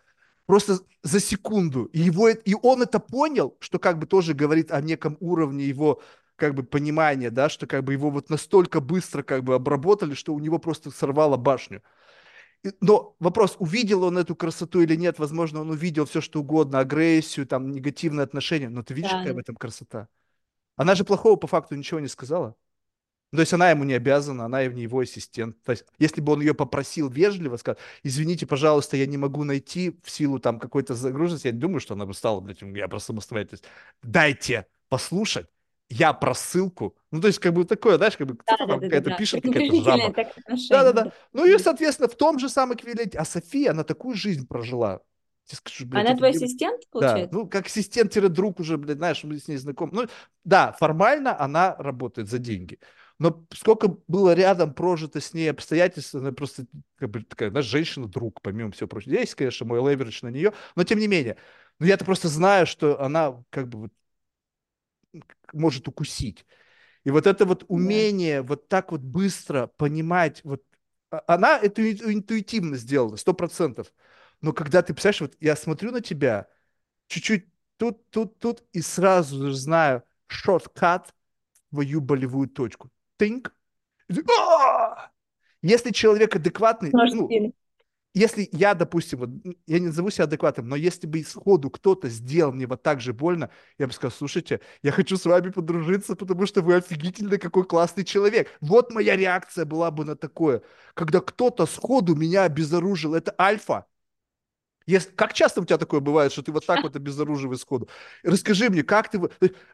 Просто 0.46 0.80
за 1.02 1.20
секунду. 1.20 1.86
И, 1.86 2.00
его, 2.00 2.28
и 2.28 2.54
он 2.62 2.82
это 2.82 3.00
понял, 3.00 3.56
что 3.60 3.78
как 3.78 3.98
бы 3.98 4.06
тоже 4.06 4.34
говорит 4.34 4.70
о 4.70 4.80
неком 4.80 5.16
уровне 5.20 5.64
его 5.64 6.02
как 6.42 6.54
бы 6.54 6.64
понимания, 6.64 7.30
да, 7.30 7.48
что 7.48 7.68
как 7.68 7.84
бы 7.84 7.92
его 7.92 8.10
вот 8.10 8.28
настолько 8.28 8.80
быстро 8.80 9.22
как 9.22 9.44
бы 9.44 9.54
обработали, 9.54 10.14
что 10.14 10.34
у 10.34 10.40
него 10.40 10.58
просто 10.58 10.90
сорвало 10.90 11.36
башню. 11.36 11.82
Но 12.80 13.14
вопрос, 13.20 13.54
увидел 13.60 14.02
он 14.02 14.18
эту 14.18 14.34
красоту 14.34 14.80
или 14.80 14.96
нет, 14.96 15.20
возможно, 15.20 15.60
он 15.60 15.70
увидел 15.70 16.04
все, 16.04 16.20
что 16.20 16.40
угодно, 16.40 16.80
агрессию, 16.80 17.46
там, 17.46 17.70
негативные 17.70 18.24
отношения, 18.24 18.68
но 18.68 18.82
ты 18.82 18.92
видишь, 18.92 19.12
да. 19.12 19.18
какая 19.18 19.34
в 19.34 19.38
этом 19.38 19.54
красота? 19.54 20.08
Она 20.74 20.96
же 20.96 21.04
плохого 21.04 21.36
по 21.36 21.46
факту 21.46 21.76
ничего 21.76 22.00
не 22.00 22.08
сказала. 22.08 22.56
То 23.30 23.38
есть 23.38 23.52
она 23.52 23.70
ему 23.70 23.84
не 23.84 23.94
обязана, 23.94 24.46
она 24.46 24.66
не 24.66 24.82
его 24.82 24.98
ассистент. 24.98 25.62
То 25.62 25.70
есть 25.70 25.84
если 26.00 26.20
бы 26.20 26.32
он 26.32 26.40
ее 26.40 26.54
попросил 26.54 27.08
вежливо, 27.08 27.56
сказать, 27.56 27.78
извините, 28.02 28.46
пожалуйста, 28.48 28.96
я 28.96 29.06
не 29.06 29.16
могу 29.16 29.44
найти 29.44 29.96
в 30.02 30.10
силу 30.10 30.40
там 30.40 30.58
какой-то 30.58 30.96
загруженности, 30.96 31.46
я 31.46 31.52
не 31.52 31.60
думаю, 31.60 31.78
что 31.78 31.94
она 31.94 32.04
бы 32.04 32.14
стала, 32.14 32.40
блядь, 32.40 32.62
я 32.62 32.88
просто 32.88 33.12
самостоятельность. 33.12 33.64
Дайте 34.02 34.66
послушать, 34.88 35.46
я 35.92 36.12
про 36.12 36.34
ссылку. 36.34 36.96
Ну, 37.10 37.20
то 37.20 37.26
есть, 37.26 37.38
как 37.38 37.52
бы 37.52 37.64
такое, 37.64 37.96
знаешь, 37.96 38.16
как 38.16 38.26
бы 38.26 38.34
да, 38.34 38.54
кто-то 38.54 38.66
да, 38.66 38.72
там 38.72 38.80
да, 38.80 38.86
какая-то 38.86 39.10
да, 39.10 39.16
пишет, 39.16 39.42
какая-то 39.42 39.82
жаба. 39.82 40.14
Да-да-да. 40.70 41.12
Ну 41.32 41.44
и, 41.44 41.58
соответственно, 41.58 42.08
в 42.08 42.16
том 42.16 42.38
же 42.38 42.48
самом 42.48 42.76
эквиваленте. 42.76 43.18
А 43.18 43.24
София, 43.24 43.72
она 43.72 43.84
такую 43.84 44.16
жизнь 44.16 44.46
прожила. 44.46 45.00
Скажу, 45.44 45.86
блядь, 45.86 46.06
она 46.06 46.16
твой 46.16 46.30
блин... 46.30 46.42
ассистент, 46.42 46.88
получается? 46.90 47.30
Да, 47.30 47.38
ну, 47.38 47.46
как 47.46 47.66
ассистент-друг 47.66 48.60
уже, 48.60 48.78
блядь, 48.78 48.96
знаешь, 48.96 49.22
мы 49.24 49.38
с 49.38 49.48
ней 49.48 49.56
знакомы. 49.56 49.90
Ну, 49.92 50.06
да, 50.44 50.72
формально 50.72 51.38
она 51.38 51.76
работает 51.78 52.28
за 52.28 52.38
деньги. 52.38 52.78
Но 53.18 53.44
сколько 53.52 53.98
было 54.08 54.34
рядом 54.34 54.72
прожито 54.72 55.20
с 55.20 55.34
ней 55.34 55.50
обстоятельств, 55.50 56.14
она 56.14 56.32
просто 56.32 56.64
как 56.96 57.10
бы 57.10 57.22
такая, 57.22 57.50
знаешь, 57.50 57.66
женщина-друг, 57.66 58.40
помимо 58.40 58.70
всего 58.72 58.88
прочего. 58.88 59.12
Есть, 59.12 59.34
конечно, 59.34 59.66
мой 59.66 59.78
леверидж 59.78 60.20
на 60.22 60.28
нее, 60.28 60.54
но 60.74 60.84
тем 60.84 60.98
не 60.98 61.06
менее. 61.06 61.36
Но 61.78 61.86
я-то 61.86 62.04
просто 62.04 62.28
знаю, 62.28 62.66
что 62.66 63.00
она 63.02 63.42
как 63.50 63.68
бы 63.68 63.90
может 65.52 65.88
укусить. 65.88 66.44
И 67.04 67.10
вот 67.10 67.26
это 67.26 67.44
вот 67.44 67.64
умение 67.68 68.42
вот 68.42 68.68
так 68.68 68.92
вот 68.92 69.00
быстро 69.00 69.66
понимать, 69.66 70.40
вот 70.44 70.62
а, 71.10 71.22
она 71.26 71.58
это 71.58 71.90
интуитивно 71.90 72.76
сделала, 72.76 73.16
сто 73.16 73.34
процентов. 73.34 73.92
Но 74.40 74.52
когда 74.52 74.82
ты, 74.82 74.92
представляешь, 74.92 75.20
вот 75.20 75.36
я 75.40 75.56
смотрю 75.56 75.92
на 75.92 76.00
тебя, 76.00 76.48
чуть-чуть 77.08 77.46
тут, 77.76 78.08
тут, 78.10 78.38
тут, 78.38 78.64
и 78.72 78.80
сразу 78.80 79.46
же 79.46 79.54
знаю 79.54 80.02
шорткат 80.26 81.08
в 81.08 81.70
твою 81.70 82.00
болевую 82.00 82.48
точку. 82.48 82.90
Тынк. 83.16 83.54
А! 84.38 85.10
Если 85.62 85.90
человек 85.90 86.34
адекватный, 86.34 86.90
ну, 86.92 87.52
если 88.14 88.48
я, 88.52 88.74
допустим, 88.74 89.20
вот, 89.20 89.30
я 89.66 89.78
не 89.78 89.86
назову 89.86 90.10
себя 90.10 90.24
адекватным, 90.24 90.68
но 90.68 90.76
если 90.76 91.06
бы 91.06 91.22
сходу 91.24 91.70
кто-то 91.70 92.08
сделал 92.08 92.52
мне 92.52 92.66
вот 92.66 92.82
так 92.82 93.00
же 93.00 93.12
больно, 93.12 93.50
я 93.78 93.86
бы 93.86 93.92
сказал, 93.92 94.12
слушайте, 94.12 94.60
я 94.82 94.92
хочу 94.92 95.16
с 95.16 95.24
вами 95.24 95.50
подружиться, 95.50 96.14
потому 96.14 96.46
что 96.46 96.60
вы 96.62 96.76
офигительный 96.76 97.38
какой 97.38 97.64
классный 97.64 98.04
человек. 98.04 98.48
Вот 98.60 98.92
моя 98.92 99.16
реакция 99.16 99.64
была 99.64 99.90
бы 99.90 100.04
на 100.04 100.16
такое. 100.16 100.62
Когда 100.94 101.20
кто-то 101.20 101.66
сходу 101.66 102.14
меня 102.14 102.44
обезоружил, 102.44 103.14
это 103.14 103.34
альфа. 103.38 103.86
Если, 104.86 105.10
как 105.10 105.32
часто 105.32 105.60
у 105.60 105.64
тебя 105.64 105.78
такое 105.78 106.00
бывает, 106.00 106.32
что 106.32 106.42
ты 106.42 106.52
вот 106.52 106.66
так 106.66 106.82
вот 106.82 106.96
обезоруживаешь 106.96 107.60
сходу? 107.60 107.88
Расскажи 108.22 108.68
мне, 108.68 108.82
как 108.82 109.10
ты... 109.10 109.20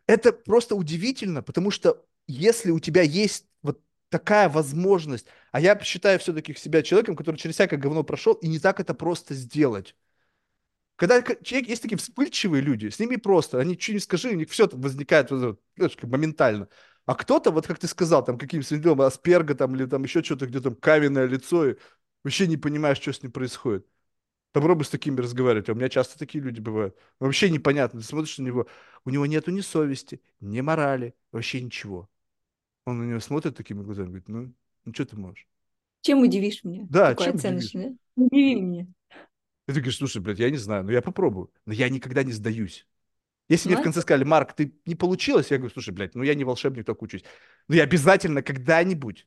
Это 0.07 0.33
просто 0.33 0.77
удивительно, 0.77 1.43
потому 1.43 1.71
что 1.71 2.05
если 2.27 2.71
у 2.71 2.79
тебя 2.79 3.03
есть 3.03 3.47
вот 3.63 3.81
такая 4.09 4.49
возможность. 4.49 5.27
А 5.53 5.61
я 5.61 5.79
считаю 5.81 6.19
все-таки 6.19 6.55
себя 6.55 6.83
человеком, 6.83 7.17
который 7.17 7.37
через 7.37 7.55
всякое 7.55 7.79
говно 7.79 8.03
прошел, 8.05 8.35
и 8.35 8.49
не 8.49 8.59
так 8.59 8.81
это 8.81 8.95
просто 8.95 9.35
сделать. 9.35 9.95
Когда 10.97 11.23
человек, 11.23 11.69
есть 11.69 11.83
такие 11.83 11.97
вспыльчивые 11.97 12.61
люди, 12.61 12.89
с 12.89 12.99
ними 12.99 13.17
просто, 13.17 13.61
они 13.61 13.79
что 13.79 13.93
не 13.93 14.01
скажи, 14.01 14.31
у 14.31 14.35
них 14.35 14.51
все 14.51 14.69
возникает 14.73 15.31
моментально. 16.03 16.69
А 17.07 17.15
кто-то, 17.15 17.53
вот 17.53 17.67
как 17.67 17.79
ты 17.79 17.87
сказал, 17.87 18.25
там 18.25 18.37
каким-то 18.37 18.67
синдромом 18.67 19.07
Асперга 19.07 19.55
там, 19.55 19.75
или 19.77 19.87
там 19.87 20.03
еще 20.03 20.23
что-то, 20.23 20.47
где 20.47 20.61
там 20.61 20.75
каменное 20.75 21.27
лицо, 21.27 21.69
и 21.69 21.77
вообще 22.25 22.49
не 22.49 22.57
понимаешь, 22.57 22.99
что 22.99 23.13
с 23.13 23.23
ним 23.23 23.33
происходит. 23.33 23.87
Попробуй 24.53 24.85
с 24.85 24.91
такими 24.91 25.21
разговаривать. 25.21 25.69
А 25.69 25.73
у 25.73 25.75
меня 25.77 25.89
часто 25.89 26.19
такие 26.19 26.43
люди 26.43 26.61
бывают. 26.61 26.97
Вообще 27.21 27.51
непонятно. 27.51 28.01
Ты 28.01 28.07
смотришь 28.07 28.39
на 28.39 28.43
него, 28.45 28.67
у 29.05 29.11
него 29.11 29.27
нету 29.27 29.51
ни 29.53 29.61
совести, 29.61 30.21
ни 30.41 30.61
морали, 30.61 31.15
вообще 31.33 31.61
ничего. 31.63 32.11
Он 32.89 32.99
на 32.99 33.05
нее 33.05 33.21
смотрит 33.21 33.55
такими 33.55 33.83
глазами, 33.83 34.07
говорит, 34.07 34.29
ну, 34.29 34.55
ну 34.87 34.95
что 34.95 35.05
ты 35.05 35.17
можешь? 35.17 35.47
Чем 36.01 36.23
удивишь 36.23 36.65
меня? 36.65 36.87
Да, 36.89 37.11
Такой 37.11 37.27
чем 37.27 37.37
оценочный, 37.37 37.81
удивишь? 37.81 37.99
Удиви 38.17 38.61
меня. 38.61 38.87
И 39.69 39.73
ты 39.73 39.75
говоришь, 39.75 39.99
слушай, 39.99 40.23
блядь, 40.23 40.39
я 40.39 40.49
не 40.49 40.57
знаю, 40.57 40.85
но 40.85 40.93
я 40.93 41.03
попробую. 41.03 41.53
Но 41.67 41.75
я 41.75 41.91
никогда 41.91 42.23
не 42.23 42.33
сдаюсь. 42.33 42.87
Если 43.51 43.69
мне 43.69 43.77
в 43.77 43.83
конце 43.83 44.01
сказали, 44.01 44.25
Марк, 44.25 44.55
ты 44.55 44.75
не 44.87 44.95
получилось, 44.95 45.51
я 45.51 45.59
говорю, 45.59 45.73
слушай, 45.73 45.93
блядь, 45.93 46.15
ну 46.15 46.23
я 46.23 46.35
не 46.35 46.45
волшебник, 46.45 46.87
только 46.87 47.05
учусь. 47.05 47.25
Но 47.67 47.75
я 47.75 47.83
обязательно 47.83 48.43
когда-нибудь 48.43 49.27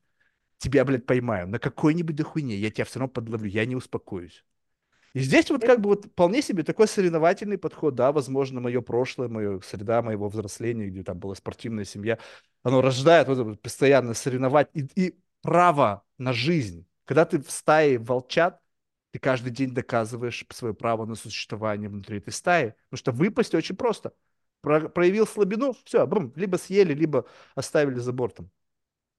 тебя, 0.58 0.84
блядь, 0.84 1.06
поймаю 1.06 1.48
на 1.48 1.60
какой-нибудь 1.60 2.16
дохуйне, 2.16 2.56
я 2.56 2.72
тебя 2.72 2.86
все 2.86 3.00
равно 3.00 3.14
подловлю, 3.14 3.48
я 3.48 3.66
не 3.66 3.76
успокоюсь. 3.76 4.44
И 5.14 5.20
здесь 5.20 5.50
вот 5.50 5.62
как 5.62 5.82
бы 5.82 5.90
вот 5.90 6.06
вполне 6.06 6.42
себе 6.42 6.64
такой 6.64 6.88
соревновательный 6.88 7.58
подход, 7.58 7.96
да, 7.96 8.12
возможно, 8.12 8.62
мое 8.62 8.82
прошлое, 8.82 9.28
моя 9.28 9.60
среда 9.62 10.02
моего 10.02 10.30
взросления, 10.30 10.88
где 10.88 11.04
там 11.04 11.20
была 11.20 11.36
спортивная 11.36 11.84
семья, 11.84 12.18
оно 12.64 12.82
рождает 12.82 13.28
вот 13.28 13.38
это 13.40 13.58
постоянно 13.58 14.14
соревновать 14.14 14.70
и, 14.74 14.88
и 14.96 15.20
право 15.42 16.04
на 16.18 16.32
жизнь. 16.32 16.86
Когда 17.06 17.26
ты 17.26 17.42
в 17.42 17.52
стае 17.52 17.98
волчат, 17.98 18.62
ты 19.12 19.20
каждый 19.20 19.52
день 19.52 19.74
доказываешь 19.74 20.46
свое 20.50 20.74
право 20.74 21.06
на 21.06 21.16
существование 21.16 21.90
внутри 21.90 22.20
этой 22.20 22.32
стаи, 22.32 22.76
потому 22.90 22.98
что 22.98 23.12
выпасть 23.12 23.54
очень 23.54 23.76
просто. 23.76 24.14
Про, 24.62 24.88
проявил 24.88 25.28
слабину, 25.28 25.76
все, 25.84 26.06
бум, 26.08 26.32
либо 26.36 26.56
съели, 26.56 26.94
либо 26.94 27.26
оставили 27.56 28.00
за 28.00 28.14
бортом. 28.14 28.50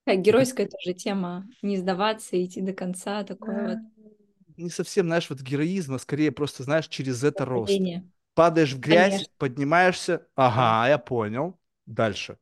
Как 0.07 0.21
геройская 0.21 0.69
тоже 0.69 0.95
тема. 0.95 1.47
Не 1.61 1.77
сдаваться, 1.77 2.43
идти 2.43 2.61
до 2.61 2.73
конца, 2.73 3.23
такое 3.25 3.77
вот. 3.77 3.79
Не 4.57 4.71
совсем, 4.71 5.07
знаешь, 5.07 5.29
вот 5.31 5.41
героизм, 5.41 5.95
а 5.95 5.99
скорее 5.99 6.33
просто, 6.33 6.63
знаешь, 6.63 6.89
через 6.89 7.25
это 7.25 7.45
рост. 7.45 7.73
Падаешь 8.35 8.73
в 8.73 8.81
грязь, 8.81 9.13
Конечно. 9.13 9.33
поднимаешься. 9.39 10.27
Ага, 10.35 10.89
я 10.89 10.99
понял. 10.99 11.59
Дальше. 11.87 12.39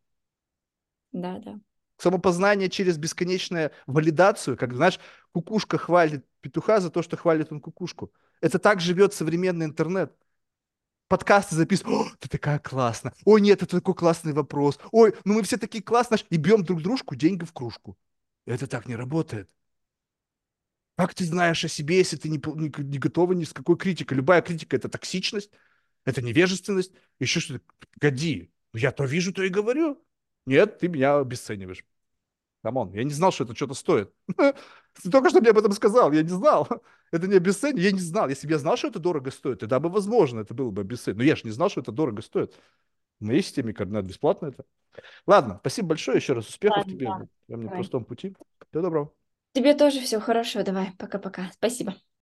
Да, 1.12 1.39
да. 1.39 1.58
Самопознание 1.98 2.70
через 2.70 2.97
бесконечную 2.97 3.72
валидацию, 3.86 4.56
как, 4.56 4.74
знаешь, 4.74 4.98
кукушка 5.32 5.78
хвалит 5.78 6.24
петуха 6.40 6.80
за 6.80 6.90
то, 6.90 7.02
что 7.02 7.16
хвалит 7.16 7.52
он 7.52 7.60
кукушку. 7.60 8.12
Это 8.40 8.58
так 8.58 8.80
живет 8.80 9.12
современный 9.12 9.66
интернет. 9.66 10.12
Подкасты 11.08 11.56
записывают. 11.56 12.12
О, 12.12 12.16
ты 12.20 12.28
такая 12.28 12.60
классная. 12.60 13.12
Ой, 13.24 13.40
нет, 13.40 13.62
это 13.62 13.78
такой 13.78 13.94
классный 13.94 14.32
вопрос. 14.32 14.78
Ой, 14.92 15.12
ну 15.24 15.34
мы 15.34 15.42
все 15.42 15.56
такие 15.56 15.82
классные. 15.82 16.20
И 16.30 16.36
бьем 16.36 16.62
друг 16.62 16.82
дружку 16.82 17.16
деньги 17.16 17.44
в 17.44 17.52
кружку. 17.52 17.98
Это 18.47 18.66
так 18.66 18.86
не 18.86 18.94
работает. 18.94 19.50
Как 21.01 21.15
ты 21.15 21.25
знаешь 21.25 21.65
о 21.65 21.69
себе, 21.69 21.97
если 21.97 22.19
ты 22.19 22.29
не, 22.29 22.37
не, 22.37 22.70
не 22.85 22.99
готова 22.99 23.33
ни 23.33 23.45
с 23.45 23.55
какой 23.55 23.79
критикой? 23.79 24.19
Любая 24.19 24.43
критика– 24.43 24.77
это 24.77 24.91
токсичность, 24.91 25.51
это 26.05 26.20
невежественность, 26.20 26.93
еще 27.19 27.41
что-то. 27.41 27.65
Годи. 27.99 28.53
Я 28.75 28.93
то 28.93 29.07
вижу, 29.07 29.33
то 29.33 29.43
и 29.43 29.49
говорю. 29.49 29.99
Нет, 30.45 30.79
ты 30.79 30.89
меня 30.89 31.17
обесцениваешь. 31.17 31.87
Come 32.62 32.80
on, 32.80 32.92
я 32.93 33.03
не 33.05 33.15
знал, 33.15 33.33
что 33.33 33.45
это 33.45 33.57
что-то 33.57 33.73
стоит. 33.73 34.12
Ты 34.37 35.11
только 35.11 35.31
что 35.31 35.41
мне 35.41 35.49
об 35.49 35.59
этом 35.59 35.73
сказал, 35.73 36.12
я 36.12 36.23
не 36.23 36.29
знал. 36.29 36.69
Это 37.12 37.27
не 37.27 37.37
обесценивание, 37.37 37.87
я 37.87 37.93
не 37.93 38.01
знал. 38.01 38.29
Если 38.29 38.47
бы 38.47 38.53
я 38.53 38.59
знал, 38.59 38.77
что 38.77 38.89
это 38.89 38.99
дорого 38.99 39.31
стоит, 39.31 39.61
тогда 39.61 39.81
бы, 39.81 39.89
возможно, 39.89 40.41
это 40.41 40.53
было 40.53 40.70
бы 40.70 40.83
обесценивание. 40.83 41.25
Но 41.25 41.31
я 41.31 41.37
же 41.37 41.43
не 41.45 41.51
знал, 41.51 41.70
что 41.70 41.81
это 41.81 41.93
дорого 41.93 42.20
стоит. 42.20 42.55
В 43.20 43.25
моей 43.25 43.43
системе 43.43 43.73
координат 43.73 44.05
бесплатно 44.05 44.49
это. 44.49 44.67
Ладно, 45.27 45.57
спасибо 45.61 45.89
большое 45.89 46.19
еще 46.19 46.35
раз. 46.35 46.47
Успехов 46.47 46.79
Ладно, 46.79 46.93
тебе 46.93 47.07
да. 47.49 47.57
на 47.57 47.69
простом 47.70 48.05
пути. 48.05 48.37
Всего 48.69 48.83
доброго. 48.83 49.19
Тебе 49.53 49.75
тоже 49.75 50.01
всего 50.01 50.20
хорошего. 50.20 50.65
Давай, 50.65 50.93
пока-пока. 50.99 51.51
Спасибо. 51.53 51.95